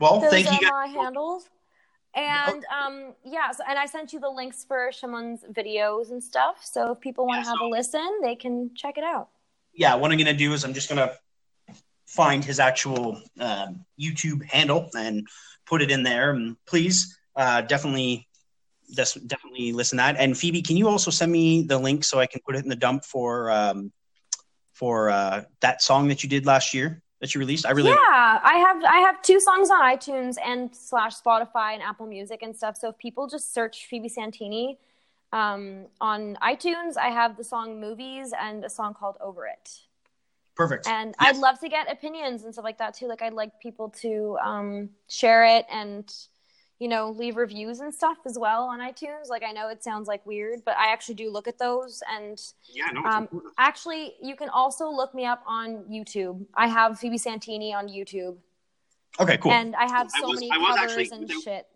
Well, 0.00 0.20
Those 0.20 0.30
thank 0.30 0.60
you. 0.60 0.68
Guys. 0.68 0.70
my 0.70 1.02
handles. 1.02 1.48
And 2.14 2.64
um, 2.66 3.14
yeah, 3.24 3.50
so, 3.50 3.62
and 3.68 3.78
I 3.78 3.86
sent 3.86 4.12
you 4.12 4.20
the 4.20 4.30
links 4.30 4.64
for 4.64 4.90
Szymon's 4.90 5.44
videos 5.52 6.10
and 6.10 6.22
stuff. 6.22 6.56
So 6.62 6.92
if 6.92 7.00
people 7.00 7.26
want 7.26 7.44
to 7.44 7.46
yeah, 7.46 7.50
have 7.50 7.58
so, 7.60 7.66
a 7.66 7.70
listen, 7.70 8.18
they 8.22 8.34
can 8.34 8.70
check 8.74 8.98
it 8.98 9.04
out. 9.04 9.28
Yeah, 9.74 9.94
what 9.94 10.10
I'm 10.10 10.16
going 10.16 10.26
to 10.26 10.32
do 10.32 10.52
is 10.52 10.64
I'm 10.64 10.74
just 10.74 10.88
going 10.88 10.98
to 10.98 11.14
find 12.08 12.42
his 12.42 12.58
actual 12.58 13.20
um, 13.38 13.84
YouTube 14.00 14.42
handle 14.44 14.88
and 14.96 15.26
put 15.66 15.82
it 15.82 15.90
in 15.90 16.02
there. 16.02 16.30
And 16.30 16.56
please, 16.66 17.16
uh, 17.36 17.60
definitely, 17.60 18.26
definitely 18.94 19.72
listen 19.72 19.98
to 19.98 20.02
that. 20.02 20.16
And 20.18 20.36
Phoebe, 20.36 20.62
can 20.62 20.76
you 20.76 20.88
also 20.88 21.10
send 21.10 21.30
me 21.30 21.62
the 21.62 21.78
link 21.78 22.04
so 22.04 22.18
I 22.18 22.26
can 22.26 22.40
put 22.44 22.56
it 22.56 22.64
in 22.64 22.68
the 22.68 22.76
dump 22.76 23.04
for 23.04 23.50
um, 23.50 23.92
for 24.72 25.10
uh, 25.10 25.42
that 25.60 25.82
song 25.82 26.08
that 26.08 26.22
you 26.22 26.28
did 26.28 26.46
last 26.46 26.72
year 26.72 27.02
that 27.20 27.34
you 27.34 27.38
released? 27.40 27.66
I 27.66 27.72
really 27.72 27.90
yeah, 27.90 28.40
I 28.42 28.64
have 28.66 28.82
I 28.84 28.98
have 29.00 29.20
two 29.20 29.38
songs 29.38 29.70
on 29.70 29.82
iTunes 29.82 30.36
and 30.42 30.74
slash 30.74 31.14
Spotify 31.20 31.74
and 31.74 31.82
Apple 31.82 32.06
Music 32.06 32.40
and 32.42 32.56
stuff. 32.56 32.78
So 32.78 32.88
if 32.88 32.98
people 32.98 33.28
just 33.28 33.52
search 33.52 33.86
Phoebe 33.86 34.08
Santini 34.08 34.78
um, 35.32 35.86
on 36.00 36.38
iTunes, 36.42 36.96
I 36.96 37.08
have 37.08 37.36
the 37.36 37.44
song 37.44 37.78
"Movies" 37.78 38.32
and 38.40 38.64
a 38.64 38.70
song 38.70 38.94
called 38.94 39.18
"Over 39.20 39.46
It." 39.46 39.87
Perfect. 40.58 40.88
And 40.88 41.14
yes. 41.20 41.36
I'd 41.36 41.40
love 41.40 41.60
to 41.60 41.68
get 41.68 41.90
opinions 41.90 42.42
and 42.42 42.52
stuff 42.52 42.64
like 42.64 42.78
that 42.78 42.92
too. 42.92 43.06
Like 43.06 43.22
I'd 43.22 43.32
like 43.32 43.60
people 43.60 43.90
to 44.00 44.36
um, 44.42 44.90
share 45.06 45.44
it 45.44 45.64
and 45.70 46.12
you 46.80 46.88
know 46.88 47.10
leave 47.10 47.36
reviews 47.36 47.78
and 47.78 47.94
stuff 47.94 48.18
as 48.26 48.36
well 48.36 48.64
on 48.64 48.80
iTunes. 48.80 49.28
Like 49.28 49.44
I 49.44 49.52
know 49.52 49.68
it 49.68 49.84
sounds 49.84 50.08
like 50.08 50.26
weird, 50.26 50.64
but 50.64 50.76
I 50.76 50.92
actually 50.92 51.14
do 51.14 51.30
look 51.30 51.46
at 51.46 51.60
those. 51.60 52.02
And 52.12 52.42
yeah, 52.74 52.86
no, 52.92 53.04
um, 53.04 53.28
actually, 53.56 54.14
you 54.20 54.34
can 54.34 54.48
also 54.48 54.90
look 54.90 55.14
me 55.14 55.24
up 55.24 55.44
on 55.46 55.84
YouTube. 55.84 56.44
I 56.56 56.66
have 56.66 56.98
Phoebe 56.98 57.18
Santini 57.18 57.72
on 57.72 57.86
YouTube. 57.86 58.36
Okay, 59.20 59.36
cool. 59.36 59.52
And 59.52 59.76
I 59.76 59.88
have 59.88 60.10
so 60.10 60.24
I 60.24 60.26
was, 60.26 60.40
many 60.40 60.50
covers 60.50 60.76
actually, 60.76 61.10
and 61.12 61.20
without, 61.20 61.42
shit. 61.44 61.66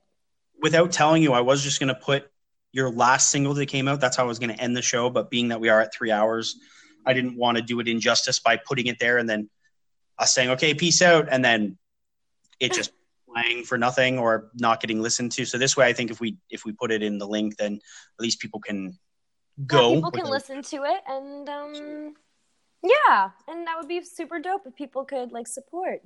Without 0.60 0.90
telling 0.90 1.22
you, 1.22 1.32
I 1.34 1.40
was 1.40 1.62
just 1.62 1.78
gonna 1.78 1.94
put 1.94 2.28
your 2.72 2.90
last 2.90 3.30
single 3.30 3.54
that 3.54 3.66
came 3.66 3.86
out. 3.86 4.00
That's 4.00 4.16
how 4.16 4.24
I 4.24 4.26
was 4.26 4.40
gonna 4.40 4.54
end 4.54 4.76
the 4.76 4.82
show. 4.82 5.08
But 5.08 5.30
being 5.30 5.48
that 5.48 5.60
we 5.60 5.68
are 5.68 5.80
at 5.80 5.94
three 5.94 6.10
hours 6.10 6.56
I 7.06 7.12
didn't 7.12 7.36
want 7.36 7.56
to 7.56 7.62
do 7.62 7.80
it 7.80 7.88
injustice 7.88 8.38
by 8.38 8.56
putting 8.56 8.86
it 8.86 8.98
there 8.98 9.18
and 9.18 9.28
then 9.28 9.50
us 10.18 10.34
saying, 10.34 10.50
okay, 10.50 10.74
peace 10.74 11.02
out, 11.02 11.28
and 11.30 11.44
then 11.44 11.78
it 12.60 12.72
just 12.72 12.92
playing 13.32 13.64
for 13.64 13.78
nothing 13.78 14.18
or 14.18 14.50
not 14.54 14.80
getting 14.80 15.00
listened 15.00 15.32
to. 15.32 15.44
So 15.44 15.58
this 15.58 15.76
way, 15.76 15.86
I 15.86 15.92
think 15.92 16.10
if 16.10 16.20
we 16.20 16.36
if 16.50 16.64
we 16.64 16.72
put 16.72 16.92
it 16.92 17.02
in 17.02 17.18
the 17.18 17.26
link, 17.26 17.56
then 17.56 17.74
at 17.74 18.22
least 18.22 18.40
people 18.40 18.60
can 18.60 18.98
go. 19.66 19.90
Yeah, 19.90 19.94
people 19.96 20.10
can 20.10 20.26
listen 20.26 20.62
to 20.62 20.84
it, 20.84 21.00
and 21.08 21.48
um, 21.48 22.14
yeah, 22.82 23.30
and 23.48 23.66
that 23.66 23.76
would 23.78 23.88
be 23.88 24.04
super 24.04 24.38
dope 24.38 24.62
if 24.66 24.74
people 24.74 25.04
could 25.04 25.32
like 25.32 25.46
support. 25.46 26.02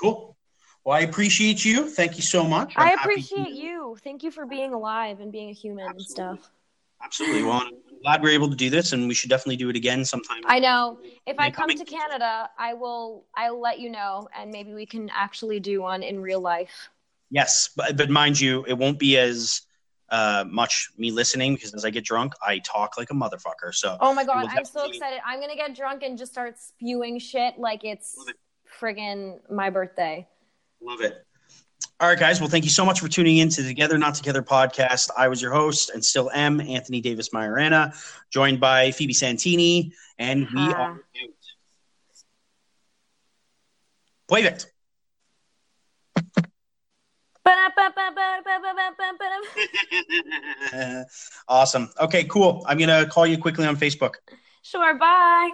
Cool. 0.00 0.36
Well, 0.84 0.96
I 0.96 1.00
appreciate 1.00 1.64
you. 1.64 1.88
Thank 1.88 2.16
you 2.16 2.22
so 2.22 2.42
much. 2.42 2.74
I'm 2.76 2.88
i 2.88 3.00
appreciate 3.00 3.52
you. 3.52 3.96
Thank 4.02 4.24
you 4.24 4.32
for 4.32 4.46
being 4.46 4.74
alive 4.74 5.20
and 5.20 5.30
being 5.30 5.50
a 5.50 5.52
human 5.52 5.86
Absolutely. 5.86 6.24
and 6.24 6.40
stuff. 6.40 6.52
Absolutely. 7.04 7.42
Well, 7.42 7.52
I'm 7.52 7.70
glad 8.02 8.22
we're 8.22 8.30
able 8.30 8.48
to 8.50 8.56
do 8.56 8.70
this, 8.70 8.92
and 8.92 9.08
we 9.08 9.14
should 9.14 9.30
definitely 9.30 9.56
do 9.56 9.68
it 9.68 9.76
again 9.76 10.04
sometime. 10.04 10.42
I 10.46 10.58
know. 10.58 10.98
If 11.26 11.38
I 11.38 11.50
come 11.50 11.70
to 11.70 11.84
Canada, 11.84 12.48
I 12.58 12.74
will. 12.74 13.26
I'll 13.36 13.60
let 13.60 13.80
you 13.80 13.90
know, 13.90 14.28
and 14.36 14.50
maybe 14.50 14.72
we 14.72 14.86
can 14.86 15.10
actually 15.10 15.60
do 15.60 15.82
one 15.82 16.02
in 16.02 16.20
real 16.20 16.40
life. 16.40 16.88
Yes, 17.30 17.70
but 17.76 17.96
but 17.96 18.10
mind 18.10 18.40
you, 18.40 18.64
it 18.66 18.74
won't 18.74 18.98
be 18.98 19.18
as 19.18 19.62
uh, 20.10 20.44
much 20.48 20.90
me 20.98 21.10
listening 21.10 21.54
because 21.54 21.74
as 21.74 21.84
I 21.84 21.90
get 21.90 22.04
drunk, 22.04 22.34
I 22.46 22.58
talk 22.58 22.98
like 22.98 23.10
a 23.10 23.14
motherfucker. 23.14 23.72
So. 23.72 23.96
Oh 24.00 24.14
my 24.14 24.24
god, 24.24 24.46
I'm 24.50 24.64
so 24.64 24.84
excited! 24.84 25.20
I'm 25.26 25.40
gonna 25.40 25.56
get 25.56 25.74
drunk 25.74 26.02
and 26.02 26.16
just 26.16 26.32
start 26.32 26.58
spewing 26.58 27.18
shit 27.18 27.58
like 27.58 27.84
it's 27.84 28.16
friggin' 28.80 29.38
my 29.50 29.70
birthday. 29.70 30.26
Love 30.80 31.00
it. 31.00 31.24
All 32.02 32.08
right, 32.08 32.18
guys. 32.18 32.40
Well, 32.40 32.50
thank 32.50 32.64
you 32.64 32.70
so 32.70 32.84
much 32.84 32.98
for 32.98 33.06
tuning 33.06 33.36
in 33.36 33.48
to 33.50 33.62
the 33.62 33.68
Together 33.68 33.96
Not 33.96 34.16
Together 34.16 34.42
podcast. 34.42 35.08
I 35.16 35.28
was 35.28 35.40
your 35.40 35.52
host 35.52 35.88
and 35.94 36.04
still 36.04 36.32
am 36.32 36.60
Anthony 36.60 37.00
Davis 37.00 37.28
Majorana, 37.28 37.94
joined 38.28 38.58
by 38.58 38.90
Phoebe 38.90 39.12
Santini, 39.12 39.92
and 40.18 40.48
we 40.52 40.62
uh-huh. 40.62 40.72
are 40.72 40.80
out. 40.80 40.98
Play 44.26 44.42
it. 44.42 44.66
awesome. 51.48 51.88
Okay, 52.00 52.24
cool. 52.24 52.64
I'm 52.66 52.78
going 52.78 52.88
to 52.88 53.08
call 53.08 53.28
you 53.28 53.38
quickly 53.38 53.64
on 53.64 53.76
Facebook. 53.76 54.14
Sure. 54.62 54.98
Bye. 54.98 55.52